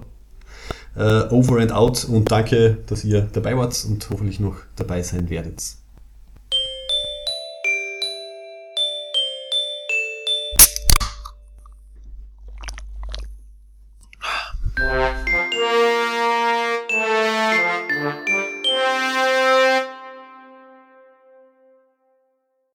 Äh, 0.96 1.24
over 1.30 1.60
and 1.60 1.72
out 1.72 2.06
und 2.06 2.30
danke, 2.32 2.80
dass 2.86 3.04
ihr 3.04 3.22
dabei 3.22 3.58
wart 3.58 3.86
und 3.88 4.10
hoffentlich 4.10 4.40
noch 4.40 4.58
dabei 4.76 5.02
sein 5.02 5.30
werdet. 5.30 5.64